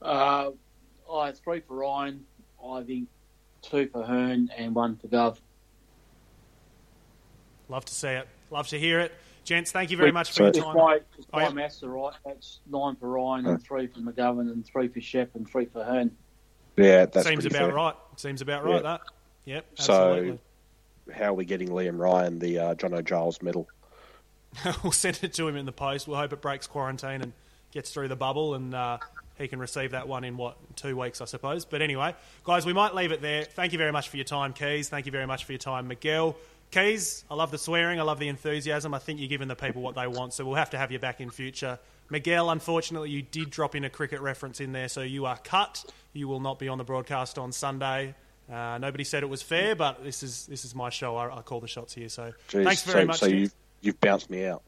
Uh, 0.00 0.50
I 1.12 1.26
had 1.26 1.38
three 1.38 1.60
for 1.60 1.76
Ryan. 1.76 2.24
I 2.66 2.82
think 2.82 3.08
two 3.62 3.88
for 3.88 4.02
Hurn 4.02 4.50
and 4.56 4.74
one 4.74 4.96
for 4.96 5.08
Gov. 5.08 5.38
Love 7.68 7.84
to 7.84 7.94
see 7.94 8.08
it. 8.08 8.28
Love 8.50 8.68
to 8.68 8.78
hear 8.78 9.00
it. 9.00 9.12
Gents, 9.44 9.72
thank 9.72 9.90
you 9.90 9.96
very 9.96 10.12
much 10.12 10.30
for 10.32 10.46
If 10.48 10.56
your 10.56 10.64
time. 10.64 10.76
my, 10.76 10.94
if 11.18 11.24
Oh, 11.32 11.38
my 11.38 11.42
yeah. 11.44 11.50
maths 11.50 11.82
are 11.82 11.88
right, 11.88 12.12
that's 12.24 12.60
nine 12.70 12.94
for 12.96 13.08
Ryan 13.08 13.46
and 13.46 13.62
three 13.62 13.88
for 13.88 13.98
McGovern 14.00 14.52
and 14.52 14.64
three 14.64 14.86
for 14.88 15.00
Shep 15.00 15.34
and 15.34 15.48
three 15.48 15.64
for 15.66 15.82
Hurn. 15.82 16.12
Yeah, 16.76 17.06
that 17.06 17.24
Seems 17.24 17.44
about 17.44 17.58
fair. 17.58 17.72
right. 17.74 17.94
Seems 18.16 18.40
about 18.40 18.64
right, 18.64 18.76
Yeah. 18.76 18.82
that. 18.82 19.00
Yep, 19.44 19.66
So- 19.74 19.92
absolutely. 20.12 20.38
How 21.10 21.26
are 21.26 21.34
we 21.34 21.44
getting 21.44 21.68
Liam 21.68 21.98
Ryan 21.98 22.38
the 22.38 22.58
uh, 22.58 22.74
John 22.74 22.94
O'Giles 22.94 23.42
medal? 23.42 23.68
we'll 24.82 24.92
send 24.92 25.20
it 25.22 25.32
to 25.34 25.48
him 25.48 25.56
in 25.56 25.66
the 25.66 25.72
post. 25.72 26.06
We'll 26.06 26.18
hope 26.18 26.32
it 26.32 26.40
breaks 26.40 26.66
quarantine 26.66 27.22
and 27.22 27.32
gets 27.72 27.90
through 27.90 28.08
the 28.08 28.16
bubble, 28.16 28.54
and 28.54 28.74
uh, 28.74 28.98
he 29.38 29.48
can 29.48 29.58
receive 29.58 29.92
that 29.92 30.06
one 30.08 30.24
in 30.24 30.36
what 30.36 30.56
two 30.76 30.96
weeks, 30.96 31.20
I 31.20 31.24
suppose. 31.24 31.64
But 31.64 31.82
anyway, 31.82 32.14
guys, 32.44 32.66
we 32.66 32.72
might 32.72 32.94
leave 32.94 33.12
it 33.12 33.22
there. 33.22 33.44
Thank 33.44 33.72
you 33.72 33.78
very 33.78 33.92
much 33.92 34.08
for 34.08 34.16
your 34.16 34.24
time, 34.24 34.52
Keys. 34.52 34.88
Thank 34.88 35.06
you 35.06 35.12
very 35.12 35.26
much 35.26 35.44
for 35.44 35.52
your 35.52 35.58
time, 35.58 35.88
Miguel. 35.88 36.36
Keys, 36.70 37.24
I 37.30 37.34
love 37.34 37.50
the 37.50 37.58
swearing. 37.58 38.00
I 38.00 38.02
love 38.02 38.18
the 38.18 38.28
enthusiasm. 38.28 38.94
I 38.94 38.98
think 38.98 39.20
you're 39.20 39.28
giving 39.28 39.48
the 39.48 39.56
people 39.56 39.82
what 39.82 39.94
they 39.94 40.06
want, 40.06 40.32
so 40.32 40.44
we'll 40.44 40.54
have 40.54 40.70
to 40.70 40.78
have 40.78 40.92
you 40.92 40.98
back 40.98 41.20
in 41.20 41.30
future. 41.30 41.78
Miguel, 42.08 42.50
unfortunately, 42.50 43.10
you 43.10 43.22
did 43.22 43.50
drop 43.50 43.74
in 43.74 43.84
a 43.84 43.90
cricket 43.90 44.20
reference 44.20 44.60
in 44.60 44.72
there, 44.72 44.88
so 44.88 45.02
you 45.02 45.26
are 45.26 45.38
cut. 45.38 45.84
You 46.12 46.28
will 46.28 46.40
not 46.40 46.58
be 46.58 46.68
on 46.68 46.78
the 46.78 46.84
broadcast 46.84 47.38
on 47.38 47.52
Sunday. 47.52 48.14
Uh, 48.52 48.78
nobody 48.78 49.04
said 49.04 49.22
it 49.22 49.28
was 49.28 49.40
fair, 49.40 49.74
but 49.74 50.04
this 50.04 50.22
is 50.22 50.46
this 50.46 50.64
is 50.64 50.74
my 50.74 50.90
show. 50.90 51.16
I, 51.16 51.38
I 51.38 51.42
call 51.42 51.60
the 51.60 51.68
shots 51.68 51.94
here. 51.94 52.08
So 52.08 52.32
Jeez, 52.48 52.64
thanks 52.64 52.82
very 52.82 53.02
so, 53.02 53.06
much. 53.06 53.18
So 53.20 53.26
you've, 53.26 53.54
you've 53.80 54.00
bounced 54.00 54.28
me 54.28 54.44
out. 54.44 54.62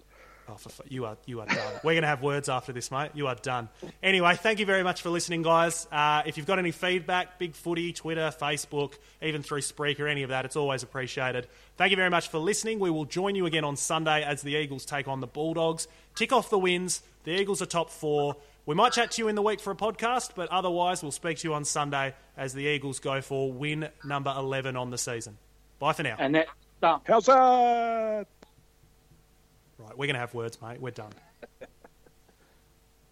Oh, 0.49 0.55
for, 0.55 0.71
you 0.89 1.07
are 1.07 1.17
you 1.25 1.41
are 1.41 1.47
done. 1.47 1.59
We're 1.83 1.93
going 1.93 2.03
to 2.03 2.09
have 2.09 2.23
words 2.23 2.49
after 2.49 2.73
this, 2.73 2.91
mate. 2.91 3.11
You 3.15 3.27
are 3.29 3.35
done. 3.35 3.69
Anyway, 4.03 4.37
thank 4.37 4.59
you 4.59 4.67
very 4.67 4.83
much 4.83 5.01
for 5.01 5.09
listening, 5.09 5.43
guys. 5.43 5.87
Uh, 5.91 6.23
if 6.27 6.37
you've 6.37 6.47
got 6.47 6.59
any 6.59 6.71
feedback, 6.71 7.39
Big 7.39 7.55
Footy, 7.55 7.93
Twitter, 7.93 8.31
Facebook, 8.39 8.95
even 9.23 9.43
through 9.43 9.61
Spreaker, 9.61 10.11
any 10.11 10.23
of 10.23 10.31
that, 10.31 10.45
it's 10.45 10.57
always 10.57 10.83
appreciated. 10.83 11.47
Thank 11.77 11.91
you 11.91 11.97
very 11.97 12.11
much 12.11 12.29
for 12.29 12.39
listening. 12.39 12.79
We 12.79 12.91
will 12.91 13.07
join 13.07 13.37
you 13.37 13.47
again 13.47 13.65
on 13.65 13.77
Sunday 13.77 14.23
as 14.23 14.43
the 14.43 14.55
Eagles 14.55 14.85
take 14.85 15.09
on 15.09 15.21
the 15.21 15.27
Bulldogs. 15.27 15.89
Tick 16.15 16.33
off 16.33 16.51
the 16.51 16.59
wins. 16.59 17.03
The 17.25 17.33
Eagles 17.41 17.63
are 17.63 17.67
top 17.67 17.89
four. 17.89 18.37
We 18.67 18.75
might 18.75 18.93
chat 18.93 19.11
to 19.13 19.23
you 19.23 19.29
in 19.29 19.35
the 19.35 19.43
week 19.43 19.61
for 19.61 19.71
a 19.71 19.75
podcast, 19.75 20.31
but 20.35 20.49
otherwise, 20.51 21.03
we'll 21.03 21.13
speak 21.13 21.39
to 21.39 21.49
you 21.49 21.53
on 21.55 21.67
Sunday 21.67 22.15
as 22.37 22.55
the 22.55 22.65
Eagles 22.65 22.99
go 22.99 23.21
for 23.21 23.53
win 23.53 23.89
number 24.05 24.33
11 24.35 24.75
on 24.75 24.91
the 24.91 24.97
season. 24.97 25.37
Bye 25.79 25.93
for 25.93 26.03
now. 26.03 26.17
And 26.19 26.35
that's 26.35 26.51
done. 26.81 27.01
How's 27.05 27.27
that? 27.27 28.27
Right, 29.79 29.99
we're 29.99 30.07
going 30.07 30.15
to 30.15 30.21
have 30.21 30.33
words, 30.33 30.61
mate. 30.63 30.81
We're 30.81 30.93
done. 30.93 31.13